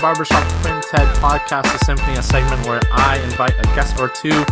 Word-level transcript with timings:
Barbershop 0.00 0.44
Quintet 0.62 1.08
podcast, 1.16 1.64
the 1.64 1.84
Symphony, 1.84 2.16
a 2.16 2.22
segment 2.22 2.64
where 2.66 2.80
I 2.92 3.18
invite 3.24 3.58
a 3.58 3.62
guest 3.74 3.98
or 3.98 4.08
two, 4.08 4.44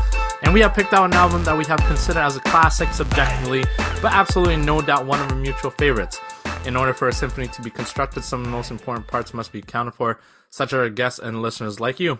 and 0.42 0.52
we 0.52 0.60
have 0.60 0.74
picked 0.74 0.92
out 0.92 1.04
an 1.04 1.12
album 1.12 1.44
that 1.44 1.56
we 1.56 1.64
have 1.66 1.78
considered 1.86 2.20
as 2.20 2.36
a 2.36 2.40
classic 2.40 2.92
subjectively, 2.92 3.64
but 4.02 4.12
absolutely 4.12 4.56
no 4.56 4.82
doubt 4.82 5.06
one 5.06 5.20
of 5.20 5.30
our 5.30 5.38
mutual 5.38 5.70
favorites. 5.70 6.20
In 6.64 6.74
order 6.74 6.92
for 6.92 7.06
a 7.06 7.12
symphony 7.12 7.46
to 7.48 7.62
be 7.62 7.70
constructed, 7.70 8.24
some 8.24 8.40
of 8.40 8.46
the 8.46 8.50
most 8.50 8.72
important 8.72 9.06
parts 9.06 9.32
must 9.32 9.52
be 9.52 9.60
accounted 9.60 9.94
for, 9.94 10.18
such 10.50 10.72
are 10.72 10.80
our 10.80 10.90
guests 10.90 11.20
and 11.20 11.42
listeners 11.42 11.78
like 11.78 12.00
you. 12.00 12.18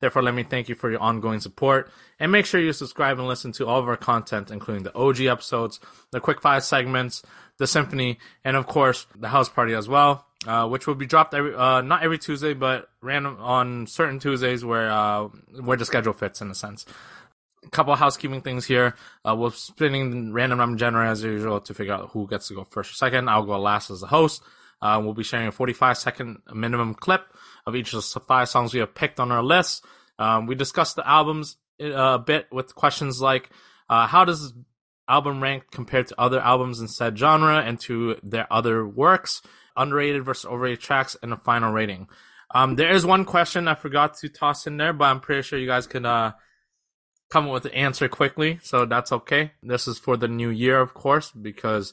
Therefore, 0.00 0.22
let 0.22 0.34
me 0.34 0.42
thank 0.42 0.68
you 0.68 0.74
for 0.74 0.90
your 0.90 1.00
ongoing 1.00 1.40
support 1.40 1.90
and 2.20 2.30
make 2.30 2.44
sure 2.44 2.60
you 2.60 2.74
subscribe 2.74 3.18
and 3.18 3.26
listen 3.26 3.52
to 3.52 3.66
all 3.66 3.80
of 3.80 3.88
our 3.88 3.96
content, 3.96 4.50
including 4.50 4.82
the 4.82 4.94
OG 4.94 5.22
episodes, 5.22 5.80
the 6.10 6.20
Quick 6.20 6.42
Five 6.42 6.62
segments, 6.62 7.22
the 7.56 7.66
Symphony, 7.66 8.18
and 8.44 8.54
of 8.54 8.66
course, 8.66 9.06
the 9.18 9.28
House 9.28 9.48
Party 9.48 9.72
as 9.72 9.88
well, 9.88 10.26
uh, 10.46 10.68
which 10.68 10.86
will 10.86 10.94
be 10.94 11.06
dropped 11.06 11.34
every, 11.34 11.54
uh, 11.54 11.80
not 11.80 12.02
every 12.02 12.18
Tuesday, 12.18 12.54
but 12.54 12.88
random 13.02 13.36
on 13.40 13.86
certain 13.86 14.18
Tuesdays 14.18 14.64
where, 14.64 14.90
uh, 14.90 15.24
where 15.62 15.76
the 15.76 15.84
schedule 15.84 16.12
fits 16.12 16.40
in 16.40 16.50
a 16.50 16.54
sense. 16.54 16.86
A 17.64 17.70
couple 17.70 17.94
housekeeping 17.96 18.42
things 18.42 18.64
here. 18.64 18.94
Uh, 19.28 19.34
we're 19.36 19.50
spinning 19.50 20.32
random 20.32 20.58
number 20.58 20.78
generator 20.78 21.10
as 21.10 21.22
usual 21.22 21.60
to 21.60 21.74
figure 21.74 21.94
out 21.94 22.10
who 22.10 22.28
gets 22.28 22.48
to 22.48 22.54
go 22.54 22.64
first 22.64 22.92
or 22.92 22.94
second. 22.94 23.28
I'll 23.28 23.44
go 23.44 23.58
last 23.58 23.90
as 23.90 24.00
the 24.00 24.06
host. 24.06 24.42
Uh, 24.80 25.00
we'll 25.02 25.14
be 25.14 25.24
sharing 25.24 25.48
a 25.48 25.52
45 25.52 25.98
second 25.98 26.38
minimum 26.54 26.94
clip 26.94 27.26
of 27.66 27.74
each 27.74 27.92
of 27.92 28.02
the 28.02 28.20
five 28.20 28.48
songs 28.48 28.72
we 28.72 28.80
have 28.80 28.94
picked 28.94 29.18
on 29.18 29.32
our 29.32 29.42
list. 29.42 29.84
Um, 30.18 30.46
we 30.46 30.54
discussed 30.54 30.96
the 30.96 31.08
albums 31.08 31.56
uh, 31.82 31.88
a 31.88 32.18
bit 32.18 32.46
with 32.52 32.74
questions 32.74 33.20
like, 33.20 33.50
uh, 33.88 34.06
how 34.06 34.24
does 34.24 34.52
album 35.08 35.42
rank 35.42 35.64
compared 35.70 36.06
to 36.08 36.20
other 36.20 36.40
albums 36.40 36.80
in 36.80 36.88
said 36.88 37.18
genre 37.18 37.58
and 37.58 37.80
to 37.80 38.18
their 38.22 38.50
other 38.52 38.86
works? 38.86 39.42
Underrated 39.76 40.24
versus 40.24 40.46
overrated 40.46 40.80
tracks 40.80 41.16
and 41.22 41.32
a 41.32 41.36
final 41.36 41.72
rating. 41.72 42.08
Um, 42.50 42.76
there 42.76 42.92
is 42.92 43.04
one 43.04 43.24
question 43.24 43.68
I 43.68 43.74
forgot 43.74 44.16
to 44.18 44.28
toss 44.28 44.66
in 44.66 44.76
there, 44.76 44.92
but 44.92 45.06
I'm 45.06 45.20
pretty 45.20 45.42
sure 45.42 45.58
you 45.58 45.66
guys 45.66 45.86
can, 45.86 46.06
uh, 46.06 46.32
come 47.28 47.46
up 47.46 47.52
with 47.52 47.64
the 47.64 47.74
answer 47.74 48.08
quickly. 48.08 48.60
So 48.62 48.86
that's 48.86 49.12
okay. 49.12 49.52
This 49.62 49.88
is 49.88 49.98
for 49.98 50.16
the 50.16 50.28
new 50.28 50.48
year, 50.50 50.80
of 50.80 50.94
course, 50.94 51.30
because 51.32 51.92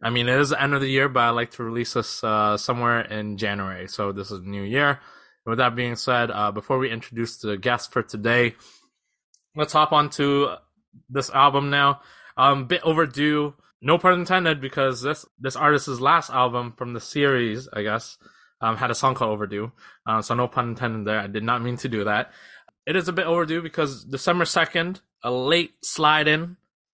I 0.00 0.10
mean, 0.10 0.28
it 0.28 0.38
is 0.38 0.50
the 0.50 0.62
end 0.62 0.74
of 0.74 0.80
the 0.80 0.90
year, 0.90 1.08
but 1.08 1.20
I 1.20 1.30
like 1.30 1.50
to 1.52 1.64
release 1.64 1.94
this 1.94 2.22
uh, 2.22 2.56
somewhere 2.56 3.00
in 3.00 3.36
January. 3.36 3.88
So 3.88 4.12
this 4.12 4.30
is 4.30 4.40
New 4.42 4.62
Year. 4.62 5.00
With 5.44 5.58
that 5.58 5.74
being 5.74 5.96
said, 5.96 6.30
uh, 6.30 6.52
before 6.52 6.78
we 6.78 6.90
introduce 6.90 7.38
the 7.38 7.56
guest 7.56 7.92
for 7.92 8.02
today, 8.02 8.54
let's 9.56 9.72
hop 9.72 9.92
on 9.92 10.10
to 10.10 10.56
this 11.08 11.30
album 11.30 11.70
now. 11.70 12.02
Um, 12.36 12.66
bit 12.66 12.82
overdue, 12.82 13.54
no 13.80 13.98
pun 13.98 14.20
intended, 14.20 14.60
because 14.60 15.02
this 15.02 15.24
this 15.38 15.56
artist's 15.56 16.00
last 16.00 16.30
album 16.30 16.74
from 16.76 16.92
the 16.92 17.00
series, 17.00 17.68
I 17.72 17.82
guess, 17.82 18.18
um, 18.60 18.76
had 18.76 18.90
a 18.90 18.94
song 18.94 19.14
called 19.14 19.32
"Overdue." 19.32 19.72
Uh, 20.06 20.22
so 20.22 20.34
no 20.34 20.48
pun 20.48 20.70
intended 20.70 21.06
there. 21.06 21.20
I 21.20 21.26
did 21.26 21.44
not 21.44 21.62
mean 21.62 21.76
to 21.78 21.88
do 21.88 22.04
that. 22.04 22.32
It 22.86 22.96
is 22.96 23.08
a 23.08 23.12
bit 23.12 23.26
overdue 23.26 23.62
because 23.62 24.04
December 24.04 24.44
second, 24.44 25.00
a 25.22 25.30
late 25.30 25.74
slide 25.84 26.26
in 26.26 26.56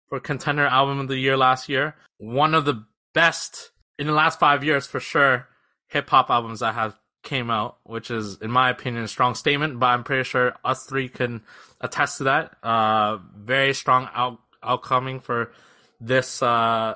for 0.08 0.19
contender 0.19 0.66
album 0.66 0.99
of 0.99 1.08
the 1.08 1.17
year 1.17 1.38
last 1.38 1.69
year. 1.69 1.95
One 2.17 2.53
of 2.53 2.66
the 2.66 2.86
best 3.14 3.71
in 3.97 4.08
the 4.08 4.14
last 4.14 4.39
five 4.39 4.64
years 4.64 4.88
for 4.88 4.99
sure 4.99 5.47
hip 5.88 6.09
hop 6.09 6.30
albums 6.30 6.59
that 6.59 6.75
have 6.75 6.97
came 7.23 7.49
out, 7.49 7.77
which 7.83 8.11
is 8.11 8.37
in 8.42 8.52
my 8.52 8.70
opinion 8.70 9.04
a 9.04 9.08
strong 9.08 9.36
statement. 9.36 9.80
But 9.80 9.87
I'm 9.87 10.04
pretty 10.04 10.23
sure 10.23 10.55
us 10.64 10.86
three 10.86 11.09
can 11.09 11.42
attest 11.81 12.20
to 12.20 12.25
that. 12.25 12.55
Uh, 12.64 13.17
very 13.36 13.73
strong 13.73 14.09
out 14.14 14.39
outcoming 14.61 15.20
for 15.20 15.52
this 15.99 16.42
uh, 16.42 16.95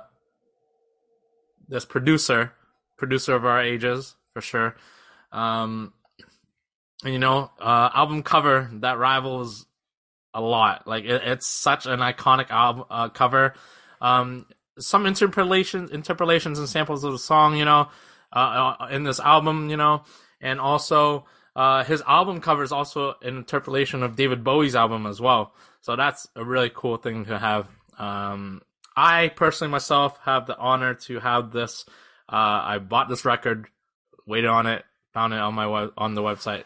this 1.67 1.85
producer, 1.85 2.53
producer 2.97 3.35
of 3.35 3.45
our 3.45 3.61
ages 3.61 4.15
for 4.33 4.41
sure. 4.41 4.75
Um, 5.31 5.93
and 7.03 7.13
you 7.13 7.19
know, 7.19 7.51
uh, 7.59 7.89
album 7.93 8.23
cover 8.23 8.69
that 8.75 8.97
rivals 8.97 9.65
a 10.33 10.41
lot. 10.41 10.87
Like 10.87 11.05
it, 11.05 11.21
it's 11.25 11.47
such 11.47 11.85
an 11.85 11.99
iconic 11.99 12.49
album 12.49 12.85
uh, 12.89 13.09
cover. 13.09 13.53
Um, 14.01 14.45
some 14.79 15.05
interpolations, 15.05 15.91
interpolations 15.91 16.59
and 16.59 16.67
samples 16.67 17.03
of 17.03 17.11
the 17.11 17.19
song, 17.19 17.55
you 17.55 17.65
know, 17.65 17.89
uh, 18.35 18.75
uh, 18.79 18.87
in 18.87 19.03
this 19.03 19.19
album, 19.19 19.69
you 19.69 19.77
know, 19.77 20.03
and 20.41 20.59
also 20.59 21.25
uh, 21.55 21.83
his 21.83 22.01
album 22.07 22.41
cover 22.41 22.63
is 22.63 22.71
also 22.71 23.15
an 23.21 23.37
interpolation 23.37 24.01
of 24.01 24.15
David 24.15 24.43
Bowie's 24.43 24.75
album 24.75 25.05
as 25.05 25.21
well. 25.21 25.53
So 25.81 25.95
that's 25.95 26.27
a 26.35 26.43
really 26.43 26.71
cool 26.73 26.97
thing 26.97 27.25
to 27.25 27.37
have. 27.37 27.67
Um, 27.99 28.61
I 28.95 29.29
personally 29.29 29.71
myself 29.71 30.19
have 30.23 30.45
the 30.45 30.57
honor 30.57 30.93
to 30.93 31.19
have 31.19 31.51
this. 31.51 31.85
Uh, 32.31 32.61
I 32.63 32.77
bought 32.79 33.09
this 33.09 33.25
record, 33.25 33.67
waited 34.25 34.49
on 34.49 34.67
it, 34.67 34.83
found 35.13 35.33
it 35.33 35.39
on 35.39 35.53
my 35.53 35.65
on 35.97 36.15
the 36.15 36.21
website, 36.21 36.63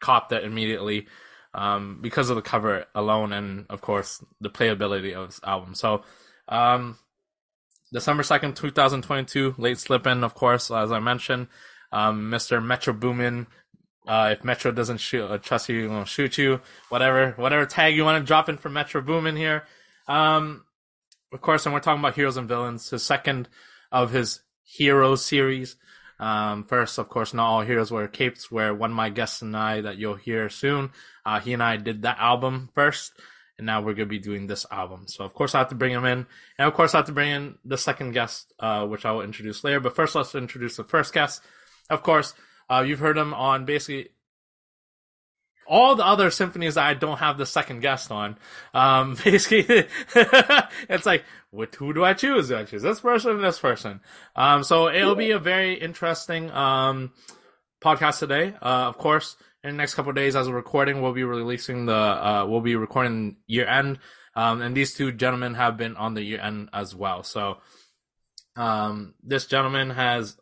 copped 0.00 0.32
it 0.32 0.44
immediately 0.44 1.06
um, 1.54 1.98
because 2.00 2.30
of 2.30 2.36
the 2.36 2.42
cover 2.42 2.86
alone, 2.94 3.32
and 3.32 3.66
of 3.70 3.80
course 3.80 4.22
the 4.40 4.50
playability 4.50 5.14
of 5.14 5.28
this 5.28 5.40
album. 5.44 5.74
So, 5.74 6.02
um, 6.48 6.98
December 7.92 8.22
second, 8.22 8.56
two 8.56 8.70
thousand 8.70 9.02
twenty-two, 9.02 9.54
late 9.58 9.78
slip 9.78 10.06
in, 10.06 10.24
of 10.24 10.34
course, 10.34 10.70
as 10.70 10.92
I 10.92 11.00
mentioned. 11.00 11.48
Um, 11.92 12.30
Mr. 12.30 12.64
Metro 12.64 12.92
Boomin. 12.92 13.46
Uh, 14.06 14.34
if 14.36 14.44
Metro 14.44 14.70
doesn't 14.70 14.98
shoot, 14.98 15.24
uh, 15.24 15.38
trust 15.38 15.68
you, 15.70 15.88
won't 15.88 16.08
shoot 16.08 16.36
you. 16.36 16.60
Whatever, 16.90 17.30
whatever 17.36 17.64
tag 17.64 17.96
you 17.96 18.04
want 18.04 18.22
to 18.22 18.26
drop 18.26 18.50
in 18.50 18.58
for 18.58 18.68
Metro 18.68 19.00
Boomin 19.00 19.34
here. 19.34 19.64
Um, 20.06 20.64
of 21.34 21.40
course, 21.40 21.66
and 21.66 21.74
we're 21.74 21.80
talking 21.80 21.98
about 21.98 22.14
heroes 22.14 22.36
and 22.36 22.48
villains. 22.48 22.88
His 22.88 23.02
second 23.02 23.48
of 23.90 24.12
his 24.12 24.40
Heroes 24.62 25.24
series. 25.24 25.76
Um, 26.18 26.64
first, 26.64 26.96
of 26.98 27.08
course, 27.08 27.34
not 27.34 27.46
all 27.46 27.60
heroes 27.60 27.90
wear 27.90 28.08
capes. 28.08 28.50
Where 28.50 28.72
one 28.72 28.92
of 28.92 28.96
my 28.96 29.10
guests 29.10 29.42
and 29.42 29.54
I 29.54 29.82
that 29.82 29.98
you'll 29.98 30.14
hear 30.14 30.48
soon, 30.48 30.90
uh, 31.26 31.40
he 31.40 31.52
and 31.52 31.62
I 31.62 31.76
did 31.76 32.02
that 32.02 32.18
album 32.18 32.70
first, 32.74 33.12
and 33.58 33.66
now 33.66 33.82
we're 33.82 33.94
gonna 33.94 34.06
be 34.06 34.18
doing 34.18 34.46
this 34.46 34.64
album. 34.70 35.06
So 35.06 35.24
of 35.24 35.34
course 35.34 35.54
I 35.54 35.58
have 35.58 35.68
to 35.68 35.74
bring 35.74 35.92
him 35.92 36.04
in, 36.04 36.26
and 36.58 36.68
of 36.68 36.72
course 36.72 36.94
I 36.94 36.98
have 36.98 37.06
to 37.06 37.12
bring 37.12 37.30
in 37.30 37.58
the 37.64 37.76
second 37.76 38.12
guest, 38.12 38.54
uh, 38.58 38.86
which 38.86 39.04
I 39.04 39.12
will 39.12 39.22
introduce 39.22 39.64
later. 39.64 39.80
But 39.80 39.96
first, 39.96 40.14
let's 40.14 40.34
introduce 40.34 40.76
the 40.76 40.84
first 40.84 41.12
guest. 41.12 41.42
Of 41.90 42.02
course, 42.02 42.32
uh, 42.70 42.84
you've 42.86 43.00
heard 43.00 43.18
him 43.18 43.34
on 43.34 43.64
basically 43.64 44.10
all 45.66 45.96
the 45.96 46.04
other 46.04 46.30
symphonies 46.30 46.74
that 46.74 46.86
I 46.86 46.94
don't 46.94 47.18
have 47.18 47.38
the 47.38 47.46
second 47.46 47.80
guest 47.80 48.10
on. 48.10 48.36
Um, 48.72 49.16
basically, 49.24 49.86
it's 50.88 51.06
like, 51.06 51.24
what, 51.50 51.74
who 51.74 51.92
do 51.92 52.04
I 52.04 52.14
choose? 52.14 52.48
Do 52.48 52.56
I 52.56 52.64
choose 52.64 52.82
this 52.82 53.00
person 53.00 53.32
and 53.32 53.44
this 53.44 53.58
person? 53.58 54.00
Um, 54.36 54.64
so 54.64 54.88
it'll 54.88 55.14
be 55.14 55.30
a 55.30 55.38
very 55.38 55.74
interesting, 55.74 56.50
um, 56.50 57.12
podcast 57.82 58.18
today. 58.18 58.54
Uh, 58.62 58.88
of 58.88 58.98
course, 58.98 59.36
in 59.62 59.70
the 59.70 59.76
next 59.76 59.94
couple 59.94 60.12
days 60.12 60.36
as 60.36 60.48
we're 60.48 60.56
recording, 60.56 61.00
we'll 61.00 61.12
be 61.12 61.24
releasing 61.24 61.86
the, 61.86 61.94
uh, 61.94 62.46
we'll 62.46 62.60
be 62.60 62.76
recording 62.76 63.36
year 63.46 63.66
end. 63.66 63.98
Um, 64.36 64.62
and 64.62 64.76
these 64.76 64.94
two 64.94 65.12
gentlemen 65.12 65.54
have 65.54 65.76
been 65.76 65.96
on 65.96 66.14
the 66.14 66.22
year 66.22 66.40
end 66.40 66.68
as 66.72 66.94
well. 66.94 67.22
So, 67.22 67.58
um, 68.56 69.14
this 69.22 69.46
gentleman 69.46 69.90
has 69.90 70.36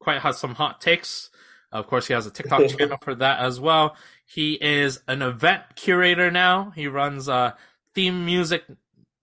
quite 0.00 0.20
has 0.20 0.38
some 0.38 0.54
hot 0.54 0.80
takes. 0.80 1.30
Of 1.72 1.88
course, 1.88 2.06
he 2.06 2.14
has 2.14 2.26
a 2.26 2.30
TikTok 2.30 2.68
channel 2.78 2.98
for 3.02 3.14
that 3.16 3.40
as 3.40 3.58
well. 3.58 3.96
He 4.34 4.54
is 4.54 5.00
an 5.06 5.22
event 5.22 5.62
curator 5.76 6.28
now. 6.28 6.72
He 6.74 6.88
runs 6.88 7.28
uh, 7.28 7.52
theme 7.94 8.26
music 8.26 8.64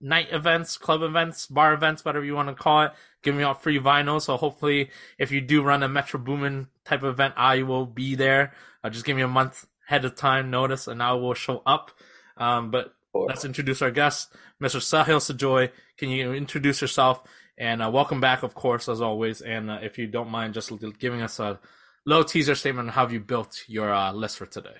night 0.00 0.28
events, 0.32 0.78
club 0.78 1.02
events, 1.02 1.46
bar 1.46 1.74
events, 1.74 2.02
whatever 2.02 2.24
you 2.24 2.34
want 2.34 2.48
to 2.48 2.54
call 2.54 2.84
it, 2.84 2.92
giving 3.22 3.42
out 3.42 3.62
free 3.62 3.78
vinyl. 3.78 4.22
So 4.22 4.38
hopefully, 4.38 4.88
if 5.18 5.30
you 5.30 5.42
do 5.42 5.62
run 5.62 5.82
a 5.82 5.88
Metro 5.88 6.18
Boomin 6.18 6.68
type 6.86 7.02
of 7.02 7.10
event, 7.10 7.34
I 7.36 7.62
will 7.62 7.84
be 7.84 8.14
there. 8.14 8.54
Uh, 8.82 8.88
just 8.88 9.04
give 9.04 9.14
me 9.14 9.20
a 9.20 9.28
month 9.28 9.66
ahead 9.86 10.06
of 10.06 10.16
time 10.16 10.50
notice, 10.50 10.88
and 10.88 11.02
I 11.02 11.12
will 11.12 11.34
show 11.34 11.60
up. 11.66 11.90
Um, 12.38 12.70
but 12.70 12.94
let's 13.12 13.44
introduce 13.44 13.82
our 13.82 13.90
guest, 13.90 14.32
Mr. 14.62 14.80
Sahil 14.80 15.18
Sajoy. 15.18 15.70
Can 15.98 16.08
you 16.08 16.32
introduce 16.32 16.80
yourself? 16.80 17.22
And 17.58 17.82
uh, 17.82 17.90
welcome 17.90 18.22
back, 18.22 18.42
of 18.42 18.54
course, 18.54 18.88
as 18.88 19.02
always. 19.02 19.42
And 19.42 19.70
uh, 19.70 19.80
if 19.82 19.98
you 19.98 20.06
don't 20.06 20.30
mind, 20.30 20.54
just 20.54 20.72
giving 20.98 21.20
us 21.20 21.38
a 21.38 21.60
little 22.06 22.24
teaser 22.24 22.54
statement 22.54 22.88
on 22.88 22.94
how 22.94 23.08
you 23.08 23.20
built 23.20 23.64
your 23.68 23.92
uh, 23.92 24.10
list 24.10 24.38
for 24.38 24.46
today. 24.46 24.78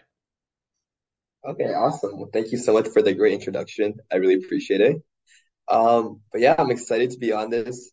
Okay, 1.44 1.73
awesome. 1.75 2.19
Well, 2.19 2.31
thank 2.33 2.53
you 2.53 2.59
so 2.59 2.73
much 2.73 2.89
for 2.89 3.03
the 3.03 3.15
great 3.15 3.35
introduction. 3.35 3.94
I 4.12 4.17
really 4.17 4.35
appreciate 4.35 4.81
it. 4.81 5.03
Um, 5.69 6.23
but 6.33 6.41
yeah, 6.43 6.56
I'm 6.59 6.71
excited 6.71 7.11
to 7.12 7.19
be 7.19 7.33
on 7.33 7.50
this. 7.50 7.93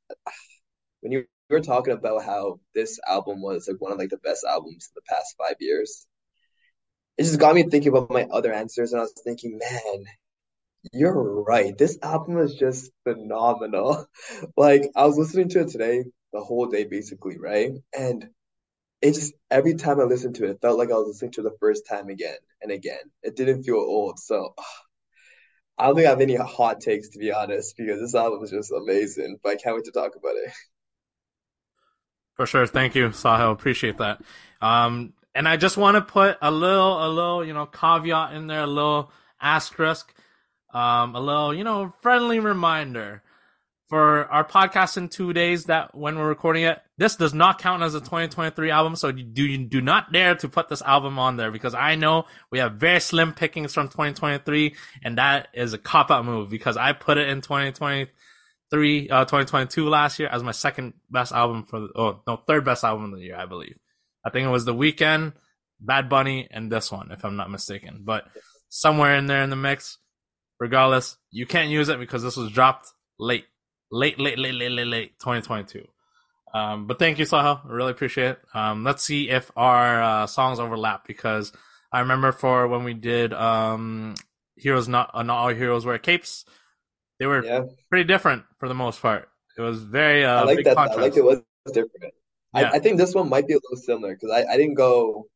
When 1.01 1.11
you 1.11 1.25
were 1.49 1.59
talking 1.59 1.91
about 1.93 2.23
how 2.23 2.61
this 2.73 2.99
album 3.05 3.41
was 3.41 3.67
like 3.67 3.81
one 3.81 3.91
of 3.91 3.97
like 3.97 4.11
the 4.11 4.17
best 4.17 4.45
albums 4.45 4.89
in 4.89 4.93
the 4.95 5.01
past 5.13 5.35
five 5.37 5.57
years, 5.59 6.07
it 7.17 7.23
just 7.23 7.39
got 7.39 7.55
me 7.55 7.63
thinking 7.63 7.89
about 7.89 8.09
my 8.09 8.23
other 8.31 8.53
answers, 8.53 8.91
and 8.93 8.99
I 8.99 9.03
was 9.03 9.13
thinking, 9.23 9.59
man, 9.59 10.05
you're 10.93 11.43
right. 11.43 11.77
This 11.77 11.97
album 12.03 12.39
is 12.39 12.55
just 12.55 12.91
phenomenal. 13.03 14.07
Like 14.57 14.83
I 14.95 15.05
was 15.05 15.17
listening 15.17 15.49
to 15.49 15.61
it 15.61 15.69
today, 15.69 16.05
the 16.33 16.41
whole 16.41 16.67
day 16.67 16.85
basically, 16.85 17.37
right? 17.39 17.71
And 17.97 18.29
it 19.01 19.13
just 19.13 19.33
every 19.49 19.75
time 19.75 19.99
I 19.99 20.03
listened 20.03 20.35
to 20.35 20.45
it, 20.45 20.51
it 20.51 20.61
felt 20.61 20.77
like 20.77 20.89
I 20.91 20.95
was 20.95 21.07
listening 21.07 21.31
to 21.31 21.41
it 21.41 21.43
the 21.45 21.57
first 21.59 21.87
time 21.87 22.09
again 22.09 22.37
and 22.61 22.71
again. 22.71 22.99
It 23.23 23.35
didn't 23.35 23.63
feel 23.63 23.75
old. 23.75 24.19
So 24.19 24.53
I 25.77 25.85
don't 25.85 25.95
think 25.95 26.07
I 26.07 26.09
have 26.09 26.21
any 26.21 26.35
hot 26.35 26.81
takes 26.81 27.09
to 27.09 27.19
be 27.19 27.31
honest, 27.31 27.77
because 27.77 28.01
this 28.01 28.15
album 28.15 28.43
is 28.43 28.51
just 28.51 28.71
amazing. 28.71 29.37
But 29.41 29.53
I 29.53 29.55
can't 29.55 29.75
wait 29.75 29.85
to 29.85 29.91
talk 29.91 30.15
about 30.15 30.35
it. 30.35 30.51
For 32.35 32.45
sure. 32.45 32.67
Thank 32.67 32.95
you, 32.95 33.09
Sahil. 33.09 33.51
Appreciate 33.51 33.97
that. 33.97 34.21
Um, 34.61 35.13
and 35.35 35.47
I 35.47 35.57
just 35.57 35.77
want 35.77 35.95
to 35.95 36.01
put 36.01 36.37
a 36.41 36.51
little, 36.51 37.05
a 37.05 37.09
little, 37.09 37.45
you 37.45 37.53
know, 37.53 37.65
caveat 37.65 38.33
in 38.33 38.47
there, 38.47 38.63
a 38.63 38.67
little 38.67 39.11
asterisk, 39.41 40.13
um, 40.73 41.15
a 41.15 41.19
little, 41.19 41.53
you 41.53 41.63
know, 41.63 41.93
friendly 42.01 42.39
reminder 42.39 43.23
for 43.89 44.25
our 44.25 44.47
podcast 44.47 44.97
in 44.97 45.09
two 45.09 45.33
days 45.33 45.65
that 45.65 45.95
when 45.95 46.15
we're 46.15 46.27
recording 46.27 46.63
it, 46.63 46.79
this 46.97 47.15
does 47.15 47.33
not 47.33 47.59
count 47.59 47.81
as 47.81 47.95
a 47.95 47.99
2023 47.99 48.69
album. 48.69 48.95
So 48.95 49.07
you 49.07 49.23
do, 49.23 49.43
you 49.43 49.65
do 49.65 49.81
not 49.81 50.13
dare 50.13 50.35
to 50.35 50.47
put 50.47 50.69
this 50.69 50.83
album 50.83 51.17
on 51.17 51.37
there 51.37 51.49
because 51.49 51.73
I 51.73 51.95
know 51.95 52.25
we 52.51 52.59
have 52.59 52.73
very 52.73 52.99
slim 52.99 53.33
pickings 53.33 53.73
from 53.73 53.87
2023 53.87 54.75
and 55.03 55.17
that 55.17 55.47
is 55.55 55.73
a 55.73 55.79
cop 55.79 56.11
out 56.11 56.23
move 56.23 56.49
because 56.49 56.77
I 56.77 56.93
put 56.93 57.17
it 57.17 57.29
in 57.29 57.41
2023, 57.41 59.09
uh, 59.09 59.25
2022 59.25 59.89
last 59.89 60.19
year 60.19 60.29
as 60.29 60.43
my 60.43 60.51
second 60.51 60.93
best 61.09 61.31
album 61.31 61.65
for 61.65 61.79
the, 61.79 61.89
oh, 61.95 62.21
no, 62.27 62.37
third 62.37 62.63
best 62.63 62.83
album 62.83 63.11
of 63.11 63.19
the 63.19 63.25
year, 63.25 63.37
I 63.37 63.47
believe. 63.47 63.77
I 64.23 64.29
think 64.29 64.45
it 64.45 64.51
was 64.51 64.65
The 64.65 64.75
Weeknd, 64.75 65.33
Bad 65.81 66.09
Bunny, 66.09 66.47
and 66.51 66.71
this 66.71 66.91
one, 66.91 67.11
if 67.11 67.25
I'm 67.25 67.37
not 67.37 67.49
mistaken, 67.49 68.01
but 68.03 68.25
somewhere 68.67 69.15
in 69.15 69.25
there 69.25 69.41
in 69.41 69.49
the 69.49 69.55
mix. 69.55 69.97
Regardless, 70.59 71.17
you 71.31 71.45
can't 71.45 71.69
use 71.69 71.87
it 71.87 71.99
because 71.99 72.21
this 72.21 72.35
was 72.35 72.51
dropped 72.51 72.89
late 73.17 73.45
late, 73.91 74.19
late, 74.19 74.37
late, 74.37 74.53
late, 74.53 74.71
late, 74.71 74.87
late 74.87 75.19
2022. 75.19 75.87
Um, 76.53 76.87
but 76.87 76.99
thank 76.99 77.19
you, 77.19 77.25
Sahil. 77.25 77.65
I 77.65 77.71
really 77.71 77.91
appreciate 77.91 78.31
it. 78.31 78.39
Um, 78.53 78.83
let's 78.83 79.03
see 79.03 79.29
if 79.29 79.51
our 79.55 80.01
uh, 80.01 80.27
songs 80.27 80.59
overlap 80.59 81.05
because 81.05 81.51
I 81.91 82.01
remember 82.01 82.31
for 82.31 82.67
when 82.67 82.83
we 82.83 82.93
did 82.93 83.33
um, 83.33 84.15
Heroes 84.55 84.87
Not 84.87 85.11
uh, 85.13 85.23
Not 85.23 85.37
All 85.37 85.49
Heroes 85.49 85.85
Wear 85.85 85.99
Capes, 85.99 86.45
they 87.19 87.25
were 87.25 87.43
yeah. 87.43 87.65
pretty 87.89 88.05
different 88.05 88.43
for 88.57 88.67
the 88.67 88.73
most 88.73 89.01
part. 89.01 89.29
It 89.57 89.61
was 89.61 89.83
very 89.83 90.25
uh, 90.25 90.41
I 90.41 90.43
like 90.43 90.63
that. 90.63 90.75
Contrast. 90.75 90.99
I 90.99 91.01
like 91.01 91.17
it 91.17 91.23
was 91.23 91.41
different. 91.67 92.13
Yeah. 92.55 92.69
I, 92.71 92.77
I, 92.77 92.79
think 92.79 92.97
this 92.97 93.13
one 93.13 93.29
might 93.29 93.45
be 93.45 93.53
a 93.53 93.57
little 93.57 93.77
similar 93.77 94.15
because 94.15 94.31
I, 94.31 94.53
I 94.53 94.57
didn't 94.57 94.75
go 94.75 95.27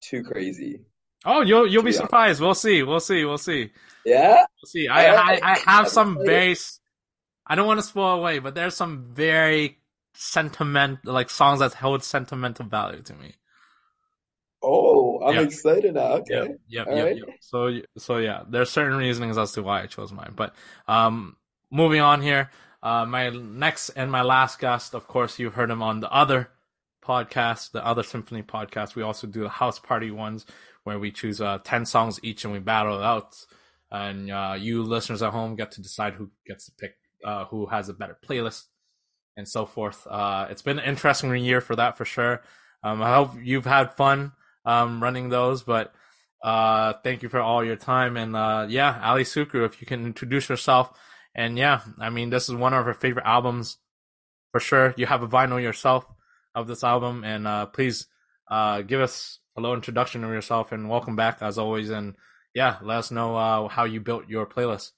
too 0.00 0.24
crazy. 0.24 0.80
Oh, 1.24 1.42
you'll 1.42 1.66
you'll 1.66 1.82
be, 1.82 1.90
be 1.90 1.96
surprised. 1.96 2.40
We'll 2.40 2.54
see. 2.54 2.82
We'll 2.82 3.00
see. 3.00 3.24
We'll 3.24 3.38
see. 3.38 3.70
Yeah. 4.04 4.34
We'll 4.34 4.68
see. 4.68 4.88
I 4.88 5.14
I, 5.14 5.40
I 5.42 5.58
have 5.58 5.88
some 5.88 6.18
very 6.24 6.56
I 7.46 7.54
don't 7.54 7.66
want 7.66 7.80
to 7.80 7.86
spoil 7.86 8.18
away, 8.18 8.38
but 8.40 8.54
there's 8.54 8.74
some 8.74 9.06
very 9.12 9.78
sentiment 10.14 11.00
like 11.04 11.30
songs 11.30 11.60
that 11.60 11.74
hold 11.74 12.02
sentimental 12.02 12.66
value 12.66 13.02
to 13.02 13.14
me. 13.14 13.34
Oh, 14.62 15.20
I'm 15.20 15.34
yep. 15.34 15.44
excited 15.44 15.94
now. 15.94 16.14
Okay. 16.14 16.34
Yep, 16.34 16.58
yep, 16.68 16.86
yep, 16.88 17.04
right. 17.04 17.16
yep, 17.16 17.28
So, 17.40 17.80
so 17.98 18.16
yeah, 18.16 18.42
there's 18.48 18.70
certain 18.70 18.96
reasonings 18.96 19.38
as 19.38 19.52
to 19.52 19.62
why 19.62 19.82
I 19.82 19.86
chose 19.86 20.12
mine. 20.12 20.32
But 20.34 20.54
um, 20.88 21.36
moving 21.70 22.00
on 22.00 22.20
here, 22.22 22.50
uh, 22.82 23.04
my 23.04 23.28
next 23.30 23.90
and 23.90 24.10
my 24.10 24.22
last 24.22 24.58
guest, 24.58 24.94
of 24.94 25.06
course, 25.06 25.38
you 25.38 25.50
heard 25.50 25.70
him 25.70 25.82
on 25.82 26.00
the 26.00 26.10
other 26.10 26.50
podcast, 27.04 27.72
the 27.72 27.84
other 27.86 28.02
symphony 28.02 28.42
podcast. 28.42 28.96
We 28.96 29.02
also 29.02 29.26
do 29.26 29.42
the 29.42 29.48
house 29.48 29.78
party 29.78 30.10
ones 30.10 30.46
where 30.82 30.98
we 30.98 31.12
choose 31.12 31.40
uh, 31.40 31.58
ten 31.62 31.86
songs 31.86 32.18
each 32.22 32.44
and 32.44 32.52
we 32.52 32.58
battle 32.58 32.98
it 32.98 33.04
out. 33.04 33.36
And 33.90 34.30
uh, 34.30 34.56
you 34.58 34.82
listeners 34.82 35.22
at 35.22 35.32
home 35.32 35.54
get 35.54 35.70
to 35.72 35.82
decide 35.82 36.14
who 36.14 36.30
gets 36.44 36.66
to 36.66 36.72
pick 36.72 36.96
uh, 37.24 37.44
who 37.46 37.66
has 37.66 37.88
a 37.88 37.94
better 37.94 38.16
playlist 38.26 38.64
and 39.36 39.48
so 39.48 39.66
forth. 39.66 40.06
Uh, 40.06 40.46
it's 40.50 40.62
been 40.62 40.78
an 40.78 40.84
interesting 40.84 41.34
year 41.36 41.60
for 41.60 41.76
that 41.76 41.96
for 41.96 42.04
sure. 42.04 42.42
Um, 42.82 43.02
I 43.02 43.14
hope 43.14 43.32
you've 43.42 43.66
had 43.66 43.94
fun 43.94 44.32
um, 44.64 45.02
running 45.02 45.28
those, 45.28 45.62
but 45.62 45.92
uh, 46.42 46.94
thank 47.04 47.22
you 47.22 47.28
for 47.28 47.40
all 47.40 47.64
your 47.64 47.76
time. 47.76 48.16
And 48.16 48.36
uh, 48.36 48.66
yeah, 48.68 49.00
Ali 49.02 49.24
Sukru, 49.24 49.66
if 49.66 49.80
you 49.80 49.86
can 49.86 50.06
introduce 50.06 50.48
yourself. 50.48 50.98
And 51.34 51.58
yeah, 51.58 51.80
I 51.98 52.10
mean, 52.10 52.30
this 52.30 52.48
is 52.48 52.54
one 52.54 52.72
of 52.72 52.84
her 52.86 52.94
favorite 52.94 53.26
albums 53.26 53.78
for 54.52 54.60
sure. 54.60 54.94
You 54.96 55.06
have 55.06 55.22
a 55.22 55.28
vinyl 55.28 55.60
yourself 55.60 56.06
of 56.54 56.66
this 56.66 56.82
album, 56.82 57.24
and 57.24 57.46
uh, 57.46 57.66
please 57.66 58.06
uh, 58.50 58.80
give 58.82 59.00
us 59.00 59.40
a 59.56 59.60
little 59.60 59.76
introduction 59.76 60.24
of 60.24 60.30
yourself 60.30 60.72
and 60.72 60.88
welcome 60.88 61.16
back 61.16 61.38
as 61.42 61.58
always. 61.58 61.90
And 61.90 62.14
yeah, 62.54 62.76
let 62.82 62.98
us 62.98 63.10
know 63.10 63.36
uh, 63.36 63.68
how 63.68 63.84
you 63.84 64.00
built 64.00 64.28
your 64.28 64.46
playlist. 64.46 64.92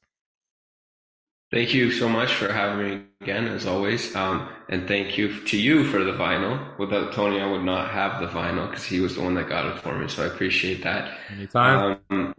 Thank 1.51 1.73
you 1.73 1.91
so 1.93 2.11
much 2.11 2.35
for 2.35 2.53
having 2.53 2.79
me 2.87 3.03
again, 3.23 3.49
as 3.49 3.67
always. 3.67 4.15
Um, 4.15 4.51
and 4.69 4.87
thank 4.87 5.17
you 5.17 5.41
to 5.47 5.57
you 5.57 5.85
for 5.85 6.05
the 6.05 6.13
vinyl. 6.13 6.79
Without 6.79 7.15
Tony, 7.15 7.41
I 7.41 7.51
would 7.51 7.65
not 7.65 7.91
have 7.91 8.21
the 8.21 8.27
vinyl 8.29 8.69
because 8.69 8.85
he 8.85 9.01
was 9.01 9.15
the 9.17 9.23
one 9.23 9.35
that 9.37 9.49
got 9.49 9.65
it 9.67 9.79
for 9.81 9.99
me. 9.99 10.09
So 10.09 10.25
I 10.25 10.27
appreciate 10.27 10.83
that. 10.83 11.19
Anytime. 11.31 12.01
Um, 12.11 12.35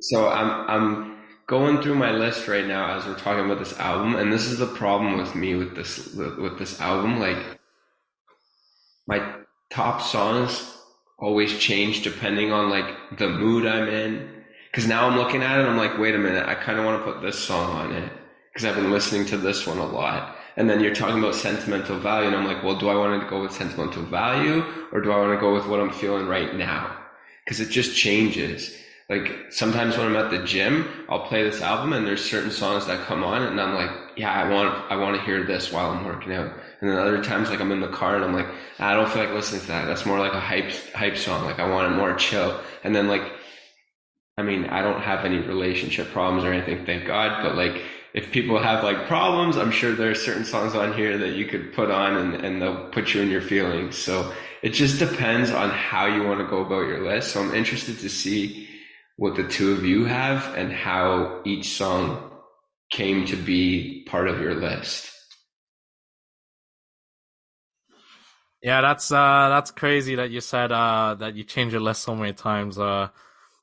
so 0.00 0.28
I'm 0.28 0.70
I'm 0.70 1.18
going 1.48 1.82
through 1.82 1.96
my 1.96 2.12
list 2.12 2.46
right 2.46 2.66
now 2.66 2.96
as 2.96 3.06
we're 3.06 3.18
talking 3.18 3.44
about 3.44 3.58
this 3.58 3.78
album, 3.80 4.14
and 4.14 4.32
this 4.32 4.46
is 4.46 4.58
the 4.58 4.66
problem 4.66 5.18
with 5.18 5.34
me 5.34 5.56
with 5.56 5.74
this 5.74 6.14
with 6.14 6.58
this 6.60 6.80
album. 6.80 7.18
Like 7.18 7.58
my 9.08 9.34
top 9.70 10.00
songs 10.00 10.78
always 11.18 11.58
change 11.58 12.02
depending 12.02 12.52
on 12.52 12.70
like 12.70 13.18
the 13.18 13.28
mood 13.28 13.66
I'm 13.66 13.88
in 13.88 14.41
because 14.72 14.88
now 14.88 15.06
I'm 15.06 15.18
looking 15.18 15.42
at 15.42 15.60
it, 15.60 15.66
I'm 15.66 15.76
like, 15.76 15.98
wait 15.98 16.14
a 16.14 16.18
minute, 16.18 16.48
I 16.48 16.54
kind 16.54 16.78
of 16.78 16.86
want 16.86 17.04
to 17.04 17.12
put 17.12 17.20
this 17.20 17.38
song 17.38 17.70
on 17.76 17.92
it 17.92 18.10
because 18.52 18.64
I've 18.64 18.74
been 18.74 18.90
listening 18.90 19.26
to 19.26 19.36
this 19.36 19.66
one 19.66 19.76
a 19.76 19.86
lot. 19.86 20.36
And 20.56 20.68
then 20.68 20.80
you're 20.80 20.94
talking 20.94 21.18
about 21.18 21.34
sentimental 21.34 21.98
value, 21.98 22.26
and 22.28 22.36
I'm 22.36 22.46
like, 22.46 22.62
well, 22.62 22.76
do 22.76 22.88
I 22.88 22.94
want 22.94 23.22
to 23.22 23.28
go 23.28 23.42
with 23.42 23.52
sentimental 23.52 24.02
value 24.02 24.64
or 24.90 25.02
do 25.02 25.12
I 25.12 25.18
want 25.18 25.34
to 25.34 25.40
go 25.40 25.54
with 25.54 25.66
what 25.66 25.78
I'm 25.78 25.92
feeling 25.92 26.26
right 26.26 26.54
now? 26.54 26.96
Because 27.44 27.60
it 27.60 27.68
just 27.68 27.96
changes. 27.96 28.74
Like 29.10 29.30
sometimes 29.50 29.98
when 29.98 30.06
I'm 30.06 30.16
at 30.16 30.30
the 30.30 30.42
gym, 30.42 30.88
I'll 31.10 31.26
play 31.26 31.42
this 31.42 31.60
album, 31.60 31.92
and 31.92 32.06
there's 32.06 32.24
certain 32.24 32.50
songs 32.50 32.86
that 32.86 33.04
come 33.06 33.22
on, 33.22 33.42
and 33.42 33.60
I'm 33.60 33.74
like, 33.74 33.90
yeah, 34.16 34.32
I 34.32 34.48
want, 34.48 34.90
I 34.90 34.96
want 34.96 35.16
to 35.16 35.22
hear 35.22 35.44
this 35.44 35.70
while 35.70 35.90
I'm 35.90 36.06
working 36.06 36.32
out. 36.32 36.50
And 36.80 36.90
then 36.90 36.98
other 36.98 37.22
times, 37.22 37.50
like 37.50 37.60
I'm 37.60 37.72
in 37.72 37.80
the 37.80 37.88
car, 37.88 38.16
and 38.16 38.24
I'm 38.24 38.32
like, 38.32 38.48
I 38.78 38.94
don't 38.94 39.10
feel 39.10 39.24
like 39.24 39.34
listening 39.34 39.60
to 39.62 39.66
that. 39.68 39.86
That's 39.86 40.06
more 40.06 40.18
like 40.18 40.32
a 40.32 40.40
hype, 40.40 40.72
hype 40.94 41.18
song. 41.18 41.44
Like 41.44 41.58
I 41.58 41.68
want 41.68 41.92
it 41.92 41.96
more 41.96 42.14
chill. 42.14 42.58
And 42.84 42.94
then 42.94 43.08
like 43.08 43.22
I 44.42 44.44
mean, 44.44 44.64
I 44.66 44.82
don't 44.82 45.00
have 45.00 45.24
any 45.24 45.38
relationship 45.38 46.10
problems 46.10 46.42
or 46.44 46.52
anything, 46.52 46.84
thank 46.84 47.06
God. 47.06 47.44
But 47.44 47.54
like, 47.54 47.80
if 48.12 48.32
people 48.32 48.60
have 48.60 48.82
like 48.82 49.06
problems, 49.06 49.56
I'm 49.56 49.70
sure 49.70 49.92
there 49.92 50.10
are 50.10 50.16
certain 50.16 50.44
songs 50.44 50.74
on 50.74 50.92
here 50.94 51.16
that 51.16 51.34
you 51.34 51.46
could 51.46 51.72
put 51.72 51.92
on 51.92 52.16
and, 52.16 52.44
and 52.44 52.60
they'll 52.60 52.88
put 52.90 53.14
you 53.14 53.22
in 53.22 53.30
your 53.30 53.40
feelings. 53.40 53.96
So 53.96 54.32
it 54.62 54.70
just 54.70 54.98
depends 54.98 55.50
on 55.50 55.70
how 55.70 56.06
you 56.06 56.24
want 56.24 56.40
to 56.40 56.46
go 56.46 56.58
about 56.58 56.88
your 56.88 57.04
list. 57.08 57.32
So 57.32 57.40
I'm 57.40 57.54
interested 57.54 58.00
to 58.00 58.08
see 58.08 58.68
what 59.16 59.36
the 59.36 59.46
two 59.46 59.72
of 59.72 59.84
you 59.84 60.06
have 60.06 60.54
and 60.56 60.72
how 60.72 61.40
each 61.44 61.76
song 61.76 62.32
came 62.90 63.24
to 63.26 63.36
be 63.36 64.04
part 64.10 64.26
of 64.26 64.40
your 64.40 64.54
list. 64.54 65.10
Yeah, 68.62 68.80
that's 68.80 69.10
uh 69.10 69.48
that's 69.48 69.70
crazy 69.72 70.14
that 70.16 70.30
you 70.30 70.40
said 70.40 70.70
uh 70.70 71.16
that 71.18 71.34
you 71.34 71.44
changed 71.44 71.72
your 71.72 71.82
list 71.82 72.02
so 72.02 72.14
many 72.14 72.32
times. 72.32 72.78
Uh 72.78 73.08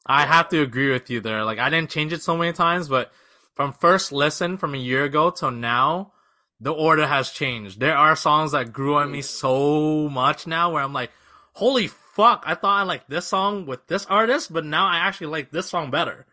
I 0.09 0.25
have 0.25 0.49
to 0.49 0.61
agree 0.61 0.91
with 0.91 1.11
you 1.11 1.21
there. 1.21 1.45
Like 1.45 1.59
I 1.59 1.69
didn't 1.69 1.91
change 1.91 2.11
it 2.13 2.23
so 2.23 2.35
many 2.35 2.51
times, 2.51 2.89
but 2.89 3.11
from 3.53 3.73
first 3.73 4.11
listen 4.11 4.57
from 4.57 4.73
a 4.73 4.79
year 4.79 5.03
ago 5.03 5.29
till 5.29 5.51
now, 5.51 6.13
the 6.59 6.73
order 6.73 7.05
has 7.05 7.29
changed. 7.29 7.79
There 7.79 7.95
are 7.95 8.15
songs 8.15 8.53
that 8.53 8.73
grew 8.73 8.95
on 8.95 9.11
me 9.11 9.21
so 9.21 10.09
much 10.09 10.47
now 10.47 10.73
where 10.73 10.81
I'm 10.81 10.93
like, 10.93 11.11
holy 11.53 11.87
fuck, 11.87 12.43
I 12.47 12.55
thought 12.55 12.79
I 12.79 12.83
liked 12.83 13.07
this 13.07 13.27
song 13.27 13.67
with 13.67 13.85
this 13.85 14.07
artist, 14.07 14.51
but 14.51 14.65
now 14.65 14.87
I 14.87 14.97
actually 14.97 15.27
like 15.27 15.51
this 15.51 15.69
song 15.69 15.91
better. 15.91 16.25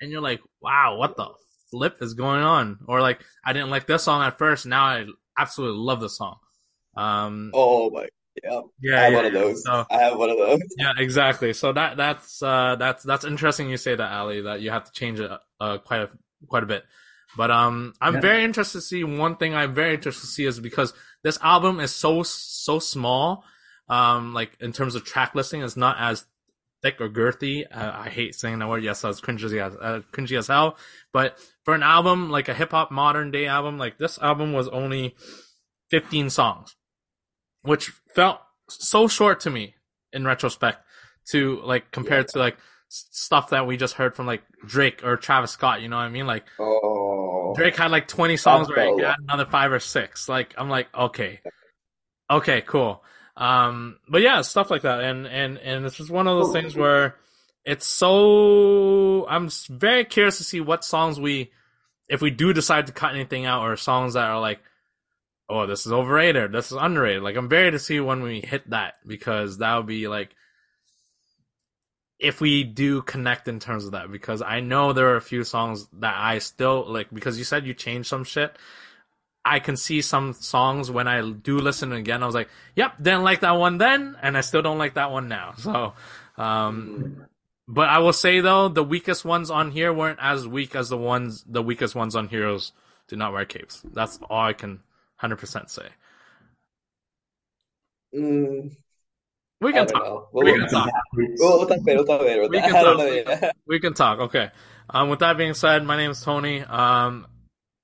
And 0.00 0.10
you're 0.10 0.22
like, 0.22 0.40
wow, 0.62 0.96
what 0.96 1.16
the 1.16 1.28
flip 1.70 1.98
is 2.00 2.14
going 2.14 2.42
on? 2.42 2.78
Or 2.88 3.02
like, 3.02 3.20
I 3.44 3.52
didn't 3.52 3.70
like 3.70 3.86
this 3.86 4.04
song 4.04 4.22
at 4.22 4.38
first, 4.38 4.64
now 4.64 4.84
I 4.84 5.06
absolutely 5.36 5.80
love 5.80 6.00
the 6.00 6.08
song. 6.08 6.38
Um, 6.96 7.50
oh 7.54 7.90
my 7.90 8.08
yeah, 8.42 8.60
yeah, 8.80 8.98
I 8.98 9.02
have 9.02 9.12
yeah, 9.12 9.16
one 9.16 9.26
of 9.26 9.32
those. 9.32 9.64
So, 9.64 9.86
I 9.90 9.98
have 9.98 10.18
one 10.18 10.30
of 10.30 10.38
those. 10.38 10.60
Yeah, 10.78 10.92
exactly. 10.96 11.52
So 11.52 11.72
that 11.72 11.96
that's 11.96 12.42
uh, 12.42 12.76
that's 12.78 13.02
that's 13.02 13.24
interesting. 13.24 13.68
You 13.70 13.76
say 13.76 13.94
that, 13.94 14.12
Ali, 14.12 14.42
that 14.42 14.60
you 14.60 14.70
have 14.70 14.84
to 14.84 14.92
change 14.92 15.20
it 15.20 15.30
uh, 15.60 15.78
quite 15.78 16.02
a 16.02 16.10
quite 16.46 16.62
a 16.62 16.66
bit. 16.66 16.84
But 17.36 17.50
um, 17.50 17.94
I'm 18.00 18.14
yeah. 18.14 18.20
very 18.20 18.44
interested 18.44 18.78
to 18.78 18.82
see 18.82 19.04
one 19.04 19.36
thing. 19.36 19.54
I'm 19.54 19.74
very 19.74 19.94
interested 19.94 20.22
to 20.22 20.26
see 20.26 20.46
is 20.46 20.60
because 20.60 20.92
this 21.22 21.38
album 21.42 21.80
is 21.80 21.94
so 21.94 22.22
so 22.22 22.78
small. 22.78 23.44
Um, 23.88 24.34
like 24.34 24.56
in 24.60 24.72
terms 24.72 24.94
of 24.94 25.04
track 25.04 25.34
listing, 25.34 25.62
it's 25.62 25.76
not 25.76 25.96
as 25.98 26.26
thick 26.82 27.00
or 27.00 27.08
girthy. 27.08 27.64
Uh, 27.70 27.92
I 27.94 28.08
hate 28.08 28.34
saying 28.34 28.58
that 28.58 28.68
word. 28.68 28.84
Yes, 28.84 29.04
I 29.04 29.08
was 29.08 29.20
cringy 29.20 29.60
as 29.60 29.74
uh, 29.76 30.00
cringy 30.12 30.38
as 30.38 30.46
hell. 30.46 30.76
But 31.12 31.38
for 31.64 31.74
an 31.74 31.82
album 31.82 32.30
like 32.30 32.48
a 32.48 32.54
hip 32.54 32.70
hop 32.70 32.90
modern 32.90 33.30
day 33.30 33.46
album, 33.46 33.78
like 33.78 33.98
this 33.98 34.18
album 34.18 34.52
was 34.52 34.68
only 34.68 35.14
15 35.90 36.30
songs 36.30 36.76
which 37.68 37.92
felt 38.14 38.40
so 38.68 39.08
short 39.08 39.40
to 39.40 39.50
me 39.50 39.74
in 40.12 40.24
retrospect 40.24 40.78
to 41.30 41.60
like 41.62 41.90
compared 41.92 42.26
yeah. 42.28 42.32
to 42.32 42.38
like 42.38 42.58
stuff 42.88 43.50
that 43.50 43.66
we 43.66 43.76
just 43.76 43.94
heard 43.94 44.16
from 44.16 44.26
like 44.26 44.42
Drake 44.66 45.04
or 45.04 45.16
Travis 45.16 45.50
Scott, 45.50 45.82
you 45.82 45.88
know 45.88 45.96
what 45.96 46.04
I 46.04 46.08
mean? 46.08 46.26
Like 46.26 46.46
oh, 46.58 47.52
Drake 47.54 47.76
had 47.76 47.90
like 47.90 48.08
20 48.08 48.36
songs 48.38 48.68
where 48.68 48.94
he 48.94 49.02
had 49.02 49.16
another 49.22 49.44
5 49.44 49.72
or 49.72 49.80
6. 49.80 50.28
Like 50.28 50.54
I'm 50.56 50.70
like, 50.70 50.88
okay. 50.94 51.40
Okay, 52.30 52.62
cool. 52.62 53.04
Um 53.36 53.98
but 54.08 54.22
yeah, 54.22 54.40
stuff 54.40 54.70
like 54.70 54.82
that 54.82 55.00
and 55.00 55.26
and 55.26 55.58
and 55.58 55.84
it's 55.84 55.96
just 55.96 56.10
one 56.10 56.26
of 56.26 56.38
those 56.38 56.52
things 56.52 56.74
where 56.74 57.16
it's 57.64 57.86
so 57.86 59.26
I'm 59.28 59.50
very 59.68 60.06
curious 60.06 60.38
to 60.38 60.44
see 60.44 60.62
what 60.62 60.84
songs 60.84 61.20
we 61.20 61.52
if 62.08 62.22
we 62.22 62.30
do 62.30 62.54
decide 62.54 62.86
to 62.86 62.92
cut 62.94 63.14
anything 63.14 63.44
out 63.44 63.62
or 63.62 63.76
songs 63.76 64.14
that 64.14 64.30
are 64.30 64.40
like 64.40 64.60
oh, 65.48 65.66
this 65.66 65.86
is 65.86 65.92
overrated, 65.92 66.52
this 66.52 66.70
is 66.70 66.78
underrated. 66.78 67.22
Like 67.22 67.36
I'm 67.36 67.48
very 67.48 67.70
to 67.70 67.78
see 67.78 68.00
when 68.00 68.22
we 68.22 68.40
hit 68.40 68.68
that 68.70 68.96
because 69.06 69.58
that 69.58 69.76
would 69.76 69.86
be 69.86 70.08
like 70.08 70.34
if 72.18 72.40
we 72.40 72.64
do 72.64 73.02
connect 73.02 73.48
in 73.48 73.60
terms 73.60 73.84
of 73.84 73.92
that 73.92 74.10
because 74.10 74.42
I 74.42 74.60
know 74.60 74.92
there 74.92 75.10
are 75.10 75.16
a 75.16 75.22
few 75.22 75.44
songs 75.44 75.86
that 76.00 76.14
I 76.16 76.38
still 76.38 76.84
like 76.90 77.12
because 77.12 77.38
you 77.38 77.44
said 77.44 77.66
you 77.66 77.74
changed 77.74 78.08
some 78.08 78.24
shit. 78.24 78.56
I 79.44 79.60
can 79.60 79.76
see 79.76 80.02
some 80.02 80.34
songs 80.34 80.90
when 80.90 81.08
I 81.08 81.30
do 81.30 81.58
listen 81.58 81.92
again. 81.92 82.22
I 82.22 82.26
was 82.26 82.34
like, 82.34 82.50
"Yep, 82.74 82.98
didn't 82.98 83.22
like 83.22 83.40
that 83.40 83.52
one 83.52 83.78
then, 83.78 84.16
and 84.20 84.36
I 84.36 84.42
still 84.42 84.60
don't 84.60 84.78
like 84.78 84.94
that 84.94 85.10
one 85.10 85.28
now." 85.28 85.54
So, 85.58 85.94
um, 86.36 87.26
but 87.66 87.88
I 87.88 87.98
will 87.98 88.12
say 88.12 88.40
though, 88.40 88.68
the 88.68 88.84
weakest 88.84 89.24
ones 89.24 89.50
on 89.50 89.70
here 89.70 89.92
weren't 89.92 90.18
as 90.20 90.46
weak 90.46 90.74
as 90.74 90.88
the 90.88 90.98
ones 90.98 91.44
the 91.48 91.62
weakest 91.62 91.94
ones 91.94 92.14
on 92.16 92.28
Heroes 92.28 92.72
do 93.06 93.16
not 93.16 93.32
wear 93.32 93.44
capes. 93.44 93.82
That's 93.92 94.18
all 94.28 94.44
I 94.44 94.52
can 94.52 94.80
hundred 95.18 95.36
percent 95.36 95.70
say. 95.70 95.88
Mm, 98.14 98.74
We 99.60 99.72
can 99.72 99.86
talk. 99.86 100.32
We 100.32 100.52
can 100.52 100.68
talk. 100.68 100.90
we'll, 101.12 101.58
we'll 101.58 101.66
talk 101.66 101.78
later. 101.84 101.96
We'll 101.98 102.06
talk 102.06 102.20
later. 102.22 102.48
We 102.48 102.60
can 102.60 102.72
talk. 102.72 102.98
We 102.98 103.22
can, 103.24 103.50
we 103.66 103.80
can 103.80 103.94
talk. 103.94 104.18
Okay. 104.20 104.50
Um, 104.90 105.10
with 105.10 105.18
that 105.18 105.36
being 105.36 105.54
said, 105.54 105.84
my 105.84 105.96
name 105.96 106.10
is 106.12 106.22
Tony. 106.22 106.62
Um, 106.62 107.26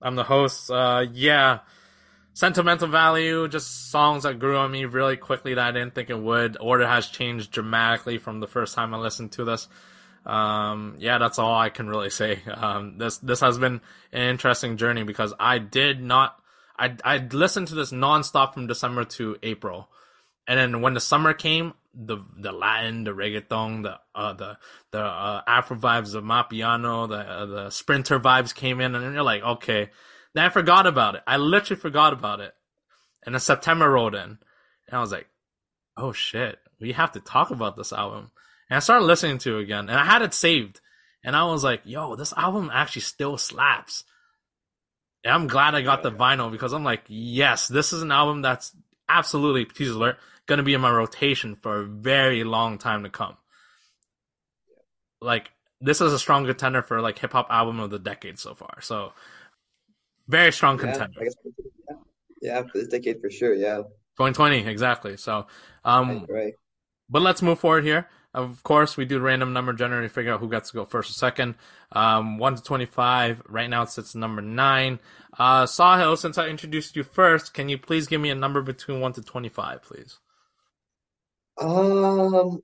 I'm 0.00 0.14
the 0.16 0.24
host. 0.24 0.70
Uh, 0.70 1.04
yeah, 1.12 1.60
sentimental 2.32 2.88
value, 2.88 3.48
just 3.48 3.90
songs 3.90 4.22
that 4.22 4.38
grew 4.38 4.56
on 4.56 4.70
me 4.70 4.86
really 4.86 5.16
quickly 5.16 5.54
that 5.54 5.66
I 5.66 5.72
didn't 5.72 5.94
think 5.94 6.08
it 6.10 6.18
would. 6.18 6.56
Order 6.60 6.86
has 6.86 7.08
changed 7.08 7.50
dramatically 7.50 8.18
from 8.18 8.40
the 8.40 8.46
first 8.48 8.74
time 8.74 8.94
I 8.94 8.98
listened 8.98 9.32
to 9.32 9.44
this. 9.44 9.68
Um, 10.24 10.96
yeah, 10.98 11.18
that's 11.18 11.38
all 11.38 11.54
I 11.54 11.68
can 11.68 11.88
really 11.88 12.08
say. 12.08 12.40
Um, 12.50 12.96
this 12.96 13.18
this 13.18 13.40
has 13.40 13.58
been 13.58 13.82
an 14.12 14.22
interesting 14.30 14.78
journey 14.78 15.02
because 15.02 15.34
I 15.38 15.58
did 15.58 16.02
not. 16.02 16.40
I 16.78 16.96
I 17.04 17.18
listened 17.18 17.68
to 17.68 17.74
this 17.74 17.92
nonstop 17.92 18.54
from 18.54 18.66
December 18.66 19.04
to 19.04 19.36
April. 19.42 19.88
And 20.46 20.58
then 20.58 20.82
when 20.82 20.94
the 20.94 21.00
summer 21.00 21.32
came, 21.32 21.72
the 21.94 22.18
the 22.36 22.52
Latin, 22.52 23.04
the 23.04 23.12
reggaeton, 23.12 23.82
the 23.82 23.98
uh, 24.14 24.32
the 24.34 24.58
the 24.90 25.00
uh, 25.00 25.42
Afro 25.46 25.76
vibes, 25.76 26.12
the 26.12 26.22
Mapiano, 26.22 27.08
the 27.08 27.16
uh, 27.16 27.46
the 27.46 27.70
Sprinter 27.70 28.20
vibes 28.20 28.54
came 28.54 28.80
in, 28.80 28.94
and 28.94 29.14
you're 29.14 29.22
like, 29.22 29.42
okay. 29.42 29.90
Then 30.34 30.44
I 30.44 30.48
forgot 30.48 30.86
about 30.86 31.14
it. 31.14 31.22
I 31.28 31.36
literally 31.36 31.80
forgot 31.80 32.12
about 32.12 32.40
it. 32.40 32.54
And 33.24 33.34
then 33.34 33.40
September 33.40 33.88
rolled 33.88 34.16
in, 34.16 34.22
and 34.22 34.38
I 34.92 35.00
was 35.00 35.12
like, 35.12 35.28
oh 35.96 36.12
shit, 36.12 36.58
we 36.80 36.92
have 36.92 37.12
to 37.12 37.20
talk 37.20 37.50
about 37.50 37.76
this 37.76 37.92
album. 37.92 38.32
And 38.68 38.76
I 38.76 38.80
started 38.80 39.04
listening 39.04 39.38
to 39.38 39.58
it 39.58 39.62
again, 39.62 39.88
and 39.88 39.98
I 39.98 40.04
had 40.04 40.22
it 40.22 40.34
saved, 40.34 40.80
and 41.22 41.36
I 41.36 41.44
was 41.44 41.62
like, 41.62 41.82
yo, 41.84 42.16
this 42.16 42.34
album 42.36 42.70
actually 42.72 43.02
still 43.02 43.38
slaps. 43.38 44.04
And 45.24 45.32
I'm 45.32 45.46
glad 45.46 45.74
I 45.74 45.80
got 45.80 46.02
the 46.02 46.12
vinyl 46.12 46.52
because 46.52 46.72
I'm 46.74 46.84
like, 46.84 47.04
yes, 47.08 47.66
this 47.66 47.92
is 47.92 48.02
an 48.02 48.12
album 48.12 48.42
that's 48.42 48.76
absolutely, 49.08 49.64
teaser 49.64 49.92
alert, 49.94 50.18
going 50.46 50.58
to 50.58 50.62
be 50.62 50.74
in 50.74 50.82
my 50.82 50.90
rotation 50.90 51.56
for 51.56 51.80
a 51.80 51.86
very 51.86 52.44
long 52.44 52.76
time 52.76 53.04
to 53.04 53.10
come. 53.10 53.36
Like, 55.22 55.50
this 55.80 56.02
is 56.02 56.12
a 56.12 56.18
strong 56.18 56.46
contender 56.46 56.82
for 56.82 57.00
like 57.00 57.18
hip 57.18 57.32
hop 57.32 57.46
album 57.50 57.80
of 57.80 57.90
the 57.90 57.98
decade 57.98 58.38
so 58.38 58.54
far. 58.54 58.80
So, 58.82 59.12
very 60.28 60.52
strong 60.52 60.76
Yeah, 60.76 60.84
contender. 60.84 61.20
Guess, 61.22 61.34
yeah. 61.88 61.96
Yeah, 62.42 62.62
for 62.62 62.78
this 62.78 62.88
decade 62.88 63.22
for 63.22 63.30
sure. 63.30 63.54
Yeah, 63.54 63.78
2020, 64.18 64.66
exactly. 64.66 65.16
So, 65.16 65.46
um, 65.84 66.26
right, 66.28 66.30
right. 66.30 66.54
but 67.08 67.22
let's 67.22 67.40
move 67.40 67.58
forward 67.58 67.84
here. 67.84 68.08
Of 68.34 68.64
course, 68.64 68.96
we 68.96 69.04
do 69.04 69.20
random 69.20 69.52
number 69.52 69.72
generator 69.72 70.08
to 70.08 70.12
figure 70.12 70.34
out 70.34 70.40
who 70.40 70.50
gets 70.50 70.70
to 70.70 70.76
go 70.76 70.84
first 70.84 71.10
or 71.10 71.12
second. 71.12 71.54
Um, 71.92 72.38
1 72.38 72.56
to 72.56 72.62
25. 72.62 73.42
Right 73.48 73.70
now 73.70 73.82
it 73.82 73.90
sits 73.90 74.16
number 74.16 74.42
9. 74.42 74.98
Uh, 75.38 75.64
Sahil, 75.64 76.18
since 76.18 76.36
I 76.36 76.48
introduced 76.48 76.96
you 76.96 77.04
first, 77.04 77.54
can 77.54 77.68
you 77.68 77.78
please 77.78 78.08
give 78.08 78.20
me 78.20 78.30
a 78.30 78.34
number 78.34 78.60
between 78.60 79.00
1 79.00 79.12
to 79.14 79.22
25, 79.22 79.82
please? 79.82 80.18
Um, 81.58 82.60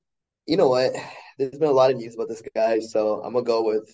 you 0.47 0.57
know 0.57 0.69
what? 0.69 0.93
There's 1.39 1.53
been 1.53 1.69
a 1.69 1.73
lot 1.73 1.93
of 1.93 1.97
news 1.99 2.17
about 2.17 2.29
this 2.29 2.43
guy, 2.55 2.81
so 2.81 3.23
I'm 3.23 3.33
gonna 3.33 3.45
go 3.45 3.65
with 3.65 3.89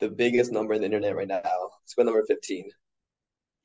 the 0.00 0.08
biggest 0.08 0.50
number 0.50 0.74
in 0.74 0.80
the 0.80 0.86
internet 0.86 1.14
right 1.14 1.28
now. 1.28 1.40
Let's 1.82 1.94
go 1.94 2.02
number 2.02 2.24
15. 2.26 2.68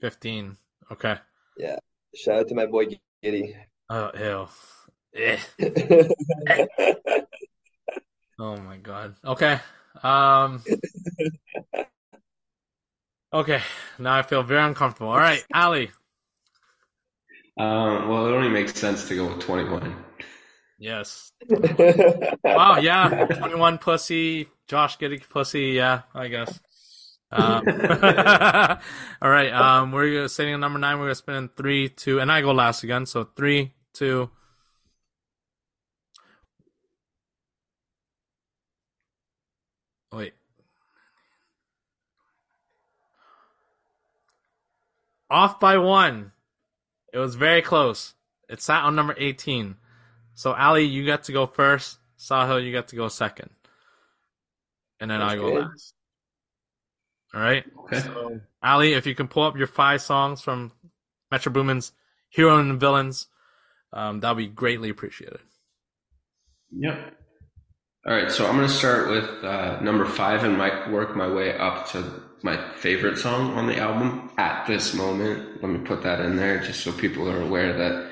15. 0.02 0.58
Okay. 0.92 1.16
Yeah. 1.58 1.78
Shout 2.14 2.40
out 2.40 2.48
to 2.50 2.56
my 2.56 2.68
boy 2.68 2.86
Diddy. 3.24 3.56
Oh, 3.90 4.12
ew. 4.18 4.48
Eh. 5.16 5.38
Oh 8.38 8.58
my 8.58 8.76
god. 8.76 9.16
Okay. 9.24 9.60
Um. 10.04 10.62
Okay. 13.32 13.62
Now 13.98 14.18
I 14.18 14.24
feel 14.24 14.44
very 14.44 14.62
uncomfortable. 14.62 15.10
All 15.12 15.18
right, 15.18 15.42
Ali. 15.54 15.90
Um, 17.58 18.10
well, 18.10 18.28
it 18.28 18.32
only 18.34 18.50
makes 18.50 18.76
sense 18.76 19.08
to 19.08 19.16
go 19.16 19.28
with 19.34 19.40
21. 19.40 19.96
Yes. 20.78 21.32
Wow. 22.44 22.78
Yeah. 22.80 23.26
Twenty-one 23.26 23.78
pussy. 23.78 24.50
Josh 24.68 24.98
getting 24.98 25.22
pussy. 25.22 25.68
Yeah. 25.68 26.02
I 26.14 26.28
guess. 26.28 26.60
Um, 27.32 27.64
all 29.22 29.30
right. 29.30 29.54
Um. 29.54 29.94
We're 29.94 30.28
sitting 30.28 30.54
at 30.56 30.60
number 30.60 30.78
nine. 30.80 31.00
We're 31.00 31.06
gonna 31.06 31.16
spin 31.16 31.36
in 31.36 31.50
three, 31.56 31.88
two, 31.88 32.20
and 32.20 32.30
I 32.30 32.42
go 32.42 32.52
last 32.52 32.84
again. 32.84 33.06
So 33.06 33.24
three, 33.24 33.72
two. 33.94 34.30
Wait. 40.12 40.34
Off 45.36 45.60
by 45.60 45.78
one. 45.78 46.32
It 47.12 47.18
was 47.18 47.36
very 47.36 47.62
close. 47.62 48.14
It 48.48 48.62
sat 48.62 48.86
on 48.86 48.96
number 48.96 49.14
18. 49.18 49.76
So, 50.34 50.54
Ali, 50.54 50.86
you 50.86 51.06
got 51.06 51.26
to 51.26 51.34
go 51.34 51.46
first. 51.46 51.98
Sahil, 52.18 52.64
you 52.64 52.72
got 52.72 52.88
to 52.88 52.96
go 52.96 53.10
second. 53.10 53.50
And 55.02 55.12
then 55.12 55.22
I 55.22 55.36
go 55.36 55.52
good. 55.52 55.66
last. 55.66 55.94
All 57.34 57.42
right. 57.42 57.66
Okay. 57.80 58.00
So, 58.00 58.40
Ali, 58.64 58.94
if 58.94 59.06
you 59.06 59.14
can 59.14 59.28
pull 59.28 59.44
up 59.44 59.58
your 59.58 59.68
five 59.68 60.02
songs 60.02 60.40
from 60.40 60.72
Metro 61.30 61.52
Boomin's 61.52 61.92
Hero 62.30 62.58
and 62.58 62.80
Villains, 62.80 63.28
um, 63.92 64.22
that'll 64.22 64.36
be 64.36 64.48
greatly 64.48 64.90
appreciated. 64.90 65.42
Yep. 66.72 67.14
All 68.08 68.14
right, 68.14 68.32
so 68.32 68.48
I'm 68.48 68.56
going 68.56 68.70
to 68.70 68.74
start 68.74 69.10
with 69.10 69.44
uh, 69.44 69.82
number 69.82 70.06
five 70.06 70.46
and 70.46 70.58
might 70.58 70.90
work 70.90 71.14
my 71.14 71.28
way 71.28 71.58
up 71.58 71.90
to 71.90 72.24
my 72.46 72.64
favorite 72.76 73.18
song 73.18 73.54
on 73.58 73.66
the 73.66 73.76
album 73.76 74.30
at 74.38 74.68
this 74.68 74.94
moment. 74.94 75.64
Let 75.64 75.72
me 75.72 75.80
put 75.80 76.04
that 76.04 76.22
in 76.22 76.36
there 76.36 76.60
just 76.60 76.82
so 76.82 76.92
people 76.92 77.28
are 77.28 77.42
aware 77.42 77.74
that 77.74 78.08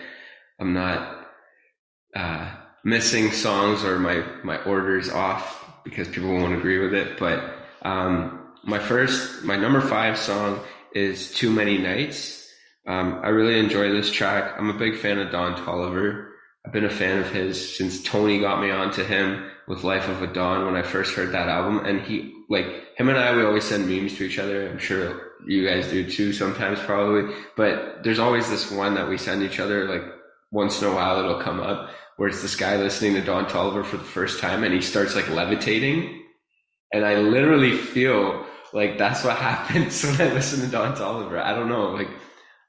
I'm 0.60 0.74
not 0.74 1.28
uh, 2.16 2.50
missing 2.84 3.32
songs 3.32 3.84
or 3.84 4.00
my, 4.00 4.26
my 4.44 4.58
orders 4.64 5.08
off 5.12 5.84
because 5.84 6.08
people 6.08 6.34
won't 6.34 6.56
agree 6.56 6.80
with 6.80 6.96
it. 6.96 7.20
But 7.20 7.44
um, 7.84 8.48
my 8.64 8.80
first, 8.80 9.44
my 9.44 9.56
number 9.56 9.82
five 9.82 10.18
song 10.18 10.62
is 10.96 11.32
Too 11.32 11.52
Many 11.52 11.78
Nights. 11.78 12.52
Um, 12.88 13.20
I 13.24 13.28
really 13.28 13.60
enjoy 13.60 13.92
this 13.92 14.12
track. 14.12 14.56
I'm 14.58 14.72
a 14.72 14.80
big 14.80 14.98
fan 14.98 15.20
of 15.20 15.32
Don 15.32 15.64
Toliver. 15.64 16.30
I've 16.66 16.74
been 16.74 16.86
a 16.86 16.90
fan 16.90 17.20
of 17.20 17.30
his 17.30 17.78
since 17.78 18.02
Tony 18.02 18.40
got 18.40 18.62
me 18.62 18.72
onto 18.72 19.04
him 19.04 19.48
with 19.68 19.84
Life 19.84 20.10
of 20.10 20.24
a 20.24 20.28
Don 20.34 20.66
when 20.66 20.76
I 20.76 20.82
first 20.82 21.14
heard 21.14 21.34
that 21.34 21.50
album. 21.50 21.86
And 21.86 22.02
he, 22.02 22.33
like, 22.50 22.66
him 22.98 23.10
and 23.10 23.18
I, 23.18 23.36
we 23.36 23.44
always 23.44 23.64
send 23.64 23.88
memes 23.88 24.16
to 24.18 24.26
each 24.26 24.40
other. 24.40 24.70
I'm 24.70 24.80
sure 24.80 25.32
you 25.48 25.68
guys 25.68 25.90
do 25.90 26.10
too 26.10 26.34
sometimes, 26.34 26.80
probably. 26.80 27.34
But 27.56 28.04
there's 28.04 28.20
always 28.20 28.50
this 28.50 28.72
one 28.72 28.96
that 28.96 29.10
we 29.10 29.18
send 29.18 29.44
each 29.44 29.60
other, 29.60 29.88
like, 29.88 30.04
once 30.52 30.82
in 30.82 30.88
a 30.88 30.94
while 30.94 31.20
it'll 31.20 31.42
come 31.42 31.60
up 31.60 31.90
where 32.18 32.30
it's 32.30 32.42
this 32.42 32.56
guy 32.56 32.78
listening 32.78 33.14
to 33.16 33.22
Don 33.22 33.46
Toliver 33.46 33.84
for 33.84 33.98
the 33.98 34.04
first 34.04 34.40
time 34.40 34.64
and 34.64 34.74
he 34.74 34.82
starts 34.82 35.16
like 35.16 35.30
levitating. 35.30 36.22
And 36.92 37.06
I 37.06 37.16
literally 37.16 37.76
feel 37.76 38.46
like 38.72 38.98
that's 38.98 39.24
what 39.24 39.38
happens 39.38 40.04
when 40.04 40.22
I 40.22 40.34
listen 40.34 40.62
to 40.62 40.68
Don 40.68 40.96
Toliver. 40.96 41.42
I 41.42 41.54
don't 41.54 41.70
know. 41.70 41.92
Like, 41.92 42.10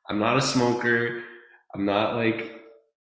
I'm 0.09 0.19
not 0.19 0.37
a 0.37 0.43
smoker. 0.43 1.23
I'm 1.75 1.85
not 1.85 2.15
like 2.15 2.53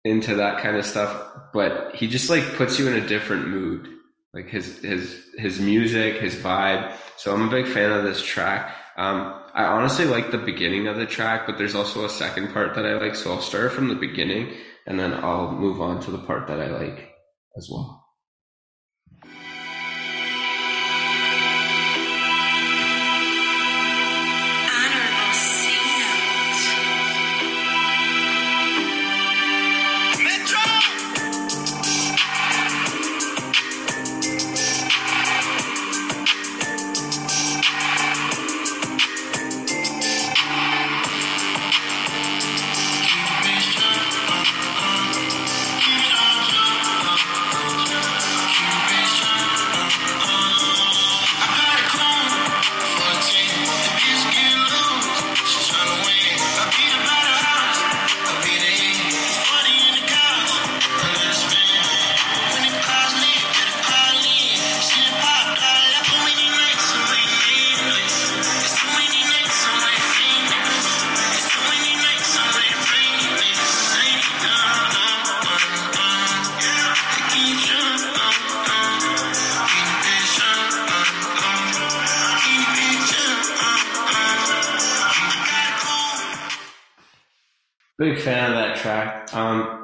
into 0.03 0.35
that 0.35 0.61
kind 0.61 0.75
of 0.75 0.85
stuff, 0.85 1.31
but 1.53 1.95
he 1.95 2.07
just 2.07 2.29
like 2.29 2.43
puts 2.55 2.77
you 2.77 2.87
in 2.87 3.01
a 3.01 3.07
different 3.07 3.47
mood. 3.47 3.87
Like 4.33 4.49
his, 4.49 4.79
his, 4.79 5.23
his 5.37 5.59
music, 5.59 6.19
his 6.19 6.35
vibe. 6.35 6.95
So 7.17 7.33
I'm 7.33 7.47
a 7.47 7.51
big 7.51 7.67
fan 7.67 7.91
of 7.91 8.03
this 8.03 8.21
track. 8.21 8.75
Um, 8.97 9.41
I 9.53 9.65
honestly 9.65 10.05
like 10.05 10.31
the 10.31 10.39
beginning 10.39 10.87
of 10.87 10.97
the 10.97 11.05
track, 11.05 11.45
but 11.45 11.57
there's 11.57 11.75
also 11.75 12.05
a 12.05 12.09
second 12.09 12.51
part 12.53 12.73
that 12.75 12.85
I 12.85 12.95
like. 12.95 13.15
So 13.15 13.31
I'll 13.31 13.41
start 13.41 13.71
from 13.71 13.89
the 13.89 13.95
beginning 13.95 14.53
and 14.87 14.99
then 14.99 15.13
I'll 15.13 15.51
move 15.51 15.81
on 15.81 16.01
to 16.01 16.11
the 16.11 16.17
part 16.17 16.47
that 16.47 16.59
I 16.59 16.67
like 16.67 17.11
as 17.55 17.69
well. 17.71 18.02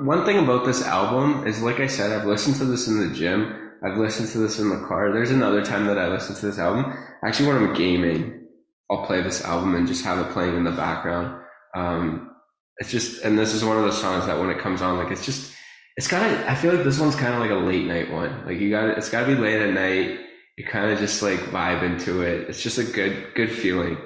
One 0.05 0.25
thing 0.25 0.37
about 0.37 0.65
this 0.65 0.83
album 0.83 1.47
is, 1.47 1.61
like 1.61 1.79
I 1.79 1.87
said, 1.87 2.11
I've 2.11 2.25
listened 2.27 2.55
to 2.57 2.65
this 2.65 2.87
in 2.87 2.99
the 2.99 3.13
gym. 3.13 3.71
I've 3.83 3.97
listened 3.97 4.29
to 4.29 4.39
this 4.39 4.59
in 4.59 4.69
the 4.69 4.85
car. 4.87 5.11
There's 5.13 5.31
another 5.31 5.63
time 5.63 5.85
that 5.87 5.97
I 5.97 6.07
listened 6.07 6.37
to 6.39 6.47
this 6.47 6.59
album. 6.59 6.93
Actually, 7.23 7.47
when 7.47 7.57
I'm 7.57 7.73
gaming, 7.73 8.47
I'll 8.91 9.05
play 9.05 9.21
this 9.21 9.43
album 9.43 9.75
and 9.75 9.87
just 9.87 10.03
have 10.03 10.19
it 10.19 10.31
playing 10.33 10.55
in 10.57 10.63
the 10.63 10.71
background. 10.71 11.41
Um, 11.75 12.31
it's 12.77 12.91
just, 12.91 13.23
and 13.23 13.37
this 13.37 13.53
is 13.53 13.63
one 13.63 13.77
of 13.77 13.83
those 13.83 13.99
songs 13.99 14.25
that 14.25 14.39
when 14.39 14.49
it 14.49 14.59
comes 14.59 14.81
on, 14.81 14.97
like 14.97 15.11
it's 15.11 15.25
just, 15.25 15.53
it's 15.95 16.07
kind 16.07 16.33
of. 16.33 16.47
I 16.47 16.55
feel 16.55 16.73
like 16.73 16.83
this 16.83 16.99
one's 16.99 17.15
kind 17.15 17.33
of 17.33 17.39
like 17.39 17.51
a 17.51 17.55
late 17.55 17.85
night 17.85 18.11
one. 18.11 18.45
Like 18.45 18.59
you 18.59 18.69
got, 18.69 18.97
it's 18.97 19.09
got 19.09 19.25
to 19.25 19.27
be 19.27 19.35
late 19.35 19.61
at 19.61 19.73
night. 19.73 20.19
You 20.57 20.65
kind 20.65 20.91
of 20.91 20.99
just 20.99 21.21
like 21.21 21.39
vibe 21.39 21.83
into 21.83 22.21
it. 22.21 22.49
It's 22.49 22.61
just 22.61 22.77
a 22.77 22.83
good, 22.83 23.33
good 23.35 23.51
feeling. 23.51 23.97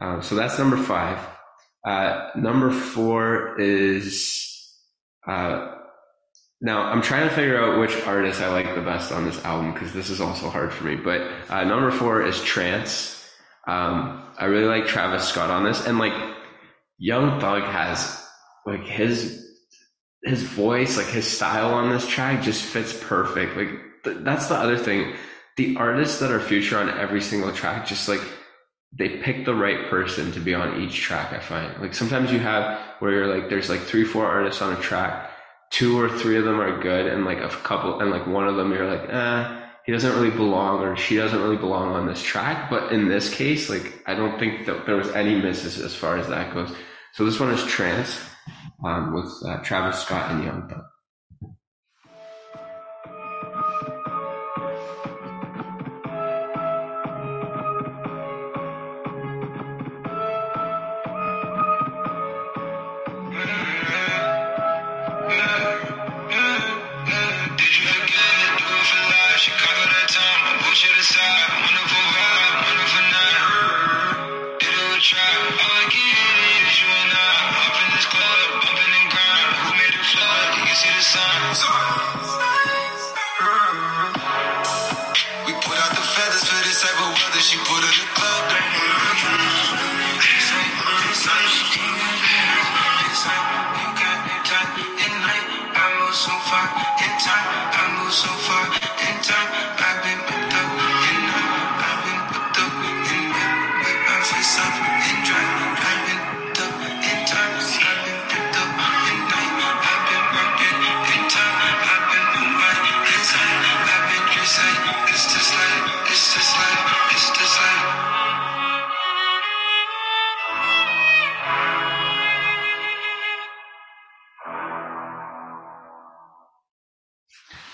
Um, 0.00 0.22
so 0.22 0.34
that's 0.34 0.58
number 0.58 0.76
five. 0.76 1.18
Uh, 1.86 2.30
number 2.36 2.70
four 2.70 3.58
is, 3.60 4.57
uh, 5.28 5.74
now 6.60 6.82
I'm 6.82 7.02
trying 7.02 7.28
to 7.28 7.34
figure 7.34 7.62
out 7.62 7.78
which 7.78 7.94
artist 8.06 8.40
I 8.40 8.48
like 8.48 8.74
the 8.74 8.80
best 8.80 9.12
on 9.12 9.24
this 9.24 9.44
album 9.44 9.72
because 9.72 9.92
this 9.92 10.10
is 10.10 10.20
also 10.20 10.48
hard 10.48 10.72
for 10.72 10.84
me. 10.84 10.96
But 10.96 11.22
uh, 11.48 11.64
number 11.64 11.90
four 11.90 12.22
is 12.22 12.42
Trance. 12.42 13.14
Um, 13.66 14.24
I 14.38 14.46
really 14.46 14.66
like 14.66 14.86
Travis 14.86 15.28
Scott 15.28 15.50
on 15.50 15.64
this, 15.64 15.86
and 15.86 15.98
like 15.98 16.14
Young 16.98 17.40
Thug 17.40 17.62
has 17.62 18.26
like 18.66 18.84
his 18.84 19.44
his 20.24 20.42
voice, 20.42 20.96
like 20.96 21.06
his 21.06 21.26
style 21.26 21.72
on 21.74 21.90
this 21.90 22.06
track 22.08 22.42
just 22.42 22.62
fits 22.62 22.98
perfect. 23.04 23.56
Like 23.56 23.68
th- 24.04 24.18
that's 24.20 24.48
the 24.48 24.56
other 24.56 24.78
thing. 24.78 25.14
The 25.56 25.76
artists 25.76 26.20
that 26.20 26.30
are 26.30 26.40
featured 26.40 26.78
on 26.78 26.98
every 26.98 27.20
single 27.20 27.52
track 27.52 27.86
just 27.86 28.08
like 28.08 28.20
they 28.92 29.18
pick 29.18 29.44
the 29.44 29.54
right 29.54 29.88
person 29.90 30.32
to 30.32 30.40
be 30.40 30.54
on 30.54 30.80
each 30.80 31.00
track, 31.00 31.32
I 31.32 31.40
find. 31.40 31.80
Like 31.80 31.94
sometimes 31.94 32.32
you 32.32 32.38
have 32.38 32.80
where 33.00 33.12
you're 33.12 33.26
like 33.26 33.50
there's 33.50 33.68
like 33.68 33.80
three, 33.80 34.04
four 34.04 34.26
artists 34.26 34.62
on 34.62 34.72
a 34.72 34.80
track, 34.80 35.30
two 35.70 36.00
or 36.00 36.08
three 36.08 36.36
of 36.36 36.44
them 36.44 36.60
are 36.60 36.80
good 36.80 37.06
and 37.06 37.24
like 37.24 37.38
a 37.38 37.48
couple 37.48 38.00
and 38.00 38.10
like 38.10 38.26
one 38.26 38.48
of 38.48 38.56
them 38.56 38.72
you're 38.72 38.90
like, 38.90 39.08
eh, 39.10 39.64
he 39.84 39.92
doesn't 39.92 40.12
really 40.12 40.30
belong 40.30 40.80
or 40.80 40.96
she 40.96 41.16
doesn't 41.16 41.40
really 41.40 41.56
belong 41.56 41.94
on 41.94 42.06
this 42.06 42.22
track. 42.22 42.70
But 42.70 42.92
in 42.92 43.08
this 43.08 43.32
case, 43.32 43.68
like 43.68 44.02
I 44.06 44.14
don't 44.14 44.38
think 44.38 44.66
that 44.66 44.86
there 44.86 44.96
was 44.96 45.10
any 45.10 45.40
misses 45.40 45.80
as 45.80 45.94
far 45.94 46.16
as 46.16 46.28
that 46.28 46.54
goes. 46.54 46.74
So 47.12 47.24
this 47.24 47.40
one 47.40 47.50
is 47.50 47.64
Trance 47.64 48.20
um, 48.84 49.14
with 49.14 49.32
uh, 49.46 49.58
Travis 49.62 50.00
Scott 50.00 50.30
and 50.30 50.44
Young 50.44 50.68
Thug. 50.68 50.84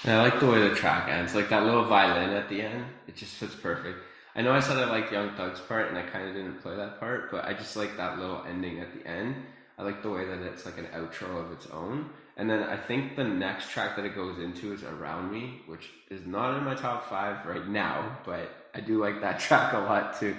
And 0.04 0.12
I 0.12 0.22
like 0.22 0.38
the 0.38 0.46
way 0.46 0.68
the 0.68 0.74
track 0.74 1.08
ends, 1.08 1.34
like 1.34 1.48
that 1.48 1.64
little 1.64 1.86
violin 1.86 2.30
at 2.30 2.50
the 2.50 2.60
end. 2.60 2.84
It 3.08 3.16
just 3.16 3.34
fits 3.36 3.54
perfect. 3.54 3.98
I 4.36 4.42
know 4.42 4.52
I 4.52 4.60
said 4.60 4.76
I 4.76 4.90
liked 4.90 5.12
Young 5.12 5.34
Thug's 5.34 5.60
part, 5.60 5.88
and 5.88 5.96
I 5.96 6.02
kind 6.02 6.28
of 6.28 6.34
didn't 6.34 6.60
play 6.60 6.76
that 6.76 7.00
part, 7.00 7.30
but 7.30 7.46
I 7.46 7.54
just 7.54 7.74
like 7.74 7.96
that 7.96 8.18
little 8.18 8.44
ending 8.46 8.80
at 8.80 8.92
the 8.92 9.08
end. 9.08 9.36
I 9.78 9.82
like 9.82 10.02
the 10.02 10.10
way 10.10 10.26
that 10.26 10.42
it's 10.42 10.66
like 10.66 10.76
an 10.76 10.86
outro 10.94 11.44
of 11.44 11.52
its 11.52 11.66
own. 11.68 12.10
And 12.36 12.50
then 12.50 12.62
I 12.62 12.76
think 12.76 13.16
the 13.16 13.24
next 13.24 13.70
track 13.70 13.96
that 13.96 14.04
it 14.04 14.14
goes 14.14 14.38
into 14.38 14.72
is 14.72 14.82
Around 14.82 15.32
Me, 15.32 15.62
which 15.66 15.88
is 16.10 16.26
not 16.26 16.58
in 16.58 16.64
my 16.64 16.74
top 16.74 17.08
five 17.08 17.46
right 17.46 17.66
now, 17.66 18.18
but 18.26 18.50
I 18.74 18.80
do 18.80 19.00
like 19.00 19.22
that 19.22 19.38
track 19.40 19.72
a 19.72 19.78
lot 19.78 20.20
too. 20.20 20.36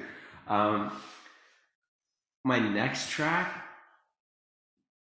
Um, 0.47 0.91
my 2.43 2.59
next 2.59 3.09
track, 3.09 3.63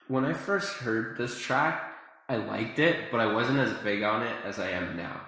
when 0.07 0.23
I 0.23 0.33
first 0.33 0.77
heard 0.77 1.17
this 1.17 1.39
track, 1.41 1.92
I 2.29 2.37
liked 2.37 2.79
it, 2.79 3.11
but 3.11 3.19
I 3.19 3.33
wasn't 3.33 3.59
as 3.59 3.73
big 3.83 4.03
on 4.03 4.23
it 4.23 4.35
as 4.45 4.59
I 4.59 4.69
am 4.69 4.95
now. 4.95 5.21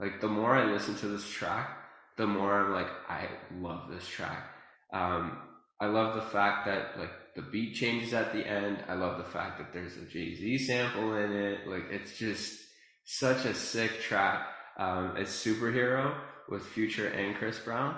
Like 0.00 0.20
the 0.20 0.28
more 0.28 0.54
I 0.54 0.70
listen 0.70 0.94
to 0.96 1.06
this 1.06 1.28
track, 1.28 1.70
the 2.16 2.26
more 2.26 2.52
I'm 2.52 2.72
like, 2.72 2.90
I 3.08 3.28
love 3.60 3.90
this 3.90 4.06
track. 4.06 4.50
Um, 4.92 5.38
I 5.80 5.86
love 5.86 6.14
the 6.14 6.22
fact 6.22 6.66
that 6.66 6.98
like 6.98 7.10
the 7.36 7.42
beat 7.42 7.74
changes 7.74 8.14
at 8.14 8.32
the 8.32 8.46
end. 8.46 8.78
I 8.88 8.94
love 8.94 9.18
the 9.18 9.24
fact 9.24 9.58
that 9.58 9.72
there's 9.72 9.96
a 9.96 10.04
Jay 10.06 10.34
Z 10.34 10.58
sample 10.58 11.16
in 11.16 11.32
it. 11.32 11.66
Like 11.66 11.84
it's 11.90 12.16
just 12.16 12.58
such 13.04 13.44
a 13.44 13.54
sick 13.54 14.00
track. 14.00 14.46
Um, 14.78 15.16
it's 15.16 15.44
Superhero 15.44 16.16
with 16.48 16.64
Future 16.64 17.08
and 17.08 17.36
Chris 17.36 17.58
Brown. 17.58 17.96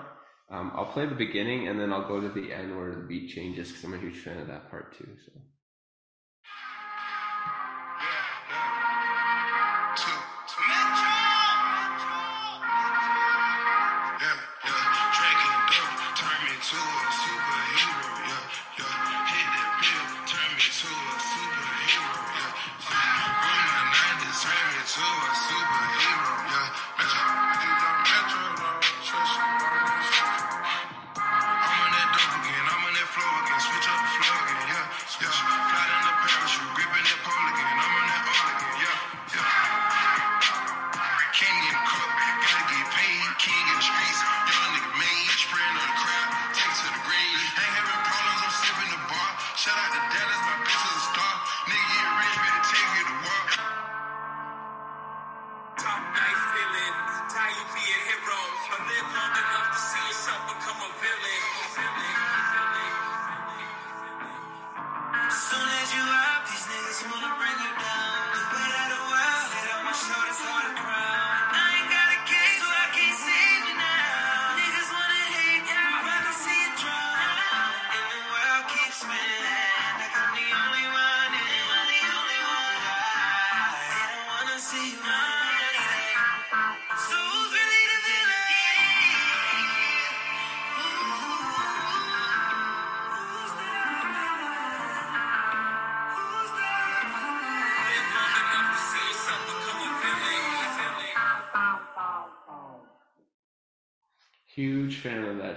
Um, 0.49 0.71
I'll 0.75 0.85
play 0.85 1.05
the 1.05 1.15
beginning 1.15 1.67
and 1.67 1.79
then 1.79 1.91
I'll 1.91 2.07
go 2.07 2.21
to 2.21 2.29
the 2.29 2.53
end 2.53 2.77
where 2.77 2.95
the 2.95 3.01
beat 3.01 3.29
changes 3.29 3.69
because 3.69 3.83
I'm 3.83 3.93
a 3.93 3.99
huge 3.99 4.17
fan 4.19 4.39
of 4.39 4.47
that 4.47 4.69
part 4.69 4.97
too. 4.97 5.07
So. 5.25 5.31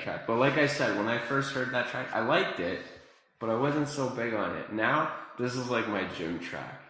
Track. 0.00 0.26
But 0.26 0.36
like 0.36 0.58
I 0.58 0.66
said, 0.66 0.96
when 0.96 1.08
I 1.08 1.18
first 1.18 1.52
heard 1.52 1.72
that 1.72 1.88
track, 1.88 2.08
I 2.12 2.20
liked 2.20 2.60
it, 2.60 2.80
but 3.38 3.50
I 3.50 3.54
wasn't 3.54 3.88
so 3.88 4.08
big 4.10 4.34
on 4.34 4.56
it. 4.56 4.72
Now, 4.72 5.12
this 5.38 5.54
is 5.54 5.68
like 5.68 5.88
my 5.88 6.04
gym 6.18 6.38
track. 6.38 6.80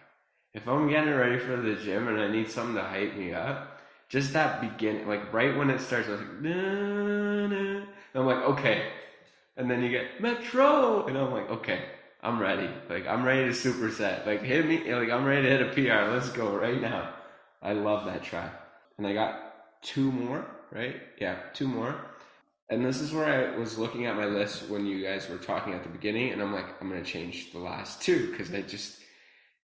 If 0.53 0.67
I'm 0.67 0.89
getting 0.89 1.13
ready 1.13 1.39
for 1.39 1.55
the 1.55 1.75
gym 1.75 2.07
and 2.07 2.19
I 2.19 2.29
need 2.29 2.49
something 2.49 2.75
to 2.75 2.83
hype 2.83 3.15
me 3.15 3.33
up, 3.33 3.79
just 4.09 4.33
that 4.33 4.59
beginning, 4.59 5.07
like 5.07 5.31
right 5.31 5.55
when 5.55 5.69
it 5.69 5.79
starts, 5.79 6.09
I 6.09 6.11
was 6.11 6.19
like, 6.19 6.41
na, 6.41 7.47
na. 7.47 7.55
And 7.77 7.85
I'm 8.13 8.25
like, 8.25 8.43
okay. 8.43 8.89
And 9.55 9.71
then 9.71 9.81
you 9.81 9.89
get 9.89 10.19
Metro, 10.19 11.05
and 11.05 11.17
I'm 11.17 11.31
like, 11.31 11.49
okay, 11.49 11.79
I'm 12.23 12.39
ready. 12.39 12.69
Like 12.89 13.07
I'm 13.07 13.23
ready 13.23 13.45
to 13.45 13.51
superset. 13.51 14.25
Like 14.25 14.43
hit 14.43 14.65
me, 14.65 14.93
like 14.93 15.09
I'm 15.09 15.25
ready 15.25 15.43
to 15.43 15.49
hit 15.49 15.61
a 15.61 15.73
PR. 15.73 16.11
Let's 16.11 16.29
go 16.29 16.55
right 16.55 16.79
now. 16.79 17.13
I 17.61 17.73
love 17.73 18.05
that 18.05 18.23
track. 18.23 18.53
And 18.97 19.07
I 19.07 19.13
got 19.13 19.81
two 19.81 20.11
more, 20.11 20.45
right? 20.71 20.95
Yeah, 21.19 21.37
two 21.53 21.67
more. 21.67 21.95
And 22.71 22.85
this 22.85 23.01
is 23.01 23.11
where 23.11 23.25
I 23.53 23.57
was 23.57 23.77
looking 23.77 24.05
at 24.05 24.15
my 24.15 24.25
list 24.25 24.69
when 24.69 24.85
you 24.85 25.03
guys 25.03 25.27
were 25.27 25.37
talking 25.37 25.73
at 25.73 25.83
the 25.83 25.89
beginning, 25.89 26.31
and 26.31 26.41
I'm 26.41 26.53
like, 26.53 26.65
I'm 26.79 26.87
gonna 26.87 27.03
change 27.03 27.51
the 27.51 27.59
last 27.59 28.01
two 28.01 28.31
because 28.31 28.53
I 28.53 28.61
just 28.61 28.97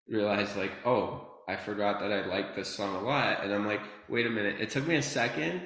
realized 0.09 0.57
like, 0.57 0.73
oh, 0.85 1.25
I 1.47 1.55
forgot 1.55 2.01
that 2.01 2.11
I 2.11 2.25
liked 2.25 2.57
this 2.57 2.67
song 2.67 2.95
a 2.97 3.01
lot, 3.01 3.45
and 3.45 3.53
I'm 3.53 3.65
like, 3.65 3.79
wait 4.09 4.27
a 4.27 4.29
minute. 4.29 4.59
It 4.59 4.71
took 4.71 4.85
me 4.85 4.97
a 4.97 5.01
second 5.01 5.61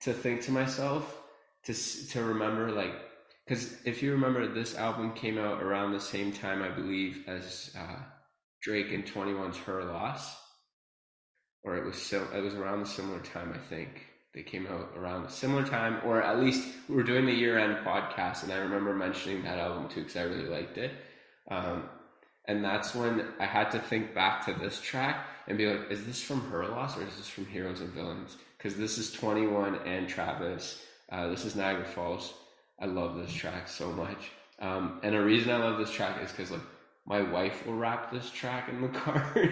to 0.00 0.14
think 0.14 0.40
to 0.42 0.52
myself 0.52 1.22
to 1.64 1.74
to 1.74 2.24
remember 2.24 2.72
like, 2.72 2.94
because 3.46 3.76
if 3.84 4.02
you 4.02 4.12
remember, 4.12 4.48
this 4.48 4.74
album 4.74 5.12
came 5.12 5.36
out 5.36 5.62
around 5.62 5.92
the 5.92 6.00
same 6.00 6.32
time, 6.32 6.62
I 6.62 6.70
believe, 6.70 7.24
as 7.28 7.76
uh, 7.78 8.00
Drake 8.62 8.92
and 8.92 9.04
21's 9.04 9.58
Her 9.58 9.84
Loss, 9.84 10.34
or 11.62 11.76
it 11.76 11.84
was 11.84 12.00
so 12.00 12.26
it 12.34 12.40
was 12.40 12.54
around 12.54 12.80
the 12.80 12.86
similar 12.86 13.20
time, 13.20 13.52
I 13.54 13.58
think. 13.58 14.15
They 14.36 14.42
came 14.42 14.66
out 14.66 14.92
around 14.94 15.24
a 15.24 15.30
similar 15.30 15.66
time, 15.66 15.98
or 16.04 16.22
at 16.22 16.38
least 16.38 16.68
we 16.90 16.94
were 16.94 17.02
doing 17.02 17.24
the 17.24 17.32
year 17.32 17.58
end 17.58 17.78
podcast, 17.86 18.42
and 18.42 18.52
I 18.52 18.58
remember 18.58 18.94
mentioning 18.94 19.42
that 19.44 19.58
album 19.58 19.88
too 19.88 20.02
because 20.02 20.16
I 20.16 20.24
really 20.24 20.50
liked 20.50 20.76
it. 20.76 20.92
Um, 21.50 21.84
and 22.44 22.62
that's 22.62 22.94
when 22.94 23.26
I 23.40 23.46
had 23.46 23.70
to 23.70 23.78
think 23.78 24.14
back 24.14 24.44
to 24.44 24.52
this 24.52 24.78
track 24.78 25.26
and 25.48 25.56
be 25.56 25.66
like, 25.66 25.90
is 25.90 26.04
this 26.04 26.20
from 26.20 26.42
Her 26.50 26.66
Loss 26.66 26.98
or 26.98 27.06
is 27.06 27.16
this 27.16 27.28
from 27.28 27.46
Heroes 27.46 27.80
and 27.80 27.90
Villains? 27.94 28.36
Because 28.58 28.76
this 28.76 28.98
is 28.98 29.10
21 29.10 29.76
and 29.86 30.06
Travis. 30.06 30.84
Uh, 31.10 31.28
this 31.28 31.46
is 31.46 31.56
Niagara 31.56 31.86
Falls. 31.86 32.34
I 32.78 32.84
love 32.84 33.16
this 33.16 33.32
track 33.32 33.68
so 33.68 33.90
much. 33.90 34.32
Um, 34.60 35.00
and 35.02 35.14
a 35.14 35.22
reason 35.22 35.50
I 35.50 35.56
love 35.56 35.78
this 35.78 35.90
track 35.90 36.22
is 36.22 36.30
because 36.30 36.50
like 36.50 36.60
my 37.06 37.22
wife 37.22 37.64
will 37.64 37.76
rap 37.76 38.12
this 38.12 38.30
track 38.30 38.68
in 38.68 38.82
the 38.82 38.88
car 39.00 39.50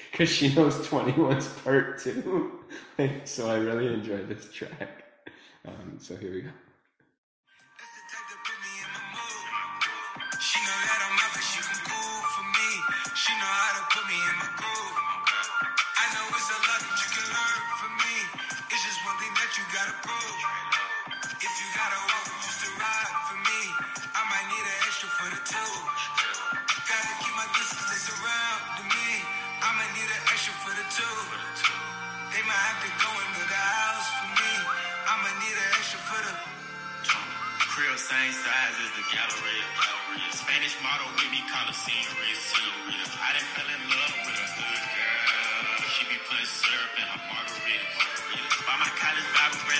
because 0.10 0.28
she 0.28 0.54
knows 0.54 0.76
21's 0.86 1.48
part 1.60 1.98
two. 1.98 2.56
So 3.24 3.48
I 3.48 3.56
really 3.56 3.86
enjoy 3.86 4.18
this 4.24 4.52
track. 4.52 5.04
Um, 5.66 5.96
so 5.98 6.16
here 6.16 6.32
we 6.32 6.42
go. 6.42 6.50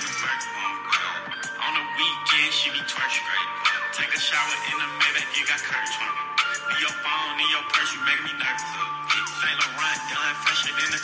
Brandon 0.09 0.53
Burke. 0.57 1.61
On 1.61 1.73
the 1.77 1.85
weekend, 2.01 2.51
she 2.57 2.73
be 2.73 2.81
twerking 2.89 3.25
great. 3.29 3.49
Take 3.93 4.13
a 4.15 4.21
shower 4.21 4.57
in 4.73 4.77
the 4.81 4.89
you 5.37 5.45
got. 5.45 5.61
Be 5.61 6.77
your 6.81 6.95
phone, 7.05 7.37
in 7.37 7.49
your 7.53 7.65
purse, 7.75 7.93
you 7.93 8.01
make 8.09 8.23
me 8.25 8.33
nervous. 8.41 8.65
Saint 9.41 9.57
Laurent 9.61 10.01
done 10.09 10.35
fresher 10.41 10.73
than 10.73 10.91
the. 10.95 11.01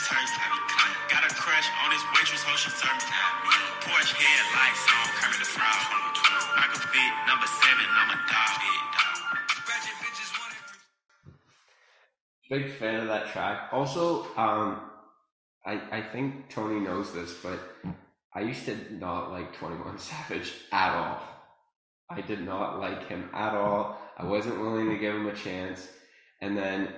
Got 1.13 1.25
a 1.29 1.33
crush 1.35 1.69
on 1.85 1.91
this 1.93 2.05
waitress, 2.17 2.43
hoe 2.43 2.57
she 2.57 2.71
me. 2.73 3.05
Porsche 3.85 4.17
headlights 4.17 4.85
on, 4.89 5.07
Kermit 5.21 5.41
the 5.41 5.49
Frog. 5.51 5.81
Number 7.29 7.47
seven, 7.47 7.87
I'm 7.93 8.11
a 8.11 8.19
dog. 8.33 8.57
Big 12.49 12.71
fan 12.79 13.01
of 13.03 13.09
that 13.09 13.27
track. 13.33 13.71
Also, 13.73 14.25
um, 14.37 14.81
I 15.67 15.81
I 15.91 16.01
think 16.13 16.49
Tony 16.49 16.79
knows 16.79 17.13
this, 17.13 17.35
but 17.43 17.59
I 18.37 18.43
used 18.43 18.67
to 18.67 18.77
not 18.95 19.33
like 19.33 19.57
Twenty 19.57 19.77
One 19.77 19.99
Savage 20.11 20.53
at 20.71 20.95
all. 20.95 21.23
I 22.11 22.21
did 22.21 22.43
not 22.43 22.79
like 22.79 23.09
him 23.09 23.31
at 23.33 23.55
all. 23.55 23.99
I 24.19 24.25
wasn't 24.25 24.61
willing 24.61 24.91
to 24.91 24.99
give 24.99 25.15
him 25.15 25.27
a 25.27 25.35
chance. 25.35 25.89
And 26.43 26.57
then 26.57 26.89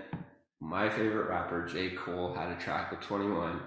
my 0.60 0.90
favorite 0.90 1.28
rapper, 1.28 1.66
J. 1.66 1.90
Cole, 1.90 2.34
had 2.34 2.50
a 2.50 2.60
track 2.60 2.90
with 2.90 3.00
Twenty 3.00 3.30
One, 3.30 3.60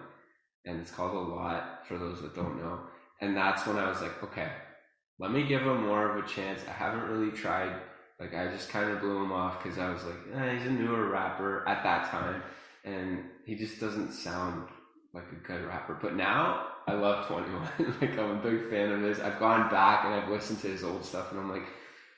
and 0.66 0.82
it's 0.82 0.92
called 0.92 1.16
A 1.16 1.34
Lot 1.34 1.88
for 1.88 1.98
those 1.98 2.22
that 2.22 2.36
don't 2.36 2.58
know. 2.58 2.82
And 3.22 3.38
that's 3.38 3.66
when 3.66 3.78
I 3.78 3.90
was 3.90 4.02
like, 4.02 4.22
okay, 4.22 4.52
let 5.18 5.32
me 5.32 5.48
give 5.48 5.62
him 5.62 5.86
more 5.86 6.10
of 6.10 6.24
a 6.24 6.28
chance. 6.28 6.60
I 6.68 6.72
haven't 6.74 7.10
really 7.10 7.32
tried 7.32 7.74
like 8.20 8.36
I 8.36 8.52
just 8.52 8.70
kind 8.70 8.92
of 8.92 9.00
blew 9.00 9.24
him 9.24 9.32
off 9.32 9.64
because 9.64 9.80
I 9.80 9.90
was 9.92 10.04
like, 10.04 10.18
eh, 10.36 10.58
he's 10.58 10.68
a 10.68 10.72
newer 10.72 11.10
rapper 11.10 11.68
at 11.68 11.84
that 11.84 12.12
time, 12.12 12.44
and 12.84 13.24
he 13.46 13.56
just 13.56 13.80
doesn't 13.80 14.12
sound 14.12 14.68
like 15.14 15.32
a 15.32 15.48
good 15.48 15.66
rapper. 15.66 15.98
But 16.00 16.16
now 16.16 16.68
I 16.88 16.94
love 16.94 17.28
Twenty 17.28 17.50
One. 17.54 17.96
like 18.02 18.18
I'm 18.18 18.32
a 18.32 18.42
big 18.42 18.70
fan 18.70 18.92
of 18.92 19.02
his. 19.02 19.20
I've 19.20 19.40
gone 19.40 19.70
back 19.70 20.06
and 20.06 20.14
I've 20.14 20.30
listened 20.30 20.60
to 20.62 20.68
his 20.68 20.84
old 20.84 21.06
stuff, 21.06 21.32
and 21.32 21.40
I'm 21.40 21.50
like, 21.50 21.68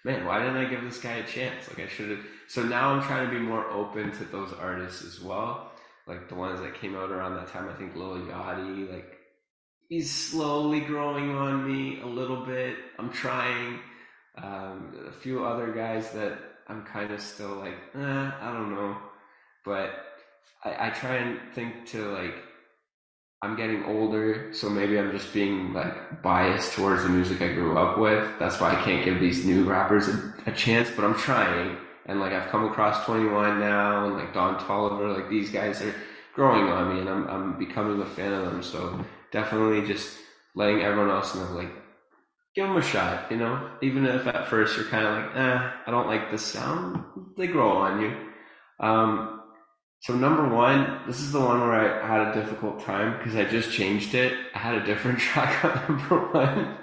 man, 0.04 0.26
why 0.26 0.40
didn't 0.40 0.58
I 0.58 0.66
give 0.66 0.82
this 0.82 1.00
guy 1.00 1.16
a 1.16 1.28
chance? 1.28 1.68
Like 1.70 1.80
I 1.80 1.88
should 1.90 2.10
have. 2.10 2.20
So 2.48 2.64
now 2.64 2.90
I'm 2.90 3.04
trying 3.04 3.30
to 3.30 3.34
be 3.34 3.40
more 3.40 3.70
open 3.70 4.12
to 4.14 4.24
those 4.26 4.54
artists 4.54 5.04
as 5.04 5.22
well, 5.22 5.72
like 6.08 6.30
the 6.30 6.36
ones 6.36 6.60
that 6.62 6.76
came 6.76 6.96
out 6.96 7.12
around 7.12 7.36
that 7.36 7.48
time. 7.48 7.70
I 7.70 7.74
think 7.74 7.96
Lil 7.96 8.18
Yachty, 8.18 8.92
like 8.92 9.18
he's 9.90 10.12
slowly 10.12 10.82
growing 10.82 11.36
on 11.36 11.68
me 11.68 12.02
a 12.02 12.08
little 12.08 12.46
bit. 12.46 12.76
I'm 12.98 13.12
trying. 13.12 13.80
Um, 14.36 14.96
a 15.08 15.12
few 15.12 15.46
other 15.46 15.72
guys 15.72 16.10
that 16.14 16.40
I'm 16.68 16.84
kind 16.84 17.12
of 17.12 17.22
still 17.22 17.56
like, 17.56 17.78
eh, 17.96 18.32
I 18.42 18.52
don't 18.52 18.72
know. 18.72 18.98
But 19.66 19.92
I, 20.64 20.88
I 20.88 20.90
try 20.90 21.18
and 21.18 21.40
think 21.54 21.86
to 21.88 22.12
like, 22.12 22.36
I'm 23.44 23.58
getting 23.58 23.84
older, 23.84 24.54
so 24.54 24.70
maybe 24.70 24.98
I'm 24.98 25.12
just 25.12 25.34
being 25.34 25.74
like 25.74 26.22
biased 26.22 26.72
towards 26.72 27.04
the 27.04 27.10
music 27.10 27.42
I 27.42 27.52
grew 27.52 27.78
up 27.78 27.98
with. 27.98 28.26
That's 28.40 28.62
why 28.62 28.72
I 28.72 28.82
can't 28.86 29.04
give 29.04 29.20
these 29.20 29.44
new 29.44 29.66
rappers 29.66 30.08
a, 30.08 30.34
a 30.46 30.54
chance, 30.54 30.90
but 30.96 31.04
I'm 31.04 31.14
trying. 31.16 31.76
And 32.06 32.22
like, 32.22 32.32
I've 32.32 32.48
come 32.48 32.64
across 32.64 33.06
21 33.06 33.60
now, 33.60 34.06
and 34.06 34.16
like 34.16 34.34
Don 34.34 34.58
Toliver, 34.60 35.14
like 35.14 35.30
these 35.30 35.50
guys 35.50 35.82
are 35.82 35.94
growing 36.34 36.72
on 36.72 36.94
me, 36.94 37.02
and 37.02 37.10
I'm, 37.10 37.28
I'm 37.28 37.60
becoming 37.60 38.02
a 38.02 38.06
fan 38.06 38.32
of 38.32 38.46
them. 38.46 38.64
So 38.64 39.04
definitely 39.32 39.86
just 39.86 40.18
letting 40.56 40.82
everyone 40.82 41.10
else 41.10 41.36
know, 41.36 41.52
like, 41.52 41.72
give 42.56 42.66
them 42.66 42.78
a 42.78 42.82
shot, 42.82 43.30
you 43.30 43.36
know? 43.36 43.72
Even 43.82 44.06
if 44.06 44.26
at 44.26 44.48
first 44.48 44.78
you're 44.78 44.86
kind 44.86 45.06
of 45.06 45.18
like, 45.18 45.36
eh, 45.36 45.72
I 45.86 45.92
don't 45.92 46.08
like 46.08 46.32
this 46.32 46.44
sound, 46.44 47.04
they 47.36 47.48
grow 47.48 47.72
on 47.72 48.02
you. 48.02 48.16
Um, 48.80 49.43
so 50.04 50.14
number 50.14 50.54
one, 50.54 51.00
this 51.08 51.22
is 51.22 51.32
the 51.32 51.40
one 51.40 51.62
where 51.62 51.72
I 51.72 52.06
had 52.06 52.28
a 52.28 52.34
difficult 52.34 52.84
time 52.84 53.18
because 53.18 53.38
I 53.38 53.46
just 53.46 53.72
changed 53.72 54.14
it. 54.16 54.38
I 54.54 54.58
had 54.58 54.76
a 54.76 54.86
different 54.86 55.18
track 55.28 55.64
on 55.64 55.98
number 55.98 56.28
one, 56.28 56.78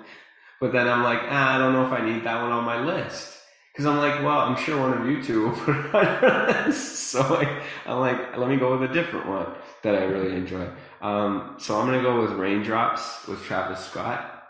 but 0.58 0.72
then 0.72 0.88
I'm 0.88 1.02
like, 1.02 1.20
ah, 1.24 1.54
I 1.54 1.58
don't 1.58 1.74
know 1.74 1.84
if 1.84 1.92
I 1.92 2.02
need 2.02 2.24
that 2.24 2.40
one 2.40 2.50
on 2.50 2.64
my 2.64 2.82
list. 2.82 3.36
Cause 3.76 3.84
I'm 3.84 3.98
like, 3.98 4.22
well, 4.22 4.38
I'm 4.38 4.56
sure 4.56 4.80
one 4.80 5.02
of 5.02 5.06
you 5.06 5.22
two 5.22 5.42
will 5.42 5.52
put 5.54 5.76
it 5.76 5.94
on 5.94 6.22
your 6.22 6.64
list. 6.64 6.96
So 7.10 7.46
I'm 7.84 8.00
like, 8.00 8.38
let 8.38 8.48
me 8.48 8.56
go 8.56 8.78
with 8.78 8.90
a 8.90 8.92
different 8.94 9.28
one 9.28 9.52
that 9.82 9.96
I 9.96 10.04
really 10.04 10.34
enjoy. 10.34 10.66
Um, 11.02 11.56
so 11.58 11.78
I'm 11.78 11.86
gonna 11.86 12.00
go 12.00 12.22
with 12.22 12.32
Raindrops 12.32 13.28
with 13.28 13.42
Travis 13.44 13.84
Scott. 13.84 14.44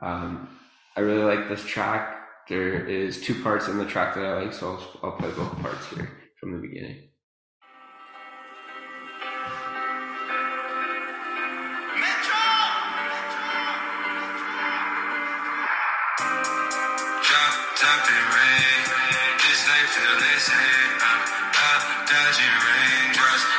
Um, 0.00 0.48
I 0.96 1.00
really 1.00 1.24
like 1.24 1.50
this 1.50 1.62
track. 1.62 2.16
There 2.48 2.86
is 2.86 3.20
two 3.20 3.42
parts 3.42 3.68
in 3.68 3.76
the 3.76 3.84
track 3.84 4.14
that 4.14 4.24
I 4.24 4.44
like, 4.44 4.54
so 4.54 4.70
I'll, 4.70 5.10
I'll 5.10 5.18
play 5.18 5.30
both 5.30 5.60
parts 5.60 5.86
here 5.88 6.10
from 6.40 6.52
the 6.52 6.58
beginning. 6.58 7.08
And 17.84 18.00
rain. 18.08 18.80
This 19.44 19.68
life 19.68 19.90
feel 19.92 20.16
same. 20.40 20.92
I'm 21.04 21.20
out 21.68 22.08
dodging 22.08 22.56
raindrops. 22.64 23.53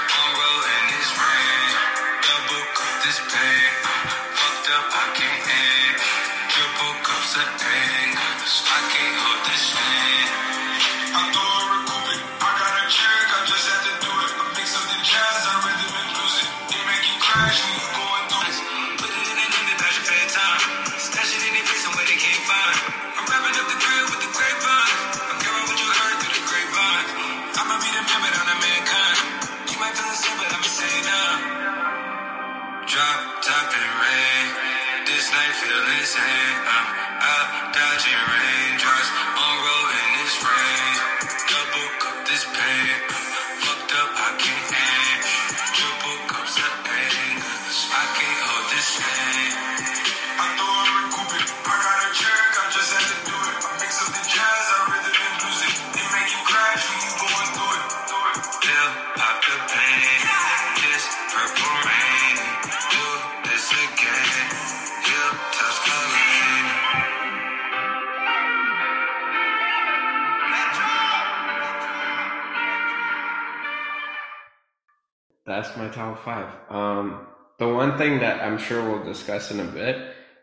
Five. 76.25 76.49
Um, 76.69 77.27
the 77.59 77.69
one 77.69 77.97
thing 77.97 78.19
that 78.19 78.41
I'm 78.41 78.57
sure 78.57 78.83
we'll 78.83 79.05
discuss 79.05 79.51
in 79.51 79.59
a 79.59 79.63
bit 79.63 79.95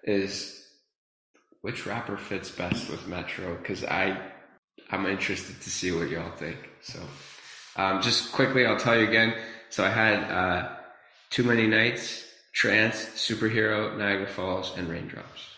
is 0.05 0.65
which 1.61 1.87
rapper 1.87 2.17
fits 2.17 2.51
best 2.51 2.89
with 2.89 3.07
Metro 3.09 3.57
because 3.57 3.85
I 3.85 4.17
I'm 4.91 5.07
interested 5.07 5.61
to 5.61 5.71
see 5.71 5.91
what 5.91 6.09
y'all 6.09 6.37
think. 6.37 6.59
So 6.81 7.01
um, 7.77 8.01
just 8.01 8.33
quickly, 8.33 8.65
I'll 8.65 8.79
tell 8.79 8.99
you 8.99 9.09
again. 9.09 9.35
So 9.71 9.85
I 9.85 9.91
had 9.91 10.19
uh, 10.31 10.69
Too 11.31 11.43
Many 11.45 11.67
Nights, 11.67 12.25
Trance, 12.53 13.05
Superhero, 13.17 13.97
Niagara 13.99 14.29
Falls, 14.29 14.73
and 14.77 14.89
Raindrops. 14.89 15.49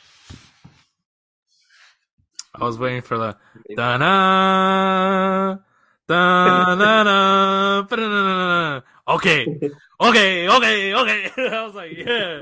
I 2.55 2.65
was 2.65 2.79
waiting 2.79 3.03
for 3.03 3.19
the 3.19 3.37
da 3.75 3.97
na 3.99 5.59
da 6.07 6.75
na 6.77 7.03
na 7.03 7.83
ba-da-na-na-na. 7.83 8.84
Okay, 9.11 9.47
okay, 10.01 10.49
okay, 10.49 10.95
okay. 10.95 11.31
I 11.37 11.65
was 11.65 11.75
like, 11.75 11.93
yeah, 11.95 12.41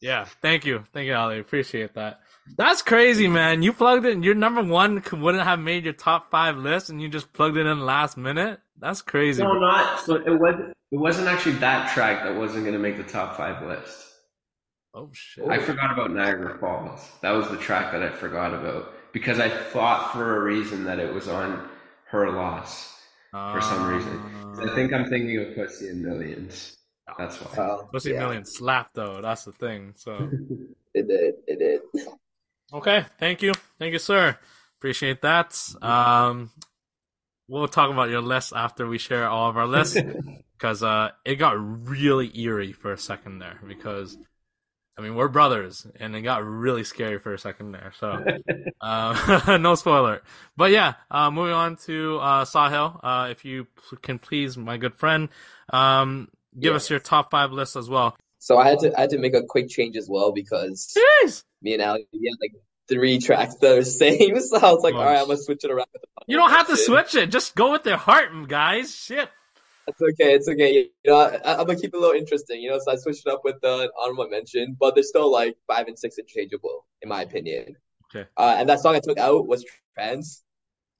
yeah. 0.00 0.24
Thank 0.42 0.66
you, 0.66 0.84
thank 0.92 1.06
you, 1.06 1.14
Ali. 1.14 1.38
Appreciate 1.38 1.94
that. 1.94 2.20
That's 2.58 2.82
crazy, 2.82 3.26
man. 3.26 3.62
You 3.62 3.72
plugged 3.72 4.04
in. 4.04 4.22
Your 4.22 4.34
number 4.34 4.62
one 4.62 5.02
wouldn't 5.12 5.44
have 5.44 5.58
made 5.58 5.84
your 5.84 5.94
top 5.94 6.30
five 6.30 6.58
list, 6.58 6.90
and 6.90 7.00
you 7.00 7.08
just 7.08 7.32
plugged 7.32 7.56
it 7.56 7.66
in 7.66 7.80
last 7.80 8.18
minute. 8.18 8.60
That's 8.78 9.00
crazy. 9.00 9.42
No, 9.42 9.48
bro. 9.52 9.60
not. 9.60 10.00
So 10.00 10.16
it 10.16 10.38
wasn't. 10.38 10.74
It 10.92 10.98
wasn't 10.98 11.28
actually 11.28 11.56
that 11.56 11.92
track 11.94 12.22
that 12.24 12.36
wasn't 12.36 12.64
going 12.64 12.74
to 12.74 12.78
make 12.78 12.98
the 12.98 13.02
top 13.02 13.36
five 13.36 13.66
list. 13.66 14.04
Oh 14.92 15.10
shit. 15.12 15.48
I 15.48 15.58
forgot 15.58 15.92
about 15.92 16.12
Niagara 16.12 16.58
Falls. 16.58 17.00
That 17.22 17.32
was 17.32 17.48
the 17.48 17.56
track 17.56 17.90
that 17.92 18.02
I 18.02 18.10
forgot 18.10 18.54
about 18.54 18.94
because 19.12 19.40
I 19.40 19.48
thought 19.48 20.12
for 20.12 20.36
a 20.36 20.40
reason 20.40 20.84
that 20.84 21.00
it 21.00 21.12
was 21.12 21.26
on 21.28 21.68
her 22.08 22.30
loss 22.30 22.93
for 23.34 23.60
some 23.60 23.86
reason. 23.88 24.22
I 24.60 24.74
think 24.74 24.92
I'm 24.92 25.08
thinking 25.08 25.38
of 25.40 25.54
Pussy 25.54 25.88
in 25.88 26.02
Millions. 26.02 26.76
That's 27.18 27.36
why. 27.36 27.58
Wow. 27.58 27.88
Pussy 27.92 28.12
Yeah, 28.12 28.20
Million 28.20 28.44
slap 28.44 28.90
though. 28.94 29.20
That's 29.20 29.44
the 29.44 29.52
thing. 29.52 29.94
So. 29.96 30.30
It 30.96 31.08
did. 31.08 31.34
It 31.48 31.58
did. 31.58 31.80
Okay, 32.72 33.04
thank 33.18 33.42
you, 33.42 33.52
thank 33.80 33.92
you, 33.92 33.98
sir. 33.98 34.38
Appreciate 34.78 35.22
that. 35.22 35.58
Um, 35.82 36.50
we'll 37.48 37.66
talk 37.66 37.90
about 37.90 38.10
your 38.10 38.20
list 38.20 38.52
after 38.54 38.86
we 38.86 38.98
share 38.98 39.28
all 39.28 39.50
of 39.50 39.56
our 39.56 39.66
lists 39.66 39.98
because 40.56 40.84
uh, 40.84 41.10
it 41.24 41.34
got 41.34 41.56
really 41.88 42.30
eerie 42.38 42.70
for 42.70 42.92
a 42.92 42.98
second 42.98 43.40
there. 43.40 43.58
Because 43.66 44.16
I 44.96 45.02
mean, 45.02 45.16
we're 45.16 45.28
brothers, 45.28 45.86
and 45.98 46.14
it 46.14 46.22
got 46.22 46.44
really 46.44 46.84
scary 46.84 47.18
for 47.18 47.34
a 47.34 47.38
second 47.38 47.72
there. 47.72 47.92
So, 47.98 48.24
uh, 48.80 49.58
no 49.60 49.74
spoiler. 49.74 50.22
But 50.56 50.70
yeah, 50.70 50.94
uh, 51.10 51.30
moving 51.30 51.52
on 51.52 51.76
to 51.86 52.18
uh, 52.18 52.44
Sahil. 52.44 53.00
Uh, 53.02 53.28
if 53.30 53.44
you 53.44 53.66
can 54.02 54.18
please, 54.20 54.56
my 54.56 54.76
good 54.76 54.94
friend, 54.94 55.28
um, 55.72 56.28
give 56.58 56.72
Yeah. 56.72 56.76
us 56.76 56.88
your 56.90 57.00
top 57.00 57.30
five 57.32 57.50
list 57.50 57.74
as 57.76 57.88
well. 57.90 58.16
So 58.38 58.58
I 58.58 58.68
had 58.68 58.78
to 58.80 58.96
I 58.96 59.00
had 59.02 59.10
to 59.10 59.18
make 59.18 59.34
a 59.34 59.42
quick 59.42 59.68
change 59.68 59.96
as 59.96 60.06
well 60.08 60.30
because 60.32 60.94
Jeez, 61.24 61.42
me 61.62 61.72
and 61.74 61.82
Ali 61.82 62.06
we 62.12 62.28
had 62.30 62.36
like 62.40 62.52
three 62.88 63.18
tracks 63.18 63.54
that 63.56 63.72
are 63.72 63.76
the 63.76 63.84
same. 63.84 64.38
So 64.38 64.58
I 64.58 64.70
was 64.72 64.82
like, 64.84 64.94
Oh, 64.94 64.98
all 64.98 65.04
right, 65.06 65.18
I'm 65.20 65.26
gonna 65.26 65.38
switch 65.38 65.64
it 65.64 65.70
around. 65.70 65.86
with 65.92 66.02
the 66.02 66.08
you 66.26 66.36
don't 66.36 66.50
have 66.50 66.68
to 66.68 66.76
switch 66.76 67.14
it. 67.14 67.30
Just 67.30 67.54
go 67.54 67.72
with 67.72 67.84
your 67.86 67.96
heart, 67.96 68.30
guys. 68.48 68.94
Shit. 68.94 69.28
It's 69.86 70.00
okay. 70.00 70.34
It's 70.34 70.48
okay. 70.48 70.72
You 70.72 70.88
know, 71.04 71.16
I, 71.16 71.58
I'm 71.58 71.66
gonna 71.66 71.78
keep 71.78 71.92
it 71.92 71.96
a 71.96 72.00
little 72.00 72.18
interesting. 72.18 72.60
You 72.60 72.70
know, 72.70 72.78
so 72.78 72.92
I 72.92 72.96
switched 72.96 73.26
it 73.26 73.32
up 73.32 73.42
with 73.44 73.60
the 73.60 73.90
honorable 73.98 74.28
mention, 74.28 74.76
but 74.78 74.94
they're 74.94 75.04
still 75.04 75.30
like 75.30 75.56
five 75.66 75.88
and 75.88 75.98
six 75.98 76.18
interchangeable 76.18 76.86
in 77.02 77.08
my 77.08 77.22
opinion. 77.22 77.76
Okay. 78.14 78.28
Uh, 78.36 78.54
and 78.58 78.68
that 78.68 78.80
song 78.80 78.94
I 78.94 79.00
took 79.00 79.18
out 79.18 79.46
was 79.46 79.64
Trance. 79.94 80.42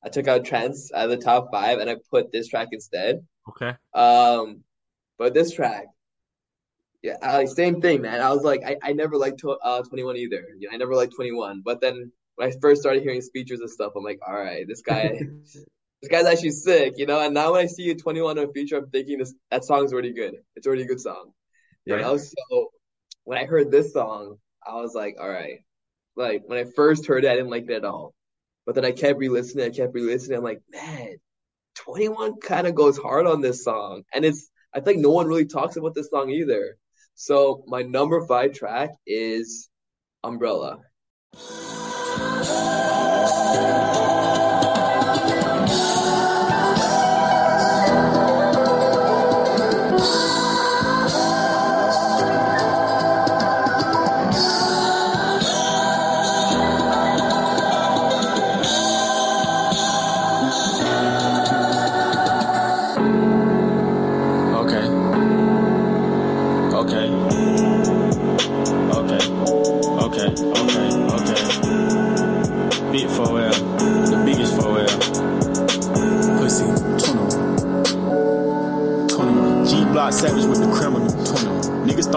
I 0.04 0.08
took 0.08 0.28
out 0.28 0.44
Trance 0.44 0.90
out 0.94 1.04
of 1.04 1.10
the 1.10 1.16
top 1.16 1.48
five, 1.52 1.78
and 1.78 1.88
I 1.88 1.96
put 2.10 2.32
this 2.32 2.48
track 2.48 2.68
instead. 2.72 3.24
Okay. 3.48 3.74
Um, 3.94 4.62
but 5.18 5.32
this 5.32 5.52
track, 5.52 5.86
yeah, 7.02 7.16
I, 7.22 7.38
like 7.38 7.48
same 7.48 7.80
thing, 7.80 8.02
man. 8.02 8.20
I 8.20 8.32
was 8.32 8.42
like, 8.42 8.62
I, 8.66 8.76
I 8.82 8.92
never 8.92 9.16
liked 9.16 9.40
to, 9.40 9.52
uh 9.52 9.82
21 9.82 10.16
either. 10.16 10.44
You 10.58 10.68
know, 10.68 10.74
I 10.74 10.76
never 10.76 10.94
liked 10.94 11.14
21. 11.14 11.62
But 11.64 11.80
then 11.80 12.10
when 12.36 12.48
I 12.48 12.52
first 12.60 12.80
started 12.80 13.02
hearing 13.02 13.20
speeches 13.20 13.60
and 13.60 13.70
stuff, 13.70 13.92
I'm 13.96 14.04
like, 14.04 14.20
all 14.26 14.34
right, 14.34 14.66
this 14.66 14.82
guy, 14.82 15.20
this 16.04 16.22
guy's 16.22 16.30
actually 16.30 16.50
sick, 16.50 16.94
you 16.98 17.06
know. 17.06 17.20
And 17.20 17.32
now 17.32 17.52
when 17.52 17.62
I 17.62 17.66
see 17.66 17.84
you 17.84 17.94
21 17.94 18.38
on 18.38 18.44
a 18.44 18.52
feature, 18.52 18.76
I'm 18.76 18.90
thinking 18.90 19.18
this 19.18 19.34
that 19.50 19.64
song's 19.64 19.92
already 19.92 20.12
good. 20.12 20.34
It's 20.54 20.66
already 20.66 20.82
a 20.82 20.86
good 20.86 21.00
song, 21.00 21.32
you 21.86 21.96
know. 21.96 22.18
So 22.18 22.70
when 23.24 23.38
I 23.38 23.46
heard 23.46 23.70
this 23.70 23.94
song, 23.94 24.36
I 24.66 24.74
was 24.74 24.94
like, 24.94 25.16
all 25.18 25.28
right. 25.28 25.60
Like 26.14 26.42
when 26.46 26.58
I 26.58 26.70
first 26.76 27.06
heard 27.06 27.24
it, 27.24 27.30
I 27.30 27.36
didn't 27.36 27.50
like 27.50 27.64
it 27.64 27.70
at 27.70 27.84
all. 27.86 28.14
But 28.66 28.74
then 28.74 28.84
I 28.84 28.92
kept 28.92 29.18
re-listening, 29.18 29.66
I 29.66 29.70
kept 29.70 29.94
re-listening. 29.94 30.38
I'm 30.38 30.44
like, 30.44 30.60
man, 30.70 31.16
21 31.76 32.40
kind 32.40 32.66
of 32.66 32.74
goes 32.74 32.98
hard 32.98 33.26
on 33.26 33.40
this 33.40 33.64
song. 33.64 34.02
And 34.12 34.26
it's 34.26 34.50
I 34.74 34.80
think 34.80 34.98
no 35.00 35.10
one 35.10 35.26
really 35.26 35.46
talks 35.46 35.76
about 35.76 35.94
this 35.94 36.10
song 36.10 36.30
either. 36.30 36.76
So 37.14 37.64
my 37.66 37.80
number 37.80 38.26
five 38.26 38.52
track 38.52 38.90
is 39.06 39.70
Umbrella. 40.22 40.80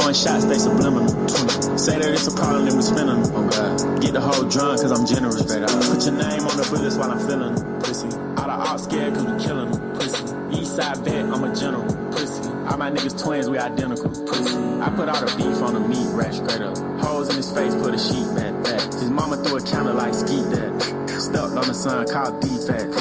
Throwing 0.07 0.41
shots, 0.41 0.45
they 0.45 0.57
subliminal. 0.57 1.09
21. 1.09 1.77
Say 1.77 1.99
that 1.99 2.09
it's 2.11 2.27
a 2.27 2.35
problem, 2.35 2.65
then 2.65 2.75
we 2.75 2.81
spin 2.81 3.07
them. 3.07 3.23
Oh 3.35 3.47
God. 3.49 4.01
Get 4.01 4.13
the 4.13 4.21
whole 4.21 4.47
drunk, 4.47 4.81
cause 4.81 4.91
I'm 4.91 5.05
generous. 5.05 5.41
Put 5.43 6.05
your 6.05 6.15
name 6.15 6.43
on 6.47 6.55
the 6.55 6.67
bullets 6.71 6.95
while 6.95 7.11
I'm 7.11 7.19
feeling. 7.19 7.55
Pussy. 7.81 8.07
All 8.37 8.47
the 8.47 8.55
ops 8.55 8.83
scared 8.83 9.13
cause 9.13 9.25
we 9.25 9.35
killing. 9.43 9.71
Pussy. 9.95 10.23
East 10.51 10.75
side 10.75 10.97
vet, 11.03 11.25
I'm 11.25 11.43
a 11.43 11.53
general. 11.55 11.85
Pussy. 12.11 12.47
All 12.67 12.77
my 12.77 12.91
niggas 12.91 13.21
twins, 13.21 13.49
we 13.49 13.57
identical. 13.57 14.09
Pussy. 14.09 14.57
I 14.79 14.89
put 14.95 15.09
all 15.09 15.19
the 15.19 15.31
beef 15.35 15.61
on 15.61 15.73
the 15.73 15.83
meat 15.83 16.07
rack 16.15 16.33
straight 16.33 16.61
up. 16.61 16.77
Holes 17.03 17.29
in 17.29 17.35
his 17.35 17.51
face, 17.51 17.75
put 17.75 17.93
a 17.93 17.99
sheet 17.99 18.27
back 18.35 18.53
back. 18.63 18.81
His 18.93 19.09
mama 19.09 19.37
threw 19.43 19.57
a 19.57 19.61
counter 19.61 19.93
like 19.93 20.13
skeet 20.13 20.47
that. 20.55 20.71
Stuck 21.19 21.51
on 21.51 21.67
the 21.67 21.73
sun, 21.73 22.07
called 22.07 22.39
defect. 22.39 22.93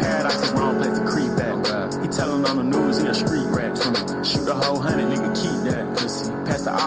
Paradise 0.00 0.42
is 0.42 0.50
wrong 0.52 0.76
place 0.78 0.98
to 0.98 1.04
creep 1.06 1.30
at. 1.38 1.58
He 2.02 2.08
tellin' 2.08 2.44
on 2.46 2.56
the 2.56 2.64
news 2.64 3.00
he 3.00 3.06
a 3.06 3.14
street 3.14 3.46
rat. 3.50 3.76
Shoot 4.26 4.46
the 4.46 4.54
whole 4.54 4.80
hundred, 4.80 5.17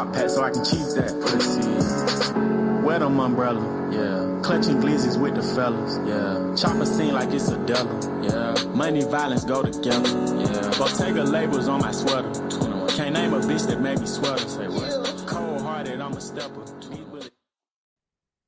Pass 0.07 0.09
the 0.09 0.09
op 0.09 0.13
pack 0.13 0.29
so 0.29 0.43
I 0.43 0.49
can 0.51 0.63
cheat 0.63 0.95
that. 0.95 1.19
Pussy. 1.21 2.85
Wear 2.85 2.99
them 2.99 3.19
umbrella. 3.19 3.61
Yeah. 3.91 4.41
Clutching 4.41 4.81
glizzies 4.81 5.19
with 5.21 5.35
the 5.35 5.43
fellas. 5.43 5.99
Yeah. 6.05 6.55
Chopper 6.55 6.85
scene 6.85 7.13
like 7.13 7.31
it's 7.31 7.49
a 7.49 7.57
devil. 7.65 7.99
Yeah. 8.23 8.55
Money, 8.73 9.03
violence 9.03 9.43
go 9.43 9.63
together. 9.63 10.09
Yeah. 10.39 10.77
Bottega 10.77 11.23
labels 11.23 11.67
on 11.67 11.81
my 11.81 11.91
sweater. 11.91 12.31
21. 12.49 12.89
Can't 12.89 13.13
name 13.13 13.33
a 13.33 13.39
bitch 13.39 13.67
that 13.67 13.81
made 13.81 13.99
me 13.99 14.07
sweater. 14.07 14.47
Say 14.47 14.67
what? 14.67 15.23
Cold 15.27 15.61
hearted, 15.61 16.01
I'm 16.01 16.13
a 16.13 16.21
stepper. 16.21 16.65
These 16.89 16.99
bullets- 16.99 17.31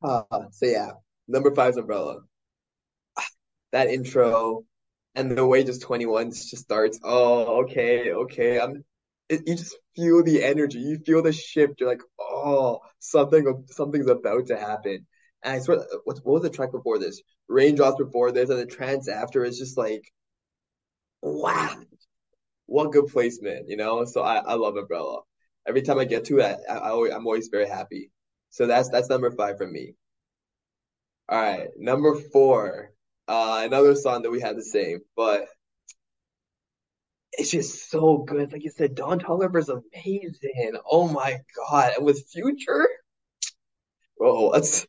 Uh, 0.02 0.24
so 0.52 0.66
yeah, 0.66 0.92
number 1.28 1.54
five's 1.54 1.78
Umbrella. 1.78 2.22
That 3.72 3.88
intro 3.90 4.66
and 5.16 5.36
the 5.36 5.46
way 5.46 5.64
just 5.64 5.82
21 5.82 6.32
just 6.32 6.58
starts. 6.58 7.00
Oh, 7.04 7.64
okay, 7.64 8.12
okay. 8.12 8.60
I'm 8.60 8.84
it, 9.30 9.48
you 9.48 9.56
just 9.56 9.76
feel 9.96 10.24
the 10.24 10.44
energy. 10.44 10.80
You 10.80 11.00
feel 11.00 11.22
the 11.22 11.34
shift. 11.34 11.80
You're 11.80 11.90
like, 11.90 12.02
oh, 12.20 12.80
something 13.00 13.66
something's 13.70 14.08
about 14.08 14.48
to 14.48 14.58
happen. 14.58 15.06
And 15.44 15.56
I 15.56 15.60
swear, 15.60 15.80
what, 16.06 16.20
what 16.24 16.34
was 16.34 16.44
the 16.44 16.50
track 16.50 16.72
before 16.72 17.00
this? 17.00 17.22
Raindrops 17.50 17.98
before 17.98 18.32
this, 18.32 18.50
and 18.50 18.60
the 18.60 18.66
trance 18.66 19.10
after 19.10 19.44
is 19.44 19.58
just 19.58 19.78
like, 19.78 20.12
wow, 21.22 21.76
what 22.66 22.92
good 22.92 23.08
placement, 23.08 23.68
you 23.68 23.78
know? 23.78 24.06
So 24.06 24.22
I, 24.22 24.38
I 24.38 24.54
love 24.54 24.78
Umbrella. 24.78 25.22
Every 25.68 25.82
time 25.82 26.00
I 26.00 26.06
get 26.06 26.26
to 26.26 26.40
it, 26.40 26.60
I, 26.70 26.74
I 26.74 26.90
always, 26.90 27.14
I'm 27.14 27.26
always 27.26 27.50
very 27.50 27.68
happy. 27.68 28.12
So 28.50 28.68
that's 28.68 28.90
that's 28.90 29.10
number 29.10 29.32
five 29.32 29.58
for 29.58 29.68
me. 29.68 29.96
All 31.30 31.42
right, 31.42 31.70
number 31.78 32.16
four, 32.16 32.92
uh, 33.28 33.62
another 33.66 33.96
song 33.96 34.24
that 34.24 34.32
we 34.32 34.42
had 34.42 34.58
the 34.58 34.64
same, 34.64 35.00
but 35.16 35.48
it's 37.38 37.52
just 37.52 37.90
so 37.90 38.18
good. 38.18 38.52
Like 38.52 38.64
you 38.64 38.72
said, 38.72 38.96
Don 38.96 39.20
Toliver's 39.20 39.70
amazing. 39.70 40.78
Oh 40.90 41.08
my 41.08 41.42
God. 41.56 41.94
And 41.98 42.06
with 42.06 42.28
Future, 42.32 42.88
oh, 44.20 44.52
that's 44.54 44.86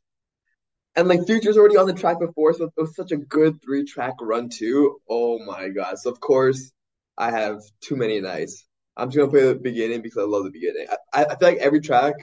and 0.96 1.08
like 1.08 1.26
Future's 1.26 1.56
already 1.56 1.76
on 1.76 1.86
the 1.86 1.92
track 1.92 2.20
before, 2.20 2.52
so 2.52 2.64
it 2.64 2.72
was 2.76 2.94
such 2.94 3.10
a 3.10 3.16
good 3.16 3.60
three 3.62 3.84
track 3.84 4.14
run 4.20 4.48
too. 4.48 5.00
Oh 5.08 5.38
my 5.44 5.68
God. 5.68 5.98
So 5.98 6.10
of 6.10 6.20
course, 6.20 6.70
I 7.18 7.30
have 7.30 7.62
too 7.80 7.96
many 7.96 8.20
nights. 8.20 8.64
I'm 8.96 9.08
just 9.08 9.18
gonna 9.18 9.30
play 9.30 9.52
the 9.52 9.54
beginning 9.56 10.02
because 10.02 10.18
I 10.18 10.26
love 10.26 10.44
the 10.44 10.50
beginning. 10.50 10.86
I, 11.12 11.24
I 11.24 11.36
feel 11.36 11.48
like 11.48 11.58
every 11.58 11.80
track, 11.80 12.14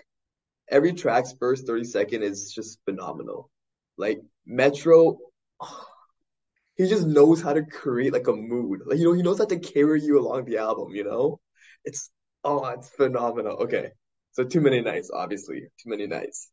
every 0.70 0.94
track's 0.94 1.34
first 1.38 1.68
30 1.68 1.84
second 1.84 2.24
is 2.24 2.54
just 2.54 2.80
phenomenal. 2.86 3.50
Like 3.98 4.22
Metro, 4.46 5.18
he 6.82 6.90
just 6.90 7.06
knows 7.06 7.42
how 7.42 7.54
to 7.54 7.64
create 7.64 8.14
like 8.14 8.28
a 8.28 8.34
mood. 8.34 8.82
Like 8.86 8.98
you 8.98 9.06
know, 9.06 9.14
he 9.14 9.22
knows 9.22 9.38
how 9.38 9.46
to 9.46 9.60
carry 9.60 10.02
you 10.02 10.20
along 10.20 10.46
the 10.46 10.58
album, 10.58 10.96
you 10.96 11.04
know? 11.04 11.40
It's 11.86 12.10
oh, 12.44 12.66
it's 12.68 12.90
phenomenal. 12.90 13.58
Okay. 13.64 13.92
So 14.32 14.44
too 14.44 14.62
many 14.62 14.82
nights, 14.82 15.12
obviously. 15.14 15.62
Too 15.82 15.90
many 15.90 16.08
nights. 16.08 16.50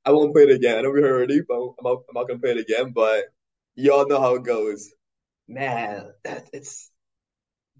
I 0.06 0.12
won't 0.12 0.34
play 0.34 0.44
it 0.44 0.50
again. 0.50 0.78
I 0.78 0.82
know 0.82 0.90
we 0.90 1.00
heard 1.02 1.12
already, 1.16 1.42
but 1.48 1.56
I'm 1.56 1.74
not, 1.84 1.98
I'm 2.08 2.14
not 2.14 2.28
gonna 2.28 2.40
play 2.40 2.50
it 2.52 2.58
again. 2.58 2.92
But 2.92 3.24
y'all 3.74 4.08
know 4.08 4.20
how 4.20 4.36
it 4.36 4.44
goes. 4.44 4.90
Man, 5.48 6.12
that 6.24 6.48
it's 6.52 6.90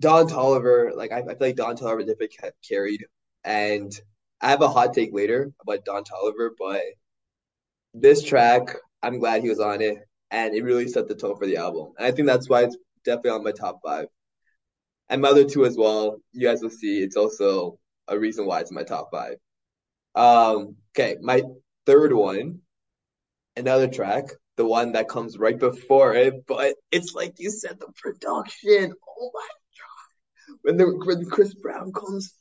Don 0.01 0.29
Toliver. 0.29 0.95
Like 0.97 1.13
I, 1.13 1.19
I 1.21 1.23
feel 1.23 1.37
like 1.41 1.57
Don 1.57 1.77
Toliver 1.77 2.01
definitely 2.01 2.31
ca- 2.41 2.51
carried, 2.69 3.05
and 3.45 3.93
I 4.41 4.51
have 4.51 4.63
a 4.63 4.69
hot 4.69 4.95
take 4.95 5.13
later 5.13 5.53
about 5.63 5.85
Don 5.85 6.05
Toliver, 6.05 6.51
but 6.59 6.83
this 8.01 8.23
track, 8.23 8.77
I'm 9.03 9.19
glad 9.19 9.43
he 9.43 9.49
was 9.49 9.61
on 9.61 9.81
it, 9.81 9.99
and 10.31 10.55
it 10.55 10.63
really 10.63 10.89
set 10.89 11.09
the 11.09 11.15
tone 11.15 11.37
for 11.37 11.47
the 11.47 11.57
album. 11.57 11.93
And 11.99 12.07
I 12.07 12.13
think 12.13 12.27
that's 12.27 12.49
why 12.49 12.65
it's 12.65 12.77
definitely 13.05 13.31
on 13.31 13.45
my 13.45 13.53
top 13.53 13.81
five. 13.85 14.07
And 15.09 15.23
my 15.23 15.29
other 15.29 15.45
two 15.45 15.65
as 15.65 15.77
well. 15.77 16.19
You 16.33 16.47
guys 16.47 16.63
will 16.63 16.71
see. 16.71 17.01
It's 17.03 17.17
also 17.17 17.79
a 18.09 18.19
reason 18.19 18.47
why 18.47 18.61
it's 18.61 18.73
my 18.73 18.83
top 18.83 19.11
five. 19.13 19.37
Um, 20.15 20.77
okay, 20.93 21.17
my 21.21 21.43
third 21.85 22.13
one, 22.13 22.61
another 23.57 23.89
track, 23.89 24.25
the 24.57 24.67
one 24.67 24.93
that 24.93 25.09
comes 25.09 25.39
right 25.39 25.59
before 25.59 26.15
it, 26.15 26.47
but 26.47 26.75
it's 26.91 27.15
like 27.15 27.35
you 27.39 27.51
said, 27.51 27.79
the 27.79 27.89
production. 27.97 28.93
Oh 29.19 29.31
my 29.33 29.49
God. 29.79 30.59
When 30.63 30.77
the 30.77 30.87
when 31.05 31.29
Chris 31.31 31.55
Brown 31.55 31.93
comes, 31.93 32.35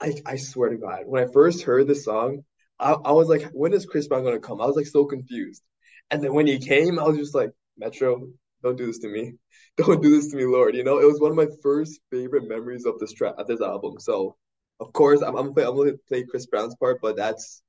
I 0.00 0.14
I 0.26 0.36
swear 0.36 0.70
to 0.70 0.76
God, 0.76 1.02
when 1.06 1.24
I 1.24 1.32
first 1.32 1.62
heard 1.62 1.88
the 1.88 1.94
song, 1.94 2.44
I, 2.82 2.92
I 2.92 3.12
was 3.12 3.28
like, 3.28 3.44
when 3.52 3.72
is 3.72 3.86
Chris 3.86 4.08
Brown 4.08 4.24
gonna 4.24 4.40
come? 4.40 4.60
I 4.60 4.66
was 4.66 4.76
like 4.76 4.86
so 4.86 5.04
confused. 5.04 5.62
And 6.10 6.22
then 6.22 6.34
when 6.34 6.46
he 6.46 6.58
came, 6.58 6.98
I 6.98 7.04
was 7.04 7.16
just 7.16 7.34
like, 7.34 7.50
Metro, 7.78 8.28
don't 8.62 8.76
do 8.76 8.86
this 8.86 8.98
to 9.00 9.08
me. 9.08 9.34
Don't 9.78 10.02
do 10.02 10.10
this 10.10 10.30
to 10.30 10.36
me, 10.36 10.44
Lord. 10.44 10.74
You 10.76 10.84
know, 10.84 10.98
it 10.98 11.06
was 11.06 11.18
one 11.18 11.30
of 11.30 11.36
my 11.36 11.48
first 11.62 12.00
favorite 12.10 12.46
memories 12.46 12.84
of 12.84 12.98
this 12.98 13.14
track 13.14 13.34
of 13.38 13.46
this 13.46 13.62
album. 13.62 13.98
So 13.98 14.36
of 14.80 14.92
course 14.92 15.22
I'm, 15.22 15.36
I'm 15.36 15.54
play 15.54 15.64
I'm 15.64 15.76
gonna 15.76 15.92
play 16.08 16.24
Chris 16.24 16.46
Brown's 16.46 16.74
part, 16.76 16.98
but 17.00 17.16
that's 17.16 17.62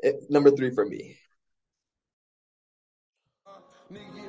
it, 0.00 0.16
number 0.28 0.50
three 0.50 0.74
for 0.74 0.84
me. 0.84 1.16
Uh, 3.46 3.60
nigga 3.92 4.21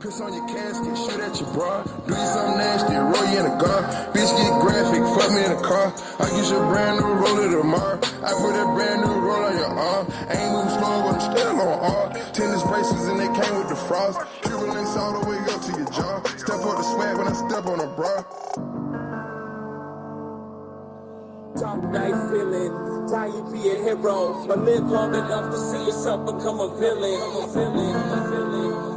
Piss 0.00 0.20
on 0.20 0.32
your 0.32 0.46
casket, 0.46 0.96
shoot 0.96 1.20
at 1.20 1.40
your 1.40 1.52
bra. 1.52 1.82
Do 1.82 2.12
you 2.12 2.26
something 2.28 2.58
nasty, 2.58 2.94
roll 2.94 3.26
you 3.32 3.40
in 3.40 3.46
a 3.46 3.56
car. 3.58 3.80
Bitch 4.12 4.30
get 4.36 4.52
graphic, 4.60 5.02
fuck 5.16 5.30
me 5.32 5.44
in 5.44 5.52
a 5.52 5.62
car. 5.62 5.92
I 6.20 6.30
get 6.30 6.50
your 6.50 6.64
brand 6.68 7.00
new 7.00 7.12
roller 7.16 7.48
tomorrow. 7.50 7.98
I 8.20 8.30
put 8.36 8.52
that 8.52 8.68
brand 8.76 9.00
new 9.00 9.16
roll 9.18 9.44
on 9.44 9.56
your 9.56 9.72
arm. 9.72 10.04
Ain't 10.28 10.52
move 10.52 10.70
slow, 10.76 10.96
but 11.02 11.16
I'm 11.16 11.20
still 11.20 11.60
on 11.60 11.78
R. 11.80 12.12
Tennis 12.32 12.62
bracelets 12.62 13.08
and 13.08 13.20
they 13.20 13.30
came 13.40 13.56
with 13.58 13.68
the 13.68 13.76
frost. 13.76 14.20
Cuban 14.42 14.68
links 14.68 14.96
all 14.96 15.12
the 15.18 15.24
way 15.28 15.38
up 15.48 15.60
to 15.64 15.72
your 15.72 15.90
jaw. 15.90 16.22
Step 16.36 16.60
up 16.60 16.76
the 16.76 16.82
swag 16.82 17.16
when 17.16 17.28
I 17.28 17.32
step 17.32 17.64
on 17.66 17.80
a 17.80 17.88
bra. 17.96 18.14
Top 21.56 21.82
night 21.90 22.16
feeling, 22.28 22.72
time 23.08 23.32
you 23.32 23.42
be 23.50 23.70
a 23.70 23.76
hero, 23.82 24.44
but 24.46 24.58
live 24.58 24.84
long 24.90 25.14
enough 25.14 25.50
to 25.50 25.58
see 25.58 25.86
yourself 25.86 26.26
become 26.26 26.60
a 26.60 26.68
villain. 26.78 27.16
A 27.16 27.46
villain, 27.48 27.96
a 27.96 28.28
villain, 28.28 28.52
a 28.52 28.70
villain. 28.84 28.95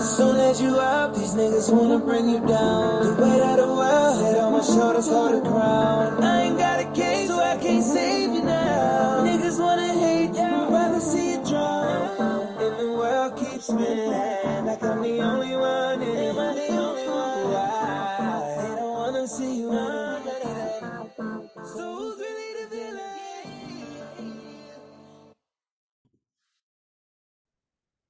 Soon 0.00 0.36
as 0.36 0.62
you 0.62 0.76
up, 0.78 1.14
these 1.16 1.34
niggas 1.34 1.72
wanna 1.74 1.98
bring 1.98 2.28
you 2.28 2.40
down. 2.40 3.04
The 3.04 3.22
weight 3.22 3.42
of 3.42 3.56
the 3.58 3.66
world, 3.66 4.22
head 4.24 4.38
on 4.38 4.52
my 4.52 4.62
shoulders, 4.62 5.08
hold 5.08 5.34
the 5.34 5.40
crown. 5.42 6.22
I 6.24 6.42
ain't 6.44 6.58
got 6.58 6.80
a 6.80 6.90
case, 6.92 7.28
so 7.28 7.40
I 7.40 7.56
can't 7.58 7.84
save 7.84 8.32
you 8.34 8.42
now. 8.42 9.24
Niggas 9.24 9.58
wanna 9.60 9.88
hate 9.88 10.34
you, 10.34 10.52
rather 10.74 11.00
see 11.00 11.32
you 11.32 11.44
drown. 11.44 12.58
And 12.62 12.80
the 12.80 12.92
world 12.92 13.36
keeps 13.38 13.66
spinning, 13.66 14.66
like 14.66 14.82
I'm 14.84 15.02
the 15.02 15.20
only 15.20 15.56
one 15.56 16.02
in 16.02 16.08
it. 16.08 16.28
Am 16.30 16.38
I 16.38 16.54
the 16.54 16.68
only 16.76 17.08
one? 17.08 17.52
Why? 17.54 18.56
They 18.62 18.76
don't 18.76 18.94
wanna 18.94 19.28
see 19.28 19.58
you. 19.60 19.72
So 21.64 21.84
who's 21.96 22.18
really 22.18 22.64
the 22.64 22.68
villain? 22.76 23.48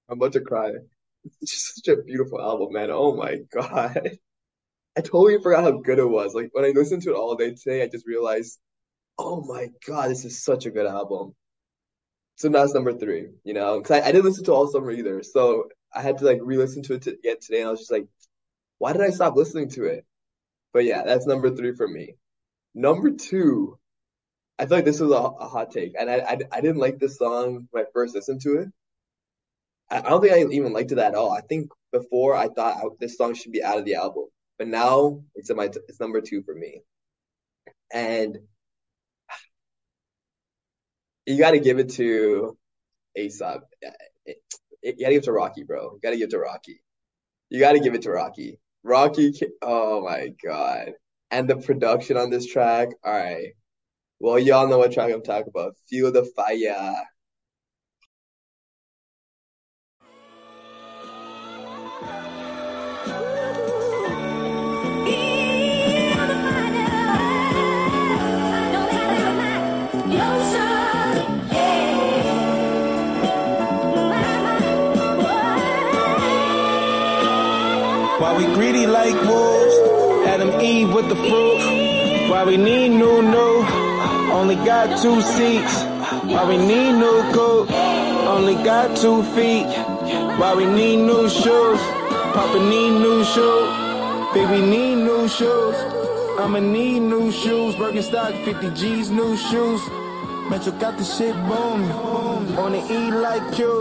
I'm 0.08 0.18
about 0.18 0.32
to 0.34 0.40
cry. 0.40 0.72
It's 1.40 1.50
just 1.52 1.76
such 1.76 1.88
a 1.88 2.02
beautiful 2.02 2.40
album, 2.40 2.72
man. 2.72 2.90
Oh 2.90 3.14
my 3.14 3.38
God. 3.52 4.18
I 4.96 5.00
totally 5.00 5.40
forgot 5.42 5.64
how 5.64 5.72
good 5.72 5.98
it 5.98 6.08
was. 6.08 6.34
Like 6.34 6.50
when 6.52 6.64
I 6.64 6.68
listened 6.68 7.02
to 7.02 7.10
it 7.10 7.16
all 7.16 7.34
day 7.36 7.54
today, 7.54 7.82
I 7.82 7.88
just 7.88 8.06
realized, 8.06 8.58
oh 9.18 9.42
my 9.44 9.68
God, 9.86 10.10
this 10.10 10.24
is 10.24 10.44
such 10.44 10.66
a 10.66 10.70
good 10.70 10.86
album. 10.86 11.34
So 12.36 12.48
that's 12.48 12.74
number 12.74 12.92
three, 12.92 13.28
you 13.44 13.54
know, 13.54 13.78
because 13.78 14.02
I, 14.02 14.08
I 14.08 14.12
didn't 14.12 14.24
listen 14.24 14.44
to 14.44 14.52
all 14.52 14.68
summer 14.68 14.90
either. 14.90 15.22
So 15.22 15.68
I 15.94 16.02
had 16.02 16.18
to 16.18 16.24
like 16.24 16.40
re-listen 16.42 16.82
to 16.84 16.94
it 16.94 17.02
to, 17.02 17.10
again 17.10 17.36
today, 17.40 17.60
and 17.60 17.68
I 17.68 17.70
was 17.70 17.80
just 17.80 17.92
like, 17.92 18.06
why 18.78 18.92
did 18.92 19.02
I 19.02 19.10
stop 19.10 19.36
listening 19.36 19.68
to 19.70 19.84
it? 19.86 20.04
But 20.72 20.84
yeah, 20.84 21.04
that's 21.04 21.26
number 21.26 21.54
three 21.54 21.74
for 21.74 21.86
me. 21.86 22.16
Number 22.74 23.12
two, 23.12 23.78
I 24.58 24.66
feel 24.66 24.78
like 24.78 24.84
this 24.84 25.00
was 25.00 25.12
a, 25.12 25.14
a 25.14 25.48
hot 25.48 25.70
take, 25.70 25.94
and 25.98 26.10
I, 26.10 26.16
I 26.16 26.38
I 26.52 26.60
didn't 26.60 26.78
like 26.78 26.98
this 26.98 27.18
song 27.18 27.68
when 27.70 27.84
I 27.84 27.86
first 27.92 28.14
listened 28.14 28.40
to 28.42 28.58
it. 28.58 28.68
I, 29.94 30.10
don't 30.10 30.20
think 30.20 30.32
I 30.34 30.40
even 30.52 30.72
liked 30.72 30.92
it 30.92 30.98
at 30.98 31.14
all. 31.14 31.30
I 31.32 31.40
think 31.42 31.70
before 31.92 32.34
I 32.34 32.48
thought 32.48 32.78
I, 32.78 32.88
this 33.00 33.16
song 33.16 33.34
should 33.34 33.52
be 33.52 33.62
out 33.62 33.78
of 33.78 33.84
the 33.84 33.94
album, 33.96 34.26
but 34.58 34.68
now 34.68 35.22
it's 35.34 35.50
my 35.54 35.66
it's 35.66 36.00
number 36.00 36.20
two 36.20 36.42
for 36.42 36.54
me. 36.54 36.82
And 37.92 38.38
you 41.26 41.38
got 41.38 41.52
to 41.52 41.60
give 41.60 41.78
it 41.78 41.90
to 41.90 42.56
it- 44.82 44.98
you 44.98 45.04
got 45.04 45.08
to 45.08 45.14
give 45.14 45.22
it 45.22 45.24
to 45.24 45.32
Rocky, 45.32 45.62
bro. 45.64 45.94
You 45.94 46.00
got 46.02 46.10
to 46.10 46.16
give 46.16 46.28
it 46.28 46.30
to 46.32 46.38
Rocky. 46.38 46.82
You 47.50 47.60
got 47.60 47.72
to 47.72 47.80
give 47.80 47.94
it 47.94 48.02
to 48.02 48.10
Rocky. 48.10 48.58
Rocky, 48.82 49.32
oh 49.62 50.02
my 50.02 50.34
God. 50.44 50.92
And 51.30 51.48
the 51.48 51.56
production 51.56 52.16
on 52.16 52.30
this 52.30 52.46
track, 52.46 52.88
all 53.04 53.12
right. 53.12 53.54
Well, 54.20 54.38
y'all 54.38 54.68
know 54.68 54.78
what 54.78 54.92
track 54.92 55.12
I'm 55.12 55.22
talking 55.22 55.48
about. 55.48 55.76
Feel 55.88 56.12
the 56.12 56.24
fire. 56.36 56.94
Like 79.04 79.28
wolves, 79.28 79.76
Adam 80.26 80.50
Eve 80.60 80.94
with 80.94 81.08
the 81.10 81.16
fruit. 81.16 81.60
Why 82.30 82.42
we 82.44 82.56
need 82.56 82.88
new 82.88 83.20
new, 83.22 83.54
only 84.32 84.56
got 84.56 84.86
two 85.02 85.20
seats. 85.20 85.74
Why 86.32 86.42
we 86.48 86.56
need 86.56 86.92
new 86.92 87.18
coat? 87.36 87.70
Only 88.34 88.54
got 88.64 88.96
two 88.96 89.22
feet. 89.34 89.68
Why 90.38 90.54
we 90.54 90.64
need 90.64 90.98
new 91.10 91.28
shoes? 91.28 91.80
Papa 92.34 92.58
need 92.72 92.92
new 93.06 93.22
shoes. 93.32 93.68
Baby 94.34 94.60
need 94.74 94.96
new 95.08 95.28
shoes. 95.28 95.76
I'ma 96.40 96.60
need 96.60 97.00
new 97.00 97.30
shoes. 97.30 97.74
Birkenstock 97.74 98.32
50 98.44 98.70
G's 98.70 99.10
new 99.10 99.36
shoes. 99.36 99.82
Metro 100.48 100.72
got 100.82 100.96
the 100.96 101.04
shit 101.04 101.36
booming. 101.48 102.56
Wanna 102.56 102.82
eat 102.96 103.12
like 103.26 103.58
you. 103.58 103.74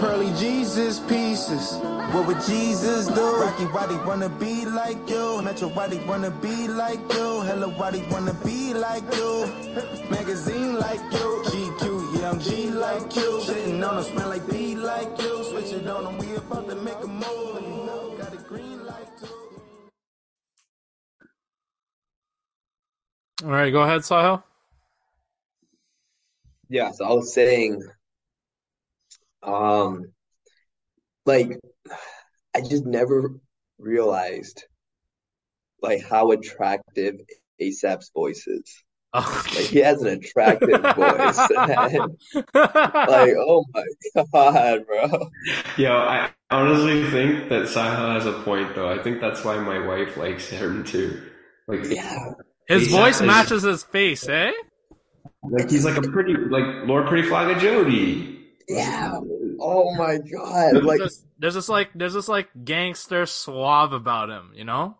Pearly 0.00 0.30
Jesus 0.38 1.00
pieces. 1.00 1.74
What 2.12 2.26
would 2.28 2.40
Jesus 2.46 3.08
do? 3.08 3.26
Rocky, 3.42 3.64
why 3.66 3.86
they 3.86 3.96
wanna 4.06 4.28
be 4.28 4.66
like 4.66 4.98
you? 5.08 5.42
Metro, 5.42 5.68
why 5.68 5.88
they 5.88 5.98
wanna 6.06 6.30
be 6.30 6.68
like 6.68 7.00
you? 7.14 7.42
Hello, 7.48 7.70
why 7.70 7.90
they 7.92 8.02
wanna 8.10 8.34
be 8.44 8.74
like 8.74 9.04
you? 9.16 9.46
Magazine 10.10 10.78
like 10.78 11.00
you. 11.12 11.42
GQ, 11.50 12.20
yeah, 12.20 12.30
I'm 12.30 12.40
G 12.40 12.70
like 12.70 13.16
you. 13.16 13.40
Sitting 13.42 13.82
on 13.84 13.96
them, 13.96 14.04
smell 14.04 14.28
like 14.30 14.46
B 14.50 14.76
like 14.76 15.18
you. 15.20 15.44
Switch 15.44 15.72
it 15.72 15.88
on 15.88 16.04
them, 16.04 16.18
we 16.18 16.36
about 16.36 16.68
to 16.68 16.76
make 16.76 17.02
a 17.02 17.06
move. 17.08 18.18
Got 18.18 18.34
a 18.34 18.38
green 18.48 18.86
light 18.86 19.08
too. 19.20 19.28
All 23.44 23.50
right, 23.50 23.70
go 23.72 23.82
ahead, 23.82 24.02
Sahil. 24.02 24.42
Yeah, 26.68 26.92
so 26.92 27.06
I 27.06 27.12
was 27.12 27.32
saying, 27.34 27.82
um, 29.46 30.12
like 31.24 31.58
I 32.54 32.60
just 32.60 32.84
never 32.84 33.30
realized 33.78 34.64
like 35.82 36.02
how 36.04 36.32
attractive 36.32 37.16
ASAP's 37.60 38.10
voice 38.14 38.46
is. 38.46 38.82
Like 39.14 39.64
he 39.64 39.78
has 39.78 40.02
an 40.02 40.08
attractive 40.08 40.68
voice. 40.68 41.38
And, 41.38 42.18
like, 42.54 43.34
oh 43.38 43.64
my 43.72 43.84
God, 44.32 44.86
bro. 44.86 45.30
Yeah, 45.78 45.96
I 45.96 46.30
honestly 46.50 47.04
think 47.10 47.48
that 47.48 47.62
Sahil 47.62 48.14
has 48.14 48.26
a 48.26 48.32
point 48.42 48.74
though. 48.74 48.90
I 48.90 49.02
think 49.02 49.20
that's 49.20 49.42
why 49.42 49.58
my 49.58 49.86
wife 49.86 50.16
likes 50.18 50.48
him 50.48 50.84
too. 50.84 51.22
Like, 51.66 51.84
Yeah. 51.84 52.32
His 52.68 52.88
ASAP 52.88 52.90
voice 52.90 53.16
is- 53.20 53.26
matches 53.26 53.62
his 53.62 53.84
face, 53.84 54.28
eh? 54.28 54.52
Like 55.48 55.70
he's 55.70 55.84
like 55.84 55.96
a 55.96 56.02
pretty 56.02 56.34
like 56.34 56.86
Lord 56.86 57.06
Pretty 57.06 57.28
Flacko 57.28 57.54
Jodye. 57.54 58.42
Yeah. 58.68 59.18
Oh 59.60 59.94
my 59.94 60.18
God. 60.18 60.74
There's 60.74 60.84
Like, 60.84 60.98
this, 61.00 61.24
there's 61.38 61.54
this 61.54 61.68
like 61.68 61.90
there's 61.94 62.14
this 62.14 62.28
like 62.28 62.48
gangster 62.64 63.26
suave 63.26 63.92
about 63.92 64.30
him, 64.30 64.52
you 64.54 64.64
know? 64.64 64.96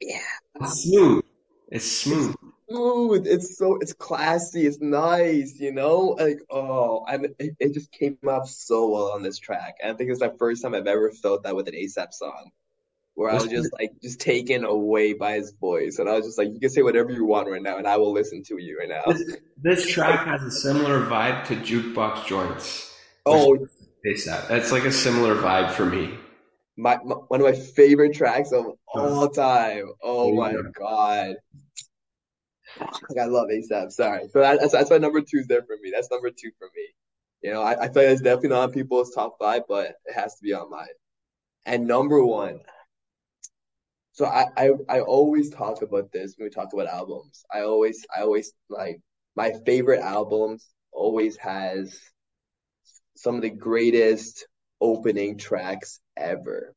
yeah. 0.00 0.18
It's 0.60 0.82
smooth. 0.82 1.24
It's 1.68 1.90
smooth. 1.90 2.34
Smooth. 2.68 3.26
It's 3.26 3.58
so 3.58 3.78
it's 3.80 3.92
classy. 3.92 4.66
It's 4.66 4.80
nice, 4.80 5.58
you 5.58 5.72
know? 5.72 6.16
Like, 6.18 6.38
oh, 6.50 7.04
and 7.08 7.26
it, 7.38 7.56
it 7.58 7.74
just 7.74 7.90
came 7.92 8.18
off 8.26 8.48
so 8.48 8.88
well 8.88 9.12
on 9.12 9.22
this 9.22 9.38
track. 9.38 9.76
And 9.82 9.92
I 9.92 9.94
think 9.96 10.10
it's 10.10 10.20
the 10.20 10.34
first 10.38 10.62
time 10.62 10.74
I've 10.74 10.86
ever 10.86 11.10
felt 11.10 11.44
that 11.44 11.56
with 11.56 11.68
an 11.68 11.74
ASAP 11.74 12.12
song. 12.12 12.50
Where 13.14 13.30
I 13.30 13.34
was 13.34 13.46
just 13.46 13.70
like 13.78 13.92
just 14.02 14.20
taken 14.20 14.64
away 14.64 15.12
by 15.12 15.32
his 15.34 15.52
voice. 15.52 15.98
And 15.98 16.08
I 16.08 16.14
was 16.14 16.24
just 16.24 16.38
like, 16.38 16.48
you 16.48 16.58
can 16.58 16.70
say 16.70 16.80
whatever 16.80 17.12
you 17.12 17.26
want 17.26 17.46
right 17.46 17.60
now, 17.60 17.76
and 17.76 17.86
I 17.86 17.98
will 17.98 18.12
listen 18.12 18.42
to 18.44 18.56
you 18.58 18.78
right 18.78 18.88
now. 18.88 19.12
This, 19.12 19.36
this 19.62 19.90
track 19.90 20.26
has 20.26 20.42
a 20.42 20.50
similar 20.50 21.00
vibe 21.04 21.44
to 21.48 21.56
Jukebox 21.56 22.26
Joints. 22.26 22.90
Oh, 23.26 23.68
ASAP. 24.06 24.48
That's 24.48 24.72
like 24.72 24.84
a 24.84 24.92
similar 24.92 25.34
vibe 25.36 25.70
for 25.72 25.86
me. 25.86 26.14
my, 26.76 26.98
my 27.04 27.14
one 27.14 27.40
of 27.40 27.46
my 27.46 27.52
favorite 27.52 28.14
tracks 28.14 28.52
of 28.52 28.66
all 28.88 29.28
time. 29.28 29.84
Oh 30.02 30.28
you 30.28 30.34
my. 30.34 30.54
God. 30.78 31.36
Like, 32.80 33.18
I 33.20 33.24
love 33.26 33.48
ASAP. 33.48 33.92
Sorry. 33.92 34.28
So 34.32 34.40
that, 34.40 34.60
that's, 34.60 34.72
that's 34.72 34.90
why 34.90 34.98
number 34.98 35.20
two 35.20 35.38
is 35.38 35.46
there 35.46 35.62
for 35.62 35.76
me. 35.82 35.92
That's 35.94 36.10
number 36.10 36.30
two 36.30 36.50
for 36.58 36.68
me. 36.74 36.88
You 37.42 37.52
know, 37.52 37.62
I, 37.62 37.72
I 37.72 37.88
feel 37.88 38.02
like 38.02 38.12
it's 38.12 38.22
definitely 38.22 38.50
not 38.50 38.62
on 38.62 38.72
people's 38.72 39.10
top 39.14 39.36
five, 39.38 39.62
but 39.68 39.94
it 40.06 40.14
has 40.14 40.34
to 40.36 40.42
be 40.42 40.52
on 40.52 40.70
mine. 40.70 40.86
And 41.66 41.86
number 41.86 42.24
one. 42.24 42.60
So 44.12 44.26
I, 44.26 44.46
I, 44.56 44.70
I 44.88 45.00
always 45.00 45.50
talk 45.50 45.82
about 45.82 46.12
this 46.12 46.34
when 46.36 46.46
we 46.46 46.50
talk 46.50 46.72
about 46.72 46.86
albums. 46.86 47.44
I 47.52 47.62
always, 47.62 48.04
I 48.16 48.22
always 48.22 48.52
like 48.68 49.00
my 49.36 49.52
favorite 49.66 50.00
albums 50.00 50.66
always 50.92 51.36
has 51.38 51.98
some 53.22 53.36
of 53.36 53.42
the 53.42 53.50
greatest 53.50 54.46
opening 54.80 55.38
tracks 55.38 56.00
ever 56.16 56.74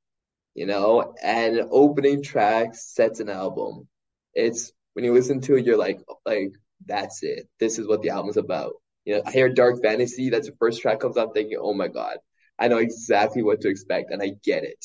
you 0.56 0.66
know, 0.66 1.14
and 1.22 1.60
opening 1.70 2.24
track 2.24 2.74
sets 2.76 3.20
an 3.20 3.30
album. 3.30 3.88
It's 4.34 4.72
when 4.94 5.06
you 5.06 5.14
listen 5.14 5.42
to 5.42 5.58
it, 5.58 5.66
you're 5.66 5.78
like, 5.78 6.00
like 6.26 6.54
that's 6.86 7.24
it. 7.24 7.48
This 7.60 7.78
is 7.78 7.88
what 7.88 8.02
the 8.02 8.10
album's 8.10 8.38
about. 8.38 8.74
You 9.04 9.16
know, 9.16 9.22
I 9.26 9.32
hear 9.32 9.50
Dark 9.54 9.82
Fantasy, 9.84 10.30
that's 10.30 10.48
the 10.48 10.56
first 10.58 10.82
track 10.82 11.02
comes 11.02 11.18
out, 11.18 11.34
thinking, 11.34 11.60
oh 11.62 11.74
my 11.74 11.90
God, 11.90 12.18
I 12.58 12.70
know 12.70 12.78
exactly 12.78 13.44
what 13.44 13.62
to 13.62 13.70
expect, 13.70 14.12
and 14.12 14.22
I 14.22 14.32
get 14.44 14.64
it. 14.64 14.84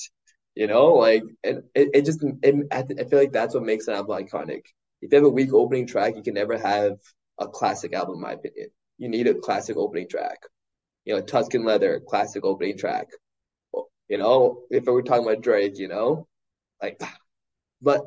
You 0.57 0.67
know, 0.67 0.95
like, 0.95 1.23
and 1.45 1.63
it, 1.75 1.91
it 1.95 2.05
just, 2.05 2.23
it, 2.43 2.67
I 2.73 2.83
feel 3.05 3.19
like 3.19 3.33
that's 3.33 3.55
what 3.55 3.63
makes 3.63 3.87
an 3.89 3.95
album 3.95 4.19
iconic. 4.27 4.63
If 5.01 5.13
you 5.13 5.17
have 5.17 5.25
a 5.25 5.31
weak 5.31 5.55
opening 5.55 5.87
track, 5.87 6.17
you 6.17 6.23
can 6.23 6.35
never 6.35 6.59
have 6.59 6.99
a 7.39 7.49
classic 7.49 7.95
album, 7.95 8.17
in 8.17 8.21
my 8.21 8.33
opinion. 8.33 8.69
You 8.99 9.09
need 9.09 9.29
a 9.29 9.35
classic 9.35 9.77
opening 9.77 10.09
track. 10.09 10.41
You 11.05 11.15
know, 11.17 11.23
Tuscan 11.23 11.65
Leather, 11.65 12.01
classic 12.01 12.45
opening 12.45 12.79
track. 12.79 13.09
You 14.09 14.19
know, 14.19 14.65
if 14.71 14.85
we're 14.87 15.03
talking 15.03 15.25
about 15.27 15.43
Drake, 15.43 15.79
you 15.79 15.89
know, 15.89 16.27
like, 16.83 17.01
but 17.83 18.05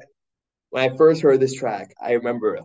when 0.71 0.91
I 0.91 0.97
first 0.97 1.21
heard 1.23 1.39
this 1.39 1.55
track, 1.55 1.93
I 2.01 2.13
remember 2.13 2.59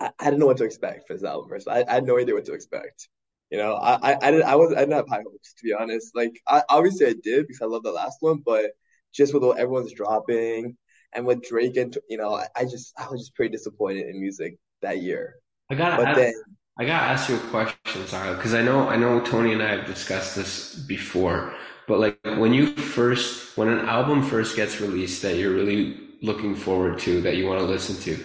I, 0.00 0.10
I 0.18 0.24
didn't 0.26 0.40
know 0.40 0.46
what 0.46 0.58
to 0.58 0.64
expect 0.64 1.06
for 1.06 1.14
this 1.14 1.24
album. 1.24 1.48
First, 1.48 1.68
I, 1.68 1.84
I 1.88 1.94
had 1.94 2.06
no 2.06 2.18
idea 2.18 2.34
what 2.34 2.44
to 2.46 2.54
expect. 2.54 3.08
You 3.50 3.58
know, 3.58 3.74
I, 3.74 4.12
I, 4.12 4.18
I 4.22 4.30
didn't, 4.30 4.46
I 4.46 4.54
was, 4.56 4.72
I 4.72 4.80
didn't 4.80 4.94
have 4.94 5.08
high 5.08 5.22
hopes 5.22 5.54
to 5.54 5.64
be 5.64 5.72
honest. 5.72 6.14
Like, 6.14 6.40
I 6.46 6.62
obviously 6.68 7.06
I 7.06 7.14
did 7.22 7.46
because 7.46 7.60
I 7.62 7.66
love 7.66 7.82
the 7.82 7.92
last 7.92 8.16
one, 8.20 8.42
but 8.44 8.72
just 9.12 9.32
with 9.34 9.42
what 9.44 9.58
everyone's 9.58 9.92
dropping 9.92 10.76
and 11.12 11.26
with 11.26 11.42
Drake 11.42 11.76
and 11.76 11.96
you 12.08 12.16
know, 12.16 12.34
I, 12.34 12.46
I 12.56 12.64
just, 12.64 12.92
I 12.98 13.08
was 13.08 13.20
just 13.20 13.34
pretty 13.34 13.52
disappointed 13.52 14.08
in 14.08 14.20
music 14.20 14.58
that 14.82 15.02
year. 15.02 15.36
I 15.70 15.74
gotta 15.74 15.96
But 15.96 16.06
ask, 16.06 16.20
then, 16.20 16.34
I 16.76 16.84
gotta 16.84 17.06
ask 17.06 17.28
you 17.28 17.36
a 17.36 17.50
question, 17.50 18.04
Sarah, 18.06 18.34
because 18.34 18.52
I 18.52 18.60
know 18.60 18.88
I 18.88 18.96
know 18.96 19.20
Tony 19.20 19.52
and 19.52 19.62
I 19.62 19.76
have 19.76 19.86
discussed 19.86 20.34
this 20.34 20.74
before, 20.74 21.54
but 21.86 22.00
like 22.00 22.18
when 22.24 22.52
you 22.52 22.66
first 22.66 23.56
when 23.56 23.68
an 23.68 23.86
album 23.86 24.24
first 24.24 24.56
gets 24.56 24.80
released 24.80 25.22
that 25.22 25.36
you're 25.36 25.54
really 25.54 25.96
looking 26.20 26.56
forward 26.56 26.98
to, 27.00 27.20
that 27.20 27.36
you 27.36 27.46
want 27.46 27.60
to 27.60 27.66
listen 27.66 27.94
to, 28.02 28.24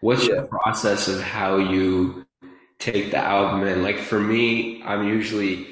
what's 0.00 0.28
yeah, 0.28 0.34
your 0.34 0.42
process 0.44 1.08
of 1.08 1.20
how 1.20 1.56
you 1.56 2.24
take 2.78 3.10
the 3.10 3.18
album 3.18 3.66
in? 3.66 3.82
Like 3.82 3.98
for 3.98 4.20
me, 4.20 4.80
I'm 4.84 5.08
usually 5.08 5.66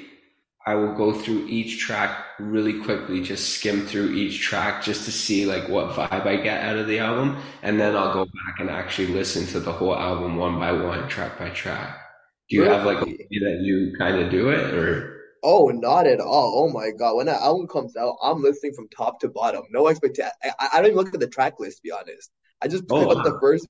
I 0.66 0.74
will 0.74 0.94
go 0.94 1.12
through 1.12 1.46
each 1.46 1.78
track 1.78 2.24
really 2.40 2.82
quickly, 2.82 3.22
just 3.22 3.50
skim 3.50 3.86
through 3.86 4.14
each 4.14 4.40
track 4.40 4.82
just 4.82 5.04
to 5.04 5.12
see 5.12 5.46
like 5.46 5.68
what 5.68 5.90
vibe 5.90 6.26
I 6.26 6.38
get 6.38 6.64
out 6.64 6.76
of 6.76 6.88
the 6.88 6.98
album, 6.98 7.36
and 7.62 7.78
then 7.78 7.94
I'll 7.94 8.12
go 8.12 8.24
back 8.24 8.58
and 8.58 8.68
actually 8.68 9.14
listen 9.14 9.46
to 9.52 9.60
the 9.60 9.70
whole 9.70 9.96
album 9.96 10.36
one 10.36 10.58
by 10.58 10.72
one, 10.72 11.08
track 11.08 11.38
by 11.38 11.50
track. 11.50 12.02
Do 12.48 12.56
you 12.56 12.62
have 12.64 12.86
like 12.86 13.02
a 13.02 13.04
way 13.04 13.28
that 13.30 13.60
you 13.62 13.94
kind 13.98 14.20
of 14.20 14.30
do 14.30 14.50
it, 14.50 14.74
or 14.74 15.16
Oh, 15.42 15.68
not 15.68 16.06
at 16.06 16.20
all. 16.20 16.64
Oh 16.64 16.72
my 16.72 16.90
God. 16.90 17.16
When 17.16 17.26
that 17.26 17.40
album 17.40 17.68
comes 17.68 17.96
out, 17.96 18.16
I'm 18.22 18.42
listening 18.42 18.74
from 18.74 18.88
top 18.88 19.20
to 19.20 19.28
bottom. 19.28 19.62
No 19.70 19.88
expectation. 19.88 20.30
I, 20.42 20.68
I 20.74 20.76
don't 20.76 20.86
even 20.86 20.96
look 20.96 21.14
at 21.14 21.20
the 21.20 21.28
track 21.28 21.60
list, 21.60 21.78
to 21.78 21.82
be 21.84 21.92
honest. 21.92 22.30
I 22.62 22.68
just 22.68 22.84
oh 22.90 22.98
pick 23.00 23.16
up 23.16 23.22
the 23.24 23.38
first 23.40 23.68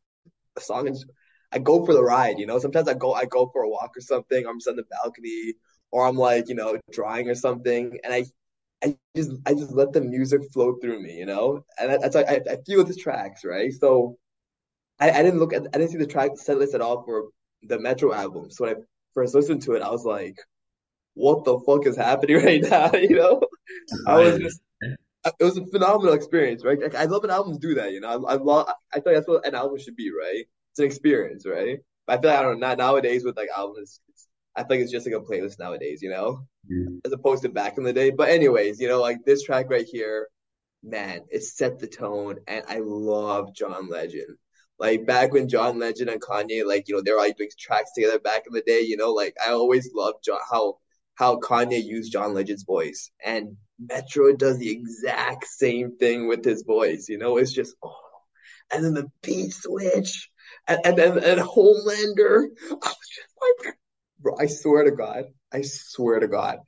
song 0.59 0.89
and 0.89 0.97
I 1.53 1.59
go 1.59 1.85
for 1.87 1.93
the 1.95 2.03
ride, 2.03 2.39
you 2.39 2.47
know. 2.47 2.59
Sometimes 2.59 2.89
I 2.89 2.95
go 2.95 3.13
I 3.15 3.25
go 3.27 3.49
for 3.53 3.63
a 3.63 3.69
walk 3.69 3.93
or 3.97 4.01
something. 4.01 4.47
I'm 4.47 4.59
just 4.59 4.69
on 4.69 4.77
the 4.77 4.85
balcony 4.91 5.55
or 5.91 6.07
I'm 6.07 6.17
like, 6.17 6.49
you 6.49 6.55
know, 6.55 6.79
drawing 6.93 7.29
or 7.29 7.35
something, 7.35 7.99
and 8.05 8.13
I 8.15 8.25
I 8.85 8.97
just 9.17 9.33
I 9.47 9.55
just 9.55 9.73
let 9.73 9.93
the 9.93 10.01
music 10.01 10.43
flow 10.53 10.77
through 10.81 11.03
me, 11.03 11.15
you 11.17 11.27
know. 11.27 11.65
And 11.79 11.91
that, 11.93 12.01
that's 12.03 12.15
like 12.15 12.29
I, 12.29 12.41
I 12.51 12.57
feel 12.67 12.85
the 12.85 12.95
tracks, 12.95 13.45
right? 13.45 13.73
So 13.73 14.19
I, 15.01 15.11
I 15.11 15.23
didn't 15.23 15.41
look 15.41 15.53
at 15.53 15.63
I 15.75 15.79
didn't 15.79 15.91
see 15.91 15.99
the 15.99 16.07
track 16.07 16.33
set 16.37 16.59
list 16.59 16.75
at 16.75 16.81
all 16.81 17.05
for 17.05 17.25
the 17.63 17.79
Metro 17.79 18.13
album. 18.13 18.51
So 18.51 18.65
when 18.65 18.77
I 18.77 18.79
first 19.15 19.35
listened 19.35 19.63
to 19.63 19.73
it, 19.73 19.83
I 19.83 19.91
was 19.91 20.05
like, 20.05 20.37
what 21.15 21.45
the 21.45 21.59
fuck 21.61 21.87
is 21.87 21.97
happening 21.97 22.37
right 22.45 22.63
now? 22.63 22.91
You 22.93 23.17
know? 23.17 23.43
I 24.07 24.19
was 24.19 24.39
just 24.39 24.61
it 25.41 25.45
was 25.45 25.57
a 25.57 25.67
phenomenal 25.67 26.15
experience, 26.15 26.65
right? 26.65 26.81
Like, 26.81 26.95
I 26.95 27.05
love 27.05 27.23
when 27.23 27.31
albums 27.31 27.59
do 27.59 27.75
that, 27.75 27.93
you 27.93 28.01
know. 28.01 28.25
I, 28.27 28.35
I 28.35 28.37
love. 28.37 28.69
I 28.93 29.01
feel 29.01 29.13
like 29.13 29.17
that's 29.17 29.29
what 29.29 29.47
an 29.47 29.55
album 29.55 29.79
should 29.79 29.97
be, 29.97 30.11
right? 30.11 30.45
It's 30.73 30.79
an 30.79 30.85
experience, 30.87 31.47
right? 31.47 31.79
But 32.07 32.19
I 32.19 32.23
feel 32.23 32.31
like 32.31 32.39
I 32.39 32.43
don't 32.43 32.61
know. 32.61 32.69
Not 32.69 32.79
nowadays 32.79 33.25
with 33.25 33.37
like 33.37 33.49
albums, 33.57 34.01
it's, 34.09 34.29
I 34.55 34.63
think 34.63 34.83
it's 34.83 34.93
just 34.93 35.07
like 35.07 35.15
a 35.15 35.21
playlist 35.25 35.59
nowadays, 35.59 36.01
you 36.03 36.11
know, 36.11 36.47
Mm. 36.71 36.99
as 37.05 37.13
opposed 37.13 37.43
to 37.45 37.49
back 37.49 37.79
in 37.79 37.85
the 37.85 37.93
day. 37.93 38.11
But 38.11 38.29
anyways, 38.29 38.81
you 38.81 38.89
know, 38.89 39.01
like 39.01 39.19
this 39.25 39.45
track 39.45 39.71
right 39.71 39.87
here, 39.91 40.27
man, 40.83 41.21
it 41.31 41.45
set 41.45 41.79
the 41.79 41.87
tone, 41.87 42.39
and 42.49 42.65
I 42.69 42.81
love 42.83 43.55
John 43.55 43.89
Legend. 43.89 44.37
Like 44.79 45.07
back 45.07 45.33
when 45.33 45.49
John 45.49 45.79
Legend 45.79 46.11
and 46.11 46.21
Kanye, 46.21 46.67
like 46.67 46.89
you 46.89 46.97
know, 46.97 47.03
they 47.03 47.13
were 47.13 47.19
like 47.19 47.37
doing 47.37 47.51
tracks 47.59 47.93
together 47.95 48.19
back 48.19 48.43
in 48.47 48.53
the 48.53 48.63
day. 48.63 48.81
You 48.81 48.97
know, 48.97 49.13
like 49.13 49.35
I 49.45 49.53
always 49.53 49.91
loved 49.95 50.25
John 50.25 50.41
how 50.51 50.79
how 51.15 51.39
Kanye 51.41 51.83
used 51.83 52.13
John 52.13 52.35
Legend's 52.35 52.65
voice, 52.65 53.11
and 53.25 53.57
Metro 53.79 54.35
does 54.35 54.59
the 54.59 54.71
exact 54.71 55.47
same 55.47 55.97
thing 55.97 56.29
with 56.29 56.45
his 56.45 56.63
voice. 56.63 57.09
You 57.09 57.19
know, 57.19 57.39
it's 57.39 57.53
just 57.53 57.75
oh, 57.83 57.95
and 58.73 58.85
then 58.85 58.95
the 58.95 59.11
beat 59.23 59.53
switch, 59.53 60.31
and 60.69 60.79
and 60.85 60.99
and, 60.99 61.19
and 61.19 61.41
Homelander. 61.41 62.49
I 62.71 62.75
was 62.75 63.09
just 63.15 63.35
like, 63.65 63.77
bro, 64.21 64.37
I 64.39 64.47
swear 64.47 64.85
to 64.85 64.91
God, 64.93 65.25
I 65.53 65.63
swear 65.63 66.21
to 66.21 66.29
God, 66.29 66.59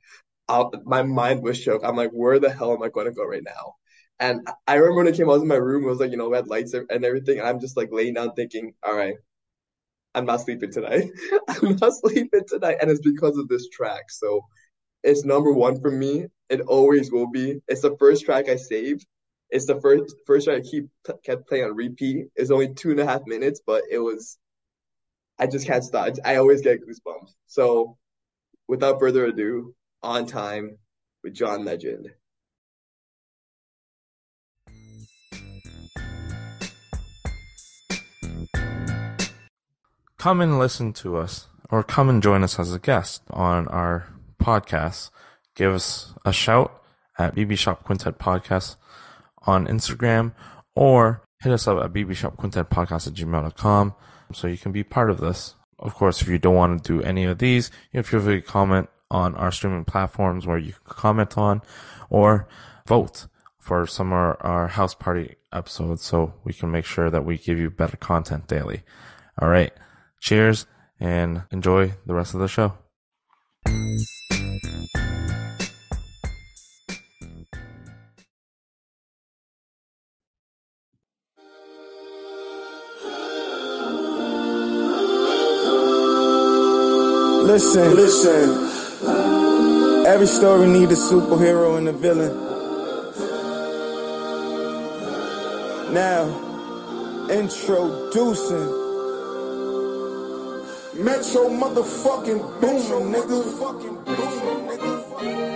I'll, 0.47 0.71
my 0.83 1.03
mind 1.03 1.43
was 1.43 1.59
shook. 1.59 1.83
I'm 1.83 1.95
like, 1.95 2.11
where 2.11 2.39
the 2.39 2.49
hell 2.49 2.73
am 2.73 2.81
I 2.81 2.89
going 2.89 3.05
to 3.05 3.13
go 3.13 3.23
right 3.23 3.43
now? 3.43 3.75
And 4.19 4.47
I 4.67 4.75
remember 4.75 4.97
when 4.97 5.07
it 5.07 5.15
came, 5.15 5.29
I 5.29 5.33
was 5.33 5.41
in 5.41 5.47
my 5.47 5.55
room. 5.55 5.83
It 5.83 5.87
was 5.87 5.99
like, 5.99 6.11
you 6.11 6.17
know, 6.17 6.29
we 6.29 6.35
had 6.35 6.47
lights 6.47 6.73
and 6.73 7.05
everything. 7.05 7.39
And 7.39 7.47
I'm 7.47 7.59
just 7.59 7.77
like 7.77 7.89
laying 7.91 8.15
down 8.15 8.33
thinking, 8.33 8.73
all 8.83 8.95
right, 8.95 9.15
I'm 10.13 10.25
not 10.25 10.41
sleeping 10.41 10.71
tonight. 10.71 11.11
I'm 11.47 11.77
not 11.77 11.93
sleeping 11.93 12.43
tonight. 12.47 12.77
And 12.81 12.91
it's 12.91 13.01
because 13.01 13.37
of 13.37 13.47
this 13.47 13.69
track. 13.69 14.09
So 14.11 14.41
it's 15.03 15.23
number 15.23 15.53
one 15.53 15.81
for 15.81 15.91
me. 15.91 16.27
It 16.49 16.61
always 16.61 17.11
will 17.11 17.29
be. 17.29 17.61
It's 17.67 17.81
the 17.81 17.95
first 17.97 18.25
track 18.25 18.49
I 18.49 18.57
saved. 18.57 19.05
It's 19.49 19.65
the 19.65 19.79
first 19.79 20.15
first 20.25 20.45
track 20.45 20.59
I 20.59 20.61
keep 20.61 20.87
kept 21.23 21.47
playing 21.47 21.65
on 21.65 21.75
repeat. 21.75 22.27
It's 22.35 22.51
only 22.51 22.73
two 22.73 22.91
and 22.91 22.99
a 22.99 23.05
half 23.05 23.21
minutes, 23.25 23.61
but 23.65 23.83
it 23.89 23.99
was 23.99 24.37
I 25.39 25.47
just 25.47 25.65
can't 25.65 25.83
stop. 25.83 26.13
I 26.25 26.35
always 26.35 26.61
get 26.61 26.81
goosebumps. 26.81 27.33
So 27.47 27.97
without 28.67 28.99
further 28.99 29.25
ado, 29.25 29.73
on 30.03 30.25
time 30.25 30.77
with 31.23 31.33
John 31.33 31.65
Legend. 31.65 32.09
Come 40.19 40.41
and 40.41 40.59
listen 40.59 40.91
to 40.91 41.17
us 41.17 41.47
or 41.71 41.81
come 41.81 42.09
and 42.09 42.21
join 42.21 42.43
us 42.43 42.59
as 42.59 42.73
a 42.73 42.79
guest 42.79 43.23
on 43.31 43.67
our 43.69 44.07
podcast. 44.39 45.09
Give 45.55 45.73
us 45.73 46.13
a 46.25 46.33
shout 46.33 46.83
at 47.17 47.35
BB 47.35 47.57
Shop 47.57 47.83
Quintet 47.83 48.19
Podcast 48.19 48.75
on 49.47 49.65
Instagram 49.65 50.33
or 50.75 51.23
hit 51.41 51.53
us 51.53 51.67
up 51.67 51.81
at 51.81 51.93
bbshopquintetpodcast 51.93 53.07
at 53.07 53.13
gmail.com 53.13 53.95
so 54.33 54.47
you 54.47 54.57
can 54.57 54.73
be 54.73 54.83
part 54.83 55.09
of 55.09 55.19
this. 55.19 55.55
Of 55.79 55.95
course, 55.95 56.21
if 56.21 56.27
you 56.27 56.37
don't 56.37 56.55
want 56.55 56.83
to 56.83 56.99
do 56.99 57.01
any 57.01 57.23
of 57.23 57.39
these, 57.39 57.71
you 57.93 58.03
feel 58.03 58.19
free 58.19 58.41
to 58.41 58.47
comment 58.47 58.89
on 59.09 59.35
our 59.35 59.51
streaming 59.51 59.85
platforms 59.85 60.45
where 60.45 60.57
you 60.57 60.73
can 60.73 60.81
comment 60.85 61.37
on 61.37 61.61
or 62.09 62.47
vote 62.85 63.27
for 63.57 63.87
some 63.87 64.11
of 64.11 64.35
our 64.41 64.67
house 64.67 64.93
party 64.93 65.35
episodes 65.53 66.03
so 66.03 66.33
we 66.43 66.51
can 66.51 66.69
make 66.69 66.85
sure 66.85 67.09
that 67.09 67.23
we 67.23 67.37
give 67.37 67.57
you 67.57 67.69
better 67.69 67.95
content 67.95 68.47
daily. 68.47 68.83
All 69.41 69.47
right. 69.47 69.71
Cheers 70.19 70.65
and 70.99 71.43
enjoy 71.51 71.93
the 72.05 72.13
rest 72.13 72.33
of 72.33 72.41
the 72.41 72.47
show. 72.47 72.73
Listen, 87.49 87.95
listen. 87.95 90.05
Every 90.05 90.27
story 90.27 90.67
need 90.67 90.89
a 90.89 90.95
superhero 90.95 91.77
and 91.77 91.87
a 91.87 91.91
villain. 91.91 92.35
Now, 95.93 96.25
introducing 97.29 98.88
Metro 100.99 101.47
motherfucking 101.47 102.41
boomer, 102.59 102.99
nigga. 102.99 103.39
Boomer, 104.05 104.57
nigga. 104.67 105.48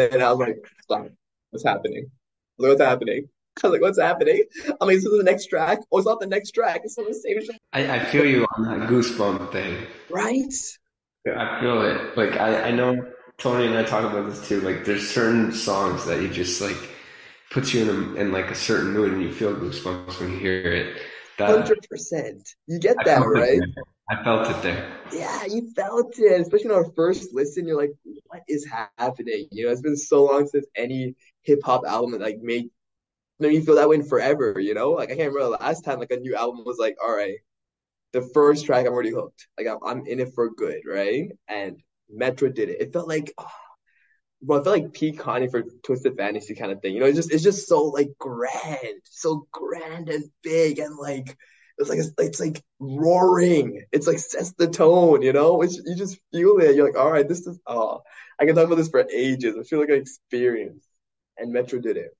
Then 0.00 0.22
I 0.22 0.32
was 0.32 0.38
like, 0.38 0.56
stop. 0.82 1.08
What's 1.50 1.64
happening? 1.64 2.06
I 2.58 2.62
like, 2.62 2.70
what's 2.70 2.82
happening? 2.82 3.28
I 3.62 3.66
was 3.66 3.72
like, 3.72 3.82
what's 3.82 4.00
happening? 4.00 4.44
I'm 4.66 4.88
like, 4.88 4.96
this 4.96 5.04
is 5.04 5.18
the 5.18 5.24
next 5.24 5.46
track. 5.46 5.80
Oh, 5.90 5.98
it's 5.98 6.06
not 6.06 6.20
the 6.20 6.26
next 6.26 6.52
track. 6.52 6.82
It's 6.84 6.96
not 6.96 7.08
the 7.08 7.14
same 7.14 7.44
track. 7.44 7.58
I, 7.72 7.96
I 7.96 8.04
feel 8.04 8.24
you 8.24 8.46
on 8.56 8.64
that 8.64 8.88
goosebump 8.88 9.52
thing. 9.52 9.86
Right? 10.08 10.52
I 11.26 11.60
feel 11.60 11.82
it. 11.82 12.16
Like 12.16 12.40
I, 12.40 12.68
I 12.68 12.70
know 12.70 12.96
Tony 13.38 13.66
and 13.66 13.76
I 13.76 13.82
talk 13.82 14.10
about 14.10 14.28
this 14.30 14.46
too. 14.48 14.60
Like 14.60 14.84
there's 14.84 15.08
certain 15.08 15.52
songs 15.52 16.06
that 16.06 16.22
you 16.22 16.28
just 16.28 16.60
like 16.60 16.76
puts 17.50 17.74
you 17.74 17.82
in 17.82 17.88
a, 17.88 18.14
in 18.20 18.32
like 18.32 18.50
a 18.50 18.54
certain 18.54 18.92
mood 18.92 19.12
and 19.12 19.22
you 19.22 19.32
feel 19.32 19.54
goosebumps 19.54 20.20
when 20.20 20.32
you 20.32 20.38
hear 20.38 20.72
it. 20.72 21.02
That 21.40 21.66
100%. 21.66 22.54
You 22.66 22.78
get 22.78 22.96
I 23.00 23.04
that, 23.04 23.20
right? 23.20 23.60
I 24.10 24.22
felt 24.22 24.50
it 24.50 24.62
there. 24.62 24.86
Yeah, 25.12 25.44
you 25.46 25.72
felt 25.74 26.18
it. 26.18 26.40
Especially 26.40 26.70
on 26.70 26.76
our 26.76 26.90
first 26.92 27.32
listen, 27.32 27.66
you're 27.66 27.80
like, 27.80 27.92
what 28.26 28.42
is 28.46 28.66
happening? 28.98 29.48
You 29.50 29.66
know, 29.66 29.72
it's 29.72 29.80
been 29.80 29.96
so 29.96 30.24
long 30.24 30.46
since 30.46 30.66
any 30.76 31.14
hip 31.42 31.60
hop 31.64 31.82
album 31.86 32.12
that 32.12 32.20
like 32.20 32.40
made 32.42 32.70
made 33.38 33.52
me 33.52 33.60
feel 33.62 33.76
that 33.76 33.88
way 33.88 33.96
in 33.96 34.04
forever, 34.04 34.60
you 34.60 34.74
know? 34.74 34.90
Like 34.90 35.10
I 35.10 35.16
can't 35.16 35.32
remember 35.32 35.56
the 35.56 35.64
last 35.64 35.82
time 35.82 35.98
like 35.98 36.10
a 36.10 36.16
new 36.16 36.36
album 36.36 36.62
was 36.66 36.76
like, 36.78 36.96
all 37.02 37.14
right, 37.14 37.38
the 38.12 38.22
first 38.34 38.66
track 38.66 38.86
I'm 38.86 38.92
already 38.92 39.10
hooked. 39.10 39.48
Like 39.56 39.66
I'm, 39.66 39.78
I'm 39.84 40.06
in 40.06 40.20
it 40.20 40.34
for 40.34 40.50
good, 40.50 40.82
right? 40.86 41.30
And 41.48 41.80
Metro 42.10 42.50
did 42.50 42.68
it. 42.68 42.82
It 42.82 42.92
felt 42.92 43.08
like 43.08 43.32
oh, 43.38 43.46
well, 44.42 44.60
I 44.60 44.64
felt 44.64 44.78
like 44.78 44.92
peak 44.92 45.18
Kanye 45.20 45.50
for 45.50 45.62
Twisted 45.82 46.16
Fantasy 46.16 46.54
kind 46.54 46.72
of 46.72 46.80
thing. 46.80 46.94
You 46.94 47.00
know, 47.00 47.06
it's 47.06 47.16
just 47.16 47.32
it's 47.32 47.42
just 47.42 47.68
so 47.68 47.84
like 47.84 48.10
grand, 48.18 49.00
so 49.04 49.46
grand 49.52 50.08
and 50.08 50.24
big 50.42 50.78
and 50.78 50.96
like 50.96 51.36
it's 51.78 51.90
like 51.90 51.98
it's, 51.98 52.12
it's 52.18 52.40
like 52.40 52.62
roaring. 52.78 53.84
It's 53.92 54.06
like 54.06 54.18
sets 54.18 54.52
the 54.52 54.68
tone, 54.68 55.22
you 55.22 55.32
know? 55.32 55.62
It's 55.62 55.76
you 55.84 55.94
just 55.96 56.18
feel 56.32 56.58
it. 56.58 56.76
You're 56.76 56.86
like, 56.86 56.98
all 56.98 57.10
right, 57.10 57.28
this 57.28 57.46
is 57.46 57.58
oh, 57.66 58.02
I 58.38 58.46
can 58.46 58.54
talk 58.54 58.66
about 58.66 58.76
this 58.76 58.88
for 58.88 59.06
ages. 59.12 59.56
I 59.58 59.62
feel 59.64 59.80
like 59.80 59.90
I 59.90 59.94
experienced. 59.94 60.86
And 61.38 61.52
Metro 61.52 61.78
did 61.80 61.96
it. 61.96 62.10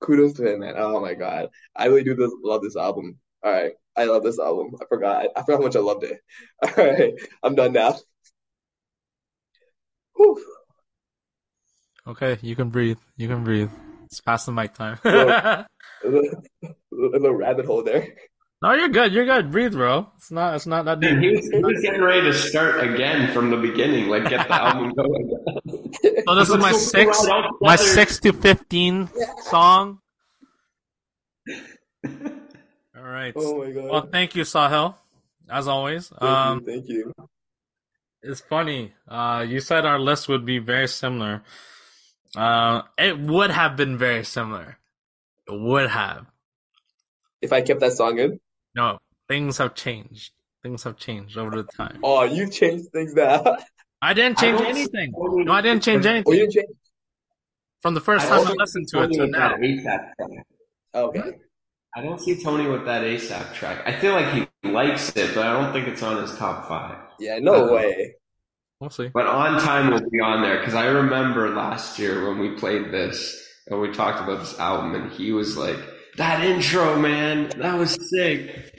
Kudos 0.00 0.34
to 0.34 0.52
him, 0.52 0.60
man. 0.60 0.74
Oh 0.76 1.00
my 1.00 1.14
God. 1.14 1.48
I 1.74 1.86
really 1.86 2.04
do 2.04 2.14
this, 2.14 2.32
love 2.42 2.62
this 2.62 2.76
album. 2.76 3.18
All 3.42 3.52
right. 3.52 3.72
I 3.96 4.04
love 4.04 4.22
this 4.22 4.38
album. 4.38 4.74
I 4.80 4.84
forgot. 4.86 5.26
I 5.36 5.42
forgot 5.42 5.58
how 5.58 5.64
much 5.64 5.76
I 5.76 5.80
loved 5.80 6.04
it. 6.04 6.20
All 6.62 6.84
right. 6.84 7.14
I'm 7.42 7.54
done 7.54 7.72
now. 7.72 7.96
Whew. 10.16 10.55
Okay, 12.06 12.38
you 12.42 12.54
can 12.56 12.68
breathe. 12.70 12.98
You 13.16 13.28
can 13.28 13.42
breathe. 13.44 13.70
It's 14.06 14.20
past 14.20 14.46
the 14.46 14.52
mic 14.52 14.74
time. 14.74 14.98
Little, 15.04 15.28
a 15.30 15.66
little, 16.04 16.30
a 16.62 16.68
little 17.18 17.34
rabbit 17.34 17.66
hole 17.66 17.82
there. 17.82 18.06
no, 18.62 18.72
you're 18.74 18.88
good. 18.88 19.12
You're 19.12 19.24
good. 19.26 19.50
Breathe, 19.50 19.72
bro. 19.72 20.08
It's 20.16 20.30
not. 20.30 20.54
It's 20.54 20.66
not 20.66 20.84
that 20.84 21.00
deep. 21.00 21.18
he 21.18 21.30
was, 21.30 21.50
he 21.50 21.58
was 21.58 21.80
getting 21.82 22.02
ready 22.02 22.22
to 22.22 22.32
start 22.32 22.80
again 22.82 23.32
from 23.32 23.50
the 23.50 23.56
beginning, 23.56 24.08
like 24.08 24.28
get 24.28 24.46
the 24.46 24.54
album 24.54 24.92
going. 24.96 25.42
So 26.26 26.34
this 26.36 26.48
is 26.48 26.56
my 26.56 26.70
Let's 26.70 26.90
sixth, 26.90 27.28
my 27.60 27.76
six 27.76 28.20
to 28.20 28.32
fifteen 28.32 29.08
song. 29.50 29.98
All 32.06 33.02
right. 33.02 33.32
Oh 33.36 33.58
my 33.64 33.72
god. 33.72 33.84
Well, 33.90 34.08
thank 34.10 34.36
you, 34.36 34.44
Sahil, 34.44 34.94
as 35.50 35.66
always. 35.66 36.08
Thank 36.08 36.22
Um, 36.22 36.60
you. 36.60 36.66
Thank 36.66 36.88
you. 36.88 37.12
it's 38.22 38.40
funny. 38.40 38.92
Uh, 39.08 39.44
you 39.46 39.58
said 39.60 39.84
our 39.84 39.98
list 39.98 40.28
would 40.28 40.44
be 40.46 40.58
very 40.58 40.86
similar. 40.88 41.42
Uh, 42.36 42.82
it 42.98 43.18
would 43.18 43.50
have 43.50 43.76
been 43.76 43.96
very 43.98 44.24
similar. 44.24 44.78
It 45.48 45.58
would 45.58 45.88
have. 45.90 46.26
If 47.40 47.52
I 47.52 47.60
kept 47.62 47.80
that 47.80 47.92
song 47.92 48.18
in, 48.18 48.40
No, 48.74 48.98
things 49.28 49.58
have 49.58 49.74
changed. 49.74 50.32
Things 50.62 50.82
have 50.84 50.96
changed 50.96 51.38
over 51.38 51.50
the 51.62 51.62
time. 51.64 52.00
oh, 52.02 52.24
you 52.24 52.48
changed 52.50 52.90
things 52.92 53.14
now. 53.14 53.56
I 54.02 54.12
didn't 54.14 54.38
change 54.38 54.58
don't 54.58 54.68
anything. 54.68 55.12
see- 55.12 55.44
No, 55.44 55.52
I 55.52 55.60
didn't 55.60 55.82
change 55.82 56.04
Oh, 56.06 56.10
you 56.10 56.42
anything. 56.42 56.64
From 57.82 57.94
the 57.94 58.00
first 58.00 58.26
I 58.26 58.28
time 58.42 58.46
I 58.48 58.52
listened 58.58 58.88
to 58.88 58.98
it 59.02 59.02
Tony 59.02 59.16
to 59.18 59.26
now. 59.28 59.48
that 59.50 59.60
ASAP. 59.60 60.42
Okay. 60.94 61.38
I 61.94 62.02
don't 62.02 62.20
see 62.20 62.42
Tony 62.42 62.66
with 62.68 62.84
that 62.84 63.02
ASAP 63.04 63.54
track. 63.54 63.82
I 63.86 63.92
feel 63.92 64.12
like 64.12 64.32
he 64.62 64.68
likes 64.70 65.14
it, 65.16 65.34
but 65.34 65.46
I 65.46 65.52
don't 65.60 65.72
think 65.72 65.88
it's 65.88 66.02
on 66.02 66.20
his 66.20 66.36
top 66.36 66.68
five. 66.68 66.98
Yeah, 67.20 67.38
no 67.38 67.72
way. 67.72 68.16
We'll 68.80 68.90
see. 68.90 69.08
But 69.08 69.26
on 69.26 69.60
time 69.60 69.90
will 69.90 70.08
be 70.10 70.20
on 70.20 70.42
there 70.42 70.58
because 70.58 70.74
I 70.74 70.86
remember 70.86 71.54
last 71.54 71.98
year 71.98 72.28
when 72.28 72.38
we 72.38 72.50
played 72.50 72.92
this 72.92 73.42
and 73.66 73.80
we 73.80 73.90
talked 73.90 74.22
about 74.22 74.40
this 74.40 74.58
album, 74.58 74.94
and 74.94 75.10
he 75.12 75.32
was 75.32 75.56
like, 75.56 75.78
"That 76.16 76.44
intro, 76.44 76.98
man, 76.98 77.48
that 77.58 77.78
was 77.78 77.96
sick." 78.10 78.78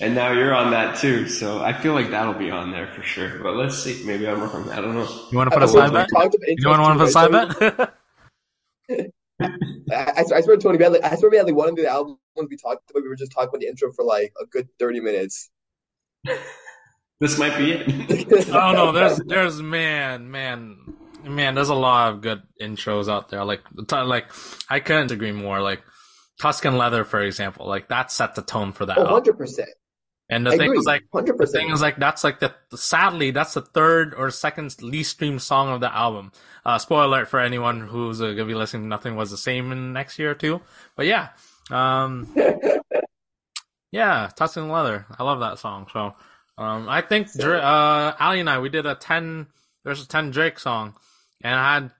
And 0.00 0.16
now 0.16 0.32
you're 0.32 0.52
on 0.52 0.72
that 0.72 0.98
too, 0.98 1.28
so 1.28 1.60
I 1.60 1.72
feel 1.72 1.92
like 1.92 2.10
that'll 2.10 2.34
be 2.34 2.50
on 2.50 2.72
there 2.72 2.88
for 2.88 3.02
sure. 3.02 3.38
But 3.40 3.54
let's 3.54 3.80
see, 3.80 4.02
maybe 4.04 4.26
I'm 4.26 4.40
wrong. 4.40 4.68
I 4.70 4.80
don't 4.80 4.94
know. 4.94 5.08
You 5.30 5.38
want 5.38 5.52
to 5.52 5.56
put 5.56 5.62
a 5.62 5.68
side 5.68 5.92
bet? 5.92 6.08
You 6.10 6.18
want 6.18 6.32
to 6.32 6.66
intros 6.66 6.78
want 6.78 6.98
put 6.98 7.02
a 7.02 7.28
right? 7.30 7.52
side 7.56 7.78
bet? 7.78 7.94
I, 9.92 10.24
I 10.34 10.40
swear, 10.40 10.56
Tony, 10.56 10.78
we 10.78 10.84
had 10.84 10.92
like, 10.92 11.04
I 11.04 11.14
swear 11.16 11.30
we 11.30 11.36
had 11.36 11.46
like 11.46 11.54
one 11.54 11.68
of 11.68 11.76
the 11.76 11.86
albums 11.86 12.18
we 12.36 12.56
talked 12.56 12.90
about. 12.90 13.02
We 13.02 13.08
were 13.08 13.16
just 13.16 13.32
talking 13.32 13.48
about 13.48 13.60
the 13.60 13.68
intro 13.68 13.92
for 13.92 14.04
like 14.04 14.32
a 14.40 14.46
good 14.46 14.68
thirty 14.78 15.00
minutes. 15.00 15.50
This 17.22 17.38
might 17.38 17.56
be 17.56 17.70
it. 17.70 18.48
oh 18.52 18.72
no, 18.72 18.90
there's 18.90 19.16
there's 19.18 19.62
man, 19.62 20.32
man, 20.32 20.76
man. 21.22 21.54
There's 21.54 21.68
a 21.68 21.74
lot 21.74 22.12
of 22.12 22.20
good 22.20 22.42
intros 22.60 23.08
out 23.08 23.28
there. 23.28 23.44
Like 23.44 23.60
like 23.92 24.26
I 24.68 24.80
couldn't 24.80 25.12
agree 25.12 25.30
more. 25.30 25.62
Like 25.62 25.84
Tuscan 26.40 26.76
Leather, 26.76 27.04
for 27.04 27.20
example, 27.20 27.68
like 27.68 27.86
that 27.90 28.10
set 28.10 28.34
the 28.34 28.42
tone 28.42 28.72
for 28.72 28.86
that. 28.86 28.98
Oh, 28.98 29.04
100 29.04 29.38
percent. 29.38 29.68
And 30.28 30.44
the 30.44 30.50
I 30.50 30.56
thing 30.56 30.70
agree, 30.70 30.78
is 30.78 30.84
like 30.84 31.04
hundred 31.12 31.38
the 31.38 31.46
thing 31.46 31.70
is 31.70 31.80
like 31.80 31.96
that's 31.96 32.24
like 32.24 32.40
the 32.40 32.52
sadly 32.74 33.30
that's 33.30 33.54
the 33.54 33.62
third 33.62 34.14
or 34.14 34.32
second 34.32 34.82
least 34.82 35.12
streamed 35.12 35.42
song 35.42 35.68
of 35.68 35.80
the 35.80 35.94
album. 35.94 36.32
Uh, 36.66 36.78
spoiler 36.78 37.04
alert 37.04 37.28
for 37.28 37.38
anyone 37.38 37.82
who's 37.82 38.20
uh, 38.20 38.32
gonna 38.32 38.46
be 38.46 38.56
listening. 38.56 38.88
Nothing 38.88 39.14
was 39.14 39.30
the 39.30 39.36
same 39.36 39.70
in 39.70 39.78
the 39.78 39.92
next 39.92 40.18
year 40.18 40.32
or 40.32 40.34
two. 40.34 40.60
But 40.96 41.06
yeah, 41.06 41.28
um, 41.70 42.34
yeah, 43.92 44.28
Tuscan 44.34 44.70
Leather. 44.70 45.06
I 45.16 45.22
love 45.22 45.38
that 45.38 45.60
song. 45.60 45.86
So 45.92 46.16
um, 46.58 46.88
I 46.88 47.00
think 47.00 47.32
Dra- 47.32 47.58
uh, 47.58 48.16
Ali 48.20 48.40
and 48.40 48.50
I 48.50 48.58
we 48.58 48.68
did 48.68 48.86
a 48.86 48.94
ten 48.94 49.46
versus 49.84 50.06
ten 50.06 50.30
Drake 50.30 50.58
song, 50.58 50.94
and 51.42 51.54
I 51.54 51.74
had 51.74 51.90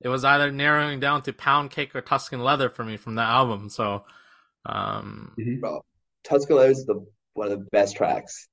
it 0.00 0.08
was 0.08 0.24
either 0.24 0.50
narrowing 0.52 1.00
down 1.00 1.22
to 1.22 1.32
Pound 1.32 1.70
Cake 1.70 1.94
or 1.96 2.00
Tuscan 2.00 2.40
Leather 2.44 2.68
for 2.70 2.84
me 2.84 2.96
from 2.96 3.16
that 3.16 3.28
album. 3.28 3.68
So 3.70 4.04
um, 4.66 5.34
Bro, 5.60 5.84
Tuscan 6.24 6.56
Leather 6.56 6.70
is 6.70 6.84
the 6.86 7.04
one 7.34 7.50
of 7.50 7.58
the 7.58 7.66
best 7.72 7.96
tracks 7.96 8.48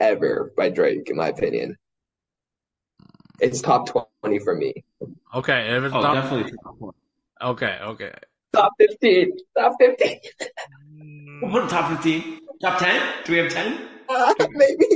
ever 0.00 0.52
by 0.56 0.68
Drake, 0.70 1.08
in 1.10 1.16
my 1.16 1.28
opinion. 1.28 1.76
It's 3.40 3.60
top 3.60 3.88
twenty 4.22 4.38
for 4.38 4.54
me. 4.54 4.84
okay, 5.34 5.76
if 5.76 5.82
it's 5.84 5.94
Oh, 5.94 6.02
top- 6.02 6.14
definitely 6.14 6.52
top 6.64 6.74
one. 6.78 6.94
okay, 7.42 7.78
okay. 7.82 8.12
Top 8.52 8.72
fifteen. 8.78 9.32
Top 9.58 9.74
fifteen. 9.80 10.18
What 11.42 11.68
top 11.68 11.90
fifteen? 11.90 12.38
Top 12.62 12.78
ten? 12.78 13.02
Do 13.24 13.32
we 13.32 13.38
have 13.38 13.50
ten? 13.50 13.88
Uh, 14.14 14.34
maybe. 14.50 14.86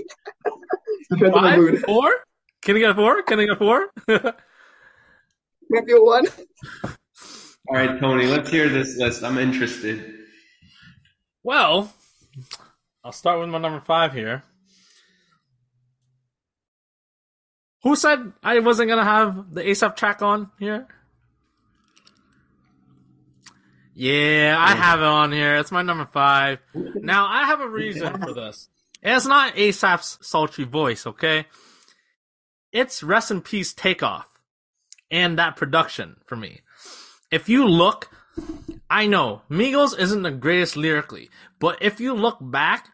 Depends 1.11 1.37
on 1.37 1.43
the 1.43 1.49
Five? 1.51 1.59
mood. 1.59 1.83
Four? 1.85 2.11
Can 2.63 2.77
I 2.77 2.81
get 2.81 2.91
a 2.91 2.95
four? 2.95 3.23
Can 3.23 3.41
I 3.41 3.45
get 3.45 3.53
a 3.53 3.57
four? 3.57 3.87
Maybe 5.71 5.93
a 5.93 6.01
one. 6.03 6.27
All 7.69 7.75
right, 7.77 7.99
Tony, 8.01 8.27
let's 8.27 8.51
hear 8.51 8.69
this 8.69 8.97
list. 8.97 9.23
I'm 9.25 9.39
interested. 9.39 10.15
well, 11.43 11.93
I'll 13.05 13.13
start 13.13 13.41
with 13.41 13.49
my 13.49 13.59
number 13.59 13.81
five 13.81 14.13
here. 14.13 14.43
Who 17.83 17.95
said 17.97 18.33
I 18.43 18.59
wasn't 18.61 18.89
gonna 18.89 19.05
have 19.05 19.53
the 19.55 19.63
ASAP 19.63 19.97
track 19.97 20.23
on 20.23 20.51
here? 20.59 20.87
Yeah, 23.95 24.57
I 24.59 24.75
have 24.75 25.01
it 25.01 25.07
on 25.07 25.33
here. 25.33 25.57
It's 25.57 25.73
my 25.73 25.83
number 25.83 26.07
five. 26.13 26.59
Now 26.75 27.27
I 27.29 27.47
have 27.47 27.61
a 27.61 27.69
reason 27.69 28.21
for 28.21 28.35
this. 28.35 28.69
It's 29.09 29.25
not 29.25 29.55
ASAP's 29.55 30.19
sultry 30.21 30.65
voice, 30.65 31.07
okay? 31.07 31.47
It's 32.73 33.05
rest 33.05 33.31
in 33.31 33.41
peace 33.41 33.73
takeoff 33.73 34.29
and 35.13 35.39
that 35.39 35.55
production 35.55 36.17
for 36.27 36.35
me. 36.35 36.63
If 37.31 37.49
you 37.49 37.69
look, 37.69 38.11
I 38.91 39.07
know 39.07 39.43
Migos 39.49 39.97
isn't 39.97 40.25
the 40.25 40.33
greatest 40.33 40.77
lyrically, 40.77 41.31
but 41.61 41.79
if 41.81 42.01
you 42.01 42.15
look 42.15 42.39
back, 42.41 42.89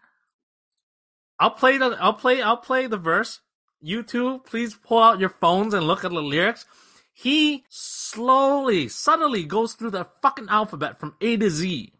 I'll 1.38 1.50
play 1.50 1.78
the 1.78 1.96
I'll 1.98 2.12
play 2.12 2.42
I'll 2.42 2.58
play 2.58 2.86
the 2.86 2.98
verse. 2.98 3.40
You 3.80 4.02
two, 4.02 4.40
please 4.40 4.74
pull 4.74 5.02
out 5.02 5.18
your 5.18 5.30
phones 5.30 5.72
and 5.72 5.86
look 5.86 6.04
at 6.04 6.10
the 6.10 6.20
lyrics. 6.20 6.66
He 7.14 7.64
slowly, 7.70 8.88
subtly 8.88 9.44
goes 9.44 9.72
through 9.72 9.90
the 9.90 10.08
fucking 10.20 10.48
alphabet 10.50 11.00
from 11.00 11.16
A 11.22 11.38
to 11.38 11.48
Z, 11.48 11.94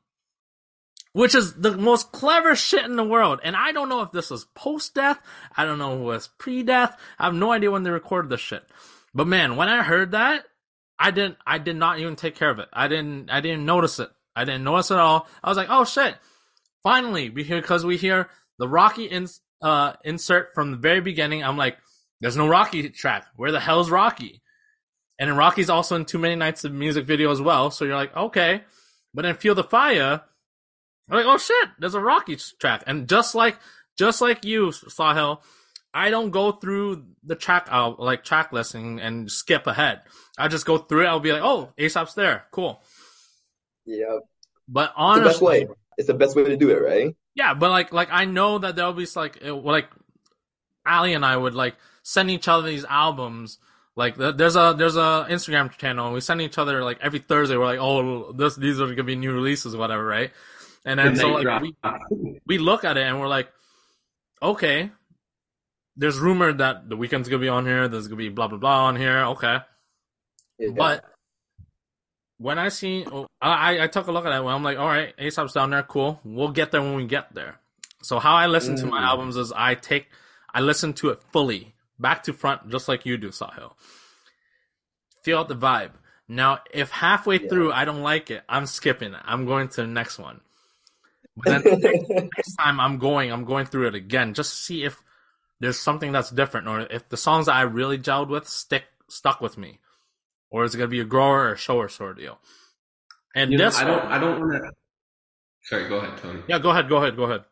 which 1.13 1.35
is 1.35 1.55
the 1.55 1.77
most 1.77 2.13
clever 2.13 2.57
shit 2.57 2.85
in 2.85 2.97
the 2.97 3.05
world. 3.05 3.41
And 3.45 3.55
I 3.55 3.73
don't 3.73 3.89
know 3.89 4.01
if 4.01 4.13
this 4.13 4.31
was 4.31 4.47
post 4.55 4.95
death. 4.95 5.21
I 5.57 5.65
don't 5.65 5.79
know 5.79 5.95
if 5.95 6.01
it 6.01 6.05
was 6.05 6.29
pre 6.39 6.63
death. 6.63 6.99
I 7.19 7.25
have 7.25 7.35
no 7.35 7.53
idea 7.53 7.71
when 7.71 7.83
they 7.83 7.91
recorded 7.91 8.31
this 8.31 8.41
shit. 8.41 8.65
But 9.15 9.27
man, 9.27 9.57
when 9.57 9.69
I 9.69 9.83
heard 9.83 10.13
that, 10.13 10.45
I 10.99 11.11
didn't, 11.11 11.37
I 11.47 11.59
did 11.59 11.77
not 11.77 11.99
even 11.99 12.17
take 12.17 12.35
care 12.35 12.51
of 12.51 12.59
it. 12.59 12.69
I 12.73 12.89
didn't, 12.89 13.31
I 13.31 13.41
didn't 13.41 13.67
notice 13.67 13.99
it. 13.99 14.09
I 14.35 14.45
didn't 14.45 14.65
notice 14.65 14.91
it 14.91 14.95
at 14.95 15.01
all. 15.01 15.27
I 15.43 15.49
was 15.49 15.59
like, 15.59 15.69
oh 15.71 15.85
shit. 15.85 16.17
Finally, 16.83 17.31
we 17.31 17.45
hear, 17.45 17.61
cause 17.61 17.85
we 17.85 17.97
hear 17.97 18.31
the 18.59 18.69
Rocky 18.69 19.05
in, 19.05 19.29
uh, 19.61 19.93
insert 20.05 20.55
from 20.55 20.71
the 20.71 20.77
very 20.77 21.01
beginning. 21.01 21.45
I'm 21.45 21.57
like, 21.57 21.77
there's 22.21 22.37
no 22.37 22.49
Rocky 22.49 22.89
track. 22.89 23.27
Where 23.37 23.53
the 23.53 23.61
hell's 23.61 23.91
Rocky? 23.91 24.41
And 25.19 25.29
then 25.29 25.37
Rocky's 25.37 25.71
also 25.71 25.97
in 25.97 26.05
Too 26.05 26.19
Many 26.19 26.37
Nights 26.37 26.65
of 26.65 26.73
music 26.73 27.05
video 27.05 27.31
as 27.31 27.41
well. 27.41 27.71
So 27.71 27.85
you're 27.85 27.97
like, 27.97 28.17
okay. 28.17 28.63
But 29.13 29.23
then 29.23 29.37
Feel 29.37 29.55
the 29.55 29.65
Fire, 29.65 30.23
I'm 31.11 31.17
like, 31.17 31.27
oh 31.27 31.39
shit, 31.39 31.69
there's 31.79 31.95
a 31.95 32.01
Rocky 32.01 32.37
track. 32.59 32.85
And 32.87 33.09
just 33.09 33.35
like, 33.35 33.59
just 33.99 34.21
like 34.21 34.45
you, 34.45 34.69
Sahil, 34.69 35.43
I 35.95 36.11
don't 36.11 36.31
go 36.31 36.53
through 36.53 37.05
the 37.23 37.37
track 37.37 37.67
out 37.71 38.01
like 38.01 38.25
track 38.25 38.53
listing 38.53 39.01
and 39.01 39.31
skip 39.31 39.67
ahead. 39.67 40.03
I 40.39 40.49
just 40.49 40.65
go 40.65 40.79
through 40.79 41.05
it. 41.05 41.09
I'll 41.09 41.21
be 41.21 41.33
like, 41.33 41.43
oh, 41.43 41.73
ASAP's 41.79 42.15
there, 42.15 42.45
cool. 42.51 42.83
Yeah. 43.85 44.19
But 44.69 44.91
It's 44.91 44.95
the 44.95 45.01
honestly, 45.01 45.29
best 45.29 45.43
way. 45.43 45.69
It's 45.99 46.07
the 46.07 46.15
best 46.15 46.37
way 46.37 46.45
to 46.45 46.57
do 46.57 46.71
it, 46.71 46.83
right? 46.83 47.15
yeah, 47.35 47.55
but 47.55 47.71
like, 47.71 47.93
like 47.93 48.09
I 48.11 48.25
know 48.25 48.59
that 48.59 48.77
there'll 48.77 48.93
be 48.93 49.07
like, 49.17 49.39
it, 49.43 49.53
like, 49.53 49.89
Ali 50.87 51.15
and 51.15 51.25
I 51.25 51.37
would 51.37 51.55
like 51.55 51.77
send 52.03 52.31
each 52.31 52.49
other 52.49 52.67
these 52.67 52.85
albums. 52.85 53.59
Like, 53.95 54.17
there's 54.17 54.57
a 54.57 54.75
there's 54.77 54.97
a 54.97 55.27
Instagram 55.29 55.71
channel, 55.77 56.07
and 56.07 56.15
we 56.15 56.21
send 56.21 56.41
each 56.41 56.57
other 56.59 56.83
like 56.83 56.99
every 57.03 57.19
Thursday. 57.19 57.57
We're 57.57 57.67
like, 57.67 57.79
oh, 57.79 58.33
this 58.33 58.57
these 58.57 58.81
are 58.81 58.87
gonna 58.89 59.05
be 59.05 59.17
new 59.17 59.33
releases, 59.33 59.77
whatever, 59.77 60.05
right? 60.05 60.31
And 60.85 60.99
then 60.99 61.15
so 61.17 61.29
like 61.31 61.43
drop. 61.45 61.63
we, 61.63 61.75
we 62.47 62.59
look 62.59 62.85
at 62.85 62.97
it 62.97 63.03
and 63.07 63.21
we're 63.21 63.29
like, 63.29 63.49
okay, 64.43 64.91
there's 65.97 66.19
rumor 66.19 66.53
that 66.53 66.89
the 66.89 66.97
Weeknd's 66.97 67.29
gonna 67.29 67.41
be 67.41 67.49
on 67.49 67.67
here. 67.67 67.87
There's 67.89 68.09
gonna 68.09 68.17
be 68.17 68.29
blah 68.31 68.49
blah 68.49 68.59
blah 68.59 68.85
on 68.87 68.97
here. 68.97 69.19
Okay, 69.27 69.59
Yeah. 70.59 70.71
but 70.77 71.05
when 72.39 72.59
I 72.59 72.69
see, 72.69 73.07
oh, 73.11 73.27
I 73.41 73.83
I 73.85 73.87
took 73.87 74.07
a 74.09 74.13
look 74.13 74.25
at 74.27 74.33
it. 74.33 74.43
Well, 74.43 74.55
I'm 74.57 74.63
like, 74.65 74.79
all 74.79 74.89
right, 74.89 75.17
ASAP's 75.17 75.53
down 75.53 75.71
there, 75.71 75.83
cool. 75.85 76.21
We'll 76.25 76.49
get 76.51 76.73
there 76.73 76.81
when 76.83 76.97
we 76.97 77.07
get 77.07 77.33
there. 77.35 77.61
So 78.03 78.19
how 78.19 78.35
I 78.35 78.47
listen 78.49 78.75
to 78.77 78.87
my 78.87 79.01
Mm. 79.01 79.07
albums 79.07 79.37
is 79.37 79.53
I 79.55 79.77
take, 79.77 80.09
I 80.53 80.61
listen 80.61 80.93
to 80.95 81.11
it 81.11 81.23
fully, 81.31 81.75
back 82.01 82.25
to 82.25 82.33
front, 82.33 82.69
just 82.69 82.89
like 82.89 83.07
you 83.07 83.17
do, 83.17 83.29
Sahil. 83.29 83.75
Feel 85.23 85.39
out 85.39 85.49
the 85.49 85.55
vibe. 85.55 85.93
Now, 86.27 86.61
if 86.73 86.91
halfway 86.91 87.39
Yeah. 87.39 87.49
through 87.49 87.73
I 87.73 87.85
don't 87.85 88.03
like 88.03 88.29
it, 88.33 88.43
I'm 88.49 88.67
skipping 88.67 89.13
it. 89.15 89.21
I'm 89.25 89.47
going 89.47 89.69
to 89.69 89.83
the 89.83 89.87
next 89.87 90.19
one. 90.19 90.41
But 91.37 91.65
then 91.65 91.81
next 92.37 92.57
time 92.57 92.81
I'm 92.81 92.99
going, 92.99 93.33
I'm 93.33 93.45
going 93.45 93.67
through 93.67 93.89
it 93.89 93.95
again 93.95 94.35
just 94.35 94.51
to 94.51 94.57
see 94.57 94.85
if 94.85 95.03
there's 95.61 95.79
something 95.79 96.13
that's 96.13 96.31
different, 96.31 96.69
or 96.69 96.81
if 96.81 97.09
the 97.09 97.17
songs 97.17 97.47
that 97.47 97.55
I 97.55 97.63
really 97.63 97.99
gelled 97.99 98.29
with 98.29 98.49
stick 98.49 98.85
stuck 99.09 99.41
with 99.41 99.57
me, 99.57 99.79
or 100.51 100.65
is 100.65 100.75
it 100.75 100.79
gonna 100.79 100.89
be 100.89 101.01
a 101.01 101.05
grower 101.05 101.45
or 101.45 101.53
a 101.53 101.57
shower 101.57 101.89
sort 101.89 102.13
of 102.13 102.17
deal? 102.19 102.39
And 103.35 103.53
You 103.53 103.59
know, 103.59 103.65
this, 103.65 103.79
I 103.79 103.85
don't. 103.85 104.05
I 104.05 104.19
don't 104.19 104.41
want 104.41 104.53
to. 104.65 104.73
Sorry, 105.63 105.89
go 105.89 105.97
ahead, 105.97 106.19
Tony. 106.19 106.43
yeah, 106.49 106.59
go 106.59 106.71
ahead, 106.71 106.89
go 106.89 106.97
ahead, 106.97 107.17
go 107.17 107.25
ahead. 107.25 107.45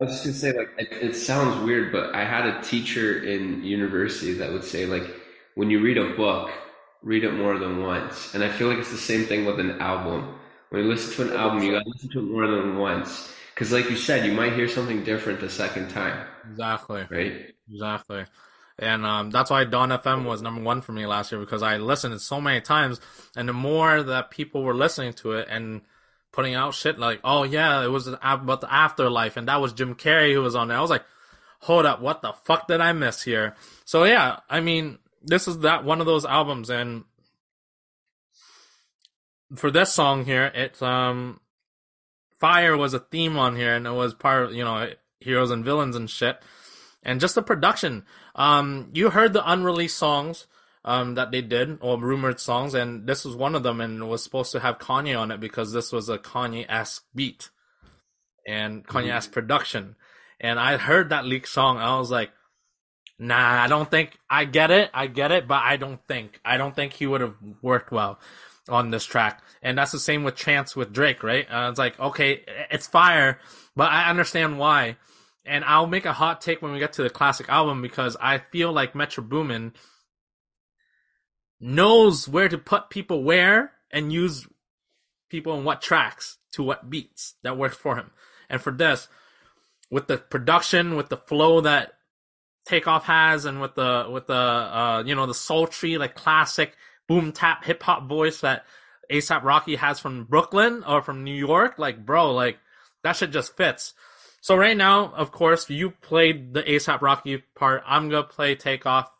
I 0.00 0.04
was 0.04 0.12
just 0.14 0.24
gonna 0.24 0.34
say, 0.36 0.58
like, 0.58 0.70
it, 0.78 1.10
it 1.10 1.14
sounds 1.16 1.64
weird, 1.64 1.92
but 1.92 2.14
I 2.14 2.24
had 2.24 2.46
a 2.46 2.62
teacher 2.62 3.22
in 3.22 3.62
university 3.62 4.34
that 4.34 4.52
would 4.52 4.64
say, 4.64 4.86
like, 4.86 5.04
when 5.54 5.70
you 5.70 5.80
read 5.80 5.98
a 5.98 6.14
book, 6.14 6.50
read 7.02 7.24
it 7.24 7.32
more 7.32 7.58
than 7.58 7.82
once. 7.82 8.34
And 8.34 8.42
I 8.42 8.48
feel 8.48 8.68
like 8.68 8.78
it's 8.78 8.90
the 8.90 8.96
same 8.96 9.26
thing 9.26 9.44
with 9.44 9.60
an 9.60 9.80
album. 9.80 10.34
When 10.72 10.84
you 10.84 10.88
listen 10.88 11.26
to 11.26 11.32
an 11.34 11.38
album, 11.38 11.62
you 11.62 11.72
gotta 11.72 11.86
listen 11.86 12.08
to 12.12 12.20
it 12.20 12.22
more 12.22 12.46
than 12.46 12.78
once. 12.78 13.30
Because, 13.54 13.72
like 13.72 13.90
you 13.90 13.96
said, 13.96 14.24
you 14.24 14.32
might 14.32 14.54
hear 14.54 14.66
something 14.66 15.04
different 15.04 15.40
the 15.40 15.50
second 15.50 15.90
time, 15.90 16.26
Exactly, 16.50 17.04
right? 17.10 17.54
exactly. 17.70 18.24
And 18.78 19.04
um, 19.04 19.28
that's 19.28 19.50
why 19.50 19.64
Dawn 19.64 19.90
FM 19.90 20.24
was 20.24 20.40
number 20.40 20.62
one 20.62 20.80
for 20.80 20.92
me 20.92 21.04
last 21.04 21.30
year 21.30 21.38
because 21.42 21.62
I 21.62 21.76
listened 21.76 22.14
to 22.14 22.18
so 22.18 22.40
many 22.40 22.62
times, 22.62 23.02
and 23.36 23.46
the 23.46 23.52
more 23.52 24.02
that 24.02 24.30
people 24.30 24.62
were 24.62 24.72
listening 24.74 25.12
to 25.14 25.32
it 25.32 25.46
and 25.50 25.82
putting 26.32 26.54
out 26.54 26.72
shit 26.72 26.98
like, 26.98 27.20
"Oh 27.22 27.42
yeah, 27.42 27.84
it 27.84 27.88
was 27.90 28.06
about 28.06 28.62
the 28.62 28.72
afterlife," 28.72 29.36
and 29.36 29.48
that 29.48 29.60
was 29.60 29.74
Jim 29.74 29.94
Carrey 29.94 30.32
who 30.32 30.40
was 30.40 30.56
on 30.56 30.68
there. 30.68 30.78
I 30.78 30.80
was 30.80 30.88
like, 30.88 31.04
"Hold 31.60 31.84
up, 31.84 32.00
what 32.00 32.22
the 32.22 32.32
fuck 32.32 32.66
did 32.66 32.80
I 32.80 32.94
miss 32.94 33.22
here?" 33.22 33.54
So 33.84 34.04
yeah, 34.04 34.40
I 34.48 34.60
mean, 34.60 34.98
this 35.22 35.46
is 35.46 35.58
that 35.58 35.84
one 35.84 36.00
of 36.00 36.06
those 36.06 36.24
albums, 36.24 36.70
and 36.70 37.04
for 39.54 39.70
this 39.70 39.92
song 39.92 40.24
here, 40.24 40.50
it's 40.54 40.82
um, 40.82 41.40
fire 42.40 42.76
was 42.76 42.94
a 42.94 42.98
theme 42.98 43.36
on 43.36 43.56
here, 43.56 43.74
and 43.74 43.86
it 43.86 43.92
was 43.92 44.14
part 44.14 44.44
of 44.44 44.54
you 44.54 44.64
know 44.64 44.90
heroes 45.20 45.50
and 45.50 45.64
villains 45.64 45.96
and 45.96 46.08
shit, 46.08 46.40
and 47.02 47.20
just 47.20 47.34
the 47.34 47.42
production. 47.42 48.04
Um, 48.34 48.90
you 48.92 49.10
heard 49.10 49.32
the 49.32 49.50
unreleased 49.50 49.98
songs 49.98 50.46
um 50.84 51.14
that 51.14 51.30
they 51.30 51.42
did 51.42 51.78
or 51.80 51.98
rumored 51.98 52.40
songs, 52.40 52.74
and 52.74 53.06
this 53.06 53.24
was 53.24 53.36
one 53.36 53.54
of 53.54 53.62
them, 53.62 53.80
and 53.80 54.02
it 54.02 54.06
was 54.06 54.22
supposed 54.22 54.52
to 54.52 54.60
have 54.60 54.78
Kanye 54.78 55.18
on 55.18 55.30
it 55.30 55.40
because 55.40 55.72
this 55.72 55.92
was 55.92 56.08
a 56.08 56.18
Kanye 56.18 56.66
esque 56.68 57.04
beat 57.14 57.50
and 58.46 58.86
Kanye 58.86 59.12
esque 59.12 59.32
production. 59.32 59.96
And 60.40 60.58
I 60.58 60.76
heard 60.76 61.10
that 61.10 61.24
leaked 61.24 61.48
song, 61.48 61.78
I 61.78 61.96
was 61.98 62.10
like, 62.10 62.30
nah, 63.16 63.62
I 63.62 63.68
don't 63.68 63.88
think 63.88 64.18
I 64.28 64.44
get 64.44 64.72
it, 64.72 64.90
I 64.92 65.06
get 65.06 65.30
it, 65.30 65.46
but 65.46 65.62
I 65.62 65.76
don't 65.76 66.04
think 66.08 66.40
I 66.44 66.56
don't 66.56 66.74
think 66.74 66.94
he 66.94 67.06
would 67.06 67.20
have 67.20 67.36
worked 67.60 67.92
well 67.92 68.18
on 68.68 68.90
this 68.90 69.04
track. 69.04 69.42
And 69.62 69.76
that's 69.76 69.92
the 69.92 69.98
same 69.98 70.24
with 70.24 70.36
Chance 70.36 70.76
with 70.76 70.92
Drake, 70.92 71.22
right? 71.22 71.46
Uh, 71.50 71.68
it's 71.70 71.78
like, 71.78 71.98
okay, 71.98 72.44
it's 72.70 72.86
fire, 72.86 73.38
but 73.76 73.90
I 73.90 74.08
understand 74.10 74.58
why. 74.58 74.96
And 75.44 75.64
I'll 75.64 75.86
make 75.86 76.06
a 76.06 76.12
hot 76.12 76.40
take 76.40 76.62
when 76.62 76.72
we 76.72 76.78
get 76.78 76.92
to 76.94 77.02
the 77.02 77.10
classic 77.10 77.48
album 77.48 77.82
because 77.82 78.16
I 78.20 78.38
feel 78.38 78.72
like 78.72 78.94
Metro 78.94 79.24
Boomin 79.24 79.72
knows 81.60 82.28
where 82.28 82.48
to 82.48 82.58
put 82.58 82.90
people 82.90 83.24
where 83.24 83.72
and 83.90 84.12
use 84.12 84.46
people 85.28 85.56
in 85.58 85.64
what 85.64 85.82
tracks 85.82 86.38
to 86.52 86.62
what 86.62 86.90
beats 86.90 87.34
that 87.42 87.56
works 87.56 87.76
for 87.76 87.96
him. 87.96 88.10
And 88.48 88.60
for 88.60 88.72
this, 88.72 89.08
with 89.90 90.06
the 90.06 90.18
production, 90.18 90.96
with 90.96 91.08
the 91.08 91.16
flow 91.16 91.62
that 91.62 91.94
Takeoff 92.66 93.06
has, 93.06 93.44
and 93.44 93.60
with 93.60 93.74
the 93.74 94.06
with 94.08 94.26
the 94.26 94.34
uh, 94.34 95.02
you 95.04 95.14
know 95.14 95.26
the 95.26 95.34
sultry 95.34 95.98
like 95.98 96.14
classic 96.14 96.76
boom 97.08 97.32
tap 97.32 97.64
hip 97.64 97.82
hop 97.82 98.08
voice 98.08 98.40
that 98.40 98.64
ASAP 99.10 99.42
Rocky 99.42 99.76
has 99.76 100.00
from 100.00 100.24
Brooklyn 100.24 100.84
or 100.84 101.02
from 101.02 101.24
New 101.24 101.34
York, 101.34 101.78
like 101.78 102.04
bro, 102.04 102.32
like 102.32 102.58
that 103.02 103.16
shit 103.16 103.30
just 103.30 103.56
fits. 103.56 103.94
So 104.40 104.56
right 104.56 104.76
now, 104.76 105.12
of 105.14 105.30
course, 105.30 105.70
you 105.70 105.90
played 105.90 106.54
the 106.54 106.62
ASAP 106.62 107.00
Rocky 107.00 107.38
part. 107.54 107.82
I'm 107.86 108.08
gonna 108.08 108.24
play 108.24 108.54
Takeoff 108.54 109.10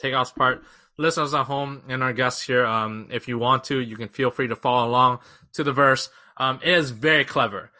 Takeoff's 0.00 0.32
part. 0.32 0.62
Listeners 0.96 1.32
at 1.32 1.46
home 1.46 1.82
and 1.88 2.02
our 2.02 2.12
guests 2.12 2.42
here, 2.42 2.66
um, 2.66 3.08
if 3.10 3.26
you 3.26 3.38
want 3.38 3.64
to, 3.64 3.80
you 3.80 3.96
can 3.96 4.08
feel 4.08 4.30
free 4.30 4.48
to 4.48 4.56
follow 4.56 4.86
along 4.86 5.20
to 5.54 5.64
the 5.64 5.72
verse. 5.72 6.10
Um, 6.36 6.60
it 6.62 6.72
is 6.72 6.90
very 6.90 7.24
clever. 7.24 7.70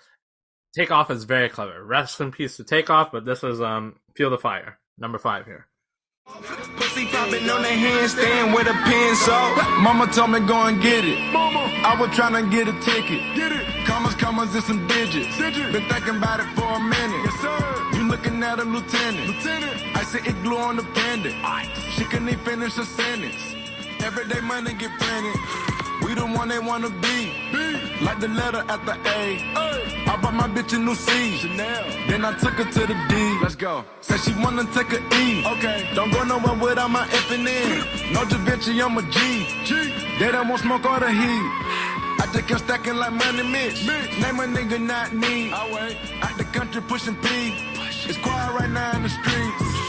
Takeoff 0.75 1.11
is 1.11 1.25
very 1.25 1.49
clever. 1.49 1.85
Rest 1.85 2.21
in 2.21 2.33
peace 2.33 2.57
to 2.57 2.65
Takeoff, 2.65 3.13
but 3.13 3.25
this 3.25 3.45
is 3.45 3.61
um, 3.61 3.97
Feel 4.15 4.31
the 4.31 4.39
Fire, 4.39 4.79
number 4.99 5.19
five 5.19 5.45
here. 5.45 5.67
Pussy 6.77 7.07
popping 7.07 7.49
on 7.51 7.63
the 7.63 7.69
handstand 7.69 8.55
with 8.55 8.67
a 8.67 8.73
pencil. 8.73 9.35
Mama 9.83 10.07
told 10.13 10.31
me 10.31 10.41
go 10.41 10.67
and 10.67 10.81
get 10.81 11.05
it. 11.05 11.19
Mama, 11.33 11.61
I 11.85 11.97
was 12.01 12.15
trying 12.15 12.35
to 12.43 12.49
get 12.51 12.69
a 12.69 12.73
ticket. 12.81 13.21
Get 13.35 13.53
it. 13.53 13.67
Commas, 13.87 14.15
commas, 14.15 14.55
and 14.55 14.65
some 14.65 14.87
digits. 14.87 15.37
Been 15.37 15.89
thinking 15.89 16.17
about 16.17 16.41
it 16.41 16.49
for 16.55 16.65
a 16.65 16.81
minute. 16.81 17.23
Yes, 17.25 17.41
sir. 17.41 17.99
You 17.99 18.09
looking 18.09 18.43
at 18.43 18.59
a 18.59 18.65
lieutenant. 18.65 19.27
Lieutenant. 19.27 19.97
I 19.97 20.05
said 20.05 20.27
it 20.27 20.41
glue 20.43 20.59
on 20.59 20.77
the 20.77 20.85
pendant. 20.95 21.35
She 21.97 22.05
couldn't 22.05 22.29
even 22.29 22.45
finish 22.45 22.79
a 22.79 22.85
sentence. 22.85 23.55
Everyday 24.01 24.41
money 24.41 24.73
get 24.75 24.91
printed. 24.99 25.37
We 26.03 26.15
the 26.15 26.27
one 26.27 26.49
they 26.49 26.59
wanna 26.59 26.91
be. 26.91 27.90
Like 28.03 28.19
the 28.21 28.29
letter 28.29 28.65
at 28.69 28.87
the 28.87 28.93
A. 28.93 29.71
I 30.11 30.17
bought 30.23 30.35
my 30.35 30.49
bitch 30.49 30.73
a 30.75 30.79
new 30.79 30.95
C. 30.95 31.37
Chanel. 31.37 31.85
Then 32.09 32.25
I 32.25 32.33
took 32.39 32.55
her 32.55 32.65
to 32.65 32.81
the 32.87 32.97
D. 33.09 33.39
Let's 33.43 33.55
go. 33.55 33.85
Said 34.01 34.21
she 34.21 34.33
wanna 34.43 34.65
take 34.73 34.93
a 34.93 35.01
E. 35.17 35.45
Okay. 35.47 35.91
Don't 35.95 36.11
go 36.11 36.25
nowhere 36.25 36.59
without 36.59 36.91
my 36.91 37.05
F 37.05 37.31
and 37.31 37.47
N. 37.47 38.13
No 38.13 38.25
Da 38.25 38.39
Vinci, 38.39 38.81
I'm 38.81 38.97
a 38.97 39.03
G. 39.03 39.47
G. 39.65 39.93
They 40.19 40.33
don't 40.33 40.49
want 40.49 40.63
smoke 40.63 40.85
or 40.85 41.01
the 41.01 41.11
heat. 41.11 41.47
I 42.23 42.29
just 42.33 42.49
kept 42.49 42.61
stacking 42.65 42.97
like 42.97 43.13
money 43.13 43.43
Mitch. 43.43 43.87
Name 43.87 44.41
a 44.41 44.45
nigga 44.45 44.81
not 44.81 45.13
me. 45.13 45.53
I 45.53 45.71
wait. 45.73 45.97
Out 46.23 46.37
the 46.39 46.45
country 46.45 46.83
pushing 46.83 47.17
P. 47.17 47.27
It's 48.09 48.19
quiet 48.19 48.53
right 48.59 48.71
now 48.71 48.97
in 48.97 49.03
the 49.03 49.09
streets. 49.09 49.80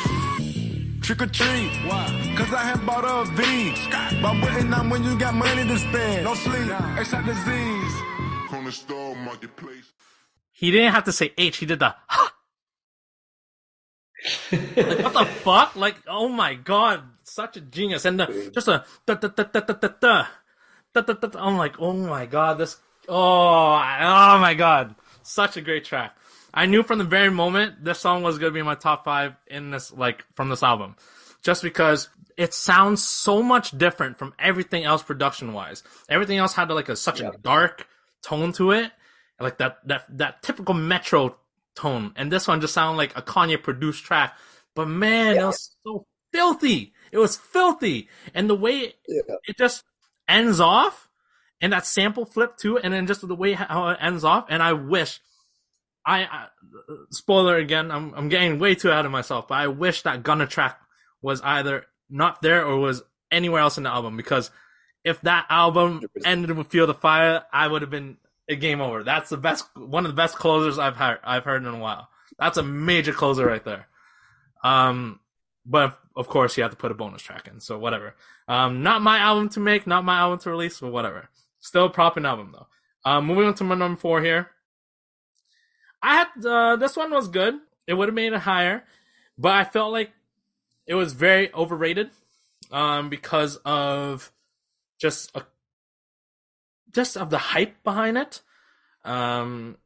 Trick 1.01 1.21
or 1.21 1.27
treat. 1.27 1.71
Why? 1.87 2.33
Cause 2.37 2.53
I 2.53 2.63
had 2.63 2.85
bought 2.85 3.03
a 3.03 3.25
V. 3.31 3.73
But 4.21 4.35
waiting 4.43 4.73
on 4.73 4.89
when 4.89 5.03
you 5.03 5.17
got 5.17 5.33
money 5.33 5.67
to 5.67 5.77
spend. 5.79 6.23
No 6.23 6.35
sleep. 6.35 6.71
Except 6.97 7.25
disease. 7.25 7.93
On 8.51 8.63
the 8.63 8.71
store 8.71 9.15
marketplace. 9.15 9.91
He 10.51 10.69
didn't 10.69 10.93
have 10.93 11.05
to 11.05 11.11
say 11.11 11.33
H. 11.37 11.57
He 11.57 11.65
did 11.65 11.79
the. 11.79 11.95
like, 14.51 15.03
what 15.03 15.13
the 15.13 15.25
fuck? 15.25 15.75
Like, 15.75 15.95
oh 16.07 16.27
my 16.27 16.53
god, 16.53 17.01
such 17.23 17.57
a 17.57 17.61
genius! 17.61 18.05
And 18.05 18.19
the, 18.19 18.51
just 18.53 18.67
a 18.67 18.85
da 19.07 19.15
da 19.15 19.27
da 19.29 19.43
da 19.43 19.59
da 19.59 19.73
da 19.73 19.87
da 20.01 20.27
da 20.93 21.01
da 21.01 21.27
da. 21.27 21.39
I'm 21.39 21.57
like, 21.57 21.79
oh 21.79 21.93
my 21.93 22.27
god, 22.27 22.59
this. 22.59 22.77
Oh, 23.09 23.73
oh 23.73 24.37
my 24.39 24.53
god, 24.53 24.93
such 25.23 25.57
a 25.57 25.61
great 25.61 25.85
track. 25.85 26.15
I 26.53 26.65
knew 26.65 26.83
from 26.83 26.97
the 26.97 27.05
very 27.05 27.31
moment 27.31 27.83
this 27.83 27.99
song 27.99 28.23
was 28.23 28.37
gonna 28.37 28.51
be 28.51 28.61
my 28.61 28.75
top 28.75 29.05
five 29.05 29.35
in 29.47 29.71
this, 29.71 29.91
like, 29.91 30.25
from 30.35 30.49
this 30.49 30.63
album, 30.63 30.95
just 31.41 31.63
because 31.63 32.09
it 32.37 32.53
sounds 32.53 33.03
so 33.03 33.43
much 33.43 33.71
different 33.77 34.17
from 34.17 34.33
everything 34.39 34.83
else 34.83 35.03
production 35.03 35.53
wise. 35.53 35.83
Everything 36.09 36.37
else 36.37 36.53
had 36.53 36.69
like 36.69 36.89
a 36.89 36.95
such 36.95 37.21
a 37.21 37.31
dark 37.41 37.87
tone 38.23 38.51
to 38.53 38.71
it, 38.71 38.91
like 39.39 39.57
that 39.57 39.77
that 39.87 40.05
that 40.17 40.41
typical 40.43 40.73
Metro 40.73 41.37
tone, 41.75 42.13
and 42.15 42.31
this 42.31 42.47
one 42.47 42.61
just 42.61 42.73
sounded 42.73 42.97
like 42.97 43.17
a 43.17 43.21
Kanye 43.21 43.61
produced 43.61 44.03
track. 44.03 44.35
But 44.75 44.87
man, 44.87 45.37
it 45.37 45.45
was 45.45 45.75
so 45.83 46.05
filthy. 46.31 46.93
It 47.11 47.17
was 47.17 47.37
filthy, 47.37 48.09
and 48.33 48.49
the 48.49 48.55
way 48.55 48.93
it, 49.05 49.25
it 49.47 49.57
just 49.57 49.83
ends 50.27 50.59
off, 50.59 51.09
and 51.59 51.73
that 51.73 51.85
sample 51.85 52.25
flip 52.25 52.57
too, 52.57 52.77
and 52.77 52.93
then 52.93 53.07
just 53.07 53.27
the 53.27 53.35
way 53.35 53.53
how 53.53 53.89
it 53.89 53.97
ends 54.01 54.23
off. 54.23 54.45
And 54.49 54.63
I 54.63 54.73
wish, 54.73 55.19
I, 56.05 56.23
I 56.23 56.47
spoiler 57.11 57.57
again, 57.57 57.91
I'm 57.91 58.13
I'm 58.13 58.29
getting 58.29 58.59
way 58.59 58.75
too 58.75 58.91
out 58.91 59.05
of 59.05 59.11
myself, 59.11 59.47
but 59.47 59.55
I 59.55 59.67
wish 59.67 60.01
that 60.03 60.23
Gunna 60.23 60.47
track 60.47 60.79
was 61.21 61.41
either 61.41 61.85
not 62.09 62.41
there 62.41 62.65
or 62.65 62.77
was 62.77 63.03
anywhere 63.31 63.61
else 63.61 63.77
in 63.77 63.83
the 63.83 63.89
album 63.89 64.17
because 64.17 64.51
if 65.03 65.21
that 65.21 65.45
album 65.49 66.01
ended 66.25 66.55
with 66.57 66.67
Feel 66.67 66.87
the 66.87 66.93
Fire, 66.93 67.43
I 67.51 67.67
would 67.67 67.81
have 67.81 67.91
been 67.91 68.17
a 68.49 68.55
game 68.55 68.81
over. 68.81 69.03
That's 69.03 69.29
the 69.29 69.37
best, 69.37 69.65
one 69.75 70.05
of 70.05 70.11
the 70.11 70.15
best 70.15 70.35
closers 70.35 70.77
I've 70.77 70.95
heard, 70.95 71.19
I've 71.23 71.43
heard 71.43 71.63
in 71.63 71.73
a 71.73 71.79
while. 71.79 72.09
That's 72.37 72.57
a 72.57 72.63
major 72.63 73.13
closer 73.13 73.45
right 73.45 73.63
there. 73.63 73.87
Um, 74.63 75.19
but 75.65 75.97
of 76.15 76.27
course 76.27 76.57
you 76.57 76.63
have 76.63 76.71
to 76.71 76.77
put 76.77 76.91
a 76.91 76.95
bonus 76.95 77.21
track 77.21 77.47
in, 77.47 77.59
so 77.59 77.77
whatever. 77.77 78.15
Um, 78.47 78.83
not 78.83 79.01
my 79.01 79.19
album 79.19 79.49
to 79.49 79.59
make, 79.59 79.87
not 79.87 80.05
my 80.05 80.17
album 80.19 80.39
to 80.39 80.49
release, 80.49 80.79
but 80.79 80.91
whatever. 80.91 81.29
Still 81.59 81.85
a 81.85 81.89
propping 81.89 82.25
album 82.25 82.53
though. 82.53 82.67
Um, 83.03 83.25
moving 83.25 83.45
on 83.45 83.53
to 83.55 83.63
my 83.63 83.75
number 83.75 83.99
four 83.99 84.21
here. 84.21 84.51
I 86.01 86.15
had, 86.15 86.45
uh, 86.45 86.75
this 86.77 86.95
one 86.95 87.11
was 87.11 87.27
good. 87.27 87.55
It 87.87 87.93
would 87.93 88.07
have 88.07 88.15
made 88.15 88.33
it 88.33 88.39
higher, 88.39 88.83
but 89.37 89.51
I 89.53 89.63
felt 89.63 89.91
like 89.91 90.11
it 90.87 90.95
was 90.95 91.13
very 91.13 91.53
overrated, 91.53 92.09
um, 92.71 93.09
because 93.09 93.57
of 93.57 94.31
just 94.99 95.35
a 95.35 95.43
just 96.91 97.17
of 97.17 97.29
the 97.29 97.37
hype 97.37 97.83
behind 97.83 98.17
it. 98.17 98.41
Um, 99.03 99.77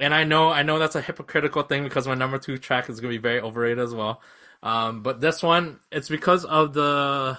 and 0.00 0.14
I 0.14 0.24
know 0.24 0.50
I 0.50 0.62
know 0.62 0.78
that's 0.78 0.94
a 0.94 1.02
hypocritical 1.02 1.62
thing 1.62 1.84
because 1.84 2.06
my 2.06 2.14
number 2.14 2.38
two 2.38 2.58
track 2.58 2.88
is 2.88 3.00
gonna 3.00 3.12
be 3.12 3.18
very 3.18 3.40
overrated 3.40 3.78
as 3.78 3.94
well. 3.94 4.20
Um, 4.62 5.02
but 5.02 5.20
this 5.20 5.42
one, 5.42 5.78
it's 5.92 6.08
because 6.08 6.44
of 6.44 6.72
the 6.72 7.38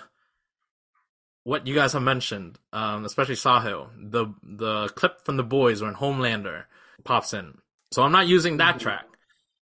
what 1.43 1.67
you 1.67 1.75
guys 1.75 1.93
have 1.93 2.01
mentioned, 2.01 2.59
um, 2.73 3.05
especially 3.05 3.35
Sahil, 3.35 3.89
the 3.97 4.27
the 4.43 4.89
clip 4.89 5.25
from 5.25 5.37
the 5.37 5.43
boys 5.43 5.81
when 5.81 5.95
Homelander 5.95 6.65
pops 7.03 7.33
in. 7.33 7.57
So 7.91 8.03
I'm 8.03 8.11
not 8.11 8.27
using 8.27 8.57
that 8.57 8.79
track, 8.79 9.05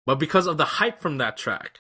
but 0.06 0.16
because 0.16 0.48
of 0.48 0.58
the 0.58 0.66
hype 0.66 1.00
from 1.02 1.20
that 1.20 1.38
track, 1.38 1.80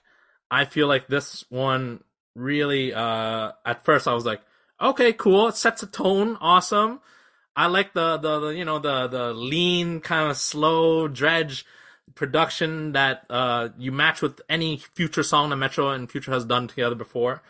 I 0.52 0.66
feel 0.66 0.88
like 0.88 1.08
this 1.08 1.44
one 1.50 2.04
really. 2.36 2.94
Uh, 2.94 3.52
at 3.66 3.84
first, 3.84 4.08
I 4.08 4.14
was 4.14 4.26
like, 4.26 4.42
okay, 4.80 5.14
cool. 5.14 5.48
It 5.48 5.56
sets 5.56 5.84
a 5.84 5.88
tone. 5.88 6.38
Awesome. 6.40 7.00
I 7.56 7.68
like 7.68 7.94
the, 7.94 8.18
the, 8.18 8.40
the 8.40 8.48
you 8.50 8.66
know, 8.66 8.80
the, 8.80 9.08
the 9.08 9.34
lean 9.34 10.02
kind 10.02 10.30
of 10.30 10.38
slow 10.38 11.08
dredge 11.08 11.66
production 12.14 12.92
that, 12.92 13.26
uh, 13.30 13.70
you 13.78 13.92
match 13.92 14.22
with 14.22 14.42
any 14.50 14.78
future 14.78 15.24
song 15.24 15.50
that 15.50 15.56
Metro 15.56 15.90
and 15.90 16.12
Future 16.12 16.32
has 16.32 16.46
done 16.46 16.68
together 16.68 16.96
before. 16.96 17.42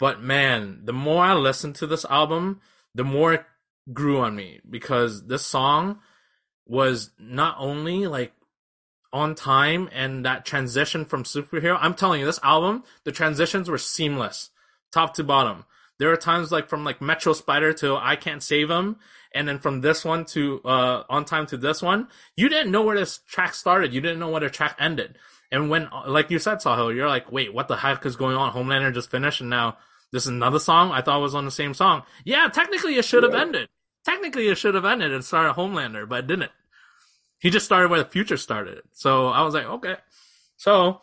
But 0.00 0.20
man, 0.20 0.80
the 0.84 0.92
more 0.92 1.22
I 1.22 1.34
listened 1.34 1.76
to 1.76 1.86
this 1.86 2.04
album, 2.06 2.60
the 2.94 3.04
more 3.04 3.32
it 3.34 3.44
grew 3.92 4.18
on 4.18 4.34
me 4.34 4.60
because 4.68 5.26
this 5.26 5.46
song 5.46 6.00
was 6.66 7.10
not 7.18 7.56
only 7.58 8.06
like 8.06 8.32
on 9.12 9.34
time 9.34 9.88
and 9.92 10.24
that 10.24 10.44
transition 10.44 11.04
from 11.04 11.24
superhero. 11.24 11.76
I'm 11.80 11.94
telling 11.94 12.20
you, 12.20 12.26
this 12.26 12.40
album, 12.42 12.84
the 13.04 13.12
transitions 13.12 13.68
were 13.68 13.78
seamless, 13.78 14.50
top 14.92 15.14
to 15.14 15.24
bottom. 15.24 15.64
There 15.98 16.10
are 16.10 16.16
times 16.16 16.50
like 16.50 16.68
from 16.68 16.84
like 16.84 17.00
Metro 17.00 17.32
Spider 17.32 17.72
to 17.74 17.96
I 17.96 18.16
Can't 18.16 18.42
Save 18.42 18.70
Him, 18.70 18.96
and 19.34 19.46
then 19.46 19.58
from 19.58 19.82
this 19.82 20.04
one 20.04 20.24
to 20.26 20.60
uh 20.64 21.04
On 21.08 21.24
Time 21.24 21.46
to 21.46 21.56
this 21.56 21.82
one, 21.82 22.08
you 22.36 22.48
didn't 22.48 22.72
know 22.72 22.82
where 22.82 22.96
this 22.96 23.20
track 23.28 23.54
started. 23.54 23.92
You 23.92 24.00
didn't 24.00 24.18
know 24.18 24.30
where 24.30 24.40
the 24.40 24.50
track 24.50 24.76
ended. 24.80 25.16
And 25.50 25.68
when, 25.68 25.90
like 26.06 26.30
you 26.30 26.38
said, 26.38 26.58
Sahil, 26.58 26.94
you're 26.94 27.08
like, 27.08 27.30
wait, 27.30 27.52
what 27.52 27.68
the 27.68 27.76
heck 27.76 28.06
is 28.06 28.16
going 28.16 28.36
on? 28.36 28.52
Homelander 28.52 28.92
just 28.92 29.10
finished, 29.10 29.42
and 29.42 29.50
now 29.50 29.76
this 30.10 30.24
is 30.24 30.30
another 30.30 30.58
song. 30.58 30.92
I 30.92 31.02
thought 31.02 31.18
it 31.18 31.22
was 31.22 31.34
on 31.34 31.44
the 31.44 31.50
same 31.50 31.74
song. 31.74 32.02
Yeah, 32.24 32.48
technically 32.48 32.96
it 32.96 33.04
should 33.04 33.22
have 33.22 33.34
ended. 33.34 33.68
Technically 34.04 34.48
it 34.48 34.56
should 34.58 34.74
have 34.74 34.84
ended 34.84 35.12
and 35.12 35.24
started 35.24 35.54
Homelander, 35.54 36.08
but 36.08 36.20
it 36.20 36.26
didn't. 36.26 36.52
He 37.38 37.50
just 37.50 37.66
started 37.66 37.90
where 37.90 38.02
the 38.02 38.08
future 38.08 38.36
started. 38.36 38.82
So 38.92 39.28
I 39.28 39.42
was 39.42 39.54
like, 39.54 39.66
okay. 39.66 39.96
So, 40.56 41.00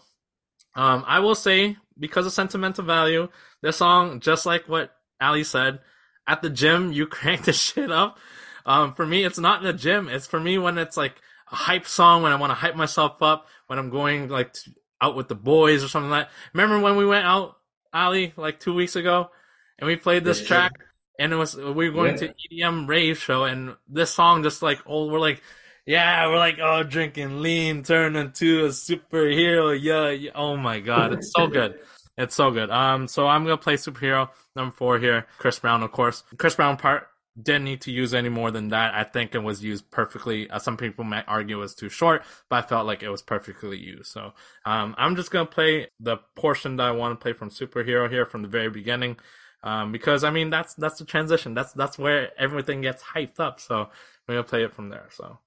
um, 0.76 1.04
I 1.06 1.20
will 1.20 1.36
say 1.36 1.78
because 1.98 2.26
of 2.26 2.32
sentimental 2.34 2.86
value, 2.86 3.28
this 3.62 3.78
song, 3.78 4.20
just 4.22 4.46
like 4.46 4.70
what 4.70 4.96
Ali 5.22 5.44
said, 5.44 5.80
at 6.28 6.42
the 6.42 6.50
gym, 6.50 6.92
you 6.94 7.08
crank 7.18 7.44
the 7.46 7.54
shit 7.54 7.92
up. 7.92 8.18
Um, 8.66 8.94
for 8.94 9.06
me, 9.06 9.24
it's 9.26 9.40
not 9.40 9.60
in 9.62 9.68
the 9.68 9.74
gym. 9.74 10.08
It's 10.08 10.28
for 10.28 10.40
me 10.40 10.58
when 10.58 10.78
it's 10.78 10.96
like 10.98 11.16
a 11.52 11.56
hype 11.56 11.88
song, 11.88 12.22
when 12.24 12.32
I 12.32 12.36
want 12.36 12.52
to 12.52 12.56
hype 12.56 12.76
myself 12.76 13.22
up, 13.22 13.48
when 13.68 13.80
I'm 13.80 13.90
going 13.90 14.30
like 14.30 14.54
to, 14.54 14.72
out 15.02 15.16
with 15.16 15.28
the 15.28 15.36
boys 15.36 15.84
or 15.84 15.88
something 15.88 16.10
like 16.12 16.28
Remember 16.54 16.80
when 16.80 16.96
we 16.96 17.06
went 17.06 17.26
out, 17.26 17.58
Ali, 17.94 18.34
like 18.38 18.60
two 18.60 18.74
weeks 18.74 18.96
ago, 18.96 19.30
and 19.78 19.88
we 19.88 19.96
played 19.96 20.24
this 20.24 20.42
Yeah. 20.42 20.48
track, 20.48 20.74
and 21.20 21.32
it 21.32 21.36
was 21.36 21.56
we 21.56 21.90
were 21.90 21.92
going 21.92 22.18
Yeah. 22.18 22.30
to 22.30 22.34
EDM 22.52 22.88
rave 22.88 23.20
show, 23.20 23.44
and 23.44 23.76
this 23.88 24.12
song 24.12 24.42
just 24.42 24.64
like 24.64 24.80
oh, 24.88 25.08
we're 25.08 25.20
like, 25.20 25.44
yeah, 25.86 26.28
we're 26.28 26.38
like 26.38 26.58
oh, 26.60 26.82
drinking 26.84 27.42
lean, 27.42 27.84
turn 27.84 28.16
into 28.16 28.66
a 28.66 28.70
superhero, 28.70 29.78
yeah, 29.80 30.10
yeah. 30.10 30.32
oh 30.34 30.58
my 30.58 30.80
god, 30.80 31.14
it's 31.14 31.32
so 31.36 31.48
good. 31.48 31.80
It's 32.20 32.36
so 32.36 32.52
good. 32.52 32.70
Um, 32.70 33.08
so 33.08 33.28
I'm 33.28 33.44
gonna 33.46 33.56
play 33.56 33.76
superhero 33.76 34.28
number 34.54 34.76
four 34.76 35.00
here. 35.00 35.26
Chris 35.38 35.58
Brown, 35.58 35.84
of 35.84 35.94
course. 35.94 36.22
Chris 36.38 36.54
Brown 36.54 36.76
part 36.76 37.08
didn't 37.42 37.64
need 37.64 37.80
to 37.84 37.92
use 37.94 38.14
any 38.14 38.28
more 38.28 38.52
than 38.52 38.68
that. 38.70 38.94
I 38.94 39.06
think 39.06 39.34
it 39.36 39.40
was 39.40 39.64
used 39.64 39.90
perfectly. 39.90 40.50
Uh, 40.50 40.60
some 40.60 40.76
people 40.76 41.06
might 41.06 41.24
argue 41.30 41.56
it 41.60 41.62
was 41.62 41.76
too 41.76 41.88
short, 41.88 42.24
but 42.50 42.66
I 42.66 42.68
felt 42.68 42.86
like 42.86 43.04
it 43.04 43.10
was 43.10 43.22
perfectly 43.22 43.78
used. 43.78 44.08
So 44.12 44.34
um, 44.66 44.96
I'm 44.98 45.16
just 45.16 45.32
gonna 45.32 45.46
play 45.46 45.88
the 46.02 46.18
portion 46.36 46.76
that 46.76 46.88
I 46.88 46.92
want 46.92 47.18
to 47.18 47.24
play 47.24 47.32
from 47.32 47.52
superhero 47.52 48.10
here 48.10 48.26
from 48.26 48.42
the 48.42 48.50
very 48.50 48.70
beginning, 48.70 49.16
um, 49.64 49.92
because 49.92 50.24
I 50.24 50.30
mean 50.30 50.50
that's 50.50 50.74
that's 50.76 51.00
the 51.00 51.06
transition. 51.06 51.54
That's 51.54 51.74
that's 51.74 51.98
where 51.98 52.32
everything 52.40 52.82
gets 52.82 53.04
hyped 53.04 53.40
up. 53.40 53.60
So 53.60 53.90
we're 54.28 54.36
gonna 54.36 54.44
play 54.44 54.64
it 54.64 54.74
from 54.74 54.90
there. 54.90 55.08
So. 55.12 55.40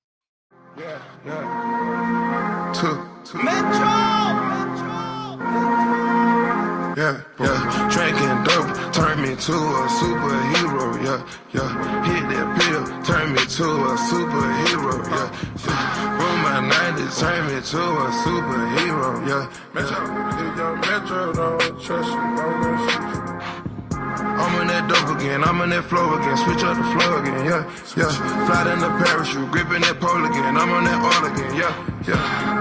Yeah, 0.79 0.99
yeah. 1.27 2.73
Two, 2.75 3.05
two. 3.25 3.43
Metro! 3.45 4.33
Yeah, 6.97 7.23
yeah. 7.41 7.89
Drinking 7.91 8.45
dope 8.45 8.93
turned 8.93 9.23
me 9.23 9.35
to 9.35 9.53
a 9.53 9.87
superhero. 9.89 11.03
Yeah, 11.03 11.27
yeah. 11.53 12.05
Hit 12.05 12.29
that 12.31 12.61
pill, 12.61 12.85
turned 13.03 13.33
me 13.33 13.39
to 13.39 13.65
a 13.65 13.97
superhero. 13.97 14.95
Yeah, 15.09 15.29
yeah. 15.67 16.17
From 16.19 16.37
my 16.43 16.75
90s, 16.75 17.19
turned 17.19 17.47
me 17.49 17.61
to 17.61 17.81
a 17.81 18.11
superhero. 18.25 19.27
Yeah, 19.27 19.33
yeah. 19.33 19.53
Metro. 19.73 20.01
If 20.39 20.57
your 20.57 20.77
Metro 20.77 21.33
don't 21.33 21.83
trust 21.83 22.11
you, 22.11 22.19
I'm 22.19 22.37
gonna 22.37 22.91
shoot 22.91 23.57
you. 23.57 23.62
I'm 24.21 24.55
on 24.61 24.67
that 24.69 24.89
dope 24.89 25.17
again, 25.17 25.43
I'm 25.45 25.61
on 25.61 25.71
that 25.71 25.85
flow 25.85 26.15
again, 26.19 26.37
switch 26.37 26.63
up 26.65 26.77
the 26.77 26.85
flow 26.93 27.23
again, 27.23 27.45
yeah, 27.45 27.65
yeah. 27.97 28.11
Fly 28.47 28.73
in 28.73 28.81
the 28.81 28.91
parachute, 29.01 29.51
gripping 29.51 29.83
that 29.83 30.01
pole 30.01 30.25
again, 30.25 30.57
I'm 30.57 30.71
on 30.71 30.85
that 30.85 31.01
all 31.01 31.25
again, 31.25 31.55
yeah, 31.57 31.73
yeah. 32.07 32.53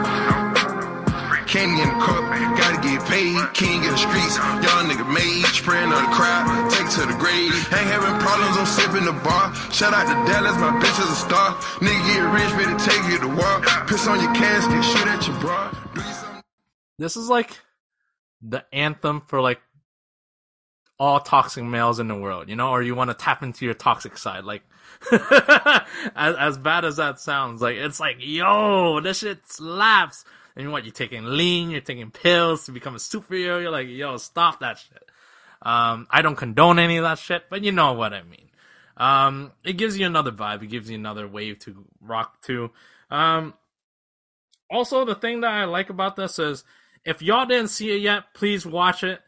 Candy 1.51 1.83
in 1.83 1.89
the 1.91 1.99
cup, 1.99 2.23
gotta 2.55 2.79
get 2.79 3.03
paid, 3.11 3.35
king 3.51 3.83
in 3.83 3.91
the 3.91 3.99
streets, 3.99 4.39
young 4.63 4.87
nigga 4.87 5.03
made, 5.11 5.43
spraying 5.51 5.91
on 5.91 5.99
the 6.07 6.11
crowd, 6.15 6.47
take 6.71 6.87
to 6.95 7.03
the 7.03 7.17
grave. 7.19 7.51
Ain't 7.75 7.91
having 7.91 8.15
problems, 8.23 8.55
I'm 8.55 8.65
sipping 8.65 9.03
the 9.03 9.11
bar. 9.19 9.51
Shout 9.67 9.91
out 9.91 10.07
to 10.07 10.15
Dallas, 10.31 10.55
my 10.55 10.71
bitch 10.79 10.95
is 11.03 11.11
a 11.11 11.19
star. 11.19 11.59
Nigga 11.83 11.99
get 12.07 12.23
rich, 12.31 12.51
better 12.55 12.79
take 12.79 13.03
you 13.11 13.19
to 13.19 13.27
war. 13.27 13.59
Piss 13.85 14.07
on 14.07 14.23
your 14.23 14.31
casket, 14.33 14.79
shoot 14.79 15.07
at 15.07 15.27
your 15.27 15.35
bra. 15.41 15.75
This 16.97 17.17
is 17.17 17.27
like 17.27 17.59
the 18.41 18.63
anthem 18.71 19.19
for 19.19 19.41
like 19.41 19.59
all 21.01 21.19
toxic 21.19 21.63
males 21.63 21.99
in 21.99 22.07
the 22.07 22.15
world, 22.15 22.47
you 22.47 22.55
know, 22.55 22.69
or 22.69 22.83
you 22.83 22.93
want 22.93 23.09
to 23.09 23.15
tap 23.15 23.41
into 23.41 23.65
your 23.65 23.73
toxic 23.73 24.19
side. 24.19 24.43
Like, 24.43 24.61
as, 25.11 26.35
as 26.35 26.57
bad 26.59 26.85
as 26.85 26.97
that 26.97 27.19
sounds, 27.19 27.59
like, 27.59 27.75
it's 27.75 27.99
like, 27.99 28.17
yo, 28.19 28.99
this 28.99 29.17
shit 29.17 29.39
slaps. 29.47 30.23
And 30.55 30.63
you 30.63 30.69
what, 30.69 30.85
you're 30.85 30.93
taking 30.93 31.23
lean, 31.23 31.71
you're 31.71 31.81
taking 31.81 32.11
pills 32.11 32.67
to 32.67 32.71
become 32.71 32.93
a 32.93 32.99
superhero. 32.99 33.59
You're 33.59 33.71
like, 33.71 33.87
yo, 33.87 34.17
stop 34.17 34.59
that 34.59 34.77
shit. 34.77 35.03
Um, 35.63 36.05
I 36.11 36.21
don't 36.21 36.35
condone 36.35 36.77
any 36.77 36.97
of 36.97 37.03
that 37.03 37.17
shit, 37.17 37.45
but 37.49 37.63
you 37.63 37.71
know 37.71 37.93
what 37.93 38.13
I 38.13 38.21
mean. 38.21 38.49
Um, 38.95 39.53
it 39.63 39.77
gives 39.77 39.97
you 39.97 40.05
another 40.05 40.31
vibe. 40.31 40.61
It 40.61 40.67
gives 40.67 40.87
you 40.87 40.97
another 40.97 41.27
wave 41.27 41.57
to 41.59 41.83
rock 41.99 42.39
to. 42.43 42.69
Um, 43.09 43.55
also, 44.69 45.03
the 45.03 45.15
thing 45.15 45.41
that 45.41 45.51
I 45.51 45.65
like 45.65 45.89
about 45.89 46.15
this 46.15 46.37
is 46.37 46.63
if 47.03 47.23
y'all 47.23 47.47
didn't 47.47 47.69
see 47.69 47.89
it 47.89 48.01
yet, 48.01 48.35
please 48.35 48.67
watch 48.67 49.03
it 49.03 49.19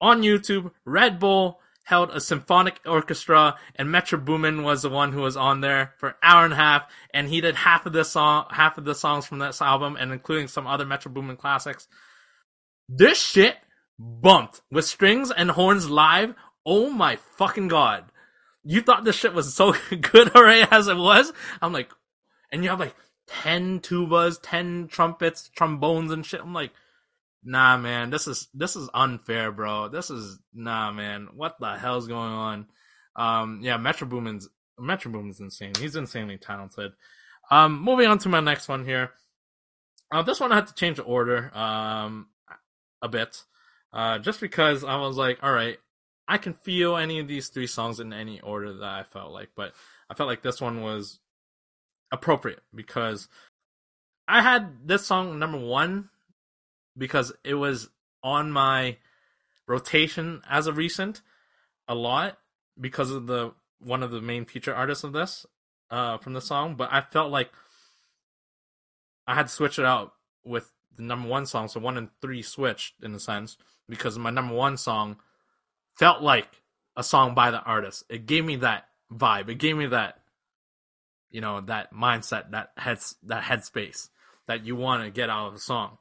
on 0.00 0.22
YouTube. 0.22 0.72
Red 0.84 1.18
Bull 1.18 1.60
held 1.84 2.10
a 2.10 2.20
symphonic 2.20 2.80
orchestra, 2.84 3.56
and 3.74 3.90
Metro 3.90 4.18
Boomin 4.18 4.62
was 4.62 4.82
the 4.82 4.90
one 4.90 5.12
who 5.12 5.22
was 5.22 5.36
on 5.36 5.62
there 5.62 5.94
for 5.96 6.10
an 6.10 6.14
hour 6.22 6.44
and 6.44 6.52
a 6.52 6.56
half, 6.56 6.82
and 7.14 7.28
he 7.28 7.40
did 7.40 7.54
half 7.54 7.86
of 7.86 7.94
the 7.94 8.04
song, 8.04 8.44
half 8.50 8.76
of 8.76 8.84
the 8.84 8.94
songs 8.94 9.24
from 9.24 9.38
this 9.38 9.62
album, 9.62 9.96
and 9.98 10.12
including 10.12 10.48
some 10.48 10.66
other 10.66 10.84
Metro 10.84 11.10
Boomin 11.10 11.36
classics. 11.36 11.88
This 12.88 13.18
shit 13.18 13.56
bumped 13.98 14.60
with 14.70 14.84
strings 14.84 15.30
and 15.30 15.50
horns 15.50 15.88
live. 15.88 16.34
Oh 16.66 16.90
my 16.90 17.16
fucking 17.16 17.68
god! 17.68 18.04
You 18.62 18.82
thought 18.82 19.04
this 19.04 19.16
shit 19.16 19.32
was 19.32 19.54
so 19.54 19.74
good 20.00 20.34
already 20.36 20.66
as 20.70 20.88
it 20.88 20.96
was? 20.96 21.32
I'm 21.62 21.72
like, 21.72 21.90
and 22.52 22.62
you 22.62 22.68
have 22.68 22.80
like 22.80 22.94
10 23.28 23.80
tubas, 23.80 24.38
10 24.42 24.88
trumpets, 24.88 25.50
trombones 25.54 26.12
and 26.12 26.24
shit. 26.24 26.40
I'm 26.40 26.54
like, 26.54 26.72
nah, 27.48 27.78
man, 27.78 28.10
this 28.10 28.26
is, 28.26 28.46
this 28.52 28.76
is 28.76 28.90
unfair, 28.92 29.50
bro. 29.50 29.88
This 29.88 30.10
is, 30.10 30.38
nah, 30.52 30.92
man. 30.92 31.28
What 31.34 31.56
the 31.58 31.78
hell's 31.78 32.06
going 32.06 32.32
on? 32.32 32.66
Um, 33.16 33.60
yeah, 33.62 33.78
Metro 33.78 34.06
Boomin's, 34.06 34.48
Metro 34.78 35.10
Boomin's 35.10 35.40
insane. 35.40 35.72
He's 35.78 35.96
insanely 35.96 36.36
talented. 36.36 36.92
Um, 37.50 37.82
moving 37.82 38.06
on 38.06 38.18
to 38.18 38.28
my 38.28 38.40
next 38.40 38.68
one 38.68 38.84
here. 38.84 39.12
Uh, 40.12 40.22
this 40.22 40.40
one 40.40 40.52
I 40.52 40.56
had 40.56 40.66
to 40.66 40.74
change 40.74 40.98
the 40.98 41.04
order, 41.04 41.50
um, 41.56 42.26
a 43.00 43.08
bit. 43.08 43.42
Uh, 43.92 44.18
just 44.18 44.40
because 44.40 44.84
I 44.84 44.96
was 44.96 45.16
like, 45.16 45.38
all 45.42 45.52
right, 45.52 45.78
I 46.28 46.36
can 46.36 46.52
feel 46.52 46.98
any 46.98 47.18
of 47.18 47.28
these 47.28 47.48
three 47.48 47.66
songs 47.66 47.98
in 47.98 48.12
any 48.12 48.40
order 48.40 48.74
that 48.74 48.84
I 48.84 49.04
felt 49.04 49.32
like, 49.32 49.48
but 49.56 49.72
I 50.10 50.14
felt 50.14 50.28
like 50.28 50.42
this 50.42 50.60
one 50.60 50.82
was 50.82 51.18
appropriate 52.12 52.60
because 52.74 53.28
I 54.26 54.42
had 54.42 54.86
this 54.86 55.06
song 55.06 55.38
number 55.38 55.58
one 55.58 56.10
because 56.98 57.32
it 57.44 57.54
was 57.54 57.88
on 58.22 58.50
my 58.50 58.98
rotation 59.66 60.42
as 60.50 60.66
of 60.66 60.76
recent 60.76 61.22
a 61.86 61.94
lot 61.94 62.38
because 62.78 63.10
of 63.10 63.26
the 63.26 63.52
one 63.78 64.02
of 64.02 64.10
the 64.10 64.20
main 64.20 64.44
feature 64.44 64.74
artists 64.74 65.04
of 65.04 65.12
this 65.12 65.46
uh 65.90 66.18
from 66.18 66.32
the 66.32 66.40
song 66.40 66.74
but 66.74 66.88
i 66.92 67.00
felt 67.00 67.30
like 67.30 67.50
i 69.26 69.34
had 69.34 69.46
to 69.46 69.52
switch 69.52 69.78
it 69.78 69.84
out 69.84 70.14
with 70.44 70.72
the 70.96 71.02
number 71.02 71.28
one 71.28 71.46
song 71.46 71.68
so 71.68 71.78
one 71.78 71.96
and 71.96 72.08
three 72.20 72.42
switched 72.42 72.94
in 73.02 73.14
a 73.14 73.20
sense 73.20 73.56
because 73.88 74.18
my 74.18 74.30
number 74.30 74.54
one 74.54 74.76
song 74.76 75.16
felt 75.96 76.22
like 76.22 76.62
a 76.96 77.02
song 77.02 77.34
by 77.34 77.50
the 77.50 77.62
artist. 77.62 78.04
It 78.08 78.26
gave 78.26 78.44
me 78.44 78.56
that 78.56 78.88
vibe. 79.12 79.48
It 79.48 79.58
gave 79.58 79.76
me 79.76 79.86
that 79.86 80.20
you 81.30 81.40
know 81.40 81.60
that 81.62 81.92
mindset 81.92 82.50
that 82.50 82.72
heads 82.76 83.16
that 83.22 83.44
headspace 83.44 84.08
that 84.46 84.64
you 84.64 84.76
want 84.76 85.04
to 85.04 85.10
get 85.10 85.30
out 85.30 85.48
of 85.48 85.54
a 85.54 85.58
song 85.58 85.98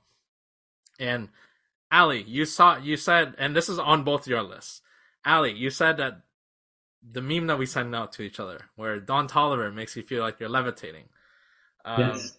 and 1.00 1.30
ali 1.92 2.22
you 2.24 2.46
saw 2.46 2.78
you 2.78 2.98
said 2.98 3.34
and 3.38 3.56
this 3.56 3.70
is 3.70 3.80
on 3.80 4.04
both 4.04 4.28
your 4.28 4.44
lists 4.44 4.82
ali 5.26 5.54
you 5.54 5.70
said 5.70 5.98
that 5.98 6.22
the 7.10 7.22
meme 7.22 7.48
that 7.48 7.60
we 7.60 7.66
send 7.66 7.96
out 7.96 8.12
to 8.12 8.22
each 8.22 8.40
other 8.40 8.60
where 8.76 9.00
don 9.00 9.28
toliver 9.28 9.74
makes 9.74 9.96
you 9.96 10.04
feel 10.04 10.22
like 10.22 10.40
you're 10.40 10.50
levitating 10.50 11.06
um, 11.86 12.00
Yes. 12.00 12.38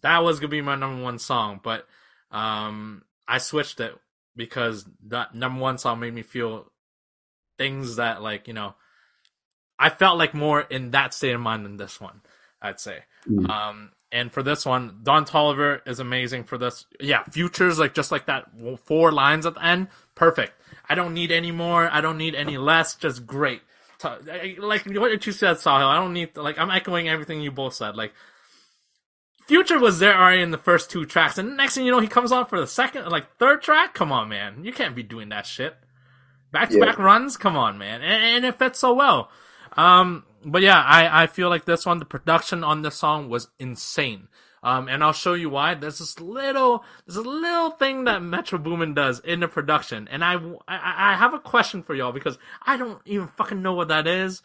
that 0.00 0.22
was 0.24 0.40
gonna 0.40 0.48
be 0.48 0.60
my 0.62 0.74
number 0.74 1.02
one 1.02 1.18
song 1.18 1.60
but 1.62 1.86
um 2.30 3.02
i 3.28 3.38
switched 3.38 3.78
it 3.80 3.96
because 4.34 4.84
that 5.06 5.34
number 5.34 5.60
one 5.60 5.78
song 5.78 6.00
made 6.00 6.14
me 6.14 6.22
feel 6.22 6.70
things 7.58 7.96
that 7.96 8.22
like 8.22 8.48
you 8.48 8.54
know 8.54 8.74
I 9.78 9.90
felt 9.90 10.16
like 10.16 10.32
more 10.32 10.60
in 10.60 10.92
that 10.92 11.12
state 11.12 11.32
of 11.32 11.40
mind 11.40 11.64
than 11.64 11.76
this 11.76 12.00
one, 12.00 12.20
I'd 12.60 12.78
say. 12.78 13.00
Mm. 13.28 13.48
Um, 13.50 13.90
and 14.12 14.30
for 14.30 14.42
this 14.42 14.64
one, 14.64 15.00
Don 15.02 15.24
Toliver 15.24 15.80
is 15.86 15.98
amazing 15.98 16.44
for 16.44 16.58
this. 16.58 16.86
Yeah, 17.00 17.24
futures 17.24 17.78
like 17.78 17.94
just 17.94 18.12
like 18.12 18.26
that 18.26 18.46
four 18.84 19.10
lines 19.10 19.46
at 19.46 19.54
the 19.54 19.64
end, 19.64 19.88
perfect. 20.14 20.52
I 20.88 20.94
don't 20.94 21.14
need 21.14 21.32
any 21.32 21.50
more. 21.50 21.88
I 21.90 22.00
don't 22.00 22.18
need 22.18 22.34
any 22.34 22.58
less. 22.58 22.94
Just 22.94 23.26
great. 23.26 23.62
Like 24.04 24.84
what 24.86 25.26
you 25.26 25.32
said, 25.32 25.56
Sahil. 25.56 25.86
I 25.86 25.96
don't 25.96 26.12
need 26.12 26.36
like 26.36 26.58
I'm 26.58 26.70
echoing 26.70 27.08
everything 27.08 27.40
you 27.40 27.50
both 27.50 27.74
said. 27.74 27.96
Like 27.96 28.12
Future 29.46 29.78
was 29.78 29.98
there 29.98 30.16
already 30.16 30.42
in 30.42 30.50
the 30.50 30.58
first 30.58 30.90
two 30.90 31.04
tracks, 31.04 31.36
and 31.36 31.56
next 31.56 31.74
thing 31.74 31.84
you 31.84 31.90
know, 31.90 32.00
he 32.00 32.06
comes 32.06 32.30
on 32.30 32.46
for 32.46 32.60
the 32.60 32.66
second, 32.66 33.08
like 33.08 33.36
third 33.38 33.60
track. 33.62 33.92
Come 33.92 34.12
on, 34.12 34.28
man, 34.28 34.64
you 34.64 34.72
can't 34.72 34.94
be 34.94 35.02
doing 35.02 35.30
that 35.30 35.46
shit. 35.46 35.74
Back 36.52 36.70
to 36.70 36.78
back 36.78 36.98
runs, 36.98 37.36
come 37.36 37.56
on, 37.56 37.78
man, 37.78 38.02
and, 38.02 38.22
and 38.22 38.44
it 38.44 38.58
fits 38.58 38.78
so 38.78 38.94
well. 38.94 39.30
Um, 39.76 40.24
but 40.44 40.62
yeah, 40.62 40.80
I, 40.80 41.24
I 41.24 41.26
feel 41.26 41.48
like 41.48 41.64
this 41.64 41.86
one, 41.86 41.98
the 41.98 42.04
production 42.04 42.64
on 42.64 42.82
this 42.82 42.96
song 42.96 43.28
was 43.28 43.48
insane. 43.58 44.28
Um, 44.64 44.88
and 44.88 45.02
I'll 45.02 45.12
show 45.12 45.34
you 45.34 45.50
why. 45.50 45.74
There's 45.74 45.98
this 45.98 46.20
little, 46.20 46.84
there's 47.04 47.16
a 47.16 47.22
little 47.22 47.70
thing 47.70 48.04
that 48.04 48.22
Metro 48.22 48.58
Boomin 48.58 48.94
does 48.94 49.18
in 49.20 49.40
the 49.40 49.48
production, 49.48 50.08
and 50.08 50.24
I, 50.24 50.34
I, 50.68 51.12
I 51.12 51.16
have 51.16 51.34
a 51.34 51.40
question 51.40 51.82
for 51.82 51.96
y'all 51.96 52.12
because 52.12 52.38
I 52.64 52.76
don't 52.76 53.00
even 53.04 53.26
fucking 53.26 53.60
know 53.60 53.74
what 53.74 53.88
that 53.88 54.06
is. 54.06 54.40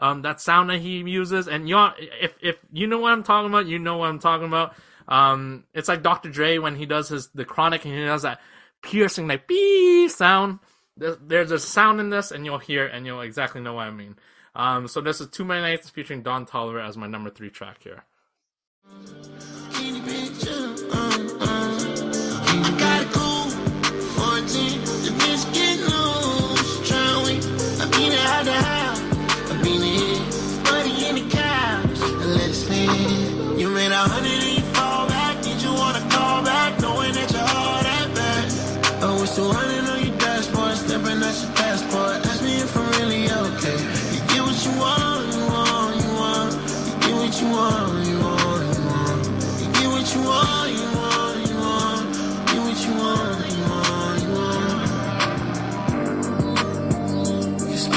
Um, 0.00 0.22
that 0.22 0.40
sound 0.40 0.70
that 0.70 0.80
he 0.80 0.98
uses, 0.98 1.46
and 1.46 1.68
y'all, 1.68 1.92
if 1.98 2.34
if 2.40 2.56
you 2.72 2.86
know 2.86 2.98
what 2.98 3.12
I'm 3.12 3.22
talking 3.22 3.50
about, 3.50 3.66
you 3.66 3.78
know 3.78 3.98
what 3.98 4.08
I'm 4.08 4.18
talking 4.18 4.48
about. 4.48 4.74
Um, 5.06 5.64
it's 5.74 5.88
like 5.88 6.02
Dr. 6.02 6.30
Dre 6.30 6.58
when 6.58 6.74
he 6.74 6.86
does 6.86 7.10
his 7.10 7.28
the 7.28 7.44
Chronic, 7.44 7.84
and 7.84 7.94
he 7.94 8.04
does 8.04 8.22
that 8.22 8.40
piercing 8.82 9.28
like 9.28 9.46
beep 9.46 10.10
sound. 10.10 10.58
There's, 10.96 11.18
there's 11.22 11.50
a 11.52 11.58
sound 11.58 12.00
in 12.00 12.10
this, 12.10 12.32
and 12.32 12.44
you'll 12.44 12.58
hear, 12.58 12.86
and 12.86 13.06
you'll 13.06 13.20
exactly 13.20 13.60
know 13.60 13.74
what 13.74 13.86
I 13.86 13.90
mean. 13.90 14.16
Um, 14.54 14.88
so 14.88 15.00
this 15.00 15.20
is 15.20 15.28
Too 15.28 15.44
Many 15.44 15.60
Nights 15.60 15.90
featuring 15.90 16.22
Don 16.22 16.46
Toliver 16.46 16.84
as 16.84 16.96
my 16.96 17.06
number 17.06 17.30
three 17.30 17.50
track 17.50 17.82
here. 17.82 18.04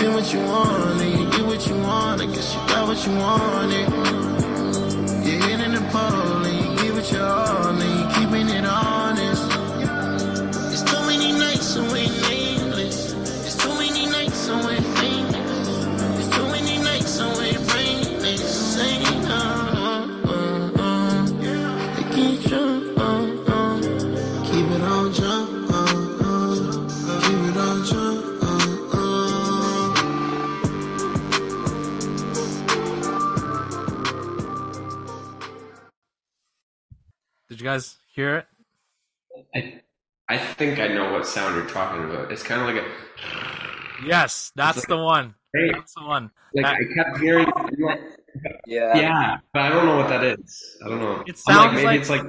You 0.04 0.12
what 0.12 0.34
you 0.34 0.40
want, 0.42 1.00
and 1.00 1.18
you 1.18 1.32
get 1.32 1.46
what 1.46 1.66
you 1.66 1.76
want. 1.76 2.22
I 2.22 2.26
guess 2.26 2.54
you 2.54 2.60
got 2.68 2.88
what 2.90 3.08
you 3.08 3.14
wanted. 3.16 3.90
You're 5.26 5.42
hitting 5.48 5.72
the 5.72 5.82
pole, 5.94 6.44
and 6.44 6.78
you 6.78 6.84
give 6.84 6.98
it 6.98 7.10
your 7.10 7.24
all, 7.24 7.68
and 7.70 7.93
you 37.64 37.70
guys 37.70 37.96
hear 38.14 38.36
it? 38.36 38.46
I, 39.56 39.82
I 40.28 40.38
think 40.38 40.80
I 40.80 40.90
know 40.90 41.14
what 41.14 41.26
sound 41.26 41.56
you're 41.56 41.66
talking 41.70 42.04
about. 42.04 42.30
It's 42.30 42.44
kind 42.44 42.60
of 42.62 42.68
like 42.68 42.84
a 42.84 44.06
Yes, 44.06 44.52
that's 44.54 44.86
the 44.86 44.98
one. 44.98 45.36
Hey. 45.54 45.72
That's 45.72 45.94
the 45.94 46.04
one. 46.04 46.30
like 46.54 46.66
That- 46.66 46.76
I 46.76 47.04
kept 47.04 47.20
hearing. 47.22 47.48
Yeah. 48.66 48.98
yeah, 48.98 49.38
but 49.54 49.62
I 49.62 49.70
don't 49.70 49.86
know 49.86 49.96
what 49.96 50.10
that 50.10 50.24
is. 50.24 50.78
I 50.84 50.90
don't 50.90 51.00
know. 51.00 51.22
It 51.26 51.40
I'm 51.48 51.54
sounds 51.54 51.74
maybe 51.76 51.86
like- 51.86 52.00
it's 52.02 52.10
like 52.10 52.24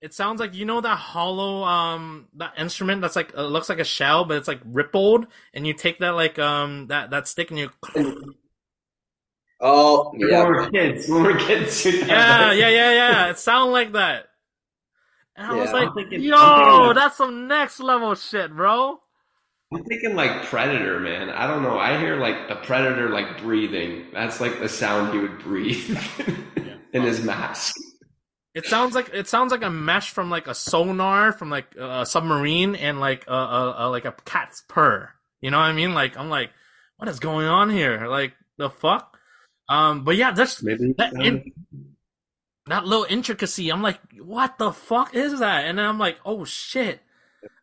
It 0.00 0.14
sounds 0.14 0.40
like 0.40 0.54
you 0.54 0.64
know 0.64 0.80
that 0.80 0.96
hollow 0.96 1.64
um 1.64 2.28
that 2.36 2.54
instrument 2.56 3.02
that's 3.02 3.16
like 3.16 3.36
uh, 3.36 3.44
looks 3.44 3.68
like 3.68 3.78
a 3.80 3.84
shell, 3.84 4.24
but 4.24 4.38
it's 4.38 4.48
like 4.48 4.60
rippled, 4.64 5.26
and 5.52 5.66
you 5.66 5.74
take 5.74 5.98
that 5.98 6.14
like 6.14 6.38
um 6.38 6.86
that 6.86 7.10
that 7.10 7.28
stick 7.28 7.50
and 7.50 7.58
you 7.58 7.70
Oh, 9.60 10.10
when 10.12 10.28
yeah. 10.28 10.44
we're 10.44 10.70
kids. 10.70 11.08
When 11.08 11.22
we're 11.22 11.38
kids. 11.38 11.84
yeah 11.86 12.52
yeah 12.52 12.68
yeah 12.68 12.92
yeah. 12.92 13.30
It 13.30 13.38
sounded 13.38 13.72
like 13.72 13.92
that. 13.92 14.26
And 15.36 15.46
I 15.46 15.54
was 15.54 15.72
like, 15.72 15.94
thinking- 15.94 16.22
yo, 16.22 16.36
I'm 16.36 16.64
thinking 16.64 16.86
like- 16.86 16.94
that's 16.96 17.16
some 17.16 17.48
next 17.48 17.80
level 17.80 18.14
shit, 18.14 18.54
bro. 18.54 18.98
I'm 19.72 19.84
thinking 19.84 20.14
like 20.14 20.44
Predator, 20.44 21.00
man. 21.00 21.30
I 21.30 21.46
don't 21.48 21.62
know. 21.64 21.78
I 21.78 21.98
hear 21.98 22.16
like 22.16 22.36
a 22.48 22.56
Predator 22.56 23.08
like 23.08 23.38
breathing. 23.42 24.06
That's 24.12 24.40
like 24.40 24.60
the 24.60 24.68
sound 24.68 25.12
he 25.12 25.18
would 25.18 25.40
breathe 25.40 25.98
in 26.92 27.02
his 27.02 27.22
mask. 27.24 27.74
It 28.54 28.66
sounds 28.66 28.94
like 28.94 29.10
it 29.12 29.26
sounds 29.26 29.50
like 29.50 29.64
a 29.64 29.70
mesh 29.70 30.10
from 30.10 30.30
like 30.30 30.46
a 30.46 30.54
sonar 30.54 31.32
from 31.32 31.50
like 31.50 31.74
a 31.74 32.06
submarine 32.06 32.76
and 32.76 33.00
like 33.00 33.24
a, 33.26 33.32
a, 33.34 33.74
a 33.78 33.90
like 33.90 34.04
a 34.04 34.12
cat's 34.24 34.62
purr. 34.68 35.10
You 35.40 35.50
know 35.50 35.58
what 35.58 35.64
I 35.64 35.72
mean? 35.72 35.92
Like 35.92 36.16
I'm 36.16 36.30
like, 36.30 36.50
what 36.98 37.08
is 37.08 37.18
going 37.18 37.46
on 37.48 37.68
here? 37.70 38.06
Like 38.06 38.34
the 38.58 38.70
fuck? 38.70 39.13
Um, 39.68 40.04
but 40.04 40.16
yeah, 40.16 40.32
that's 40.32 40.62
Maybe 40.62 40.92
that 40.98 41.12
in, 41.14 41.52
that 42.66 42.84
little 42.84 43.06
intricacy. 43.08 43.70
I'm 43.70 43.82
like, 43.82 44.00
what 44.18 44.58
the 44.58 44.72
fuck 44.72 45.14
is 45.14 45.38
that? 45.40 45.64
And 45.66 45.78
then 45.78 45.86
I'm 45.86 45.98
like, 45.98 46.18
oh 46.24 46.44
shit. 46.44 47.00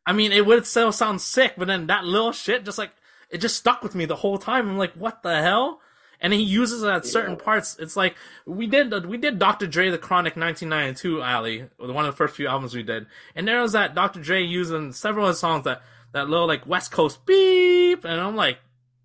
I 0.06 0.14
mean, 0.14 0.32
it 0.32 0.46
would 0.46 0.66
still 0.66 0.92
sound 0.92 1.22
sick, 1.22 1.54
but 1.58 1.68
then 1.68 1.88
that 1.88 2.06
little 2.06 2.32
shit 2.32 2.66
just 2.66 2.78
like 2.78 2.92
it 3.30 3.40
just 3.40 3.56
stuck 3.56 3.82
with 3.82 3.96
me 3.96 4.06
the 4.06 4.16
whole 4.16 4.38
time. 4.38 4.70
I'm 4.70 4.78
like, 4.78 4.94
what 4.94 5.24
the 5.24 5.42
hell? 5.42 5.80
And 6.20 6.34
he 6.34 6.42
uses 6.42 6.84
it 6.84 6.90
at 6.90 7.06
certain 7.06 7.36
parts. 7.36 7.78
It's 7.80 7.96
like 7.96 8.16
we 8.46 8.68
did 8.68 9.06
we 9.08 9.18
did 9.18 9.40
Dr. 9.40 9.66
Dre 9.66 9.90
the 9.90 9.98
Chronic 9.98 10.36
1992 10.36 11.22
Ali, 11.22 11.66
one 11.78 12.06
of 12.06 12.12
the 12.12 12.18
first 12.18 12.36
few 12.36 12.48
albums 12.48 12.76
we 12.76 12.84
did, 12.84 13.08
and 13.36 13.48
there 13.48 13.62
was 13.62 13.72
that 13.72 13.96
Dr. 13.96 14.22
Dre 14.22 14.44
using 14.44 14.92
several 14.92 15.26
of 15.26 15.30
his 15.30 15.40
songs 15.40 15.64
that 15.64 15.82
that 16.14 16.30
little 16.30 16.48
like 16.48 16.68
West 16.68 16.92
Coast 16.92 17.26
beep, 17.26 18.06
and 18.06 18.22
I'm 18.22 18.36
like, 18.36 18.60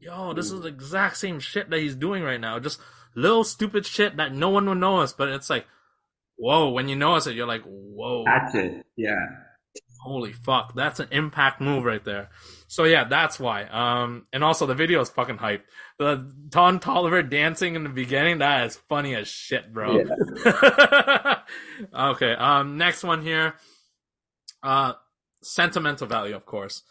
yo, 0.06 0.32
this 0.32 0.52
is 0.52 0.60
the 0.62 0.68
exact 0.68 1.16
same 1.16 1.40
shit 1.40 1.68
that 1.70 1.80
he's 1.80 1.96
doing 1.96 2.22
right 2.22 2.40
now. 2.40 2.58
Just 2.58 2.80
little 3.14 3.44
stupid 3.44 3.84
shit 3.84 4.16
that 4.16 4.32
no 4.32 4.48
one 4.50 4.68
would 4.68 4.78
notice, 4.78 5.12
but 5.12 5.28
it's 5.28 5.50
like, 5.50 5.66
whoa, 6.36 6.70
when 6.70 6.88
you 6.88 6.96
notice 6.96 7.26
it, 7.26 7.34
you're 7.34 7.46
like, 7.46 7.62
whoa 7.64 8.24
That's 8.24 8.54
it. 8.54 8.86
Yeah. 8.96 9.26
holy 10.02 10.32
fuck, 10.32 10.74
that's 10.74 11.00
an 11.00 11.08
impact 11.10 11.60
move 11.60 11.84
right 11.84 12.04
there. 12.04 12.30
So 12.68 12.84
yeah, 12.84 13.04
that's 13.04 13.40
why. 13.40 13.64
Um, 13.64 14.26
and 14.32 14.44
also 14.44 14.66
the 14.66 14.74
video 14.74 15.00
is 15.00 15.10
fucking 15.10 15.38
hype. 15.38 15.64
The 15.98 16.32
Don 16.48 16.78
Toliver 16.78 17.28
dancing 17.28 17.74
in 17.74 17.82
the 17.82 17.88
beginning, 17.88 18.38
that 18.38 18.66
is 18.66 18.76
funny 18.88 19.14
as 19.16 19.26
shit, 19.26 19.72
bro. 19.72 20.04
okay, 21.98 22.32
um, 22.32 22.78
next 22.78 23.02
one 23.02 23.22
here. 23.22 23.54
Uh, 24.62 24.92
sentimental 25.42 26.06
value, 26.06 26.36
of 26.36 26.46
course. 26.46 26.82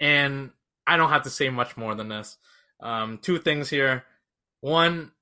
And 0.00 0.50
I 0.86 0.96
don't 0.96 1.10
have 1.10 1.22
to 1.22 1.30
say 1.30 1.48
much 1.50 1.76
more 1.76 1.94
than 1.94 2.08
this. 2.08 2.36
Um, 2.80 3.18
two 3.18 3.38
things 3.38 3.70
here. 3.70 4.04
One, 4.60 5.12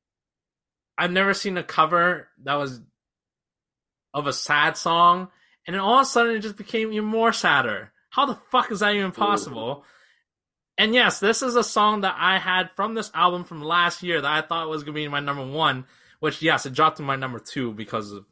I've 0.96 1.12
never 1.12 1.34
seen 1.34 1.56
a 1.56 1.62
cover 1.62 2.28
that 2.44 2.54
was 2.54 2.80
of 4.14 4.26
a 4.26 4.32
sad 4.32 4.76
song, 4.76 5.28
and 5.66 5.74
then 5.74 5.80
all 5.80 5.98
of 5.98 6.02
a 6.02 6.04
sudden 6.06 6.36
it 6.36 6.40
just 6.40 6.56
became 6.56 6.92
even 6.92 7.04
more 7.06 7.32
sadder. 7.32 7.92
How 8.10 8.26
the 8.26 8.38
fuck 8.50 8.70
is 8.70 8.80
that 8.80 8.94
even 8.94 9.12
possible? 9.12 9.84
And 10.78 10.94
yes, 10.94 11.20
this 11.20 11.42
is 11.42 11.56
a 11.56 11.64
song 11.64 12.02
that 12.02 12.16
I 12.18 12.38
had 12.38 12.70
from 12.76 12.94
this 12.94 13.10
album 13.14 13.44
from 13.44 13.62
last 13.62 14.02
year 14.02 14.20
that 14.20 14.30
I 14.30 14.46
thought 14.46 14.68
was 14.68 14.82
gonna 14.84 14.94
be 14.94 15.08
my 15.08 15.20
number 15.20 15.46
one, 15.46 15.86
which 16.20 16.42
yes, 16.42 16.66
it 16.66 16.74
dropped 16.74 16.98
to 16.98 17.02
my 17.02 17.16
number 17.16 17.38
two 17.38 17.72
because 17.72 18.12
of 18.12 18.24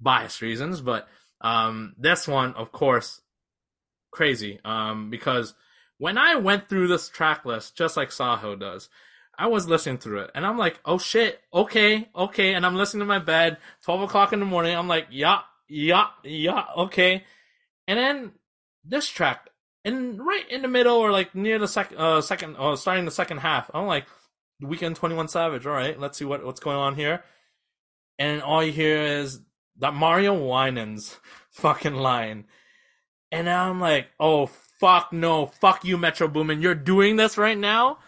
bias 0.00 0.42
reasons, 0.42 0.80
but 0.80 1.08
um 1.40 1.94
this 1.98 2.26
one, 2.28 2.54
of 2.54 2.72
course, 2.72 3.20
crazy. 4.10 4.60
Um 4.64 5.10
because 5.10 5.54
when 6.04 6.18
I 6.18 6.34
went 6.34 6.68
through 6.68 6.88
this 6.88 7.08
track 7.08 7.46
list, 7.46 7.78
just 7.78 7.96
like 7.96 8.10
Sahil 8.10 8.60
does, 8.60 8.90
I 9.38 9.46
was 9.46 9.66
listening 9.66 9.96
through 9.96 10.20
it 10.20 10.32
and 10.34 10.44
I'm 10.44 10.58
like, 10.58 10.78
oh 10.84 10.98
shit, 10.98 11.40
okay, 11.50 12.10
okay. 12.14 12.52
And 12.52 12.66
I'm 12.66 12.76
listening 12.76 13.00
to 13.00 13.06
my 13.06 13.20
bed, 13.20 13.56
12 13.84 14.02
o'clock 14.02 14.34
in 14.34 14.38
the 14.38 14.44
morning. 14.44 14.76
I'm 14.76 14.86
like, 14.86 15.06
yeah, 15.10 15.38
yeah, 15.66 16.08
yeah, 16.22 16.64
okay. 16.76 17.24
And 17.88 17.98
then 17.98 18.32
this 18.84 19.08
track, 19.08 19.48
and 19.82 20.18
right 20.18 20.46
in 20.50 20.60
the 20.60 20.68
middle 20.68 20.98
or 20.98 21.10
like 21.10 21.34
near 21.34 21.58
the 21.58 21.66
second, 21.66 21.96
uh, 21.96 22.20
second, 22.20 22.56
uh, 22.58 22.76
starting 22.76 23.06
the 23.06 23.10
second 23.10 23.38
half, 23.38 23.70
I'm 23.72 23.86
like, 23.86 24.04
Weeknd 24.62 24.96
21 24.96 25.28
Savage, 25.28 25.66
all 25.66 25.72
right, 25.72 25.98
let's 25.98 26.18
see 26.18 26.26
what, 26.26 26.44
what's 26.44 26.60
going 26.60 26.76
on 26.76 26.96
here. 26.96 27.24
And 28.18 28.42
all 28.42 28.62
you 28.62 28.72
hear 28.72 29.00
is 29.00 29.40
that 29.78 29.94
Mario 29.94 30.34
Winans 30.34 31.16
fucking 31.52 31.94
line. 31.94 32.44
And 33.32 33.48
I'm 33.48 33.80
like, 33.80 34.08
oh, 34.20 34.50
fuck 34.84 35.12
no, 35.12 35.46
fuck 35.46 35.84
you, 35.84 35.96
Metro 35.96 36.28
Boomin, 36.28 36.60
you're 36.60 36.74
doing 36.74 37.16
this 37.16 37.38
right 37.38 37.58
now? 37.58 37.98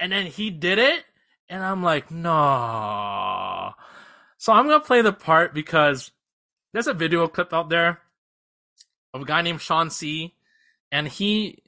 and 0.00 0.10
then 0.10 0.26
he 0.26 0.50
did 0.50 0.78
it, 0.78 1.04
and 1.48 1.62
I'm 1.62 1.82
like, 1.82 2.10
no. 2.10 3.72
So 4.38 4.52
I'm 4.52 4.66
gonna 4.66 4.80
play 4.80 5.02
the 5.02 5.12
part 5.12 5.52
because 5.52 6.10
there's 6.72 6.86
a 6.86 6.94
video 6.94 7.28
clip 7.28 7.52
out 7.52 7.68
there 7.68 8.00
of 9.12 9.22
a 9.22 9.24
guy 9.26 9.42
named 9.42 9.60
Sean 9.60 9.90
C, 9.90 10.34
and 10.90 11.06
he 11.06 11.62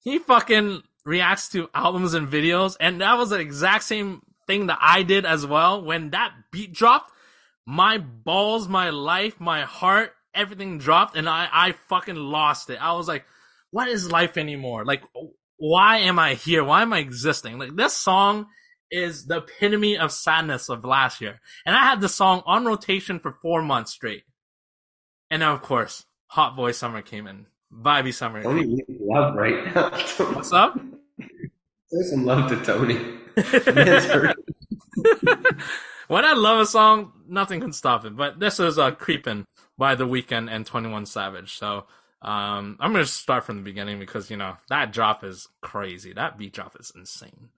he 0.00 0.18
fucking 0.18 0.82
reacts 1.06 1.48
to 1.50 1.70
albums 1.74 2.12
and 2.12 2.28
videos, 2.28 2.76
and 2.78 3.00
that 3.00 3.16
was 3.16 3.30
the 3.30 3.40
exact 3.40 3.84
same 3.84 4.20
thing 4.46 4.66
that 4.66 4.78
I 4.80 5.02
did 5.02 5.24
as 5.24 5.46
well. 5.46 5.82
When 5.82 6.10
that 6.10 6.32
beat 6.52 6.74
dropped, 6.74 7.10
my 7.64 7.96
balls, 7.96 8.68
my 8.68 8.90
life, 8.90 9.40
my 9.40 9.62
heart, 9.62 10.12
everything 10.34 10.76
dropped, 10.76 11.16
and 11.16 11.26
I 11.26 11.48
I 11.50 11.72
fucking 11.72 12.16
lost 12.16 12.68
it. 12.68 12.82
I 12.82 12.92
was 12.92 13.08
like, 13.08 13.24
what 13.70 13.88
is 13.88 14.10
life 14.10 14.36
anymore? 14.36 14.84
Like, 14.84 15.02
why 15.56 15.98
am 15.98 16.18
I 16.18 16.34
here? 16.34 16.64
Why 16.64 16.82
am 16.82 16.92
I 16.92 16.98
existing? 16.98 17.58
Like 17.58 17.74
this 17.76 17.94
song 17.94 18.46
is 18.90 19.26
the 19.26 19.38
epitome 19.38 19.98
of 19.98 20.12
sadness 20.12 20.68
of 20.68 20.84
last 20.84 21.20
year, 21.20 21.40
and 21.66 21.76
I 21.76 21.84
had 21.84 22.00
the 22.00 22.08
song 22.08 22.42
on 22.46 22.64
rotation 22.64 23.18
for 23.18 23.32
four 23.42 23.62
months 23.62 23.92
straight. 23.92 24.24
And 25.30 25.42
then, 25.42 25.50
of 25.50 25.60
course, 25.62 26.06
Hot 26.28 26.56
Boy 26.56 26.72
Summer 26.72 27.02
came 27.02 27.26
in. 27.26 27.46
Vibey 27.70 28.14
Summer. 28.14 28.42
Tony 28.42 28.64
needs 28.64 28.88
love 28.88 29.34
right 29.34 29.74
now. 29.74 29.90
What's 30.32 30.52
up? 30.52 30.80
Say 31.20 32.02
some 32.02 32.24
love 32.24 32.48
to 32.48 32.64
Tony. 32.64 32.98
When 36.08 36.24
I 36.24 36.32
love 36.32 36.60
a 36.60 36.66
song, 36.66 37.12
nothing 37.28 37.60
can 37.60 37.72
stop 37.72 38.06
it. 38.06 38.16
But 38.16 38.40
this 38.40 38.58
is 38.58 38.78
uh, 38.78 38.92
"Creepin" 38.92 39.44
by 39.76 39.94
The 39.94 40.06
Weeknd 40.06 40.50
and 40.50 40.64
Twenty 40.66 40.88
One 40.88 41.04
Savage. 41.04 41.56
So 41.58 41.84
um, 42.22 42.76
I'm 42.80 42.92
gonna 42.92 43.06
start 43.06 43.44
from 43.44 43.56
the 43.56 43.62
beginning 43.62 43.98
because 43.98 44.30
you 44.30 44.36
know 44.36 44.56
that 44.68 44.92
drop 44.92 45.24
is 45.24 45.48
crazy. 45.60 46.12
That 46.12 46.36
beat 46.38 46.52
drop 46.52 46.76
is 46.78 46.92
insane. 46.94 47.48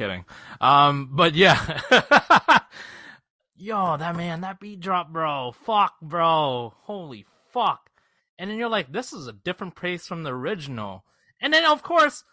Kidding. 0.00 0.24
Um, 0.60 1.10
but 1.12 1.34
yeah. 1.34 1.60
Yo, 3.56 3.98
that 3.98 4.16
man, 4.16 4.40
that 4.40 4.58
beat 4.58 4.80
drop, 4.80 5.12
bro. 5.12 5.52
Fuck, 5.52 6.00
bro. 6.00 6.72
Holy 6.84 7.26
fuck. 7.52 7.90
And 8.38 8.50
then 8.50 8.56
you're 8.56 8.70
like, 8.70 8.90
this 8.90 9.12
is 9.12 9.26
a 9.26 9.34
different 9.34 9.76
pace 9.76 10.06
from 10.06 10.22
the 10.22 10.32
original. 10.32 11.04
And 11.42 11.52
then, 11.52 11.66
of 11.66 11.82
course, 11.82 12.24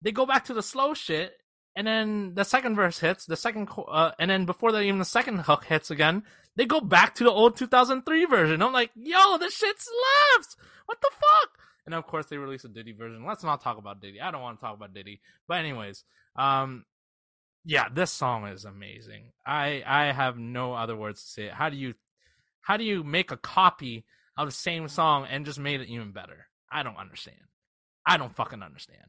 they 0.00 0.12
go 0.12 0.24
back 0.24 0.44
to 0.44 0.54
the 0.54 0.62
slow 0.62 0.94
shit. 0.94 1.32
And 1.74 1.86
then 1.86 2.34
the 2.34 2.44
second 2.44 2.76
verse 2.76 3.00
hits, 3.00 3.26
the 3.26 3.36
second, 3.36 3.68
uh, 3.88 4.12
and 4.18 4.30
then 4.30 4.44
before 4.44 4.70
that, 4.72 4.82
even 4.82 4.98
the 4.98 5.04
second 5.04 5.40
hook 5.40 5.64
hits 5.64 5.90
again, 5.90 6.22
they 6.56 6.66
go 6.66 6.80
back 6.80 7.14
to 7.16 7.24
the 7.24 7.30
old 7.30 7.56
2003 7.56 8.24
version. 8.26 8.62
I'm 8.62 8.72
like, 8.72 8.90
yo, 8.94 9.38
this 9.38 9.56
shit 9.56 9.76
slaps. 9.78 10.56
What 10.86 11.00
the 11.00 11.10
fuck? 11.12 11.58
And 11.86 11.94
of 11.94 12.06
course, 12.06 12.26
they 12.26 12.36
release 12.36 12.64
a 12.64 12.68
Diddy 12.68 12.92
version. 12.92 13.24
Let's 13.24 13.42
not 13.42 13.62
talk 13.62 13.78
about 13.78 14.00
Diddy. 14.00 14.20
I 14.20 14.30
don't 14.30 14.42
want 14.42 14.58
to 14.58 14.64
talk 14.64 14.76
about 14.76 14.94
Diddy. 14.94 15.20
But 15.48 15.58
anyways, 15.58 16.04
um, 16.36 16.84
yeah, 17.64 17.88
this 17.92 18.10
song 18.10 18.46
is 18.46 18.64
amazing. 18.64 19.32
I 19.46 19.82
I 19.86 20.12
have 20.12 20.38
no 20.38 20.72
other 20.74 20.96
words 20.96 21.22
to 21.22 21.28
say 21.28 21.44
it. 21.44 21.52
How 21.52 21.68
do 21.68 21.76
you 21.76 21.94
how 22.62 22.76
do 22.76 22.84
you 22.84 23.02
make 23.04 23.30
a 23.30 23.36
copy 23.36 24.04
of 24.36 24.48
the 24.48 24.52
same 24.52 24.88
song 24.88 25.26
and 25.30 25.44
just 25.44 25.58
made 25.58 25.80
it 25.80 25.88
even 25.88 26.12
better? 26.12 26.46
I 26.70 26.82
don't 26.82 26.96
understand. 26.96 27.36
I 28.06 28.16
don't 28.16 28.34
fucking 28.34 28.62
understand. 28.62 29.04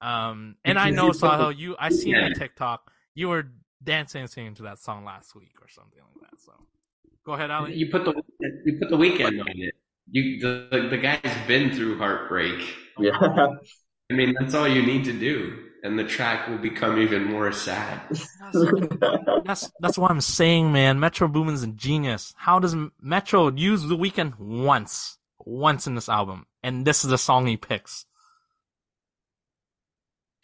Um, 0.00 0.56
and 0.64 0.78
I 0.78 0.90
know 0.90 1.06
you 1.06 1.12
put 1.12 1.20
the- 1.20 1.26
Sahil, 1.28 1.58
you 1.58 1.76
I 1.78 1.90
seen 1.90 2.16
on 2.16 2.30
Yeah. 2.30 2.34
TikTok 2.34 2.90
you 3.14 3.28
were 3.28 3.52
dancing 3.84 4.22
and 4.22 4.30
singing 4.30 4.54
to 4.54 4.62
that 4.62 4.78
song 4.78 5.04
last 5.04 5.34
week 5.34 5.54
or 5.60 5.68
something 5.68 6.00
like 6.00 6.30
that. 6.30 6.40
So 6.40 6.52
go 7.26 7.32
ahead, 7.34 7.50
Ali. 7.50 7.74
You 7.74 7.90
put 7.90 8.04
the 8.04 8.14
you 8.64 8.78
put 8.78 8.88
the 8.90 8.96
Weeknd 8.96 9.40
on 9.40 9.48
it. 9.48 9.74
You 10.10 10.40
the 10.40 10.68
the, 10.72 10.88
the 10.88 10.98
guy's 10.98 11.46
been 11.46 11.72
through 11.74 11.98
heartbreak. 11.98 12.60
Yeah. 12.98 13.12
I 14.10 14.14
mean, 14.14 14.34
that's 14.38 14.54
all 14.54 14.68
you 14.68 14.82
need 14.84 15.04
to 15.06 15.14
do, 15.14 15.68
and 15.82 15.98
the 15.98 16.04
track 16.04 16.48
will 16.48 16.58
become 16.58 16.98
even 16.98 17.24
more 17.24 17.50
sad. 17.52 18.00
That's 19.44 19.72
that's 19.80 19.98
what 19.98 20.10
I'm 20.10 20.20
saying, 20.20 20.72
man. 20.72 21.00
Metro 21.00 21.26
Boomin's 21.26 21.62
a 21.62 21.68
genius. 21.68 22.34
How 22.36 22.58
does 22.58 22.76
Metro 23.00 23.50
use 23.50 23.82
the 23.82 23.96
Weeknd 23.96 24.38
once, 24.38 25.18
once 25.44 25.86
in 25.86 25.94
this 25.94 26.08
album, 26.08 26.46
and 26.62 26.86
this 26.86 27.02
is 27.02 27.10
the 27.10 27.18
song 27.18 27.46
he 27.46 27.56
picks? 27.56 28.06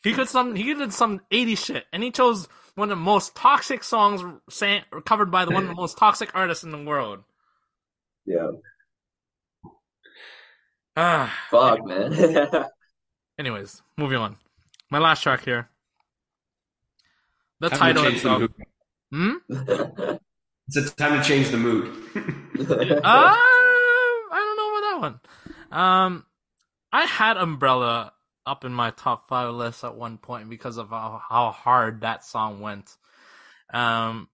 He 0.03 0.13
could 0.13 0.29
some 0.29 0.55
he 0.57 0.75
did 0.75 0.93
some 0.93 1.21
80 1.31 1.55
shit, 1.55 1.85
and 1.93 2.03
he 2.03 2.11
chose 2.11 2.49
one 2.75 2.91
of 2.91 2.97
the 2.97 3.03
most 3.03 3.37
toxic 3.37 3.85
songs 3.85 4.23
sang, 4.49 4.83
covered 5.05 5.31
by 5.31 5.45
the 5.45 5.53
one 5.53 5.65
of 5.65 5.69
the 5.69 5.75
most 5.75 5.99
toxic 5.99 6.31
artists 6.35 6.65
in 6.65 6.71
the 6.71 6.83
world. 6.83 7.25
Yeah. 8.25 8.51
Ah, 10.97 11.33
Fuck, 11.51 11.85
man. 11.87 12.65
anyways, 13.39 13.83
moving 13.97 14.19
on. 14.19 14.37
My 14.91 14.99
last 14.99 15.23
track 15.23 15.45
here. 15.45 15.69
The 17.61 17.71
Time 17.71 17.79
title 17.79 18.05
change 18.05 18.17
itself. 18.17 18.43
Hmm. 19.13 19.35
It's 20.69 20.77
a 20.77 20.95
time 20.97 21.19
to 21.19 21.27
change 21.27 21.49
the 21.49 21.57
mood. 21.57 21.95
Uh, 22.61 23.37
I 24.31 24.35
don't 24.35 24.57
know 24.57 24.69
about 24.77 24.81
that 24.83 25.01
one. 25.71 25.81
Um, 25.81 26.27
I 26.93 27.05
had 27.05 27.37
Umbrella 27.37 28.13
up 28.45 28.65
in 28.65 28.73
my 28.73 28.91
top 28.91 29.29
five 29.29 29.55
list 29.55 29.85
at 29.85 29.95
one 29.95 30.19
point 30.19 30.51
because 30.51 30.77
of 30.77 30.91
how, 30.91 31.23
how 31.27 31.51
hard 31.53 32.01
that 32.01 32.25
song 32.25 32.61
went. 32.61 32.97
Um, 33.73 34.29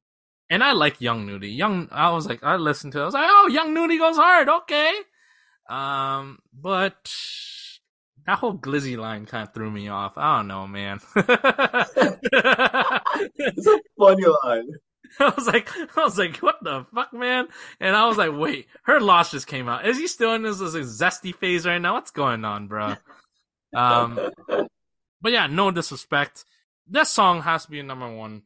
and 0.48 0.64
I 0.64 0.72
like 0.72 1.01
Young 1.01 1.26
Nudy. 1.26 1.51
Young, 1.51 1.89
I 1.93 2.10
was 2.10 2.26
like, 2.26 2.43
I 2.43 2.56
listened 2.56 2.94
to 2.94 3.01
it. 3.01 3.02
I 3.02 3.05
was 3.05 3.14
like, 3.14 3.28
oh, 3.28 3.48
Young 3.48 3.74
Nudy 3.74 3.98
goes 3.98 4.16
hard. 4.16 4.48
Okay. 4.48 4.93
Um, 5.68 6.39
but 6.52 7.12
that 8.26 8.38
whole 8.38 8.55
Glizzy 8.55 8.96
line 8.96 9.26
kind 9.26 9.46
of 9.46 9.55
threw 9.55 9.70
me 9.70 9.88
off. 9.88 10.14
I 10.16 10.38
don't 10.38 10.48
know, 10.48 10.66
man. 10.66 11.01
it's 13.36 13.66
a 13.66 13.80
funny 13.98 14.24
line. 14.44 14.70
I 15.20 15.32
was 15.36 15.46
like, 15.46 15.70
I 15.96 16.05
was 16.05 16.18
like, 16.18 16.38
what 16.38 16.56
the 16.62 16.86
fuck, 16.94 17.12
man? 17.12 17.48
And 17.80 17.94
I 17.94 18.06
was 18.06 18.16
like, 18.16 18.32
wait, 18.32 18.66
her 18.84 19.01
loss 19.01 19.30
just 19.30 19.46
came 19.46 19.68
out. 19.68 19.86
Is 19.86 19.98
he 19.98 20.06
still 20.06 20.34
in 20.34 20.42
this, 20.42 20.59
this 20.59 20.74
zesty 20.74 21.34
phase 21.34 21.66
right 21.66 21.78
now? 21.78 21.94
What's 21.94 22.10
going 22.10 22.44
on, 22.44 22.66
bro? 22.66 22.96
Um, 23.74 24.30
but 25.20 25.32
yeah, 25.32 25.46
no 25.46 25.70
disrespect. 25.70 26.44
This 26.86 27.10
song 27.10 27.42
has 27.42 27.64
to 27.64 27.70
be 27.70 27.82
number 27.82 28.09
one. 28.12 28.42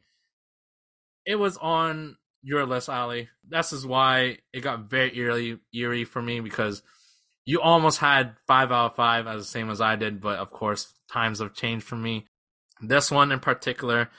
It 1.27 1.37
was 1.37 1.57
on 1.59 2.17
your 2.43 2.67
list, 2.67 2.89
Ali. 2.89 3.29
This 3.47 3.73
is 3.73 3.87
why 3.87 4.39
it 4.53 4.61
got 4.61 4.91
very 4.91 5.17
eerie, 5.17 5.59
eerie 5.75 6.05
for 6.05 6.23
me 6.23 6.41
because 6.41 6.83
you 7.49 7.63
almost 7.63 7.97
had 7.97 8.37
five 8.47 8.71
out 8.71 8.91
of 8.91 8.97
five 8.97 9.27
as 9.27 9.41
the 9.41 9.49
same 9.49 9.71
as 9.71 9.81
I 9.81 9.97
did, 9.97 10.21
but 10.21 10.39
of 10.39 10.51
course 10.51 10.93
times 11.11 11.39
have 11.39 11.55
changed 11.55 11.87
for 11.87 11.97
me. 11.97 12.27
This 12.83 13.11
one 13.11 13.33
in 13.33 13.41
particular, 13.41 14.11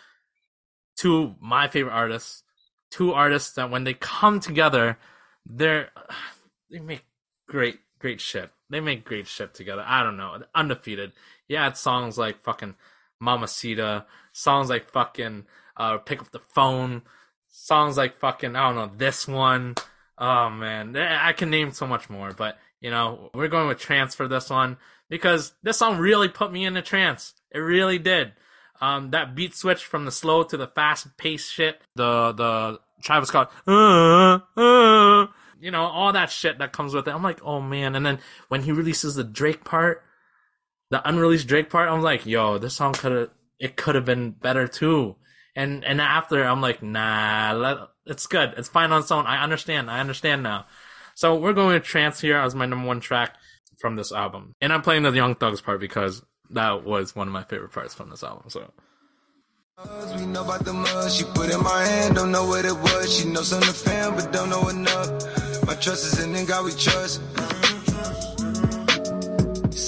two 0.98 1.36
my 1.40 1.68
favorite 1.68 1.94
artists, 1.94 2.42
two 2.90 3.14
artists 3.14 3.54
that 3.54 3.70
when 3.70 3.84
they 3.84 3.94
come 3.94 4.40
together, 4.40 4.98
they're 5.46 5.92
they 6.72 6.80
make 6.80 7.04
great 7.48 7.82
great 8.00 8.20
shit. 8.20 8.50
They 8.72 8.80
make 8.80 9.06
great 9.06 9.28
shit 9.28 9.54
together. 9.54 9.84
I 9.86 10.02
don't 10.02 10.18
know, 10.18 10.42
undefeated. 10.56 11.12
Yeah, 11.48 11.68
it's 11.68 11.80
songs 11.80 12.18
like 12.18 12.44
fucking 12.44 12.74
Mamacita, 13.22 14.08
songs 14.34 14.70
like 14.70 14.90
fucking 14.90 15.46
uh 15.78 16.00
pick 16.00 16.20
up 16.20 16.32
the 16.32 16.40
phone, 16.40 17.04
songs 17.48 17.96
like 17.96 18.18
fucking 18.18 18.56
I 18.56 18.70
don't 18.70 18.76
know 18.76 18.92
this 18.98 19.28
one. 19.28 19.76
Oh 20.18 20.50
man, 20.50 20.98
I 20.98 21.32
can 21.34 21.52
name 21.52 21.70
so 21.74 21.86
much 21.86 22.10
more, 22.10 22.32
but 22.32 22.58
you 22.82 22.90
know 22.90 23.30
we're 23.34 23.48
going 23.48 23.68
with 23.68 23.80
trance 23.80 24.16
for 24.16 24.28
this 24.28 24.50
one 24.50 24.78
because 25.10 25.54
this 25.64 25.78
song 25.78 25.98
really 25.98 26.28
put 26.30 26.52
me 26.52 26.66
in 26.66 26.78
a 26.78 26.82
trance. 26.82 27.34
It 27.52 27.60
really 27.60 27.98
did. 28.00 28.34
Um, 28.82 29.12
that 29.12 29.36
beat 29.36 29.56
switch 29.56 29.84
from 29.84 30.06
the 30.06 30.12
slow 30.12 30.44
to 30.44 30.56
the 30.56 30.68
fast 30.68 31.18
pace 31.18 31.50
shit, 31.50 31.82
the 31.96 32.32
the 32.32 32.80
Travis 33.04 33.30
Scott, 33.30 33.52
uh, 33.68 34.40
uh, 34.58 35.28
you 35.60 35.72
know, 35.72 35.84
all 35.84 36.14
that 36.14 36.30
shit 36.32 36.60
that 36.60 36.72
comes 36.72 36.94
with 36.94 37.08
it. 37.08 37.14
I'm 37.14 37.24
like, 37.24 37.42
oh 37.44 37.62
man. 37.62 37.96
And 37.96 38.06
then 38.06 38.20
when 38.48 38.62
he 38.64 38.72
releases 38.72 39.16
the 39.16 39.24
Drake 39.24 39.64
part, 39.66 40.04
the 40.92 41.08
unreleased 41.08 41.48
Drake 41.48 41.70
part, 41.70 41.90
I'm 41.90 42.02
like, 42.02 42.26
yo, 42.26 42.58
this 42.58 42.76
song 42.76 42.94
could 42.94 43.12
have, 43.12 43.30
it 43.60 43.76
could 43.76 43.96
have 43.96 44.06
been 44.06 44.32
better 44.32 44.68
too. 44.68 45.16
and 45.56 45.84
and 45.84 46.00
after 46.00 46.44
I'm 46.44 46.62
like, 46.62 46.82
nah, 46.82 47.54
let, 47.54 47.78
it's 48.06 48.28
good. 48.28 48.54
It's 48.58 48.70
fine 48.70 48.92
on 48.92 49.02
its 49.02 49.12
own. 49.12 49.26
I 49.26 49.44
understand. 49.44 49.90
I 49.92 50.00
understand 50.00 50.44
now. 50.44 50.66
So 51.20 51.36
we're 51.36 51.52
going 51.52 51.74
to 51.74 51.86
Trance 51.86 52.22
here 52.22 52.38
as 52.38 52.56
my 52.56 52.66
number 52.66 52.88
one 52.88 53.02
track 53.02 53.36
from 53.82 53.98
this 53.98 54.14
album, 54.14 54.56
and 54.62 54.72
I'm 54.72 54.82
playing 54.82 55.04
the 55.04 55.12
Young 55.12 55.36
Thugs 55.36 55.60
part 55.60 55.82
because 55.82 56.24
that 56.52 56.86
was 56.86 57.14
one 57.14 57.28
of 57.28 57.34
my 57.34 57.44
favorite 57.44 57.74
parts 57.74 57.94
from 57.94 58.10
this 58.10 58.24
album. 58.24 58.44
So. 58.48 58.72
We 60.16 60.26
know 60.28 60.46
about 60.46 60.64
the 60.64 60.72
mud 60.72 61.12
she 61.12 61.26
put 61.26 61.52
in 61.52 61.62
my 61.62 61.84
hand, 61.84 62.16
don't 62.16 62.32
know 62.32 62.46
what 62.46 62.64
it 62.64 62.72
was. 62.72 63.14
She 63.14 63.28
knows 63.28 63.50
something 63.50 63.74
fam, 63.74 64.16
but 64.16 64.32
don't 64.32 64.50
know 64.50 64.70
enough. 64.70 65.68
My 65.68 65.76
trust 65.76 66.06
is 66.06 66.24
in 66.24 66.46
God 66.46 66.64
we 66.64 66.72
trust. 66.72 67.20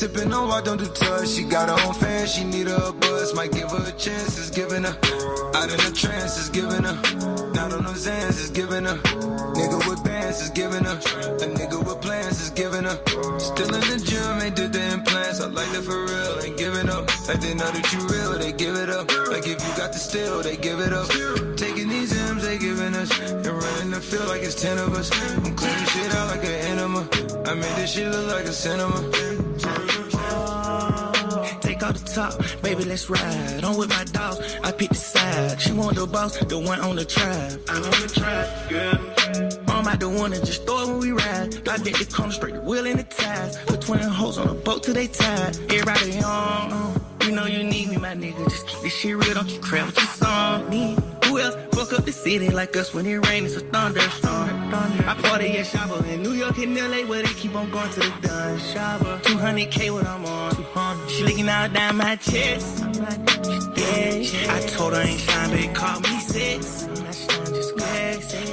Sipping 0.02 0.34
on 0.34 0.48
what 0.48 0.66
don't 0.66 0.80
do 0.80 0.88
touch. 0.88 1.30
She 1.30 1.44
got 1.44 1.70
her 1.70 1.88
own 1.88 1.94
fan, 1.94 2.26
she 2.26 2.44
need 2.44 2.66
a 2.66 2.92
buzz. 2.92 3.36
Might 3.36 3.52
give 3.52 3.70
her 3.70 3.86
a 3.88 3.92
chance, 3.92 4.36
it's 4.40 4.50
giving 4.50 4.82
her. 4.82 4.98
Out 5.54 5.70
in 5.70 5.78
the 5.78 5.94
trance, 5.94 6.40
it's 6.40 6.50
giving 6.50 6.82
her. 6.82 6.98
Not 7.54 7.72
on 7.72 7.84
no 7.84 7.94
Zans, 7.94 8.42
it's 8.42 8.50
giving 8.50 8.86
her. 8.86 8.98
Nigga 9.54 9.78
with 9.88 10.04
bands, 10.04 10.42
is 10.42 10.50
giving 10.50 10.86
her. 10.86 10.98
A 10.98 11.46
nigga 11.54 11.78
with 11.86 12.02
plans, 12.02 12.42
is 12.42 12.50
giving 12.50 12.86
her. 12.86 12.98
Still 13.38 13.76
in 13.76 13.86
the 13.94 14.02
gym, 14.04 14.42
ain't 14.42 14.56
did 14.56 14.74
the 14.74 14.82
implants. 14.92 15.40
I 15.40 15.46
like 15.46 15.70
that 15.70 15.84
for 15.84 15.94
real, 15.94 16.50
ain't 16.50 16.58
giving 16.58 16.90
up. 16.90 17.06
Like 17.28 17.40
they 17.40 17.54
know 17.54 17.70
that 17.70 17.94
you 17.94 18.00
real, 18.10 18.40
they 18.40 18.54
give 18.54 18.76
it 18.78 18.90
up. 18.90 19.06
Like 19.30 19.46
if 19.46 19.62
you 19.62 19.72
got 19.78 19.94
the 19.94 20.00
still, 20.00 20.42
they 20.42 20.58
give 20.58 20.80
it 20.80 20.94
up. 20.94 21.10
Taking 21.58 21.90
these 21.90 22.12
M's, 22.32 22.42
they 22.42 22.58
giving 22.58 22.96
us. 22.96 23.12
And 23.20 23.46
running 23.46 23.92
the 23.92 24.02
field 24.02 24.30
like 24.30 24.42
it's 24.42 24.60
10 24.60 24.80
of 24.80 24.96
us. 24.96 25.12
I'm 25.46 25.54
cleaning 25.54 25.86
shit 25.94 26.12
out 26.16 26.34
like 26.34 26.44
an 26.44 26.58
enema. 26.74 27.08
I 27.46 27.54
made 27.54 27.76
this 27.78 27.94
shit 27.94 28.10
look 28.10 28.34
like 28.34 28.46
a 28.46 28.54
cinema. 28.54 29.51
Take 31.62 31.84
off 31.84 31.94
the 31.94 32.12
top, 32.14 32.62
baby, 32.62 32.84
let's 32.86 33.10
ride. 33.10 33.64
On 33.64 33.78
with 33.78 33.90
my 33.90 34.04
dogs, 34.06 34.58
I 34.64 34.72
pick 34.72 34.90
the 34.90 34.96
side. 34.96 35.60
She 35.62 35.72
want 35.74 35.96
the 35.96 36.06
boss, 36.08 36.38
the 36.38 36.60
one 36.60 36.80
on 36.80 36.96
the 36.96 37.06
trap. 37.06 37.54
I'm 37.70 37.84
on 37.84 38.02
the 38.02 38.12
trap, 38.14 38.72
yeah. 38.72 39.12
I'm 39.68 39.88
out 39.88 40.00
the 40.00 40.10
and 40.10 40.46
just 40.46 40.66
throw 40.66 40.82
it 40.82 40.88
when 40.88 41.00
we 41.00 41.12
ride. 41.12 41.68
I 41.68 41.78
bet 41.78 41.96
the 41.96 42.08
corner 42.14 42.32
straight, 42.32 42.54
the 42.54 42.62
wheel 42.62 42.86
in 42.86 42.98
the 42.98 43.04
ties. 43.04 43.58
Put 43.66 43.82
20 43.82 44.04
hoes 44.04 44.38
on 44.38 44.48
a 44.50 44.54
boat 44.54 44.84
till 44.84 44.94
they 44.94 45.08
tied. 45.08 45.58
Everybody 45.72 46.22
on, 46.22 47.02
you 47.24 47.32
know 47.32 47.46
you 47.46 47.64
need 47.64 47.90
me, 47.90 47.98
my 47.98 48.14
nigga. 48.14 48.44
Just 48.50 48.68
keep 48.68 48.82
this 48.82 48.94
shit 48.94 49.18
real, 49.18 49.34
don't 49.34 49.48
keep 49.48 49.62
crap 49.62 49.88
with 49.88 49.98
your 49.98 50.06
song. 50.06 50.70
Me, 50.70 50.98
who 51.32 51.40
else 51.40 51.56
fuck 51.72 51.94
up 51.98 52.04
the 52.04 52.12
city 52.12 52.50
like 52.50 52.76
us 52.76 52.94
when 52.94 53.06
it 53.06 53.26
rains? 53.28 53.54
It's 53.54 53.64
a 53.64 53.66
thunderstorm. 53.68 54.50
I 54.74 55.16
party 55.24 55.58
at 55.58 55.66
Shaba 55.66 56.06
in 56.10 56.22
New 56.22 56.34
York 56.34 56.58
and 56.58 56.76
LA 56.76 57.08
where 57.08 57.24
they 57.24 57.34
keep 57.34 57.56
on 57.56 57.72
going 57.72 57.90
to 57.92 58.00
the 58.02 58.14
dun 58.22 58.60
Shaba. 58.60 59.22
200k 59.22 59.94
what 59.94 60.06
I'm 60.06 60.26
on. 60.26 61.08
She 61.08 61.24
licking 61.24 61.48
out 61.48 61.72
down 61.74 61.96
my 61.96 62.18
chest. 62.18 62.84
Yeah, 63.78 64.56
I 64.56 64.60
told 64.68 64.94
her 64.94 65.00
I 65.00 65.04
ain't 65.04 65.20
shine, 65.22 65.50
but 65.52 65.60
it 65.60 65.74
called 65.74 66.04
me 66.04 66.20
flex. 66.20 66.88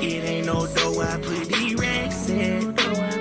It 0.00 0.24
ain't 0.24 0.46
no 0.46 0.66
dough, 0.66 1.00
I 1.00 1.16
put 1.16 1.48
the 1.48 1.74
racks 1.80 2.28
in. 2.28 2.76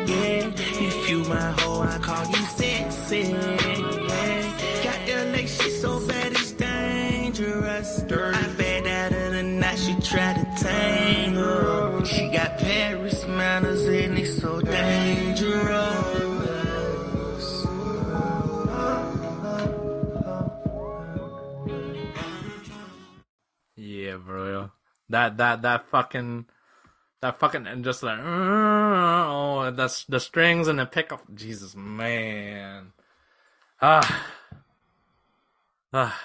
Yeah, 0.08 0.52
if 0.56 1.10
you 1.10 1.24
my 1.24 1.52
hoe, 1.60 1.82
I 1.82 1.98
call 1.98 2.26
you 2.28 2.46
sexy. 2.58 3.22
Yeah. 3.22 4.84
Got 4.84 5.00
LA, 5.10 5.46
she 5.48 5.70
so 5.72 6.06
bad 6.08 6.32
it's 6.34 6.52
dangerous. 6.52 8.04
I 8.04 8.57
she 9.78 9.94
try 10.02 10.34
to 10.34 10.64
tangle. 10.64 12.04
She 12.04 12.30
got 12.30 12.58
Paris 12.58 13.26
manners 13.28 13.86
and 13.86 14.18
it's 14.18 14.42
so 14.42 14.62
dangerous. 14.62 15.98
Yeah, 23.76 24.18
bro. 24.18 24.72
That 25.10 25.38
that 25.38 25.62
that 25.62 25.88
fucking 25.90 26.46
that 27.22 27.40
fucking 27.40 27.68
and 27.68 27.84
just 27.84 28.04
like 28.04 28.20
oh 28.22 29.72
that's 29.76 30.06
the 30.06 30.20
strings 30.20 30.68
and 30.68 30.80
the 30.80 30.86
pick 30.86 31.10
pickup. 31.10 31.24
Jesus 31.34 31.76
man. 31.76 32.94
Ah. 33.82 34.26
Ah. 35.94 36.22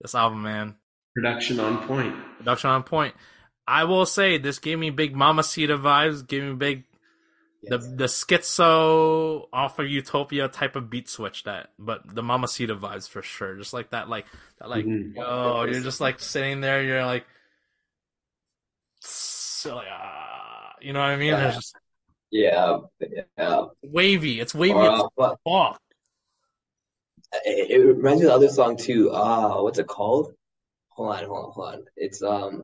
This 0.00 0.14
album, 0.14 0.42
man. 0.42 0.76
Production 1.16 1.58
on 1.60 1.86
point. 1.88 2.14
Production 2.38 2.70
on 2.70 2.82
point. 2.82 3.14
I 3.66 3.84
will 3.84 4.04
say 4.06 4.36
this 4.38 4.58
gave 4.60 4.78
me 4.78 4.90
big 4.90 5.16
Mamacita 5.16 5.76
vibes, 5.78 6.24
gave 6.26 6.42
me 6.44 6.52
big 6.54 6.84
the 7.62 7.78
the 7.78 8.04
schizo 8.04 9.46
off 9.52 9.78
of 9.80 9.88
Utopia 9.88 10.46
type 10.46 10.76
of 10.76 10.88
beat 10.90 11.08
switch 11.08 11.42
that 11.44 11.70
but 11.78 12.02
the 12.14 12.22
Mamacita 12.22 12.76
vibes 12.76 13.08
for 13.08 13.22
sure. 13.22 13.56
Just 13.56 13.72
like 13.72 13.90
that 13.90 14.08
like 14.08 14.26
that 14.60 14.68
like 14.68 14.84
Mhm. 14.84 15.14
oh 15.18 15.64
you're 15.64 15.80
just 15.80 16.00
like 16.00 16.20
sitting 16.20 16.60
there, 16.60 16.82
you're 16.84 17.04
like 17.04 17.24
so 19.00 19.80
ah 19.90 20.74
you 20.80 20.92
know 20.92 21.00
what 21.00 21.06
I 21.08 21.16
mean? 21.16 21.28
Yeah. 21.28 21.40
There's 21.40 21.54
just 21.56 21.76
Yeah, 22.30 22.78
yeah. 23.38 23.64
wavy. 23.82 24.38
It's 24.40 24.54
wavy 24.54 24.74
Or, 24.74 24.90
uh, 24.90 25.08
what- 25.14 25.38
fuck. 25.44 25.80
It, 27.44 27.70
it 27.70 27.78
reminds 27.84 28.20
me 28.22 28.26
of 28.28 28.30
the 28.40 28.46
other 28.46 28.48
song 28.48 28.76
too. 28.76 29.10
Ah, 29.12 29.60
what's 29.62 29.78
it 29.78 29.86
called? 29.88 30.34
Hold 30.96 31.14
on, 31.14 31.24
hold 31.24 31.44
on, 31.44 31.52
hold 31.52 31.74
on. 31.74 31.84
It's 31.96 32.22
um. 32.22 32.62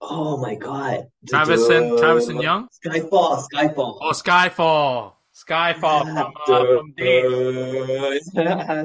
Oh 0.00 0.36
my 0.36 0.54
God. 0.54 1.08
Travis 1.28 1.68
and 1.68 1.98
Travis 1.98 2.28
and 2.28 2.40
Young? 2.40 2.68
Skyfall, 2.84 3.44
Skyfall. 3.52 3.98
Oh 4.00 4.10
Skyfall. 4.12 5.12
Skyfall 5.34 6.02
from, 6.02 6.32
uh, 6.46 6.64
from. 6.76 6.94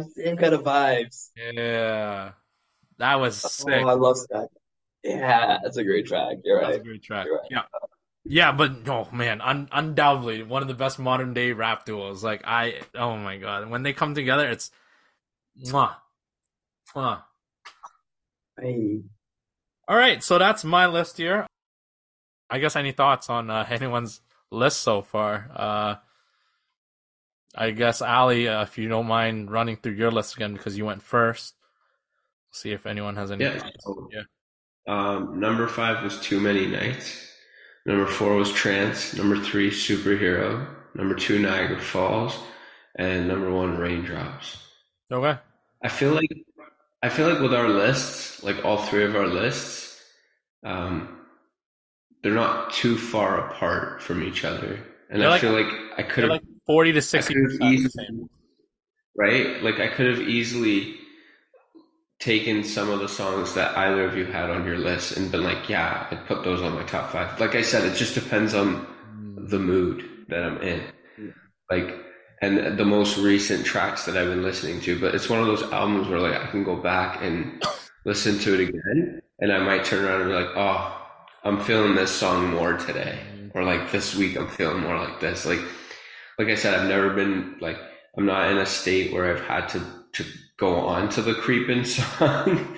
Same 0.15 0.37
kind 0.37 0.53
of 0.53 0.63
vibes. 0.63 1.29
Yeah. 1.35 2.31
That 2.97 3.19
was 3.19 3.37
sick. 3.37 3.83
Oh, 3.83 3.87
I 3.87 3.93
love 3.93 4.17
that. 4.31 4.47
Yeah, 5.03 5.59
that's 5.61 5.77
a 5.77 5.83
great 5.83 6.07
track. 6.07 6.37
You're 6.43 6.59
That's 6.59 6.71
right. 6.71 6.81
a 6.81 6.83
great 6.83 7.03
track. 7.03 7.27
Right. 7.29 7.47
Yeah. 7.51 7.63
Yeah, 8.29 8.51
but 8.51 8.87
oh 8.87 9.07
man, 9.13 9.39
un- 9.41 9.69
undoubtedly 9.71 10.43
one 10.43 10.61
of 10.61 10.67
the 10.67 10.73
best 10.73 10.99
modern 10.99 11.33
day 11.33 11.53
rap 11.53 11.85
duos. 11.85 12.23
Like 12.23 12.41
I, 12.45 12.81
oh 12.95 13.15
my 13.15 13.37
god, 13.37 13.69
when 13.69 13.83
they 13.83 13.93
come 13.93 14.15
together, 14.15 14.49
it's, 14.49 14.69
mwah, 15.65 15.95
mwah. 16.95 17.23
Hey. 18.59 19.01
All 19.87 19.97
right, 19.97 20.23
so 20.23 20.37
that's 20.37 20.63
my 20.63 20.87
list 20.87 21.17
here. 21.17 21.47
I 22.49 22.59
guess 22.59 22.75
any 22.75 22.91
thoughts 22.91 23.29
on 23.29 23.49
uh, 23.49 23.65
anyone's 23.69 24.21
list 24.51 24.81
so 24.81 25.01
far? 25.01 25.49
Uh, 25.55 25.95
I 27.55 27.71
guess 27.71 28.01
Ali, 28.01 28.47
uh, 28.47 28.63
if 28.63 28.77
you 28.77 28.87
don't 28.87 29.07
mind 29.07 29.51
running 29.51 29.77
through 29.77 29.93
your 29.93 30.11
list 30.11 30.35
again 30.35 30.53
because 30.53 30.77
you 30.77 30.85
went 30.85 31.01
first. 31.01 31.55
See 32.51 32.71
if 32.71 32.85
anyone 32.85 33.15
has 33.15 33.31
any. 33.31 33.43
Yeah. 33.43 33.59
thoughts. 33.59 33.85
Yeah. 34.11 34.21
Um, 34.87 35.39
number 35.39 35.67
five 35.67 36.03
was 36.03 36.19
Too 36.19 36.39
Many 36.39 36.65
Nights. 36.65 37.25
Number 37.85 38.05
four 38.05 38.35
was 38.35 38.51
Trance. 38.51 39.15
Number 39.15 39.37
three, 39.37 39.69
Superhero. 39.69 40.67
Number 40.95 41.15
two, 41.15 41.39
Niagara 41.39 41.79
Falls. 41.79 42.37
And 42.97 43.27
number 43.27 43.51
one, 43.51 43.77
Raindrops. 43.77 44.57
Okay. 45.11 45.39
I 45.83 45.89
feel 45.89 46.13
like 46.13 46.29
I 47.07 47.09
feel 47.09 47.29
like 47.31 47.39
with 47.39 47.53
our 47.53 47.69
lists, 47.69 48.43
like 48.43 48.65
all 48.65 48.79
three 48.89 49.05
of 49.05 49.15
our 49.15 49.27
lists, 49.27 49.97
um, 50.65 51.19
they're 52.21 52.33
not 52.33 52.73
too 52.73 52.97
far 52.97 53.47
apart 53.47 54.01
from 54.01 54.21
each 54.23 54.43
other, 54.43 54.77
and 55.09 55.21
They're 55.21 55.29
I 55.29 55.31
like- 55.31 55.41
feel 55.41 55.53
like 55.53 55.71
I 55.97 56.03
could 56.03 56.23
have 56.25 56.31
like 56.31 56.41
forty 56.65 56.91
to 56.91 57.01
sixty 57.01 57.33
percent 57.33 57.63
easily, 57.63 58.07
right? 59.15 59.63
Like 59.63 59.79
I 59.79 59.87
could 59.87 60.07
have 60.07 60.19
easily 60.27 60.95
taken 62.19 62.63
some 62.65 62.89
of 62.89 62.99
the 62.99 63.07
songs 63.07 63.53
that 63.53 63.77
either 63.77 64.03
of 64.03 64.17
you 64.17 64.25
had 64.25 64.49
on 64.49 64.65
your 64.65 64.77
list 64.77 65.15
and 65.15 65.31
been 65.31 65.43
like, 65.43 65.69
yeah, 65.69 66.07
I'd 66.11 66.25
put 66.27 66.43
those 66.43 66.61
on 66.61 66.73
my 66.73 66.83
top 66.83 67.11
five. 67.11 67.39
Like 67.39 67.55
I 67.55 67.61
said, 67.61 67.85
it 67.85 67.95
just 67.95 68.15
depends 68.15 68.53
on 68.53 68.85
the 69.47 69.59
mood 69.59 70.25
that 70.27 70.43
I'm 70.43 70.57
in. 70.61 70.81
Like, 71.71 71.89
and 72.41 72.77
the 72.77 72.85
most 72.85 73.17
recent 73.17 73.65
tracks 73.65 74.05
that 74.05 74.15
I've 74.15 74.27
been 74.27 74.43
listening 74.43 74.79
to, 74.81 74.99
but 74.99 75.15
it's 75.15 75.29
one 75.29 75.39
of 75.39 75.47
those 75.47 75.63
albums 75.63 76.07
where 76.07 76.19
like 76.19 76.39
I 76.39 76.47
can 76.47 76.63
go 76.63 76.75
back 76.75 77.21
and 77.21 77.63
listen 78.05 78.37
to 78.39 78.53
it 78.53 78.69
again 78.69 79.21
and 79.39 79.51
I 79.51 79.59
might 79.59 79.85
turn 79.85 80.05
around 80.05 80.21
and 80.21 80.29
be 80.29 80.35
like, 80.35 80.55
oh, 80.55 81.07
I'm 81.43 81.59
feeling 81.61 81.95
this 81.95 82.11
song 82.11 82.51
more 82.51 82.77
today. 82.77 83.19
Or 83.53 83.63
like 83.63 83.91
this 83.91 84.15
week 84.15 84.37
I'm 84.37 84.47
feeling 84.47 84.81
more 84.81 84.97
like 84.97 85.19
this. 85.19 85.45
Like, 85.45 85.61
like 86.37 86.49
I 86.49 86.55
said, 86.55 86.79
I've 86.79 86.87
never 86.87 87.13
been 87.13 87.57
like, 87.59 87.79
I'm 88.17 88.25
not 88.25 88.51
in 88.51 88.57
a 88.57 88.65
state 88.65 89.13
where 89.13 89.35
I've 89.35 89.43
had 89.43 89.69
to, 89.69 89.81
to 90.13 90.25
go 90.57 90.75
on 90.75 91.09
to 91.09 91.21
the 91.21 91.33
creeping 91.33 91.83
song. 91.85 92.77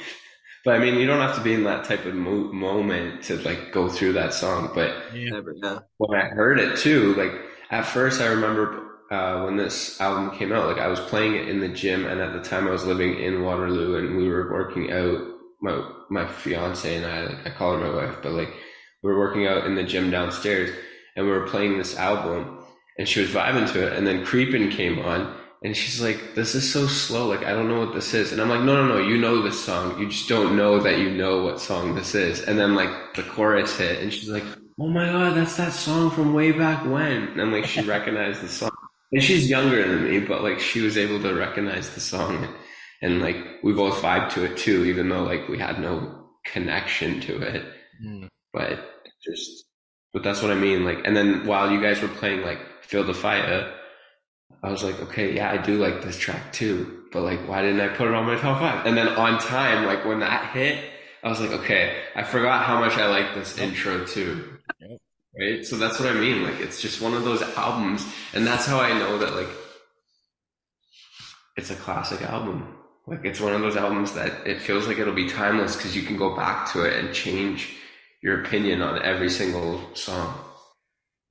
but 0.63 0.75
I 0.75 0.79
mean, 0.79 0.95
you 0.95 1.05
don't 1.05 1.21
have 1.21 1.35
to 1.35 1.41
be 1.41 1.53
in 1.53 1.63
that 1.65 1.83
type 1.83 2.05
of 2.05 2.15
mo- 2.15 2.51
moment 2.53 3.23
to 3.23 3.37
like 3.41 3.73
go 3.73 3.89
through 3.89 4.13
that 4.13 4.33
song. 4.33 4.71
But 4.73 5.13
yeah. 5.13 5.41
when 5.97 6.19
I 6.19 6.29
heard 6.29 6.59
it 6.59 6.77
too, 6.77 7.13
like 7.15 7.33
at 7.71 7.85
first 7.85 8.21
I 8.21 8.27
remember 8.27 8.88
uh, 9.11 9.41
when 9.41 9.57
this 9.57 9.99
album 9.99 10.37
came 10.37 10.51
out, 10.51 10.67
like 10.67 10.77
I 10.77 10.87
was 10.87 10.99
playing 10.99 11.35
it 11.35 11.49
in 11.49 11.59
the 11.59 11.67
gym, 11.67 12.05
and 12.05 12.21
at 12.21 12.33
the 12.33 12.47
time 12.47 12.67
I 12.67 12.71
was 12.71 12.85
living 12.85 13.19
in 13.19 13.43
Waterloo, 13.43 13.97
and 13.97 14.17
we 14.17 14.29
were 14.29 14.51
working 14.51 14.91
out. 14.91 15.21
My 15.61 15.91
my 16.09 16.25
fiance 16.25 16.95
and 16.95 17.05
I, 17.05 17.25
like 17.25 17.47
I 17.47 17.49
call 17.49 17.77
her 17.77 17.85
my 17.85 17.93
wife, 17.93 18.17
but 18.23 18.31
like 18.31 18.49
we 19.03 19.11
were 19.11 19.19
working 19.19 19.45
out 19.45 19.65
in 19.65 19.75
the 19.75 19.83
gym 19.83 20.09
downstairs, 20.09 20.69
and 21.15 21.25
we 21.25 21.31
were 21.31 21.47
playing 21.47 21.77
this 21.77 21.97
album, 21.97 22.63
and 22.97 23.07
she 23.07 23.21
was 23.21 23.29
vibing 23.29 23.71
to 23.73 23.87
it, 23.87 23.93
and 23.93 24.05
then 24.05 24.25
Creepin' 24.25 24.69
came 24.69 24.99
on, 24.99 25.35
And 25.61 25.75
she's 25.75 26.01
like, 26.01 26.35
this 26.35 26.55
is 26.55 26.71
so 26.71 26.87
slow. 26.87 27.27
Like, 27.27 27.43
I 27.45 27.51
don't 27.51 27.67
know 27.67 27.79
what 27.79 27.93
this 27.93 28.13
is. 28.13 28.31
And 28.31 28.41
I'm 28.41 28.47
like, 28.49 28.61
no, 28.61 28.85
no, 28.85 28.95
no. 28.95 29.05
You 29.05 29.17
know 29.17 29.41
this 29.41 29.63
song. 29.63 29.99
You 29.99 30.07
just 30.07 30.29
don't 30.29 30.55
know 30.55 30.79
that 30.79 30.99
you 30.99 31.09
know 31.09 31.43
what 31.43 31.59
song 31.59 31.95
this 31.95 32.15
is. 32.15 32.41
And 32.41 32.57
then 32.57 32.75
like 32.75 33.13
the 33.15 33.23
chorus 33.23 33.77
hit 33.77 34.01
and 34.01 34.13
she's 34.13 34.29
like, 34.29 34.45
oh 34.79 34.87
my 34.87 35.05
God, 35.05 35.35
that's 35.35 35.57
that 35.57 35.73
song 35.73 36.11
from 36.11 36.33
way 36.33 36.53
back 36.53 36.85
when. 36.85 37.39
And 37.39 37.51
like 37.51 37.65
she 37.65 37.81
recognized 37.97 38.41
the 38.41 38.47
song. 38.47 38.71
And 39.11 39.23
she's 39.23 39.49
younger 39.49 39.87
than 39.87 40.03
me, 40.03 40.19
but 40.19 40.43
like 40.43 40.59
she 40.59 40.81
was 40.81 40.97
able 40.97 41.21
to 41.21 41.33
recognize 41.33 41.89
the 41.89 41.99
song. 41.99 42.53
And 43.01 43.21
like 43.21 43.37
we 43.63 43.73
both 43.73 44.01
vibed 44.01 44.29
to 44.31 44.45
it 44.45 44.57
too, 44.57 44.85
even 44.85 45.09
though 45.09 45.23
like 45.23 45.47
we 45.47 45.57
had 45.57 45.79
no 45.79 46.27
connection 46.45 47.19
to 47.21 47.41
it. 47.41 47.65
Mm. 48.03 48.27
But 48.53 48.79
just, 49.23 49.65
but 50.13 50.23
that's 50.23 50.41
what 50.41 50.51
I 50.51 50.55
mean. 50.55 50.85
Like, 50.85 50.99
and 51.05 51.15
then 51.15 51.45
while 51.45 51.71
you 51.71 51.81
guys 51.81 52.01
were 52.01 52.07
playing 52.07 52.41
like 52.41 52.59
Feel 52.83 53.03
the 53.03 53.13
Fire, 53.13 53.73
I 54.63 54.71
was 54.71 54.83
like, 54.83 54.99
okay, 55.01 55.33
yeah, 55.35 55.51
I 55.51 55.57
do 55.57 55.77
like 55.77 56.01
this 56.01 56.17
track 56.17 56.51
too, 56.51 57.03
but 57.11 57.21
like, 57.21 57.47
why 57.47 57.61
didn't 57.61 57.81
I 57.81 57.87
put 57.95 58.07
it 58.07 58.13
on 58.13 58.25
my 58.25 58.35
top 58.35 58.59
five? 58.59 58.85
And 58.85 58.97
then 58.97 59.07
on 59.07 59.39
time, 59.39 59.85
like 59.85 60.05
when 60.05 60.19
that 60.19 60.51
hit, 60.53 60.83
I 61.23 61.29
was 61.29 61.39
like, 61.39 61.51
okay, 61.51 62.01
I 62.15 62.23
forgot 62.23 62.65
how 62.65 62.79
much 62.79 62.97
I 62.97 63.07
like 63.07 63.35
this 63.35 63.57
intro 63.57 64.05
too. 64.05 64.57
Right? 65.37 65.65
So 65.65 65.77
that's 65.77 65.99
what 65.99 66.09
I 66.09 66.13
mean. 66.13 66.43
Like, 66.43 66.59
it's 66.59 66.81
just 66.81 67.01
one 67.01 67.13
of 67.13 67.23
those 67.23 67.41
albums, 67.41 68.05
and 68.33 68.45
that's 68.45 68.65
how 68.65 68.79
I 68.79 68.97
know 68.97 69.17
that 69.19 69.35
like 69.35 69.49
it's 71.57 71.69
a 71.69 71.75
classic 71.75 72.21
album. 72.21 72.75
Like, 73.05 73.25
it's 73.25 73.41
one 73.41 73.53
of 73.53 73.61
those 73.61 73.75
albums 73.75 74.13
that 74.13 74.45
it 74.47 74.61
feels 74.61 74.87
like 74.87 74.99
it'll 74.99 75.13
be 75.13 75.29
timeless 75.29 75.75
because 75.75 75.95
you 75.95 76.03
can 76.03 76.17
go 76.17 76.35
back 76.35 76.71
to 76.73 76.83
it 76.83 77.03
and 77.03 77.13
change 77.13 77.75
your 78.21 78.43
opinion 78.43 78.81
on 78.81 79.01
every 79.01 79.29
single 79.29 79.81
song. 79.95 80.33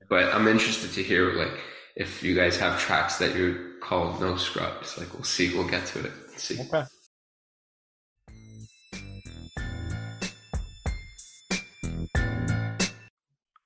But 0.09 0.33
I'm 0.33 0.47
interested 0.47 0.91
to 0.93 1.03
hear 1.03 1.33
like 1.33 1.57
if 1.95 2.23
you 2.23 2.35
guys 2.35 2.57
have 2.57 2.79
tracks 2.79 3.17
that 3.19 3.35
you're 3.35 3.77
called 3.79 4.19
no 4.21 4.37
scrubs. 4.37 4.97
Like 4.97 5.13
we'll 5.13 5.23
see, 5.23 5.53
we'll 5.55 5.67
get 5.67 5.85
to 5.87 6.05
it. 6.05 6.11
See. 6.37 6.59
Okay. 6.61 6.83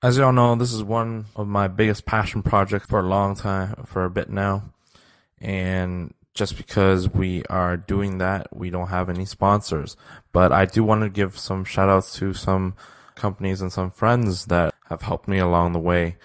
As 0.04 0.18
y'all 0.18 0.34
know, 0.34 0.56
this 0.56 0.74
is 0.74 0.84
one 0.84 1.28
of 1.34 1.48
my 1.48 1.70
biggest 1.70 2.06
passion 2.06 2.44
projects 2.44 2.88
for 2.88 3.00
a 3.00 3.08
long 3.08 3.38
time, 3.38 3.86
for 3.86 4.04
a 4.04 4.10
bit 4.10 4.30
now. 4.30 4.64
And 5.40 6.14
just 6.34 6.58
because 6.58 7.08
we 7.08 7.46
are 7.46 7.78
doing 7.78 8.18
that, 8.18 8.54
we 8.54 8.70
don't 8.70 8.90
have 8.90 9.10
any 9.10 9.24
sponsors. 9.24 9.96
But 10.34 10.52
I 10.52 10.66
do 10.66 10.84
want 10.84 11.04
to 11.04 11.10
give 11.10 11.38
some 11.40 11.64
shout 11.64 11.88
outs 11.88 12.18
to 12.18 12.34
some 12.34 12.76
companies 13.16 13.62
and 13.62 13.72
some 13.72 13.92
friends 13.92 14.48
that 14.48 14.76
have 14.90 15.04
helped 15.04 15.30
me 15.30 15.38
along 15.38 15.72
the 15.72 15.80
way. 15.80 16.18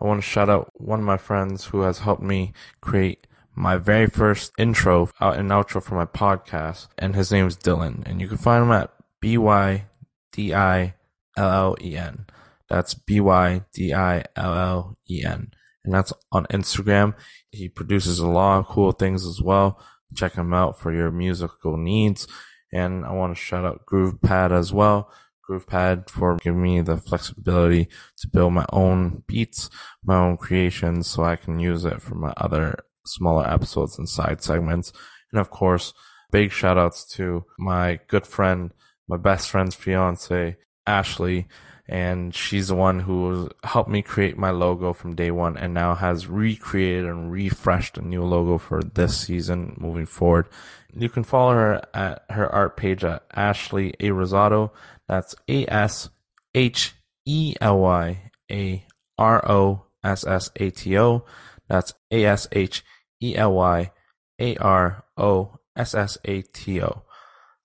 I 0.00 0.04
want 0.04 0.22
to 0.22 0.28
shout 0.28 0.48
out 0.48 0.70
one 0.80 1.00
of 1.00 1.04
my 1.04 1.16
friends 1.16 1.64
who 1.64 1.80
has 1.80 1.98
helped 1.98 2.22
me 2.22 2.52
create 2.80 3.26
my 3.52 3.78
very 3.78 4.06
first 4.06 4.52
intro 4.58 5.10
and 5.18 5.50
outro 5.50 5.82
for 5.82 5.96
my 5.96 6.06
podcast, 6.06 6.86
and 6.96 7.16
his 7.16 7.32
name 7.32 7.48
is 7.48 7.56
Dylan. 7.56 8.06
And 8.06 8.20
you 8.20 8.28
can 8.28 8.36
find 8.36 8.62
him 8.62 8.70
at 8.70 8.92
B 9.18 9.36
Y 9.36 9.86
D 10.30 10.54
I 10.54 10.94
L 11.36 11.50
L 11.50 11.76
E 11.82 11.96
N. 11.96 12.26
That's 12.68 12.94
B 12.94 13.20
Y 13.20 13.62
D 13.72 13.92
I 13.92 14.24
L 14.36 14.54
L 14.54 14.98
E 15.08 15.24
N. 15.24 15.52
And 15.84 15.94
that's 15.94 16.12
on 16.32 16.46
Instagram. 16.46 17.14
He 17.50 17.68
produces 17.68 18.18
a 18.18 18.26
lot 18.26 18.58
of 18.58 18.66
cool 18.66 18.92
things 18.92 19.26
as 19.26 19.40
well. 19.40 19.80
Check 20.14 20.34
him 20.34 20.52
out 20.52 20.78
for 20.78 20.92
your 20.92 21.10
musical 21.10 21.76
needs. 21.76 22.26
And 22.72 23.04
I 23.04 23.12
want 23.12 23.34
to 23.34 23.42
shout 23.42 23.64
out 23.64 23.86
GroovePad 23.86 24.52
as 24.52 24.72
well. 24.72 25.10
GroovePad 25.48 26.10
for 26.10 26.36
giving 26.36 26.62
me 26.62 26.80
the 26.82 26.98
flexibility 26.98 27.88
to 28.18 28.28
build 28.28 28.52
my 28.52 28.66
own 28.70 29.22
beats, 29.26 29.70
my 30.04 30.16
own 30.16 30.36
creations, 30.36 31.06
so 31.06 31.24
I 31.24 31.36
can 31.36 31.58
use 31.58 31.86
it 31.86 32.02
for 32.02 32.14
my 32.14 32.34
other 32.36 32.84
smaller 33.06 33.48
episodes 33.48 33.98
and 33.98 34.08
side 34.08 34.42
segments. 34.42 34.92
And 35.32 35.40
of 35.40 35.50
course, 35.50 35.94
big 36.30 36.52
shout 36.52 36.76
outs 36.76 37.06
to 37.14 37.44
my 37.58 38.00
good 38.08 38.26
friend, 38.26 38.72
my 39.08 39.16
best 39.16 39.48
friend's 39.48 39.74
fiance, 39.74 40.56
Ashley. 40.86 41.48
And 41.88 42.34
she's 42.34 42.68
the 42.68 42.74
one 42.74 43.00
who 43.00 43.48
helped 43.64 43.88
me 43.88 44.02
create 44.02 44.36
my 44.36 44.50
logo 44.50 44.92
from 44.92 45.14
day 45.14 45.30
one 45.30 45.56
and 45.56 45.72
now 45.72 45.94
has 45.94 46.26
recreated 46.26 47.06
and 47.06 47.32
refreshed 47.32 47.96
a 47.96 48.02
new 48.02 48.22
logo 48.22 48.58
for 48.58 48.82
this 48.82 49.16
season 49.16 49.74
moving 49.78 50.04
forward. 50.04 50.48
You 50.94 51.08
can 51.08 51.24
follow 51.24 51.54
her 51.54 51.82
at 51.94 52.24
her 52.30 52.46
art 52.52 52.76
page 52.76 53.04
at 53.04 53.24
Ashley 53.34 53.94
A. 54.00 54.08
Rosado. 54.08 54.70
That's 55.06 55.34
A 55.48 55.66
S 55.66 56.10
H 56.54 56.94
E 57.24 57.54
L 57.60 57.78
Y 57.78 58.32
A 58.50 58.84
R 59.16 59.50
O 59.50 59.84
S 60.04 60.26
S 60.26 60.50
A 60.56 60.70
T 60.70 60.98
O. 60.98 61.24
That's 61.68 61.94
A 62.10 62.24
S 62.24 62.48
H 62.52 62.84
E 63.22 63.34
L 63.34 63.54
Y 63.54 63.92
A 64.38 64.56
R 64.56 65.04
O 65.16 65.58
S 65.74 65.94
S 65.94 66.18
A 66.26 66.42
T 66.42 66.82
O. 66.82 67.02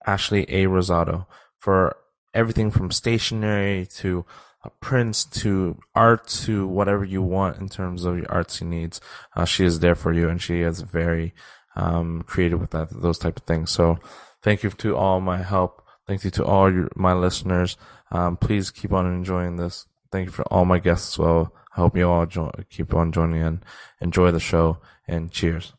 Ashley 0.05 0.43
A. 0.43 0.65
Rosado 0.67 1.25
for 1.57 1.97
everything 2.33 2.71
from 2.71 2.91
stationery 2.91 3.87
to 3.97 4.25
uh, 4.63 4.69
prints 4.79 5.25
to 5.25 5.77
art 5.93 6.27
to 6.27 6.67
whatever 6.67 7.03
you 7.03 7.21
want 7.21 7.57
in 7.57 7.69
terms 7.69 8.05
of 8.05 8.17
your 8.17 8.27
artsy 8.27 8.65
needs. 8.65 9.01
Uh, 9.35 9.45
she 9.45 9.65
is 9.65 9.79
there 9.79 9.95
for 9.95 10.13
you 10.13 10.29
and 10.29 10.41
she 10.41 10.61
is 10.61 10.81
very 10.81 11.33
um, 11.75 12.23
creative 12.25 12.59
with 12.59 12.71
that, 12.71 12.89
those 12.89 13.17
type 13.17 13.37
of 13.37 13.43
things. 13.43 13.71
So 13.71 13.97
thank 14.41 14.63
you 14.63 14.69
to 14.69 14.95
all 14.95 15.19
my 15.19 15.41
help. 15.43 15.83
Thank 16.07 16.23
you 16.23 16.31
to 16.31 16.45
all 16.45 16.71
your, 16.71 16.89
my 16.95 17.13
listeners. 17.13 17.77
Um, 18.11 18.37
please 18.37 18.71
keep 18.71 18.93
on 18.93 19.05
enjoying 19.05 19.57
this. 19.57 19.85
Thank 20.11 20.27
you 20.27 20.31
for 20.31 20.43
all 20.43 20.65
my 20.65 20.79
guests 20.79 21.15
as 21.15 21.19
well. 21.19 21.53
I 21.75 21.81
hope 21.81 21.97
you 21.97 22.07
all 22.07 22.25
jo- 22.25 22.51
keep 22.69 22.93
on 22.93 23.11
joining 23.11 23.41
in. 23.41 23.63
Enjoy 23.99 24.31
the 24.31 24.39
show 24.39 24.77
and 25.07 25.31
cheers. 25.31 25.73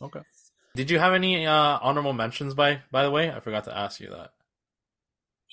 Okay. 0.00 0.20
Did 0.76 0.90
you 0.90 0.98
have 0.98 1.12
any 1.14 1.46
uh, 1.46 1.78
honorable 1.82 2.12
mentions 2.12 2.54
by 2.54 2.82
by 2.90 3.02
the 3.02 3.10
way? 3.10 3.30
I 3.30 3.40
forgot 3.40 3.64
to 3.64 3.76
ask 3.76 4.00
you 4.00 4.10
that. 4.10 4.30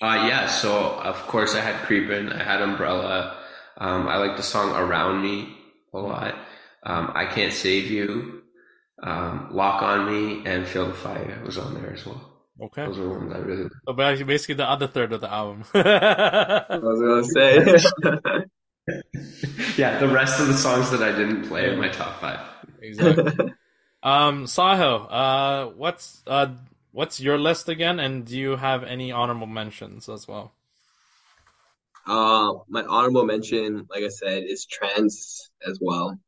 Uh, 0.01 0.27
yeah, 0.27 0.47
so 0.47 0.75
of 0.99 1.15
course 1.27 1.55
I 1.55 1.61
had 1.61 1.75
Creepin', 1.85 2.31
I 2.31 2.43
had 2.43 2.61
Umbrella. 2.61 3.37
Um, 3.77 4.07
I 4.07 4.17
like 4.17 4.35
the 4.37 4.43
song 4.43 4.75
Around 4.75 5.21
Me 5.23 5.55
a 5.93 5.97
lot. 5.99 6.35
Um, 6.83 7.11
I 7.15 7.25
Can't 7.25 7.53
Save 7.53 7.89
You, 7.89 8.43
um, 9.01 9.49
Lock 9.51 9.81
on 9.81 10.05
Me, 10.11 10.43
and 10.45 10.67
Feel 10.67 10.87
the 10.87 10.93
Fire 10.93 11.41
was 11.45 11.57
on 11.57 11.73
there 11.73 11.93
as 11.93 12.05
well. 12.05 12.33
Okay. 12.61 12.85
Those 12.85 12.99
are 12.99 13.09
ones 13.09 13.33
I 13.33 13.37
really 13.39 13.69
So 13.87 13.93
ba- 13.93 14.23
basically 14.25 14.55
the 14.55 14.69
other 14.69 14.87
third 14.87 15.11
of 15.13 15.21
the 15.21 15.31
album. 15.31 15.63
I 15.73 16.77
was 16.77 16.99
gonna 17.01 17.23
say. 17.23 18.43
Yeah, 19.77 19.97
the 19.97 20.07
rest 20.07 20.39
of 20.39 20.47
the 20.47 20.53
songs 20.53 20.91
that 20.91 21.01
I 21.01 21.11
didn't 21.11 21.47
play 21.47 21.71
in 21.73 21.79
my 21.79 21.89
top 21.89 22.19
five. 22.21 22.39
exactly. 22.81 23.51
Um, 24.05 24.45
Sahil, 24.45 25.07
uh, 25.09 25.71
what's 25.71 26.21
uh, 26.27 26.49
what's 26.91 27.19
your 27.19 27.39
list 27.39 27.69
again? 27.69 27.99
And 27.99 28.23
do 28.23 28.37
you 28.37 28.55
have 28.55 28.83
any 28.83 29.11
honorable 29.11 29.47
mentions 29.47 30.07
as 30.07 30.27
well? 30.27 30.53
Uh, 32.05 32.53
my 32.67 32.83
honorable 32.83 33.25
mention, 33.25 33.87
like 33.89 34.03
I 34.03 34.09
said, 34.09 34.43
is 34.43 34.67
trance 34.67 35.49
as 35.67 35.79
well. 35.81 36.19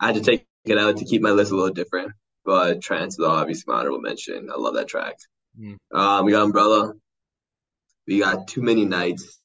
I 0.00 0.06
had 0.06 0.16
to 0.16 0.20
take 0.20 0.46
it 0.64 0.76
out 0.76 0.96
to 0.96 1.04
keep 1.04 1.22
my 1.22 1.30
list 1.30 1.52
a 1.52 1.54
little 1.54 1.72
different, 1.72 2.10
but 2.44 2.82
trance 2.82 3.14
is 3.20 3.24
obviously 3.24 3.72
my 3.72 3.78
honorable 3.78 4.00
mention. 4.00 4.50
I 4.52 4.58
love 4.58 4.74
that 4.74 4.88
track. 4.88 5.14
Mm. 5.56 5.76
Um, 5.94 6.24
we 6.24 6.32
got 6.32 6.42
Umbrella. 6.42 6.94
We 8.08 8.18
got 8.18 8.48
Too 8.48 8.62
Many 8.62 8.84
Nights. 8.84 9.38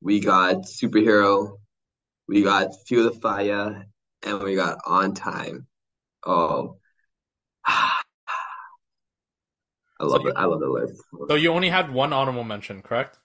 We 0.00 0.20
got 0.20 0.66
Superhero. 0.66 1.58
We 2.28 2.44
got 2.44 2.68
Feel 2.86 3.10
the 3.10 3.18
Fire, 3.18 3.86
and 4.22 4.42
we 4.44 4.54
got 4.54 4.78
On 4.86 5.14
Time. 5.14 5.66
Oh, 6.24 6.76
I 10.02 10.06
love 10.06 10.22
So 10.22 10.26
it. 10.26 10.34
I 10.36 10.44
love 10.46 10.60
the 10.60 10.68
list. 10.68 11.02
So 11.28 11.34
you 11.34 11.52
only 11.52 11.70
had 11.70 11.90
one 11.92 12.12
honorable 12.12 12.44
mention, 12.44 12.80
correct? 12.80 13.18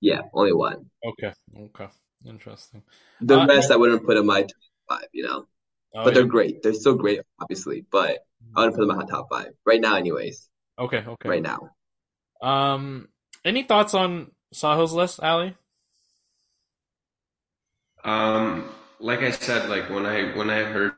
Yeah, 0.00 0.22
only 0.32 0.52
one. 0.54 0.90
Okay. 1.04 1.32
Okay. 1.56 1.88
Interesting. 2.24 2.82
The 3.20 3.38
Uh, 3.38 3.46
rest 3.46 3.70
I 3.70 3.76
wouldn't 3.76 4.04
put 4.06 4.16
in 4.16 4.24
my 4.26 4.42
top 4.42 4.50
five, 4.88 5.08
you 5.12 5.24
know. 5.24 5.46
Oh, 5.94 6.06
But 6.06 6.14
they're 6.14 6.24
yeah. 6.24 6.26
great. 6.26 6.62
They're 6.62 6.74
still 6.74 6.96
great, 6.96 7.20
obviously. 7.40 7.86
But 7.90 8.20
I 8.54 8.60
wouldn't 8.60 8.76
put 8.76 8.82
them 8.82 8.90
in 8.92 8.98
my 8.98 9.06
top 9.06 9.28
five 9.30 9.52
right 9.66 9.80
now, 9.80 9.96
anyways. 9.96 10.48
Okay. 10.78 11.04
Okay. 11.06 11.32
Right 11.32 11.42
now. 11.42 11.70
Um, 12.42 13.08
any 13.44 13.62
thoughts 13.62 13.94
on 13.94 14.32
Sahil's 14.52 14.92
list, 14.92 15.20
Ali? 15.20 15.56
Um, 18.04 18.70
like 19.00 19.20
I 19.20 19.30
said, 19.30 19.68
like 19.68 19.90
when 19.90 20.06
I 20.06 20.34
when 20.36 20.48
I 20.50 20.62
heard 20.62 20.94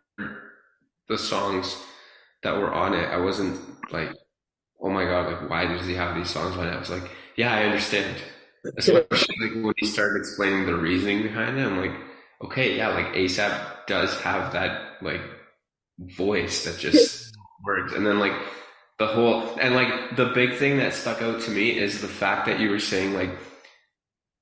the 1.09 1.19
songs 1.19 1.77
that 2.43 2.57
were 2.57 2.73
on 2.73 2.95
it, 2.95 3.07
I 3.07 3.19
wasn't 3.19 3.61
like, 3.93 4.13
oh 4.81 4.91
my 4.91 5.05
god, 5.05 5.33
like 5.33 5.51
why 5.51 5.67
does 5.67 5.87
he 5.87 5.95
have 5.95 6.17
these 6.17 6.31
songs 6.31 6.57
on 6.57 6.67
it? 6.67 6.75
I 6.75 6.79
was 6.79 6.91
like, 6.91 7.11
yeah, 7.37 7.55
I 7.55 7.65
understand. 7.65 8.17
Especially 8.77 9.35
like 9.41 9.65
when 9.65 9.75
he 9.77 9.87
started 9.87 10.19
explaining 10.19 10.67
the 10.67 10.75
reasoning 10.75 11.23
behind 11.23 11.59
it, 11.59 11.67
I'm 11.67 11.79
like, 11.79 11.97
okay, 12.45 12.77
yeah, 12.77 12.89
like 12.89 13.07
ASAP 13.15 13.87
does 13.87 14.19
have 14.21 14.53
that 14.53 15.03
like 15.03 15.23
voice 15.99 16.65
that 16.65 16.79
just 16.79 17.33
works, 17.65 17.93
and 17.93 18.07
then 18.07 18.19
like 18.19 18.35
the 18.99 19.07
whole 19.07 19.57
and 19.61 19.75
like 19.75 20.17
the 20.17 20.27
big 20.27 20.57
thing 20.57 20.79
that 20.79 20.93
stuck 20.93 21.23
out 21.23 21.41
to 21.43 21.51
me 21.51 21.79
is 21.79 22.01
the 22.01 22.09
fact 22.09 22.47
that 22.47 22.59
you 22.61 22.71
were 22.71 22.81
saying 22.81 23.15
like 23.15 23.31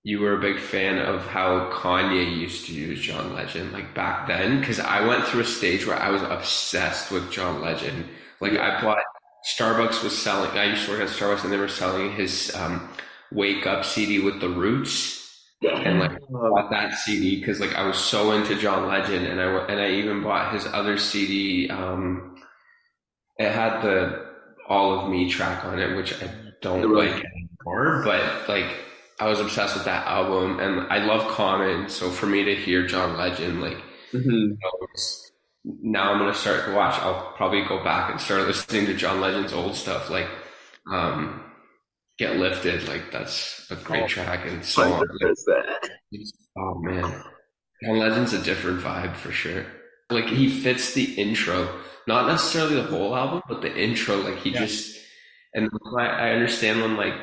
you 0.06 0.20
were 0.20 0.34
a 0.34 0.40
big 0.40 0.60
fan 0.60 0.98
of 0.98 1.26
how 1.26 1.68
Kanye 1.72 2.38
used 2.38 2.66
to 2.66 2.72
use 2.72 3.00
John 3.00 3.34
Legend, 3.34 3.72
like 3.72 3.92
back 3.92 4.28
then, 4.28 4.60
because 4.60 4.78
I 4.78 5.04
went 5.04 5.24
through 5.24 5.40
a 5.40 5.44
stage 5.44 5.84
where 5.84 5.96
I 6.00 6.10
was 6.10 6.22
obsessed 6.22 7.10
with 7.10 7.32
John 7.32 7.60
Legend. 7.60 8.06
Like 8.40 8.52
I 8.52 8.80
bought 8.80 9.02
Starbucks 9.47 10.02
was 10.02 10.16
selling. 10.16 10.51
I 10.51 10.64
used 10.64 10.85
to 10.86 10.90
work 10.93 11.01
at 11.01 11.09
Starbucks, 11.09 11.44
and 11.44 11.52
they 11.52 11.56
were 11.56 11.68
selling 11.68 12.12
his 12.12 12.55
um, 12.56 12.89
Wake 13.32 13.66
Up 13.66 13.85
CD 13.85 14.18
with 14.18 14.40
the 14.40 14.48
Roots, 14.48 15.23
and 15.62 16.01
like 16.01 16.18
bought 16.28 16.70
that 16.70 16.94
CD 16.98 17.39
because 17.39 17.60
like 17.60 17.74
I 17.74 17.86
was 17.86 17.97
so 17.98 18.32
into 18.32 18.56
John 18.56 18.86
Legend, 18.89 19.27
and 19.27 19.40
I 19.40 19.44
and 19.66 19.81
I 19.81 19.90
even 19.93 20.23
bought 20.23 20.52
his 20.52 20.66
other 20.66 20.98
CD. 20.98 21.70
Um, 21.70 22.36
it 23.39 23.51
had 23.52 23.82
the 23.82 24.27
All 24.68 24.98
of 24.98 25.10
Me 25.10 25.31
track 25.31 25.64
on 25.64 25.78
it, 25.78 25.97
which 25.97 26.20
I 26.23 26.28
don't 26.60 26.93
like 26.94 27.12
anymore, 27.12 28.02
but 28.05 28.48
like 28.48 28.66
I 29.20 29.28
was 29.28 29.40
obsessed 29.40 29.77
with 29.77 29.85
that 29.85 30.06
album, 30.06 30.59
and 30.59 30.81
I 30.93 31.05
love 31.05 31.27
Common. 31.31 31.89
So 31.89 32.10
for 32.10 32.27
me 32.27 32.44
to 32.44 32.55
hear 32.56 32.86
John 32.86 33.16
Legend, 33.16 33.60
like 33.60 33.78
Mhm. 34.12 34.24
you 34.24 34.59
know, 34.60 34.86
now 35.66 36.12
I'm 36.12 36.18
gonna 36.18 36.32
start 36.34 36.64
to 36.66 36.74
watch. 36.74 36.94
I'll 37.01 37.32
probably 37.36 37.64
go 37.64 37.82
back 37.82 38.10
and 38.10 38.20
start 38.20 38.47
listening 38.47 38.86
to 38.86 38.94
John 38.94 39.20
Legend's 39.20 39.52
old 39.52 39.74
stuff, 39.74 40.09
like 40.10 40.28
um, 40.93 41.43
"Get 42.18 42.36
Lifted." 42.36 42.86
Like 42.88 43.10
that's 43.10 43.66
a 43.70 43.76
great 43.76 44.05
Oh. 44.05 44.09
track, 44.09 44.47
and 44.47 44.64
so 44.64 44.82
on. 44.93 45.02
100%. 45.02 45.64
Oh 46.59 46.78
man, 46.80 47.22
John 47.84 47.98
Legend's 47.98 48.32
a 48.32 48.43
different 48.43 48.80
vibe 48.80 49.16
for 49.16 49.32
sure. 49.32 49.66
Like 50.10 50.26
he 50.28 50.48
fits 50.48 50.94
the 50.94 51.14
intro, 51.14 51.68
not 52.06 52.28
necessarily 52.28 52.76
the 52.76 52.84
whole 52.84 53.16
album, 53.16 53.43
but 53.48 53.60
the 53.60 53.76
intro. 53.76 54.16
Like 54.18 54.38
he 54.38 54.51
Yeah. 54.51 54.60
just, 54.60 54.97
and 55.52 55.68
I, 55.98 56.06
I 56.06 56.30
understand 56.30 56.80
when 56.80 56.97
like 56.97 57.14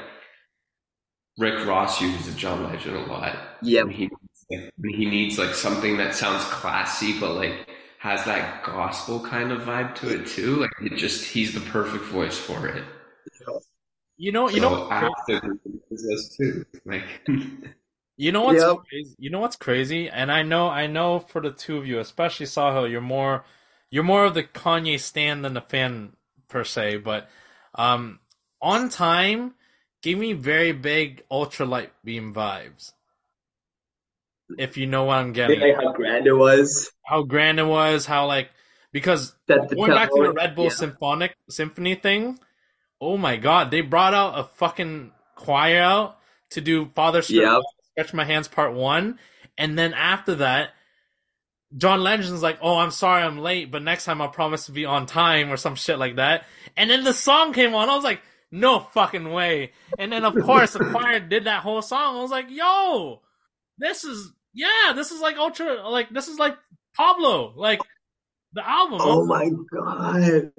Rick 1.38 1.66
Ross 1.66 2.02
uses 2.02 2.36
John 2.36 2.64
Legend 2.64 2.98
a 2.98 3.06
lot. 3.06 3.38
Yeah. 3.62 3.88
He 3.90 4.10
he 4.50 5.06
needs 5.06 5.40
like 5.40 5.56
something 5.56 5.96
that 5.98 6.14
sounds 6.14 6.44
classy, 6.46 7.18
but 7.20 7.36
like 7.36 7.70
has 8.04 8.26
that 8.26 8.64
gospel 8.66 9.18
kind 9.22 9.50
of 9.54 9.62
vibe 9.62 9.96
to 9.96 10.10
it 10.14 10.28
too. 10.28 10.58
Like 10.58 10.72
it 10.82 10.98
just 10.98 11.24
he's 11.24 11.54
the 11.54 11.62
perfect 11.62 12.04
voice 12.06 12.38
for 12.38 12.68
it. 12.68 12.84
You 14.18 14.32
know, 14.32 14.50
you 14.50 14.60
know, 14.62 14.70
So 14.70 14.88
what's 14.88 14.92
I 14.92 14.96
crazy? 14.98 15.14
have 15.18 15.26
to 15.28 15.38
agree 15.38 15.60
with 15.90 16.04
this 16.10 16.36
too. 16.38 16.66
Like 16.86 17.04
You 18.18 18.32
know 18.32 18.44
what's 18.44 18.64
Yep. 18.64 18.78
crazy? 18.90 19.16
You 19.18 19.30
know 19.32 19.40
what's 19.40 19.56
crazy? 19.56 20.10
And 20.10 20.32
I 20.32 20.44
know, 20.44 20.70
I 20.70 20.88
know 20.88 21.20
for 21.20 21.42
the 21.42 21.52
two 21.52 21.78
of 21.78 21.88
you, 21.88 22.00
especially 22.00 22.46
Sahil, 22.46 22.90
you're 22.90 23.02
more, 23.02 23.44
you're 23.90 24.04
more 24.04 24.26
of 24.26 24.34
the 24.36 24.44
Kanye 24.44 25.00
stan 25.00 25.42
than 25.42 25.54
the 25.56 25.62
fan 25.62 26.16
per 26.48 26.64
se. 26.64 26.98
But 26.98 27.28
um, 27.76 28.20
on 28.62 28.90
time, 28.90 29.56
gave 30.02 30.18
me 30.20 30.34
very 30.34 30.72
big 30.74 31.24
ultralight 31.32 31.90
beam 32.04 32.34
vibes. 32.34 32.94
If 34.58 34.78
you 34.78 34.86
know 34.88 35.06
what 35.06 35.18
I'm 35.18 35.34
getting, 35.34 35.60
Like 35.60 35.76
how 35.76 35.92
grand 35.94 36.28
it 36.28 36.34
was. 36.34 36.92
how 37.06 37.24
grand 37.24 37.60
it 37.60 37.66
was, 37.66 38.06
how 38.06 38.28
like 38.28 38.50
because 38.92 39.34
going 39.48 39.92
back 39.92 40.10
to 40.10 40.22
the 40.24 40.34
Red 40.34 40.56
Bull 40.56 40.66
yeah. 40.66 40.70
Symphonic 40.72 41.36
Symphony 41.50 41.96
thing, 41.96 42.40
oh 43.02 43.18
my 43.18 43.38
god, 43.38 43.72
they 43.72 43.82
brought 43.82 44.14
out 44.14 44.38
a 44.40 44.44
fucking 44.44 45.12
choir 45.36 45.82
out 45.82 46.18
to 46.52 46.62
do 46.62 46.92
Father 46.96 47.22
Yep. 47.28 47.62
Stretch 47.92 48.14
My 48.14 48.24
Hands 48.26 48.48
Part 48.48 48.74
One, 48.74 49.20
and 49.58 49.78
then 49.78 49.94
after 49.94 50.36
that, 50.36 50.70
John 51.76 52.02
Legend's 52.04 52.44
like, 52.44 52.60
"Oh, 52.62 52.78
I'm 52.78 52.92
sorry, 52.92 53.24
I'm 53.24 53.40
late, 53.40 53.72
but 53.72 53.82
next 53.82 54.06
time 54.06 54.22
I 54.22 54.28
promise 54.28 54.68
to 54.68 54.72
be 54.72 54.86
on 54.86 55.06
time" 55.08 55.52
or 55.52 55.58
some 55.58 55.76
shit 55.76 55.98
like 55.98 56.18
that. 56.18 56.46
And 56.78 56.90
then 56.90 57.04
the 57.04 57.14
song 57.14 57.54
came 57.54 57.74
on, 57.74 57.90
I 57.90 57.96
was 57.96 58.04
like, 58.04 58.22
"No 58.52 58.80
fucking 58.80 59.32
way!" 59.32 59.72
And 59.98 60.12
then 60.12 60.24
of 60.24 60.36
course 60.44 60.74
the 60.74 60.86
choir 60.86 61.20
did 61.20 61.46
that 61.46 61.64
whole 61.64 61.82
song. 61.82 62.18
I 62.18 62.22
was 62.22 62.30
like, 62.32 62.52
"Yo, 62.52 63.22
this 63.80 64.04
is 64.04 64.32
yeah, 64.54 64.94
this 64.96 65.12
is 65.12 65.22
like 65.22 65.38
ultra, 65.38 65.88
like 65.90 66.10
this 66.10 66.28
is 66.28 66.40
like 66.40 66.58
Pablo, 66.96 67.54
like 67.56 67.80
the 68.54 68.68
album." 68.68 69.00
Oh 69.02 69.26
my 69.26 69.50
god. 69.72 70.52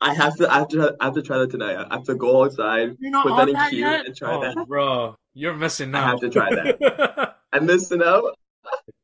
I 0.00 0.14
have 0.14 0.36
to 0.36 0.50
I 0.50 0.58
have 0.58 0.68
to 0.68 0.96
I 1.00 1.04
have 1.06 1.14
to 1.14 1.22
try 1.22 1.38
that 1.38 1.50
tonight. 1.50 1.76
I 1.90 1.94
have 1.94 2.04
to 2.04 2.14
go 2.14 2.44
outside, 2.44 2.96
You're 2.98 3.10
not 3.10 3.26
put 3.26 3.36
that 3.36 3.48
in 3.48 3.54
that 3.54 3.70
queue 3.70 3.80
yet? 3.80 4.06
and 4.06 4.14
try 4.16 4.34
oh, 4.34 4.40
that. 4.40 4.58
bro, 4.66 5.16
you're 5.32 5.54
missing 5.54 5.94
out. 5.94 6.04
I 6.04 6.08
have 6.10 6.20
to 6.20 6.30
try 6.30 6.50
that. 6.50 7.36
I'm 7.52 7.66
missing 7.66 8.02
out. 8.02 8.34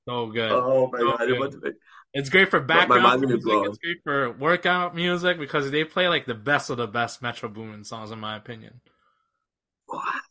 so 0.09 0.27
good. 0.27 0.51
Oh 0.51 0.91
my 0.93 0.99
So 0.99 1.05
god, 1.05 1.21
I'm 1.21 1.29
good. 1.29 1.37
about 1.37 1.53
to 1.53 1.75
It's 2.13 2.29
great 2.31 2.51
for 2.51 2.61
background 2.61 3.03
mind's 3.05 3.23
gonna 3.23 3.39
be 3.39 3.45
music. 3.45 3.69
It's 3.69 3.79
great 3.79 3.99
for 4.05 4.33
workout 4.33 4.95
music 4.95 5.39
because 5.39 5.71
they 5.71 5.85
play 5.85 6.09
like 6.09 6.27
the 6.27 6.35
best 6.35 6.71
of 6.71 6.77
the 6.77 6.87
best 6.89 7.23
Metro 7.23 7.49
Boomin 7.49 7.85
songs, 7.85 8.11
in 8.11 8.19
my 8.21 8.37
opinion. 8.37 8.81
What? 9.87 10.23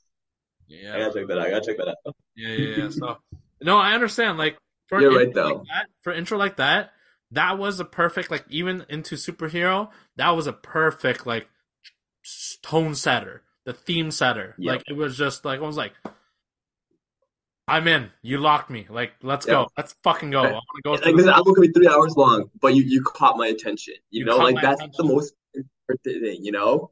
Yeah, 0.68 0.96
I 0.96 1.00
gotta 1.00 1.14
check 1.20 1.28
that 1.28 1.38
out. 1.40 1.48
I 1.48 1.50
gotta 1.50 1.66
check 1.66 1.78
that 1.78 1.88
out. 1.88 2.16
yeah, 2.36 2.50
yeah. 2.50 2.84
yeah. 2.84 2.90
So, 2.90 3.18
no, 3.62 3.78
I 3.78 3.94
understand. 3.94 4.38
Like 4.38 4.58
for 4.88 5.02
You're 5.02 5.16
right, 5.16 5.28
intro 5.28 5.44
though. 5.44 5.54
like 5.56 5.68
that, 5.68 5.86
for 6.02 6.14
intro 6.14 6.38
like 6.38 6.58
that, 6.58 6.92
that 7.32 7.58
was 7.58 7.80
a 7.80 7.86
perfect 7.86 8.32
like 8.32 8.46
even 8.50 8.86
into 8.90 9.16
superhero. 9.16 9.90
That 10.16 10.32
was 10.32 10.48
a 10.48 10.54
perfect 10.54 11.26
like 11.28 11.48
tone 12.64 12.96
setter, 12.96 13.44
the 13.66 13.74
theme 13.74 14.12
setter. 14.12 14.56
Yep. 14.58 14.72
Like 14.76 14.84
it 14.90 14.94
was 14.94 15.18
just 15.18 15.46
like 15.46 15.60
I 15.60 15.64
was 15.64 15.78
like, 15.78 15.94
I'm 17.68 17.88
in. 17.88 18.10
You 18.24 18.40
locked 18.40 18.70
me. 18.72 18.88
Like 18.90 19.12
let's 19.22 19.46
Yep. 19.46 19.54
go. 19.54 19.68
Let's 19.78 19.96
fucking 20.04 20.32
go. 20.32 20.40
I 20.42 20.52
want 20.54 20.64
to 20.76 20.82
go 20.84 20.92
Like 20.94 21.16
the- 21.16 21.34
album 21.36 21.54
could 21.56 21.62
be 21.62 21.72
three 21.72 21.88
hours 21.88 22.16
long, 22.18 22.50
but 22.60 22.74
you 22.74 22.84
you 22.84 23.02
caught 23.04 23.38
my 23.38 23.48
attention. 23.48 23.94
You, 24.10 24.22
You 24.22 24.26
know, 24.26 24.38
like 24.38 24.56
that's 24.56 24.82
attention. 24.82 25.08
the 25.08 25.14
most 25.14 25.34
important 25.54 26.04
thing. 26.24 26.44
You 26.44 26.52
know, 26.52 26.92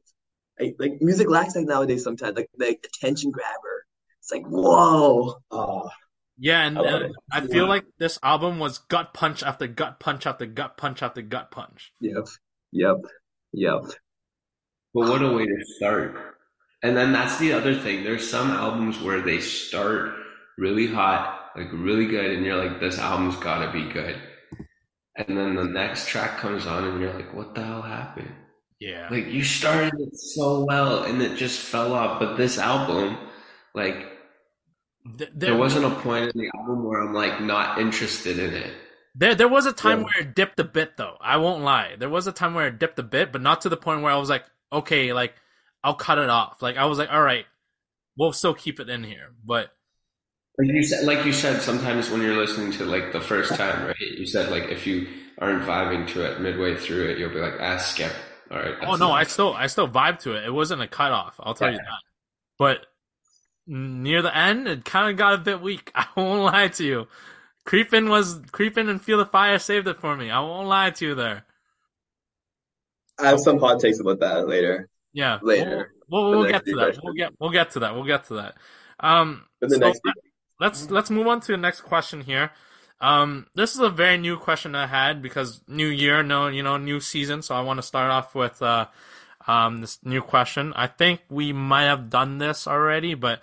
like 0.59 0.75
like 0.77 1.01
music 1.01 1.29
lacks 1.29 1.55
like 1.55 1.65
nowadays 1.65 2.03
sometimes 2.03 2.35
like 2.35 2.49
the 2.55 2.77
attention 2.83 3.31
grabber. 3.31 3.85
It's 4.19 4.31
like 4.31 4.45
whoa. 4.45 5.37
Oh, 5.49 5.89
Yeah, 6.37 6.65
and 6.67 6.77
I 6.77 6.81
uh. 6.81 7.09
I 7.31 7.41
feel 7.41 7.63
Yeah. 7.63 7.69
like 7.69 7.85
this 7.97 8.19
album 8.23 8.59
was 8.59 8.77
gut 8.79 9.13
punch 9.13 9.43
after 9.43 9.67
gut 9.67 9.99
punch 9.99 10.25
after 10.27 10.45
gut 10.45 10.77
punch 10.77 11.01
after 11.03 11.21
gut 11.21 11.51
punch. 11.51 11.93
yep, 11.99 12.25
yep, 12.71 12.97
yep. 13.53 13.81
But 14.93 15.09
what 15.09 15.21
a 15.21 15.31
way 15.31 15.45
to 15.45 15.65
start. 15.77 16.15
And 16.83 16.95
then 16.95 17.11
that's 17.11 17.37
the 17.39 17.53
other 17.53 17.75
thing. 17.75 18.03
There's 18.03 18.29
some 18.29 18.51
albums 18.51 19.01
where 19.01 19.21
they 19.21 19.39
start 19.39 20.13
really 20.57 20.87
hot, 20.87 21.51
like 21.55 21.69
really 21.73 22.05
good, 22.07 22.31
and 22.31 22.45
you're 22.45 22.63
like, 22.63 22.79
this 22.79 22.99
album's 22.99 23.35
gotta 23.37 23.71
be 23.71 23.89
good. 23.91 24.15
And 25.15 25.35
then 25.37 25.55
the 25.55 25.63
next 25.65 26.07
track 26.07 26.37
comes 26.37 26.67
on 26.67 26.83
and 26.83 27.01
you're 27.01 27.13
like, 27.13 27.33
what 27.33 27.55
the 27.55 27.63
hell 27.63 27.81
happened? 27.81 28.31
Yeah. 28.79 29.07
Like 29.09 29.27
you 29.27 29.43
started 29.43 29.99
it 29.99 30.15
so 30.15 30.63
well 30.65 31.03
and 31.03 31.21
it 31.21 31.35
just 31.37 31.59
fell 31.59 31.93
off. 31.93 32.19
But 32.19 32.35
this 32.37 32.59
album, 32.59 33.17
like 33.73 34.05
Th- 35.17 35.29
there 35.33 35.55
wasn't 35.55 35.85
a 35.85 35.91
point 35.91 36.31
in 36.33 36.41
the 36.41 36.51
album 36.57 36.83
where 36.83 37.01
I'm 37.01 37.13
like 37.13 37.41
not 37.41 37.79
interested 37.79 38.39
in 38.39 38.53
it. 38.53 38.73
There, 39.15 39.33
there 39.35 39.47
was 39.47 39.65
a 39.65 39.73
time 39.73 39.99
Yeah. 39.99 40.05
where 40.05 40.19
it 40.27 40.35
dipped 40.35 40.59
a 40.59 40.63
bit, 40.63 40.97
though. 40.97 41.17
I 41.19 41.37
won't 41.37 41.63
lie. 41.63 41.95
There 41.97 42.09
was 42.09 42.27
a 42.27 42.31
time 42.31 42.53
where 42.53 42.67
it 42.67 42.77
dipped 42.79 42.99
a 42.99 43.03
bit, 43.03 43.31
but 43.31 43.41
not 43.41 43.61
to 43.61 43.69
the 43.69 43.77
point 43.77 44.01
where 44.03 44.11
I 44.11 44.17
was 44.17 44.29
like, 44.29 44.45
okay, 44.71 45.13
like 45.13 45.33
I'll 45.83 45.95
cut 45.95 46.17
it 46.19 46.29
off. 46.29 46.61
Like 46.61 46.77
I 46.77 46.85
was 46.85 46.97
like, 46.97 47.11
all 47.11 47.21
right, 47.21 47.45
we'll 48.17 48.33
still 48.33 48.53
keep 48.53 48.79
it 48.79 48.89
in 48.89 49.03
here. 49.03 49.29
But 49.45 49.71
Like 50.57 50.69
you 50.69 50.83
said, 50.83 51.05
like 51.05 51.25
you 51.25 51.33
said, 51.33 51.61
sometimes 51.61 52.09
when 52.09 52.21
you're 52.21 52.35
listening 52.37 52.71
to 52.73 52.85
like 52.85 53.11
the 53.13 53.21
first 53.21 53.55
time, 53.55 53.85
right? 53.87 53.95
You 53.99 54.25
said 54.27 54.49
like 54.51 54.65
if 54.65 54.85
you 54.85 55.07
aren't 55.39 55.63
vibing 55.63 56.07
to 56.09 56.25
it 56.25 56.41
midway 56.41 56.75
through 56.75 57.09
it, 57.09 57.17
you'll 57.19 57.29
be 57.33 57.39
like, 57.39 57.53
ah, 57.59 57.77
skip. 57.77 58.11
All 58.49 58.57
right. 58.57 58.75
oh 58.85 58.95
no, 58.95 59.11
I 59.11 59.23
still, 59.23 59.53
I 59.53 59.67
still 59.67 59.87
vibe 59.89 60.19
to 60.19 60.33
it. 60.35 60.45
It 60.45 60.51
wasn't 60.51 60.81
a 60.81 60.87
cut 60.87 61.11
off. 61.11 61.35
I'll 61.39 61.53
tell 61.53 61.69
you 61.71 61.77
that. 61.77 62.01
But 62.57 62.85
near 63.67 64.21
the 64.21 64.35
end, 64.35 64.67
it 64.67 64.85
kind 64.85 65.11
of 65.11 65.17
got 65.17 65.33
a 65.33 65.37
bit 65.37 65.61
weak. 65.61 65.91
I 65.95 66.07
won't 66.15 66.43
lie 66.43 66.69
to 66.69 66.83
you. 66.83 67.07
Creeping 67.65 68.07
was 68.07 68.39
creeping 68.51 68.87
and 68.87 69.01
feel 69.01 69.17
the 69.17 69.25
fire 69.25 69.59
saved 69.59 69.87
it 69.87 69.99
for 69.99 70.15
me. 70.15 70.31
I 70.31 70.39
won't 70.39 70.67
lie 70.67 70.91
to 70.91 71.05
you 71.05 71.15
there. 71.15 71.45
I 73.19 73.29
have 73.29 73.39
some 73.39 73.59
hot 73.59 73.79
takes 73.79 73.99
about 73.99 74.19
that 74.19 74.47
later. 74.47 74.89
Yeah, 75.11 75.39
Later. 75.41 75.93
We'll, 76.09 76.29
we'll, 76.29 76.39
we'll 76.41 76.51
get 76.51 76.65
to 76.65 76.75
that. 76.75 76.99
We'll 77.03 77.13
get 77.13 77.33
we'll 77.39 77.51
get 77.51 77.71
to 77.71 77.79
that. 77.79 77.95
We'll 77.95 78.05
get 78.05 78.25
to 78.25 78.35
that. 78.35 78.55
Um, 78.99 79.45
so 79.67 79.77
next 79.77 80.01
let's 80.59 80.89
let's 80.89 81.09
move 81.09 81.27
on 81.27 81.41
to 81.41 81.51
the 81.51 81.57
next 81.57 81.81
question 81.81 82.21
here. 82.21 82.51
Um, 82.99 83.47
this 83.53 83.73
is 83.73 83.79
a 83.79 83.89
very 83.89 84.17
new 84.17 84.37
question 84.37 84.73
I 84.73 84.87
had 84.87 85.21
because 85.21 85.61
new 85.67 85.87
year, 85.87 86.23
no, 86.23 86.47
you 86.47 86.63
know, 86.63 86.77
new 86.77 86.99
season. 86.99 87.41
So 87.41 87.55
I 87.55 87.61
want 87.61 87.77
to 87.77 87.83
start 87.83 88.09
off 88.09 88.33
with 88.33 88.61
uh, 88.61 88.87
um, 89.47 89.81
this 89.81 89.99
new 90.03 90.21
question. 90.21 90.73
I 90.75 90.87
think 90.87 91.21
we 91.29 91.53
might 91.53 91.85
have 91.85 92.09
done 92.09 92.37
this 92.37 92.67
already, 92.67 93.13
but 93.13 93.41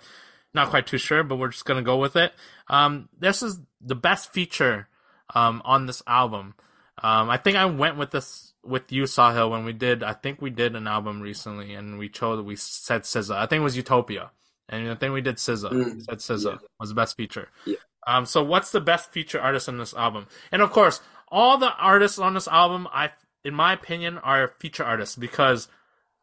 not 0.53 0.69
quite 0.69 0.87
too 0.87 0.97
sure. 0.97 1.23
But 1.23 1.37
we're 1.37 1.49
just 1.49 1.65
gonna 1.65 1.81
go 1.81 1.97
with 1.97 2.15
it. 2.15 2.33
Um, 2.67 3.09
this 3.17 3.43
is 3.43 3.59
the 3.81 3.95
best 3.95 4.31
feature 4.31 4.87
um, 5.33 5.61
on 5.65 5.85
this 5.85 6.01
album. 6.07 6.55
Um, 7.01 7.29
I 7.29 7.37
think 7.37 7.57
I 7.57 7.65
went 7.65 7.97
with 7.97 8.11
this 8.11 8.53
with 8.63 8.91
you, 8.91 9.03
Sahil, 9.03 9.49
when 9.49 9.65
we 9.65 9.73
did. 9.73 10.03
I 10.03 10.13
think 10.13 10.41
we 10.41 10.49
did 10.49 10.75
an 10.75 10.87
album 10.87 11.21
recently, 11.21 11.73
and 11.73 11.99
we 11.99 12.09
chose. 12.09 12.41
We 12.41 12.55
said 12.55 13.03
SZA. 13.03 13.35
I 13.35 13.45
think 13.45 13.61
it 13.61 13.63
was 13.63 13.77
Utopia, 13.77 14.31
and 14.69 14.89
I 14.89 14.95
think 14.95 15.13
we 15.13 15.21
did 15.21 15.35
SZA. 15.35 15.71
Mm, 15.71 16.05
said 16.05 16.19
SZA 16.19 16.51
yeah. 16.51 16.67
was 16.79 16.89
the 16.89 16.95
best 16.95 17.17
feature. 17.17 17.49
Yeah. 17.65 17.75
Um, 18.07 18.25
so 18.25 18.43
what's 18.43 18.71
the 18.71 18.81
best 18.81 19.11
feature 19.11 19.41
artist 19.41 19.67
on 19.67 19.77
this 19.77 19.93
album? 19.93 20.27
And 20.51 20.61
of 20.61 20.71
course, 20.71 21.01
all 21.29 21.57
the 21.57 21.73
artists 21.73 22.19
on 22.19 22.33
this 22.33 22.47
album, 22.47 22.87
I, 22.93 23.11
in 23.43 23.53
my 23.53 23.73
opinion, 23.73 24.19
are 24.19 24.53
feature 24.59 24.83
artists 24.83 25.15
because 25.15 25.67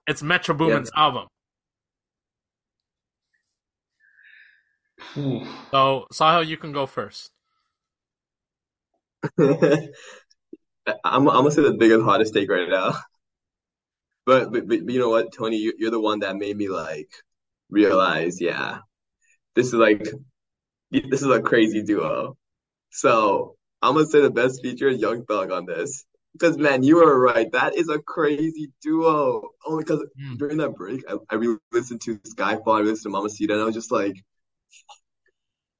it's 0.07 0.23
Metro 0.23 0.55
Boomin's 0.55 0.91
album. 0.97 1.29
So 5.15 6.07
Sahil, 6.13 6.47
you 6.47 6.57
can 6.57 6.73
go 6.73 6.87
first. 6.87 7.31
I'm 9.39 9.91
I'm 11.05 11.25
gonna 11.25 11.51
say 11.51 11.63
the 11.63 11.77
biggest 11.79 12.05
hottest 12.05 12.35
take 12.35 12.51
right 12.51 12.69
now. 12.69 12.95
But, 14.25 14.53
but 14.53 14.69
but 14.69 14.79
you 14.79 15.01
know 15.01 15.09
what, 15.09 15.33
Tony, 15.33 15.57
you, 15.57 15.73
you're 15.77 15.91
the 15.91 15.99
one 15.99 16.21
that 16.21 16.37
made 16.37 16.57
me 16.57 16.69
like 16.69 17.11
realize, 17.71 18.41
yeah, 18.41 18.79
this 19.57 19.67
is 19.67 19.75
like 19.75 20.07
this 20.93 21.23
is 21.23 21.27
a 21.27 21.43
crazy 21.43 21.83
duo. 21.83 22.37
So 22.91 23.57
I'm 23.83 23.95
gonna 23.95 24.07
say 24.07 24.21
the 24.21 24.31
best 24.31 24.63
feature 24.63 24.89
is 24.89 25.01
Young 25.01 25.25
Thug 25.25 25.51
on 25.51 25.67
this. 25.67 26.05
Because 26.33 26.57
man, 26.57 26.83
you 26.83 26.97
were 26.97 27.19
right. 27.19 27.51
That 27.53 27.77
is 27.77 27.89
a 27.89 27.99
crazy 27.99 28.73
duo. 28.83 29.51
Only 29.67 29.85
because 29.85 30.05
hmm. 30.19 30.37
during 30.37 30.59
that 30.59 30.75
break, 30.75 31.05
I, 31.09 31.17
I 31.31 31.35
really 31.35 31.59
listened 31.73 32.01
to 32.03 32.17
Skyfall, 32.19 32.79
I 32.79 32.83
listened 32.83 33.03
to 33.03 33.09
Mama 33.11 33.25
Mamacita, 33.25 33.53
and 33.53 33.63
I 33.63 33.65
was 33.67 33.75
just 33.75 33.93
like, 33.93 34.17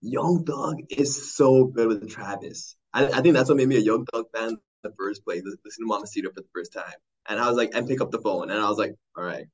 Young 0.03 0.45
Thug 0.45 0.77
is 0.91 1.35
so 1.35 1.65
good 1.65 1.89
with 1.89 2.11
Travis. 2.11 2.77
I, 2.93 3.07
I 3.07 3.21
think 3.21 3.35
that's 3.35 3.49
what 3.49 3.57
made 3.57 3.69
me 3.69 3.77
a 3.77 3.81
Young 3.81 4.05
Thug 4.05 4.27
fan 4.35 4.51
in 4.51 4.59
the 4.83 4.93
first 4.99 5.25
place. 5.25 5.43
Listen 5.45 5.85
to 5.85 5.87
Mama 5.87 6.01
Mamacita 6.01 6.29
for 6.35 6.41
the 6.41 6.49
first 6.55 6.73
time, 6.73 6.99
and 7.29 7.41
I 7.41 7.49
was 7.49 7.57
like, 7.57 7.71
and 7.75 7.89
pick 7.89 8.01
up 8.01 8.11
the 8.11 8.21
phone, 8.21 8.51
and 8.51 8.61
I 8.61 8.69
was 8.69 8.79
like, 8.79 8.95
all 9.17 9.25
right, 9.25 9.47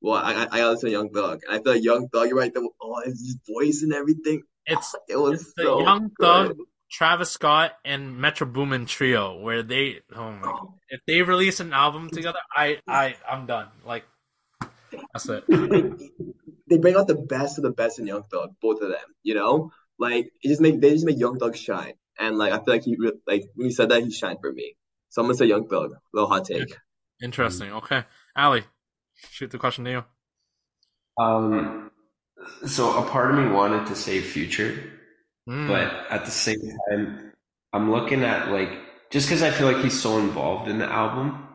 well, 0.00 0.14
I 0.14 0.32
I, 0.32 0.42
I 0.42 0.58
gotta 0.58 0.70
listen 0.70 0.88
to 0.88 0.92
Young 0.92 1.10
Thug, 1.10 1.40
and 1.46 1.54
I 1.54 1.62
feel 1.62 1.74
like 1.74 1.84
Young 1.84 2.08
Thug, 2.08 2.28
you're 2.28 2.38
right, 2.38 2.52
the, 2.52 2.68
oh, 2.82 3.02
his 3.04 3.38
voice 3.48 3.82
and 3.82 3.92
everything, 3.92 4.42
It's 4.66 4.94
it 5.08 5.16
was 5.16 5.42
it's 5.42 5.52
the 5.54 5.64
so 5.64 5.82
Young 5.82 6.10
good. 6.14 6.48
Thug, 6.48 6.56
Travis 6.90 7.30
Scott, 7.30 7.72
and 7.84 8.18
Metro 8.18 8.46
Boomin 8.46 8.86
trio 8.86 9.38
where 9.38 9.62
they 9.62 10.00
oh 10.14 10.32
my 10.32 10.60
if 10.88 11.00
they 11.06 11.22
release 11.22 11.60
an 11.60 11.72
album 11.72 12.10
together, 12.10 12.38
I 12.54 12.78
I 12.86 13.16
I'm 13.28 13.46
done. 13.46 13.68
Like 13.84 14.04
that's 15.12 15.28
it. 15.28 15.44
they 16.68 16.78
bring 16.78 16.96
out 16.96 17.06
the 17.06 17.14
best 17.14 17.58
of 17.58 17.64
the 17.64 17.70
best 17.70 17.98
in 17.98 18.06
Young 18.06 18.24
Thug, 18.24 18.54
both 18.60 18.82
of 18.82 18.88
them. 18.88 18.98
You 19.22 19.34
know, 19.34 19.72
like 19.98 20.32
it 20.42 20.48
just 20.48 20.60
make 20.60 20.80
they 20.80 20.90
just 20.90 21.06
make 21.06 21.18
Young 21.18 21.38
Thug 21.38 21.56
shine, 21.56 21.94
and 22.18 22.36
like 22.36 22.52
I 22.52 22.56
feel 22.56 22.74
like 22.74 22.84
he 22.84 22.96
re- 22.98 23.12
like 23.26 23.44
when 23.54 23.68
he 23.68 23.72
said 23.72 23.90
that 23.90 24.02
he 24.02 24.10
shined 24.10 24.38
for 24.40 24.52
me. 24.52 24.76
So 25.10 25.22
I'm 25.22 25.26
gonna 25.26 25.36
say 25.36 25.46
Young 25.46 25.68
Thug. 25.68 25.92
Little 26.12 26.28
hot 26.28 26.44
take. 26.44 26.76
Interesting. 27.22 27.72
Okay, 27.72 28.04
Ali, 28.34 28.64
shoot 29.30 29.50
the 29.50 29.58
question 29.58 29.84
to 29.84 29.90
you. 29.90 30.04
Um, 31.22 31.90
so 32.66 32.96
a 32.98 33.08
part 33.08 33.30
of 33.30 33.36
me 33.36 33.50
wanted 33.50 33.86
to 33.88 33.94
say 33.94 34.20
Future, 34.20 34.99
Mm. 35.50 35.66
but 35.66 36.12
at 36.12 36.24
the 36.24 36.30
same 36.30 36.60
time, 36.88 37.32
I'm 37.72 37.90
looking 37.90 38.22
at 38.22 38.52
like 38.52 38.70
just 39.10 39.28
because 39.28 39.42
I 39.42 39.50
feel 39.50 39.66
like 39.66 39.82
he's 39.82 40.00
so 40.00 40.18
involved 40.18 40.68
in 40.68 40.78
the 40.78 40.86
album, 40.86 41.48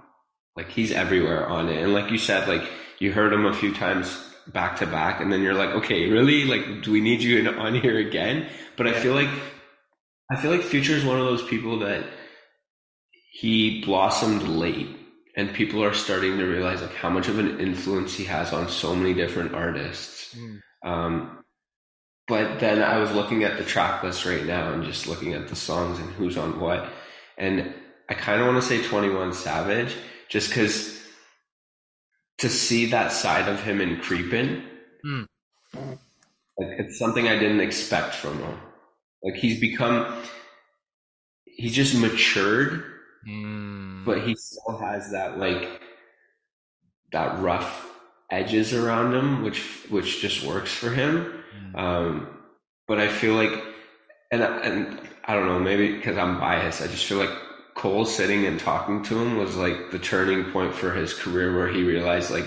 like 0.58 0.70
he's 0.70 0.92
everywhere 0.92 1.48
on 1.48 1.70
it, 1.70 1.82
and 1.82 1.94
like 1.94 2.12
you 2.12 2.18
said, 2.18 2.48
like 2.50 2.70
you 3.00 3.14
heard 3.14 3.32
him 3.32 3.46
a 3.46 3.54
few 3.54 3.74
times 3.74 4.22
back 4.48 4.78
to 4.78 4.86
back, 4.86 5.22
and 5.22 5.32
then 5.32 5.42
you're 5.42 5.54
like, 5.54 5.70
okay, 5.70 6.10
really, 6.10 6.44
like, 6.44 6.84
do 6.84 6.92
we 6.92 7.00
need 7.00 7.22
you 7.22 7.40
in, 7.40 7.48
on 7.48 7.74
here 7.76 7.98
again? 7.98 8.50
But 8.76 8.88
I 8.88 8.94
feel 8.94 9.14
like 9.14 9.30
I 10.30 10.36
feel 10.36 10.52
like 10.52 10.62
Future 10.62 10.94
is 10.94 11.06
one 11.06 11.20
of 11.20 11.26
those 11.26 11.44
people 11.44 11.80
that 11.80 12.04
he 13.32 13.82
blossomed 13.84 14.44
late 14.44 14.90
and 15.36 15.54
people 15.54 15.84
are 15.84 15.94
starting 15.94 16.38
to 16.38 16.46
realize 16.46 16.82
like 16.82 16.96
how 16.96 17.10
much 17.10 17.28
of 17.28 17.38
an 17.40 17.60
influence 17.60 18.16
he 18.16 18.24
has 18.24 18.54
on 18.54 18.70
so 18.70 18.96
many 18.96 19.14
different 19.14 19.54
artists. 19.54 20.36
Um, 20.84 21.44
but 22.28 22.60
then 22.60 22.82
I 22.82 22.98
was 22.98 23.12
looking 23.12 23.44
at 23.44 23.58
the 23.58 23.64
track 23.64 24.04
list 24.04 24.26
right 24.26 24.46
now 24.46 24.72
and 24.74 24.84
just 24.84 25.08
looking 25.08 25.34
at 25.34 25.48
the 25.48 25.56
songs 25.56 26.00
and 26.00 26.10
who's 26.12 26.38
on 26.38 26.60
what. 26.60 26.90
And 27.38 27.74
I 28.10 28.14
kind 28.14 28.42
of 28.42 28.48
want 28.48 28.62
to 28.62 28.68
say 28.68 28.82
21 28.82 29.34
Savage 29.34 29.96
just 30.30 30.50
because 30.50 31.00
to 32.40 32.50
see 32.50 32.88
that 32.88 33.12
side 33.12 33.48
of 33.48 33.62
him 33.64 33.80
in 33.82 34.00
Creepin', 34.02 34.64
Mm. 35.06 35.28
like 35.76 36.80
it's 36.80 36.98
something 36.98 37.28
I 37.28 37.38
didn't 37.38 37.60
expect 37.60 38.16
from 38.16 38.40
him. 38.40 38.58
Like 39.24 39.36
he's 39.36 39.60
become, 39.60 40.24
he's 41.46 41.76
just 41.76 41.96
matured, 41.96 42.84
Mm. 43.28 44.04
but 44.06 44.22
he 44.24 44.36
still 44.36 44.78
has 44.80 45.12
that 45.12 45.38
like 45.38 45.82
that 47.12 47.40
rough 47.40 47.88
edges 48.32 48.74
around 48.74 49.14
him, 49.14 49.44
which 49.44 49.62
which 49.90 50.22
just 50.22 50.44
works 50.44 50.74
for 50.74 50.90
him. 50.90 51.44
Um, 51.76 52.28
but 52.88 53.00
I 53.00 53.08
feel 53.08 53.36
like, 53.36 53.64
and 54.32 54.42
and 54.42 55.00
I 55.26 55.34
don't 55.34 55.48
know, 55.48 55.60
maybe 55.60 55.94
because 55.94 56.18
I'm 56.18 56.40
biased, 56.40 56.82
I 56.82 56.88
just 56.88 57.06
feel 57.06 57.18
like 57.18 57.32
Cole 57.76 58.06
sitting 58.06 58.46
and 58.46 58.60
talking 58.60 59.04
to 59.04 59.20
him 59.20 59.38
was 59.38 59.56
like 59.56 59.92
the 59.92 60.00
turning 60.00 60.52
point 60.52 60.74
for 60.74 60.94
his 60.94 61.14
career, 61.14 61.56
where 61.56 61.68
he 61.68 61.84
realized 61.84 62.32
like 62.32 62.46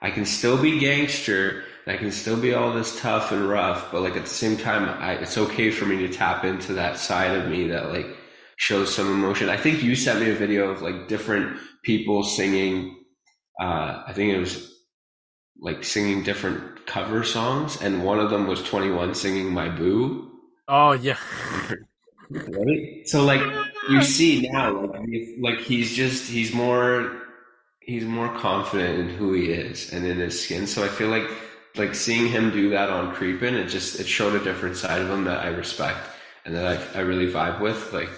I 0.00 0.10
can 0.10 0.24
still 0.26 0.60
be 0.60 0.78
gangster. 0.78 1.64
I 1.88 1.96
can 1.96 2.10
still 2.10 2.40
be 2.40 2.52
all 2.52 2.72
this 2.72 3.00
tough 3.00 3.30
and 3.30 3.48
rough, 3.48 3.92
but 3.92 4.02
like 4.02 4.16
at 4.16 4.24
the 4.24 4.28
same 4.28 4.56
time, 4.56 4.88
I, 5.00 5.12
it's 5.14 5.38
okay 5.38 5.70
for 5.70 5.86
me 5.86 5.98
to 5.98 6.08
tap 6.08 6.44
into 6.44 6.74
that 6.74 6.98
side 6.98 7.36
of 7.36 7.48
me 7.48 7.68
that 7.68 7.92
like 7.92 8.08
shows 8.56 8.92
some 8.92 9.06
emotion. 9.06 9.48
I 9.48 9.56
think 9.56 9.84
you 9.84 9.94
sent 9.94 10.20
me 10.20 10.30
a 10.30 10.34
video 10.34 10.68
of 10.70 10.82
like 10.82 11.06
different 11.06 11.58
people 11.84 12.24
singing. 12.24 13.04
Uh, 13.60 14.02
I 14.04 14.12
think 14.14 14.32
it 14.32 14.38
was 14.40 14.74
like 15.60 15.84
singing 15.84 16.24
different 16.24 16.75
cover 16.86 17.24
songs, 17.24 17.80
and 17.80 18.04
one 18.04 18.18
of 18.18 18.30
them 18.30 18.46
was 18.46 18.62
Twenty 18.62 18.90
One 18.90 19.14
singing 19.14 19.52
"My 19.52 19.68
Boo." 19.68 20.30
Oh 20.68 20.92
yeah. 20.92 21.18
Right? 22.30 23.02
So 23.06 23.24
like 23.24 23.42
you 23.88 24.02
see 24.02 24.48
now, 24.48 24.86
like 24.86 25.08
like 25.38 25.58
he's 25.60 25.94
just 25.94 26.28
he's 26.28 26.52
more 26.52 27.22
he's 27.80 28.04
more 28.04 28.36
confident 28.36 28.98
in 28.98 29.08
who 29.08 29.32
he 29.32 29.52
is 29.52 29.92
and 29.92 30.04
in 30.04 30.18
his 30.18 30.42
skin. 30.42 30.66
So 30.66 30.84
I 30.84 30.88
feel 30.88 31.08
like 31.08 31.28
like 31.76 31.94
seeing 31.94 32.28
him 32.28 32.50
do 32.50 32.70
that 32.70 32.90
on 32.90 33.14
Creepin', 33.14 33.54
it 33.54 33.66
just 33.66 34.00
it 34.00 34.06
showed 34.06 34.34
a 34.34 34.42
different 34.42 34.76
side 34.76 35.00
of 35.00 35.10
him 35.10 35.24
that 35.24 35.44
I 35.44 35.48
respect 35.48 35.98
and 36.44 36.54
that 36.54 36.66
I, 36.66 36.98
I 36.98 37.02
really 37.02 37.30
vibe 37.30 37.60
with. 37.60 37.92
Like 37.92 38.10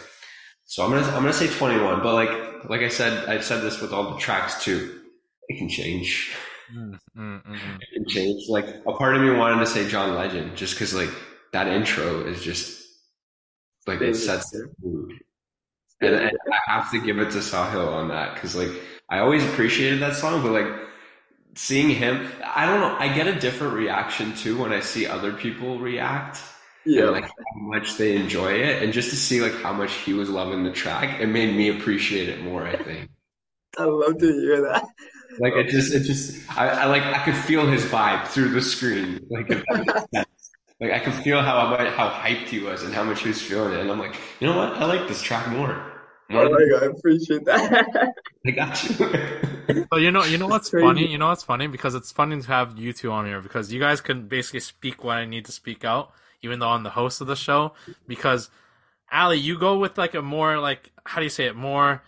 so 0.64 0.84
I'm 0.84 0.90
gonna 0.90 1.06
I'm 1.08 1.22
gonna 1.22 1.32
say 1.32 1.48
21, 1.48 2.02
but 2.02 2.14
like 2.14 2.30
like 2.68 2.80
I 2.80 2.88
said, 2.88 3.28
I've 3.28 3.44
said 3.44 3.62
this 3.62 3.80
with 3.80 3.92
all 3.92 4.12
the 4.12 4.18
tracks 4.18 4.62
too. 4.64 5.00
It 5.48 5.58
can 5.58 5.68
change. 5.68 6.34
Mm, 6.74 6.98
mm, 7.16 7.46
mm. 7.46 7.80
It 7.80 7.88
can 7.94 8.06
change. 8.08 8.48
Like 8.48 8.66
a 8.86 8.92
part 8.92 9.16
of 9.16 9.22
me 9.22 9.30
wanted 9.30 9.60
to 9.60 9.66
say 9.66 9.88
John 9.88 10.14
Legend 10.14 10.56
just 10.56 10.74
because 10.74 10.94
like 10.94 11.10
that 11.52 11.66
intro 11.68 12.26
is 12.26 12.42
just 12.42 12.86
like 13.86 14.00
it 14.00 14.14
sets 14.14 14.50
the 14.50 14.70
mood. 14.82 15.12
And, 16.00 16.14
and 16.14 16.38
I 16.52 16.72
have 16.72 16.90
to 16.92 17.00
give 17.00 17.18
it 17.18 17.30
to 17.32 17.38
Sahil 17.38 17.88
on 17.88 18.08
that 18.08 18.34
because 18.34 18.54
like 18.54 18.70
I 19.08 19.18
always 19.18 19.44
appreciated 19.44 20.00
that 20.00 20.14
song, 20.14 20.42
but 20.42 20.52
like 20.52 20.70
seeing 21.54 21.88
him, 21.88 22.30
I 22.44 22.66
don't 22.66 22.80
know, 22.80 22.96
I 22.98 23.12
get 23.12 23.26
a 23.26 23.38
different 23.38 23.74
reaction 23.74 24.34
too 24.34 24.60
when 24.60 24.72
I 24.72 24.80
see 24.80 25.06
other 25.06 25.32
people 25.32 25.78
react. 25.78 26.40
Yeah. 26.84 27.04
And 27.04 27.12
like 27.12 27.24
how 27.24 27.60
much 27.60 27.96
they 27.96 28.16
enjoy 28.16 28.52
it, 28.52 28.82
and 28.82 28.92
just 28.92 29.10
to 29.10 29.16
see 29.16 29.40
like 29.40 29.54
how 29.62 29.72
much 29.72 29.92
he 29.92 30.12
was 30.14 30.30
loving 30.30 30.64
the 30.64 30.72
track, 30.72 31.20
it 31.20 31.26
made 31.26 31.54
me 31.54 31.68
appreciate 31.76 32.28
it 32.28 32.42
more. 32.42 32.66
I 32.66 32.76
think. 32.76 33.10
I 33.78 33.84
love 33.84 34.18
to 34.18 34.32
hear 34.32 34.62
that. 34.62 34.84
Like 35.38 35.54
it 35.54 35.68
just, 35.68 35.94
it 35.94 36.00
just, 36.00 36.40
I, 36.56 36.68
I 36.68 36.84
like, 36.86 37.02
I 37.02 37.24
could 37.24 37.36
feel 37.36 37.66
his 37.66 37.84
vibe 37.84 38.26
through 38.28 38.50
the 38.50 38.60
screen. 38.60 39.26
Like, 39.30 39.50
if 39.50 39.64
that 39.66 39.78
makes 39.78 39.92
sense. 40.14 40.50
like 40.80 40.92
I 40.92 40.98
could 40.98 41.14
feel 41.14 41.40
how 41.42 41.68
much, 41.70 41.92
how 41.94 42.08
hyped 42.08 42.48
he 42.48 42.58
was 42.60 42.82
and 42.82 42.94
how 42.94 43.04
much 43.04 43.22
he 43.22 43.28
was 43.28 43.40
feeling 43.40 43.72
it. 43.72 43.80
And 43.80 43.90
I'm 43.90 43.98
like, 43.98 44.16
you 44.40 44.46
know 44.46 44.56
what? 44.56 44.74
I 44.74 44.84
like 44.84 45.08
this 45.08 45.22
track 45.22 45.48
more. 45.48 45.84
More 46.30 46.44
Oh 46.44 46.50
my 46.50 46.66
god, 46.70 46.82
I 46.82 46.86
appreciate 46.86 47.44
that. 47.46 48.12
I 48.46 48.50
got 48.50 48.84
you. 48.84 49.44
So 49.92 49.98
you 49.98 50.10
know, 50.10 50.24
you 50.24 50.38
know 50.38 50.46
what's 50.46 50.70
funny? 50.70 51.06
You 51.06 51.18
know 51.18 51.28
what's 51.28 51.42
funny 51.42 51.66
because 51.66 51.94
it's 51.94 52.10
funny 52.10 52.40
to 52.40 52.46
have 52.48 52.78
you 52.78 52.94
two 52.94 53.12
on 53.12 53.26
here 53.26 53.42
because 53.42 53.70
you 53.70 53.78
guys 53.78 54.00
can 54.00 54.26
basically 54.26 54.60
speak 54.60 55.04
what 55.04 55.18
I 55.18 55.26
need 55.26 55.44
to 55.44 55.52
speak 55.52 55.84
out, 55.84 56.10
even 56.40 56.58
though 56.58 56.68
I'm 56.68 56.84
the 56.84 56.90
host 56.90 57.20
of 57.20 57.26
the 57.26 57.36
show. 57.36 57.74
Because 58.06 58.48
Ali, 59.12 59.36
you 59.36 59.58
go 59.58 59.78
with 59.78 59.98
like 59.98 60.14
a 60.14 60.22
more 60.22 60.58
like 60.58 60.90
how 61.04 61.20
do 61.20 61.24
you 61.24 61.30
say 61.30 61.46
it? 61.46 61.54
More 61.54 62.02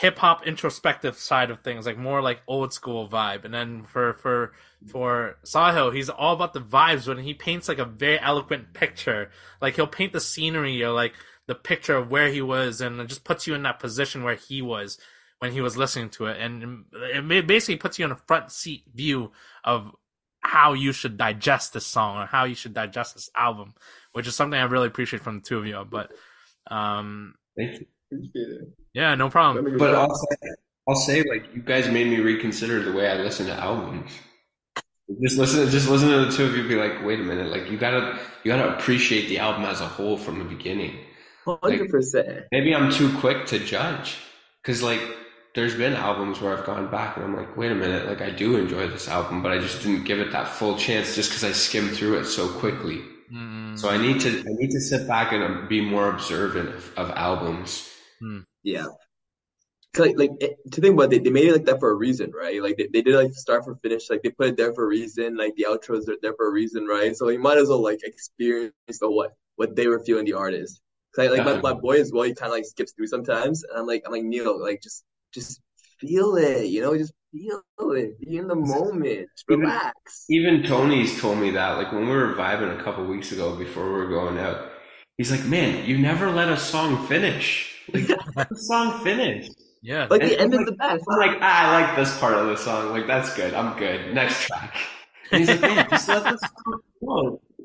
hip 0.00 0.18
hop 0.18 0.46
introspective 0.46 1.14
side 1.18 1.50
of 1.50 1.60
things, 1.60 1.84
like 1.84 1.98
more 1.98 2.22
like 2.22 2.40
old 2.48 2.72
school 2.72 3.06
vibe. 3.06 3.44
And 3.44 3.52
then 3.52 3.82
for 3.82 4.14
for 4.14 4.52
for 4.90 5.36
Sahil, 5.44 5.94
he's 5.94 6.08
all 6.08 6.34
about 6.34 6.54
the 6.54 6.60
vibes 6.60 7.06
when 7.06 7.18
he 7.18 7.34
paints 7.34 7.68
like 7.68 7.78
a 7.78 7.84
very 7.84 8.18
eloquent 8.18 8.72
picture. 8.72 9.30
Like 9.60 9.76
he'll 9.76 9.86
paint 9.86 10.14
the 10.14 10.20
scenery 10.20 10.82
or 10.82 10.92
like 10.92 11.12
the 11.46 11.54
picture 11.54 11.96
of 11.96 12.10
where 12.10 12.30
he 12.30 12.40
was, 12.40 12.80
and 12.80 12.98
it 12.98 13.08
just 13.08 13.24
puts 13.24 13.46
you 13.46 13.54
in 13.54 13.62
that 13.64 13.78
position 13.78 14.24
where 14.24 14.36
he 14.36 14.62
was 14.62 14.98
when 15.38 15.52
he 15.52 15.60
was 15.60 15.76
listening 15.76 16.08
to 16.10 16.26
it, 16.26 16.40
and 16.40 16.84
it 16.94 17.46
basically 17.46 17.76
puts 17.76 17.98
you 17.98 18.04
in 18.06 18.10
a 18.10 18.16
front 18.26 18.50
seat 18.50 18.84
view 18.94 19.32
of 19.64 19.90
how 20.40 20.72
you 20.72 20.92
should 20.92 21.18
digest 21.18 21.74
this 21.74 21.86
song 21.86 22.16
or 22.16 22.26
how 22.26 22.44
you 22.44 22.54
should 22.54 22.72
digest 22.72 23.14
this 23.14 23.30
album, 23.36 23.74
which 24.12 24.26
is 24.26 24.34
something 24.34 24.58
I 24.58 24.64
really 24.64 24.86
appreciate 24.86 25.22
from 25.22 25.40
the 25.40 25.44
two 25.44 25.58
of 25.58 25.66
you. 25.66 25.84
But 25.88 26.12
um, 26.70 27.34
Thank 27.56 27.80
you. 27.80 27.86
Appreciate 28.12 28.48
it. 28.48 28.68
yeah, 28.94 29.14
no 29.14 29.30
problem. 29.30 29.78
But 29.78 29.94
I'll 29.94 30.14
say, 30.14 30.36
I'll 30.88 30.94
say, 30.96 31.22
like, 31.22 31.54
you 31.54 31.62
guys 31.62 31.88
made 31.88 32.08
me 32.08 32.18
reconsider 32.18 32.82
the 32.82 32.92
way 32.92 33.08
I 33.08 33.16
listen 33.16 33.46
to 33.46 33.54
albums. 33.54 34.10
Just 35.22 35.38
listen, 35.38 35.68
just 35.70 35.88
listen 35.88 36.08
to 36.08 36.24
the 36.26 36.32
two 36.32 36.44
of 36.44 36.56
you. 36.56 36.66
Be 36.68 36.76
like, 36.76 37.04
wait 37.04 37.20
a 37.20 37.22
minute, 37.22 37.50
like 37.50 37.70
you 37.70 37.76
gotta, 37.76 38.18
you 38.44 38.52
gotta 38.52 38.76
appreciate 38.76 39.28
the 39.28 39.38
album 39.38 39.64
as 39.64 39.80
a 39.80 39.86
whole 39.86 40.16
from 40.16 40.38
the 40.38 40.44
beginning. 40.44 40.96
Hundred 41.44 41.90
percent. 41.90 42.44
Maybe 42.52 42.74
I'm 42.74 42.92
too 42.92 43.16
quick 43.18 43.46
to 43.46 43.58
judge, 43.58 44.18
because 44.62 44.82
like, 44.82 45.00
there's 45.54 45.74
been 45.74 45.94
albums 45.94 46.40
where 46.40 46.56
I've 46.56 46.64
gone 46.64 46.90
back 46.90 47.16
and 47.16 47.24
I'm 47.24 47.36
like, 47.36 47.56
wait 47.56 47.72
a 47.72 47.74
minute, 47.74 48.06
like 48.06 48.20
I 48.20 48.30
do 48.30 48.56
enjoy 48.56 48.86
this 48.86 49.08
album, 49.08 49.42
but 49.42 49.50
I 49.50 49.58
just 49.58 49.82
didn't 49.82 50.04
give 50.04 50.20
it 50.20 50.30
that 50.30 50.46
full 50.46 50.76
chance 50.76 51.16
just 51.16 51.30
because 51.30 51.42
I 51.42 51.50
skimmed 51.52 51.90
through 51.90 52.18
it 52.18 52.26
so 52.26 52.48
quickly. 52.48 53.02
Mm. 53.32 53.76
So 53.78 53.88
I 53.88 53.96
need 53.96 54.20
to 54.20 54.28
I 54.28 54.52
need 54.52 54.70
to 54.70 54.80
sit 54.80 55.08
back 55.08 55.32
and 55.32 55.42
um, 55.42 55.68
be 55.68 55.80
more 55.80 56.08
observant 56.08 56.68
of, 56.68 56.92
of 56.96 57.10
albums. 57.10 57.89
Hmm. 58.20 58.40
Yeah. 58.62 58.86
'Cause, 59.92 60.06
Like, 60.06 60.16
like 60.18 60.30
it, 60.40 60.56
to 60.72 60.80
think 60.80 60.94
about 60.94 61.12
it, 61.12 61.24
they 61.24 61.30
made 61.30 61.48
it 61.48 61.52
like 61.52 61.64
that 61.64 61.80
for 61.80 61.90
a 61.90 61.94
reason, 61.94 62.30
right? 62.30 62.62
Like 62.62 62.76
they, 62.76 62.86
they 62.92 63.02
did 63.02 63.16
like 63.16 63.32
start 63.34 63.64
for 63.64 63.74
finish, 63.82 64.08
like 64.08 64.22
they 64.22 64.30
put 64.30 64.48
it 64.48 64.56
there 64.56 64.72
for 64.72 64.84
a 64.84 64.86
reason, 64.86 65.36
like 65.36 65.54
the 65.56 65.66
outros 65.68 66.08
are 66.08 66.16
there 66.22 66.34
for 66.34 66.46
a 66.48 66.52
reason, 66.52 66.86
right? 66.86 67.16
So 67.16 67.28
you 67.28 67.40
might 67.40 67.58
as 67.58 67.68
well 67.68 67.82
like 67.82 68.00
experience 68.04 68.72
the 69.00 69.10
what 69.10 69.32
what 69.56 69.74
they 69.74 69.88
were 69.88 69.98
feeling 70.00 70.24
the 70.26 70.34
artist. 70.34 70.80
'Cause 71.12 71.26
I, 71.26 71.28
like 71.34 71.44
my, 71.44 71.60
my 71.60 71.74
boy 71.80 72.00
as 72.00 72.12
well, 72.12 72.22
he 72.22 72.34
kind 72.34 72.52
of 72.52 72.56
like 72.56 72.66
skips 72.66 72.92
through 72.92 73.08
sometimes, 73.08 73.64
and 73.64 73.80
I'm 73.80 73.86
like 73.86 74.02
I'm 74.06 74.12
like 74.12 74.22
Neil, 74.22 74.60
like 74.62 74.80
just 74.80 75.02
just 75.34 75.60
feel 75.98 76.36
it, 76.36 76.66
you 76.66 76.82
know, 76.82 76.96
just 76.96 77.12
feel 77.32 77.60
it, 77.90 78.20
be 78.20 78.36
in 78.36 78.46
the 78.46 78.54
moment, 78.54 79.28
just 79.36 79.44
Even- 79.50 79.60
relax. 79.60 80.24
Even 80.30 80.62
Tony's 80.62 81.20
told 81.20 81.38
me 81.38 81.50
that, 81.50 81.78
like 81.78 81.90
when 81.90 82.04
we 82.08 82.14
were 82.14 82.34
vibing 82.34 82.78
a 82.78 82.82
couple 82.84 83.04
weeks 83.06 83.32
ago 83.32 83.56
before 83.56 83.86
we 83.86 83.98
were 83.98 84.08
going 84.08 84.38
out, 84.38 84.70
he's 85.18 85.32
like, 85.32 85.44
"Man, 85.46 85.84
you 85.84 85.98
never 85.98 86.30
let 86.30 86.48
a 86.48 86.56
song 86.56 87.08
finish. 87.08 87.74
Like 87.94 88.06
the 88.48 88.56
song 88.56 89.02
finished. 89.04 89.52
Yeah. 89.82 90.06
Like 90.10 90.22
And 90.22 90.30
the 90.30 90.40
end 90.40 90.54
I'm 90.54 90.60
is 90.60 90.66
the 90.66 90.72
best. 90.72 91.04
I'm 91.08 91.18
like, 91.18 91.38
ah, 91.40 91.68
I 91.68 91.80
like 91.80 91.96
this 91.96 92.18
part 92.18 92.34
of 92.34 92.46
the 92.46 92.56
song. 92.56 92.90
Like 92.90 93.06
that's 93.06 93.34
good. 93.34 93.54
I'm 93.54 93.78
good. 93.78 94.14
Next 94.14 94.46
track. 94.46 94.76
And 95.32 95.40
he's 95.40 95.48
like, 95.48 95.60
"Man, 95.60 95.86
just 95.90 96.08
let 96.08 96.24
this 96.24 96.40
song 96.40 96.80
flow." 96.98 97.40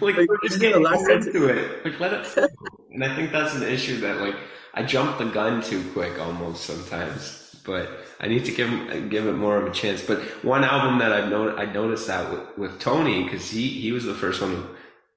like 0.00 0.16
Like, 0.16 0.28
we're 0.28 0.38
just 0.42 0.54
the 0.54 0.60
getting 0.60 0.82
last 0.82 1.08
into 1.08 1.48
it. 1.48 1.84
Like 1.84 2.00
let 2.00 2.12
it 2.12 2.26
flow. 2.26 2.46
And 2.92 3.04
I 3.04 3.14
think 3.14 3.32
that's 3.32 3.54
an 3.54 3.62
issue 3.62 4.00
that 4.00 4.20
like 4.20 4.36
I 4.74 4.82
jump 4.82 5.18
the 5.18 5.26
gun 5.26 5.62
too 5.62 5.82
quick 5.92 6.18
almost 6.18 6.64
sometimes. 6.64 7.44
But 7.64 7.90
I 8.20 8.28
need 8.28 8.44
to 8.46 8.52
give 8.52 8.68
him, 8.68 9.08
give 9.10 9.26
it 9.26 9.34
more 9.34 9.58
of 9.58 9.66
a 9.66 9.70
chance. 9.72 10.02
But 10.02 10.20
one 10.42 10.64
album 10.64 10.98
that 11.00 11.12
I've 11.12 11.30
known 11.30 11.58
I 11.58 11.66
noticed 11.66 12.06
that 12.06 12.30
with, 12.30 12.58
with 12.58 12.80
Tony 12.80 13.24
because 13.24 13.50
he 13.50 13.68
he 13.68 13.92
was 13.92 14.04
the 14.04 14.14
first 14.14 14.40
one 14.40 14.68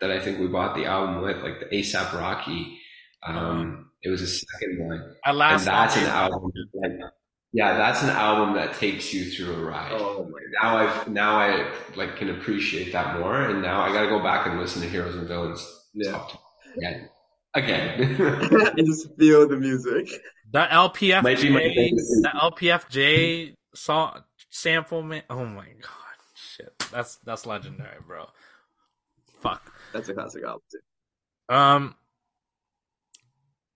that 0.01 0.11
I 0.11 0.19
think 0.19 0.39
we 0.39 0.47
bought 0.47 0.75
the 0.75 0.85
album 0.85 1.21
with, 1.21 1.37
like 1.43 1.59
the 1.59 1.77
ASAP 1.77 2.13
Rocky. 2.13 2.79
Um, 3.25 3.91
it 4.03 4.09
was 4.09 4.21
a 4.21 4.27
second 4.27 4.87
one, 4.87 5.15
and 5.25 5.37
last 5.37 5.65
that's 5.65 5.95
an 5.97 6.05
album. 6.05 6.51
Yeah, 7.53 7.75
that's 7.77 8.01
an 8.01 8.09
album 8.09 8.55
that 8.55 8.75
takes 8.75 9.13
you 9.13 9.29
through 9.29 9.53
a 9.55 9.65
ride. 9.65 9.91
Oh 9.91 10.31
Now 10.61 10.77
I've 10.77 11.07
now 11.09 11.35
I 11.37 11.71
like 11.95 12.15
can 12.15 12.29
appreciate 12.29 12.93
that 12.93 13.19
more, 13.19 13.41
and 13.41 13.61
now 13.61 13.81
I 13.81 13.91
got 13.91 14.03
to 14.03 14.07
go 14.09 14.23
back 14.23 14.47
and 14.47 14.59
listen 14.59 14.81
to 14.81 14.87
Heroes 14.89 15.15
and 15.15 15.27
Villains 15.27 15.67
Yeah. 15.93 16.25
again, 16.77 17.09
again. 17.53 18.15
Just 18.77 19.13
feel 19.17 19.47
the 19.47 19.57
music. 19.57 20.09
That 20.51 20.69
LPFJ, 20.71 22.23
that 22.23 22.33
LPFJ 22.35 23.53
song 23.75 24.23
sample, 24.49 25.03
man. 25.03 25.23
Oh 25.29 25.45
my 25.45 25.65
god, 25.81 26.17
shit, 26.33 26.73
that's 26.91 27.17
that's 27.17 27.45
legendary, 27.45 27.97
bro. 28.07 28.25
Fuck. 29.41 29.73
That's 29.91 30.07
a 30.09 30.13
classic 30.13 30.43
album 30.43 30.61
too. 30.71 31.53
Um, 31.55 31.95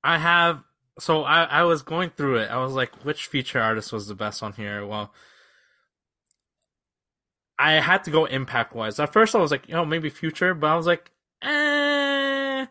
I 0.06 0.20
have. 0.20 0.64
So 1.00 1.24
I 1.24 1.44
I 1.44 1.64
was 1.64 1.82
going 1.82 2.12
through 2.12 2.38
it. 2.38 2.52
I 2.52 2.58
was 2.58 2.74
like, 2.74 3.04
which 3.04 3.26
feature 3.26 3.60
artist 3.60 3.92
was 3.92 4.08
the 4.08 4.16
best 4.16 4.44
on 4.44 4.54
here? 4.54 4.86
Well, 4.86 5.12
I 7.58 7.74
had 7.74 8.04
to 8.06 8.12
go 8.12 8.26
impact 8.26 8.76
wise. 8.76 9.00
At 9.00 9.12
first, 9.12 9.36
I 9.36 9.40
was 9.40 9.52
like, 9.52 9.68
you 9.68 9.74
know, 9.74 9.86
maybe 9.86 10.10
Future, 10.10 10.54
but 10.54 10.68
I 10.68 10.76
was 10.76 10.86
like, 10.86 11.12
eh, 11.42 12.66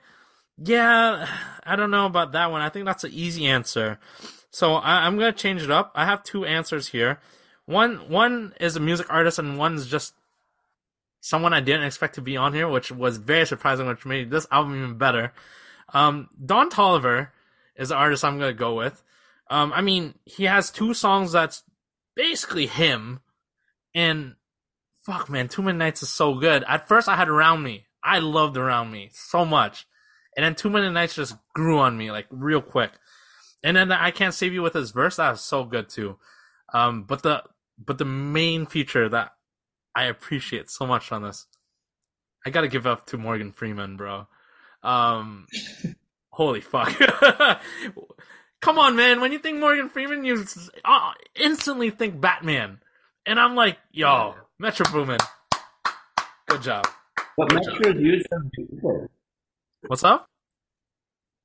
yeah, 0.58 1.28
I 1.64 1.76
don't 1.76 1.90
know 1.90 2.06
about 2.06 2.32
that 2.32 2.50
one. 2.50 2.62
I 2.62 2.68
think 2.68 2.86
that's 2.86 3.04
an 3.04 3.12
easy 3.12 3.46
answer. 3.46 3.98
So 4.50 4.74
I, 4.74 5.06
I'm 5.06 5.18
gonna 5.18 5.32
change 5.32 5.62
it 5.62 5.70
up. 5.70 5.90
I 5.96 6.04
have 6.04 6.22
two 6.22 6.44
answers 6.44 6.88
here. 6.88 7.18
One 7.66 8.08
one 8.08 8.54
is 8.60 8.76
a 8.76 8.80
music 8.80 9.06
artist, 9.10 9.40
and 9.40 9.58
one's 9.58 9.88
just 9.88 10.14
someone 11.20 11.52
I 11.52 11.60
didn't 11.60 11.84
expect 11.84 12.14
to 12.14 12.22
be 12.22 12.36
on 12.36 12.54
here, 12.54 12.68
which 12.68 12.92
was 12.92 13.16
very 13.16 13.46
surprising, 13.46 13.88
which 13.88 14.06
made 14.06 14.30
this 14.30 14.46
album 14.52 14.76
even 14.76 14.98
better. 14.98 15.32
Um, 15.94 16.28
Don 16.44 16.68
Toliver 16.68 17.28
is 17.76 17.88
the 17.88 17.94
artist 17.94 18.24
I'm 18.24 18.38
gonna 18.38 18.52
go 18.52 18.74
with. 18.74 19.02
Um, 19.48 19.72
I 19.72 19.80
mean, 19.80 20.14
he 20.24 20.44
has 20.44 20.70
two 20.70 20.92
songs 20.92 21.32
that's 21.32 21.62
basically 22.16 22.66
him, 22.66 23.20
and 23.94 24.34
fuck, 25.04 25.30
man, 25.30 25.48
Too 25.48 25.62
Many 25.62 25.78
Nights 25.78 26.02
is 26.02 26.10
so 26.10 26.34
good. 26.34 26.64
At 26.66 26.88
first, 26.88 27.08
I 27.08 27.16
had 27.16 27.28
Around 27.28 27.62
Me. 27.62 27.86
I 28.02 28.18
loved 28.18 28.56
Around 28.56 28.90
Me 28.90 29.10
so 29.12 29.44
much, 29.44 29.86
and 30.36 30.44
then 30.44 30.54
Too 30.54 30.70
Many 30.70 30.90
Nights 30.90 31.14
just 31.14 31.36
grew 31.54 31.78
on 31.78 31.96
me 31.96 32.10
like 32.10 32.26
real 32.30 32.60
quick. 32.60 32.92
And 33.62 33.76
then 33.76 33.90
I 33.92 34.10
Can't 34.10 34.34
Save 34.34 34.52
You 34.52 34.62
with 34.62 34.74
his 34.74 34.90
verse 34.90 35.16
that 35.16 35.30
was 35.30 35.40
so 35.40 35.64
good 35.64 35.88
too. 35.88 36.18
Um, 36.74 37.04
but 37.04 37.22
the 37.22 37.44
but 37.78 37.98
the 37.98 38.04
main 38.04 38.66
feature 38.66 39.08
that 39.08 39.32
I 39.94 40.04
appreciate 40.04 40.70
so 40.70 40.86
much 40.86 41.12
on 41.12 41.22
this, 41.22 41.46
I 42.44 42.50
gotta 42.50 42.68
give 42.68 42.86
up 42.86 43.06
to 43.06 43.18
Morgan 43.18 43.52
Freeman, 43.52 43.96
bro. 43.96 44.26
Um, 44.84 45.46
holy 46.30 46.60
fuck! 46.60 46.92
Come 48.60 48.78
on, 48.78 48.96
man. 48.96 49.20
When 49.20 49.32
you 49.32 49.38
think 49.38 49.58
Morgan 49.58 49.88
Freeman, 49.88 50.24
you 50.24 50.44
uh, 50.84 51.12
instantly 51.34 51.90
think 51.90 52.20
Batman, 52.20 52.80
and 53.26 53.38
I'm 53.40 53.54
like, 53.54 53.78
yo, 53.92 54.34
Metro 54.58 54.86
Boomin, 54.92 55.18
good 56.48 56.62
job. 56.62 56.86
But 57.36 57.52
Metro's 57.52 57.96
used 58.00 58.26
him 58.30 58.50
before. 58.56 59.10
What's 59.86 60.04
up? 60.04 60.26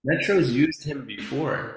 Metro's 0.04 0.52
used 0.52 0.84
him 0.84 1.06
before 1.06 1.76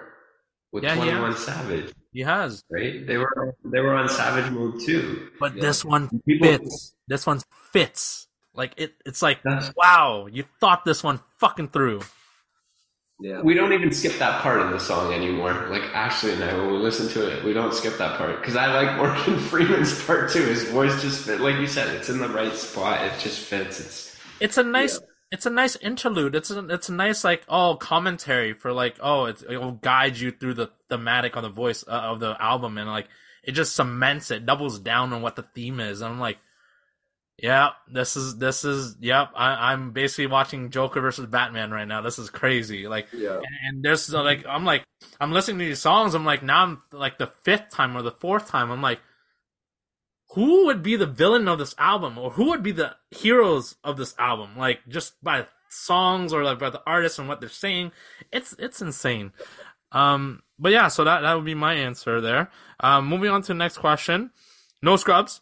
with 0.71 0.85
Yeah, 0.85 0.95
Twenty 0.95 1.13
One 1.13 1.33
has. 1.33 1.45
Savage, 1.45 1.93
He 2.13 2.21
has, 2.21 2.63
right? 2.71 3.05
They 3.07 3.17
were 3.17 3.57
they 3.65 3.81
were 3.81 3.95
on 3.97 4.09
Savage 4.09 4.51
Mode 4.53 4.81
too. 4.81 5.31
but 5.41 5.55
Yeah. 5.57 5.63
this 5.63 5.85
one 5.85 6.09
People- 6.27 6.47
fits. 6.49 6.95
This 7.09 7.27
one 7.27 7.41
fits. 7.73 8.29
Like 8.55 8.75
it, 8.77 8.95
it's 9.07 9.23
like 9.23 9.41
wow, 9.77 10.27
you 10.31 10.45
thought 10.61 10.85
this 10.85 11.03
one 11.03 11.21
fucking 11.43 11.69
through. 11.69 12.01
Yeah. 13.21 13.43
We 13.43 13.55
don't 13.55 13.73
even 13.73 13.93
skip 13.93 14.19
that 14.19 14.43
part 14.43 14.61
of 14.61 14.71
the 14.71 14.79
song 14.79 15.13
anymore. 15.13 15.67
Like 15.71 15.83
Ashley 15.93 16.33
and 16.33 16.43
I, 16.43 16.57
when 16.57 16.73
we 16.73 16.79
listen 16.79 17.09
to 17.11 17.31
it, 17.31 17.45
we 17.45 17.53
don't 17.53 17.75
skip 17.75 17.99
that 17.99 18.17
part 18.17 18.41
because 18.41 18.57
I 18.57 18.73
like 18.73 18.97
Morgan 18.97 19.39
Freeman's 19.51 20.05
part 20.05 20.31
too. 20.31 20.43
His 20.43 20.65
voice 20.71 21.03
just 21.03 21.27
fit, 21.27 21.41
like 21.41 21.57
you 21.57 21.67
said, 21.67 21.95
it's 21.95 22.09
in 22.09 22.19
the 22.19 22.29
right 22.29 22.53
spot. 22.55 23.05
It 23.05 23.19
just 23.19 23.41
fits. 23.41 23.81
It's 23.81 24.17
It's 24.41 24.57
a 24.57 24.63
nice, 24.63 25.01
it's 25.33 25.47
a 25.47 25.51
nice 25.51 25.77
interlude. 25.77 26.35
It's 26.37 26.51
a, 26.51 26.65
it's 26.69 26.89
a 26.89 26.93
nice 26.93 27.25
like 27.25 27.43
oh 27.49 27.77
commentary 27.77 28.55
for 28.55 28.73
like 28.73 28.97
oh 29.01 29.27
it's, 29.27 29.43
it 29.43 29.57
will 29.57 29.73
guide 29.73 30.17
you 30.17 30.31
through 30.31 30.55
the 30.55 30.71
thematic 30.89 31.35
of 31.35 31.43
the 31.43 31.49
voice 31.49 31.85
uh, 31.87 31.91
of 31.91 32.21
the 32.21 32.37
album 32.41 32.79
and 32.79 32.89
like 32.89 33.09
it 33.43 33.53
just 33.53 33.75
cements 33.75 34.31
it, 34.31 34.47
doubles 34.47 34.79
down 34.79 35.13
on 35.13 35.23
what 35.23 35.35
the 35.35 35.43
theme 35.43 35.81
is. 35.81 36.01
And 36.01 36.13
I'm 36.13 36.21
like, 36.21 36.39
yeah, 37.43 37.71
this 37.93 38.17
is 38.17 38.37
this 38.39 38.65
is 38.65 38.97
yep. 39.01 39.31
I, 39.35 39.73
I'm 39.73 39.91
basically 39.91 40.29
watching 40.29 40.71
Joker 40.71 41.01
versus 41.01 41.27
Batman 41.27 41.73
right 41.73 41.89
now. 41.89 42.01
This 42.01 42.21
is 42.21 42.31
crazy. 42.31 42.87
Like 42.87 43.09
Yeah. 43.13 43.35
and, 43.35 43.45
and 43.67 43.83
there's 43.83 44.09
like 44.13 44.47
I'm 44.47 44.65
like 44.65 44.85
I'm 45.21 45.33
listening 45.33 45.59
to 45.59 45.65
these 45.65 45.81
songs. 45.81 46.15
I'm 46.15 46.25
like 46.25 46.45
now 46.45 46.63
I'm 46.63 46.83
like 46.93 47.19
the 47.19 47.27
fifth 47.43 47.71
time 47.71 47.97
or 47.97 48.03
the 48.03 48.13
fourth 48.13 48.49
time. 48.49 48.71
I'm 48.71 48.81
like, 48.81 49.01
who 50.35 50.67
would 50.67 50.85
be 50.85 50.95
the 50.95 51.05
villain 51.07 51.49
of 51.49 51.59
this 51.59 51.75
album, 51.79 52.17
or 52.17 52.31
who 52.31 52.45
would 52.51 52.63
be 52.63 52.71
the 52.71 52.95
heroes 53.11 53.75
of 53.83 53.97
this 53.97 54.15
album? 54.21 54.57
Like 54.57 54.79
just 54.89 55.15
by 55.21 55.49
songs 55.69 56.33
or 56.33 56.45
like 56.45 56.61
by 56.61 56.71
the 56.71 56.83
artists 56.87 57.19
and 57.19 57.27
what 57.29 57.41
they're 57.41 57.49
saying. 57.49 57.91
It's 58.33 58.55
it's 58.57 58.81
insane. 58.81 59.33
Um, 59.91 60.43
but 60.61 60.71
yeah, 60.71 60.87
so 60.87 61.03
that 61.03 61.23
that 61.23 61.35
would 61.35 61.45
be 61.45 61.55
my 61.57 61.75
answer 61.75 62.21
there. 62.21 62.51
Um, 62.79 63.09
moving 63.09 63.31
on 63.31 63.43
to 63.43 63.49
the 63.49 63.55
next 63.55 63.79
question. 63.79 64.31
No 64.81 64.95
Scrubs. 64.95 65.41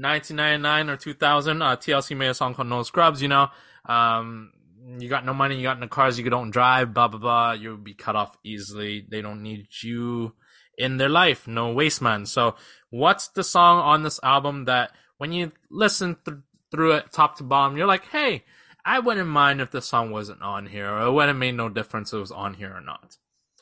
1999 0.00 0.90
or 0.90 0.96
2000, 0.96 1.62
uh, 1.62 1.76
TLC 1.76 2.16
made 2.16 2.28
a 2.28 2.34
song 2.34 2.54
called 2.54 2.68
No 2.68 2.82
Scrubs, 2.82 3.20
you 3.20 3.28
know. 3.28 3.48
Um, 3.86 4.52
you 4.98 5.08
got 5.08 5.26
no 5.26 5.34
money, 5.34 5.56
you 5.56 5.62
got 5.62 5.80
no 5.80 5.88
cars, 5.88 6.18
you 6.18 6.28
don't 6.30 6.50
drive, 6.50 6.94
blah, 6.94 7.08
blah, 7.08 7.20
blah. 7.20 7.52
You'll 7.52 7.76
be 7.76 7.94
cut 7.94 8.16
off 8.16 8.36
easily. 8.44 9.06
They 9.08 9.20
don't 9.20 9.42
need 9.42 9.68
you 9.82 10.34
in 10.78 10.96
their 10.96 11.08
life. 11.08 11.46
No 11.46 11.72
waste 11.72 12.00
man. 12.00 12.24
So 12.26 12.54
what's 12.90 13.28
the 13.28 13.44
song 13.44 13.80
on 13.80 14.02
this 14.02 14.20
album 14.22 14.64
that 14.64 14.92
when 15.18 15.32
you 15.32 15.52
listen 15.70 16.16
th- 16.24 16.38
through 16.70 16.92
it 16.92 17.12
top 17.12 17.36
to 17.38 17.44
bottom, 17.44 17.76
you're 17.76 17.86
like, 17.86 18.06
hey, 18.06 18.44
I 18.84 19.00
wouldn't 19.00 19.28
mind 19.28 19.60
if 19.60 19.70
the 19.70 19.82
song 19.82 20.10
wasn't 20.10 20.40
on 20.40 20.66
here, 20.66 20.90
or 20.90 21.02
it 21.02 21.12
wouldn't 21.12 21.28
have 21.28 21.36
made 21.36 21.56
no 21.56 21.68
difference 21.68 22.12
if 22.12 22.16
it 22.16 22.20
was 22.20 22.30
on 22.30 22.54
here 22.54 22.72
or 22.74 22.80
not. 22.80 23.16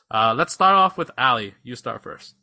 Uh, 0.09 0.33
let's 0.37 0.53
start 0.53 0.75
off 0.75 0.97
with 0.97 1.11
Ali. 1.17 1.55
You 1.63 1.75
start 1.75 2.03
first. 2.03 2.35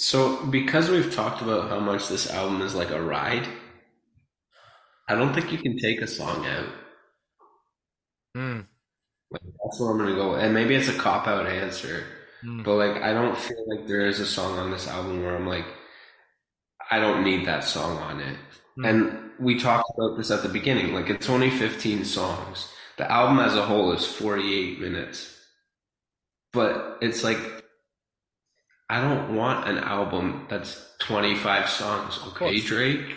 So 0.00 0.46
because 0.46 0.88
we've 0.88 1.14
talked 1.14 1.42
about 1.42 1.68
how 1.68 1.78
much 1.78 2.08
this 2.08 2.30
album 2.30 2.62
is 2.62 2.74
like 2.74 2.90
a 2.90 3.02
ride. 3.02 3.46
I 5.06 5.14
don't 5.14 5.34
think 5.34 5.52
you 5.52 5.58
can 5.58 5.76
take 5.76 6.00
a 6.00 6.06
song 6.06 6.46
out. 6.46 6.68
Mm. 8.34 8.66
Like, 9.30 9.42
that's 9.42 9.78
what 9.78 9.88
I'm 9.88 9.98
gonna 9.98 10.14
go. 10.14 10.36
And 10.36 10.54
maybe 10.54 10.74
it's 10.74 10.88
a 10.88 10.94
cop 10.94 11.26
out 11.26 11.46
answer, 11.46 12.04
Mm. 12.42 12.64
but 12.64 12.76
like 12.76 13.02
I 13.02 13.12
don't 13.12 13.36
feel 13.36 13.62
like 13.68 13.86
there 13.86 14.06
is 14.06 14.20
a 14.20 14.26
song 14.26 14.58
on 14.58 14.70
this 14.70 14.88
album 14.88 15.22
where 15.22 15.36
I'm 15.36 15.46
like, 15.46 15.66
I 16.90 16.98
don't 16.98 17.22
need 17.22 17.46
that 17.46 17.62
song 17.64 17.98
on 17.98 18.20
it. 18.20 18.38
Mm. 18.78 18.88
And 18.88 19.30
we 19.38 19.60
talked 19.60 19.90
about 19.98 20.16
this 20.16 20.30
at 20.30 20.42
the 20.42 20.48
beginning. 20.48 20.94
Like 20.94 21.10
it's 21.10 21.28
only 21.28 21.50
15 21.50 22.06
songs. 22.06 22.72
The 22.96 23.10
album 23.10 23.38
as 23.38 23.54
a 23.54 23.66
whole 23.66 23.92
is 23.92 24.06
48 24.06 24.80
minutes. 24.80 25.36
But 26.54 26.96
it's 27.02 27.22
like 27.22 27.59
I 28.90 29.00
don't 29.00 29.36
want 29.36 29.68
an 29.68 29.78
album 29.78 30.46
that's 30.50 30.84
25 30.98 31.68
songs. 31.68 32.18
Okay. 32.26 32.58
Drake. 32.60 33.14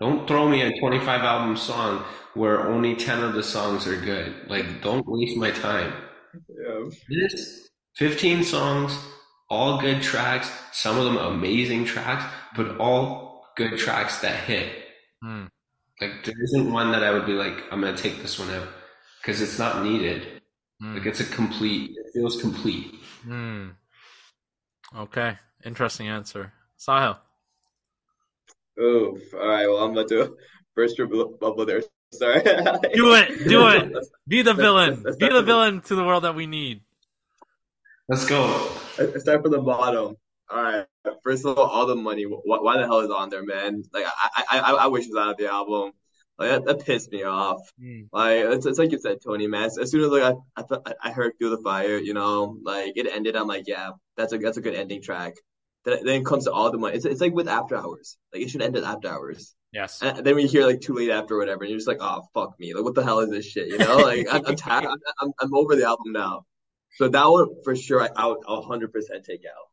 Don't 0.00 0.26
throw 0.26 0.48
me 0.48 0.62
a 0.62 0.80
25 0.80 1.20
album 1.20 1.56
song 1.56 2.04
where 2.34 2.66
only 2.66 2.96
10 2.96 3.22
of 3.22 3.34
the 3.34 3.42
songs 3.44 3.86
are 3.86 3.96
good. 3.96 4.34
Like, 4.48 4.82
don't 4.82 5.06
waste 5.06 5.36
my 5.36 5.52
time. 5.52 5.92
Yeah. 6.48 6.90
This 7.08 7.68
15 7.94 8.42
songs, 8.42 8.98
all 9.48 9.80
good 9.80 10.02
tracks, 10.02 10.50
some 10.72 10.98
of 10.98 11.04
them 11.04 11.18
amazing 11.18 11.84
tracks, 11.84 12.24
but 12.56 12.76
all 12.78 13.46
good 13.56 13.78
tracks 13.78 14.20
that 14.22 14.42
hit. 14.42 14.72
Hmm. 15.22 15.44
Like, 16.00 16.24
there 16.24 16.42
isn't 16.42 16.72
one 16.72 16.90
that 16.90 17.04
I 17.04 17.12
would 17.12 17.26
be 17.26 17.34
like, 17.34 17.62
I'm 17.70 17.80
gonna 17.80 17.96
take 17.96 18.20
this 18.20 18.40
one 18.40 18.50
out 18.50 18.66
because 19.22 19.40
it's 19.40 19.56
not 19.56 19.84
needed. 19.84 20.42
Hmm. 20.80 20.96
Like, 20.96 21.06
it's 21.06 21.20
a 21.20 21.26
complete, 21.26 21.92
it 21.92 22.06
feels 22.12 22.40
complete. 22.42 22.96
Hmm. 23.22 23.68
Okay. 24.96 25.38
Interesting 25.64 26.08
answer. 26.08 26.52
Sahil. 26.78 27.16
Oof. 28.80 29.20
All 29.34 29.48
right. 29.48 29.66
Well, 29.66 29.78
I'm 29.84 29.92
about 29.92 30.08
to 30.08 30.36
burst 30.76 30.98
your 30.98 31.06
bu- 31.06 31.36
bubble 31.38 31.64
there. 31.66 31.82
Sorry. 32.12 32.42
Do 32.42 33.14
it. 33.14 33.48
Do 33.48 33.68
it. 33.68 33.92
Be 34.28 34.42
the 34.42 34.50
Let's- 34.50 34.60
villain. 34.60 35.02
let's 35.04 35.16
Be 35.16 35.28
the 35.28 35.42
villain 35.42 35.80
to 35.82 35.94
the 35.94 36.04
world 36.04 36.24
that 36.24 36.34
we 36.34 36.46
need. 36.46 36.82
Let's 38.08 38.26
go. 38.26 38.70
Let's 38.98 39.22
start 39.22 39.42
from 39.42 39.52
the 39.52 39.60
bottom. 39.60 40.16
All 40.50 40.62
right. 40.62 40.86
First 41.22 41.44
of 41.46 41.58
all, 41.58 41.64
all 41.66 41.86
the 41.86 41.96
money. 41.96 42.24
Wh- 42.24 42.44
Why 42.46 42.76
the 42.78 42.84
hell 42.86 43.00
is 43.00 43.10
on 43.10 43.30
there, 43.30 43.42
man? 43.44 43.82
Like, 43.92 44.04
I, 44.06 44.44
I, 44.50 44.58
I, 44.58 44.72
I 44.84 44.86
wish 44.88 45.06
it 45.06 45.10
was 45.14 45.18
out 45.24 45.30
of 45.32 45.36
the 45.38 45.50
album. 45.50 45.92
Like 46.38 46.50
that, 46.50 46.64
that 46.64 46.84
pissed 46.84 47.12
me 47.12 47.22
off. 47.22 47.60
Mm. 47.80 48.08
Like 48.12 48.38
it's, 48.38 48.66
it's 48.66 48.78
like 48.78 48.90
you 48.90 48.98
said, 48.98 49.18
Tony, 49.24 49.46
man. 49.46 49.70
As 49.80 49.90
soon 49.90 50.00
as 50.02 50.10
like 50.10 50.22
I, 50.22 50.34
I, 50.56 50.62
thought- 50.62 50.92
I 51.02 51.12
heard 51.12 51.32
"Through 51.38 51.50
the 51.50 51.62
Fire," 51.62 51.96
you 51.98 52.14
know, 52.14 52.58
like 52.62 52.94
it 52.96 53.06
ended. 53.06 53.36
I'm 53.36 53.46
like, 53.46 53.68
yeah, 53.68 53.90
that's 54.16 54.32
a 54.32 54.38
that's 54.38 54.56
a 54.56 54.60
good 54.60 54.74
ending 54.74 55.02
track. 55.02 55.34
Then, 55.84 55.98
then 56.04 56.20
it 56.22 56.26
comes 56.26 56.44
to 56.44 56.52
all 56.52 56.70
the 56.70 56.78
money. 56.78 56.96
It's, 56.96 57.04
it's 57.04 57.20
like 57.20 57.34
with 57.34 57.46
After 57.46 57.76
Hours. 57.76 58.16
Like 58.32 58.42
it 58.42 58.50
should 58.50 58.62
end 58.62 58.76
at 58.76 58.84
After 58.84 59.08
Hours. 59.08 59.54
Yes. 59.72 60.00
And 60.02 60.24
then 60.24 60.36
we 60.36 60.46
hear 60.46 60.66
like 60.66 60.80
too 60.80 60.94
late 60.94 61.10
after 61.10 61.34
or 61.34 61.38
whatever, 61.38 61.62
and 61.64 61.70
you're 61.70 61.78
just 61.78 61.88
like, 61.88 61.98
oh 62.00 62.22
fuck 62.32 62.58
me, 62.58 62.74
like 62.74 62.84
what 62.84 62.94
the 62.94 63.02
hell 63.04 63.20
is 63.20 63.30
this 63.30 63.46
shit? 63.46 63.68
You 63.68 63.78
know, 63.78 63.96
like 63.96 64.26
I'm 64.30 64.46
I'm, 64.46 64.56
tired, 64.56 64.86
I'm, 64.86 64.98
I'm 65.20 65.32
I'm 65.40 65.54
over 65.54 65.76
the 65.76 65.84
album 65.84 66.12
now. 66.12 66.46
So 66.96 67.08
that 67.08 67.26
one 67.26 67.48
for 67.64 67.74
sure, 67.74 68.02
I, 68.02 68.08
I 68.16 68.26
would 68.26 68.38
100 68.44 68.92
percent 68.92 69.24
take 69.24 69.42
out. 69.44 69.66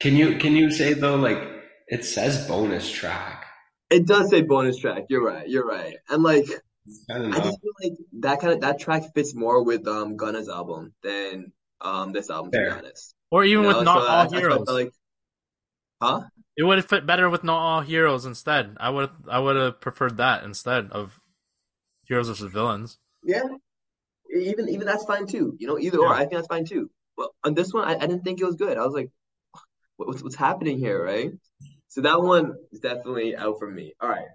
Can 0.00 0.16
you 0.16 0.36
can 0.36 0.54
you 0.56 0.70
say 0.70 0.92
though 0.94 1.16
like 1.16 1.42
it 1.88 2.04
says 2.04 2.46
bonus 2.46 2.90
track? 2.90 3.45
It 3.90 4.06
does 4.06 4.30
say 4.30 4.42
bonus 4.42 4.78
track. 4.78 5.04
You're 5.08 5.24
right. 5.24 5.48
You're 5.48 5.66
right. 5.66 5.96
And 6.08 6.22
like 6.22 6.46
I 7.10 7.14
I 7.16 7.38
just 7.40 7.60
feel 7.60 7.72
like 7.82 7.92
that 8.20 8.40
kind 8.40 8.52
of 8.54 8.60
that 8.62 8.78
track 8.80 9.04
fits 9.14 9.34
more 9.34 9.62
with 9.64 9.86
um 9.86 10.16
Gunna's 10.16 10.48
album 10.48 10.92
than 11.02 11.52
um 11.80 12.12
this 12.12 12.30
album 12.30 12.52
to 12.52 12.58
be 12.58 12.68
honest. 12.68 13.14
Or 13.30 13.44
even 13.44 13.62
You 13.62 13.68
with 13.68 13.76
know, 13.78 13.82
Not 13.82 13.98
so 14.02 14.06
I- 14.06 14.10
All 14.10 14.20
I 14.20 14.28
felt 14.28 14.40
Heroes. 14.40 14.68
like, 14.68 14.92
huh? 16.02 16.20
It 16.56 16.62
would 16.62 16.78
have 16.78 16.86
fit 16.88 17.04
better 17.06 17.28
with 17.28 17.44
Not 17.44 17.58
All 17.58 17.80
Heroes 17.82 18.24
instead. 18.24 18.76
I 18.80 18.88
would 18.90 19.10
I 19.28 19.38
would 19.38 19.56
have 19.56 19.80
preferred 19.80 20.16
that 20.18 20.42
instead 20.44 20.90
of 20.90 21.20
Heroes 22.04 22.28
versus 22.28 22.50
Villains. 22.52 22.98
Yeah. 23.24 23.44
Even 24.34 24.68
even 24.68 24.86
that's 24.86 25.04
fine 25.04 25.26
too. 25.26 25.54
You 25.58 25.66
know, 25.68 25.78
either 25.78 25.98
or, 25.98 26.12
I 26.12 26.20
think 26.20 26.32
that's 26.32 26.46
fine 26.48 26.64
too. 26.64 26.90
Well, 27.16 27.34
on 27.44 27.54
this 27.54 27.72
one, 27.72 27.84
I, 27.86 27.94
I 27.94 28.06
didn't 28.06 28.22
think 28.24 28.40
it 28.40 28.44
was 28.44 28.56
good. 28.56 28.76
I 28.78 28.84
was 28.84 28.94
like, 28.94 29.10
what, 29.96 30.08
what's 30.08 30.22
what's 30.22 30.34
happening 30.36 30.78
here, 30.78 31.02
right? 31.02 31.30
So 31.96 32.02
that 32.02 32.20
one 32.20 32.56
is 32.72 32.80
definitely 32.80 33.34
out 33.34 33.58
for 33.58 33.70
me. 33.70 33.94
All 34.02 34.10
right. 34.10 34.28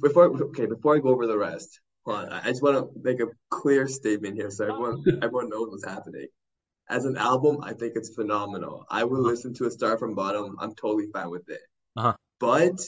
Before 0.00 0.24
okay, 0.46 0.66
before 0.66 0.96
I 0.96 0.98
go 0.98 1.10
over 1.10 1.28
the 1.28 1.38
rest, 1.38 1.78
hold 2.04 2.18
on. 2.18 2.32
I 2.32 2.48
just 2.48 2.64
want 2.64 2.76
to 2.76 3.00
make 3.00 3.20
a 3.20 3.26
clear 3.48 3.86
statement 3.86 4.34
here, 4.34 4.50
so 4.50 4.64
everyone 4.64 5.04
everyone 5.22 5.50
knows 5.50 5.68
what's 5.70 5.84
happening. 5.84 6.26
As 6.90 7.04
an 7.04 7.16
album, 7.16 7.58
I 7.62 7.74
think 7.74 7.92
it's 7.94 8.12
phenomenal. 8.12 8.86
I 8.90 9.04
would 9.04 9.20
listen 9.20 9.54
to 9.54 9.66
a 9.66 9.70
start 9.70 10.00
from 10.00 10.16
bottom. 10.16 10.56
I'm 10.58 10.74
totally 10.74 11.06
fine 11.12 11.30
with 11.30 11.48
it. 11.48 11.60
Uh-huh. 11.96 12.14
But 12.40 12.80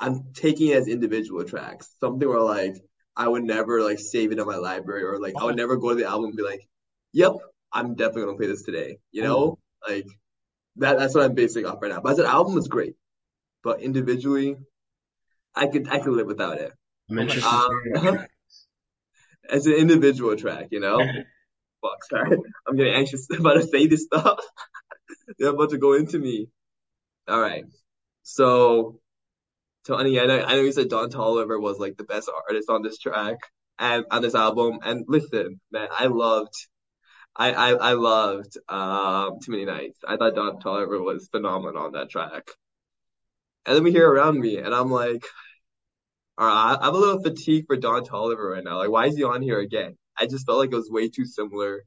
I'm 0.00 0.32
taking 0.34 0.70
it 0.70 0.78
as 0.78 0.88
individual 0.88 1.44
tracks. 1.44 1.88
Something 2.00 2.28
where 2.28 2.40
like 2.40 2.74
I 3.16 3.28
would 3.28 3.44
never 3.44 3.80
like 3.80 4.00
save 4.00 4.32
it 4.32 4.40
in 4.40 4.46
my 4.46 4.56
library 4.56 5.04
or 5.04 5.20
like 5.20 5.34
I 5.40 5.44
would 5.44 5.56
never 5.56 5.76
go 5.76 5.90
to 5.90 5.94
the 5.94 6.08
album 6.08 6.30
and 6.30 6.36
be 6.36 6.42
like, 6.42 6.68
"Yep, 7.12 7.34
I'm 7.72 7.94
definitely 7.94 8.24
gonna 8.24 8.38
play 8.38 8.48
this 8.48 8.64
today." 8.64 8.98
You 9.12 9.22
know, 9.22 9.60
like 9.88 10.08
that. 10.78 10.98
That's 10.98 11.14
what 11.14 11.22
I'm 11.22 11.36
basing 11.36 11.64
off 11.64 11.80
right 11.80 11.92
now. 11.92 12.00
But 12.00 12.14
as 12.14 12.18
an 12.18 12.26
album, 12.26 12.58
it's 12.58 12.66
great. 12.66 12.96
But 13.64 13.80
individually, 13.80 14.56
I 15.54 15.66
could 15.68 15.88
I 15.88 15.98
could 15.98 16.12
live 16.12 16.26
without 16.26 16.58
it. 16.58 16.72
I'm 17.10 17.18
interested 17.18 17.48
Um, 17.48 17.70
to 17.94 18.00
hear 18.00 18.12
that. 18.12 18.30
as 19.48 19.66
an 19.66 19.74
individual 19.74 20.36
track, 20.36 20.68
you 20.70 20.80
know. 20.80 20.98
Fuck, 21.82 22.04
sorry, 22.08 22.36
I'm 22.66 22.76
getting 22.76 22.94
anxious 22.94 23.26
about 23.38 23.54
to 23.54 23.62
say 23.62 23.86
this 23.86 24.04
stuff. 24.04 24.38
They're 25.38 25.50
about 25.50 25.70
to 25.70 25.78
go 25.78 25.94
into 25.94 26.18
me. 26.18 26.48
All 27.28 27.40
right, 27.40 27.64
so 28.22 29.00
Tony, 29.86 30.18
I 30.20 30.26
know, 30.26 30.42
I 30.42 30.54
know 30.54 30.62
you 30.62 30.72
said 30.72 30.88
Don 30.88 31.10
Toliver 31.10 31.60
was 31.60 31.78
like 31.78 31.96
the 31.96 32.04
best 32.04 32.30
artist 32.48 32.68
on 32.70 32.82
this 32.82 32.98
track 32.98 33.36
and 33.78 34.04
on 34.10 34.22
this 34.22 34.34
album. 34.34 34.78
And 34.82 35.04
listen, 35.08 35.60
man, 35.70 35.88
I 35.90 36.06
loved, 36.06 36.54
I 37.36 37.52
I, 37.52 37.70
I 37.72 37.92
loved 37.94 38.56
um 38.68 39.38
Too 39.42 39.52
Many 39.52 39.64
Nights. 39.66 39.98
I 40.06 40.16
thought 40.16 40.34
Don 40.34 40.58
Toliver 40.60 41.02
was 41.02 41.28
phenomenal 41.30 41.82
on 41.84 41.92
that 41.92 42.10
track. 42.10 42.44
And 43.66 43.76
then 43.76 43.82
we 43.82 43.92
hear 43.92 44.10
around 44.10 44.38
me, 44.38 44.58
and 44.58 44.74
I'm 44.74 44.90
like, 44.90 45.24
all 46.36 46.46
right, 46.46 46.78
I'm 46.80 46.94
a 46.94 46.98
little 46.98 47.22
fatigued 47.22 47.66
for 47.66 47.76
Don 47.76 48.04
Toliver 48.04 48.52
right 48.52 48.64
now. 48.64 48.78
Like, 48.78 48.90
why 48.90 49.06
is 49.06 49.16
he 49.16 49.24
on 49.24 49.40
here 49.42 49.60
again? 49.60 49.96
I 50.16 50.26
just 50.26 50.46
felt 50.46 50.58
like 50.58 50.72
it 50.72 50.76
was 50.76 50.90
way 50.90 51.08
too 51.08 51.24
similar. 51.24 51.84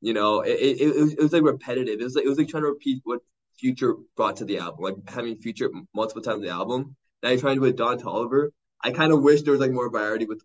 You 0.00 0.12
know, 0.14 0.42
it 0.42 0.58
it, 0.60 0.80
it, 0.80 1.00
was, 1.00 1.12
it 1.14 1.22
was 1.22 1.32
like 1.32 1.42
repetitive. 1.42 2.00
It 2.00 2.04
was 2.04 2.14
like 2.14 2.24
it 2.24 2.28
was 2.28 2.38
like 2.38 2.48
trying 2.48 2.62
to 2.64 2.68
repeat 2.68 3.00
what 3.04 3.20
Future 3.58 3.94
brought 4.16 4.36
to 4.36 4.44
the 4.44 4.58
album, 4.58 4.84
like 4.84 4.94
having 5.08 5.36
Future 5.38 5.70
multiple 5.94 6.22
times 6.22 6.42
the 6.42 6.50
album. 6.50 6.94
Now 7.22 7.30
you're 7.30 7.40
trying 7.40 7.54
to 7.56 7.60
do 7.60 7.64
it 7.64 7.68
with 7.68 7.76
Don 7.76 7.98
Toliver. 7.98 8.50
I 8.82 8.92
kind 8.92 9.12
of 9.12 9.22
wish 9.22 9.42
there 9.42 9.52
was 9.52 9.60
like 9.60 9.72
more 9.72 9.90
variety 9.90 10.26
with 10.26 10.42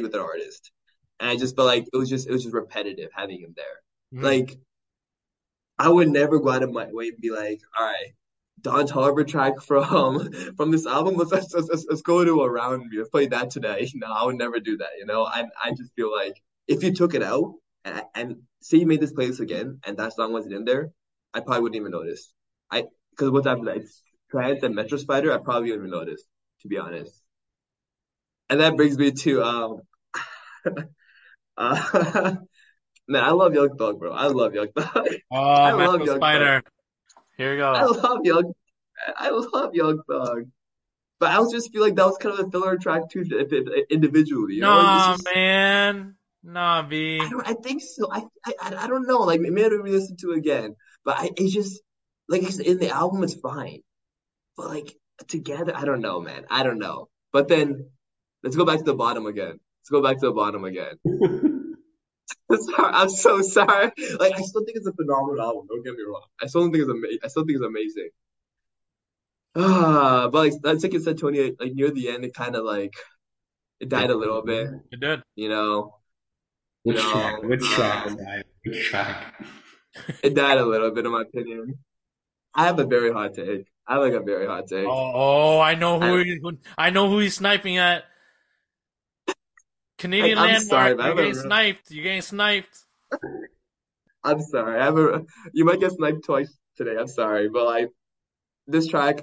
with 0.00 0.14
an 0.14 0.20
artist, 0.20 0.70
and 1.18 1.30
I 1.30 1.36
just 1.36 1.56
felt 1.56 1.66
like 1.66 1.86
it 1.90 1.96
was 1.96 2.10
just 2.10 2.28
it 2.28 2.32
was 2.32 2.42
just 2.42 2.54
repetitive 2.54 3.10
having 3.14 3.40
him 3.40 3.54
there. 3.56 4.20
Mhm. 4.20 4.22
Like, 4.22 4.58
I 5.78 5.88
would 5.88 6.08
never 6.08 6.38
go 6.38 6.50
out 6.50 6.62
of 6.62 6.72
my 6.72 6.92
way 6.92 7.08
and 7.08 7.20
be 7.20 7.30
like, 7.30 7.60
all 7.78 7.84
right, 7.84 8.14
Don 8.60 8.86
Toliver 8.86 9.26
track 9.26 9.60
from 9.60 10.32
from 10.56 10.70
this 10.70 10.86
album. 10.86 11.16
Let's 11.16 11.30
let's 11.30 11.54
let's, 11.54 11.86
let's 11.88 12.02
go 12.02 12.24
to 12.24 12.42
around 12.42 12.88
me. 12.88 12.98
Let's 12.98 13.10
play 13.10 13.26
that 13.26 13.50
today. 13.50 13.90
No, 13.94 14.06
I 14.08 14.24
would 14.24 14.36
never 14.36 14.60
do 14.60 14.76
that. 14.78 14.90
You 14.98 15.06
know, 15.06 15.24
I 15.24 15.44
I 15.62 15.70
just 15.70 15.94
feel 15.94 16.14
like 16.14 16.40
if 16.66 16.82
you 16.82 16.92
took 16.92 17.14
it 17.14 17.22
out 17.22 17.54
and, 17.84 18.02
and 18.14 18.36
say 18.60 18.78
you 18.78 18.86
made 18.86 19.00
this 19.00 19.12
playlist 19.12 19.40
again 19.40 19.80
and 19.86 19.96
that 19.96 20.14
song 20.14 20.32
wasn't 20.32 20.54
in 20.54 20.64
there, 20.64 20.90
I 21.32 21.40
probably 21.40 21.62
wouldn't 21.62 21.80
even 21.80 21.92
notice. 21.92 22.32
I 22.70 22.84
because 23.10 23.30
what's 23.30 23.46
after 23.46 23.64
that? 23.66 23.78
It's 23.78 24.02
Trance 24.30 24.62
and 24.62 24.74
Metro 24.74 24.98
Spider. 24.98 25.32
I 25.32 25.38
probably 25.38 25.70
wouldn't 25.70 25.88
even 25.88 25.98
notice, 25.98 26.22
to 26.62 26.68
be 26.68 26.78
honest. 26.78 27.12
And 28.48 28.60
that 28.60 28.76
brings 28.76 28.96
me 28.96 29.12
to 29.12 29.42
um, 29.42 29.80
uh, 31.56 32.36
man, 33.08 33.24
I 33.24 33.30
love 33.30 33.54
Young 33.54 33.76
Thug, 33.76 33.98
bro. 33.98 34.12
I 34.12 34.26
love 34.28 34.54
Young 34.54 34.68
Thug. 34.76 35.08
Oh, 35.30 35.36
I 35.36 35.72
love 35.72 36.00
Metro 36.00 36.06
Young 36.06 36.16
Spider. 36.16 36.62
Here 37.38 37.52
we 37.52 37.56
go. 37.58 37.72
I 37.72 37.84
love 37.84 38.18
Young. 38.24 38.52
I 39.16 39.30
love 39.30 39.74
Young 39.74 40.00
Thug. 40.08 40.44
But 41.18 41.30
I 41.30 41.36
also 41.36 41.56
just 41.56 41.72
feel 41.72 41.82
like 41.82 41.94
that 41.96 42.04
was 42.06 42.18
kind 42.18 42.38
of 42.38 42.46
a 42.46 42.50
filler 42.50 42.76
track 42.76 43.08
too, 43.10 43.24
if- 43.30 43.52
if- 43.52 43.86
individually. 43.90 44.54
You 44.54 44.60
know, 44.62 44.70
Nah, 44.82 45.12
It's 45.14 45.22
just- 45.24 45.34
man. 45.34 46.16
Nah, 46.42 46.82
B. 46.82 47.18
I 47.20 47.28
don't. 47.28 47.46
I 47.48 47.54
think 47.54 47.82
so. 47.82 48.08
I. 48.12 48.22
I. 48.44 48.52
I 48.62 48.84
I 48.84 48.86
don't 48.86 49.06
know. 49.06 49.18
Like 49.20 49.40
maybe 49.40 49.64
I 49.64 49.68
don't 49.68 49.82
re-listen 49.82 50.16
to 50.18 50.32
it 50.32 50.38
again. 50.38 50.76
But 51.04 51.18
I. 51.18 51.30
It's 51.36 51.52
just 51.52 51.80
like 52.28 52.42
I 52.44 52.50
said, 52.50 52.66
in 52.66 52.78
the 52.78 52.90
album, 52.90 53.22
it's 53.24 53.34
fine. 53.34 53.80
But 54.56 54.68
like 54.68 54.94
together, 55.26 55.72
I 55.74 55.84
don't 55.84 56.00
know, 56.00 56.20
man. 56.20 56.44
I 56.50 56.62
don't 56.62 56.78
know. 56.78 57.08
But 57.32 57.48
then 57.48 57.90
let's 58.44 58.54
go 58.56 58.64
back 58.64 58.78
to 58.78 58.84
the 58.84 58.94
bottom 58.94 59.26
again. 59.26 59.58
Let's 59.80 59.90
go 59.90 60.02
back 60.02 60.20
to 60.20 60.26
the 60.26 60.32
bottom 60.32 60.64
again. 60.64 60.96
Sorry, 62.50 62.92
I'm 62.92 63.08
so 63.08 63.40
sorry. 63.42 63.90
Like 64.18 64.32
I 64.34 64.40
still 64.42 64.64
think 64.64 64.76
it's 64.76 64.86
a 64.86 64.92
phenomenal 64.92 65.40
album. 65.40 65.66
Don't 65.68 65.84
get 65.84 65.94
me 65.94 66.02
wrong. 66.08 66.22
I 66.42 66.46
still 66.46 66.62
think 66.64 66.76
it's 66.76 66.88
amazing. 66.90 67.18
I 67.24 67.28
still 67.28 67.44
think 67.44 67.56
it's 67.56 67.64
amazing. 67.66 68.08
Ah, 69.54 70.28
but 70.32 70.38
like 70.38 70.52
that's 70.62 70.82
like 70.82 70.92
you 70.92 71.00
said, 71.00 71.18
Tony. 71.18 71.52
Like 71.58 71.72
near 71.74 71.90
the 71.90 72.08
end, 72.08 72.24
it 72.24 72.34
kind 72.34 72.56
of 72.56 72.64
like 72.64 72.94
it 73.80 73.88
died 73.88 74.10
a 74.10 74.14
little 74.14 74.42
bit. 74.42 74.68
It 74.92 75.00
did. 75.00 75.22
You 75.34 75.48
know, 75.48 75.94
Which 76.82 76.96
No, 76.96 77.12
track? 77.12 77.42
Which 77.42 77.64
track? 77.64 78.06
um, 78.06 78.18
Which 78.64 78.84
track? 78.84 79.34
it 80.22 80.34
died 80.34 80.58
a 80.58 80.64
little 80.66 80.90
bit, 80.90 81.06
in 81.06 81.12
my 81.12 81.22
opinion. 81.22 81.78
I 82.54 82.64
have 82.66 82.78
a 82.78 82.84
very 82.86 83.12
hot 83.12 83.34
take. 83.34 83.66
I 83.86 83.94
have 83.94 84.02
like 84.02 84.12
a 84.14 84.20
very 84.20 84.46
hot 84.46 84.66
take. 84.68 84.86
Oh, 84.86 85.12
oh, 85.14 85.60
I 85.60 85.74
know 85.74 86.00
who 86.00 86.18
I- 86.20 86.24
he, 86.24 86.38
who- 86.42 86.58
I 86.76 86.90
know 86.90 87.08
who 87.08 87.18
he's 87.20 87.34
sniping 87.36 87.76
at. 87.78 88.04
Canadian 89.98 90.38
I- 90.38 90.42
I'm 90.42 90.48
landmark. 90.52 90.68
sorry. 90.68 90.88
You're 91.06 91.14
getting 91.14 91.32
don't 91.34 91.42
sniped. 91.42 91.90
You're 91.90 92.04
getting 92.04 92.22
sniped. 92.22 92.78
I'm 94.24 94.40
sorry. 94.40 94.80
I 94.80 94.84
have 94.84 94.98
a. 94.98 95.24
You 95.52 95.64
might 95.64 95.80
get 95.80 95.92
sniped 95.92 96.24
twice 96.24 96.52
today. 96.76 96.96
I'm 96.98 97.06
sorry, 97.06 97.48
but 97.48 97.64
like 97.64 97.90
this 98.66 98.88
track, 98.88 99.20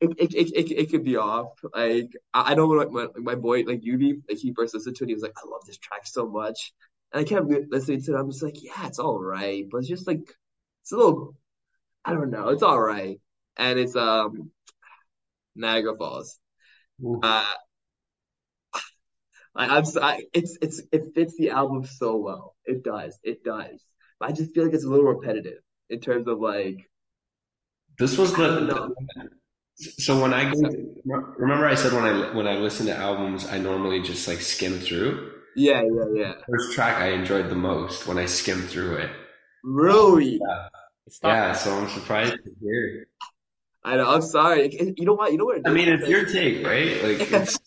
it 0.00 0.10
it 0.18 0.34
it 0.34 0.52
it, 0.54 0.70
it 0.72 0.90
could 0.90 1.04
be 1.04 1.16
off. 1.16 1.52
Like 1.74 2.10
I, 2.32 2.52
I 2.52 2.54
know 2.54 2.66
when 2.68 2.92
my, 2.92 3.08
my 3.16 3.34
boy 3.34 3.62
like 3.64 3.80
Yubi, 3.80 4.22
like 4.28 4.38
he 4.38 4.52
first 4.54 4.74
listened 4.74 4.96
to 4.96 5.04
it, 5.04 5.08
he 5.08 5.14
was 5.14 5.22
like, 5.22 5.34
I 5.36 5.48
love 5.48 5.62
this 5.66 5.78
track 5.78 6.06
so 6.06 6.28
much, 6.28 6.72
and 7.12 7.20
I 7.20 7.24
kept 7.28 7.46
listening 7.46 8.02
to 8.02 8.14
it. 8.14 8.18
I'm 8.18 8.30
just 8.30 8.42
like, 8.42 8.62
yeah, 8.62 8.86
it's 8.86 9.00
all 9.00 9.18
right, 9.18 9.64
but 9.70 9.78
it's 9.78 9.88
just 9.88 10.06
like 10.06 10.22
it's 10.82 10.92
a 10.92 10.96
little. 10.96 11.34
I 12.04 12.12
don't 12.12 12.30
know. 12.30 12.48
It's 12.50 12.62
all 12.62 12.80
right, 12.80 13.18
and 13.56 13.78
it's 13.78 13.96
um 13.96 14.50
Niagara 15.56 15.96
Falls. 15.96 16.38
Uh, 17.22 17.44
I, 19.56 19.76
I'm 19.76 19.84
so, 19.84 20.02
I, 20.02 20.24
it's 20.32 20.58
it's 20.60 20.82
it 20.92 21.14
fits 21.14 21.36
the 21.36 21.50
album 21.50 21.84
so 21.84 22.16
well. 22.16 22.56
It 22.64 22.82
does, 22.82 23.18
it 23.22 23.44
does. 23.44 23.82
But 24.18 24.30
I 24.30 24.32
just 24.32 24.54
feel 24.54 24.64
like 24.64 24.74
it's 24.74 24.84
a 24.84 24.88
little 24.88 25.06
repetitive 25.06 25.60
in 25.90 26.00
terms 26.00 26.26
of 26.28 26.38
like 26.40 26.88
This 27.98 28.18
was 28.18 28.34
the, 28.34 28.94
so 29.76 30.20
when 30.20 30.32
I 30.32 30.52
go 30.52 30.60
remember 31.36 31.66
I 31.66 31.74
said 31.74 31.92
when 31.92 32.04
I 32.04 32.34
when 32.34 32.46
I 32.46 32.56
listen 32.56 32.86
to 32.86 32.96
albums 32.96 33.46
I 33.46 33.58
normally 33.58 34.02
just 34.02 34.26
like 34.26 34.40
skim 34.40 34.78
through. 34.78 35.32
Yeah, 35.56 35.82
yeah, 35.82 36.04
yeah. 36.14 36.32
First 36.48 36.72
track 36.74 36.98
I 36.98 37.10
enjoyed 37.10 37.48
the 37.48 37.54
most 37.54 38.06
when 38.06 38.18
I 38.18 38.26
skimmed 38.26 38.68
through 38.68 38.96
it. 38.96 39.10
Really? 39.62 40.40
Yeah, 40.40 40.68
yeah 41.22 41.52
so 41.52 41.76
I'm 41.76 41.88
surprised 41.88 42.34
to 42.44 42.50
hear. 42.60 43.06
I 43.84 43.96
know. 43.96 44.10
I'm 44.10 44.22
sorry. 44.22 44.94
You 44.96 45.04
know 45.04 45.14
what? 45.14 45.30
You 45.30 45.38
know 45.38 45.44
what? 45.44 45.58
It 45.58 45.62
I 45.66 45.70
mean, 45.70 45.88
it's 45.88 46.08
your 46.08 46.24
take, 46.24 46.64
right? 46.64 47.02
Like, 47.04 47.32
it's, 47.32 47.58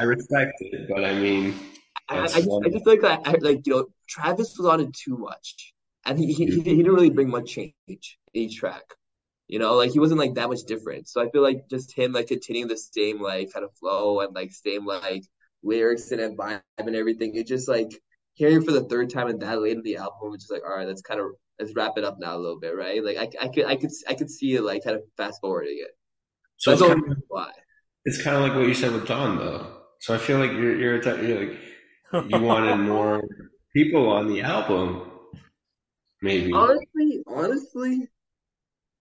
I 0.00 0.04
respect 0.04 0.54
it, 0.60 0.88
but 0.88 1.04
I 1.04 1.12
mean, 1.12 1.54
I, 2.08 2.20
I 2.20 2.26
just. 2.26 2.48
I 2.48 2.68
just 2.70 2.84
feel 2.84 2.94
like 2.94 3.02
that, 3.02 3.20
I, 3.24 3.32
like 3.40 3.66
you 3.66 3.74
know, 3.74 3.86
Travis 4.08 4.56
was 4.56 4.66
on 4.66 4.80
it 4.80 4.94
too 4.94 5.18
much, 5.18 5.74
and 6.06 6.18
he, 6.18 6.32
he 6.32 6.46
he 6.46 6.62
didn't 6.62 6.92
really 6.92 7.10
bring 7.10 7.28
much 7.28 7.52
change 7.52 7.74
in 7.88 7.98
each 8.32 8.56
track. 8.58 8.82
You 9.46 9.58
know, 9.58 9.74
like 9.74 9.90
he 9.90 9.98
wasn't 9.98 10.20
like 10.20 10.34
that 10.34 10.48
much 10.48 10.62
different. 10.66 11.08
So 11.08 11.20
I 11.20 11.28
feel 11.28 11.42
like 11.42 11.68
just 11.68 11.92
him 11.92 12.12
like 12.12 12.28
continuing 12.28 12.68
the 12.68 12.78
same 12.78 13.20
like 13.20 13.52
kind 13.52 13.64
of 13.64 13.74
flow 13.78 14.20
and 14.20 14.34
like 14.34 14.52
same 14.52 14.86
like 14.86 15.24
lyrics 15.62 16.10
and 16.12 16.38
vibe 16.38 16.62
and 16.78 16.96
everything. 16.96 17.34
It 17.34 17.46
just 17.46 17.68
like 17.68 17.90
hearing 18.34 18.62
for 18.62 18.72
the 18.72 18.84
third 18.84 19.10
time 19.10 19.26
and 19.28 19.40
that 19.42 19.60
late 19.60 19.76
in 19.76 19.82
the 19.82 19.96
album, 19.96 20.32
it's 20.32 20.44
just 20.44 20.52
like 20.52 20.62
all 20.64 20.76
right, 20.76 20.88
let's 20.88 21.02
kind 21.02 21.20
of 21.20 21.26
let's 21.58 21.74
wrap 21.76 21.98
it 21.98 22.04
up 22.04 22.16
now 22.18 22.36
a 22.36 22.38
little 22.38 22.58
bit, 22.58 22.74
right? 22.74 23.04
Like 23.04 23.18
I 23.18 23.28
I 23.44 23.48
could 23.48 23.66
I 23.66 23.76
could 23.76 23.90
I 24.08 24.14
could 24.14 24.30
see 24.30 24.54
it 24.54 24.62
like 24.62 24.82
kind 24.82 24.96
of 24.96 25.02
fast 25.18 25.40
forwarding 25.42 25.78
it. 25.82 25.90
So 26.56 26.70
That's 26.70 26.82
it's 26.82 26.88
kind 26.88 27.12
of, 27.12 27.18
why. 27.28 27.50
it's 28.04 28.22
kind 28.22 28.36
of 28.36 28.42
like 28.42 28.54
what 28.54 28.66
you 28.66 28.74
said 28.74 28.92
with 28.92 29.06
John, 29.06 29.38
though. 29.38 29.79
So 30.00 30.14
I 30.14 30.18
feel 30.18 30.38
like 30.38 30.52
you're 30.52 30.76
you're, 30.76 31.22
you're 31.22 31.40
like 31.40 31.58
you 32.30 32.40
wanted 32.40 32.76
more 32.92 33.22
people 33.74 34.08
on 34.08 34.28
the 34.28 34.40
album, 34.40 35.10
maybe. 36.22 36.52
Honestly, 36.52 37.22
honestly, 37.26 38.08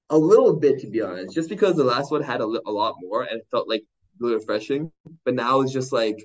a 0.10 0.18
little 0.18 0.58
bit 0.58 0.80
to 0.82 0.88
be 0.88 1.02
honest, 1.02 1.34
just 1.34 1.50
because 1.50 1.76
the 1.78 1.86
last 1.86 2.12
one 2.12 2.22
had 2.22 2.42
a, 2.42 2.44
a 2.44 2.72
lot 2.72 2.96
more 3.00 3.24
and 3.24 3.40
it 3.40 3.48
felt 3.50 3.70
like 3.70 3.84
really 4.20 4.36
refreshing. 4.36 4.92
But 5.24 5.36
now 5.36 5.62
it's 5.62 5.72
just 5.72 5.94
like 5.94 6.20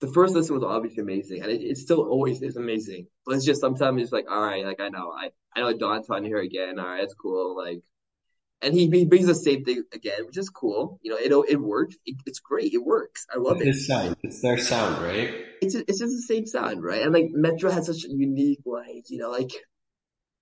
the 0.00 0.06
first 0.12 0.34
listen 0.34 0.54
was 0.54 0.64
obviously 0.64 1.02
amazing, 1.02 1.42
and 1.42 1.50
it, 1.50 1.62
it 1.62 1.76
still 1.76 2.08
always 2.08 2.40
is 2.40 2.56
amazing. 2.56 3.08
But 3.26 3.34
it's 3.34 3.44
just 3.44 3.60
sometimes 3.60 4.00
it's 4.00 4.12
like, 4.12 4.30
all 4.30 4.42
right, 4.42 4.64
like 4.64 4.80
I 4.80 4.90
know, 4.90 5.10
I 5.10 5.30
I 5.56 5.60
know 5.60 5.76
Don's 5.76 6.08
on 6.08 6.24
here 6.24 6.38
again. 6.38 6.78
All 6.78 6.86
right, 6.86 7.02
it's 7.02 7.14
cool. 7.14 7.56
Like, 7.56 7.82
and 8.62 8.74
he, 8.74 8.88
he 8.90 9.04
brings 9.06 9.26
the 9.26 9.34
same 9.34 9.64
thing 9.64 9.84
again, 9.92 10.26
which 10.26 10.36
is 10.38 10.48
cool. 10.50 10.98
You 11.02 11.12
know, 11.12 11.16
it 11.18 11.52
it 11.52 11.60
works. 11.60 11.96
It, 12.06 12.16
it's 12.26 12.40
great. 12.40 12.72
It 12.74 12.84
works. 12.84 13.26
I 13.34 13.38
love 13.38 13.60
It's 13.60 13.78
it. 13.78 13.86
sound. 13.86 14.16
It's 14.22 14.42
their 14.42 14.58
sound, 14.58 15.02
right? 15.02 15.34
It's 15.62 15.74
just, 15.74 15.84
it's 15.88 15.98
just 15.98 16.12
the 16.16 16.22
same 16.34 16.46
sound, 16.46 16.82
right? 16.82 17.02
And 17.02 17.12
like 17.12 17.28
Metro 17.32 17.70
has 17.70 17.86
such 17.86 18.04
a 18.04 18.08
unique, 18.08 18.60
like 18.66 19.08
you 19.08 19.18
know, 19.18 19.30
like 19.30 19.50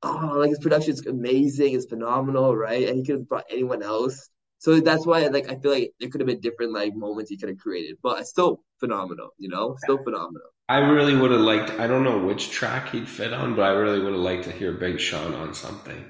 oh, 0.03 0.37
like 0.39 0.51
his 0.51 0.59
production 0.59 0.93
is 0.93 1.07
amazing, 1.07 1.75
it's 1.75 1.87
phenomenal, 1.87 2.57
right? 2.57 2.89
And 2.89 2.97
he 2.99 3.05
could 3.05 3.17
have 3.17 3.29
brought 3.29 3.45
anyone 3.51 3.83
else. 3.83 4.29
So 4.61 4.81
that's 4.81 5.07
why, 5.07 5.25
like, 5.29 5.49
I 5.51 5.57
feel 5.57 5.71
like 5.71 5.93
there 6.01 6.09
could 6.09 6.21
have 6.21 6.27
been 6.27 6.41
different 6.41 6.73
like 6.73 6.93
moments 6.95 7.31
he 7.31 7.37
could 7.37 7.49
have 7.49 7.59
created, 7.59 7.97
but 8.03 8.21
it's 8.21 8.31
still 8.31 8.65
phenomenal, 8.81 9.31
you 9.39 9.49
know, 9.49 9.77
still 9.79 9.99
phenomenal. 10.03 10.49
I 10.69 10.79
really 10.79 11.15
would 11.17 11.31
have 11.31 11.41
liked. 11.41 11.71
I 11.71 11.87
don't 11.87 12.05
know 12.05 12.19
which 12.27 12.51
track 12.51 12.91
he'd 12.91 13.09
fit 13.09 13.33
on, 13.33 13.55
but 13.55 13.63
I 13.63 13.71
really 13.71 14.01
would 14.01 14.13
have 14.13 14.21
liked 14.21 14.45
to 14.45 14.53
hear 14.53 14.73
Big 14.73 14.99
Sean 15.01 15.33
on 15.35 15.55
something 15.55 16.05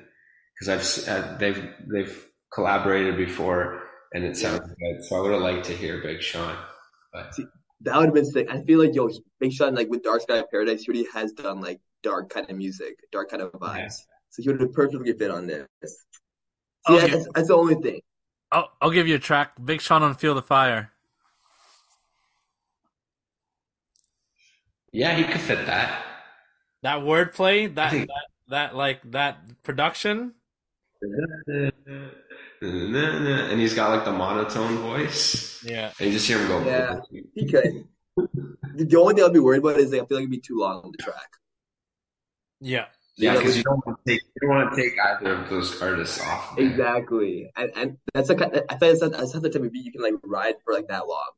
because 0.59 1.07
I've 1.07 1.09
uh, 1.09 1.37
they've 1.39 1.69
they've 1.87 2.27
collaborated 2.53 3.17
before 3.17 3.83
and 4.13 4.25
it 4.25 4.37
sounds 4.37 4.61
good. 4.61 5.05
So 5.05 5.17
I 5.17 5.21
would 5.21 5.33
have 5.33 5.43
liked 5.43 5.67
to 5.67 5.73
hear 5.73 6.01
Big 6.03 6.23
Sean. 6.23 6.57
But 7.13 7.35
See, 7.35 7.47
that 7.83 7.97
would 7.97 8.07
have 8.07 8.15
been 8.15 8.25
sick. 8.25 8.49
I 8.51 8.63
feel 8.63 8.79
like 8.79 8.95
yo, 8.95 9.11
Big 9.39 9.53
Sean, 9.53 9.75
like 9.75 9.89
with 9.89 10.03
Dark 10.03 10.23
Sky 10.23 10.43
Paradise, 10.51 10.83
he 10.83 10.89
already 10.89 11.07
has 11.13 11.33
done 11.33 11.61
like 11.61 11.81
dark 12.03 12.31
kind 12.31 12.49
of 12.51 12.57
music, 12.57 12.97
dark 13.13 13.31
kind 13.31 13.43
of 13.43 13.53
vibes. 13.53 13.77
yeah, 13.79 13.89
So 14.31 14.43
he 14.43 14.49
would 14.49 14.61
have 14.61 14.73
perfectly 14.73 15.13
fit 15.13 15.31
on 15.31 15.47
this. 15.47 15.67
So 16.87 16.97
yeah, 16.97 17.07
that's, 17.09 17.29
that's 17.35 17.49
the 17.49 17.55
only 17.55 17.75
thing. 17.75 18.01
I'll, 18.51 18.71
I'll 18.81 18.91
give 18.91 19.07
you 19.07 19.17
a 19.17 19.19
track. 19.19 19.53
Big 19.63 19.81
Sean 19.81 20.03
on 20.03 20.15
Feel 20.15 20.35
the 20.35 20.43
Fire. 20.43 20.91
yeah, 24.93 25.15
he 25.15 25.25
could 25.25 25.41
fit 25.41 25.67
that. 25.67 26.03
That 26.83 27.01
wordplay, 27.01 27.65
I 27.65 27.67
that 27.69 27.93
that 27.93 28.09
that 28.49 28.77
like 28.77 29.01
that 29.11 29.63
production. 29.63 30.33
And 32.61 33.61
he's 33.61 33.75
got 33.75 33.91
like 33.91 34.05
the 34.05 34.13
monotone 34.13 34.79
voice, 34.79 35.63
Yeah. 35.65 35.93
and 35.99 36.07
you 36.09 36.13
just 36.13 36.27
hear 36.27 36.39
him 36.41 36.49
go. 36.49 36.65
Yeah, 36.65 37.01
he 37.35 37.47
could. 37.47 37.85
The 38.17 38.85
the 38.85 38.97
only 38.99 39.15
thing 39.15 39.25
I'd 39.25 39.33
be 39.33 39.39
worried 39.39 39.59
about 39.61 39.77
is 39.79 39.93
like 39.93 40.03
I 40.03 40.07
feel 40.07 40.17
like 40.19 40.23
it'd 40.23 40.31
be 40.31 40.41
too 40.41 40.59
long 40.59 40.83
on 40.85 40.91
the 40.91 40.99
track. 41.03 41.37
Yeah. 42.61 42.87
Yeah, 43.17 43.35
because 43.37 43.57
you 43.57 43.63
don't 43.65 43.85
want 43.87 43.99
to 44.05 44.13
take 44.13 44.23
you 44.23 44.49
don't 44.49 44.57
want 44.57 44.75
to 44.75 44.81
take 44.83 44.93
either 44.99 45.35
of 45.35 45.49
those 45.51 45.81
artists 45.83 46.21
off 46.21 46.57
there. 46.57 46.67
Exactly, 46.67 47.51
and 47.57 47.71
and 47.77 47.97
that's 48.15 48.29
like 48.29 48.41
I 48.43 48.49
feel 48.51 48.61
like 48.69 48.81
that's, 48.81 49.01
that's 49.01 49.35
not 49.35 49.43
the 49.43 49.51
type 49.51 49.63
of 49.63 49.73
beat 49.73 49.85
you 49.85 49.93
can 49.93 50.03
like 50.03 50.15
ride 50.25 50.55
for 50.65 50.73
like 50.73 50.87
that 50.89 51.07
long. 51.09 51.31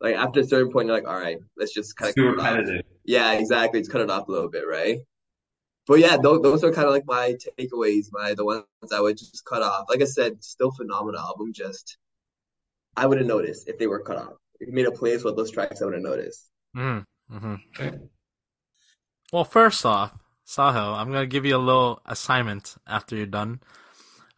Like 0.00 0.16
after 0.16 0.40
a 0.40 0.44
certain 0.44 0.70
point, 0.72 0.86
you're 0.86 0.96
like, 0.96 1.08
all 1.08 1.18
right, 1.18 1.38
let's 1.56 1.72
just 1.74 1.96
kind 1.96 2.10
of 2.10 2.14
too 2.14 2.34
cut 2.36 2.40
off. 2.40 2.56
repetitive. 2.58 2.84
Yeah, 3.04 3.32
exactly. 3.32 3.80
Just 3.80 3.90
cut 3.90 4.00
it 4.02 4.10
off 4.10 4.28
a 4.28 4.32
little 4.32 4.48
bit, 4.50 4.64
right? 4.68 4.98
But 5.88 6.00
yeah, 6.00 6.18
those, 6.18 6.42
those 6.42 6.62
are 6.62 6.72
kind 6.72 6.86
of 6.86 6.92
like 6.92 7.06
my 7.06 7.34
takeaways, 7.58 8.08
my 8.12 8.34
the 8.34 8.44
ones 8.44 8.64
I 8.94 9.00
would 9.00 9.16
just 9.16 9.42
cut 9.46 9.62
off. 9.62 9.86
Like 9.88 10.02
I 10.02 10.04
said, 10.04 10.44
still 10.44 10.70
phenomenal 10.70 11.18
album. 11.18 11.54
Just 11.54 11.96
I 12.94 13.06
would 13.06 13.16
have 13.18 13.26
noticed 13.26 13.68
if 13.68 13.78
they 13.78 13.86
were 13.86 14.00
cut 14.00 14.18
off. 14.18 14.34
If 14.60 14.68
you 14.68 14.74
made 14.74 14.86
a 14.86 14.90
playlist 14.90 15.24
with 15.24 15.36
those 15.36 15.50
tracks, 15.50 15.80
I 15.80 15.86
would 15.86 15.94
have 15.94 16.02
noticed. 16.02 16.46
Mm, 16.76 17.04
hmm 17.30 17.54
Okay. 17.80 17.98
Well, 19.32 19.44
first 19.44 19.86
off, 19.86 20.12
Sahil, 20.46 20.94
I'm 20.94 21.10
gonna 21.10 21.26
give 21.26 21.46
you 21.46 21.56
a 21.56 21.58
little 21.58 22.02
assignment 22.04 22.76
after 22.86 23.16
you're 23.16 23.26
done. 23.26 23.60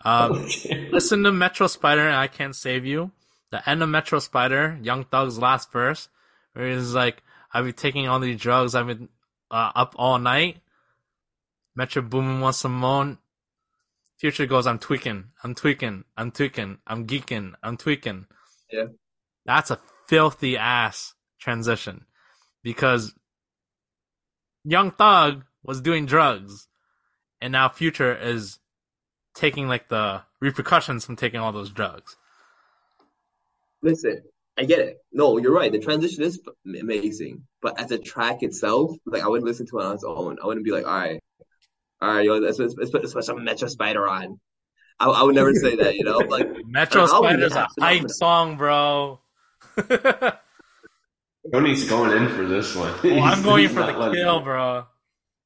Um, 0.04 0.46
listen 0.92 1.24
to 1.24 1.32
Metro 1.32 1.66
Spider 1.66 2.06
and 2.06 2.16
I 2.16 2.28
Can't 2.28 2.54
Save 2.54 2.86
You. 2.86 3.10
The 3.50 3.68
end 3.68 3.82
of 3.82 3.88
Metro 3.88 4.20
Spider, 4.20 4.78
Young 4.80 5.04
Thug's 5.04 5.38
last 5.38 5.72
verse, 5.72 6.08
where 6.52 6.70
he's 6.70 6.94
like, 6.94 7.24
I've 7.52 7.64
been 7.64 7.74
taking 7.74 8.06
all 8.06 8.20
these 8.20 8.40
drugs, 8.40 8.76
I've 8.76 8.86
been 8.86 9.08
uh, 9.50 9.72
up 9.74 9.96
all 9.98 10.20
night. 10.20 10.58
Metro 11.80 12.02
Boomin 12.02 12.42
wants 12.42 12.58
some 12.58 12.74
more. 12.74 13.16
Future 14.18 14.44
goes, 14.44 14.66
I'm 14.66 14.78
tweaking, 14.78 15.30
I'm 15.42 15.54
tweaking, 15.54 16.04
I'm 16.14 16.30
tweaking, 16.30 16.76
I'm 16.86 17.06
geeking, 17.06 17.54
I'm 17.62 17.78
tweaking. 17.78 18.26
Yeah. 18.70 18.88
That's 19.46 19.70
a 19.70 19.80
filthy 20.06 20.58
ass 20.58 21.14
transition 21.38 22.04
because 22.62 23.14
Young 24.62 24.90
Thug 24.90 25.44
was 25.62 25.80
doing 25.80 26.04
drugs 26.04 26.68
and 27.40 27.52
now 27.52 27.70
Future 27.70 28.14
is 28.14 28.58
taking 29.34 29.66
like 29.66 29.88
the 29.88 30.20
repercussions 30.38 31.06
from 31.06 31.16
taking 31.16 31.40
all 31.40 31.52
those 31.52 31.70
drugs. 31.70 32.14
Listen, 33.80 34.20
I 34.58 34.64
get 34.64 34.80
it. 34.80 34.98
No, 35.12 35.38
you're 35.38 35.54
right. 35.54 35.72
The 35.72 35.78
transition 35.78 36.24
is 36.24 36.42
amazing, 36.78 37.44
but 37.62 37.80
as 37.80 37.90
a 37.90 37.96
track 37.96 38.42
itself, 38.42 38.94
like 39.06 39.22
I 39.22 39.28
would 39.28 39.44
listen 39.44 39.64
to 39.68 39.78
it 39.78 39.86
on 39.86 39.94
its 39.94 40.04
own. 40.04 40.36
I 40.42 40.46
wouldn't 40.46 40.66
be 40.66 40.72
like, 40.72 40.84
all 40.86 40.92
right, 40.92 41.20
all 42.00 42.14
right, 42.14 42.24
yo, 42.24 42.38
let's, 42.38 42.58
let's, 42.58 42.74
let's 42.76 42.90
put, 42.90 43.02
let's 43.02 43.14
put 43.14 43.24
some 43.24 43.44
Metro 43.44 43.68
Spider 43.68 44.08
on. 44.08 44.40
I, 44.98 45.08
I 45.08 45.22
would 45.22 45.34
never 45.34 45.54
say 45.54 45.76
that, 45.76 45.96
you 45.96 46.04
know? 46.04 46.18
Like 46.18 46.48
Metro 46.66 47.04
an 47.04 47.10
album, 47.10 47.30
Spider's 47.30 47.54
a 47.54 47.68
hype 47.78 48.10
song, 48.10 48.56
bro. 48.56 49.20
Tony's 51.52 51.88
going 51.88 52.16
in 52.16 52.28
for 52.28 52.44
this 52.46 52.74
one. 52.76 52.94
Oh, 53.04 53.20
I'm 53.20 53.42
going 53.44 53.68
for 53.68 53.82
the 53.82 54.12
kill, 54.12 54.38
it. 54.38 54.44
bro. 54.44 54.86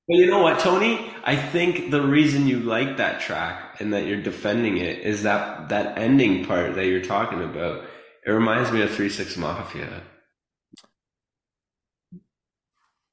But 0.06 0.16
you 0.16 0.26
know 0.26 0.42
what, 0.42 0.60
Tony? 0.60 1.10
I 1.24 1.34
think 1.34 1.90
the 1.90 2.02
reason 2.02 2.46
you 2.46 2.60
like 2.60 2.98
that 2.98 3.20
track 3.20 3.80
and 3.80 3.94
that 3.94 4.06
you're 4.06 4.20
defending 4.20 4.76
it 4.76 4.98
is 4.98 5.22
that 5.22 5.70
that 5.70 5.96
ending 5.98 6.44
part 6.44 6.74
that 6.74 6.86
you're 6.86 7.00
talking 7.04 7.42
about. 7.42 7.84
It 8.26 8.30
reminds 8.30 8.70
me 8.70 8.82
of 8.82 8.90
Three 8.90 9.08
Six 9.08 9.36
Mafia. 9.36 10.02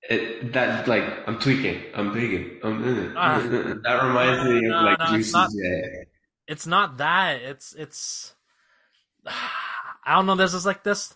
It 0.10 0.52
that 0.54 0.88
like 0.88 1.04
I'm 1.28 1.38
tweaking, 1.40 1.82
I'm 1.94 2.12
tweaking, 2.12 2.60
I'm 2.64 3.14
Ah. 3.16 3.40
that 3.40 4.04
reminds 4.04 4.50
me 4.50 4.68
of 4.68 4.84
like 4.84 5.00
no, 5.00 5.16
it's 5.16 5.32
not- 5.34 5.50
yeah. 5.54 5.82
It's 6.48 6.68
not 6.68 6.98
that. 6.98 7.42
It's 7.42 7.74
it's. 7.74 8.34
I 9.26 10.16
don't 10.16 10.26
know. 10.26 10.36
There's 10.36 10.54
just 10.54 10.66
like 10.66 10.84
this. 10.84 11.14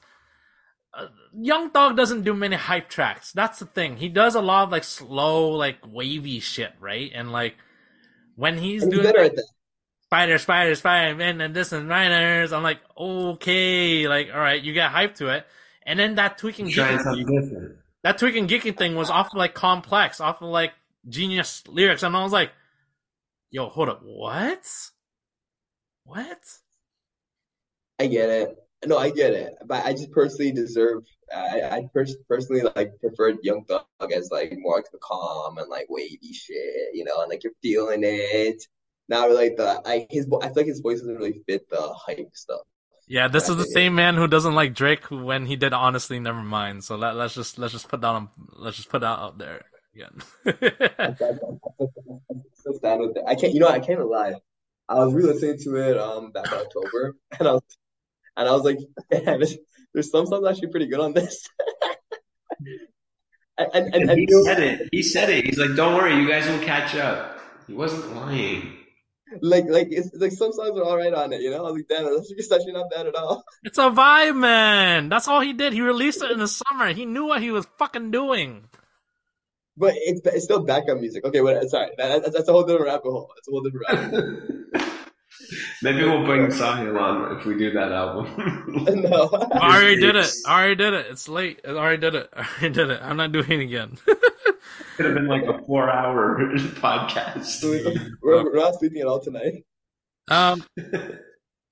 Uh, 0.94 1.08
Young 1.34 1.72
Thug 1.72 1.98
doesn't 1.98 2.22
do 2.24 2.34
many 2.34 2.56
hype 2.56 2.88
tracks. 2.88 3.32
That's 3.34 3.60
the 3.60 3.66
thing. 3.66 3.98
He 3.98 4.08
does 4.08 4.36
a 4.36 4.42
lot 4.42 4.64
of 4.66 4.72
like 4.72 4.84
slow, 4.84 5.50
like 5.50 5.78
wavy 5.86 6.40
shit, 6.40 6.72
right? 6.80 7.12
And 7.14 7.32
like 7.32 7.56
when 8.36 8.58
he's 8.60 8.84
And 8.84 8.94
he's 8.94 9.02
doing 9.02 9.12
better 9.12 9.24
like, 9.24 9.32
at 9.32 9.36
that. 9.38 9.46
Spider, 10.04 10.38
Spider, 10.38 10.76
Spider, 10.76 11.16
Man, 11.16 11.42
and 11.42 11.54
this 11.56 11.72
and 11.74 11.90
Miners, 11.90 12.54
I'm 12.54 12.62
like, 12.64 12.80
okay, 12.98 14.08
like 14.08 14.30
all 14.32 14.40
right, 14.40 14.62
you 14.62 14.74
got 14.76 14.92
hype 14.92 15.16
to 15.16 15.30
it. 15.30 15.46
And 15.84 16.00
then 16.00 16.16
that 16.16 16.38
tweaking 16.38 16.70
Trying 16.70 17.00
something 17.00 17.26
different. 17.26 17.78
That 18.06 18.20
tweaking 18.20 18.48
geeking 18.48 18.78
thing 18.78 18.94
was 18.94 19.10
off 19.10 19.32
of 19.34 19.38
like 19.40 19.56
complex, 19.56 20.22
off 20.22 20.40
of 20.40 20.50
like 20.50 20.74
genius 21.10 21.64
lyrics, 21.68 22.04
and 22.04 22.16
I 22.16 22.22
was 22.22 22.32
like, 22.32 22.52
yo, 23.50 23.68
hold 23.68 23.90
up, 23.90 24.02
what? 24.04 24.64
What? 26.04 26.38
I 28.00 28.06
get 28.06 28.30
it. 28.30 28.56
no, 28.86 29.00
I 29.00 29.10
get 29.10 29.34
it, 29.34 29.56
but 29.66 29.84
I 29.84 29.94
just 29.94 30.12
personally 30.12 30.52
deserve. 30.52 31.04
I 31.36 31.62
I 31.64 31.90
pers 31.92 32.16
personally 32.30 32.62
like 32.76 32.92
preferred 33.00 33.38
Young 33.42 33.66
Thug 33.66 34.12
as 34.16 34.30
like 34.32 34.54
more 34.56 34.76
like 34.76 34.92
the 34.92 35.00
calm 35.00 35.58
and 35.58 35.68
like 35.68 35.88
wavy 35.90 36.32
shit, 36.32 36.94
you 36.94 37.06
know, 37.06 37.22
and 37.22 37.30
like 37.32 37.44
you're 37.44 37.54
feeling 37.64 38.02
it. 38.04 38.64
Not 39.10 39.30
really 39.30 39.50
like 39.50 39.58
the 39.58 39.82
I 39.84 40.06
his 40.12 40.28
I 40.44 40.50
feel 40.50 40.58
like 40.58 40.68
his 40.68 40.82
voice 40.82 41.00
doesn't 41.00 41.18
really 41.18 41.42
fit 41.48 41.68
the 41.72 41.82
hype 41.82 42.30
stuff. 42.36 42.68
Yeah, 43.08 43.28
this 43.28 43.50
is 43.50 43.58
the 43.58 43.66
same 43.66 43.94
man 43.94 44.16
who 44.16 44.28
doesn't 44.28 44.56
like 44.56 44.74
Drake 44.74 45.06
when 45.12 45.46
he 45.46 45.56
did 45.56 45.74
honestly 45.74 46.20
never 46.20 46.42
mind. 46.42 46.84
So 46.84 46.96
let, 46.96 47.16
let's 47.16 47.36
just 47.36 47.60
let's 47.60 47.74
just 47.74 47.88
put 47.88 48.02
that 48.02 48.08
on 48.08 48.30
let's 48.54 48.78
just 48.78 48.90
put 48.90 49.02
that 49.02 49.20
out 49.20 49.38
there 49.38 49.66
again. 49.94 50.22
I'm 52.84 53.00
with 53.00 53.18
it. 53.18 53.24
I 53.28 53.36
can't, 53.36 53.54
you 53.54 53.60
know, 53.60 53.68
I 53.68 53.80
can't 53.80 53.92
even 53.92 54.10
lie. 54.10 54.34
I 54.88 55.04
was 55.04 55.14
re-listening 55.14 55.58
to 55.64 55.76
it 55.76 55.98
um 55.98 56.32
back 56.32 56.48
in 56.48 56.58
October, 56.58 57.16
and 57.40 57.48
I 57.48 57.52
was 57.54 57.64
and 58.38 58.50
I 58.50 58.52
was 58.52 58.64
like, 58.64 58.80
man, 59.12 59.40
there's, 59.40 59.58
there's 59.94 60.12
some 60.12 60.26
songs 60.26 60.48
actually 60.48 60.70
pretty 60.70 60.88
good 60.88 61.00
on 61.00 61.14
this. 61.14 61.48
and 63.58 63.70
and, 63.74 63.86
and, 63.86 63.96
And 63.96 64.10
and 64.12 64.20
he 64.20 64.28
said 64.44 64.60
it. 64.60 64.90
He 64.92 65.04
said 65.04 65.30
it. 65.30 65.46
He's 65.46 65.58
like, 65.58 65.76
"Don't 65.76 65.96
worry, 65.96 66.16
you 66.16 66.28
guys 66.28 66.48
will 66.48 66.60
catch 66.60 66.96
up." 66.96 67.40
He 67.68 67.74
wasn't 67.74 68.16
lying. 68.16 68.75
Like 69.42 69.66
like 69.68 69.88
it's 69.92 70.10
like 70.14 70.32
some 70.32 70.52
songs 70.52 70.78
are 70.78 70.84
all 70.84 70.98
right 70.98 71.14
on 71.14 71.34
it, 71.34 71.42
you 71.42 71.52
know. 71.52 71.60
I 71.66 71.72
was 71.72 71.74
like, 71.74 71.88
damn, 71.88 72.06
that's 72.06 72.32
it's 72.32 72.52
actually 72.52 72.74
not 72.74 72.90
bad 72.90 73.08
at 73.08 73.16
all. 73.16 73.44
it's 73.64 73.78
a 73.78 73.90
vibe, 73.90 74.38
man. 74.38 75.10
That's 75.10 75.28
all 75.28 75.42
he 75.42 75.54
did. 75.54 75.74
He 75.74 75.82
released 75.82 76.24
it 76.24 76.32
in 76.32 76.40
the 76.40 76.48
summer. 76.48 76.94
He 76.94 77.06
knew 77.06 77.26
what 77.26 77.42
he 77.42 77.52
was 77.52 77.68
fucking 77.78 78.12
doing. 78.12 78.68
But 79.78 79.94
it's 79.98 80.22
it's 80.26 80.46
still 80.46 80.64
backup 80.64 81.00
music. 81.00 81.26
Okay, 81.26 81.42
wait, 81.42 81.62
sorry, 81.70 81.92
that, 81.98 82.24
that's, 82.24 82.36
that's 82.36 82.50
a 82.50 82.52
whole 82.52 82.64
different 82.64 82.86
rabbit 82.86 83.04
hole. 83.04 83.32
That's 83.36 83.48
a 83.48 83.52
whole 83.52 83.62
different 83.62 83.86
rabbit 83.90 84.80
hole. 84.80 84.92
Maybe 85.82 86.04
we'll 86.04 86.26
bring 86.26 86.48
Sahil 86.48 87.00
on 87.00 87.38
if 87.38 87.46
we 87.46 87.58
do 87.58 87.72
that 87.72 87.92
album. 87.92 88.26
no, 89.02 89.30
I 89.52 89.78
already 89.78 90.00
did 90.00 90.16
it. 90.16 90.32
I 90.48 90.60
already 90.60 90.76
did 90.76 90.94
it. 90.94 91.08
It's 91.10 91.28
late. 91.28 91.60
I 91.66 91.72
already 91.72 92.02
did 92.02 92.16
it. 92.16 92.30
I 92.34 92.40
already 92.42 92.74
did 92.74 92.90
it. 92.90 93.00
I'm 93.04 93.18
not 93.18 93.32
doing 93.32 93.52
it 93.52 93.60
again. 93.60 93.98
Could 94.98 95.06
have 95.06 95.16
been 95.16 95.28
like 95.28 95.44
a 95.44 95.62
four-hour 95.66 96.38
podcast. 96.58 97.64
we're, 98.22 98.44
we're 98.44 98.56
not 98.56 98.76
sleeping 98.76 99.02
at 99.02 99.08
all 99.08 99.20
tonight. 99.20 99.66
Um, 100.30 100.64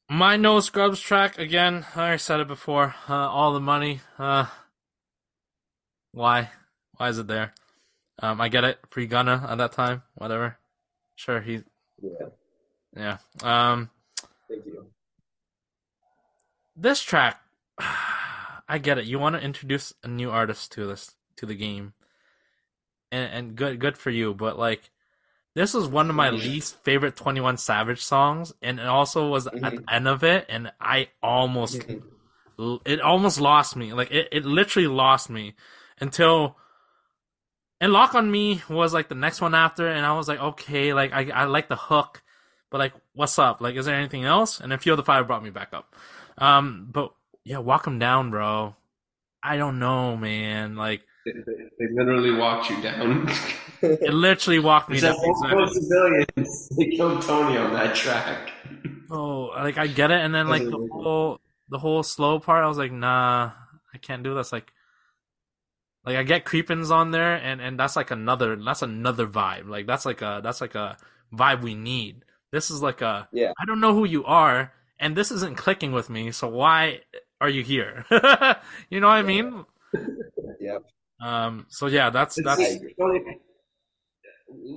my 0.10 0.36
no 0.38 0.60
scrubs 0.60 1.00
track 1.00 1.38
again. 1.40 1.86
I 1.96 2.18
said 2.18 2.40
it 2.40 2.48
before. 2.48 2.96
Uh, 3.08 3.14
all 3.14 3.54
the 3.54 3.60
money. 3.60 4.02
Uh, 4.20 4.46
why? 6.12 6.52
Why 6.98 7.10
is 7.10 7.18
it 7.18 7.28
there? 7.28 7.54
Um, 8.20 8.40
I 8.42 8.50
get 8.50 8.64
it. 8.64 8.80
Free 8.92 9.08
Gunna 9.08 9.46
at 9.50 9.58
that 9.58 9.72
time. 9.72 10.04
Whatever. 10.16 10.58
Sure, 11.16 11.42
he. 11.42 11.64
Yeah, 12.02 12.28
Yeah. 12.96 13.18
Um, 13.42 13.90
thank 14.50 14.66
you. 14.66 14.88
this 16.76 17.02
track, 17.02 17.40
I 17.80 18.78
get 18.82 18.98
it. 18.98 19.06
You 19.06 19.20
want 19.20 19.36
to 19.36 19.42
introduce 19.42 19.94
a 20.04 20.08
new 20.08 20.30
artist 20.32 20.72
to 20.74 20.86
this 20.86 21.16
to 21.38 21.46
the 21.46 21.56
game, 21.56 21.94
and 23.14 23.32
and 23.34 23.56
good 23.56 23.80
good 23.80 23.98
for 23.98 24.10
you. 24.10 24.34
But 24.34 24.58
like, 24.58 24.90
this 25.56 25.74
was 25.74 25.88
one 25.88 26.10
of 26.10 26.16
my 26.16 26.32
least 26.32 26.84
favorite 26.84 27.16
Twenty 27.16 27.40
One 27.40 27.58
Savage 27.58 28.04
songs, 28.04 28.54
and 28.62 28.80
it 28.80 28.86
also 28.86 29.30
was 29.30 29.48
at 29.48 29.54
the 29.62 29.84
end 29.90 30.08
of 30.08 30.24
it, 30.24 30.46
and 30.50 30.72
I 30.82 31.10
almost 31.22 31.86
it 32.86 33.02
almost 33.02 33.40
lost 33.40 33.76
me. 33.76 33.94
Like 33.94 34.12
it, 34.12 34.28
it 34.32 34.46
literally 34.46 34.88
lost 34.88 35.30
me 35.30 35.56
until. 36.00 36.58
And 37.82 37.92
Lock 37.92 38.16
on 38.16 38.32
Me 38.32 38.62
was 38.70 38.94
like 38.94 39.10
the 39.10 39.16
next 39.16 39.42
one 39.42 39.54
after, 39.54 39.90
and 39.90 40.06
I 40.06 40.14
was 40.14 40.30
like, 40.30 40.40
okay, 40.40 40.94
like 40.94 41.12
I 41.12 41.30
I 41.32 41.44
like 41.46 41.68
the 41.68 41.76
hook, 41.76 42.24
but 42.72 42.78
like, 42.78 42.94
what's 43.14 43.38
up? 43.38 43.60
Like, 43.60 43.76
is 43.76 43.86
there 43.86 43.96
anything 43.96 44.24
else? 44.24 44.62
And 44.62 44.72
then 44.72 44.80
Feel 44.80 44.96
the 44.96 45.04
Fire 45.04 45.26
brought 45.26 45.44
me 45.44 45.50
back 45.50 45.74
up. 45.74 45.94
Um, 46.38 46.88
but 46.90 47.14
yeah, 47.44 47.58
walk 47.58 47.86
him 47.86 48.00
down, 48.00 48.32
bro. 48.32 48.76
I 49.44 49.58
don't 49.58 49.80
know, 49.80 50.16
man. 50.16 50.78
Like, 50.78 51.02
They, 51.84 51.94
literally 51.94 52.32
walked 52.32 52.70
you 52.70 52.82
down. 52.82 53.30
it 53.82 54.14
literally 54.14 54.60
walked 54.60 54.90
me 54.90 55.00
down. 55.00 55.16
civilians. 55.72 56.70
They 56.78 56.86
killed 56.88 57.22
Tony 57.22 57.58
on 57.58 57.74
that 57.74 57.96
track. 57.96 58.52
Oh, 59.10 59.52
like 59.56 59.78
I 59.78 59.88
get 59.88 60.12
it, 60.12 60.22
and 60.22 60.34
then 60.34 60.48
like 60.48 60.64
the 60.64 60.88
whole 60.92 61.40
the 61.70 61.78
whole 61.78 62.04
slow 62.04 62.40
part, 62.40 62.64
I 62.64 62.68
was 62.68 62.78
like, 62.78 62.92
nah, 62.92 63.52
I 63.94 63.98
can't 63.98 64.24
do 64.24 64.34
this. 64.34 64.52
Like, 64.52 64.72
like 66.06 66.16
I 66.16 66.24
get 66.24 66.46
creepins 66.46 66.90
on 66.90 67.12
there, 67.12 67.36
and 67.36 67.62
and 67.62 67.80
that's 67.80 67.96
like 67.96 68.12
another 68.12 68.56
that's 68.56 68.82
another 68.82 69.28
vibe. 69.28 69.68
Like 69.68 69.88
that's 69.88 70.06
like 70.06 70.22
a 70.22 70.40
that's 70.44 70.62
like 70.62 70.76
a 70.76 70.98
vibe 71.34 71.62
we 71.62 71.76
need. 71.76 72.24
This 72.52 72.72
is 72.72 72.82
like 72.82 73.02
a 73.02 73.28
Yeah. 73.32 73.52
I 73.60 73.66
don't 73.66 73.82
know 73.82 73.94
who 73.94 74.06
you 74.06 74.24
are, 74.26 74.72
and 75.00 75.16
this 75.16 75.32
isn't 75.32 75.58
clicking 75.58 75.92
with 75.92 76.10
me. 76.10 76.32
So 76.32 76.48
why 76.48 77.02
are 77.42 77.50
you 77.50 77.64
here? 77.64 78.06
you 78.90 79.00
know 79.00 79.08
what 79.08 79.18
I 79.18 79.24
mean? 79.24 79.66
Yep. 80.60 80.84
Um. 81.24 81.66
So 81.70 81.88
yeah, 81.88 82.10
that's 82.10 82.38
It's- 82.38 82.58
that's 82.58 82.80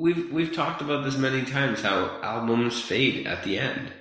We've 0.01 0.33
we've 0.33 0.53
talked 0.55 0.81
about 0.81 1.05
this 1.05 1.17
many 1.19 1.45
times. 1.45 1.83
How 1.83 2.19
albums 2.23 2.81
fade 2.81 3.27
at 3.27 3.45
the 3.45 3.59
end. 3.59 3.93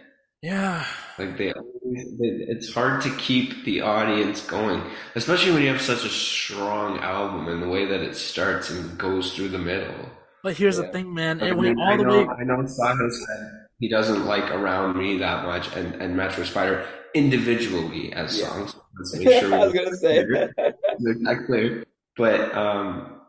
yeah. 0.42 0.86
Like 1.18 1.38
they, 1.38 1.48
they- 1.48 2.46
it's 2.54 2.74
hard 2.74 3.02
to 3.02 3.10
keep 3.18 3.66
the 3.66 3.82
audience 3.82 4.42
going, 4.46 4.82
especially 5.16 5.52
when 5.54 5.64
you 5.64 5.70
have 5.70 5.82
such 5.82 6.06
a 6.06 6.10
strong 6.10 7.00
album 7.00 7.48
and 7.50 7.62
the 7.64 7.68
way 7.68 7.86
that 7.86 8.02
it 8.02 8.16
starts 8.16 8.70
and 8.70 8.98
goes 8.98 9.34
through 9.34 9.50
the 9.50 9.58
middle. 9.60 9.96
But 10.44 10.56
here's 10.58 10.78
the 10.78 10.88
thing, 10.90 11.14
man. 11.14 11.42
I 11.42 11.48
It 11.48 11.54
mean, 11.58 11.76
went 11.76 11.80
I 11.82 11.92
all 11.92 11.98
the 11.98 12.04
know, 12.04 12.20
way. 12.24 12.28
I 12.40 12.44
know 12.44 12.58
Sahil 12.64 13.12
said 13.12 13.52
he 13.80 13.90
doesn't 13.90 14.26
like 14.26 14.52
Around 14.52 14.98
Me 14.98 15.18
that 15.18 15.46
much 15.46 15.76
and, 15.76 15.96
and 16.02 16.16
Metro 16.16 16.44
Spider 16.46 16.86
individually 17.16 18.14
as 18.14 18.40
Yeah. 18.40 18.48
songs. 18.50 18.76
Let's 18.98 19.16
make 19.18 19.40
sure 19.42 19.54
I 19.54 19.66
was 19.66 19.74
gonna 19.74 19.98
say. 19.98 20.24
make 21.00 21.24
that 21.26 21.44
clear. 21.48 21.84
But 22.18 22.56
um, 22.56 23.22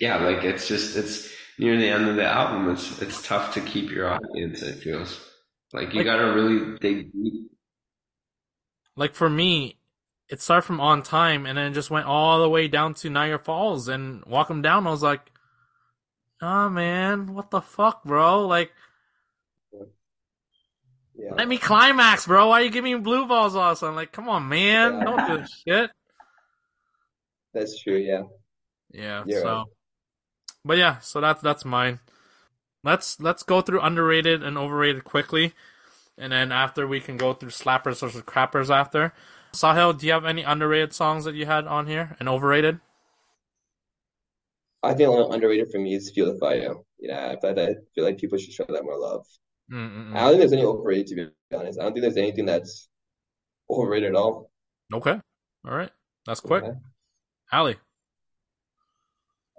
yeah, 0.00 0.18
like 0.24 0.44
it's 0.44 0.68
just 0.68 0.96
it's 0.96 1.30
near 1.58 1.76
the 1.76 1.88
end 1.88 2.08
of 2.08 2.16
the 2.16 2.24
album. 2.26 2.70
It's 2.70 3.00
it's 3.00 3.26
tough 3.26 3.54
to 3.54 3.60
keep 3.60 3.90
your 3.90 4.08
audience. 4.10 4.62
It 4.62 4.80
feels 4.82 5.20
like 5.72 5.92
you 5.94 5.98
Like- 6.00 6.06
gotta 6.06 6.32
really 6.34 6.78
dig 6.78 7.12
deep. 7.12 7.50
like 8.96 9.14
for 9.14 9.30
me, 9.30 9.78
it 10.28 10.40
started 10.42 10.66
from 10.66 10.80
on 10.80 11.02
time 11.02 11.46
and 11.46 11.56
then 11.56 11.70
it 11.70 11.74
just 11.74 11.90
went 11.90 12.06
all 12.06 12.40
the 12.42 12.48
way 12.48 12.68
down 12.68 12.94
to 12.94 13.08
Niagara 13.10 13.38
Falls 13.38 13.88
and 13.88 14.24
walk 14.26 14.48
them 14.48 14.60
down. 14.62 14.86
I 14.86 14.90
was 14.90 15.02
like, 15.02 15.30
oh 16.42 16.68
man, 16.68 17.32
what 17.34 17.50
the 17.50 17.60
fuck, 17.62 18.04
bro? 18.04 18.46
Like, 18.46 18.72
Yeah. 21.14 21.34
let 21.36 21.48
me 21.48 21.58
climax, 21.58 22.26
bro. 22.26 22.48
Why 22.48 22.60
you 22.60 22.70
giving 22.70 22.94
me 22.94 23.00
blue 23.00 23.26
balls 23.26 23.54
also? 23.54 23.88
I'm 23.88 23.94
like, 23.94 24.12
come 24.12 24.28
on, 24.28 24.48
man, 24.48 24.94
Yeah. 24.98 25.04
don't 25.04 25.28
do 25.28 25.38
this 25.38 25.62
shit. 25.66 25.90
That's 27.54 27.80
true. 27.82 27.96
Yeah. 27.96 28.22
Yeah. 28.92 29.24
You're 29.26 29.42
so, 29.42 29.48
right. 29.48 29.66
but 30.64 30.78
yeah, 30.78 30.98
so 31.00 31.20
that's 31.20 31.42
that's 31.42 31.64
mine. 31.64 32.00
Let's 32.84 33.20
let's 33.20 33.42
go 33.42 33.60
through 33.60 33.80
underrated 33.80 34.42
and 34.42 34.58
overrated 34.58 35.04
quickly, 35.04 35.52
and 36.18 36.32
then 36.32 36.50
after 36.50 36.86
we 36.86 37.00
can 37.00 37.16
go 37.16 37.32
through 37.32 37.50
slappers 37.50 38.00
versus 38.00 38.22
crappers 38.22 38.74
after. 38.74 39.12
Sahil, 39.52 39.98
do 39.98 40.06
you 40.06 40.12
have 40.12 40.24
any 40.24 40.42
underrated 40.42 40.94
songs 40.94 41.24
that 41.24 41.34
you 41.34 41.44
had 41.44 41.66
on 41.66 41.86
here 41.86 42.16
and 42.18 42.28
overrated? 42.28 42.80
I 44.82 44.94
think 44.94 45.10
only 45.10 45.34
underrated 45.34 45.68
for 45.70 45.78
me 45.78 45.94
is 45.94 46.10
Feel 46.10 46.32
the 46.32 46.38
Fire. 46.38 46.74
You 46.98 47.08
know, 47.08 47.14
I, 47.14 47.32
I 47.34 47.74
feel 47.94 48.04
like 48.04 48.18
people 48.18 48.38
should 48.38 48.52
show 48.52 48.64
that 48.68 48.82
more 48.82 48.98
love. 48.98 49.26
Mm-mm-mm. 49.70 50.14
I 50.14 50.20
don't 50.20 50.30
think 50.30 50.40
there's 50.40 50.52
any 50.52 50.64
overrated 50.64 51.06
to 51.08 51.14
be 51.14 51.56
honest. 51.56 51.78
I 51.78 51.84
don't 51.84 51.92
think 51.92 52.02
there's 52.02 52.16
anything 52.16 52.46
that's 52.46 52.88
overrated 53.70 54.10
at 54.10 54.16
all. 54.16 54.50
Okay. 54.92 55.20
All 55.64 55.74
right. 55.74 55.90
That's 56.26 56.40
quick. 56.40 56.64
Okay. 56.64 56.78
Ali. 57.52 57.76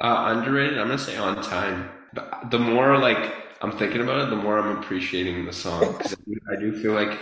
Uh, 0.02 0.34
underrated. 0.36 0.80
I'm 0.80 0.88
gonna 0.88 0.98
say 0.98 1.18
on 1.18 1.42
time. 1.42 1.90
But 2.14 2.52
the 2.52 2.60
more 2.60 2.98
like 2.98 3.34
I'm 3.62 3.72
thinking 3.78 4.02
about 4.02 4.22
it, 4.28 4.30
the 4.30 4.36
more 4.36 4.58
I'm 4.60 4.78
appreciating 4.78 5.46
the 5.46 5.54
song 5.54 5.94
because 5.98 6.16
I 6.52 6.60
do 6.60 6.74
feel 6.82 6.94
like 6.94 7.18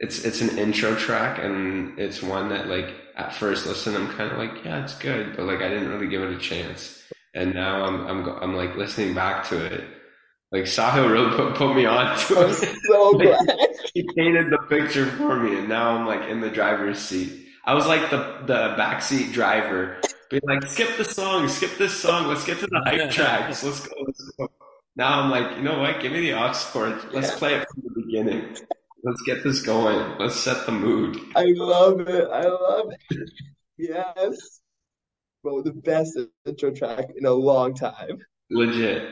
it's 0.00 0.24
it's 0.24 0.40
an 0.40 0.58
intro 0.58 0.94
track 0.94 1.38
and 1.42 1.98
it's 1.98 2.22
one 2.22 2.48
that 2.50 2.68
like 2.68 2.94
at 3.16 3.34
first 3.34 3.66
listen 3.66 3.96
I'm 3.96 4.08
kind 4.08 4.30
of 4.32 4.38
like 4.38 4.64
yeah 4.64 4.82
it's 4.84 4.94
good, 4.98 5.36
but 5.36 5.46
like 5.46 5.60
I 5.62 5.68
didn't 5.68 5.88
really 5.88 6.08
give 6.08 6.22
it 6.22 6.32
a 6.34 6.38
chance. 6.38 7.02
And 7.34 7.54
now 7.54 7.84
I'm 7.84 8.06
I'm 8.06 8.28
I'm 8.42 8.56
like 8.56 8.76
listening 8.76 9.14
back 9.14 9.46
to 9.48 9.64
it. 9.66 9.84
Like 10.52 10.64
Sahil 10.64 11.10
really 11.10 11.36
put, 11.36 11.54
put 11.56 11.74
me 11.76 11.86
on 11.86 12.18
to 12.28 12.38
I'm 12.38 12.50
it. 12.50 12.76
so 12.90 13.10
Like, 13.18 13.38
glad. 13.38 13.68
he 13.94 14.08
painted 14.16 14.50
the 14.50 14.58
picture 14.68 15.06
for 15.06 15.38
me, 15.40 15.58
and 15.58 15.68
now 15.68 15.96
I'm 15.96 16.06
like 16.06 16.28
in 16.30 16.40
the 16.40 16.50
driver's 16.50 16.98
seat. 17.00 17.45
I 17.66 17.74
was 17.74 17.86
like 17.86 18.10
the 18.10 18.18
the 18.46 18.74
backseat 18.78 19.32
driver, 19.32 20.00
being 20.30 20.42
like, 20.46 20.64
"Skip 20.66 20.96
the 20.96 21.04
song, 21.04 21.48
skip 21.48 21.76
this 21.78 21.94
song. 21.94 22.28
Let's 22.28 22.44
get 22.44 22.60
to 22.60 22.66
the 22.66 22.80
hype 22.86 23.10
tracks. 23.10 23.64
Let's 23.64 23.86
go, 23.86 23.94
let's 24.06 24.22
go." 24.38 24.48
Now 24.94 25.20
I'm 25.20 25.30
like, 25.30 25.56
you 25.56 25.62
know 25.62 25.78
what? 25.80 26.00
Give 26.00 26.12
me 26.12 26.20
the 26.20 26.32
aux 26.34 26.54
cord. 26.72 26.94
Let's 27.12 27.30
Yeah. 27.32 27.38
play 27.38 27.54
it 27.56 27.66
from 27.68 27.82
the 27.84 28.02
beginning. 28.02 28.56
Let's 29.02 29.22
get 29.22 29.42
this 29.44 29.60
going. 29.62 30.16
Let's 30.18 30.36
set 30.36 30.64
the 30.64 30.72
mood. 30.72 31.18
I 31.36 31.44
love 31.56 32.00
it. 32.00 32.28
I 32.30 32.44
love 32.46 32.92
it. 33.10 33.30
Yes. 33.76 34.60
Bro, 35.42 35.62
the 35.62 35.72
best 35.72 36.18
intro 36.46 36.70
track 36.70 37.10
in 37.14 37.26
a 37.26 37.32
long 37.32 37.74
time. 37.74 38.18
Legit. 38.50 39.06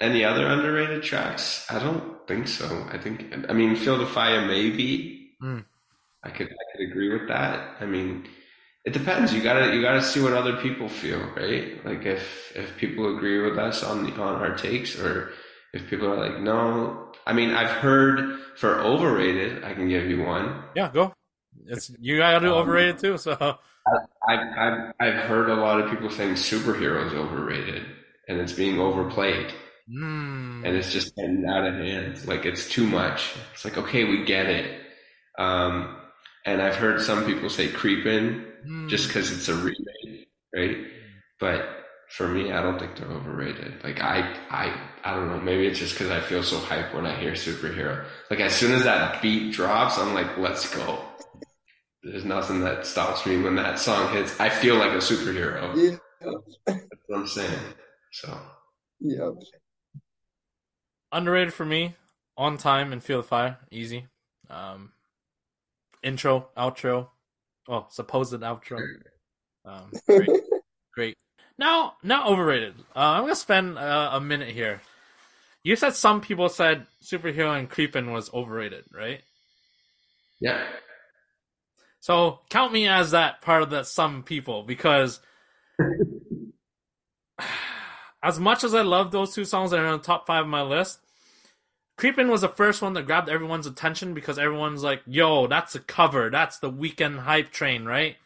Any 0.00 0.24
other 0.24 0.46
underrated 0.46 1.02
tracks? 1.02 1.66
I 1.70 1.78
don't 1.78 2.26
think 2.26 2.48
so. 2.48 2.66
I 2.90 2.96
think 2.98 3.32
I 3.48 3.52
mean, 3.52 3.76
Feel 3.76 3.98
the 3.98 4.06
Fire 4.06 4.46
maybe. 4.46 5.36
Hmm. 5.40 5.60
I 6.24 6.30
could 6.30 6.48
I 6.48 6.64
could 6.76 6.88
agree 6.90 7.12
with 7.12 7.28
that. 7.28 7.76
I 7.80 7.86
mean, 7.86 8.28
it 8.84 8.92
depends. 8.92 9.32
You 9.34 9.42
gotta 9.42 9.74
you 9.74 9.82
gotta 9.82 10.02
see 10.02 10.22
what 10.22 10.32
other 10.32 10.56
people 10.56 10.88
feel, 10.88 11.20
right? 11.36 11.84
Like 11.84 12.04
if 12.06 12.52
if 12.56 12.76
people 12.76 13.16
agree 13.16 13.40
with 13.42 13.58
us 13.58 13.82
on 13.82 14.04
the 14.04 14.12
on 14.12 14.36
our 14.36 14.56
takes, 14.56 14.98
or 14.98 15.32
if 15.72 15.88
people 15.88 16.08
are 16.08 16.16
like, 16.28 16.40
no. 16.40 17.12
I 17.26 17.32
mean, 17.32 17.50
I've 17.50 17.70
heard 17.70 18.40
for 18.56 18.80
overrated. 18.80 19.64
I 19.64 19.74
can 19.74 19.88
give 19.88 20.06
you 20.10 20.22
one. 20.22 20.64
Yeah, 20.74 20.90
go. 20.92 21.14
It's 21.66 21.90
you 22.00 22.18
gotta 22.18 22.40
do 22.40 22.52
Um, 22.52 22.54
overrated 22.54 22.98
too. 22.98 23.18
So 23.18 23.58
I've, 24.28 24.38
I've, 24.56 24.92
I've 25.00 25.14
heard 25.24 25.50
a 25.50 25.54
lot 25.56 25.80
of 25.80 25.90
people 25.90 26.10
saying 26.10 26.34
superheroes 26.34 27.12
overrated 27.14 27.84
and 28.28 28.38
it's 28.40 28.52
being 28.52 28.78
overplayed 28.78 29.52
mm, 29.88 30.64
and 30.64 30.76
it's 30.76 30.92
just 30.92 31.14
getting 31.16 31.44
out 31.46 31.66
of 31.66 31.74
hand. 31.74 32.26
Like 32.26 32.44
it's 32.44 32.68
too 32.68 32.86
much. 32.86 33.34
It's 33.52 33.64
like, 33.64 33.76
okay, 33.78 34.04
we 34.04 34.24
get 34.24 34.46
it. 34.46 34.80
Um, 35.38 35.96
and 36.44 36.60
I've 36.60 36.76
heard 36.76 37.00
some 37.00 37.24
people 37.24 37.48
say 37.50 37.68
creepin' 37.68 38.44
mm. 38.66 38.88
just 38.88 39.08
because 39.08 39.30
it's 39.30 39.48
a 39.48 39.54
remake, 39.54 40.28
right? 40.54 40.76
But 41.38 41.64
for 42.10 42.28
me, 42.28 42.52
I 42.52 42.62
don't 42.62 42.78
think 42.78 42.96
they're 42.96 43.08
overrated. 43.08 43.82
Like 43.82 44.00
I, 44.00 44.20
I, 44.50 44.76
I 45.04 45.14
don't 45.14 45.28
know. 45.28 45.40
Maybe 45.40 45.66
it's 45.66 45.78
just 45.78 45.94
because 45.94 46.10
I 46.10 46.20
feel 46.20 46.42
so 46.42 46.58
hyped 46.58 46.94
when 46.94 47.06
I 47.06 47.18
hear 47.18 47.32
superhero. 47.32 48.04
Like 48.30 48.40
as 48.40 48.54
soon 48.54 48.72
as 48.72 48.84
that 48.84 49.22
beat 49.22 49.52
drops, 49.52 49.98
I'm 49.98 50.14
like, 50.14 50.36
let's 50.36 50.72
go. 50.74 51.02
There's 52.02 52.24
nothing 52.24 52.60
that 52.60 52.86
stops 52.86 53.24
me 53.26 53.40
when 53.40 53.54
that 53.56 53.78
song 53.78 54.12
hits. 54.12 54.38
I 54.40 54.48
feel 54.48 54.76
like 54.76 54.92
a 54.92 54.96
superhero. 54.96 55.74
Yeah. 55.76 55.96
That's 56.66 56.80
what 57.06 57.18
I'm 57.20 57.26
saying. 57.26 57.60
So 58.12 58.38
Yeah. 59.00 59.30
underrated 61.10 61.54
for 61.54 61.64
me. 61.64 61.94
On 62.36 62.56
time 62.56 62.92
and 62.92 63.04
feel 63.04 63.20
the 63.20 63.28
fire, 63.28 63.58
easy. 63.70 64.06
Um, 64.48 64.92
intro, 66.02 66.48
outro, 66.56 67.08
well, 67.68 67.88
supposed 67.90 68.32
outro. 68.34 68.80
Um, 69.64 69.92
great, 70.06 70.30
great. 70.94 71.16
Now, 71.58 71.94
now 72.02 72.28
overrated. 72.28 72.74
Uh, 72.94 72.98
I'm 73.00 73.22
gonna 73.22 73.36
spend 73.36 73.78
uh, 73.78 74.10
a 74.12 74.20
minute 74.20 74.48
here. 74.48 74.80
You 75.64 75.76
said 75.76 75.94
some 75.94 76.20
people 76.20 76.48
said 76.48 76.86
superhero 77.02 77.56
and 77.56 77.70
creepin' 77.70 78.12
was 78.12 78.32
overrated, 78.34 78.84
right? 78.92 79.22
yeah, 80.40 80.64
So 82.00 82.40
count 82.50 82.72
me 82.72 82.88
as 82.88 83.12
that 83.12 83.42
part 83.42 83.62
of 83.62 83.70
that 83.70 83.86
some 83.86 84.24
people 84.24 84.64
because 84.64 85.20
as 88.22 88.40
much 88.40 88.64
as 88.64 88.74
I 88.74 88.82
love 88.82 89.12
those 89.12 89.34
two 89.34 89.44
songs 89.44 89.70
that 89.70 89.80
are 89.80 89.86
on 89.86 89.98
the 89.98 90.04
top 90.04 90.26
five 90.26 90.42
of 90.42 90.48
my 90.48 90.62
list, 90.62 90.98
Creepin' 91.96 92.30
was 92.30 92.40
the 92.40 92.48
first 92.48 92.82
one 92.82 92.94
that 92.94 93.06
grabbed 93.06 93.28
everyone's 93.28 93.66
attention 93.66 94.14
because 94.14 94.38
everyone's 94.38 94.82
like, 94.82 95.02
yo, 95.06 95.46
that's 95.46 95.74
a 95.74 95.80
cover. 95.80 96.30
That's 96.30 96.58
the 96.58 96.70
Weeknd 96.70 97.20
hype 97.20 97.50
train, 97.50 97.84
right? 97.84 98.16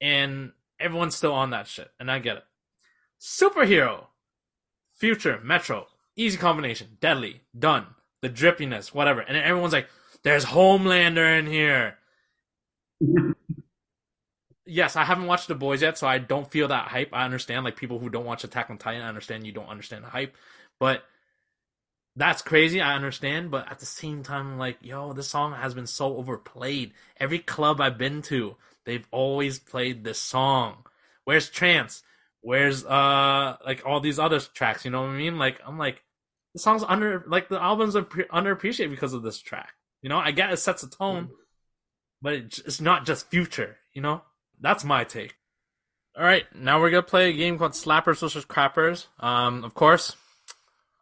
And 0.00 0.52
everyone's 0.80 1.16
still 1.16 1.32
on 1.32 1.50
that 1.50 1.66
shit. 1.66 1.90
And 2.00 2.10
I 2.10 2.18
get 2.18 2.38
it. 2.38 2.44
Superhero, 3.20 4.06
Future, 4.94 5.40
Metro, 5.42 5.86
easy 6.16 6.38
combination, 6.38 6.96
deadly, 7.00 7.42
done. 7.56 7.86
The 8.22 8.30
drippiness, 8.30 8.94
whatever. 8.94 9.20
And 9.20 9.36
everyone's 9.36 9.72
like, 9.72 9.88
there's 10.22 10.46
Homelander 10.46 11.38
in 11.38 11.46
here. 11.46 11.98
yes, 14.66 14.96
I 14.96 15.04
haven't 15.04 15.26
watched 15.26 15.48
The 15.48 15.54
Boys 15.54 15.82
yet, 15.82 15.98
so 15.98 16.06
I 16.06 16.18
don't 16.18 16.50
feel 16.50 16.68
that 16.68 16.88
hype. 16.88 17.10
I 17.12 17.24
understand, 17.24 17.64
like 17.64 17.76
people 17.76 17.98
who 17.98 18.10
don't 18.10 18.24
watch 18.24 18.42
Attack 18.42 18.70
on 18.70 18.78
Titan, 18.78 19.02
I 19.02 19.08
understand 19.08 19.46
you 19.46 19.52
don't 19.52 19.68
understand 19.68 20.04
the 20.04 20.08
hype, 20.08 20.34
but 20.80 21.04
that's 22.16 22.40
crazy. 22.40 22.80
I 22.80 22.94
understand, 22.94 23.50
but 23.50 23.70
at 23.70 23.78
the 23.78 23.86
same 23.86 24.22
time, 24.22 24.52
I'm 24.52 24.58
like, 24.58 24.78
yo, 24.80 25.12
this 25.12 25.28
song 25.28 25.52
has 25.52 25.74
been 25.74 25.86
so 25.86 26.16
overplayed. 26.16 26.92
Every 27.18 27.38
club 27.38 27.80
I've 27.80 27.98
been 27.98 28.22
to, 28.22 28.56
they've 28.84 29.06
always 29.10 29.58
played 29.58 30.02
this 30.02 30.18
song. 30.18 30.86
Where's 31.24 31.50
Trance? 31.50 32.02
Where's 32.40 32.84
uh 32.84 33.56
like 33.64 33.82
all 33.84 34.00
these 34.00 34.18
other 34.18 34.40
tracks? 34.40 34.84
You 34.84 34.92
know 34.92 35.02
what 35.02 35.10
I 35.10 35.16
mean? 35.16 35.38
Like 35.38 35.60
I'm 35.66 35.78
like, 35.78 36.02
the 36.54 36.60
song's 36.60 36.82
under 36.82 37.22
like 37.26 37.48
the 37.48 37.60
album's 37.60 37.96
appre- 37.96 38.28
underappreciated 38.28 38.90
because 38.90 39.12
of 39.12 39.22
this 39.22 39.38
track. 39.38 39.74
You 40.00 40.08
know, 40.08 40.18
I 40.18 40.30
get 40.30 40.52
it 40.52 40.58
sets 40.58 40.84
a 40.84 40.88
tone, 40.88 41.30
but 42.22 42.34
it's 42.34 42.80
not 42.80 43.04
just 43.04 43.28
future. 43.28 43.76
You 43.92 44.00
know, 44.00 44.22
that's 44.60 44.84
my 44.84 45.04
take. 45.04 45.34
All 46.16 46.24
right, 46.24 46.46
now 46.54 46.80
we're 46.80 46.90
gonna 46.90 47.02
play 47.02 47.28
a 47.28 47.32
game 47.34 47.58
called 47.58 47.72
Slappers 47.72 48.20
versus 48.20 48.46
Crappers. 48.46 49.06
Um, 49.18 49.64
of 49.64 49.74
course, 49.74 50.16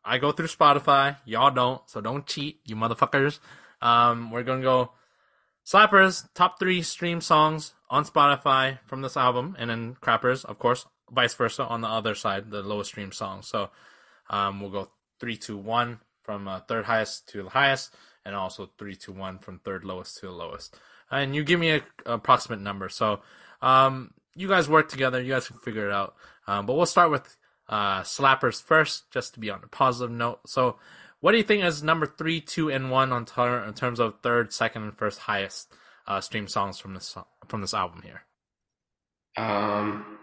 I 0.04 0.18
go 0.18 0.32
through 0.32 0.48
Spotify. 0.48 1.16
Y'all 1.24 1.50
don't, 1.50 1.80
so 1.88 2.00
don't 2.00 2.26
cheat, 2.26 2.60
you 2.64 2.76
motherfuckers. 2.76 3.38
Um, 3.80 4.30
we're 4.30 4.42
gonna 4.42 4.62
go 4.62 4.92
Slappers 5.64 6.28
top 6.34 6.58
three 6.58 6.82
stream 6.82 7.20
songs 7.20 7.72
on 7.88 8.04
Spotify 8.04 8.78
from 8.86 9.00
this 9.00 9.16
album, 9.16 9.56
and 9.58 9.70
then 9.70 9.96
Crappers, 10.02 10.44
of 10.44 10.58
course, 10.58 10.86
vice 11.10 11.34
versa 11.34 11.64
on 11.64 11.80
the 11.80 11.88
other 11.88 12.14
side, 12.14 12.50
the 12.50 12.62
lowest 12.62 12.90
stream 12.90 13.12
song. 13.12 13.40
So, 13.42 13.70
um, 14.28 14.60
we'll 14.60 14.70
go 14.70 14.90
three, 15.20 15.36
two, 15.36 15.56
one 15.56 16.00
from 16.22 16.48
uh, 16.48 16.60
third 16.60 16.84
highest 16.84 17.28
to 17.30 17.44
the 17.44 17.50
highest, 17.50 17.94
and 18.26 18.34
also 18.34 18.70
three, 18.78 18.94
two, 18.94 19.12
one 19.12 19.38
from 19.38 19.58
third 19.60 19.84
lowest 19.84 20.18
to 20.18 20.26
the 20.26 20.32
lowest. 20.32 20.76
And 21.10 21.34
you 21.34 21.44
give 21.44 21.60
me 21.60 21.70
a 21.70 21.82
approximate 22.04 22.60
number. 22.60 22.88
So, 22.90 23.20
um, 23.62 24.12
you 24.34 24.48
guys 24.48 24.68
work 24.68 24.88
together. 24.88 25.22
You 25.22 25.32
guys 25.32 25.46
can 25.46 25.58
figure 25.58 25.86
it 25.86 25.92
out. 25.92 26.14
Um, 26.46 26.66
but 26.66 26.74
we'll 26.74 26.86
start 26.86 27.10
with 27.10 27.36
uh, 27.68 28.02
slappers 28.02 28.62
first, 28.62 29.10
just 29.10 29.34
to 29.34 29.40
be 29.40 29.50
on 29.50 29.60
a 29.62 29.68
positive 29.68 30.10
note. 30.14 30.40
So, 30.46 30.76
what 31.20 31.32
do 31.32 31.38
you 31.38 31.44
think 31.44 31.64
is 31.64 31.82
number 31.82 32.06
three, 32.06 32.40
two, 32.40 32.70
and 32.70 32.90
one 32.90 33.12
on 33.12 33.24
ter- 33.24 33.64
in 33.64 33.74
terms 33.74 33.98
of 34.00 34.20
third, 34.22 34.52
second, 34.52 34.82
and 34.82 34.98
first 34.98 35.20
highest 35.20 35.72
uh, 36.06 36.20
stream 36.20 36.48
songs 36.48 36.78
from 36.78 36.94
this 36.94 37.16
from 37.48 37.60
this 37.60 37.74
album 37.74 38.02
here? 38.02 38.22
Um, 39.36 40.18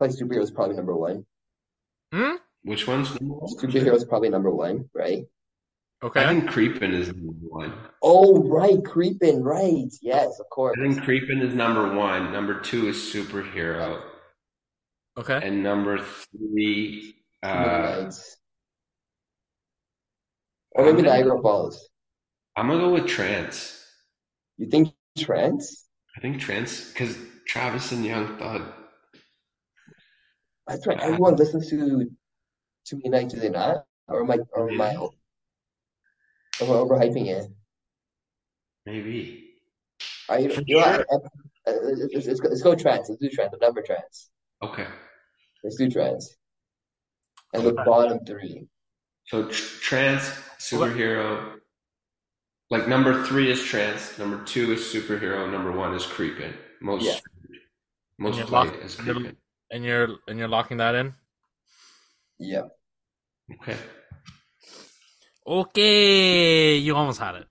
Like 0.00 0.10
superhero 0.10 0.42
is 0.42 0.50
probably 0.50 0.76
number 0.76 0.94
one. 0.94 1.24
Hmm. 2.12 2.36
which 2.62 2.86
one's 2.86 3.10
number 3.20 3.34
one? 3.34 3.54
Superhero 3.54 3.94
is 3.94 4.04
probably 4.04 4.28
number 4.30 4.50
one, 4.50 4.88
right? 4.94 5.24
Okay. 6.02 6.24
I 6.24 6.28
think 6.28 6.48
Creepin' 6.48 6.94
is 6.94 7.08
number 7.08 7.32
one. 7.48 7.72
Oh, 8.02 8.44
right, 8.44 8.84
creeping, 8.84 9.42
right. 9.42 9.90
Yes, 10.00 10.38
of 10.38 10.48
course. 10.48 10.76
I 10.78 10.88
think 10.88 11.02
Creepin' 11.02 11.40
is 11.42 11.54
number 11.54 11.92
one. 11.92 12.30
Number 12.32 12.60
two 12.60 12.86
is 12.88 12.96
Superhero. 12.96 14.00
Okay. 15.18 15.40
And 15.42 15.62
number 15.62 15.98
three, 15.98 17.14
uh, 17.42 18.10
Or 20.72 20.84
maybe 20.84 20.98
I'm 20.98 21.04
gonna- 21.04 21.08
Niagara 21.08 21.42
Falls. 21.42 21.88
I'm 22.56 22.68
gonna 22.68 22.80
go 22.80 22.92
with 22.92 23.06
Trance. 23.06 23.84
You 24.58 24.66
think 24.66 24.94
Trance? 25.18 25.88
I 26.16 26.20
think 26.20 26.40
Trance, 26.40 26.88
because 26.92 27.16
Travis 27.46 27.90
and 27.92 28.04
Young 28.04 28.38
Thug. 28.38 28.72
That's 30.66 30.86
right. 30.86 31.00
Everyone 31.00 31.34
listens 31.36 31.68
to 31.70 32.10
to 32.86 32.96
me 32.96 33.02
Midnight, 33.04 33.28
do 33.30 33.38
they 33.40 33.50
not? 33.50 33.86
Or 34.06 34.22
am 34.22 34.30
I 34.30 34.38
or 34.52 34.70
am 34.70 34.80
I 34.80 34.96
over, 34.96 35.12
overhyping 36.60 37.26
it? 37.26 37.50
Maybe. 38.86 39.54
Are 40.28 40.38
you, 40.40 40.50
For 40.50 40.62
you 40.66 40.76
know, 40.76 40.82
sure. 40.82 41.04
I- 41.10 41.14
I- 41.14 41.70
uh, 41.70 41.80
let's, 42.14 42.26
let's 42.26 42.40
go, 42.40 42.48
let's 42.48 42.62
go 42.62 42.74
trance. 42.74 43.08
Let's 43.08 43.20
do 43.20 43.28
trance. 43.28 43.52
I'm 43.52 43.58
number 43.60 43.82
trance. 43.82 44.30
Okay. 44.62 44.86
Let's 45.64 45.76
do 45.76 45.90
trance. 45.90 46.36
And 47.52 47.64
the 47.66 47.72
bottom 47.72 48.20
three. 48.26 48.68
So 49.26 49.44
tr- 49.48 49.80
Trance, 49.80 50.30
Superhero. 50.58 51.54
Like 52.70 52.86
number 52.88 53.24
three 53.24 53.50
is 53.50 53.62
Trance. 53.62 54.18
Number 54.18 54.44
two 54.44 54.72
is 54.72 54.80
Superhero. 54.80 55.50
Number 55.50 55.72
one 55.72 55.94
is 55.94 56.04
creeping. 56.06 56.52
Most 56.80 57.04
Yeah. 57.04 57.18
most 58.18 58.32
And 58.32 58.36
you're 58.38 58.46
played 58.46 58.72
lock- 58.74 58.84
is 58.84 58.98
and 58.98 59.36
and 59.70 59.84
you're 59.84 60.08
and 60.28 60.38
you're 60.38 60.48
locking 60.48 60.76
that 60.78 60.94
in. 60.94 61.14
Yeah. 62.38 62.68
Okay. 63.54 63.76
Okay, 65.46 66.76
you 66.76 66.94
almost 66.94 67.18
had 67.20 67.36
it. 67.36 67.46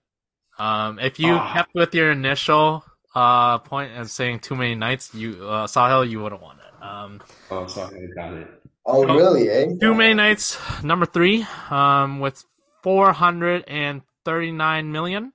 Um, 0.59 0.99
if 0.99 1.19
you 1.19 1.33
Ah. 1.33 1.53
kept 1.53 1.73
with 1.73 1.93
your 1.95 2.11
initial 2.11 2.83
uh 3.15 3.57
point 3.59 3.91
and 3.93 4.07
saying 4.09 4.39
too 4.41 4.55
many 4.55 4.75
nights, 4.75 5.13
you 5.15 5.47
uh, 5.47 5.65
Sahil, 5.67 6.07
you 6.07 6.21
would 6.21 6.31
have 6.31 6.41
won 6.41 6.57
it. 6.59 6.83
Um, 6.83 7.21
Oh, 7.49 7.65
sorry, 7.67 8.03
I 8.03 8.07
got 8.13 8.33
it. 8.33 8.47
Oh, 8.85 9.05
So- 9.05 9.15
really, 9.15 9.49
eh? 9.49 9.67
Too 9.79 9.93
many 9.93 10.13
nights, 10.13 10.57
number 10.83 11.05
three, 11.05 11.45
um, 11.69 12.19
with 12.19 12.43
439 12.83 14.91
million. 14.91 15.31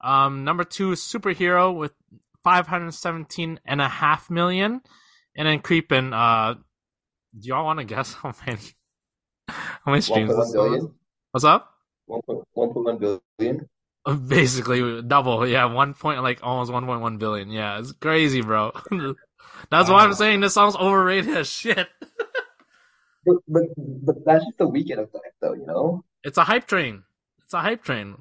Um, 0.00 0.44
number 0.44 0.64
two 0.64 0.92
is 0.92 1.00
Superhero 1.00 1.74
with 1.76 1.92
517 2.42 3.60
and 3.66 3.80
a 3.80 3.88
half 3.88 4.30
million. 4.30 4.80
And 5.36 5.46
then 5.46 5.60
Creepin', 5.60 6.12
uh, 6.12 6.54
do 7.38 7.48
y'all 7.48 7.64
want 7.64 7.78
to 7.80 7.84
guess 7.84 8.14
how 8.14 8.32
many, 8.46 8.58
how 9.48 9.92
many 9.92 10.00
streams 10.00 10.30
1.1 10.30 10.36
this 10.38 10.52
song 10.52 10.66
is? 10.66 10.70
billion? 10.70 10.94
What's 11.32 11.44
up? 11.44 11.74
1.1 12.08 13.20
billion? 13.38 13.68
Basically, 14.26 15.02
double. 15.02 15.46
Yeah, 15.46 15.66
one 15.66 15.92
point, 15.94 16.22
like 16.22 16.40
almost 16.42 16.72
1.1 16.72 17.18
billion. 17.18 17.50
Yeah, 17.50 17.78
it's 17.78 17.92
crazy, 17.92 18.40
bro. 18.40 18.72
That's 19.70 19.88
why 19.88 20.04
I'm 20.04 20.10
uh, 20.10 20.14
saying 20.14 20.40
this 20.40 20.54
song's 20.54 20.76
overrated 20.76 21.36
as 21.36 21.48
shit. 21.48 21.88
But, 23.26 23.36
but, 23.46 23.62
but 23.76 24.24
that's 24.24 24.44
just 24.46 24.56
the 24.56 24.66
Weeknd 24.66 24.98
effect, 24.98 25.34
though, 25.42 25.52
you 25.52 25.66
know? 25.66 26.02
It's 26.24 26.38
a 26.38 26.44
hype 26.44 26.66
train. 26.66 27.02
It's 27.44 27.52
a 27.52 27.60
hype 27.60 27.84
train. 27.84 28.16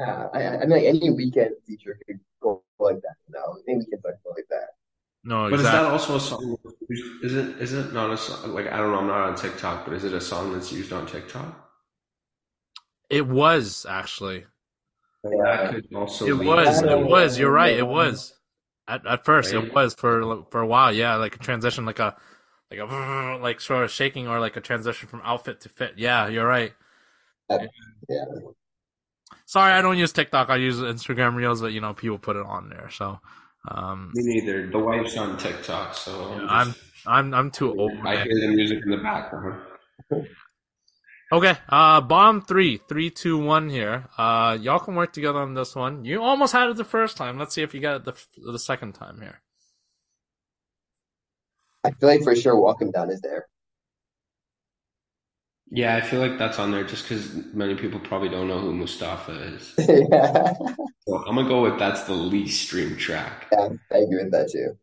Yeah, 0.00 0.28
I, 0.32 0.46
I 0.46 0.60
mean, 0.60 0.70
like 0.70 0.84
any 0.84 1.10
Weeknd 1.10 1.50
feature 1.66 1.98
could 2.06 2.20
go 2.40 2.62
like 2.78 3.02
that. 3.02 3.16
You 3.28 3.34
know, 3.34 3.58
any 3.68 3.80
Weeknd 3.80 4.02
song 4.02 4.12
could 4.12 4.24
go 4.24 4.30
like 4.30 4.46
that. 4.48 4.68
No, 5.24 5.48
But 5.48 5.60
is 5.60 5.62
that 5.64 5.84
also 5.84 6.16
a 6.16 6.20
song? 6.20 6.56
Is 7.22 7.34
it 7.34 7.58
is 7.58 7.72
it 7.72 7.94
not 7.94 8.10
a 8.10 8.16
song? 8.16 8.52
Like 8.52 8.70
I 8.70 8.76
don't 8.76 8.92
know, 8.92 8.98
I'm 8.98 9.06
not 9.06 9.28
on 9.28 9.34
TikTok, 9.36 9.86
but 9.86 9.94
is 9.94 10.04
it 10.04 10.12
a 10.12 10.20
song 10.20 10.52
that's 10.52 10.70
used 10.70 10.92
on 10.92 11.06
TikTok? 11.06 11.70
It 13.08 13.26
was 13.26 13.86
actually. 13.88 14.44
That 15.22 15.70
could 15.70 15.94
also. 15.94 16.26
It 16.26 16.44
was. 16.44 16.82
It 16.82 17.06
was. 17.06 17.38
You're 17.38 17.50
right. 17.50 17.74
It 17.74 17.86
was. 17.86 18.34
At 18.86 19.06
at 19.06 19.24
first, 19.24 19.54
Right? 19.54 19.64
it 19.64 19.72
was 19.74 19.94
for 19.94 20.44
for 20.50 20.60
a 20.60 20.66
while. 20.66 20.92
Yeah, 20.92 21.16
like 21.16 21.36
a 21.36 21.38
transition, 21.38 21.86
like 21.86 21.98
a 21.98 22.16
like 22.70 22.80
a 22.80 23.38
like 23.42 23.60
sort 23.60 23.84
of 23.84 23.90
shaking, 23.90 24.28
or 24.28 24.40
like 24.40 24.56
a 24.56 24.60
transition 24.60 25.08
from 25.08 25.22
outfit 25.24 25.60
to 25.62 25.68
fit. 25.68 25.94
Yeah, 25.96 26.28
you're 26.28 26.46
right. 26.46 26.72
Yeah. 27.48 28.24
Sorry, 29.46 29.72
I 29.72 29.82
don't 29.82 29.98
use 29.98 30.12
TikTok. 30.12 30.50
I 30.50 30.56
use 30.56 30.78
Instagram 30.78 31.34
Reels, 31.34 31.60
but 31.60 31.72
you 31.72 31.80
know, 31.80 31.94
people 31.94 32.18
put 32.18 32.36
it 32.36 32.44
on 32.46 32.68
there. 32.70 32.88
So, 32.90 33.20
um, 33.68 34.10
Me 34.14 34.22
neither. 34.34 34.68
The 34.70 34.78
wife's 34.78 35.16
on 35.16 35.36
TikTok, 35.38 35.94
so 35.94 36.32
I'm, 36.32 36.48
I'm 36.48 36.74
I'm 37.06 37.34
I'm 37.34 37.50
too 37.50 37.78
old. 37.78 37.92
I 38.04 38.16
hear 38.22 38.40
the 38.40 38.48
music 38.48 38.80
in 38.84 38.90
the 38.90 38.98
background. 38.98 39.62
Okay, 41.32 41.54
uh, 41.68 42.00
bottom 42.00 42.42
three, 42.42 42.76
three, 42.88 43.10
two, 43.10 43.38
one 43.38 43.68
here. 43.68 44.06
Uh, 44.16 44.56
y'all 44.60 44.78
can 44.78 44.94
work 44.94 45.12
together 45.12 45.40
on 45.40 45.54
this 45.54 45.74
one. 45.74 46.04
You 46.04 46.22
almost 46.22 46.52
had 46.52 46.68
it 46.70 46.76
the 46.76 46.84
first 46.84 47.16
time. 47.16 47.38
Let's 47.38 47.54
see 47.54 47.62
if 47.62 47.74
you 47.74 47.80
got 47.80 47.96
it 47.96 48.04
the 48.04 48.52
the 48.52 48.58
second 48.58 48.92
time 48.92 49.20
here. 49.20 49.40
I 51.82 51.90
feel 51.90 52.08
like 52.08 52.22
for 52.22 52.36
sure 52.36 52.56
Walk 52.56 52.80
'Em 52.82 52.90
Down 52.90 53.10
is 53.10 53.20
there. 53.20 53.48
Yeah, 55.70 55.96
I 55.96 56.02
feel 56.02 56.20
like 56.20 56.38
that's 56.38 56.58
on 56.58 56.70
there 56.70 56.84
just 56.84 57.08
because 57.08 57.34
many 57.52 57.74
people 57.74 57.98
probably 57.98 58.28
don't 58.28 58.46
know 58.46 58.60
who 58.60 58.72
Mustafa 58.72 59.32
is. 59.32 59.74
yeah, 59.78 60.52
So 61.08 61.16
I'm 61.26 61.34
gonna 61.34 61.48
go 61.48 61.62
with 61.62 61.78
that's 61.78 62.04
the 62.04 62.12
least 62.14 62.62
streamed 62.62 62.98
track. 62.98 63.48
I 63.52 63.96
agree 63.96 64.22
with 64.22 64.30
that 64.32 64.50
too. 64.52 64.78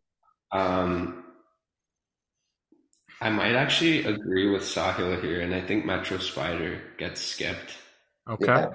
Um, 0.51 1.20
I 3.22 3.30
might 3.30 3.53
actually 3.56 4.03
agree 4.06 4.49
with 4.49 4.64
Sahil 4.64 5.22
here, 5.22 5.41
and 5.41 5.53
I 5.53 5.61
think 5.61 5.85
Metro 5.85 6.18
Spider 6.18 6.81
gets 6.98 7.22
skipped. 7.22 7.76
Okay. 8.27 8.45
Yeah. 8.48 8.69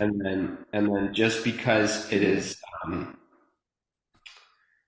And 0.00 0.20
then 0.22 0.58
and 0.74 0.94
then 0.94 1.14
just 1.14 1.42
because 1.44 2.12
it 2.12 2.22
is 2.22 2.58
um 2.84 3.16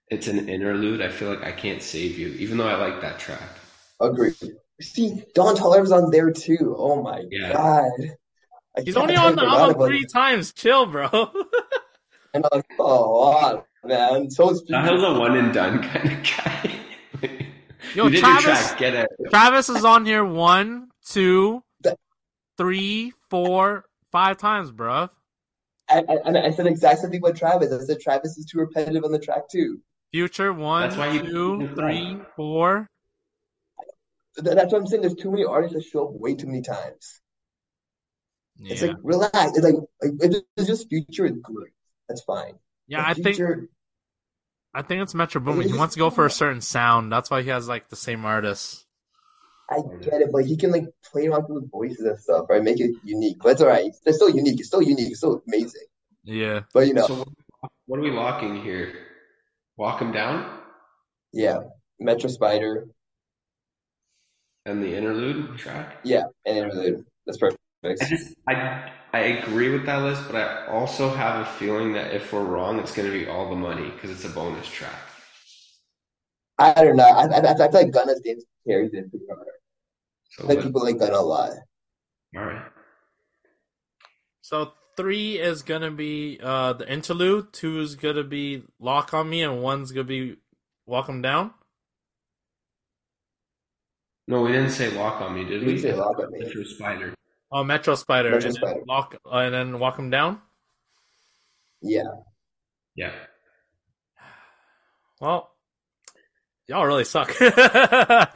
it's 0.09 0.29
an 0.29 0.49
interlude, 0.51 1.01
I 1.01 1.09
feel 1.09 1.31
like 1.31 1.43
I 1.43 1.53
can't 1.53 1.83
save 1.83 2.19
you, 2.19 2.29
even 2.35 2.59
though 2.59 2.69
I 2.69 2.77
like 2.77 3.01
that 3.01 3.19
track. 3.19 3.49
Agree. 4.01 4.35
See, 4.83 5.25
Don 5.35 5.57
Toliver's 5.57 5.93
on 5.93 6.11
there 6.11 6.31
too. 6.31 6.75
Oh 6.79 7.03
my 7.03 7.25
Yeah. 7.31 7.53
god. 7.55 7.91
I 8.77 8.81
He's 8.83 8.95
can't- 8.95 9.05
only 9.11 9.17
on 9.17 9.37
the 9.37 9.45
album 9.45 9.87
three 9.87 10.03
it. 10.03 10.13
times. 10.13 10.53
Chill, 10.53 10.85
bro. 10.87 11.09
And 12.35 12.45
I'm 12.45 12.59
like, 12.59 12.67
oh 12.79 13.31
wow, 13.31 13.65
man. 13.85 14.31
So 14.31 14.51
it's 14.51 14.63
Sahil's 14.63 15.03
a 15.03 15.19
one 15.19 15.37
and 15.37 15.53
done 15.55 15.83
kind 15.83 16.13
of 16.13 16.23
guy. 16.23 16.71
Yo, 17.95 18.07
you 18.07 18.21
Travis- 18.21 18.45
track, 18.45 18.79
get 18.79 18.95
it. 18.95 19.09
Travis 19.31 19.69
is 19.69 19.85
on 19.85 20.05
here 20.07 20.25
one, 20.25 20.89
two, 21.07 21.63
three, 22.59 23.13
four, 23.31 23.85
five 24.11 24.37
times, 24.39 24.71
bro. 24.71 25.09
I, 25.89 25.99
I, 25.99 26.17
and 26.25 26.39
I 26.39 26.51
said 26.53 26.67
the 26.67 26.71
exact 26.71 27.01
same 27.01 27.11
thing 27.11 27.21
with 27.23 27.39
Travis. 27.39 27.73
I 27.73 27.85
said 27.85 28.01
Travis 28.01 28.39
is 28.39 28.47
too 28.47 28.59
repetitive 28.59 29.05
on 29.05 29.13
the 29.13 29.19
track 29.19 29.49
too. 29.51 29.81
Future 30.13 30.53
one, 30.53 30.83
That's 30.83 30.97
why 30.97 31.11
he- 31.11 31.21
two, 31.21 31.71
three, 31.75 32.19
four. 32.37 32.89
Th- 34.43 34.55
That's 34.57 34.73
what 34.73 34.81
I'm 34.81 34.87
saying. 34.87 35.03
There's 35.03 35.15
too 35.15 35.31
many 35.31 35.45
artists 35.45 35.75
that 35.77 35.85
show 35.85 36.07
up 36.07 36.13
way 36.15 36.35
too 36.35 36.47
many 36.47 36.63
times. 36.63 37.21
It's 38.61 38.81
like 38.83 38.97
relax. 39.03 39.57
It's 39.57 39.65
like, 39.65 39.75
like 40.03 40.13
it's 40.57 40.67
just 40.69 40.89
Future 40.89 41.27
is 41.27 41.37
great. 41.43 41.73
That's 42.09 42.23
fine. 42.23 42.55
Yeah, 42.87 42.99
But 43.03 43.07
I 43.11 43.15
think 43.15 43.27
Future, 43.37 43.69
I 44.75 44.83
think 44.83 45.03
it's 45.03 45.15
Metro 45.15 45.41
Boomin. 45.41 45.69
He 45.69 45.77
wants 45.77 45.95
to 45.95 45.99
go 45.99 46.11
for 46.11 46.25
a 46.25 46.31
certain 46.31 46.61
sound. 46.61 47.13
That's 47.13 47.31
why 47.31 47.43
he 47.43 47.51
has 47.51 47.69
like 47.69 47.89
the 47.89 47.97
same 47.97 48.25
artist. 48.25 48.87
I 49.71 49.77
get 50.03 50.21
it, 50.21 50.31
but 50.33 50.45
he 50.45 50.57
can 50.57 50.71
like 50.71 50.85
play 51.11 51.27
around 51.27 51.47
with 51.49 51.71
voices 51.71 52.01
and 52.01 52.19
stuff, 52.19 52.47
right? 52.49 52.63
Make 52.63 52.81
it 52.81 52.91
unique. 53.05 53.37
But 53.43 53.51
it's 53.53 53.63
all 53.63 53.69
right. 53.69 53.91
It's 54.05 54.17
still 54.17 54.31
unique. 54.31 54.59
It's 54.59 54.69
still 54.69 54.83
unique. 54.83 55.11
It's 55.11 55.19
still 55.19 55.43
amazing. 55.47 55.83
Yeah. 56.25 56.61
But 56.73 56.87
you 56.89 56.95
know, 56.95 57.07
So 57.07 57.25
what 57.87 57.99
are 57.99 58.03
we 58.03 58.11
locking 58.11 58.63
here? 58.63 58.95
Walk 59.77 60.01
him 60.01 60.13
down 60.13 60.59
yeah. 61.33 61.61
Metro 61.99 62.29
Spider, 62.29 62.89
and 64.67 64.83
the 64.83 64.95
interlude 64.95 65.57
track. 65.59 65.99
yeah, 66.05 66.25
and 66.45 66.59
Interlude. 66.59 67.05
That's 67.27 67.39
perfect. 67.39 67.61
I 67.85 67.95
just 67.95 68.35
I 68.49 68.91
I 69.13 69.21
agree 69.21 69.69
with 69.71 69.85
that 69.87 70.03
list, 70.03 70.23
but 70.27 70.37
I 70.37 70.67
also 70.69 71.11
have 71.15 71.43
a 71.43 71.45
feeling 71.45 71.93
that 71.93 72.15
if 72.15 72.33
we're 72.33 72.45
wrong, 72.45 72.79
it's 72.79 72.93
going 72.95 73.11
to 73.11 73.13
be 73.19 73.29
all 73.29 73.51
the 73.51 73.57
money 73.57 73.91
because 73.91 74.11
it's 74.11 74.25
a 74.25 74.31
bonus 74.31 74.67
track. 74.69 74.95
I 76.59 76.73
don't 76.75 76.97
know. 76.97 77.05
I, 77.05 77.25
I, 77.27 77.39
I 77.53 77.55
feel 77.57 77.71
like 77.73 77.91
Gunna's 77.91 78.21
dance 78.21 78.45
carries 78.67 78.93
it 78.95 79.11
pretty 79.11 79.27
hard. 79.29 79.47
So 80.31 80.45
I 80.45 80.49
think 80.49 80.63
people 80.63 80.83
like 80.83 80.99
Gunna 80.99 81.17
a 81.19 81.21
lot. 81.21 81.51
all 82.37 82.45
right. 82.45 82.63
So 84.41 84.73
three 84.97 85.39
is 85.39 85.63
gonna 85.63 85.91
be 85.91 86.39
uh 86.43 86.73
the 86.75 86.91
interlude, 86.91 87.53
two 87.53 87.81
is 87.81 87.97
gonna 87.97 88.25
be 88.25 88.63
Lock 88.79 89.13
on 89.15 89.29
Me, 89.29 89.43
and 89.43 89.63
one's 89.63 89.93
gonna 89.93 90.05
be 90.05 90.37
Walk 90.87 91.09
'Em 91.09 91.21
Down. 91.23 91.53
No, 94.29 94.43
we 94.43 94.53
didn't 94.53 94.71
say 94.71 94.91
lock 94.97 95.21
on 95.21 95.35
me, 95.35 95.45
did 95.45 95.61
We 95.61 95.67
we? 95.67 95.73
didn't 95.75 95.83
say 95.83 95.93
Lock 95.95 96.19
on 96.19 96.31
Me. 96.33 96.39
Metro 96.41 96.63
Spider. 96.65 97.15
Oh, 97.53 97.63
Metro 97.63 97.95
Spider, 97.95 98.31
Metro 98.31 98.47
and 98.49 98.57
then 98.57 98.63
Spider. 98.63 98.81
Lock, 98.89 99.17
uh, 99.27 99.37
and 99.37 99.55
then 99.55 99.79
Walk 99.79 99.99
'Em 99.99 100.09
Down. 100.11 100.41
Yeah. 101.83 102.05
Yeah. 102.95 103.13
Well, 105.21 105.55
y'all 106.67 106.85
really 106.85 107.05
suck. 107.05 107.31
um, 107.41 108.29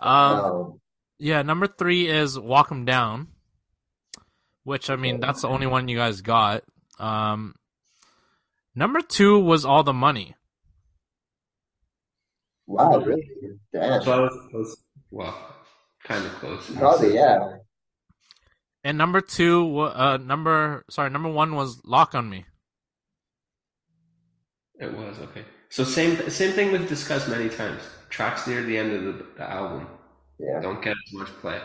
Um, 0.00 0.80
yeah, 1.18 1.42
number 1.42 1.66
three 1.66 2.08
is 2.08 2.38
Walk 2.38 2.48
Walk 2.48 2.72
'em 2.72 2.84
Down, 2.86 3.28
which 4.62 4.88
I 4.88 4.96
mean 4.96 5.20
that's 5.20 5.42
the 5.42 5.48
only 5.48 5.66
one 5.66 5.88
you 5.88 5.98
guys 5.98 6.22
got. 6.22 6.62
Um, 6.98 7.54
number 8.74 9.00
two 9.02 9.38
was 9.38 9.66
All 9.66 9.82
the 9.82 9.92
Money. 9.92 10.34
wow, 12.66 12.98
really? 12.98 13.28
Damn. 13.72 14.02
So 14.02 14.12
I 14.12 14.20
was 14.20 14.38
close. 14.50 14.76
Well, 15.10 15.34
kind 16.04 16.24
of 16.24 16.32
close. 16.36 16.70
Probably, 16.76 17.14
yeah. 17.14 17.58
And 18.84 18.98
number 18.98 19.22
two, 19.22 19.78
uh, 19.80 20.18
number 20.18 20.84
sorry, 20.90 21.08
number 21.08 21.30
one 21.30 21.54
was 21.54 21.80
Lock 21.84 22.14
on 22.14 22.28
Me. 22.28 22.44
It 24.78 24.92
was 24.92 25.18
okay. 25.20 25.44
So 25.70 25.84
same 25.84 26.28
same 26.30 26.52
thing 26.52 26.70
we've 26.70 26.88
discussed 26.88 27.28
many 27.28 27.48
times. 27.48 27.80
Tracks 28.10 28.46
near 28.46 28.62
the 28.62 28.76
end 28.76 28.92
of 28.92 29.02
the, 29.04 29.26
the 29.38 29.50
album 29.50 29.88
Yeah. 30.38 30.60
don't 30.60 30.82
get 30.82 30.90
as 30.92 31.12
much 31.14 31.28
play. 31.40 31.60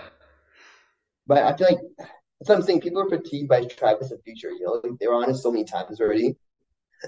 But 1.28 1.44
I 1.44 1.56
feel 1.58 1.68
like 1.68 1.80
that's 1.98 2.50
what 2.50 2.56
I'm 2.56 2.62
saying. 2.64 2.82
People 2.82 3.02
are 3.02 3.10
fatigued 3.10 3.50
by 3.50 3.66
Travis 3.66 4.12
and 4.12 4.24
Future. 4.24 4.50
You 4.52 4.64
know, 4.64 4.82
like, 4.84 4.98
they 5.00 5.08
were 5.08 5.16
on 5.16 5.30
it 5.30 5.36
so 5.36 5.52
many 5.52 5.66
times 5.66 6.00
already. 6.00 6.38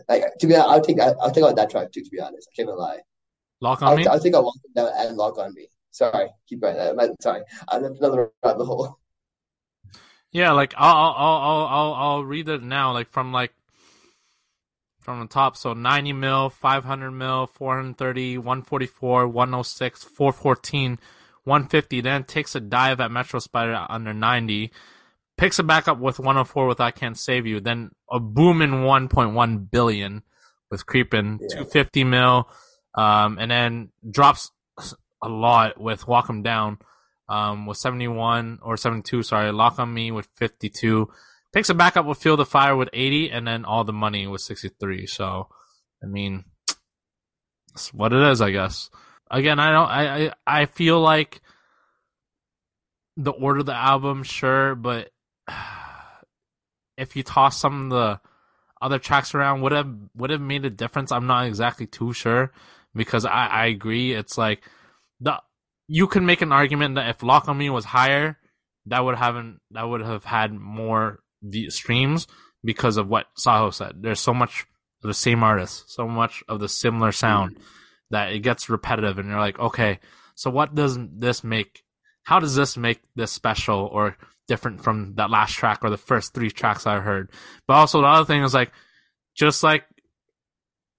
Like 0.09 0.23
to 0.39 0.47
be 0.47 0.55
honest, 0.55 0.69
I'll 0.69 0.81
take 0.81 0.99
I'll 0.99 1.31
take 1.31 1.43
out 1.43 1.55
that 1.55 1.69
track 1.69 1.91
too. 1.93 2.03
To 2.03 2.09
be 2.09 2.19
honest, 2.19 2.49
I 2.51 2.55
can't 2.55 2.67
even 2.67 2.77
lie. 2.77 2.99
Lock 3.61 3.81
on 3.81 3.89
I'll, 3.89 3.95
Me. 3.97 4.07
I'll 4.07 4.19
take 4.19 4.35
out 4.35 4.43
Walk 4.43 4.55
Down 4.75 4.89
and 4.95 5.17
Lock 5.17 5.37
on 5.37 5.53
Me. 5.53 5.67
Sorry, 5.91 6.29
keep 6.47 6.61
going. 6.61 6.77
I'm 6.77 7.15
sorry. 7.21 7.43
I'm 7.69 7.83
another 7.85 8.31
rabbit 8.43 8.65
hole. 8.65 8.97
Yeah, 10.31 10.51
like 10.51 10.73
I'll 10.77 10.95
I'll 10.95 11.37
I'll 11.37 11.65
I'll 11.67 11.93
I'll, 11.93 12.23
read 12.23 12.47
it 12.47 12.63
now, 12.63 12.93
like 12.93 13.09
from 13.09 13.33
like 13.33 13.53
from 14.99 15.19
the 15.19 15.27
top. 15.27 15.57
So 15.57 15.73
90 15.73 16.13
mil, 16.13 16.49
500 16.49 17.11
mil, 17.11 17.47
430, 17.47 18.37
144, 18.37 19.27
106, 19.27 20.03
414, 20.03 20.99
150. 21.43 22.01
Then 22.01 22.23
takes 22.23 22.55
a 22.55 22.59
dive 22.61 23.01
at 23.01 23.11
Metro 23.11 23.39
Spider 23.39 23.85
under 23.89 24.13
90. 24.13 24.71
Picks 25.37 25.59
it 25.59 25.63
back 25.63 25.87
up 25.87 25.97
with 25.99 26.19
104 26.19 26.67
with 26.67 26.79
I 26.79 26.91
Can't 26.91 27.17
Save 27.17 27.47
You. 27.47 27.59
Then 27.59 27.91
a 28.09 28.19
booming 28.19 28.83
1.1 28.83 29.71
billion 29.71 30.23
with 30.69 30.85
Creepin', 30.85 31.39
Yeah. 31.41 31.47
250 31.63 32.03
mil. 32.03 32.49
Um, 32.95 33.37
and 33.39 33.49
then 33.51 33.89
drops 34.09 34.51
a 35.21 35.29
lot 35.29 35.79
with 35.79 36.07
Walk 36.07 36.29
'em 36.29 36.41
Down 36.43 36.77
um, 37.31 37.65
with 37.65 37.77
71 37.77 38.59
or 38.61 38.75
72, 38.75 39.23
sorry, 39.23 39.53
Lock 39.53 39.79
on 39.79 39.93
Me 39.93 40.11
with 40.11 40.27
52. 40.35 41.07
Picks 41.53 41.69
a 41.69 41.73
backup 41.73 42.05
with 42.05 42.17
Feel 42.17 42.35
the 42.35 42.45
Fire 42.45 42.75
with 42.75 42.89
80, 42.91 43.31
and 43.31 43.47
then 43.47 43.63
All 43.63 43.85
the 43.85 43.93
Money 43.93 44.27
with 44.27 44.41
63. 44.41 45.07
So, 45.07 45.47
I 46.03 46.07
mean, 46.07 46.43
it's 47.73 47.93
what 47.93 48.11
it 48.11 48.21
is, 48.21 48.41
I 48.41 48.51
guess. 48.51 48.89
Again, 49.29 49.59
I 49.59 49.71
don't, 49.71 49.87
I, 49.87 50.25
I, 50.25 50.33
I 50.45 50.65
feel 50.65 50.99
like 50.99 51.41
the 53.15 53.31
order 53.31 53.61
of 53.61 53.65
the 53.65 53.75
album, 53.75 54.23
sure, 54.23 54.75
but 54.75 55.09
if 56.97 57.15
you 57.15 57.23
toss 57.23 57.57
some 57.57 57.85
of 57.85 57.89
the 57.91 58.19
other 58.81 58.99
tracks 58.99 59.33
around, 59.33 59.61
would 59.61 59.71
have 59.71 59.93
would 60.15 60.31
have 60.31 60.41
made 60.41 60.65
a 60.65 60.69
difference. 60.69 61.13
I'm 61.13 61.27
not 61.27 61.45
exactly 61.45 61.87
too 61.87 62.11
sure 62.11 62.51
because 62.93 63.23
I, 63.23 63.47
I 63.47 63.65
agree. 63.67 64.13
It's 64.13 64.37
like 64.37 64.63
the 65.21 65.39
you 65.93 66.07
can 66.07 66.25
make 66.25 66.41
an 66.41 66.53
argument 66.53 66.95
that 66.95 67.09
if 67.09 67.21
Lock 67.21 67.49
on 67.49 67.57
Me 67.57 67.69
was 67.69 67.83
higher, 67.83 68.37
that 68.85 69.03
would 69.03 69.15
haven't 69.15 69.59
that 69.71 69.83
would 69.83 70.01
have 70.01 70.23
had 70.23 70.53
more 70.53 71.19
streams. 71.69 72.27
because 72.63 72.97
of 72.97 73.07
what 73.07 73.27
Saho 73.35 73.71
said. 73.71 74.01
There's 74.01 74.19
so 74.19 74.33
much 74.33 74.65
of 75.03 75.07
the 75.07 75.13
same 75.13 75.43
artist, 75.43 75.91
so 75.91 76.07
much 76.07 76.43
of 76.47 76.59
the 76.59 76.69
similar 76.69 77.11
sound 77.11 77.57
that 78.11 78.31
it 78.31 78.39
gets 78.39 78.69
repetitive, 78.69 79.17
and 79.17 79.29
you're 79.29 79.39
like, 79.39 79.59
okay, 79.59 79.99
so 80.35 80.49
what 80.49 80.75
does 80.75 80.97
this 80.99 81.43
make? 81.43 81.83
How 82.23 82.39
does 82.39 82.55
this 82.55 82.77
make 82.77 83.01
this 83.15 83.31
special 83.31 83.89
or 83.91 84.15
different 84.47 84.83
from 84.83 85.15
that 85.15 85.29
last 85.31 85.53
track 85.53 85.79
or 85.81 85.89
the 85.89 85.97
first 85.97 86.33
three 86.33 86.51
tracks 86.51 86.85
I 86.85 86.99
heard? 86.99 87.31
But 87.67 87.73
also 87.73 88.01
the 88.01 88.07
other 88.07 88.25
thing 88.25 88.43
is 88.43 88.53
like, 88.53 88.71
just 89.35 89.63
like 89.63 89.85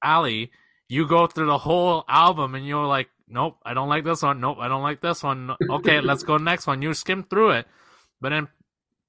Ali, 0.03 0.51
you 0.89 1.07
go 1.07 1.27
through 1.27 1.47
the 1.47 1.59
whole 1.59 2.05
album 2.09 2.55
and 2.55 2.67
you're 2.67 2.87
like, 2.87 3.09
nope, 3.33 3.59
I 3.65 3.75
don't 3.75 3.89
like 3.89 4.05
this 4.05 4.23
one. 4.23 4.41
Nope, 4.41 4.59
I 4.61 4.69
don't 4.69 4.83
like 4.83 5.01
this 5.01 5.23
one. 5.23 5.51
Okay, 5.71 6.01
let's 6.03 6.23
go 6.23 6.37
next 6.37 6.67
one. 6.67 6.83
You 6.83 6.95
skim 6.95 7.25
through 7.25 7.53
it, 7.53 7.67
but 8.21 8.31
then 8.31 8.49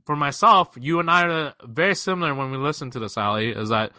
for 0.06 0.16
myself, 0.16 0.76
you 0.80 1.00
and 1.00 1.10
I 1.10 1.24
are 1.26 1.54
very 1.64 1.95
similar 1.95 2.34
when 2.34 2.52
we 2.52 2.58
listen 2.58 2.91
to 2.91 3.00
this, 3.00 3.18
Ali. 3.18 3.50
Is 3.50 3.70
that 3.70 3.91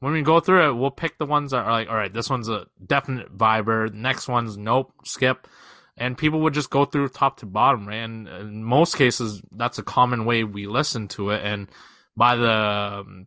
when 0.00 0.12
we 0.12 0.22
go 0.22 0.40
through 0.40 0.68
it, 0.68 0.74
we'll 0.74 0.90
pick 0.90 1.18
the 1.18 1.26
ones 1.26 1.52
that 1.52 1.64
are 1.64 1.72
like, 1.72 1.88
all 1.88 1.96
right, 1.96 2.12
this 2.12 2.30
one's 2.30 2.48
a 2.48 2.66
definite 2.84 3.36
viber. 3.36 3.92
Next 3.92 4.28
one's 4.28 4.56
nope, 4.56 4.92
skip. 5.04 5.48
And 5.96 6.18
people 6.18 6.40
would 6.40 6.54
just 6.54 6.70
go 6.70 6.84
through 6.84 7.08
top 7.08 7.38
to 7.38 7.46
bottom, 7.46 7.86
right? 7.86 7.96
And 7.96 8.26
in 8.28 8.64
most 8.64 8.96
cases, 8.96 9.40
that's 9.52 9.78
a 9.78 9.82
common 9.82 10.24
way 10.24 10.42
we 10.42 10.66
listen 10.66 11.08
to 11.08 11.30
it. 11.30 11.44
And 11.44 11.68
by 12.16 12.36
the 12.36 12.52
um, 12.52 13.26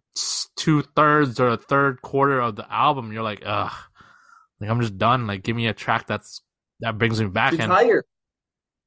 two 0.56 0.82
thirds 0.82 1.40
or 1.40 1.50
a 1.50 1.58
third 1.58 2.02
quarter 2.02 2.40
of 2.40 2.56
the 2.56 2.72
album, 2.72 3.14
you're 3.14 3.24
like, 3.24 3.42
ugh, 3.46 3.74
like 4.60 4.70
I'm 4.70 4.82
just 4.82 4.98
done. 4.98 5.28
Like, 5.28 5.44
give 5.44 5.56
me 5.56 5.68
a 5.68 5.74
track 5.74 6.08
that's 6.08 6.42
that 6.80 6.98
brings 6.98 7.22
me 7.22 7.28
back. 7.28 7.54
And 7.54 7.62
tired. 7.62 8.06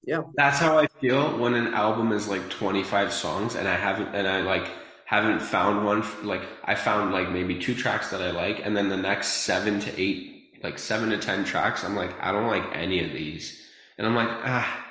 Yeah. 0.03 0.23
That's 0.35 0.59
how 0.59 0.79
I 0.79 0.87
feel 0.87 1.39
when 1.39 1.55
an 1.55 1.75
album 1.75 2.13
is 2.13 2.29
like 2.29 2.49
25 2.49 3.13
songs 3.13 3.55
and 3.55 3.69
I 3.69 3.77
haven't, 3.77 4.15
and 4.15 4.27
I 4.27 4.41
like 4.41 4.71
haven't 5.05 5.41
found 5.41 5.85
one. 5.85 6.05
Like 6.23 6.43
I 6.65 6.75
found 6.75 7.13
like 7.13 7.31
maybe 7.31 7.59
two 7.59 7.75
tracks 7.75 8.11
that 8.11 8.23
I 8.23 8.31
like, 8.31 8.65
and 8.65 8.77
then 8.77 8.89
the 8.89 8.97
next 8.97 9.29
seven 9.29 9.81
to 9.81 10.01
eight, 10.01 10.55
like 10.63 10.79
seven 10.79 11.11
to 11.11 11.19
10 11.19 11.45
tracks, 11.45 11.85
I'm 11.85 11.97
like, 11.97 12.15
I 12.21 12.33
don't 12.33 12.47
like 12.47 12.65
any 12.75 13.05
of 13.05 13.13
these. 13.13 13.61
And 13.99 14.07
I'm 14.07 14.15
like, 14.15 14.31
ah, 14.31 14.87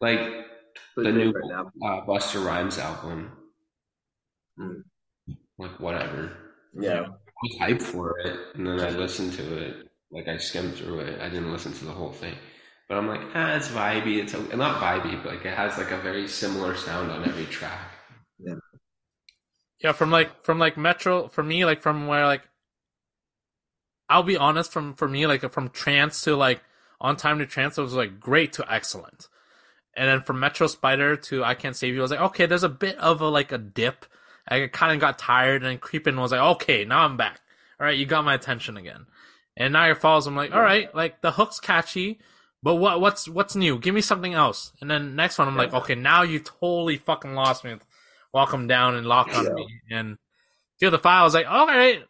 like 0.00 0.20
the 0.96 1.12
new 1.12 1.30
uh, 1.30 2.04
Busta 2.06 2.44
Rhymes 2.44 2.78
album. 2.78 3.32
Mm. 4.58 4.82
Like 5.58 5.80
whatever. 5.80 6.36
Yeah. 6.78 7.06
I 7.06 7.42
was 7.42 7.56
hyped 7.58 7.82
for 7.82 8.18
it, 8.20 8.38
and 8.54 8.66
then 8.66 8.80
I 8.80 8.90
listened 8.90 9.32
to 9.34 9.56
it. 9.56 9.91
Like 10.12 10.28
I 10.28 10.36
skimmed 10.36 10.74
through 10.74 11.00
it. 11.00 11.20
I 11.20 11.28
didn't 11.28 11.52
listen 11.52 11.72
to 11.72 11.84
the 11.86 11.92
whole 11.92 12.12
thing, 12.12 12.34
but 12.88 12.98
I'm 12.98 13.08
like, 13.08 13.22
ah, 13.34 13.54
it's 13.56 13.68
vibey. 13.68 14.18
It's 14.18 14.34
okay. 14.34 14.56
not 14.56 14.80
vibey, 14.80 15.22
but 15.22 15.34
like 15.34 15.46
it 15.46 15.54
has 15.56 15.78
like 15.78 15.90
a 15.90 15.96
very 15.96 16.28
similar 16.28 16.76
sound 16.76 17.10
on 17.10 17.24
every 17.26 17.46
track. 17.46 17.80
Yeah. 18.38 18.54
Yeah, 19.80 19.92
from 19.92 20.10
like 20.10 20.44
from 20.44 20.58
like 20.58 20.76
Metro 20.76 21.28
for 21.28 21.42
me, 21.42 21.64
like 21.64 21.80
from 21.80 22.06
where 22.06 22.26
like 22.26 22.48
I'll 24.08 24.22
be 24.22 24.36
honest, 24.36 24.70
from 24.70 24.94
for 24.94 25.08
me, 25.08 25.26
like 25.26 25.50
from 25.50 25.70
trance 25.70 26.22
to 26.24 26.36
like 26.36 26.62
on 27.00 27.16
time 27.16 27.38
to 27.38 27.46
trance, 27.46 27.78
it 27.78 27.82
was 27.82 27.94
like 27.94 28.20
great 28.20 28.52
to 28.54 28.72
excellent. 28.72 29.28
And 29.96 30.08
then 30.08 30.20
from 30.20 30.40
Metro 30.40 30.66
Spider 30.66 31.16
to 31.16 31.44
I 31.44 31.54
Can't 31.54 31.74
Save 31.76 31.94
You, 31.94 32.00
I 32.00 32.02
was 32.02 32.10
like, 32.10 32.20
okay, 32.20 32.46
there's 32.46 32.62
a 32.62 32.68
bit 32.68 32.96
of 32.98 33.20
a 33.22 33.28
like 33.28 33.52
a 33.52 33.58
dip. 33.58 34.06
I 34.46 34.66
kind 34.66 34.92
of 34.92 35.00
got 35.00 35.18
tired, 35.18 35.62
and 35.62 35.70
then 35.70 35.78
Creepin' 35.78 36.20
was 36.20 36.32
like, 36.32 36.40
okay, 36.40 36.84
now 36.84 37.04
I'm 37.04 37.16
back. 37.16 37.40
All 37.80 37.86
right, 37.86 37.96
you 37.96 38.06
got 38.06 38.24
my 38.24 38.34
attention 38.34 38.76
again. 38.76 39.06
And 39.56 39.72
now 39.72 39.86
your 39.86 39.94
falls, 39.94 40.26
I'm 40.26 40.36
like, 40.36 40.52
all 40.52 40.62
right, 40.62 40.94
like 40.94 41.20
the 41.20 41.32
hook's 41.32 41.60
catchy, 41.60 42.20
but 42.62 42.76
what 42.76 43.00
what's 43.00 43.28
what's 43.28 43.54
new? 43.54 43.78
Give 43.78 43.94
me 43.94 44.00
something 44.00 44.32
else. 44.34 44.72
And 44.80 44.90
then 44.90 45.14
next 45.14 45.38
one, 45.38 45.46
I'm 45.48 45.56
like, 45.56 45.74
okay, 45.74 45.94
now 45.94 46.22
you 46.22 46.38
totally 46.38 46.96
fucking 46.96 47.34
lost 47.34 47.64
me. 47.64 47.72
with 47.74 47.84
Walk 48.32 48.54
'Em 48.54 48.66
Down 48.66 48.94
and 48.94 49.06
lock 49.06 49.28
on 49.34 49.44
Yeah. 49.44 49.52
me. 49.52 49.66
And 49.90 50.18
Feel 50.80 50.90
the 50.90 50.98
Fire. 50.98 51.20
I 51.20 51.24
was 51.24 51.34
like, 51.34 51.46
all 51.46 51.66
right. 51.66 52.02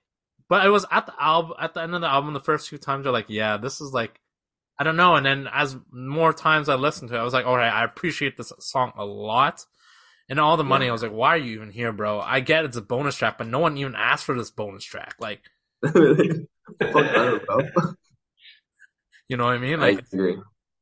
But 0.49 0.65
it 0.67 0.69
was 0.71 0.87
at 0.91 1.07
the 1.07 1.15
album, 1.19 1.57
at 1.59 1.75
the 1.75 1.83
end 1.83 1.95
of 1.95 2.01
the 2.01 2.09
album, 2.09 2.33
the 2.35 2.41
first 2.41 2.69
few 2.69 2.79
times, 2.79 3.05
you're 3.05 3.13
like, 3.13 3.27
yeah, 3.29 3.57
this 3.57 3.81
is 3.81 3.93
like, 3.93 4.21
I 4.79 4.85
don't 4.85 4.97
know. 4.97 5.17
And 5.17 5.25
then 5.27 5.49
as 5.53 5.77
more 5.91 6.33
times 6.33 6.69
I 6.69 6.75
listened 6.77 7.11
to 7.11 7.17
it, 7.17 7.21
I 7.21 7.25
was 7.25 7.33
like, 7.35 7.47
all 7.47 7.57
right, 7.57 7.73
I 7.73 7.85
appreciate 7.85 8.37
this 8.37 8.53
song 8.61 8.93
a 8.97 9.05
lot. 9.05 9.65
And 10.29 10.39
all 10.39 10.57
the 10.57 10.65
money, 10.65 10.89
I 10.89 10.93
was 10.93 11.03
like, 11.03 11.13
why 11.13 11.31
are 11.31 11.39
you 11.39 11.55
even 11.55 11.71
here, 11.71 11.93
bro? 11.93 12.21
I 12.21 12.41
get 12.41 12.65
it's 12.65 12.77
a 12.77 12.83
bonus 12.83 13.17
track, 13.17 13.37
but 13.39 13.49
no 13.49 13.59
one 13.59 13.77
even 13.79 13.95
asked 13.97 14.25
for 14.25 14.37
this 14.37 14.51
bonus 14.51 14.85
track. 14.85 15.17
Like, 15.19 15.41
Fuck 15.83 15.95
that, 15.95 16.13
bro. 16.29 16.47
you 19.29 19.37
know 19.37 19.45
what 19.45 19.55
I 19.55 19.59
mean? 19.59 19.81
I 19.81 19.91
Like, 19.91 20.05
agree. 20.13 20.37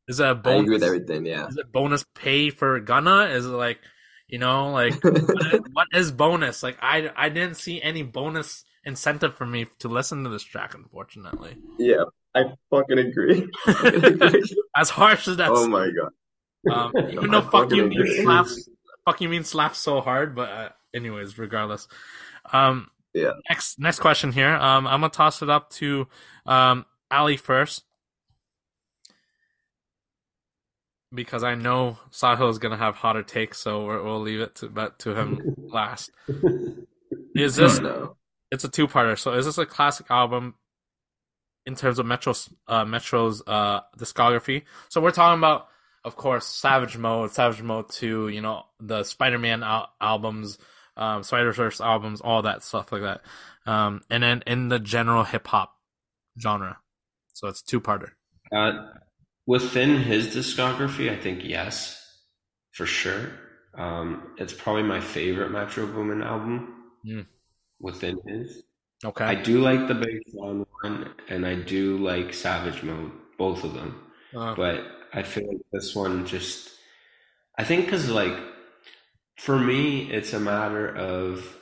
is 0.08 0.18
that 0.18 0.26
a 0.26 0.30
I 0.30 0.34
bonus? 0.34 0.62
agree 0.62 0.74
with 0.76 0.82
everything. 0.84 1.26
Yeah. 1.26 1.48
Is 1.48 1.56
it 1.56 1.72
bonus 1.72 2.04
pay 2.14 2.50
for 2.50 2.78
Gunna? 2.80 3.26
Is 3.26 3.46
it 3.46 3.50
like, 3.50 3.78
you 4.28 4.38
know, 4.38 4.70
like 4.72 5.02
what 5.04 5.16
is- 5.52 5.60
what 5.72 5.86
is 5.94 6.12
bonus? 6.12 6.62
Like 6.62 6.78
I 6.80 7.10
I 7.16 7.28
didn't 7.28 7.56
see 7.56 7.80
any 7.82 8.02
bonus 8.02 8.64
incentive 8.84 9.34
for 9.34 9.46
me 9.46 9.66
to 9.80 9.88
listen 9.88 10.24
to 10.24 10.30
this 10.30 10.42
track, 10.42 10.74
unfortunately. 10.74 11.56
Yeah. 11.78 12.04
I 12.34 12.44
fucking 12.70 12.98
agree. 12.98 13.48
As 14.76 14.88
harsh 14.88 15.26
as 15.26 15.38
that. 15.38 15.50
Oh 15.50 15.66
my 15.66 15.90
god. 15.90 16.12
um, 16.72 16.92
even 17.10 17.34
I 17.34 17.40
though 17.40 17.48
fuck 17.50 17.72
you 17.72 17.82
fucking 17.82 17.88
means 17.88 18.22
slaps, 18.22 18.68
fuck 19.04 19.20
you 19.20 19.28
means 19.28 19.48
slaps 19.48 19.78
so 19.80 20.00
hard, 20.00 20.36
but 20.36 20.48
uh, 20.48 20.68
anyways, 20.94 21.38
regardless. 21.38 21.88
Um, 22.52 22.88
Yeah. 23.14 23.32
next 23.48 23.78
next 23.78 23.98
question 23.98 24.32
here. 24.32 24.54
Um, 24.54 24.86
I'm 24.86 25.00
gonna 25.00 25.10
toss 25.10 25.42
it 25.42 25.50
up 25.50 25.70
to 25.70 26.06
um 26.46 26.86
Ali 27.10 27.36
first. 27.36 27.84
Because 31.12 31.42
I 31.42 31.56
know 31.56 31.98
Saho 32.10 32.48
is 32.48 32.58
gonna 32.58 32.76
have 32.76 32.94
hotter 32.94 33.24
takes, 33.24 33.58
so 33.58 33.84
we're, 33.84 34.00
we'll 34.02 34.20
leave 34.20 34.40
it 34.40 34.54
to 34.56 34.68
but 34.68 35.00
to 35.00 35.14
him 35.14 35.54
last. 35.58 36.10
Is 37.34 37.56
this 37.56 37.80
it's 38.50 38.64
a 38.64 38.68
two 38.68 38.88
parter. 38.88 39.18
So 39.18 39.32
is 39.34 39.46
this 39.46 39.58
a 39.58 39.66
classic 39.66 40.06
album 40.10 40.54
in 41.66 41.74
terms 41.76 41.98
of 41.98 42.06
Metro's 42.06 42.48
uh, 42.66 42.84
Metro's 42.84 43.42
uh, 43.46 43.80
discography? 43.96 44.64
So 44.88 45.00
we're 45.00 45.12
talking 45.12 45.38
about, 45.38 45.68
of 46.04 46.16
course, 46.16 46.46
Savage 46.46 46.96
Mode, 46.96 47.30
Savage 47.30 47.62
Mode 47.62 47.88
Two. 47.88 48.28
You 48.28 48.40
know 48.40 48.64
the 48.80 49.04
Spider 49.04 49.38
Man 49.38 49.62
al- 49.62 49.90
albums, 50.00 50.58
um, 51.00 51.22
Spider 51.24 51.52
Verse 51.52 51.80
albums, 51.80 52.20
all 52.20 52.42
that 52.42 52.62
stuff 52.62 52.92
like 52.92 53.02
that. 53.02 53.22
Um, 53.66 54.02
and 54.10 54.22
then 54.22 54.42
in 54.46 54.68
the 54.68 54.78
general 54.78 55.24
hip 55.24 55.46
hop 55.48 55.74
genre. 56.40 56.78
So 57.32 57.48
it's 57.48 57.62
two 57.62 57.80
parter. 57.80 58.10
Uh, 58.52 58.86
within 59.46 60.02
his 60.02 60.28
discography, 60.34 61.10
I 61.10 61.16
think 61.16 61.44
yes, 61.44 62.00
for 62.72 62.86
sure. 62.86 63.30
Um, 63.76 64.34
it's 64.36 64.52
probably 64.52 64.82
my 64.82 65.00
favorite 65.00 65.50
Metro 65.50 65.86
Boomin 65.86 66.22
album 66.22 66.76
Mm. 67.06 67.26
within 67.80 68.18
his. 68.26 68.62
Okay. 69.02 69.24
I 69.24 69.34
do 69.34 69.60
like 69.62 69.88
the 69.88 69.94
Big 69.94 70.20
Sean 70.30 70.66
one, 70.82 71.14
and 71.28 71.46
I 71.46 71.54
do 71.54 71.96
like 71.96 72.34
Savage 72.34 72.82
Mode, 72.82 73.10
both 73.38 73.64
of 73.64 73.72
them. 73.72 73.98
Uh, 74.36 74.54
But 74.54 74.84
I 75.14 75.22
feel 75.22 75.46
like 75.48 75.62
this 75.72 75.94
one 75.94 76.26
just, 76.26 76.68
I 77.58 77.64
think 77.64 77.86
because 77.86 78.10
like, 78.10 78.36
for 79.40 79.58
me, 79.58 80.10
it's 80.10 80.34
a 80.34 80.38
matter 80.38 80.94
of 80.94 81.56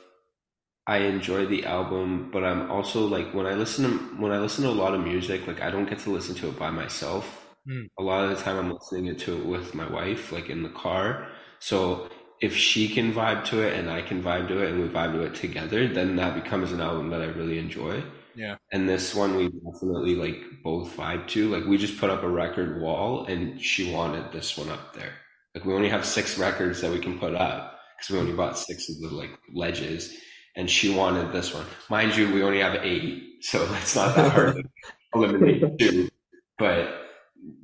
I 0.85 0.97
enjoy 0.97 1.45
the 1.45 1.65
album, 1.65 2.29
but 2.29 2.43
I'm 2.43 2.69
also 2.69 3.05
like 3.07 3.33
when 3.33 3.45
I 3.45 3.53
listen 3.53 3.85
to 3.85 3.97
when 4.21 4.33
I 4.33 4.39
listen 4.39 4.65
to 4.65 4.69
a 4.69 4.79
lot 4.83 4.93
of 4.93 5.01
music, 5.01 5.47
like 5.47 5.61
I 5.61 5.71
don't 5.71 5.89
get 5.89 5.99
to 5.99 6.09
listen 6.09 6.35
to 6.35 6.49
it 6.49 6.59
by 6.59 6.71
myself. 6.71 7.47
Hmm. 7.65 7.83
A 7.97 8.03
lot 8.03 8.25
of 8.25 8.31
the 8.31 8.43
time, 8.43 8.57
I'm 8.57 8.73
listening 8.73 9.15
to 9.15 9.37
it 9.37 9.45
with 9.45 9.73
my 9.75 9.89
wife, 9.89 10.33
like 10.33 10.49
in 10.49 10.61
the 10.61 10.75
car. 10.85 11.29
So 11.59 12.09
if 12.41 12.53
she 12.53 12.89
can 12.89 13.13
vibe 13.13 13.45
to 13.45 13.61
it 13.61 13.77
and 13.79 13.89
I 13.89 14.01
can 14.01 14.21
vibe 14.21 14.49
to 14.49 14.61
it 14.61 14.71
and 14.71 14.81
we 14.81 14.89
vibe 14.89 15.13
to 15.13 15.21
it 15.21 15.35
together, 15.35 15.87
then 15.87 16.17
that 16.17 16.43
becomes 16.43 16.73
an 16.73 16.81
album 16.81 17.09
that 17.11 17.21
I 17.21 17.27
really 17.27 17.59
enjoy. 17.59 18.03
yeah. 18.35 18.55
And 18.73 18.89
this 18.89 19.15
one 19.15 19.37
we 19.37 19.45
definitely 19.47 20.15
like 20.15 20.43
both 20.63 20.97
vibe 20.97 21.27
to. 21.29 21.47
Like 21.47 21.63
we 21.63 21.77
just 21.77 21.97
put 21.97 22.09
up 22.09 22.23
a 22.23 22.29
record 22.29 22.81
wall 22.81 23.25
and 23.25 23.61
she 23.61 23.93
wanted 23.93 24.33
this 24.33 24.57
one 24.57 24.69
up 24.69 24.93
there. 24.93 25.13
Like 25.55 25.65
we 25.65 25.73
only 25.73 25.89
have 25.89 26.05
six 26.05 26.37
records 26.37 26.81
that 26.81 26.91
we 26.91 26.99
can 26.99 27.19
put 27.19 27.35
up 27.35 27.79
because 27.97 28.13
we 28.13 28.19
only 28.19 28.33
bought 28.33 28.57
six 28.57 28.89
of 28.89 28.99
the 28.99 29.15
like 29.15 29.31
ledges 29.53 30.15
and 30.55 30.69
she 30.69 30.93
wanted 30.93 31.31
this 31.31 31.53
one. 31.53 31.65
Mind 31.89 32.15
you, 32.15 32.31
we 32.33 32.43
only 32.43 32.59
have 32.59 32.75
eight, 32.83 33.43
so 33.43 33.67
it's 33.81 33.95
not 33.95 34.15
that 34.15 34.31
hard 34.31 34.55
to 34.55 34.63
eliminate 35.15 35.79
two. 35.79 36.09
But 36.57 36.95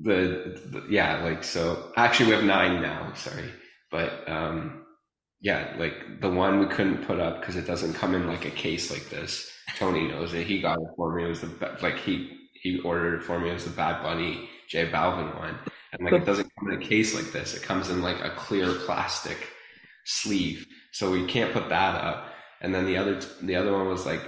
the, 0.01 0.61
the 0.71 0.85
yeah, 0.89 1.23
like 1.23 1.43
so 1.43 1.91
actually 1.97 2.27
we 2.27 2.35
have 2.35 2.43
nine 2.43 2.81
now, 2.81 3.13
sorry. 3.13 3.51
But 3.91 4.27
um 4.29 4.85
yeah, 5.41 5.75
like 5.77 6.21
the 6.21 6.29
one 6.29 6.59
we 6.59 6.65
couldn't 6.67 7.05
put 7.05 7.19
up 7.19 7.39
because 7.39 7.55
it 7.55 7.67
doesn't 7.67 7.93
come 7.93 8.15
in 8.15 8.27
like 8.27 8.45
a 8.45 8.51
case 8.51 8.89
like 8.91 9.09
this. 9.09 9.51
Tony 9.77 10.07
knows 10.07 10.33
it. 10.33 10.47
He 10.47 10.61
got 10.61 10.79
it 10.79 10.87
for 10.95 11.13
me. 11.15 11.25
It 11.25 11.27
was 11.27 11.41
the 11.41 11.77
like 11.81 11.97
he 11.97 12.31
he 12.53 12.79
ordered 12.79 13.15
it 13.19 13.23
for 13.23 13.39
me. 13.39 13.49
It 13.49 13.53
was 13.53 13.65
the 13.65 13.71
Bad 13.71 14.01
Bunny 14.01 14.49
J 14.69 14.89
Balvin 14.89 15.37
one, 15.37 15.59
and 15.99 16.05
like 16.11 16.21
it 16.21 16.25
doesn't 16.25 16.51
come 16.59 16.71
in 16.71 16.81
a 16.81 16.85
case 16.85 17.13
like 17.15 17.31
this. 17.31 17.53
It 17.55 17.63
comes 17.63 17.89
in 17.89 18.01
like 18.01 18.19
a 18.23 18.29
clear 18.31 18.71
plastic 18.73 19.37
sleeve, 20.05 20.65
so 20.91 21.11
we 21.11 21.25
can't 21.25 21.53
put 21.53 21.69
that 21.69 21.95
up. 22.03 22.27
And 22.61 22.73
then 22.73 22.85
the 22.85 22.97
other 22.97 23.19
the 23.41 23.55
other 23.55 23.71
one 23.73 23.87
was 23.87 24.05
like 24.05 24.21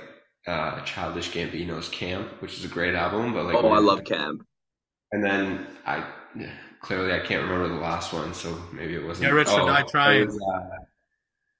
uh, 0.48 0.82
Childish 0.82 1.32
Gambino's 1.32 1.90
Camp, 1.90 2.42
which 2.42 2.58
is 2.58 2.66
a 2.66 2.68
great 2.70 2.96
album, 2.96 3.34
but 3.34 3.46
like 3.46 3.56
Oh, 3.56 3.70
I 3.70 3.80
love 3.80 4.04
Cam. 4.04 4.46
and 5.12 5.24
then 5.24 5.68
I 5.86 6.06
clearly 6.82 7.14
I 7.14 7.20
can't 7.20 7.44
remember 7.44 7.68
the 7.70 7.82
last 7.82 8.14
one, 8.14 8.34
so 8.34 8.56
maybe 8.74 8.96
it 8.96 9.06
wasn't. 9.06 9.28
Get 9.28 9.34
Rich 9.34 9.50
or 9.50 9.66
Die 9.66 10.14
it 10.14 10.28
was, 10.28 10.42
uh, 10.42 10.70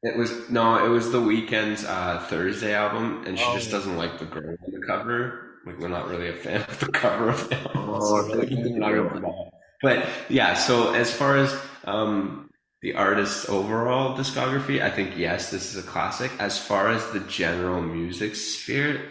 It 0.04 0.18
was 0.18 0.50
no, 0.50 0.86
it 0.86 0.90
was 0.90 1.12
the 1.12 1.20
Weeknd's 1.20 1.84
uh, 1.86 2.24
Thursday 2.30 2.74
album, 2.74 3.24
and 3.26 3.38
she 3.38 3.46
Oh, 3.46 3.56
just 3.56 3.68
yeah. 3.68 3.78
doesn't 3.78 3.98
like 3.98 4.20
the 4.20 4.26
girl 4.26 4.56
on 4.66 4.72
the 4.72 4.86
cover. 4.86 5.44
Like 5.66 5.80
we're 5.80 5.90
not 5.90 6.08
really 6.08 6.30
a 6.30 6.34
fan 6.34 6.62
of 6.62 6.80
the 6.80 6.88
cover 6.92 7.30
of 7.30 7.50
the 7.50 7.58
album. 7.58 7.90
Oh, 7.90 8.22
so 8.30 8.36
really? 8.36 9.52
We're 9.84 9.96
not 9.96 10.00
gonna 10.00 10.06
put 10.06 10.22
that. 10.22 10.28
But 10.28 10.34
yeah, 10.34 10.54
so 10.54 10.94
as 10.94 11.12
far 11.12 11.38
as 11.38 11.56
um, 11.86 12.50
the 12.82 12.96
artist's 12.96 13.50
overall 13.50 14.18
discography, 14.18 14.82
I 14.82 14.90
think 14.90 15.18
yes, 15.18 15.52
this 15.52 15.74
is 15.76 15.84
a 15.84 15.88
classic. 15.88 16.32
As 16.40 16.58
far 16.58 16.90
as 16.90 17.06
the 17.12 17.20
general 17.22 17.82
music 17.82 18.36
sphere, 18.36 19.02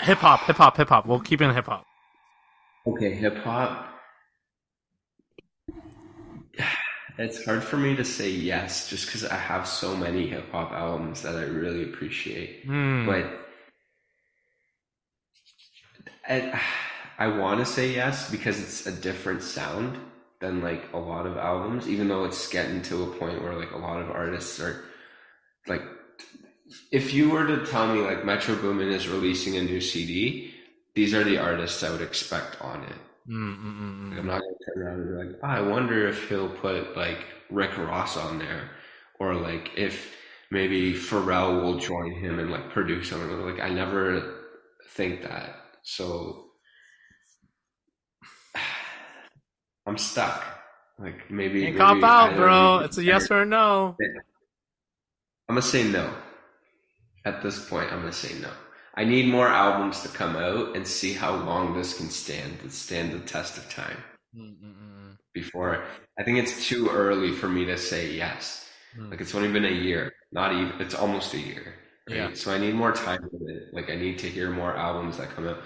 Hip 0.00 0.18
hop, 0.18 0.40
hip 0.46 0.56
hop, 0.56 0.76
hip 0.76 0.88
hop. 0.88 1.06
We'll 1.06 1.20
keep 1.20 1.40
in 1.40 1.54
hip 1.54 1.66
hop. 1.66 1.84
okay, 2.86 3.14
hip 3.14 3.36
hop. 3.38 3.86
It's 7.18 7.44
hard 7.44 7.62
for 7.62 7.76
me 7.76 7.94
to 7.96 8.04
say 8.04 8.30
yes, 8.30 8.88
just 8.88 9.06
because 9.06 9.24
I 9.24 9.36
have 9.36 9.66
so 9.68 9.94
many 9.96 10.26
hip 10.26 10.50
hop 10.50 10.72
albums 10.72 11.22
that 11.22 11.36
I 11.36 11.42
really 11.42 11.84
appreciate. 11.84 12.64
Hmm. 12.64 13.06
But 13.06 13.26
I, 16.26 16.60
I 17.20 17.28
want 17.28 17.60
to 17.60 17.66
say 17.66 17.92
yes 17.92 18.30
because 18.30 18.58
it's 18.58 18.86
a 18.86 18.92
different 18.92 19.42
sound 19.42 19.98
than 20.40 20.62
like 20.62 20.90
a 20.94 20.98
lot 20.98 21.26
of 21.26 21.36
albums, 21.36 21.86
even 21.86 22.08
though 22.08 22.24
it's 22.24 22.48
getting 22.48 22.80
to 22.82 23.04
a 23.04 23.14
point 23.18 23.42
where 23.42 23.54
like 23.54 23.72
a 23.72 23.76
lot 23.78 24.00
of 24.00 24.10
artists 24.10 24.58
are 24.58 24.82
like, 25.66 25.82
if 26.90 27.12
you 27.12 27.28
were 27.28 27.46
to 27.46 27.66
tell 27.66 27.94
me 27.94 28.00
like 28.00 28.24
Metro 28.24 28.56
Boomin 28.56 28.88
is 28.88 29.06
releasing 29.06 29.56
a 29.56 29.62
new 29.62 29.82
CD, 29.82 30.54
these 30.94 31.12
are 31.12 31.22
the 31.22 31.36
artists 31.36 31.82
I 31.82 31.90
would 31.90 32.00
expect 32.00 32.60
on 32.62 32.84
it. 32.84 32.96
Mm, 33.28 33.58
mm, 33.58 33.80
mm. 33.80 34.10
Like, 34.10 34.18
I'm 34.18 34.26
not 34.26 34.40
gonna 34.40 34.54
turn 34.64 34.82
around 34.82 35.00
and 35.00 35.08
be 35.08 35.24
like, 35.24 35.40
"Ah, 35.42 35.56
I 35.56 35.60
wonder 35.60 36.08
if 36.08 36.28
he'll 36.30 36.48
put 36.48 36.96
like 36.96 37.26
Rick 37.50 37.76
Ross 37.76 38.16
on 38.16 38.38
there, 38.38 38.70
or 39.18 39.34
like 39.34 39.72
if 39.76 40.16
maybe 40.50 40.94
Pharrell 40.94 41.62
will 41.62 41.78
join 41.78 42.12
him 42.12 42.38
and 42.38 42.50
like 42.50 42.70
produce 42.70 43.10
something. 43.10 43.40
Like 43.44 43.60
I 43.60 43.68
never 43.68 44.46
think 44.88 45.22
that. 45.22 45.56
So 45.82 46.49
I'm 49.90 49.98
stuck. 49.98 50.44
Like 51.00 51.28
maybe, 51.32 51.64
Can't 51.64 51.76
cop 51.76 52.02
out, 52.04 52.36
bro. 52.36 52.78
It's 52.78 52.96
a 52.96 53.02
yes 53.02 53.28
or 53.28 53.42
a 53.42 53.44
no. 53.44 53.96
I'm 55.48 55.56
gonna 55.56 55.62
say 55.62 55.82
no. 55.82 56.14
At 57.24 57.42
this 57.42 57.68
point, 57.68 57.92
I'm 57.92 57.98
gonna 57.98 58.12
say 58.12 58.38
no. 58.38 58.50
I 58.94 59.02
need 59.02 59.26
more 59.26 59.48
albums 59.48 60.02
to 60.02 60.08
come 60.08 60.36
out 60.36 60.76
and 60.76 60.86
see 60.86 61.12
how 61.12 61.34
long 61.34 61.76
this 61.76 61.96
can 61.96 62.08
stand, 62.08 62.70
stand 62.70 63.12
the 63.12 63.18
test 63.18 63.58
of 63.58 63.68
time. 63.68 63.96
Mm, 64.36 64.54
mm, 64.62 64.74
mm, 64.74 65.16
before. 65.34 65.82
I 66.16 66.22
think 66.22 66.38
it's 66.38 66.68
too 66.68 66.88
early 66.88 67.32
for 67.32 67.48
me 67.48 67.64
to 67.64 67.76
say 67.76 68.12
yes. 68.12 68.68
Hmm. 68.94 69.10
Like 69.10 69.20
it's 69.20 69.34
only 69.34 69.50
been 69.50 69.64
a 69.64 69.70
year, 69.70 70.12
not 70.30 70.52
even. 70.52 70.72
It's 70.78 70.94
almost 70.94 71.34
a 71.34 71.40
year. 71.40 71.74
Right? 72.08 72.16
Yeah. 72.16 72.30
So 72.34 72.54
I 72.54 72.58
need 72.58 72.76
more 72.76 72.92
time 72.92 73.28
with 73.32 73.50
it. 73.50 73.74
Like 73.74 73.90
I 73.90 73.96
need 73.96 74.20
to 74.20 74.28
hear 74.28 74.50
more 74.50 74.76
albums 74.76 75.16
that 75.16 75.30
come 75.30 75.48
out. 75.48 75.58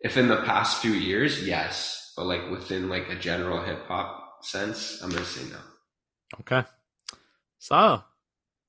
If 0.00 0.18
in 0.18 0.28
the 0.28 0.42
past 0.42 0.82
few 0.82 0.92
years, 0.92 1.46
yes, 1.46 2.05
but 2.16 2.26
like 2.26 2.50
within 2.50 2.88
like 2.88 3.08
a 3.08 3.14
general 3.14 3.62
hip 3.62 3.86
hop 3.86 4.44
sense, 4.44 5.00
I'm 5.02 5.10
gonna 5.10 5.24
say 5.24 5.48
no. 5.50 5.58
Okay. 6.40 6.66
So, 7.58 8.02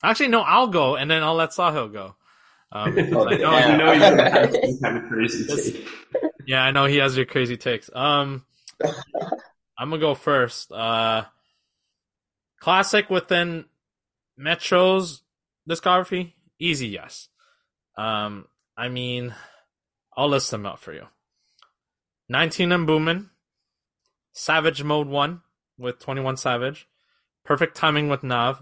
actually, 0.03 0.29
no, 0.29 0.41
I'll 0.41 0.67
go, 0.67 0.95
and 0.95 1.09
then 1.09 1.23
I'll 1.23 1.35
let 1.35 1.51
Sahil 1.51 1.91
go. 1.91 2.15
Um, 2.71 2.95
because 2.95 3.27
I 3.27 3.37
know, 3.37 3.51
yeah. 3.51 3.71
You 3.71 3.77
know 3.77 3.91
you're 3.93 4.29
have 4.29 4.51
some 4.51 4.79
kind 4.81 4.97
of 4.97 5.09
crazy 5.09 5.45
take. 5.45 5.87
yeah, 6.45 6.63
I 6.63 6.71
know 6.71 6.85
he 6.85 6.97
has 6.97 7.15
your 7.15 7.25
crazy 7.25 7.57
takes. 7.57 7.89
Um, 7.93 8.45
I'm 9.77 9.89
gonna 9.89 9.99
go 9.99 10.15
first. 10.15 10.71
Uh, 10.71 11.25
classic 12.59 13.09
within 13.09 13.65
Metro's 14.35 15.21
discography, 15.69 16.33
easy 16.59 16.87
yes. 16.87 17.29
Um, 17.97 18.45
I 18.75 18.89
mean, 18.89 19.33
I'll 20.15 20.29
list 20.29 20.51
them 20.51 20.65
out 20.65 20.79
for 20.79 20.93
you. 20.93 21.03
19 22.29 22.71
and 22.71 22.85
Boomin, 22.85 23.29
Savage 24.37 24.83
Mode 24.83 25.07
1 25.07 25.41
with 25.79 25.97
21 25.97 26.37
Savage, 26.37 26.87
Perfect 27.43 27.75
Timing 27.75 28.07
with 28.07 28.21
Nav, 28.21 28.61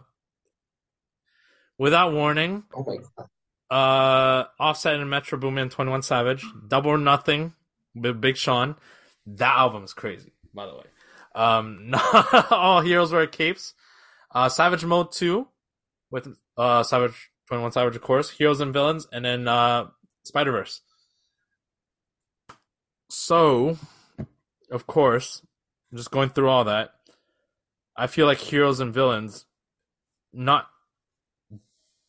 Without 1.77 2.13
Warning, 2.13 2.63
Oh 2.73 2.85
my 2.87 2.95
god. 3.17 3.27
uh, 3.69 4.47
Offset 4.57 4.95
and 4.95 5.09
Metro 5.09 5.37
Boomin, 5.37 5.69
21 5.69 6.01
Savage, 6.01 6.45
Double 6.65 6.91
or 6.91 6.97
Nothing 6.97 7.53
with 7.93 8.21
Big 8.21 8.37
Sean. 8.37 8.75
That 9.25 9.53
album 9.57 9.83
is 9.83 9.91
crazy, 9.93 10.31
by 10.53 10.65
the 10.65 10.75
way. 10.75 10.85
Um, 11.35 11.93
All 12.51 12.79
Heroes 12.79 13.11
Wear 13.11 13.27
Capes, 13.27 13.73
uh, 14.33 14.47
Savage 14.47 14.85
Mode 14.85 15.11
2 15.11 15.45
with 16.09 16.29
uh, 16.57 16.83
Savage 16.83 17.31
21 17.49 17.73
Savage, 17.73 17.97
of 17.97 18.01
course, 18.01 18.29
Heroes 18.29 18.61
and 18.61 18.71
Villains, 18.71 19.07
and 19.11 19.25
then 19.25 19.45
uh, 19.49 19.87
Spider 20.23 20.53
Verse. 20.53 20.79
So, 23.09 23.77
of 24.71 24.87
course, 24.87 25.41
just 25.93 26.11
going 26.11 26.29
through 26.29 26.49
all 26.49 26.65
that, 26.65 26.91
I 27.95 28.07
feel 28.07 28.25
like 28.25 28.39
Heroes 28.39 28.79
and 28.79 28.93
Villains, 28.93 29.45
not 30.33 30.67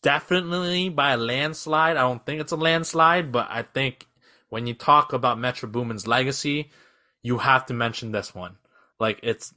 definitely 0.03 0.89
by 0.89 1.13
a 1.13 1.17
landslide. 1.17 1.97
I 1.97 2.03
don't 2.03 2.25
think 2.25 2.41
it's 2.41 2.53
a 2.53 2.57
landslide, 2.57 3.33
but 3.33 3.49
I 3.51 3.63
think 3.63 4.07
when 4.49 4.67
you 4.67 4.75
talk 4.75 5.13
about 5.13 5.39
Metro 5.39 5.69
Boomin's 5.69 6.07
legacy, 6.07 6.71
you 7.23 7.39
have 7.39 7.67
to 7.67 7.75
mention 7.75 8.13
this 8.13 8.35
one. 8.35 8.57
Like 8.99 9.21
it's 9.23 9.53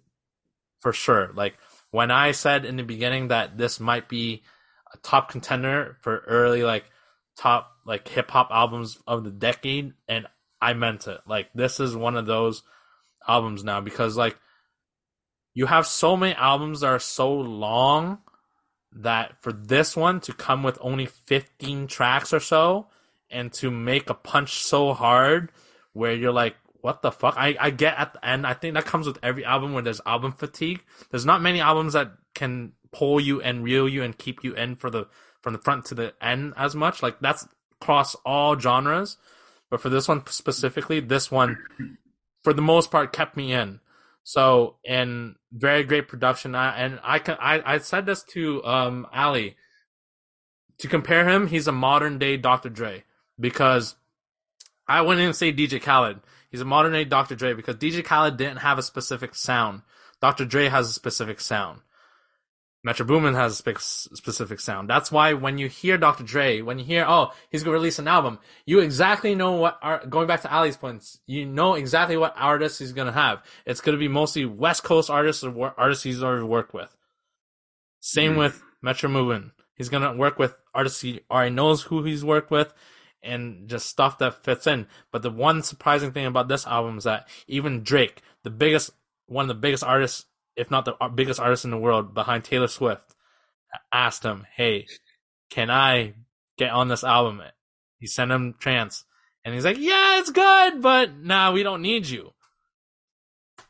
for 0.81 0.93
sure. 0.93 1.31
Like 1.33 1.57
when 1.91 2.11
I 2.11 2.31
said 2.31 2.65
in 2.65 2.77
the 2.77 2.83
beginning 2.83 3.29
that 3.29 3.57
this 3.57 3.79
might 3.79 4.09
be 4.09 4.43
a 4.93 4.97
top 4.97 5.29
contender 5.29 5.97
for 6.01 6.19
early 6.27 6.63
like 6.63 6.85
top 7.37 7.71
like 7.85 8.07
hip 8.07 8.31
hop 8.31 8.49
albums 8.51 8.97
of 9.07 9.23
the 9.23 9.31
decade, 9.31 9.93
and 10.07 10.27
I 10.61 10.73
meant 10.73 11.07
it. 11.07 11.21
Like 11.27 11.49
this 11.53 11.79
is 11.79 11.95
one 11.95 12.17
of 12.17 12.25
those 12.25 12.63
albums 13.27 13.63
now 13.63 13.81
because 13.81 14.17
like 14.17 14.37
you 15.53 15.65
have 15.65 15.85
so 15.85 16.15
many 16.15 16.33
albums 16.35 16.81
that 16.81 16.87
are 16.87 16.99
so 16.99 17.33
long 17.33 18.19
that 18.91 19.41
for 19.41 19.51
this 19.51 19.95
one 19.95 20.19
to 20.21 20.33
come 20.33 20.63
with 20.63 20.77
only 20.81 21.05
15 21.05 21.87
tracks 21.87 22.33
or 22.33 22.39
so 22.39 22.87
and 23.29 23.51
to 23.53 23.69
make 23.69 24.09
a 24.09 24.13
punch 24.13 24.63
so 24.63 24.93
hard 24.93 25.51
where 25.93 26.13
you're 26.13 26.31
like 26.31 26.55
what 26.81 27.01
the 27.01 27.11
fuck? 27.11 27.35
I, 27.37 27.57
I 27.59 27.69
get 27.71 27.97
at 27.97 28.13
the 28.13 28.25
end 28.25 28.47
i 28.47 28.53
think 28.53 28.75
that 28.75 28.85
comes 28.85 29.05
with 29.05 29.19
every 29.21 29.43
album 29.43 29.73
where 29.73 29.83
there's 29.83 30.01
album 30.05 30.31
fatigue. 30.31 30.81
There's 31.11 31.25
not 31.25 31.41
many 31.41 31.59
albums 31.59 31.93
that 31.93 32.11
can 32.33 32.73
pull 32.91 33.19
you 33.19 33.41
and 33.41 33.63
reel 33.63 33.87
you 33.87 34.03
and 34.03 34.17
keep 34.17 34.43
you 34.43 34.53
in 34.53 34.75
for 34.75 34.89
the 34.89 35.07
from 35.41 35.53
the 35.53 35.59
front 35.59 35.85
to 35.85 35.95
the 35.95 36.13
end 36.21 36.53
as 36.57 36.75
much. 36.75 37.03
Like 37.03 37.19
that's 37.19 37.47
across 37.81 38.15
all 38.25 38.57
genres. 38.57 39.17
But 39.69 39.81
for 39.81 39.89
this 39.89 40.07
one 40.07 40.25
specifically 40.27 40.99
this 40.99 41.29
one 41.29 41.57
for 42.49 42.53
the 42.53 42.61
most 42.63 42.89
part 42.89 43.13
kept 43.13 43.37
me 43.37 43.53
in 43.53 43.79
so 44.23 44.75
and 44.85 45.35
very 45.51 45.83
great 45.83 46.07
production. 46.07 46.55
I, 46.55 46.77
and 46.77 46.99
I 47.03 47.19
can 47.19 47.37
I, 47.39 47.61
I 47.65 47.77
said 47.79 48.05
this 48.05 48.23
to 48.33 48.63
um 48.65 49.07
Ali. 49.13 49.55
To 50.79 50.87
compare 50.87 51.27
him, 51.27 51.47
he's 51.47 51.67
a 51.67 51.71
modern 51.71 52.19
day 52.19 52.37
Dr. 52.37 52.69
Dre 52.69 53.03
because 53.39 53.95
I 54.87 55.01
wouldn't 55.01 55.21
even 55.21 55.33
say 55.33 55.51
DJ 55.51 55.81
Khaled. 55.81 56.19
He's 56.49 56.61
a 56.61 56.65
modern 56.65 56.93
day 56.93 57.03
Dr. 57.03 57.35
Dre 57.35 57.53
because 57.53 57.75
DJ 57.75 58.03
Khaled 58.03 58.37
didn't 58.37 58.57
have 58.57 58.79
a 58.79 58.83
specific 58.83 59.35
sound. 59.35 59.81
Dr. 60.21 60.45
Dre 60.45 60.69
has 60.69 60.89
a 60.89 60.93
specific 60.93 61.41
sound. 61.41 61.81
Metro 62.81 63.05
Boomin 63.05 63.33
has 63.33 63.53
a 63.53 63.55
spe- 63.55 64.15
specific 64.15 64.59
sound. 64.59 64.89
That's 64.89 65.11
why 65.11 65.33
when 65.33 65.57
you 65.57 65.67
hear 65.67 65.97
Dr. 65.97 66.23
Dre, 66.23 66.61
when 66.61 66.79
you 66.79 66.85
hear, 66.85 67.05
oh, 67.05 67.31
he's 67.49 67.61
gonna 67.61 67.73
release 67.73 67.99
an 67.99 68.07
album, 68.07 68.39
you 68.65 68.79
exactly 68.79 69.35
know 69.35 69.53
what. 69.53 69.77
Are, 69.81 70.05
going 70.05 70.27
back 70.27 70.41
to 70.43 70.53
Ali's 70.53 70.77
points, 70.77 71.19
you 71.25 71.45
know 71.45 71.73
exactly 71.73 72.15
what 72.15 72.33
artists 72.37 72.79
he's 72.79 72.93
gonna 72.93 73.11
have. 73.11 73.43
It's 73.65 73.81
gonna 73.81 73.97
be 73.97 74.07
mostly 74.07 74.45
West 74.45 74.83
Coast 74.83 75.09
artists 75.09 75.43
or 75.43 75.51
wor- 75.51 75.75
artists 75.77 76.03
he's 76.05 76.23
already 76.23 76.45
worked 76.45 76.73
with. 76.73 76.95
Same 77.99 78.33
hmm. 78.33 78.39
with 78.39 78.63
Metro 78.81 79.09
Boomin. 79.11 79.51
He's 79.75 79.89
gonna 79.89 80.15
work 80.15 80.39
with 80.39 80.55
artists 80.73 81.01
he 81.01 81.21
already 81.29 81.53
knows 81.53 81.83
who 81.83 82.03
he's 82.03 82.23
worked 82.23 82.49
with, 82.49 82.73
and 83.21 83.67
just 83.67 83.87
stuff 83.87 84.19
that 84.19 84.45
fits 84.45 84.67
in. 84.67 84.87
But 85.11 85.21
the 85.21 85.31
one 85.31 85.63
surprising 85.63 86.13
thing 86.13 86.25
about 86.25 86.47
this 86.47 86.65
album 86.65 86.97
is 86.97 87.03
that 87.03 87.27
even 87.45 87.83
Drake, 87.83 88.21
the 88.43 88.49
biggest, 88.49 88.91
one 89.25 89.43
of 89.43 89.49
the 89.49 89.61
biggest 89.61 89.83
artists 89.83 90.25
if 90.59 90.69
not 90.69 90.83
the 90.85 90.93
biggest 91.15 91.39
artist 91.39 91.63
in 91.63 91.71
the 91.71 91.77
world 91.77 92.13
behind 92.13 92.43
Taylor 92.43 92.67
Swift, 92.67 93.15
asked 93.93 94.23
him, 94.23 94.45
"Hey, 94.55 94.87
can 95.49 95.71
I 95.71 96.13
get 96.57 96.71
on 96.71 96.89
this 96.89 97.03
album?" 97.03 97.41
He 97.97 98.07
sent 98.07 98.31
him 98.31 98.55
trance, 98.59 99.05
and 99.45 99.55
he's 99.55 99.63
like, 99.63 99.77
"Yeah, 99.77 100.19
it's 100.19 100.31
good, 100.31 100.81
but 100.81 101.15
nah, 101.15 101.51
we 101.53 101.63
don't 101.63 101.81
need 101.81 102.07
you." 102.07 102.33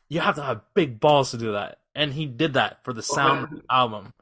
You 0.08 0.20
have 0.20 0.34
to 0.34 0.42
have 0.42 0.62
big 0.74 0.98
balls 0.98 1.30
to 1.30 1.38
do 1.38 1.52
that, 1.52 1.78
and 1.94 2.12
he 2.12 2.26
did 2.26 2.54
that 2.54 2.82
for 2.84 2.92
the 2.92 3.02
sound 3.02 3.48
the 3.50 3.62
album. 3.70 4.12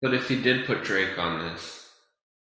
But 0.00 0.14
if 0.14 0.28
he 0.28 0.40
did 0.40 0.66
put 0.66 0.84
Drake 0.84 1.18
on 1.18 1.40
this, 1.40 1.90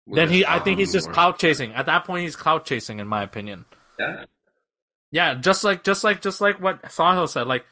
Then 0.06 0.30
he, 0.30 0.46
I 0.46 0.60
think 0.60 0.80
he's 0.80 0.94
just 0.94 1.12
clout 1.12 1.38
chasing. 1.40 1.74
At 1.74 1.88
that 1.88 2.06
point, 2.06 2.24
he's 2.24 2.36
clout 2.36 2.66
chasing, 2.66 3.00
in 3.00 3.08
my 3.08 3.24
opinion. 3.24 3.66
Yeah. 4.00 4.26
Yeah, 5.12 5.34
just 5.34 5.64
like 5.64 5.84
just 5.84 6.04
like 6.04 6.22
just 6.22 6.42
like 6.42 6.62
what 6.62 6.82
Sahil 6.84 7.28
said, 7.28 7.48
like 7.48 7.66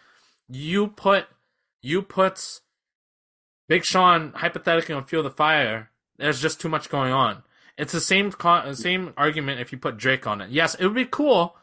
you 0.49 0.87
put 0.87 1.27
you 1.81 2.01
put 2.01 2.61
Big 3.67 3.83
Sean 3.83 4.31
hypothetically 4.33 4.95
on 4.95 5.05
Feel 5.05 5.23
the 5.23 5.31
Fire, 5.31 5.91
there's 6.17 6.41
just 6.41 6.61
too 6.61 6.69
much 6.69 6.89
going 6.89 7.11
on. 7.11 7.43
It's 7.77 7.91
the 7.91 8.01
same 8.01 8.33
same 8.73 9.13
argument 9.17 9.59
if 9.59 9.71
you 9.71 9.77
put 9.77 9.97
Drake 9.97 10.27
on 10.27 10.41
it. 10.41 10.49
Yes, 10.49 10.75
it 10.75 10.85
would 10.85 10.95
be 10.95 11.05
cool, 11.05 11.55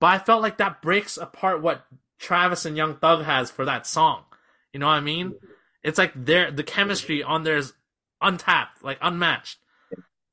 but 0.00 0.08
I 0.08 0.18
felt 0.18 0.42
like 0.42 0.58
that 0.58 0.82
breaks 0.82 1.16
apart 1.16 1.62
what 1.62 1.86
Travis 2.18 2.64
and 2.64 2.76
Young 2.76 2.96
Thug 2.96 3.24
has 3.24 3.50
for 3.50 3.64
that 3.64 3.86
song. 3.86 4.24
You 4.72 4.80
know 4.80 4.86
what 4.86 4.92
I 4.92 5.00
mean? 5.00 5.34
It's 5.82 5.98
like 5.98 6.12
their 6.14 6.50
the 6.50 6.64
chemistry 6.64 7.22
on 7.22 7.44
there 7.44 7.56
is 7.56 7.72
untapped, 8.20 8.82
like 8.82 8.98
unmatched. 9.00 9.58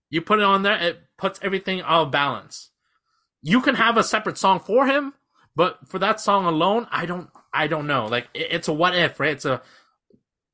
You 0.09 0.21
put 0.21 0.39
it 0.39 0.45
on 0.45 0.63
there, 0.63 0.77
it 0.77 1.01
puts 1.17 1.39
everything 1.43 1.81
out 1.81 2.07
of 2.07 2.11
balance. 2.11 2.71
You 3.41 3.61
can 3.61 3.75
have 3.75 3.97
a 3.97 4.03
separate 4.03 4.37
song 4.37 4.59
for 4.59 4.87
him, 4.87 5.13
but 5.55 5.79
for 5.87 5.99
that 5.99 6.19
song 6.19 6.45
alone, 6.45 6.87
I 6.91 7.05
don't, 7.05 7.29
I 7.57 7.67
don't 7.67 7.87
know. 7.87 8.05
Like 8.07 8.27
it- 8.33 8.47
it's 8.51 8.67
a 8.67 8.73
what 8.73 8.95
if, 8.95 9.19
right? 9.19 9.31
It's 9.31 9.45
a 9.45 9.61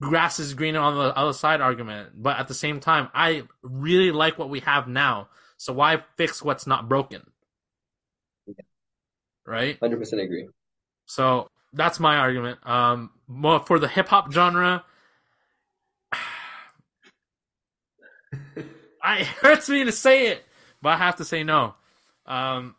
grass 0.01 0.39
is 0.39 0.53
greener 0.53 0.79
on 0.79 0.95
the 0.95 1.15
other 1.17 1.33
side 1.33 1.61
argument. 1.61 2.11
But 2.21 2.37
at 2.39 2.47
the 2.47 2.53
same 2.53 2.79
time, 2.79 3.09
I 3.13 3.43
really 3.61 4.11
like 4.11 4.37
what 4.39 4.49
we 4.49 4.61
have 4.61 4.87
now. 4.87 5.29
So 5.57 5.73
why 5.73 6.03
fix 6.17 6.41
what's 6.43 6.67
not 6.67 6.89
broken? 6.89 7.21
Right? 9.45 9.79
100% 9.79 10.21
agree. 10.23 10.47
So 11.05 11.49
that's 11.73 11.99
my 11.99 12.17
argument. 12.17 12.65
Um, 12.67 13.11
more 13.27 13.59
for 13.59 13.79
the 13.79 13.87
hip 13.87 14.07
hop 14.07 14.31
genre, 14.31 14.83
I, 19.03 19.17
it 19.19 19.27
hurts 19.27 19.69
me 19.69 19.83
to 19.83 19.91
say 19.91 20.27
it, 20.27 20.43
but 20.81 20.89
I 20.89 20.97
have 20.97 21.17
to 21.17 21.25
say 21.25 21.43
no. 21.43 21.75
Um, 22.25 22.75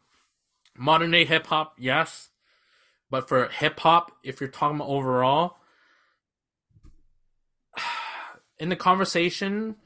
modern 0.76 1.10
day 1.10 1.24
hip 1.24 1.46
hop, 1.46 1.74
yes, 1.78 2.30
but 3.14 3.28
for 3.28 3.46
hip 3.46 3.78
hop, 3.78 4.10
if 4.24 4.40
you're 4.40 4.50
talking 4.50 4.74
about 4.74 4.88
overall, 4.88 5.54
in 8.58 8.70
the 8.70 8.74
conversation, 8.74 9.76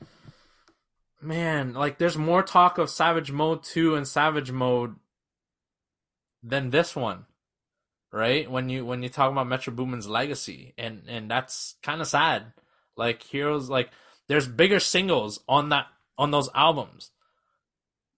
man, 1.20 1.74
like 1.74 1.98
there's 1.98 2.16
more 2.16 2.42
talk 2.42 2.78
of 2.78 2.88
Savage 2.88 3.30
Mode 3.30 3.62
2 3.64 3.96
and 3.96 4.08
Savage 4.08 4.50
Mode 4.50 4.94
than 6.42 6.70
this 6.70 6.96
one. 6.96 7.26
Right? 8.10 8.50
When 8.50 8.70
you 8.70 8.86
when 8.86 9.02
you 9.02 9.10
talk 9.10 9.30
about 9.30 9.46
Metro 9.46 9.74
Boomin's 9.74 10.08
legacy 10.08 10.72
and 10.78 11.02
and 11.06 11.30
that's 11.30 11.74
kind 11.82 12.00
of 12.00 12.06
sad. 12.06 12.54
Like 12.96 13.22
Heroes 13.24 13.68
like 13.68 13.90
there's 14.26 14.48
bigger 14.48 14.80
singles 14.80 15.40
on 15.46 15.68
that 15.68 15.84
on 16.16 16.30
those 16.30 16.48
albums. 16.54 17.10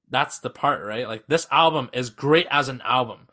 That's 0.09 0.39
the 0.39 0.51
part, 0.51 0.85
right? 0.87 1.09
Like 1.09 1.27
this 1.27 1.49
album 1.51 1.91
is 1.93 2.11
great 2.11 2.47
as 2.49 2.69
an 2.69 2.81
album. 2.85 3.27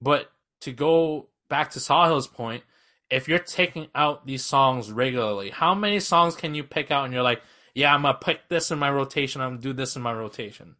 But 0.00 0.30
to 0.64 0.72
go 0.72 1.28
back 1.48 1.70
to 1.70 1.78
Sahil's 1.78 2.26
point, 2.26 2.62
if 3.10 3.28
you're 3.28 3.38
taking 3.38 3.88
out 3.94 4.26
these 4.26 4.44
songs 4.44 4.90
regularly, 4.90 5.50
how 5.50 5.74
many 5.74 6.00
songs 6.00 6.34
can 6.34 6.54
you 6.54 6.64
pick 6.64 6.90
out 6.90 7.04
and 7.04 7.14
you're 7.14 7.22
like, 7.22 7.42
yeah, 7.74 7.94
I'm 7.94 8.02
gonna 8.02 8.18
pick 8.18 8.48
this 8.48 8.70
in 8.70 8.78
my 8.78 8.90
rotation, 8.90 9.40
I'm 9.40 9.52
gonna 9.52 9.60
do 9.62 9.72
this 9.72 9.96
in 9.96 10.02
my 10.02 10.12
rotation. 10.12 10.76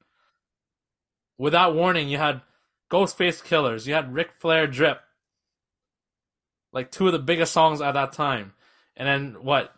Without 1.39 1.75
warning, 1.75 2.09
you 2.09 2.19
had 2.19 2.43
Ghostface 2.91 3.43
Killers, 3.43 3.87
you 3.87 3.95
had 3.95 4.15
Ric 4.15 4.33
Flair 4.33 4.67
Drip. 4.67 5.01
Like 6.73 6.91
two 6.91 7.07
of 7.07 7.13
the 7.13 7.19
biggest 7.19 7.53
songs 7.53 7.81
at 7.81 7.93
that 7.93 8.13
time. 8.13 8.53
And 8.97 9.07
then 9.07 9.45
what? 9.45 9.73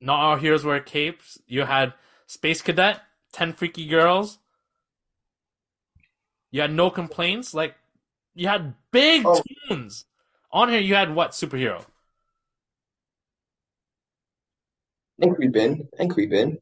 Not 0.00 0.20
All 0.20 0.36
Heroes 0.36 0.64
Wear 0.64 0.80
Capes. 0.80 1.38
You 1.46 1.64
had 1.64 1.94
Space 2.26 2.60
Cadet, 2.60 3.00
Ten 3.32 3.54
Freaky 3.54 3.86
Girls. 3.86 4.38
You 6.50 6.60
had 6.60 6.72
No 6.72 6.90
Complaints. 6.90 7.54
Like 7.54 7.74
you 8.38 8.48
had 8.48 8.74
big 8.92 9.26
oh. 9.26 9.42
tunes. 9.68 10.04
On 10.52 10.68
here 10.68 10.80
you 10.80 10.94
had 10.94 11.14
what 11.14 11.32
superhero? 11.32 11.84
And 15.20 15.34
Creepin'. 15.34 15.88
And 15.98 16.10
Creepin'. 16.10 16.58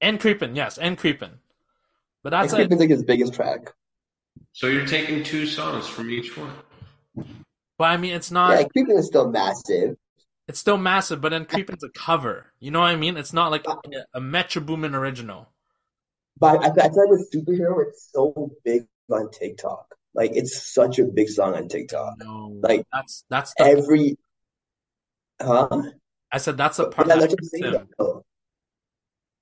And 0.00 0.20
Creepin', 0.20 0.54
yes, 0.54 0.78
and 0.78 0.96
Creepin'. 0.96 1.40
But 2.22 2.30
that's 2.30 2.52
and 2.52 2.62
it. 2.62 2.78
Like 2.78 2.88
his 2.88 3.02
biggest 3.02 3.34
track. 3.34 3.72
So 4.52 4.68
you're 4.68 4.86
taking 4.86 5.24
two 5.24 5.46
songs 5.46 5.88
from 5.88 6.08
each 6.08 6.36
one. 6.36 6.52
But 7.76 7.84
I 7.84 7.96
mean 7.96 8.14
it's 8.14 8.30
not 8.30 8.58
Yeah, 8.58 8.68
Creepin' 8.68 8.96
is 8.96 9.08
still 9.08 9.28
massive. 9.28 9.96
it's 10.46 10.60
still 10.60 10.78
massive, 10.78 11.20
but 11.20 11.30
then 11.30 11.46
Creepin's 11.46 11.82
a 11.82 11.88
cover. 11.90 12.52
You 12.60 12.70
know 12.70 12.80
what 12.80 12.90
I 12.90 12.96
mean? 12.96 13.16
It's 13.16 13.32
not 13.32 13.50
like 13.50 13.68
uh, 13.68 13.76
a, 14.14 14.18
a 14.18 14.20
Metro 14.20 14.62
Boomin 14.62 14.94
original. 14.94 15.48
But 16.38 16.62
I, 16.62 16.68
I 16.68 16.88
feel 16.88 17.10
like 17.10 17.10
with 17.10 17.32
superhero, 17.32 17.82
it's 17.86 18.08
so 18.12 18.52
big 18.64 18.86
on 19.10 19.30
TikTok. 19.32 19.86
Like 20.14 20.32
it's 20.34 20.72
such 20.72 20.98
a 20.98 21.04
big 21.04 21.28
song 21.28 21.54
on 21.54 21.68
TikTok. 21.68 22.14
No, 22.18 22.58
Like 22.62 22.86
that's 22.92 23.24
that's 23.30 23.54
the 23.56 23.64
every, 23.64 24.16
huh? 25.40 25.82
I 26.30 26.38
said 26.38 26.56
that's 26.56 26.76
the 26.76 26.88
part 26.88 27.08
that 27.08 27.20
that's 27.20 27.32
I'm 27.32 27.38
hurts 27.38 27.50
saying. 27.50 27.88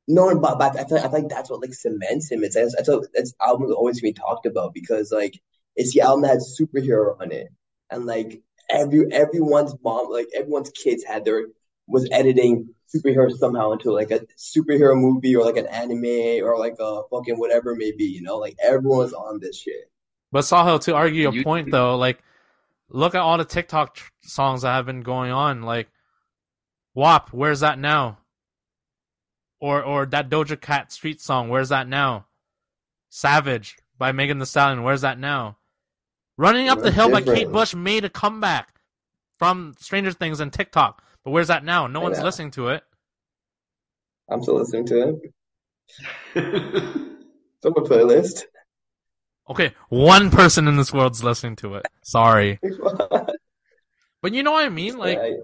No, 0.09 0.35
but, 0.41 0.59
but 0.59 0.77
I 0.77 0.85
feel, 0.85 0.99
I 0.99 1.03
feel 1.03 1.13
like 1.13 1.29
that's 1.29 1.51
what 1.51 1.61
like 1.61 1.73
cements 1.73 2.31
him. 2.31 2.43
It's 2.43 2.55
that's 2.55 2.89
what 2.89 3.07
this 3.13 3.33
album 3.41 3.67
is 3.67 3.73
always 3.73 4.01
being 4.01 4.15
talked 4.15 4.45
about 4.45 4.75
because 4.75 5.13
like 5.13 5.41
it's 5.77 5.95
the 5.95 6.01
album 6.01 6.23
that 6.23 6.31
has 6.31 6.59
superhero 6.61 7.21
on 7.21 7.31
it, 7.31 7.49
and 7.91 8.07
like 8.07 8.43
every 8.69 9.07
everyone's 9.13 9.75
mom, 9.85 10.11
like 10.11 10.27
everyone's 10.35 10.71
kids 10.71 11.05
had 11.05 11.25
their 11.25 11.47
was 11.87 12.09
editing 12.11 12.75
superhero 12.93 13.31
somehow 13.31 13.73
into 13.73 13.93
like 13.93 14.11
a 14.11 14.21
superhero 14.37 14.97
movie 14.97 15.37
or 15.37 15.45
like 15.45 15.57
an 15.57 15.67
anime 15.67 16.45
or 16.45 16.59
like 16.59 16.77
a 16.81 17.03
fucking 17.11 17.39
whatever 17.39 17.73
it 17.73 17.79
may 17.79 17.93
be. 17.93 18.05
You 18.05 18.23
know, 18.23 18.39
like 18.39 18.57
everyone's 18.61 19.13
on 19.13 19.39
this 19.41 19.61
shit. 19.61 19.91
But 20.33 20.41
Sahil, 20.43 20.81
to 20.83 20.95
argue 20.95 21.23
your 21.23 21.35
You- 21.35 21.45
point 21.45 21.71
though, 21.71 21.97
like 21.97 22.23
look 22.89 23.15
at 23.15 23.21
all 23.21 23.39
the 23.39 23.45
TikTok 23.45 23.95
tr- 23.95 24.11
songs 24.23 24.63
that 24.63 24.73
have 24.73 24.87
been 24.87 25.03
going 25.03 25.31
on. 25.33 25.63
Like 25.63 25.89
WAP, 26.95 27.31
where's 27.33 27.61
that 27.61 27.79
now? 27.79 28.19
Or 29.61 29.83
or 29.83 30.07
that 30.07 30.29
Doja 30.31 30.61
Cat 30.61 30.91
street 30.93 31.21
song, 31.21 31.49
where's 31.49 31.69
that 31.71 31.89
now? 31.89 32.27
Savage 33.09 33.77
by 33.99 34.13
Megan 34.13 34.39
Thee 34.39 34.45
Stallion, 34.47 34.83
where's 34.83 35.03
that 35.03 35.19
now? 35.19 35.59
Running 36.37 36.69
Up 36.69 36.81
the 36.81 36.91
Hill 36.91 37.11
by 37.11 37.21
Kate. 37.21 37.51
Bush 37.51 37.75
made 37.75 38.05
a 38.05 38.09
comeback 38.09 38.81
from 39.39 39.75
Stranger 39.79 40.13
Things 40.13 40.41
and 40.41 40.51
TikTok. 40.53 41.03
But 41.23 41.33
where's 41.33 41.49
that 41.49 41.65
now? 41.65 41.87
No 41.87 42.01
one's 42.01 42.19
know. 42.19 42.25
listening 42.25 42.51
to 42.53 42.69
it. 42.69 42.83
I'm 44.31 44.43
still 44.43 44.55
listening 44.57 44.87
to 44.87 45.19
it. 46.35 46.35
It's 47.63 47.67
on 47.67 47.75
my 47.77 47.83
playlist. 47.87 48.45
Okay, 49.51 49.75
one 49.89 50.31
person 50.31 50.69
in 50.69 50.77
this 50.77 50.93
world's 50.93 51.25
listening 51.25 51.57
to 51.57 51.75
it. 51.75 51.87
Sorry. 52.03 52.61
But 54.23 54.35
you 54.35 54.43
know 54.43 54.53
what 54.53 54.65
I 54.65 54.69
mean? 54.69 54.97
Like 54.99 55.19
yeah, 55.19 55.37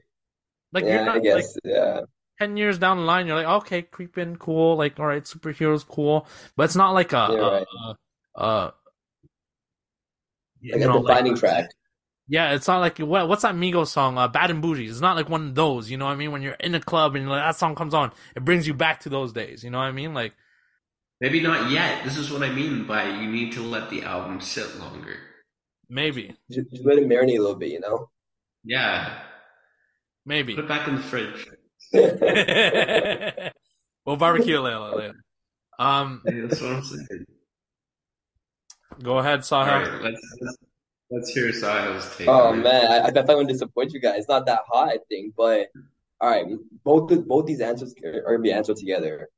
like 0.72 0.84
yeah, 0.84 0.92
you're 0.92 1.04
not 1.04 1.24
like 1.30 1.44
yeah. 1.64 2.00
10 2.38 2.56
years 2.56 2.78
down 2.78 2.98
the 2.98 3.04
line, 3.04 3.26
you're 3.26 3.36
like, 3.36 3.62
okay, 3.64 3.82
creeping, 3.82 4.36
cool. 4.36 4.76
Like, 4.76 5.00
all 5.00 5.06
right, 5.06 5.24
superheroes, 5.24 5.86
cool. 5.86 6.26
But 6.56 6.64
it's 6.64 6.76
not 6.76 6.92
like 6.92 7.12
a, 7.12 7.16
Yeah, 7.26 7.38
a, 7.40 7.50
right. 7.50 7.66
a, 8.36 8.42
a 8.42 8.74
you 10.60 10.72
Like 10.72 10.82
a 10.82 10.86
know, 10.86 10.98
like, 11.00 11.34
track. 11.36 11.70
yeah, 12.28 12.54
it's 12.54 12.66
not 12.66 12.80
like, 12.80 12.98
what, 12.98 13.28
what's 13.28 13.42
that 13.42 13.54
Migos 13.54 13.88
song, 13.88 14.18
uh, 14.18 14.26
Bad 14.28 14.50
and 14.50 14.60
Bougie? 14.60 14.86
It's 14.88 15.00
not 15.00 15.16
like 15.16 15.28
one 15.28 15.48
of 15.48 15.54
those, 15.54 15.90
you 15.90 15.96
know 15.96 16.06
what 16.06 16.12
I 16.12 16.16
mean? 16.16 16.32
When 16.32 16.42
you're 16.42 16.54
in 16.54 16.74
a 16.74 16.80
club 16.80 17.14
and 17.14 17.28
like, 17.28 17.42
that 17.42 17.56
song 17.56 17.74
comes 17.76 17.94
on, 17.94 18.12
it 18.34 18.44
brings 18.44 18.66
you 18.66 18.74
back 18.74 19.00
to 19.00 19.08
those 19.08 19.32
days, 19.32 19.62
you 19.62 19.70
know 19.70 19.78
what 19.78 19.84
I 19.84 19.92
mean? 19.92 20.12
Like, 20.14 20.34
Maybe 21.20 21.40
not 21.40 21.70
yet. 21.70 22.04
This 22.04 22.16
is 22.18 22.30
what 22.30 22.42
I 22.42 22.50
mean 22.50 22.86
by 22.86 23.08
you 23.08 23.30
need 23.30 23.52
to 23.52 23.62
let 23.62 23.88
the 23.90 24.02
album 24.02 24.40
sit 24.40 24.76
longer. 24.78 25.16
maybe, 25.88 26.36
Just, 26.50 26.70
just 26.70 26.84
let 26.84 26.98
it 26.98 27.08
marinate 27.08 27.38
a 27.38 27.40
little 27.40 27.54
bit, 27.56 27.70
you 27.70 27.80
know? 27.80 28.10
Yeah. 28.64 29.22
maybe. 30.26 30.54
Put 30.54 30.64
it 30.64 30.68
back 30.68 30.88
in 30.88 30.96
the 30.96 31.02
fridge. 31.02 31.46
we'll 34.04 34.16
barbecue 34.16 34.58
later. 34.60 34.78
later. 34.78 35.14
Um, 35.78 36.22
Yeah, 36.26 36.42
that's 36.48 36.60
what 36.60 36.72
I'm 36.72 36.84
saying. 36.84 37.26
go 39.02 39.18
ahead, 39.18 39.38
All 39.40 39.64
Sahil. 39.64 39.66
right, 39.92 40.02
let's 40.02 40.20
let's, 40.40 40.56
let's 41.10 41.30
hear 41.30 41.48
Sahil's 41.50 42.16
take. 42.16 42.28
Oh 42.28 42.48
on 42.48 42.62
man, 42.62 42.90
I, 42.90 43.06
I 43.06 43.10
thought 43.10 43.30
I 43.30 43.34
would 43.34 43.48
disappoint 43.48 43.92
you 43.92 44.00
guys. 44.00 44.18
It's 44.20 44.28
not 44.28 44.46
that 44.46 44.60
hot, 44.66 44.88
I 44.88 44.98
think, 45.08 45.34
but 45.36 45.68
all 46.20 46.30
right, 46.30 46.46
both 46.84 47.08
the, 47.10 47.18
both 47.18 47.46
these 47.46 47.60
answers 47.60 47.94
are 48.04 48.22
gonna 48.22 48.38
be 48.40 48.52
answered 48.52 48.76
together. 48.76 49.28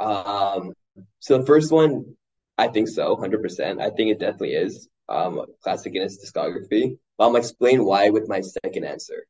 Um, 0.00 0.74
so 1.20 1.38
the 1.38 1.46
first 1.46 1.72
one, 1.72 2.16
I 2.56 2.68
think 2.68 2.88
so, 2.88 3.16
100%. 3.16 3.80
I 3.80 3.90
think 3.90 4.10
it 4.10 4.18
definitely 4.18 4.54
is 4.54 4.88
um, 5.08 5.42
classic 5.62 5.94
in 5.94 6.02
its 6.02 6.18
discography. 6.24 6.98
But 7.16 7.26
I'm 7.26 7.32
gonna 7.32 7.38
explain 7.38 7.84
why 7.84 8.10
with 8.10 8.28
my 8.28 8.40
second 8.40 8.84
answer. 8.84 9.26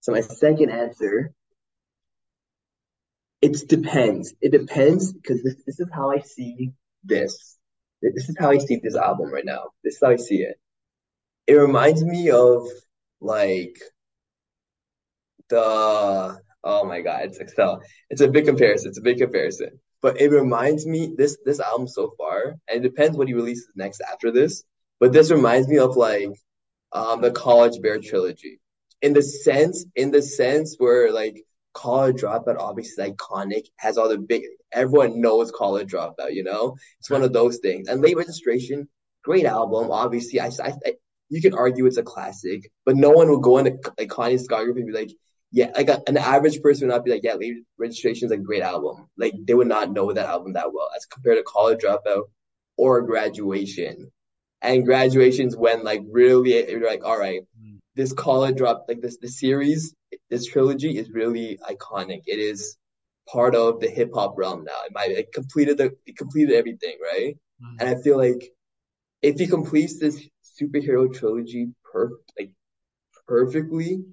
So 0.00 0.12
my 0.12 0.20
second 0.20 0.70
answer, 0.70 1.32
it 3.42 3.68
depends. 3.68 4.34
It 4.40 4.52
depends 4.52 5.12
because 5.12 5.42
this, 5.42 5.56
this 5.66 5.80
is 5.80 5.88
how 5.92 6.10
I 6.10 6.20
see 6.20 6.72
this. 7.04 7.58
This 8.02 8.28
is 8.28 8.36
how 8.38 8.50
I 8.50 8.58
see 8.58 8.80
this 8.82 8.96
album 8.96 9.30
right 9.32 9.44
now. 9.44 9.64
This 9.84 9.94
is 9.94 10.00
how 10.02 10.10
I 10.10 10.16
see 10.16 10.42
it. 10.42 10.58
It 11.46 11.54
reminds 11.54 12.02
me 12.02 12.30
of 12.30 12.66
like 13.20 13.78
the 15.48 16.40
oh 16.64 16.84
my 16.84 17.00
God, 17.00 17.24
it's 17.24 17.54
so 17.54 17.80
it's 18.08 18.20
a 18.20 18.28
big 18.28 18.46
comparison. 18.46 18.88
It's 18.88 18.98
a 18.98 19.02
big 19.02 19.18
comparison. 19.18 19.80
But 20.02 20.20
it 20.20 20.30
reminds 20.30 20.86
me 20.86 21.14
this 21.16 21.38
this 21.44 21.60
album 21.60 21.88
so 21.88 22.14
far, 22.16 22.56
and 22.68 22.78
it 22.84 22.88
depends 22.88 23.16
what 23.16 23.28
he 23.28 23.34
releases 23.34 23.68
next 23.76 24.00
after 24.00 24.30
this. 24.30 24.64
But 24.98 25.12
this 25.12 25.30
reminds 25.30 25.68
me 25.68 25.78
of 25.78 25.96
like 25.96 26.30
um 26.92 27.20
the 27.20 27.30
College 27.30 27.80
Bear 27.82 27.98
trilogy. 27.98 28.60
In 29.02 29.12
the 29.12 29.22
sense, 29.22 29.86
in 29.96 30.10
the 30.10 30.22
sense 30.22 30.76
where 30.78 31.12
like 31.12 31.44
College 31.72 32.22
Dropout 32.22 32.56
obviously 32.58 33.04
is 33.04 33.10
iconic, 33.12 33.66
has 33.76 33.96
all 33.96 34.08
the 34.08 34.18
big, 34.18 34.42
everyone 34.72 35.20
knows 35.20 35.52
College 35.52 35.90
Dropout, 35.90 36.32
you 36.32 36.42
know? 36.42 36.76
It's 36.98 37.10
one 37.10 37.22
of 37.22 37.32
those 37.32 37.58
things. 37.58 37.88
And 37.88 38.00
Late 38.00 38.16
Registration, 38.16 38.88
great 39.22 39.46
album. 39.46 39.90
Obviously, 39.90 40.40
I, 40.40 40.46
I, 40.46 40.72
I 40.84 40.94
you 41.28 41.40
can 41.40 41.54
argue 41.54 41.86
it's 41.86 41.96
a 41.96 42.02
classic, 42.02 42.70
but 42.84 42.96
no 42.96 43.10
one 43.10 43.28
will 43.28 43.38
go 43.38 43.58
into 43.58 43.78
like 43.98 44.08
Kanye's 44.08 44.48
discography 44.48 44.78
and 44.78 44.86
be 44.86 44.92
like, 44.92 45.10
yeah, 45.52 45.70
like 45.74 45.88
a, 45.88 46.00
an 46.06 46.16
average 46.16 46.62
person 46.62 46.86
would 46.86 46.94
not 46.94 47.04
be 47.04 47.10
like, 47.10 47.24
yeah, 47.24 47.34
Late 47.34 47.64
Registration 47.78 48.26
is 48.26 48.32
a 48.32 48.36
great 48.36 48.62
album. 48.62 49.08
Like 49.16 49.34
they 49.44 49.54
would 49.54 49.66
not 49.66 49.92
know 49.92 50.12
that 50.12 50.26
album 50.26 50.52
that 50.52 50.72
well 50.72 50.90
as 50.96 51.06
compared 51.06 51.38
to 51.38 51.42
College 51.42 51.80
Dropout 51.80 52.24
or 52.76 53.02
Graduation. 53.02 54.10
And 54.62 54.84
Graduation's 54.84 55.56
when 55.56 55.82
like 55.82 56.02
really 56.10 56.70
you're 56.70 56.86
like, 56.86 57.04
all 57.04 57.18
right, 57.18 57.40
hmm. 57.60 57.76
this 57.96 58.12
college 58.12 58.56
drop 58.56 58.84
like 58.88 59.00
this 59.00 59.18
the 59.18 59.28
series, 59.28 59.94
this 60.28 60.46
trilogy 60.46 60.96
is 60.96 61.10
really 61.10 61.58
iconic. 61.68 62.22
It 62.26 62.38
is 62.38 62.76
part 63.28 63.54
of 63.54 63.80
the 63.80 63.88
hip 63.88 64.10
hop 64.14 64.34
realm 64.36 64.64
now. 64.64 64.82
It 64.86 64.92
might 64.92 65.10
it 65.10 65.32
completed 65.32 65.78
the 65.78 65.96
it 66.06 66.16
completed 66.16 66.54
everything, 66.54 66.96
right? 67.02 67.36
Hmm. 67.60 67.76
And 67.80 67.88
I 67.88 68.00
feel 68.00 68.18
like 68.18 68.52
if 69.20 69.36
he 69.36 69.48
completes 69.48 69.98
this 69.98 70.22
superhero 70.60 71.12
trilogy 71.12 71.70
per 71.92 72.10
like 72.38 72.52
perfectly, 73.26 74.04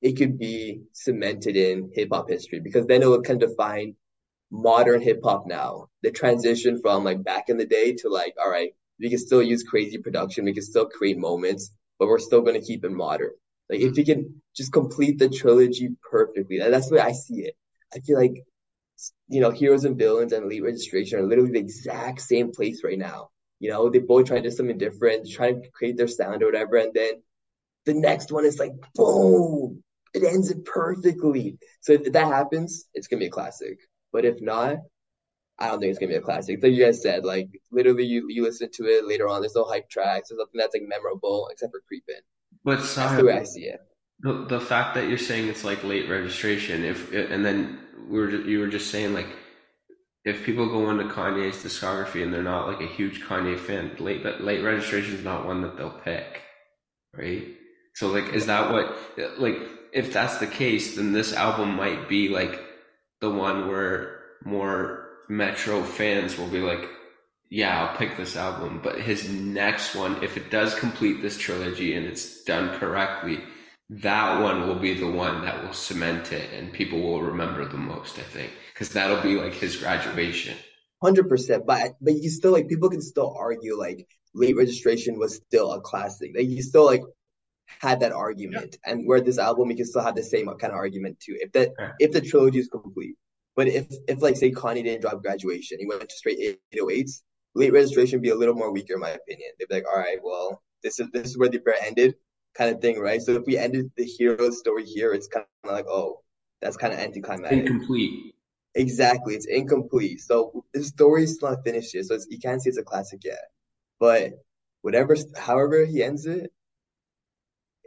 it 0.00 0.12
could 0.16 0.38
be 0.38 0.82
cemented 0.92 1.56
in 1.56 1.90
hip 1.92 2.08
hop 2.12 2.28
history 2.28 2.60
because 2.60 2.86
then 2.86 3.02
it 3.02 3.08
would 3.08 3.24
kind 3.24 3.42
of 3.42 3.50
define 3.50 3.96
modern 4.50 5.00
hip 5.02 5.20
hop 5.22 5.46
now. 5.46 5.88
The 6.02 6.10
transition 6.10 6.80
from 6.80 7.04
like 7.04 7.22
back 7.22 7.48
in 7.48 7.56
the 7.56 7.66
day 7.66 7.94
to 7.94 8.08
like, 8.08 8.34
all 8.42 8.50
right, 8.50 8.72
we 9.00 9.10
can 9.10 9.18
still 9.18 9.42
use 9.42 9.62
crazy 9.62 9.98
production, 9.98 10.44
we 10.44 10.54
can 10.54 10.62
still 10.62 10.86
create 10.86 11.18
moments, 11.18 11.72
but 11.98 12.08
we're 12.08 12.18
still 12.18 12.42
gonna 12.42 12.60
keep 12.60 12.84
it 12.84 12.92
modern. 12.92 13.30
Like 13.68 13.80
if 13.80 13.98
you 13.98 14.04
can 14.04 14.42
just 14.56 14.72
complete 14.72 15.18
the 15.18 15.28
trilogy 15.28 15.90
perfectly, 16.10 16.58
that's 16.58 16.88
the 16.88 16.96
way 16.96 17.00
I 17.00 17.12
see 17.12 17.42
it. 17.42 17.54
I 17.94 18.00
feel 18.00 18.18
like 18.18 18.44
you 19.28 19.40
know, 19.40 19.50
Heroes 19.50 19.84
and 19.84 19.96
Villains 19.96 20.32
and 20.32 20.48
Late 20.48 20.62
Registration 20.62 21.20
are 21.20 21.22
literally 21.22 21.52
the 21.52 21.60
exact 21.60 22.20
same 22.20 22.50
place 22.50 22.82
right 22.82 22.98
now. 22.98 23.30
You 23.60 23.70
know, 23.70 23.88
they 23.88 23.98
both 23.98 24.26
try 24.26 24.36
to 24.36 24.42
do 24.42 24.50
something 24.50 24.78
different, 24.78 25.30
try 25.30 25.52
to 25.52 25.70
create 25.70 25.96
their 25.96 26.08
sound 26.08 26.42
or 26.42 26.46
whatever, 26.46 26.76
and 26.76 26.92
then 26.94 27.22
the 27.84 27.94
next 27.94 28.30
one 28.32 28.44
is 28.44 28.58
like 28.58 28.72
boom, 28.94 29.82
it 30.22 30.24
ends 30.24 30.50
it 30.50 30.64
perfectly. 30.64 31.58
So 31.80 31.92
if 31.92 32.12
that 32.12 32.26
happens, 32.26 32.86
it's 32.94 33.06
gonna 33.08 33.20
be 33.20 33.26
a 33.26 33.30
classic. 33.30 33.78
But 34.12 34.24
if 34.24 34.40
not, 34.40 34.76
I 35.58 35.68
don't 35.68 35.80
think 35.80 35.90
it's 35.90 35.98
gonna 35.98 36.12
be 36.12 36.16
a 36.16 36.20
classic. 36.20 36.62
Like 36.62 36.72
you 36.72 36.84
guys 36.84 37.02
said, 37.02 37.24
like 37.24 37.48
literally 37.70 38.04
you, 38.04 38.26
you 38.28 38.42
listen 38.42 38.70
to 38.74 38.84
it 38.84 39.06
later 39.06 39.28
on, 39.28 39.40
there's 39.40 39.54
no 39.54 39.64
hype 39.64 39.88
tracks, 39.90 40.28
there's 40.28 40.38
nothing 40.38 40.58
that's 40.58 40.74
like 40.74 40.88
memorable 40.88 41.48
except 41.50 41.72
for 41.72 41.80
Creepin'. 41.88 42.22
But 42.64 42.80
That's 42.80 43.16
the 43.16 43.24
way 43.24 43.38
I 43.38 43.44
see 43.44 43.64
it. 43.64 43.80
the 44.20 44.44
the 44.44 44.60
fact 44.60 44.94
that 44.94 45.08
you're 45.08 45.18
saying 45.18 45.48
it's 45.48 45.64
like 45.64 45.82
late 45.84 46.08
registration, 46.08 46.84
if 46.84 47.12
and 47.12 47.44
then 47.44 47.78
we 48.08 48.18
were 48.18 48.30
you 48.30 48.60
were 48.60 48.68
just 48.68 48.90
saying 48.90 49.14
like 49.14 49.28
if 50.24 50.44
people 50.44 50.68
go 50.68 50.90
into 50.90 51.04
Kanye's 51.04 51.56
discography 51.62 52.22
and 52.22 52.32
they're 52.32 52.42
not 52.42 52.68
like 52.68 52.80
a 52.80 52.86
huge 52.86 53.22
Kanye 53.22 53.58
fan, 53.58 53.96
late 53.98 54.24
late 54.40 54.62
registration 54.62 55.14
is 55.14 55.24
not 55.24 55.46
one 55.46 55.62
that 55.62 55.76
they'll 55.76 55.90
pick, 56.04 56.42
right? 57.14 57.46
So 57.94 58.08
like, 58.08 58.32
is 58.34 58.46
that 58.46 58.70
what 58.72 58.96
like 59.38 59.58
if 59.92 60.12
that's 60.12 60.38
the 60.38 60.46
case, 60.46 60.96
then 60.96 61.12
this 61.12 61.32
album 61.32 61.74
might 61.74 62.08
be 62.08 62.28
like 62.28 62.60
the 63.20 63.30
one 63.30 63.68
where 63.68 64.20
more 64.44 65.08
Metro 65.28 65.82
fans 65.82 66.38
will 66.38 66.48
be 66.48 66.60
like, 66.60 66.88
yeah, 67.50 67.84
I'll 67.84 67.96
pick 67.96 68.16
this 68.16 68.36
album. 68.36 68.80
But 68.82 69.00
his 69.00 69.28
next 69.28 69.94
one, 69.94 70.22
if 70.22 70.36
it 70.36 70.50
does 70.50 70.74
complete 70.74 71.22
this 71.22 71.38
trilogy 71.38 71.94
and 71.94 72.06
it's 72.06 72.42
done 72.44 72.78
correctly, 72.78 73.40
that 73.90 74.40
one 74.42 74.66
will 74.66 74.78
be 74.78 74.94
the 74.94 75.10
one 75.10 75.42
that 75.42 75.62
will 75.62 75.72
cement 75.72 76.32
it 76.32 76.52
and 76.52 76.72
people 76.72 77.00
will 77.00 77.22
remember 77.22 77.66
the 77.66 77.78
most, 77.78 78.18
I 78.18 78.22
think. 78.22 78.52
Because 78.72 78.90
that'll 78.90 79.22
be 79.22 79.36
like 79.36 79.54
his 79.54 79.76
graduation. 79.76 80.56
Hundred 81.02 81.28
percent, 81.28 81.64
but 81.64 81.94
but 82.00 82.14
you 82.14 82.28
still 82.28 82.52
like 82.52 82.68
people 82.68 82.90
can 82.90 83.00
still 83.00 83.34
argue 83.38 83.78
like 83.78 84.06
late 84.34 84.56
registration 84.56 85.18
was 85.18 85.36
still 85.36 85.72
a 85.72 85.80
classic. 85.80 86.32
Like 86.36 86.48
you 86.48 86.60
still 86.60 86.84
like 86.84 87.02
had 87.80 88.00
that 88.00 88.12
argument, 88.12 88.76
and 88.84 89.06
where 89.06 89.20
this 89.20 89.38
album 89.38 89.70
you 89.70 89.76
can 89.76 89.86
still 89.86 90.02
have 90.02 90.14
the 90.14 90.22
same 90.22 90.46
kind 90.46 90.72
of 90.72 90.78
argument 90.78 91.20
too. 91.20 91.36
If 91.40 91.52
that 91.52 91.72
Yeah. 91.78 91.92
if 92.00 92.12
the 92.12 92.20
trilogy 92.20 92.58
is 92.58 92.68
complete, 92.68 93.16
but 93.56 93.68
if 93.68 93.86
if 94.08 94.22
like 94.22 94.36
say 94.36 94.50
Kanye 94.50 94.84
didn't 94.84 95.02
drop 95.02 95.22
graduation, 95.22 95.78
he 95.80 95.86
went 95.86 96.08
to 96.08 96.16
straight 96.16 96.60
808s, 96.72 97.22
late 97.54 97.72
registration 97.72 98.18
would 98.18 98.22
be 98.22 98.30
a 98.30 98.34
little 98.34 98.54
more 98.54 98.72
weaker 98.72 98.94
in 98.94 99.00
my 99.00 99.10
opinion. 99.10 99.50
They'd 99.58 99.68
be 99.68 99.74
like, 99.76 99.86
all 99.86 99.98
right, 99.98 100.18
well 100.22 100.62
this 100.82 100.98
is 101.00 101.10
this 101.12 101.28
is 101.28 101.38
where 101.38 101.48
the 101.48 101.58
bear 101.58 101.76
ended, 101.84 102.14
kind 102.54 102.74
of 102.74 102.80
thing, 102.80 102.98
right? 102.98 103.20
So 103.20 103.32
if 103.32 103.44
we 103.46 103.58
ended 103.58 103.90
the 103.96 104.04
hero 104.04 104.50
story 104.50 104.84
here, 104.84 105.12
it's 105.12 105.28
kind 105.28 105.46
of 105.64 105.70
like 105.72 105.86
oh 105.88 106.22
that's 106.60 106.76
kind 106.76 106.92
of 106.92 106.98
anticlimactic. 106.98 107.66
Incomplete. 107.66 108.34
Exactly, 108.74 109.34
it's 109.34 109.46
incomplete. 109.46 110.20
So 110.20 110.64
the 110.72 110.84
story's 110.84 111.40
not 111.42 111.64
finished 111.64 111.94
yet, 111.94 112.04
so 112.04 112.14
it's, 112.14 112.26
you 112.30 112.38
can't 112.38 112.62
say 112.62 112.68
it's 112.68 112.78
a 112.78 112.82
classic 112.82 113.20
yet. 113.24 113.50
But 113.98 114.34
whatever, 114.82 115.16
however 115.36 115.84
he 115.84 116.02
ends 116.02 116.26
it, 116.26 116.52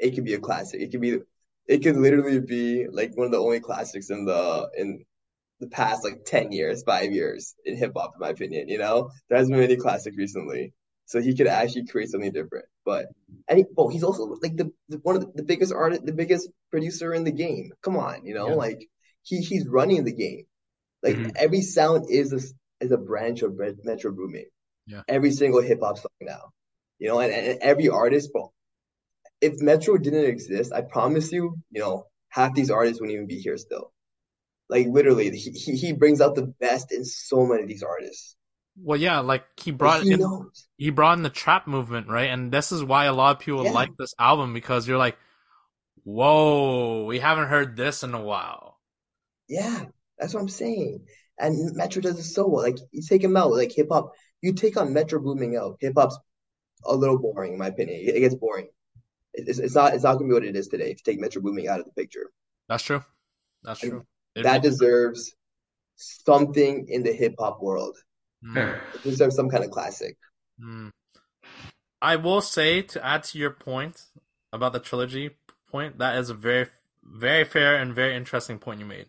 it 0.02 0.12
could 0.16 0.26
be 0.26 0.34
a 0.34 0.40
classic. 0.40 0.82
It 0.82 0.92
could 0.92 1.02
be, 1.02 1.20
it 1.68 1.84
could 1.84 1.96
literally 1.98 2.40
be 2.40 2.88
like 3.00 3.16
one 3.16 3.26
of 3.28 3.32
the 3.32 3.38
only 3.48 3.60
classics 3.60 4.10
in 4.10 4.26
the 4.26 4.70
in 4.78 5.06
the 5.60 5.68
past 5.68 6.04
like 6.04 6.26
ten 6.26 6.52
years, 6.52 6.84
five 6.84 7.12
years 7.12 7.56
in 7.66 7.78
hip 7.78 7.94
hop, 7.96 8.12
in 8.16 8.20
my 8.20 8.30
opinion. 8.30 8.68
You 8.68 8.80
know, 8.80 9.10
there 9.30 9.38
hasn't 9.38 9.56
been 9.56 9.64
any 9.64 9.78
classic 9.78 10.14
recently, 10.18 10.74
so 11.06 11.22
he 11.22 11.36
could 11.36 11.48
actually 11.48 11.86
create 11.86 12.10
something 12.10 12.32
different. 12.32 12.66
But 12.84 13.06
and 13.48 13.60
he, 13.60 13.66
oh, 13.78 13.90
he's 13.90 14.04
also 14.04 14.24
like 14.42 14.58
the, 14.58 14.72
the 14.90 14.98
one 15.04 15.16
of 15.16 15.22
the, 15.22 15.32
the 15.36 15.44
biggest 15.44 15.72
artist, 15.72 16.06
the 16.06 16.14
biggest 16.14 16.50
producer 16.72 17.14
in 17.14 17.24
the 17.24 17.32
game. 17.32 17.72
Come 17.84 17.96
on, 17.98 18.26
you 18.26 18.34
know, 18.34 18.50
Yeah. 18.50 18.56
like 18.56 18.80
he 19.24 19.38
he's 19.42 19.68
running 19.68 20.04
the 20.04 20.14
game. 20.14 20.46
Like 21.04 21.16
Mhm. 21.16 21.32
every 21.36 21.62
sound 21.62 22.06
is 22.10 22.34
a, 22.34 22.42
is 22.84 22.92
a 22.92 22.98
branch 22.98 23.44
of 23.44 23.58
Met- 23.58 23.84
Metro 23.84 24.12
Boomin. 24.12 24.46
Yeah. 24.88 25.04
Every 25.08 25.32
single 25.32 25.62
hip 25.62 25.80
hop 25.82 25.98
song 26.00 26.12
now, 26.22 26.50
you 26.98 27.08
know, 27.10 27.20
and, 27.20 27.32
and 27.32 27.60
every 27.62 27.90
artist. 27.90 28.32
Bro, 28.34 28.52
if 29.42 29.62
Metro 29.62 29.98
didn't 29.98 30.26
exist, 30.26 30.74
I 30.74 30.82
promise 30.82 31.32
you, 31.32 31.58
you 31.72 31.82
know, 31.82 32.06
half 32.30 32.54
these 32.54 32.72
artists 32.72 33.02
wouldn't 33.02 33.16
even 33.16 33.28
be 33.28 33.40
here 33.40 33.58
still. 33.58 33.92
Like 34.70 34.88
literally, 34.88 35.32
he 35.32 35.52
he, 35.52 35.76
he 35.78 35.94
brings 35.94 36.22
out 36.22 36.36
the 36.36 36.48
best 36.48 36.92
in 36.92 37.06
so 37.06 37.46
many 37.46 37.64
of 37.64 37.70
these 37.70 37.84
artists. 37.84 38.36
Well, 38.78 39.00
yeah, 39.00 39.20
like 39.20 39.44
he 39.60 39.72
brought 39.72 40.04
he 40.04 40.14
in 40.14 40.22
he 40.78 40.90
brought 40.90 41.18
in 41.18 41.24
the 41.24 41.30
trap 41.30 41.68
movement, 41.68 42.08
right? 42.08 42.30
And 42.30 42.52
this 42.52 42.72
is 42.72 42.84
why 42.84 43.06
a 43.06 43.14
lot 43.14 43.36
of 43.36 43.40
people 43.42 43.66
Yeah. 43.66 43.72
like 43.74 43.90
this 43.98 44.14
album 44.20 44.54
because 44.54 44.88
you're 44.88 44.98
like, 44.98 45.18
whoa, 46.04 47.06
we 47.06 47.20
haven't 47.20 47.48
heard 47.50 47.78
this 47.78 48.04
in 48.04 48.14
a 48.14 48.22
while. 48.22 48.80
Yeah, 49.48 49.86
that's 50.18 50.34
what 50.34 50.42
I'm 50.42 50.50
saying. 50.50 51.06
And 51.38 51.76
Metro 51.76 52.02
does 52.02 52.20
it 52.20 52.24
so 52.24 52.48
well. 52.48 52.64
Like 52.64 52.78
you 52.92 53.02
take 53.02 53.24
him 53.24 53.36
out, 53.38 53.52
like 53.52 53.72
hip 53.72 53.88
hop. 53.92 54.12
You 54.42 54.54
take 54.54 54.78
on 54.78 54.94
Metro 54.94 55.20
Boomin 55.20 55.56
out, 55.56 55.78
hip 55.80 55.94
hop's 55.98 56.18
a 56.86 56.96
little 56.96 57.20
boring 57.20 57.54
in 57.54 57.60
my 57.60 57.68
opinion. 57.68 58.02
It, 58.02 58.16
it 58.16 58.20
gets 58.22 58.36
boring. 58.36 58.70
It- 59.34 59.48
It's, 59.48 59.60
it's 59.60 59.76
not 59.76 59.94
it's 59.94 60.04
not 60.04 60.16
gonna 60.16 60.28
be 60.28 60.34
what 60.34 60.44
it 60.46 60.56
is 60.56 60.68
today 60.68 60.92
if 60.92 60.98
you 61.00 61.04
take 61.14 61.20
Metro 61.20 61.42
Boomin 61.42 61.68
out 61.68 61.80
of 61.80 61.86
the 61.86 61.92
picture. 61.94 62.30
That's 62.68 62.84
true. 62.84 63.04
That's 63.64 63.80
true. 63.80 64.06
It- 64.36 64.44
That 64.44 64.62
deserves 64.62 65.34
something 65.96 66.88
in 66.90 67.04
the 67.04 67.14
hip 67.14 67.36
hop 67.40 67.62
world. 67.62 67.98
Mm. 68.44 68.54
Fair. 68.54 68.82
It 68.96 69.04
deserves 69.04 69.36
some 69.36 69.50
kind 69.50 69.64
of 69.64 69.72
classic. 69.72 70.18
Mm. 70.60 70.92
I 72.02 72.16
will 72.16 72.42
say 72.42 72.82
to 72.82 73.06
add 73.06 73.24
to 73.26 73.38
your 73.38 73.52
point 73.52 74.08
about 74.52 74.74
the 74.74 74.80
trilogy 74.80 75.38
point, 75.70 76.00
that 76.00 76.16
is 76.18 76.30
a 76.30 76.34
very, 76.34 76.68
very 77.04 77.44
fair 77.44 77.76
and 77.76 77.94
very 77.94 78.16
interesting 78.16 78.58
point 78.58 78.80
you 78.80 78.86
made. 78.86 79.08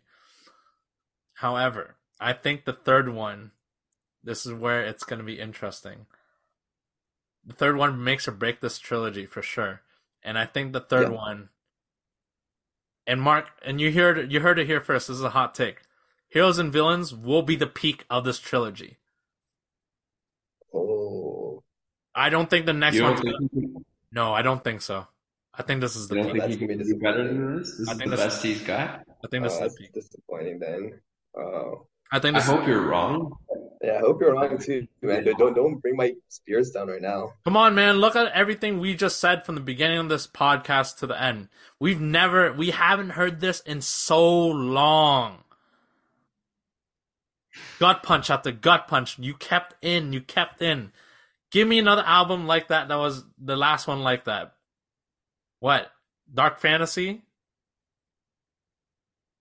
However, 1.35 1.97
I 2.21 2.35
think 2.35 2.65
the 2.65 2.73
third 2.75 3.09
one, 3.09 3.53
this 4.23 4.45
is 4.47 4.53
where 4.53 4.85
it's 4.85 5.05
going 5.05 5.19
to 5.19 5.25
be 5.25 5.41
interesting. 5.41 6.07
The 7.45 7.55
third 7.55 7.77
one 7.77 8.05
makes 8.05 8.29
or 8.29 8.33
break 8.33 8.61
this 8.61 8.79
trilogy 8.79 9.27
for 9.27 9.43
sure, 9.43 9.81
and 10.23 10.39
I 10.39 10.47
think 10.47 10.73
the 10.73 10.81
third 10.81 11.11
Yeah. 11.11 11.17
one. 11.17 11.49
And 13.07 13.21
Mark, 13.21 13.47
and 13.65 13.81
you 13.81 13.93
heard 13.93 14.17
it, 14.19 14.31
you 14.31 14.41
heard 14.41 14.59
it 14.59 14.67
here 14.67 14.81
first. 14.81 15.09
This 15.09 15.17
is 15.17 15.23
a 15.25 15.31
hot 15.31 15.55
take. 15.55 15.83
Heroes 16.29 16.59
and 16.59 16.73
villains 16.73 17.13
will 17.15 17.43
be 17.43 17.57
the 17.57 17.67
peak 17.67 18.05
of 18.09 18.25
this 18.25 18.39
trilogy. 18.39 18.99
Oh, 20.75 21.63
I 22.15 22.31
don't 22.31 22.49
think 22.49 22.67
the 22.67 22.73
next 22.73 23.01
one. 23.01 23.15
gonna. 23.17 23.39
think, 23.53 23.73
No, 24.13 24.33
I 24.33 24.43
don't 24.43 24.63
think 24.63 24.83
so. 24.83 25.07
I 25.55 25.63
think 25.63 25.81
this 25.81 25.97
is 25.97 26.09
the 26.09 26.17
you 26.17 26.23
don't 26.23 26.33
peak. 26.33 26.41
think 26.43 26.51
that's 26.51 26.61
he 26.61 26.67
gonna 26.67 26.79
can 26.79 26.87
be 26.87 26.93
do 26.95 26.99
better 27.01 27.29
than 27.29 27.57
this? 27.59 27.77
This 27.77 27.89
I 27.89 27.93
is 27.93 27.99
think 27.99 28.11
the 28.11 28.17
best 28.17 28.43
he's 28.43 28.61
got. 28.63 29.01
I 29.25 29.29
think 29.31 29.45
this 29.45 29.53
Oh, 29.53 29.57
is 29.57 29.61
that's 29.61 29.75
the 29.75 29.81
peak. 29.81 29.93
disappointing 29.93 30.59
then. 30.59 31.01
Oh, 31.37 31.87
I 32.11 32.19
think 32.19 32.37
I 32.37 32.41
this. 32.41 32.49
hope 32.49 32.67
you're 32.67 32.87
wrong. 32.87 33.33
Yeah. 33.83 33.97
I 33.97 33.99
hope 33.99 34.21
you're 34.21 34.33
wrong 34.33 34.59
too, 34.59 34.87
man. 35.03 35.25
Don't 35.25 35.55
don't 35.55 35.79
bring 35.81 35.97
my 35.97 36.15
spirits 36.29 36.71
down 36.71 36.89
right 36.89 37.03
now. 37.03 37.33
Come 37.45 37.57
on, 37.57 37.75
man! 37.75 37.97
Look 37.97 38.17
at 38.17 38.33
everything 38.33 38.79
we 38.79 38.95
just 38.95 39.21
said 39.21 39.45
from 39.45 39.55
the 39.55 39.61
beginning 39.61 39.99
of 39.99 40.09
this 40.09 40.27
podcast 40.27 40.99
to 40.99 41.07
the 41.07 41.21
end. 41.21 41.49
We've 41.81 42.01
never, 42.01 42.53
we 42.53 42.71
haven't 42.71 43.11
heard 43.11 43.41
this 43.41 43.61
in 43.61 43.81
so 43.81 44.47
long. 44.47 45.39
Gut 47.79 48.03
punch 48.03 48.31
after 48.31 48.53
gut 48.53 48.87
punch. 48.89 49.19
You 49.19 49.35
kept 49.35 49.75
in. 49.83 50.13
You 50.13 50.21
kept 50.21 50.63
in. 50.63 50.93
Give 51.51 51.67
me 51.67 51.79
another 51.79 52.05
album 52.07 52.47
like 52.47 52.69
that. 52.69 52.89
That 52.89 52.97
was 52.97 53.25
the 53.39 53.57
last 53.57 53.87
one 53.87 54.03
like 54.03 54.25
that. 54.25 54.55
What? 55.61 55.91
Dark 56.33 56.61
Fantasy? 56.61 57.23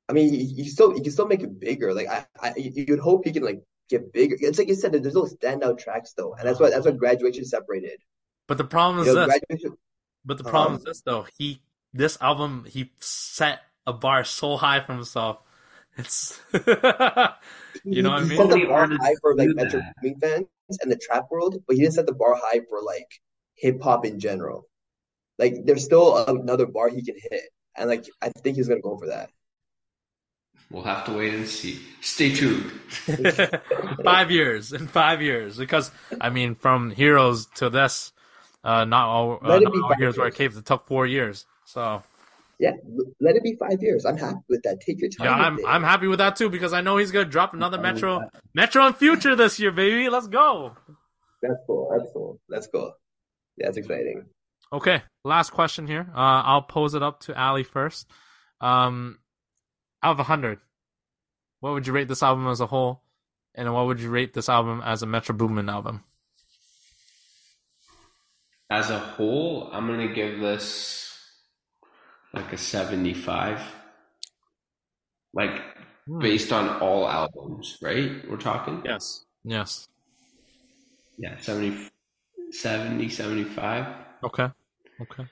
I 0.09 0.13
mean, 0.13 0.33
you, 0.33 0.63
you 0.63 0.69
still 0.69 0.93
you 0.95 1.01
can 1.01 1.11
still 1.11 1.27
make 1.27 1.41
it 1.41 1.59
bigger. 1.59 1.93
Like 1.93 2.07
I, 2.07 2.25
I 2.41 2.53
you'd 2.57 2.99
hope 2.99 3.23
he 3.23 3.31
can 3.31 3.43
like 3.43 3.63
get 3.91 4.13
bigger. 4.13 4.37
It's 4.39 4.59
like 4.59 4.69
you 4.69 4.75
said, 4.75 4.93
there's 4.93 5.15
no 5.15 5.25
standout 5.25 5.79
tracks 5.79 6.13
though, 6.17 6.33
and 6.35 6.47
that's 6.47 6.59
what 6.59 6.71
that's 6.71 6.85
what 6.85 6.97
graduation 6.97 7.45
separated. 7.45 7.99
But 8.47 8.57
the 8.57 8.63
problem 8.65 9.01
is 9.01 9.07
You 9.07 9.15
know, 9.15 9.19
this. 9.27 9.39
graduation. 9.39 9.77
But 10.25 10.37
the 10.37 10.43
problem 10.43 10.77
is 10.77 10.83
Um, 10.83 10.85
this 10.85 11.01
though. 11.01 11.27
He 11.37 11.63
this 11.93 12.17
album 12.21 12.65
he 12.69 12.91
set 12.99 13.61
a 13.87 13.93
bar 13.93 14.23
so 14.23 14.57
high 14.57 14.81
for 14.81 14.93
himself. 14.93 15.39
It's 15.97 16.39
you 17.89 18.01
know 18.03 18.11
what 18.11 18.21
I 18.21 18.23
he 18.23 18.29
mean? 18.29 18.37
set 18.37 18.49
the 18.49 18.57
Only 18.57 18.65
bar 18.67 18.81
artists 18.81 18.99
high 18.99 19.15
for 19.21 19.35
like 19.35 19.47
do 19.47 19.53
Metro 19.53 19.81
that. 19.81 19.95
Boomin 20.01 20.19
fans 20.19 20.47
and 20.81 20.91
the 20.91 20.97
trap 20.97 21.25
world, 21.31 21.57
but 21.67 21.75
he 21.75 21.81
didn't 21.81 21.95
set 21.95 22.05
the 22.05 22.13
bar 22.13 22.35
high 22.35 22.61
for 22.69 22.81
like 22.83 23.07
hip 23.55 23.81
hop 23.81 24.05
in 24.05 24.19
general. 24.19 24.65
Like 25.39 25.55
there's 25.65 25.85
still 25.85 26.17
another 26.17 26.65
bar 26.67 26.89
he 26.89 27.03
can 27.03 27.15
hit, 27.17 27.43
and 27.77 27.89
like 27.89 28.05
I 28.21 28.29
think 28.29 28.57
he's 28.57 28.67
gonna 28.67 28.81
go 28.81 28.97
for 28.97 29.07
that. 29.07 29.29
We'll 30.71 30.83
have 30.83 31.05
to 31.05 31.13
wait 31.13 31.33
and 31.33 31.47
see. 31.47 31.81
Stay 31.99 32.33
tuned. 32.33 32.71
five 34.03 34.31
years 34.31 34.71
in 34.71 34.87
five 34.87 35.21
years 35.21 35.57
because 35.57 35.91
I 36.19 36.29
mean 36.29 36.55
from 36.55 36.91
Heroes 36.91 37.47
to 37.55 37.69
this, 37.69 38.13
uh, 38.63 38.85
not 38.85 39.07
all 39.07 39.39
uh, 39.41 39.59
not 39.59 39.65
all 39.65 39.89
five 39.89 39.97
Heroes 39.97 40.17
Where 40.17 40.27
years. 40.27 40.35
Caves. 40.35 40.57
It 40.57 40.65
took 40.65 40.87
four 40.87 41.05
years. 41.05 41.45
So 41.65 42.01
Yeah, 42.57 42.71
let 43.19 43.35
it 43.35 43.43
be 43.43 43.55
five 43.55 43.81
years. 43.81 44.05
I'm 44.05 44.17
happy 44.17 44.39
with 44.47 44.63
that. 44.63 44.79
Take 44.79 45.01
your 45.01 45.09
time. 45.09 45.27
yeah, 45.27 45.33
I'm. 45.33 45.65
I'm 45.65 45.83
happy 45.83 46.07
with 46.07 46.19
that 46.19 46.37
too 46.37 46.49
because 46.49 46.71
I 46.71 46.79
know 46.79 46.95
he's 46.97 47.11
gonna 47.11 47.25
drop 47.25 47.53
another 47.53 47.77
fine 47.77 47.93
with 47.93 47.95
Metro. 47.95 48.29
Metro 48.53 48.85
and 48.85 48.95
Future 48.95 49.35
this 49.35 49.59
year, 49.59 49.71
baby. 49.71 50.09
Let's 50.09 50.27
go. 50.27 50.71
That's 51.41 51.59
cool. 51.67 51.89
That's 51.91 52.11
cool. 52.13 52.39
That's 52.47 52.67
cool. 52.67 52.93
Yeah, 53.57 53.65
that's 53.67 53.77
exciting. 53.77 54.25
Okay, 54.71 55.01
last 55.25 55.49
question 55.49 55.85
here. 55.85 56.07
Uh, 56.15 56.41
I'll 56.45 56.61
pose 56.61 56.93
it 56.93 57.03
up 57.03 57.19
to 57.21 57.37
Ali 57.37 57.63
first. 57.63 58.09
Um, 58.61 59.19
out 60.03 60.19
of 60.19 60.25
hundred, 60.25 60.59
what 61.59 61.73
would 61.73 61.87
you 61.87 61.93
rate 61.93 62.07
this 62.07 62.23
album 62.23 62.47
as 62.47 62.59
a 62.59 62.67
whole, 62.67 63.03
and 63.55 63.73
what 63.73 63.85
would 63.85 63.99
you 63.99 64.09
rate 64.09 64.33
this 64.33 64.49
album 64.49 64.81
as 64.83 65.03
a 65.03 65.05
Metro 65.05 65.35
Boomin 65.35 65.69
album? 65.69 66.03
As 68.69 68.89
a 68.89 68.99
whole, 68.99 69.69
I'm 69.71 69.87
gonna 69.87 70.13
give 70.13 70.39
this 70.39 71.13
like 72.33 72.53
a 72.53 72.57
75. 72.57 73.61
Like 75.33 75.61
Hmm. 76.07 76.19
based 76.19 76.51
on 76.51 76.81
all 76.81 77.07
albums, 77.07 77.77
right? 77.81 78.27
We're 78.27 78.37
talking? 78.37 78.81
Yes. 78.83 79.23
Yes. 79.43 79.87
Yeah, 81.17 81.37
70, 81.37 81.89
70 82.51 83.07
75. 83.09 83.85
Okay. 84.23 84.49
Okay. 84.99 85.23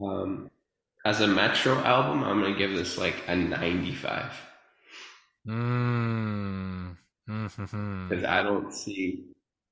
Um, 0.00 0.50
as 1.04 1.20
a 1.20 1.26
Metro 1.26 1.74
album, 1.78 2.22
I'm 2.24 2.40
gonna 2.40 2.56
give 2.56 2.72
this 2.72 2.96
like 2.98 3.16
a 3.28 3.36
95 3.36 4.32
Mm. 5.48 6.96
Mm-hmm. 7.28 8.08
because 8.08 8.24
I 8.24 8.42
don't 8.42 8.72
see 8.72 9.24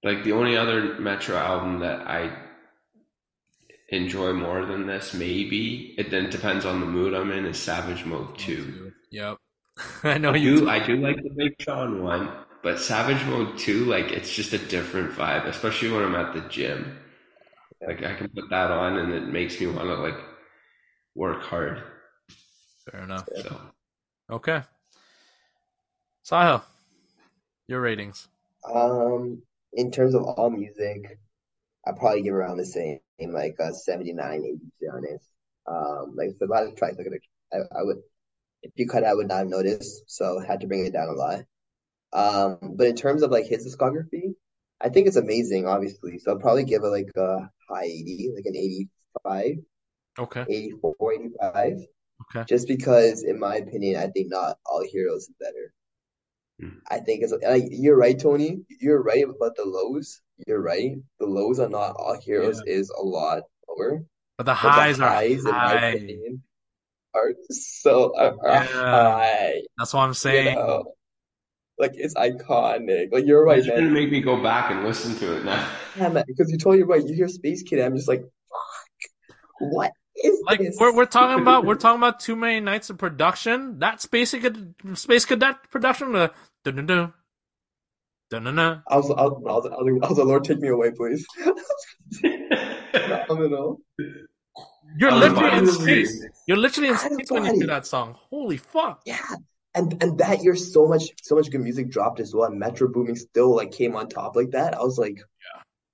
like 0.03 0.25
the 0.25 0.33
only 0.33 0.57
other 0.57 0.99
Metro 0.99 1.37
album 1.37 1.79
that 1.81 2.07
I 2.09 2.33
enjoy 3.91 4.33
more 4.33 4.65
than 4.67 4.87
this. 4.87 5.15
Maybe 5.15 5.95
it 5.99 6.11
then 6.11 6.31
depends 6.31 6.65
on 6.65 6.81
the 6.81 6.87
mood 6.87 7.15
I'm 7.15 7.31
in. 7.31 7.45
Is 7.47 7.59
Savage 7.59 8.05
Mode 8.05 8.37
Two. 8.39 8.93
Yep. 9.11 9.37
I 10.05 10.19
know 10.19 10.33
I 10.33 10.37
you. 10.37 10.61
do. 10.61 10.69
I 10.71 10.85
do 10.85 10.97
like 10.97 11.23
the 11.23 11.31
Big 11.31 11.55
Sean 11.61 12.03
one, 12.03 12.31
but 12.63 12.79
Savage 12.81 13.25
Mode 13.27 13.57
Two, 13.59 13.85
like 13.85 14.11
it's 14.11 14.33
just 14.35 14.53
a 14.53 14.59
different 14.59 15.13
vibe, 15.13 15.47
especially 15.47 15.91
when 15.93 16.03
I'm 16.05 16.15
at 16.17 16.35
the 16.35 16.41
gym. 16.49 16.99
Like 17.87 18.03
I 18.03 18.15
can 18.15 18.29
put 18.29 18.51
that 18.51 18.71
on, 18.71 18.97
and 18.99 19.13
it 19.13 19.27
makes 19.29 19.61
me 19.61 19.67
want 19.69 19.89
to 19.89 19.95
like 19.95 20.17
work 21.15 21.43
hard. 21.43 21.83
Fair 22.91 23.03
enough. 23.03 23.29
So 23.37 23.61
Okay. 24.31 24.63
Sahil, 26.25 26.63
your 27.67 27.81
ratings. 27.81 28.29
Um, 28.73 29.43
in 29.73 29.91
terms 29.91 30.15
of 30.15 30.23
all 30.23 30.51
music, 30.51 31.19
I'd 31.87 31.97
probably 31.97 32.23
give 32.23 32.35
around 32.35 32.59
the 32.59 32.67
same, 32.67 33.01
like 33.21 33.57
a 33.59 33.75
79, 33.75 34.45
80, 34.45 34.53
to 34.53 34.59
be 34.81 34.89
honest. 34.89 35.25
Um, 35.67 36.15
like 36.17 36.39
for 36.39 36.45
a 36.45 36.49
lot 36.49 36.65
of 36.65 36.77
tracks, 36.77 36.97
like 36.99 37.23
I, 37.53 37.57
I 37.77 37.83
would, 37.83 37.99
if 38.63 38.73
you 38.77 38.87
cut, 38.87 39.03
it, 39.03 39.07
I 39.07 39.15
would 39.15 39.29
not 39.29 39.39
have 39.39 39.49
noticed, 39.49 40.05
so 40.07 40.39
had 40.39 40.61
to 40.61 40.67
bring 40.69 40.87
it 40.87 40.93
down 40.93 41.09
a 41.09 41.13
lot. 41.13 41.45
Um, 42.13 42.75
but 42.77 42.87
in 42.87 42.97
terms 42.97 43.23
of 43.23 43.31
like 43.31 43.47
his 43.47 43.67
discography, 43.67 44.35
I 44.81 44.89
think 44.91 45.09
it's 45.09 45.17
amazing, 45.17 45.67
obviously. 45.67 46.19
So 46.19 46.33
I'll 46.33 46.39
probably 46.39 46.65
give 46.65 46.83
it 46.85 46.89
like 46.89 47.11
a 47.17 47.51
high 47.69 47.85
80, 47.85 48.33
like 48.37 48.47
an 48.47 48.57
85, 48.57 49.57
Okay. 50.21 50.45
84, 50.49 50.95
85. 51.15 51.73
Okay. 52.37 52.45
Just 52.49 52.69
because, 52.69 53.25
in 53.25 53.39
my 53.41 53.57
opinion, 53.57 53.97
I 54.01 54.09
think 54.09 54.29
not 54.31 54.59
all 54.67 54.85
heroes 54.85 55.23
is 55.23 55.35
better. 55.41 55.73
Hmm. 56.61 56.79
I 56.91 56.99
think 57.01 57.23
it's 57.23 57.33
like 57.43 57.65
you're 57.71 57.97
right, 57.97 58.19
Tony. 58.19 58.61
You're 58.81 59.03
right 59.03 59.25
about 59.25 59.57
the 59.57 59.65
lows. 59.65 60.21
You're 60.47 60.61
right. 60.61 60.97
The 61.19 61.27
lows 61.27 61.59
are 61.59 61.69
not 61.71 61.97
all 61.97 62.19
heroes 62.21 62.61
is 62.67 62.91
a 62.91 63.03
lot 63.03 63.45
lower. 63.69 64.03
But 64.37 64.45
the 64.45 64.53
But 64.53 64.57
highs 64.57 64.99
the 64.99 65.05
are 65.05 65.09
highs, 65.09 65.39
in 65.39 65.51
my 65.51 65.51
high. 65.59 65.87
opinion, 65.89 66.43
are 67.15 67.33
so 67.51 68.15
are, 68.17 68.37
are 68.47 68.53
Yeah. 68.65 68.67
high. 68.67 69.63
That's 69.79 69.95
what 69.95 70.01
I'm 70.03 70.11
You 70.11 70.15
saying. 70.15 70.55
know, 70.55 70.93
like 71.79 71.93
it's 71.95 72.15
iconic. 72.15 73.11
Like 73.13 73.25
you're 73.27 73.45
right, 73.45 73.59
it's 73.59 73.67
gonna 73.69 73.83
make 73.91 74.11
me 74.11 74.21
go 74.21 74.43
back 74.43 74.71
and 74.71 74.85
listen 74.85 75.15
to 75.17 75.39
it 75.39 75.45
now. 75.45 75.67
Yeah, 75.97 76.09
man. 76.11 76.25
Because 76.27 76.51
you 76.51 76.59
told 76.59 76.75
totally 76.79 76.83
right. 76.83 77.09
You 77.09 77.15
hear 77.15 77.29
Space 77.29 77.63
Kid, 77.63 77.81
I'm 77.81 77.97
just 77.97 78.09
like, 78.09 78.21
fuck. 78.21 79.31
What 79.61 79.87
is 79.89 79.93
Like 80.45 80.61
this? 80.61 80.77
we're 80.79 80.95
we're 80.95 81.07
talking 81.07 81.41
about 81.41 81.65
we're 81.65 81.77
talking 81.77 81.99
about 81.99 82.21
too 82.21 82.37
many 82.37 82.61
nights 82.61 82.91
of 82.91 82.99
production. 82.99 83.79
That 83.79 84.01
space 84.01 84.33
cadet 84.33 84.75
space 84.95 85.25
cadet 85.25 85.71
production. 85.71 86.15
Uh, 86.15 86.29
dun 86.65 86.77
dun 86.77 86.87
dun 86.87 87.13
dun 88.31 88.45
dun 88.45 88.57
dun. 88.57 88.83
I 88.89 88.97
was, 88.97 89.11
I 89.11 89.23
was, 89.23 89.43
I 89.47 89.53
was, 89.53 89.67
I 89.67 89.83
was, 89.83 90.01
I 90.03 90.09
was 90.09 90.19
like, 90.19 90.27
Lord, 90.27 90.45
take 90.45 90.59
me 90.61 90.69
away, 90.69 90.91
please. 90.91 91.27
Phenomenal. 92.93 93.81
You're 94.99 95.11
I 95.11 95.15
was 95.15 95.33
literally 95.33 95.59
in 95.59 95.67
space. 95.67 96.27
You're 96.47 96.57
literally 96.57 96.89
in 96.89 96.97
space 96.97 97.31
when 97.31 97.45
you 97.45 97.51
body. 97.51 97.59
hear 97.59 97.67
that 97.69 97.87
song. 97.87 98.17
Holy 98.31 98.57
fuck! 98.57 99.03
Yeah. 99.07 99.19
And 99.75 100.03
and 100.03 100.19
that 100.19 100.43
year 100.43 100.57
so 100.57 100.87
much 100.87 101.05
so 101.23 101.37
much 101.37 101.51
good 101.51 101.61
music 101.61 101.91
dropped 101.91 102.19
as 102.19 102.35
well. 102.35 102.51
And 102.51 102.59
Metro 102.59 102.89
Boomin 102.89 103.17
still 103.17 103.55
like 103.55 103.71
came 103.71 103.95
on 103.95 104.09
top 104.09 104.35
like 104.35 104.51
that. 104.51 104.75
I 104.75 104.83
was 104.83 104.99
like, 104.99 105.23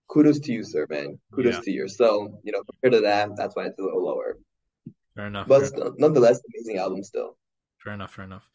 kudos 0.08 0.38
to 0.40 0.52
you, 0.52 0.62
sir, 0.64 0.86
man. 0.88 1.18
Kudos 1.34 1.54
Yeah. 1.54 1.60
to 1.62 1.70
you. 1.70 1.88
So, 1.88 2.40
you 2.44 2.52
know, 2.52 2.62
compared 2.64 2.92
to 2.94 3.00
that, 3.08 3.36
that's 3.36 3.54
why 3.56 3.64
it's 3.66 3.78
a 3.78 3.82
little 3.82 4.04
lower. 4.04 4.36
Fair 5.14 5.26
enough. 5.26 5.48
But 5.48 5.60
fair, 5.60 5.66
still, 5.68 5.94
nonetheless, 5.98 6.40
amazing 6.52 6.78
album 6.78 7.02
still. 7.04 7.36
fair 7.78 7.92
enough. 7.94 8.12
Fair 8.14 8.24
enough. 8.24 8.48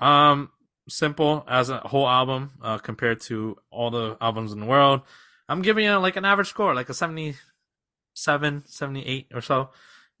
Um, 0.00 0.50
simple 0.88 1.44
as 1.48 1.70
a 1.70 1.78
whole 1.78 2.08
album 2.08 2.52
uh, 2.62 2.78
compared 2.78 3.20
to 3.22 3.56
all 3.70 3.90
the 3.90 4.16
albums 4.20 4.52
in 4.52 4.60
the 4.60 4.66
world. 4.66 5.02
I'm 5.48 5.62
giving 5.62 5.84
it 5.84 5.94
like 5.96 6.16
an 6.16 6.24
average 6.24 6.48
score, 6.48 6.74
like 6.74 6.88
a 6.88 6.94
77, 6.94 8.64
78 8.66 9.28
or 9.34 9.40
so. 9.40 9.70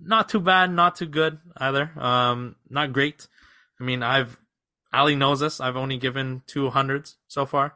Not 0.00 0.28
too 0.28 0.40
bad, 0.40 0.70
not 0.72 0.96
too 0.96 1.06
good 1.06 1.38
either. 1.56 1.90
Um, 1.98 2.56
not 2.68 2.92
great. 2.92 3.26
I 3.80 3.84
mean, 3.84 4.02
I've 4.02 4.38
Ali 4.92 5.16
knows 5.16 5.40
this. 5.40 5.60
I've 5.60 5.76
only 5.76 5.96
given 5.96 6.42
two 6.46 6.70
hundreds 6.70 7.16
so 7.26 7.46
far, 7.46 7.74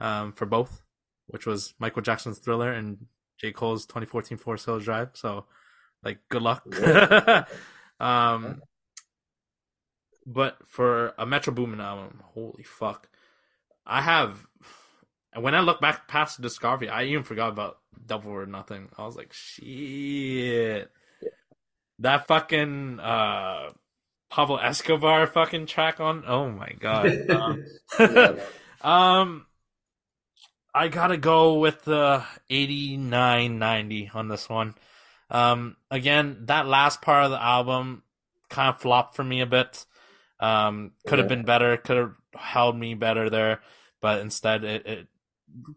um, 0.00 0.32
for 0.32 0.46
both, 0.46 0.82
which 1.26 1.46
was 1.46 1.74
Michael 1.78 2.02
Jackson's 2.02 2.38
Thriller 2.38 2.72
and 2.72 3.06
J 3.40 3.52
Cole's 3.52 3.86
2014 3.86 4.38
Forest 4.38 4.66
Hills 4.66 4.84
Drive. 4.84 5.10
So, 5.14 5.46
like, 6.02 6.18
good 6.28 6.42
luck. 6.42 6.64
um, 8.00 8.62
but 10.26 10.56
for 10.66 11.14
a 11.18 11.26
Metro 11.26 11.52
Boomin 11.52 11.80
album, 11.80 12.22
holy 12.24 12.62
fuck, 12.62 13.08
I 13.86 14.00
have. 14.00 14.46
And 15.32 15.42
when 15.42 15.54
I 15.54 15.60
look 15.60 15.80
back 15.80 16.06
past 16.08 16.36
the 16.36 16.42
discovery, 16.42 16.88
I 16.88 17.04
even 17.04 17.24
forgot 17.24 17.50
about 17.50 17.78
Double 18.06 18.30
or 18.30 18.46
Nothing. 18.46 18.88
I 18.96 19.04
was 19.04 19.16
like, 19.16 19.32
shit. 19.32 20.90
That 22.00 22.26
fucking 22.26 23.00
uh 23.00 23.70
Pablo 24.30 24.56
Escobar 24.56 25.26
fucking 25.26 25.66
track 25.66 26.00
on. 26.00 26.24
Oh 26.26 26.50
my 26.50 26.70
god. 26.78 27.30
Um, 27.30 27.64
Yeah. 28.00 28.34
um 28.80 29.46
I 30.74 30.88
gotta 30.88 31.16
go 31.16 31.54
with 31.54 31.84
the 31.84 32.24
eighty 32.50 32.96
nine 32.96 33.58
ninety 33.58 34.10
on 34.12 34.28
this 34.28 34.48
one. 34.48 34.74
Um 35.30 35.76
again, 35.90 36.46
that 36.46 36.66
last 36.66 37.00
part 37.02 37.24
of 37.26 37.30
the 37.30 37.42
album 37.42 38.02
kind 38.50 38.68
of 38.68 38.80
flopped 38.80 39.16
for 39.16 39.24
me 39.24 39.40
a 39.40 39.46
bit. 39.46 39.86
Um 40.40 40.92
could 41.06 41.18
have 41.18 41.28
Yeah. 41.28 41.36
been 41.36 41.44
better, 41.44 41.76
could 41.76 41.96
have 41.96 42.14
held 42.34 42.76
me 42.76 42.94
better 42.94 43.30
there, 43.30 43.60
but 44.00 44.20
instead 44.20 44.64
it, 44.64 44.86
it 44.86 45.08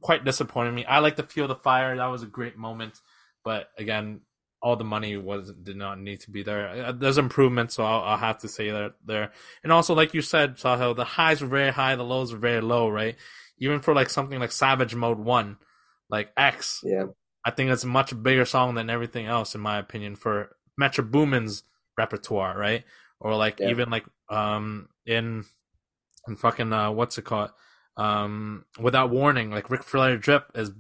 quite 0.02 0.26
disappointed 0.26 0.72
me. 0.74 0.86
I 0.86 1.00
like 1.00 1.18
to 1.18 1.24
feel 1.24 1.46
of 1.46 1.50
the 1.50 1.56
fire. 1.56 1.96
That 1.96 2.08
was 2.08 2.24
a 2.24 2.28
great 2.28 2.58
moment, 2.58 3.00
but 3.44 3.70
again, 3.78 4.22
all 4.62 4.76
the 4.76 4.84
money 4.84 5.16
was 5.18 5.54
did 5.54 5.78
not 5.78 6.00
need 6.00 6.22
to 6.22 6.32
be 6.32 6.42
there. 6.42 6.86
Uh, 6.88 6.92
There's 6.92 7.20
improvement, 7.20 7.72
so 7.72 7.84
I'll, 7.86 8.02
I'll 8.02 8.18
have 8.18 8.40
to 8.40 8.48
say 8.48 8.72
that 8.72 8.96
there. 9.06 9.32
And 9.64 9.72
also, 9.72 9.94
like 9.94 10.16
you 10.16 10.24
said, 10.24 10.58
Sahil, 10.58 10.96
the 10.96 11.04
highs 11.06 11.42
were 11.42 11.48
very 11.48 11.72
high, 11.72 11.96
the 11.96 12.04
lows 12.04 12.34
were 12.34 12.40
very 12.40 12.62
low, 12.62 12.90
right? 12.90 13.16
Even 13.60 13.80
for 13.82 13.94
like 13.94 14.10
something 14.10 14.40
like 14.40 14.52
Savage 14.52 14.96
Mode 14.96 15.20
One, 15.20 15.58
like 16.10 16.32
X, 16.38 16.82
Yeah. 16.84 17.06
I 17.46 17.52
think 17.52 17.70
it's 17.72 17.84
a 17.84 17.88
much 17.88 18.12
bigger 18.22 18.46
song 18.46 18.76
than 18.76 18.90
everything 18.90 19.26
else, 19.26 19.56
in 19.56 19.62
my 19.62 19.78
opinion, 19.78 20.16
for 20.16 20.56
Metro 20.78 21.04
Boomin's 21.04 21.64
repertoire, 21.98 22.58
right? 22.58 22.84
or 23.20 23.36
like 23.36 23.60
Yeah. 23.60 23.70
even 23.70 23.90
like 23.90 24.06
um 24.30 24.90
in 25.06 25.44
in 26.28 26.36
fucking 26.36 26.72
uh 26.72 26.92
what's 26.92 27.18
it 27.18 27.24
called 27.26 27.50
um 27.96 28.64
without 28.80 29.10
warning 29.10 29.50
like 29.50 29.72
Ric 29.72 29.84
Flair 29.84 30.18
drip 30.18 30.52
is 30.54 30.72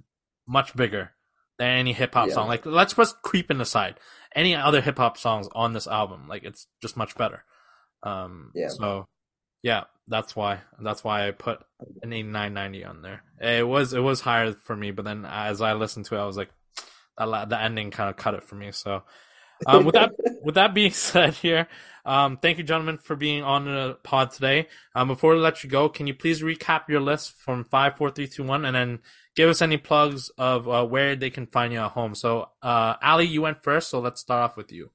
much 0.48 0.76
bigger 0.76 1.14
than 1.58 1.80
any 1.80 1.94
hip 1.94 2.14
hop 2.14 2.28
Yeah. 2.28 2.36
song 2.36 2.48
like 2.48 2.64
let's 2.66 2.94
put 2.94 3.08
creeping 3.24 3.60
aside 3.60 4.00
any 4.36 4.54
other 4.54 4.82
hip 4.82 4.98
hop 4.98 5.18
songs 5.18 5.50
on 5.56 5.74
this 5.74 5.88
album 5.88 6.28
like 6.28 6.44
it's 6.44 6.68
just 6.80 6.96
much 6.96 7.18
better 7.18 7.44
um 8.04 8.52
Yeah. 8.54 8.68
so 8.68 9.08
yeah 9.64 9.86
that's 10.08 10.36
why 10.36 10.60
that's 10.80 11.04
why 11.04 11.28
I 11.28 11.32
put 11.32 11.62
an 12.02 12.14
8990 12.14 12.86
on 12.86 13.02
there. 13.02 13.24
It 13.42 13.68
was 13.68 13.94
it 13.94 14.00
was 14.00 14.22
higher 14.22 14.54
for 14.54 14.76
me 14.76 14.92
but 14.92 15.06
then 15.06 15.26
as 15.26 15.62
I 15.62 15.74
listened 15.74 16.06
to 16.06 16.16
it 16.16 16.20
I 16.20 16.26
was 16.26 16.38
like 16.38 16.50
that 17.18 17.50
the 17.50 17.62
ending 17.62 17.92
kind 17.92 18.10
of 18.10 18.16
cut 18.16 18.34
it 18.34 18.44
for 18.44 18.56
me 18.56 18.72
so. 18.72 19.04
Um, 19.66 19.86
with 19.86 19.96
that 19.96 20.12
with 20.44 20.56
that 20.56 20.74
being 20.74 20.92
said 21.10 21.34
here 21.34 21.68
um, 22.06 22.38
thank 22.38 22.58
you 22.58 22.64
gentlemen 22.64 23.00
for 23.00 23.16
being 23.16 23.44
on 23.44 23.66
the 23.66 23.98
pod 24.04 24.32
today. 24.32 24.68
Um, 24.96 25.10
before 25.10 25.34
we 25.34 25.40
let 25.40 25.64
you 25.64 25.70
go 25.70 25.90
can 25.90 26.08
you 26.08 26.14
please 26.14 26.42
recap 26.42 26.88
your 26.88 27.02
list 27.02 27.34
from 27.34 27.64
five 27.66 27.98
four 27.98 28.12
three 28.12 28.28
two 28.28 28.44
one 28.44 28.66
and 28.66 28.76
then 28.76 29.00
give 29.36 29.50
us 29.50 29.62
any 29.62 29.78
plugs 29.78 30.30
of 30.38 30.70
uh, 30.70 30.86
where 30.86 31.16
they 31.16 31.30
can 31.30 31.48
find 31.48 31.74
you 31.74 31.80
at 31.80 31.92
home? 31.92 32.16
So 32.16 32.50
uh, 32.62 32.96
ali 33.02 33.26
you 33.26 33.42
went 33.42 33.64
first 33.64 33.90
so 33.90 34.00
let's 34.00 34.22
start 34.22 34.52
off 34.52 34.58
with 34.58 34.72
you 34.72 34.92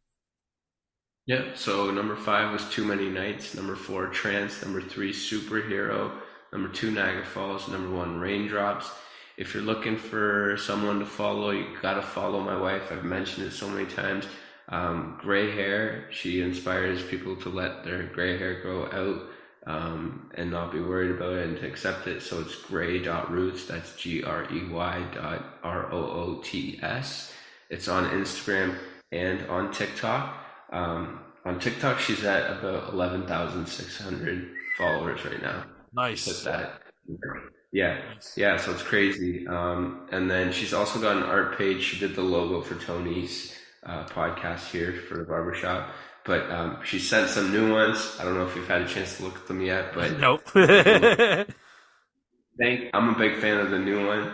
Yep. 1.27 1.57
So 1.57 1.91
number 1.91 2.17
five 2.17 2.53
was 2.53 2.69
Too 2.69 2.85
Many 2.85 3.09
Nights. 3.09 3.55
Number 3.55 3.77
four, 3.77 4.09
Trance. 4.09 4.63
Number 4.63 4.81
three, 4.81 5.13
Superhero. 5.13 6.13
Number 6.53 6.69
two, 6.69 6.91
Niagara 6.91 7.25
Falls. 7.25 7.69
Number 7.69 7.95
one, 7.95 8.19
Raindrops. 8.19 8.91
If 9.37 9.55
you're 9.55 9.63
looking 9.63 9.97
for 9.97 10.57
someone 10.59 10.99
to 10.99 11.07
follow, 11.07 11.51
you 11.51 11.67
gotta 11.81 12.03
follow 12.03 12.41
my 12.41 12.61
wife. 12.61 12.91
I've 12.91 13.05
mentioned 13.05 13.47
it 13.47 13.53
so 13.53 13.69
many 13.69 13.87
times. 13.87 14.27
Um, 14.69 15.19
gray 15.21 15.51
hair. 15.53 16.09
She 16.11 16.43
inspires 16.43 17.03
people 17.03 17.37
to 17.37 17.49
let 17.49 17.85
their 17.85 18.05
gray 18.05 18.37
hair 18.37 18.61
grow 18.61 18.87
out 18.87 19.23
um, 19.67 20.31
and 20.35 20.51
not 20.51 20.73
be 20.73 20.81
worried 20.81 21.13
about 21.13 21.35
it 21.35 21.47
and 21.47 21.57
to 21.59 21.67
accept 21.67 22.07
it. 22.09 22.21
So 22.23 22.41
it's 22.41 22.57
gray 22.57 22.99
roots. 23.29 23.67
That's 23.67 23.95
G 23.97 24.25
R 24.25 24.53
E 24.53 24.69
Y 24.69 25.07
dot 25.15 25.59
R 25.63 25.93
O 25.93 25.99
O 25.99 26.41
T 26.43 26.81
S. 26.83 27.33
It's 27.71 27.89
on 27.89 28.11
Instagram 28.11 28.77
and 29.13 29.47
on 29.49 29.73
TikTok. 29.73 30.42
Um, 30.73 31.21
on 31.45 31.59
TikTok, 31.61 31.99
she's 32.01 32.25
at 32.25 32.59
about 32.59 32.93
11,600 32.93 34.51
followers 34.79 35.25
right 35.25 35.43
now. 35.43 35.65
Nice. 35.93 36.43
That. 36.45 36.81
Yeah, 37.73 38.01
yeah, 38.37 38.57
so 38.57 38.73
it's 38.73 38.83
crazy. 38.83 39.47
Um, 39.47 40.09
and 40.11 40.31
then 40.31 40.53
she's 40.53 40.73
also 40.73 41.01
got 41.01 41.17
an 41.17 41.23
art 41.23 41.59
page. 41.59 41.83
She 41.83 41.99
did 41.99 42.15
the 42.15 42.23
logo 42.23 42.61
for 42.61 42.75
Tony's 42.75 43.57
uh, 43.85 44.05
podcast 44.05 44.71
here 44.71 44.93
for 45.09 45.19
the 45.19 45.25
barbershop. 45.25 45.91
But 46.25 46.51
um, 46.51 46.79
she 46.85 46.99
sent 46.99 47.29
some 47.29 47.51
new 47.51 47.73
ones. 47.73 48.17
I 48.21 48.25
don't 48.25 48.35
know 48.35 48.47
if 48.47 48.55
you've 48.55 48.69
had 48.69 48.83
a 48.83 48.89
chance 48.89 49.17
to 49.17 49.25
look 49.25 49.37
at 49.37 49.49
them 49.49 49.61
yet, 49.61 49.93
but 49.93 50.19
nope 50.19 50.43
Thank, 52.59 52.91
I'm 52.95 53.09
a 53.09 53.19
big 53.19 53.39
fan 53.39 53.59
of 53.59 53.71
the 53.71 53.79
new 53.79 54.07
one. 54.07 54.33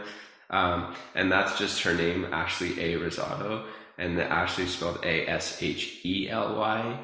Um, 0.50 0.94
and 1.14 1.30
that's 1.30 1.58
just 1.58 1.82
her 1.82 1.94
name, 1.94 2.26
Ashley 2.32 2.80
A. 2.80 2.98
Rosado. 2.98 3.66
And 3.98 4.16
the 4.16 4.24
Ashley 4.24 4.66
spelled 4.66 5.04
A 5.04 5.28
S 5.28 5.62
H 5.62 6.00
E 6.04 6.28
L 6.30 6.56
Y 6.56 7.00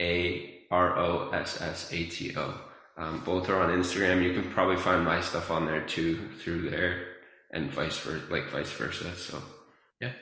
A 0.00 0.60
R 0.70 0.98
O 0.98 1.30
S 1.30 1.60
S 1.60 1.92
A 1.92 2.04
T 2.04 2.34
O. 2.36 2.60
Um, 2.96 3.22
both 3.24 3.48
are 3.48 3.60
on 3.60 3.70
Instagram. 3.78 4.22
You 4.22 4.32
can 4.32 4.50
probably 4.50 4.76
find 4.76 5.04
my 5.04 5.20
stuff 5.20 5.50
on 5.50 5.66
there 5.66 5.86
too 5.86 6.30
through 6.40 6.70
there 6.70 7.06
and 7.52 7.70
vice 7.70 7.98
versa, 7.98 8.24
like 8.30 8.50
vice 8.50 8.72
versa. 8.72 9.14
So, 9.14 9.42
yeah. 10.00 10.12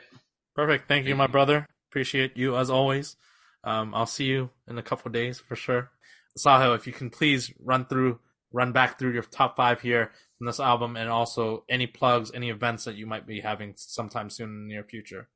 Perfect. 0.55 0.89
Thank 0.89 1.07
you, 1.07 1.15
my 1.17 1.27
brother. 1.27 1.67
Appreciate 1.91 2.37
you 2.37 2.57
as 2.57 2.71
always. 2.71 3.17
Um, 3.65 3.95
I'll 3.95 4.07
see 4.07 4.27
you 4.27 4.51
in 4.69 4.79
a 4.79 4.83
couple 4.83 5.11
days 5.11 5.41
for 5.41 5.57
sure. 5.57 5.91
Sahil, 6.39 6.75
if 6.75 6.87
you 6.87 6.93
can 6.93 7.11
please 7.11 7.53
run 7.59 7.87
through, 7.87 8.21
run 8.53 8.73
back 8.73 8.99
through 8.99 9.13
your 9.13 9.23
top 9.23 9.57
five 9.57 9.81
here 9.81 10.13
from 10.39 10.47
this 10.47 10.61
album, 10.61 10.97
and 10.97 11.09
also 11.09 11.65
any 11.69 11.87
plugs, 11.87 12.31
any 12.35 12.51
events 12.51 12.85
that 12.85 12.97
you 12.97 13.07
might 13.07 13.27
be 13.27 13.41
having 13.41 13.73
sometime 13.77 14.29
soon 14.29 14.51
in 14.51 14.69
the 14.69 14.75
near 14.75 14.85
future. 14.85 15.29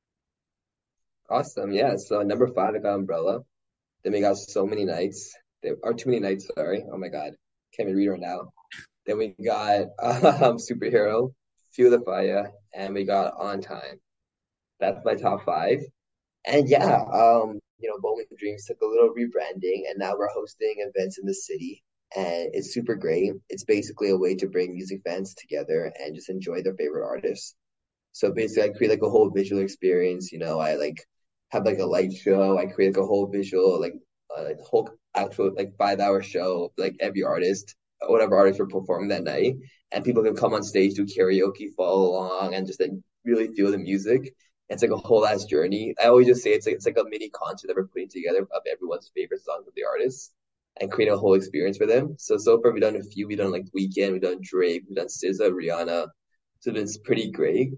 Awesome. 1.31 1.73
Yeah. 1.73 1.97
So 1.97 2.23
number 2.23 2.49
five, 2.49 2.75
I 2.75 2.79
got 2.79 2.97
Umbrella. 2.97 3.41
Then 4.03 4.13
we 4.13 4.21
got 4.21 4.37
So 4.37 4.67
Many 4.67 4.85
Nights. 4.85 5.33
There 5.63 5.77
are 5.85 5.95
too 5.95 6.11
many 6.11 6.21
nights, 6.21 6.49
sorry. 6.57 6.85
Oh 6.93 6.99
my 6.99 7.09
God. 7.09 7.33
Can't 7.77 7.89
even 7.89 7.97
read 7.97 8.09
right 8.09 8.21
now. 8.21 8.51
Then 9.07 9.19
we 9.19 9.35
got 9.45 9.83
um, 10.03 10.57
Superhero, 10.59 11.33
Feel 11.73 11.91
the 11.91 12.01
Fire, 12.01 12.51
and 12.75 12.95
we 12.95 13.05
got 13.05 13.35
On 13.39 13.61
Time. 13.61 14.01
That's 14.81 15.05
my 15.05 15.15
top 15.15 15.45
five. 15.45 15.81
And 16.47 16.69
yeah, 16.69 17.03
um, 17.13 17.61
you 17.79 17.89
know, 17.89 17.99
Bowling 18.01 18.27
Dreams 18.37 18.65
took 18.67 18.81
a 18.81 18.87
little 18.87 19.11
rebranding, 19.11 19.89
and 19.89 19.99
now 19.99 20.15
we're 20.19 20.29
hosting 20.35 20.77
events 20.79 21.19
in 21.19 21.27
the 21.27 21.35
city, 21.35 21.85
and 22.17 22.51
it's 22.55 22.73
super 22.75 22.97
great. 22.97 23.35
It's 23.51 23.65
basically 23.65 24.11
a 24.11 24.17
way 24.17 24.35
to 24.37 24.49
bring 24.49 24.75
music 24.75 25.03
fans 25.05 25.35
together 25.35 25.93
and 26.01 26.15
just 26.15 26.31
enjoy 26.31 26.63
their 26.63 26.75
favorite 26.75 27.07
artists. 27.07 27.55
So 28.13 28.33
basically, 28.33 28.71
I 28.71 28.73
create 28.73 28.91
like 28.91 29.03
a 29.03 29.11
whole 29.11 29.31
visual 29.31 29.63
experience. 29.63 30.33
You 30.33 30.39
know, 30.39 30.59
I 30.59 30.75
like 30.75 31.05
have 31.51 31.65
like 31.65 31.79
a 31.79 31.87
light 31.87 32.13
show. 32.13 32.59
I 32.59 32.67
create 32.67 32.97
like 32.97 33.05
a 33.05 33.07
whole 33.07 33.27
visual, 33.27 33.81
like 33.81 33.95
uh, 34.37 34.45
like 34.45 34.61
whole 34.61 34.91
actual 35.15 35.53
like 35.57 35.77
five 35.77 36.01
hour 36.01 36.23
show, 36.23 36.73
like 36.79 36.97
every 37.01 37.23
artist, 37.23 37.75
whatever 38.07 38.37
artists 38.37 38.61
were 38.61 38.67
performing 38.67 39.09
that 39.09 39.25
night, 39.25 39.57
and 39.93 40.05
people 40.05 40.23
can 40.23 40.37
come 40.37 40.55
on 40.55 40.63
stage, 40.63 40.95
do 40.95 41.07
karaoke, 41.07 41.75
follow 41.77 42.11
along, 42.11 42.55
and 42.55 42.67
just 42.67 42.81
like 42.81 42.93
really 43.25 43.49
feel 43.49 43.71
the 43.71 43.79
music. 43.79 44.35
It's 44.69 44.83
like 44.83 44.93
a 44.93 44.97
whole 44.97 45.27
ass 45.27 45.45
journey. 45.45 45.95
I 46.03 46.07
always 46.07 46.29
just 46.29 46.43
say 46.43 46.51
it's 46.51 46.67
like 46.67 46.77
it's 46.77 46.87
like 46.87 46.99
a 46.99 47.05
mini 47.09 47.29
concert 47.31 47.67
that 47.69 47.77
we're 47.77 47.89
putting 47.89 48.09
together 48.09 48.41
of 48.41 48.63
everyone's 48.71 49.11
favorite 49.15 49.43
songs 49.43 49.67
of 49.67 49.75
the 49.75 49.85
artists 49.85 50.33
and 50.81 50.91
create 50.91 51.11
a 51.11 51.19
whole 51.19 51.35
experience 51.35 51.77
for 51.77 51.87
them. 51.87 52.15
So 52.19 52.37
so 52.39 52.61
far 52.63 52.73
we've 52.73 52.81
done 52.83 52.97
a 52.97 53.03
few. 53.03 53.27
We've 53.27 53.39
done 53.39 53.51
like 53.53 53.67
Weeknd, 53.77 54.13
we've 54.13 54.23
done 54.23 54.39
Drake, 54.43 54.85
we've 54.89 54.97
done 54.97 55.09
SZA, 55.09 55.51
Rihanna. 55.51 56.09
So 56.61 56.73
it's 56.73 56.99
pretty 56.99 57.31
great. 57.31 57.73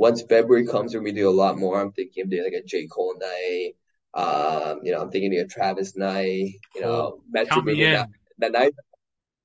Once 0.00 0.22
February 0.22 0.66
comes, 0.66 0.94
we're 0.94 1.00
gonna 1.00 1.12
do 1.12 1.28
a 1.28 1.30
lot 1.30 1.58
more. 1.58 1.78
I'm 1.78 1.92
thinking 1.92 2.24
of 2.24 2.30
doing 2.30 2.44
like 2.44 2.54
a 2.54 2.64
J 2.64 2.86
Cole 2.86 3.16
night. 3.20 3.72
Um, 4.14 4.80
you 4.82 4.92
know, 4.92 5.02
I'm 5.02 5.10
thinking 5.10 5.38
of 5.38 5.44
a 5.44 5.48
Travis 5.48 5.94
night. 5.94 6.54
You 6.74 6.80
know, 6.80 7.20
Metro 7.30 7.60
Boomin 7.60 7.78
in. 7.80 7.92
night. 7.92 8.08
That 8.38 8.52
night. 8.52 8.74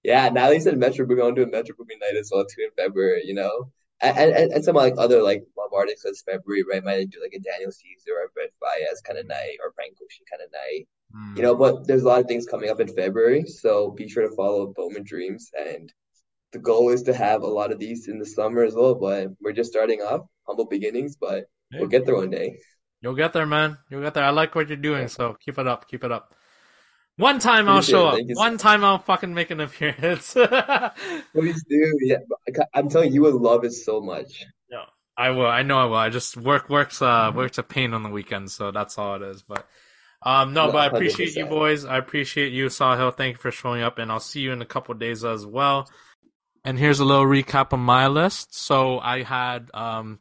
Yeah, 0.03 0.30
now 0.30 0.48
they 0.48 0.59
said 0.59 0.77
Metro 0.77 1.06
Boomin. 1.06 1.25
I'm 1.25 1.35
doing 1.35 1.51
Metro 1.51 1.75
Boomin 1.77 2.00
night 2.00 2.16
as 2.17 2.32
well 2.34 2.45
too 2.45 2.64
in 2.64 2.72
February. 2.82 3.24
You 3.25 3.34
know, 3.34 3.69
and 4.01 4.17
and, 4.17 4.53
and 4.53 4.64
some 4.64 4.77
like 4.77 4.93
other 4.98 5.22
like 5.22 5.43
love 5.58 5.72
artists 5.75 6.03
because 6.03 6.22
February 6.22 6.64
right 6.64 6.84
might 6.84 7.09
do 7.09 7.19
like 7.22 7.34
a 7.34 7.40
Daniel 7.40 7.72
Caesar 7.72 8.11
or 8.17 8.25
a 8.27 8.30
Brent 8.34 8.51
Faiyaz 8.64 9.03
kind 9.06 9.19
of 9.19 9.27
night 9.27 9.58
or 9.61 9.74
Frank 9.74 9.98
Ocean 10.01 10.25
kind 10.32 10.42
of 10.42 10.51
night. 10.53 10.88
You 11.35 11.43
know, 11.43 11.56
but 11.56 11.85
there's 11.85 12.03
a 12.03 12.08
lot 12.08 12.22
of 12.22 12.27
things 12.27 12.45
coming 12.45 12.69
up 12.69 12.80
in 12.80 12.88
February, 12.88 13.43
so 13.43 13.92
be 13.92 14.08
sure 14.08 14.27
to 14.27 14.35
follow 14.35 14.74
Bowman 14.74 15.03
Dreams. 15.03 15.51
And 15.58 15.92
the 16.53 16.59
goal 16.59 16.92
is 16.92 17.03
to 17.03 17.14
have 17.14 17.42
a 17.42 17.48
lot 17.48 17.74
of 17.74 17.80
these 17.80 18.08
in 18.08 18.19
the 18.19 18.25
summer 18.25 18.64
as 18.64 18.74
well. 18.74 18.95
But 18.95 19.32
we're 19.42 19.51
just 19.51 19.72
starting 19.72 20.01
off, 20.01 20.27
humble 20.48 20.65
beginnings, 20.65 21.15
but 21.15 21.45
we'll 21.74 21.88
get 21.88 22.06
there 22.06 22.15
one 22.15 22.30
day. 22.30 22.57
You'll 23.01 23.15
get 23.15 23.33
there, 23.33 23.45
man. 23.45 23.77
You'll 23.90 24.01
get 24.01 24.14
there. 24.14 24.24
I 24.24 24.30
like 24.32 24.56
what 24.56 24.67
you're 24.67 24.77
doing, 24.77 25.07
so 25.07 25.35
keep 25.40 25.59
it 25.59 25.67
up. 25.67 25.88
Keep 25.88 26.03
it 26.03 26.11
up. 26.11 26.33
One 27.17 27.40
time 27.40 27.69
I'll 27.69 27.82
show 27.82 28.07
up. 28.07 28.15
Thank 28.15 28.30
you 28.30 28.35
so 28.35 28.41
One 28.41 28.57
time 28.57 28.83
I'll 28.83 28.99
fucking 28.99 29.33
make 29.33 29.51
an 29.51 29.59
appearance. 29.67 30.33
Please 30.33 31.64
do. 31.69 31.98
Yeah, 32.01 32.17
I'm 32.74 32.90
telling 32.90 33.09
you, 33.09 33.15
you 33.15 33.22
would 33.22 33.35
love 33.35 33.64
it 33.64 33.72
so 33.74 34.01
much. 34.01 34.45
No, 34.69 34.83
I 35.17 35.30
will. 35.32 35.45
I 35.45 35.64
know 35.64 35.77
I 35.77 35.85
will. 35.85 35.95
I 35.95 36.09
just 36.09 36.35
work 36.35 36.69
works 36.69 37.01
uh 37.01 37.32
works 37.33 37.57
a 37.57 37.64
pain 37.64 37.93
on 37.93 38.03
the 38.03 38.09
weekends, 38.09 38.53
so 38.53 38.72
that's 38.72 38.98
all 38.98 39.15
it 39.15 39.22
is. 39.22 39.43
But 39.43 39.65
um 40.24 40.53
no, 40.53 40.67
No, 40.67 40.74
but 40.74 40.80
I 40.80 40.85
appreciate 40.88 41.35
you 41.35 41.45
boys. 41.45 41.85
I 41.85 41.98
appreciate 41.98 42.51
you, 42.51 42.67
Sahil. 42.67 43.15
Thank 43.15 43.35
you 43.35 43.41
for 43.41 43.51
showing 43.51 43.82
up, 43.82 43.98
and 43.98 44.11
I'll 44.11 44.19
see 44.19 44.41
you 44.41 44.51
in 44.51 44.61
a 44.61 44.65
couple 44.65 44.93
of 44.93 44.99
days 44.99 45.24
as 45.24 45.45
well. 45.45 45.90
And 46.65 46.79
here's 46.79 46.99
a 46.99 47.05
little 47.05 47.25
recap 47.25 47.71
of 47.73 47.79
my 47.79 48.07
list. 48.07 48.55
So 48.55 48.99
I 48.99 49.21
had 49.21 49.69
um 49.73 50.19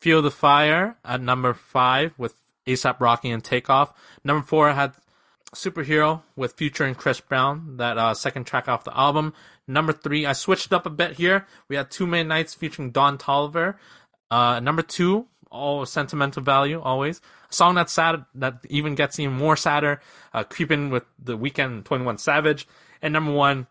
Feel 0.00 0.22
the 0.22 0.30
Fire 0.30 0.96
at 1.04 1.20
number 1.20 1.52
five 1.52 2.14
with 2.18 2.34
ASAP 2.66 2.98
Rocky 2.98 3.30
and 3.30 3.44
Takeoff. 3.44 3.92
Number 4.24 4.42
four 4.44 4.70
I 4.70 4.72
had 4.72 4.94
Superhero 5.54 6.22
with 6.34 6.54
Future 6.54 6.84
and 6.84 6.96
Chris 6.96 7.20
Brown, 7.20 7.76
that 7.76 7.98
uh, 7.98 8.14
second 8.14 8.44
track 8.44 8.68
off 8.68 8.84
the 8.84 8.96
album. 8.96 9.32
Number 9.66 9.92
three, 9.92 10.26
I 10.26 10.32
switched 10.32 10.72
up 10.72 10.86
a 10.86 10.90
bit 10.90 11.12
here. 11.12 11.46
We 11.68 11.76
had 11.76 11.90
Too 11.90 12.06
Many 12.06 12.28
Nights 12.28 12.54
featuring 12.54 12.90
Don 12.90 13.16
Toliver. 13.16 13.76
Uh, 14.30 14.60
number 14.60 14.82
two, 14.82 15.26
all 15.50 15.86
sentimental 15.86 16.42
value, 16.42 16.80
always. 16.80 17.20
A 17.50 17.54
song 17.54 17.74
that's 17.76 17.92
sad, 17.92 18.24
that 18.34 18.58
even 18.68 18.94
gets 18.94 19.18
even 19.18 19.34
more 19.34 19.56
sadder, 19.56 20.00
uh, 20.34 20.44
Creeping 20.44 20.90
with 20.90 21.04
the 21.18 21.38
Weeknd 21.38 21.84
21 21.84 22.18
Savage. 22.18 22.68
And 23.00 23.12
number 23.12 23.32
one, 23.32 23.66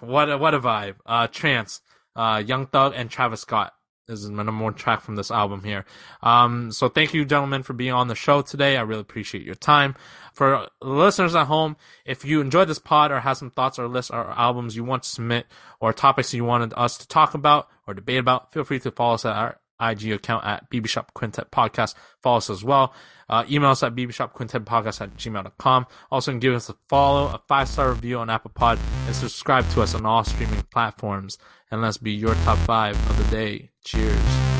what 0.00 0.30
a, 0.30 0.38
what 0.38 0.54
a 0.54 0.60
vibe. 0.60 0.96
Uh, 1.06 1.26
Trance, 1.26 1.80
uh, 2.16 2.42
Young 2.44 2.66
Thug 2.66 2.92
and 2.96 3.10
Travis 3.10 3.40
Scott. 3.40 3.74
This 4.10 4.24
is 4.24 4.30
my 4.30 4.42
number 4.42 4.64
one 4.64 4.74
track 4.74 5.02
from 5.02 5.14
this 5.14 5.30
album 5.30 5.62
here. 5.62 5.84
Um, 6.20 6.72
so 6.72 6.88
thank 6.88 7.14
you, 7.14 7.24
gentlemen, 7.24 7.62
for 7.62 7.74
being 7.74 7.92
on 7.92 8.08
the 8.08 8.16
show 8.16 8.42
today. 8.42 8.76
I 8.76 8.80
really 8.80 9.02
appreciate 9.02 9.44
your 9.44 9.54
time. 9.54 9.94
For 10.32 10.66
listeners 10.82 11.36
at 11.36 11.46
home, 11.46 11.76
if 12.04 12.24
you 12.24 12.40
enjoyed 12.40 12.66
this 12.66 12.80
pod 12.80 13.12
or 13.12 13.20
have 13.20 13.36
some 13.36 13.52
thoughts 13.52 13.78
or 13.78 13.86
lists 13.86 14.10
or 14.10 14.28
albums 14.32 14.74
you 14.74 14.82
want 14.82 15.04
to 15.04 15.08
submit 15.08 15.46
or 15.78 15.92
topics 15.92 16.34
you 16.34 16.44
wanted 16.44 16.74
us 16.76 16.98
to 16.98 17.06
talk 17.06 17.34
about 17.34 17.68
or 17.86 17.94
debate 17.94 18.18
about, 18.18 18.52
feel 18.52 18.64
free 18.64 18.80
to 18.80 18.90
follow 18.90 19.14
us 19.14 19.24
at 19.24 19.36
our 19.36 19.59
IG 19.80 20.12
account 20.12 20.44
at 20.44 20.70
BB 20.70 20.88
Shop 20.88 21.12
Quintet 21.14 21.50
Podcast. 21.50 21.94
Follow 22.22 22.38
us 22.38 22.50
as 22.50 22.62
well. 22.62 22.94
Uh, 23.28 23.44
email 23.48 23.70
us 23.70 23.82
at 23.84 23.94
bbshopquintetpodcast 23.94 25.00
at 25.00 25.16
gmail.com. 25.16 25.86
Also, 26.10 26.36
give 26.38 26.52
us 26.54 26.68
a 26.68 26.74
follow, 26.88 27.28
a 27.28 27.40
five 27.46 27.68
star 27.68 27.90
review 27.90 28.18
on 28.18 28.28
Apple 28.28 28.50
Pod, 28.52 28.78
and 29.06 29.14
subscribe 29.14 29.68
to 29.70 29.82
us 29.82 29.94
on 29.94 30.04
all 30.04 30.24
streaming 30.24 30.62
platforms. 30.72 31.38
And 31.70 31.80
let's 31.80 31.98
be 31.98 32.10
your 32.10 32.34
top 32.34 32.58
five 32.58 32.96
of 33.08 33.16
the 33.16 33.36
day. 33.36 33.70
Cheers. 33.84 34.59